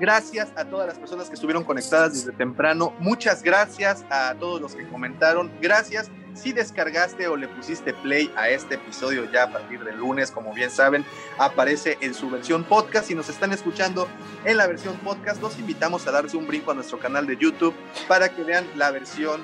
gracias 0.00 0.48
a 0.56 0.64
todas 0.64 0.86
las 0.86 0.98
personas 0.98 1.28
que 1.28 1.34
estuvieron 1.34 1.64
conectadas 1.64 2.14
desde 2.14 2.32
temprano. 2.32 2.94
Muchas 2.98 3.42
gracias 3.42 4.04
a 4.10 4.34
todos 4.38 4.60
los 4.60 4.74
que 4.74 4.86
comentaron. 4.88 5.50
Gracias 5.60 6.10
si 6.34 6.52
descargaste 6.52 7.28
o 7.28 7.36
le 7.36 7.48
pusiste 7.48 7.94
play 7.94 8.30
a 8.36 8.50
este 8.50 8.74
episodio 8.74 9.30
ya 9.32 9.44
a 9.44 9.52
partir 9.52 9.82
del 9.82 9.96
lunes, 9.96 10.30
como 10.30 10.52
bien 10.52 10.70
saben, 10.70 11.04
aparece 11.38 11.96
en 12.02 12.12
su 12.12 12.28
versión 12.28 12.64
podcast. 12.64 13.08
Si 13.08 13.14
nos 13.14 13.28
están 13.28 13.52
escuchando 13.52 14.06
en 14.44 14.58
la 14.58 14.66
versión 14.66 14.96
podcast, 14.98 15.40
los 15.40 15.58
invitamos 15.58 16.06
a 16.06 16.12
darse 16.12 16.36
un 16.36 16.46
brinco 16.46 16.72
a 16.72 16.74
nuestro 16.74 16.98
canal 16.98 17.26
de 17.26 17.36
YouTube 17.36 17.74
para 18.06 18.28
que 18.28 18.44
vean 18.44 18.66
la 18.76 18.90
versión 18.90 19.40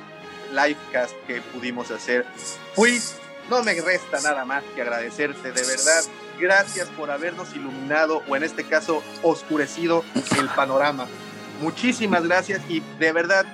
livecast 0.52 1.14
que 1.26 1.40
pudimos 1.40 1.90
hacer. 1.90 2.26
Pues 2.74 3.18
no 3.50 3.62
me 3.62 3.74
resta 3.80 4.20
nada 4.20 4.44
más 4.44 4.62
que 4.74 4.82
agradecerte, 4.82 5.52
de 5.52 5.62
verdad. 5.66 6.04
Gracias 6.38 6.88
por 6.90 7.10
habernos 7.10 7.54
iluminado 7.54 8.22
o 8.28 8.36
en 8.36 8.42
este 8.42 8.64
caso 8.64 9.02
oscurecido 9.22 10.04
el 10.38 10.48
panorama. 10.48 11.06
Muchísimas 11.60 12.24
gracias 12.24 12.60
y 12.68 12.82
de 12.98 13.12
verdad 13.12 13.44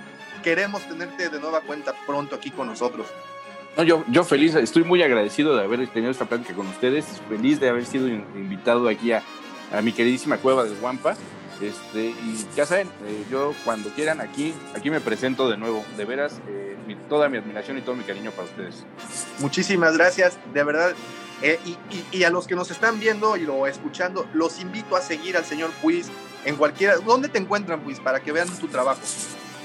queremos 0.43 0.83
tenerte 0.89 1.29
de 1.29 1.41
nueva 1.41 1.61
cuenta 1.61 1.95
pronto 2.07 2.37
aquí 2.37 2.51
con 2.51 2.69
nosotros. 2.69 3.07
No, 3.77 3.83
yo, 3.83 4.05
yo 4.09 4.25
feliz, 4.25 4.55
estoy 4.55 4.85
muy 4.85 5.03
agradecido 5.03 5.57
de 5.57 5.65
haber 5.65 5.87
tenido 5.89 6.11
esta 6.11 6.25
plática 6.25 6.55
con 6.55 6.67
ustedes, 6.69 7.05
feliz 7.29 7.61
de 7.61 7.69
haber 7.69 7.87
sido 7.87 8.09
in- 8.09 8.25
invitado 8.35 8.89
aquí 8.89 9.13
a, 9.13 9.23
a 9.73 9.83
mi 9.83 9.93
queridísima 9.93 10.39
cueva 10.39 10.65
del 10.65 10.77
Guampa. 10.77 11.17
Este, 11.61 12.11
y 12.11 12.47
ya 12.57 12.67
saben, 12.67 12.87
eh, 13.07 13.25
yo 13.31 13.53
cuando 13.65 13.91
quieran 13.91 14.21
aquí, 14.21 14.55
aquí 14.77 14.91
me 14.91 15.01
presento 15.01 15.49
de 15.51 15.57
nuevo. 15.57 15.85
De 15.97 16.05
veras, 16.05 16.41
eh, 16.49 16.77
mi- 16.87 16.95
toda 16.95 17.29
mi 17.29 17.37
admiración 17.39 17.79
y 17.79 17.81
todo 17.81 17.97
mi 17.97 18.05
cariño 18.05 18.31
para 18.31 18.45
ustedes. 18.45 18.85
Muchísimas 19.41 19.97
gracias, 19.97 20.39
de 20.55 20.63
verdad. 20.65 20.93
Eh, 21.43 21.59
y, 21.65 21.71
y- 21.95 22.05
y 22.19 22.25
a 22.25 22.31
los 22.31 22.47
que 22.47 22.55
nos 22.55 22.71
están 22.71 22.99
viendo 23.01 23.37
y 23.37 23.43
lo 23.43 23.67
escuchando, 23.67 24.27
los 24.35 24.61
invito 24.61 24.97
a 24.97 25.01
seguir 25.01 25.37
al 25.37 25.45
señor 25.45 25.71
Puis 25.85 26.07
en 26.45 26.57
cualquiera. 26.57 26.97
¿Dónde 26.99 27.29
te 27.29 27.39
encuentran, 27.39 27.81
Puis, 27.81 27.99
para 28.01 28.21
que 28.21 28.31
vean 28.33 28.49
tu 28.59 28.69
trabajo? 28.69 29.01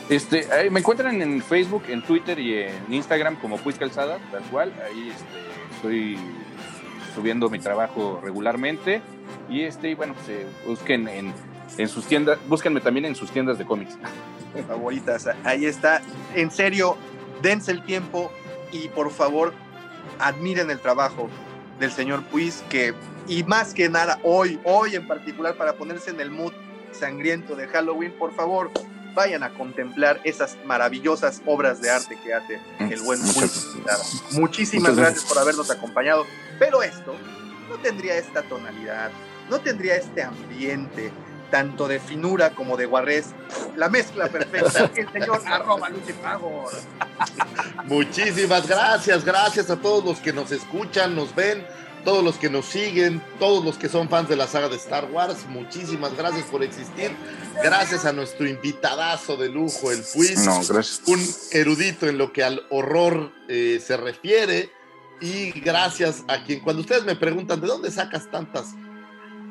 Este, 0.10 0.48
me 0.70 0.80
encuentran 0.82 1.22
en 1.22 1.42
Facebook, 1.42 1.84
en 1.88 2.02
Twitter 2.04 2.38
y 2.40 2.58
en 2.64 2.92
Instagram 2.94 3.38
como 3.40 3.58
Puis 3.58 3.76
Calzada, 3.78 4.18
tal 4.32 4.42
cual. 4.52 4.74
Ahí 4.86 5.10
este, 5.10 5.76
estoy 5.76 6.18
subiendo 7.16 7.50
mi 7.50 7.60
trabajo 7.60 8.20
regularmente. 8.24 9.02
Y 9.50 9.62
este, 9.62 9.92
y 9.92 9.94
bueno, 9.96 10.14
pues, 10.26 10.46
busquen 10.68 11.08
en, 11.08 11.34
en 11.78 11.88
sus 11.88 12.06
tiendas, 12.06 12.40
búsquenme 12.48 12.82
también 12.82 13.06
en 13.06 13.16
sus 13.16 13.32
tiendas 13.32 13.58
de 13.58 13.66
cómics. 13.66 13.98
favoritas. 14.68 15.28
Ahí 15.44 15.66
está. 15.66 16.02
En 16.36 16.52
serio, 16.52 16.98
dense 17.42 17.72
el 17.72 17.84
tiempo 17.84 18.32
y 18.72 18.88
por 18.90 19.12
favor 19.12 19.54
admiren 20.20 20.70
el 20.70 20.80
trabajo 20.80 21.30
del 21.80 21.92
señor 21.92 22.24
Puis, 22.32 22.64
que 22.70 22.94
y 23.28 23.44
más 23.44 23.74
que 23.74 23.90
nada 23.90 24.20
hoy, 24.24 24.60
hoy 24.64 24.96
en 24.96 25.08
particular 25.08 25.56
para 25.56 25.74
ponerse 25.74 26.12
en 26.12 26.20
el 26.20 26.30
mood 26.30 26.54
sangriento 26.92 27.56
de 27.56 27.68
Halloween, 27.68 28.14
por 28.20 28.34
favor, 28.36 28.72
vayan 29.16 29.44
a 29.44 29.54
contemplar 29.54 30.20
esas 30.24 30.58
maravillosas 30.66 31.42
obras 31.46 31.82
de 31.82 31.90
arte 31.90 32.18
que 32.24 32.34
hace 32.34 32.60
el 32.80 33.02
buen 33.02 33.22
Muchas-. 33.22 33.68
Muchísimas 34.32 34.92
muchas 34.92 34.96
gracias 34.96 34.96
gracias. 34.96 35.26
por 35.26 35.40
habernos 35.40 35.72
acompañado. 35.72 36.26
Pero 36.60 36.84
esto 36.84 37.16
no 37.70 37.76
tendría 37.78 38.18
esta 38.18 38.44
tonalidad, 38.44 39.12
no 39.50 39.60
tendría 39.60 39.96
este 39.96 40.24
ambiente, 40.24 41.12
tanto 41.54 41.88
de 41.88 42.00
finura 42.00 42.56
como 42.56 42.76
de 42.78 42.88
guarrés. 42.88 43.28
La 43.78 43.88
mezcla 43.88 44.28
perfecta, 44.28 44.90
el 44.96 45.12
señor 45.12 45.40
arroba 45.46 45.88
Lucifagor. 45.88 46.72
Muchísimas 47.86 48.68
gracias, 48.68 49.24
gracias 49.24 49.70
a 49.70 49.76
todos 49.76 50.04
los 50.04 50.18
que 50.18 50.34
nos 50.34 50.52
escuchan, 50.52 51.16
nos 51.16 51.36
ven, 51.36 51.64
todos 52.04 52.24
los 52.24 52.38
que 52.38 52.50
nos 52.50 52.66
siguen, 52.66 53.22
todos 53.38 53.64
los 53.64 53.78
que 53.78 53.88
son 53.88 54.10
fans 54.10 54.30
de 54.30 54.36
la 54.36 54.48
saga 54.48 54.68
de 54.68 54.78
Star 54.78 55.06
Wars. 55.12 55.46
Muchísimas 55.48 56.18
gracias 56.18 56.46
por 56.46 56.64
existir. 56.64 57.12
Gracias 57.62 58.06
a 58.06 58.14
nuestro 58.14 58.48
invitadazo 58.48 59.38
de 59.38 59.50
lujo, 59.50 59.92
el 59.92 60.02
Puis. 60.12 60.40
No, 60.40 60.60
gracias. 60.68 61.04
un 61.06 61.24
erudito 61.52 62.08
en 62.08 62.18
lo 62.18 62.34
que 62.34 62.44
al 62.44 62.66
horror 62.72 63.32
eh, 63.48 63.80
se 63.86 63.96
refiere. 63.96 64.72
Y 65.22 65.52
gracias 65.52 66.24
a 66.28 66.44
quien, 66.44 66.62
cuando 66.62 66.82
ustedes 66.82 67.04
me 67.06 67.16
preguntan 67.16 67.62
de 67.62 67.68
dónde 67.68 67.92
sacas 67.92 68.32
tantas, 68.32 68.70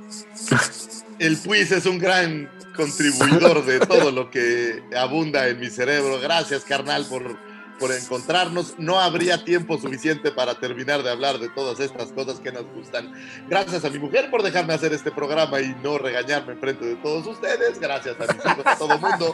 el 1.23 1.37
Puis 1.37 1.71
es 1.71 1.87
un 1.87 2.01
gran 2.01 2.51
contribuidor 2.75 3.65
de 3.65 3.79
todo 3.79 4.11
lo 4.11 4.29
que 4.29 4.83
abunda 4.97 5.47
en 5.47 5.61
mi 5.61 5.71
cerebro. 5.71 6.19
Gracias, 6.21 6.65
carnal, 6.65 7.07
por, 7.07 7.39
por 7.79 7.93
encontrarnos. 7.93 8.75
No 8.79 8.99
habría 8.99 9.45
tiempo 9.45 9.79
suficiente 9.79 10.33
para 10.33 10.59
terminar 10.59 11.05
de 11.05 11.11
hablar 11.11 11.39
de 11.39 11.49
todas 11.51 11.79
estas 11.79 12.11
cosas 12.11 12.41
que 12.41 12.51
nos 12.51 12.65
gustan. 12.75 13.13
Gracias 13.49 13.85
a 13.85 13.91
mi 13.91 14.01
mujer 14.01 14.31
por 14.33 14.43
dejarme 14.43 14.75
hacer 14.75 14.93
este 14.93 15.13
programa 15.13 15.61
y 15.61 15.77
no 15.81 15.97
regañarme 15.97 16.55
enfrente 16.55 16.85
de 16.85 16.97
todos 16.97 17.25
ustedes. 17.25 17.79
Gracias 17.79 18.17
a 18.19 18.33
mis 18.33 18.45
hijos, 18.45 18.67
a 18.67 18.77
todo 18.77 18.99
mundo. 18.99 19.33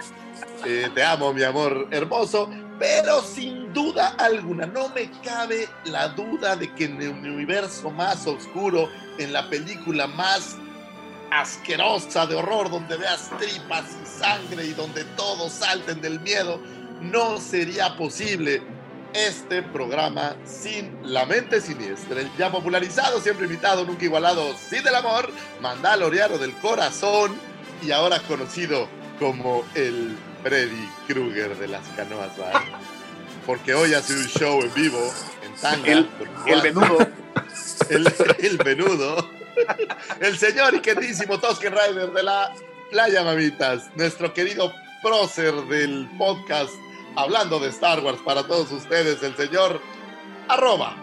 Eh, 0.67 0.91
te 0.95 1.03
amo, 1.03 1.33
mi 1.33 1.43
amor 1.43 1.89
hermoso. 1.91 2.51
Pero 2.79 3.23
sin 3.23 3.73
duda 3.73 4.15
alguna, 4.19 4.67
no 4.67 4.91
me 4.91 5.11
cabe 5.25 5.69
la 5.87 6.09
duda 6.09 6.55
de 6.55 6.73
que 6.75 6.85
en 6.85 7.01
el 7.01 7.11
universo 7.11 7.91
más 7.91 8.27
oscuro, 8.27 8.91
en 9.19 9.33
la 9.33 9.49
película 9.49 10.07
más 10.07 10.59
asquerosa 11.31 12.27
de 12.27 12.35
horror, 12.35 12.71
donde 12.71 12.97
veas 12.97 13.31
tripas 13.39 13.85
y 14.03 14.07
sangre 14.07 14.65
y 14.65 14.73
donde 14.73 15.05
todos 15.17 15.53
salten 15.53 16.01
del 16.01 16.21
miedo, 16.21 16.61
no 17.01 17.39
sería 17.39 17.97
posible 17.97 18.63
este 19.13 19.63
programa 19.63 20.37
sin 20.45 20.99
la 21.03 21.25
mente 21.25 21.61
siniestra, 21.61 22.21
el 22.21 22.31
ya 22.37 22.51
popularizado, 22.51 23.21
siempre 23.21 23.47
invitado, 23.47 23.85
nunca 23.85 24.05
igualado, 24.05 24.55
sí 24.57 24.81
del 24.81 24.95
amor, 24.95 25.31
mandaloriano 25.61 26.39
del 26.39 26.53
corazón 26.55 27.35
y 27.83 27.91
ahora 27.91 28.21
conocido 28.21 28.89
como 29.19 29.65
el 29.75 30.17
Freddy 30.43 30.89
Krueger 31.07 31.57
de 31.57 31.69
las 31.69 31.87
canoas 31.97 32.37
bar. 32.37 32.63
Porque 33.47 33.75
hoy 33.75 33.95
hace 33.95 34.13
un 34.13 34.27
show 34.27 34.61
en 34.63 34.75
vivo 34.75 35.13
en 35.43 35.61
tanga. 35.61 35.91
El, 35.91 36.09
el 36.47 36.61
venudo. 36.61 36.99
El, 37.89 38.07
el 38.41 38.59
venudo. 38.59 39.31
El 40.21 40.39
señor 40.39 40.75
y 40.75 40.81
queridísimo 40.81 41.39
Tosken 41.39 41.73
Rider 41.73 42.13
de 42.13 42.23
la 42.23 42.53
Playa 42.91 43.23
Mamitas, 43.23 43.91
nuestro 43.97 44.33
querido 44.33 44.73
prócer 45.03 45.55
del 45.67 46.09
podcast 46.19 46.73
hablando 47.17 47.59
de 47.61 47.69
Star 47.69 48.01
Wars 48.01 48.21
para 48.25 48.45
todos 48.47 48.71
ustedes, 48.73 49.23
el 49.23 49.37
señor 49.37 49.81
arroba 50.49 50.97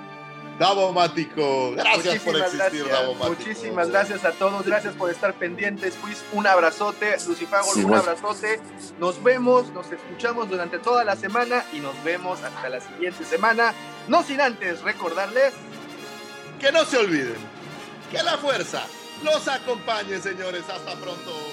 Davomático. 0.59 1.72
Gracias 1.74 2.22
por 2.24 2.34
Muchísimas 2.38 2.53
existir, 2.53 2.85
gracias, 2.85 3.01
Davomático. 3.01 3.30
Muchísimas 3.38 3.90
gracias 3.90 4.24
a 4.25 4.32
todos, 4.32 4.66
gracias 4.66 4.93
por 4.95 5.09
estar 5.09 5.34
pendientes. 5.34 5.95
Pues 6.01 6.24
un 6.32 6.48
abrazote, 6.48 7.17
Lucifagor, 7.27 7.74
Sí, 7.74 7.82
un 7.82 7.90
bueno. 7.90 8.03
abrazote. 8.03 8.61
Nos 8.98 9.22
vemos, 9.22 9.69
nos 9.74 9.92
escuchamos 9.92 10.50
durante 10.50 10.80
toda 10.80 11.03
la 11.03 11.17
semana 11.17 11.66
y 11.74 11.80
nos 11.82 12.01
vemos 12.06 12.42
hasta 12.42 12.69
la 12.69 12.80
siguiente 12.80 13.25
semana. 13.25 13.74
No 14.08 14.24
sin 14.24 14.40
antes 14.40 14.82
recordarles 14.82 15.53
Que 16.61 16.72
no 16.72 16.85
se 16.85 16.98
olviden 16.98 17.35
que 18.16 18.24
la 18.24 18.38
fuerza 18.38 18.88
los 19.24 19.48
acompañe, 19.48 20.19
señores. 20.19 20.64
Hasta 20.69 20.95
pronto. 20.95 21.44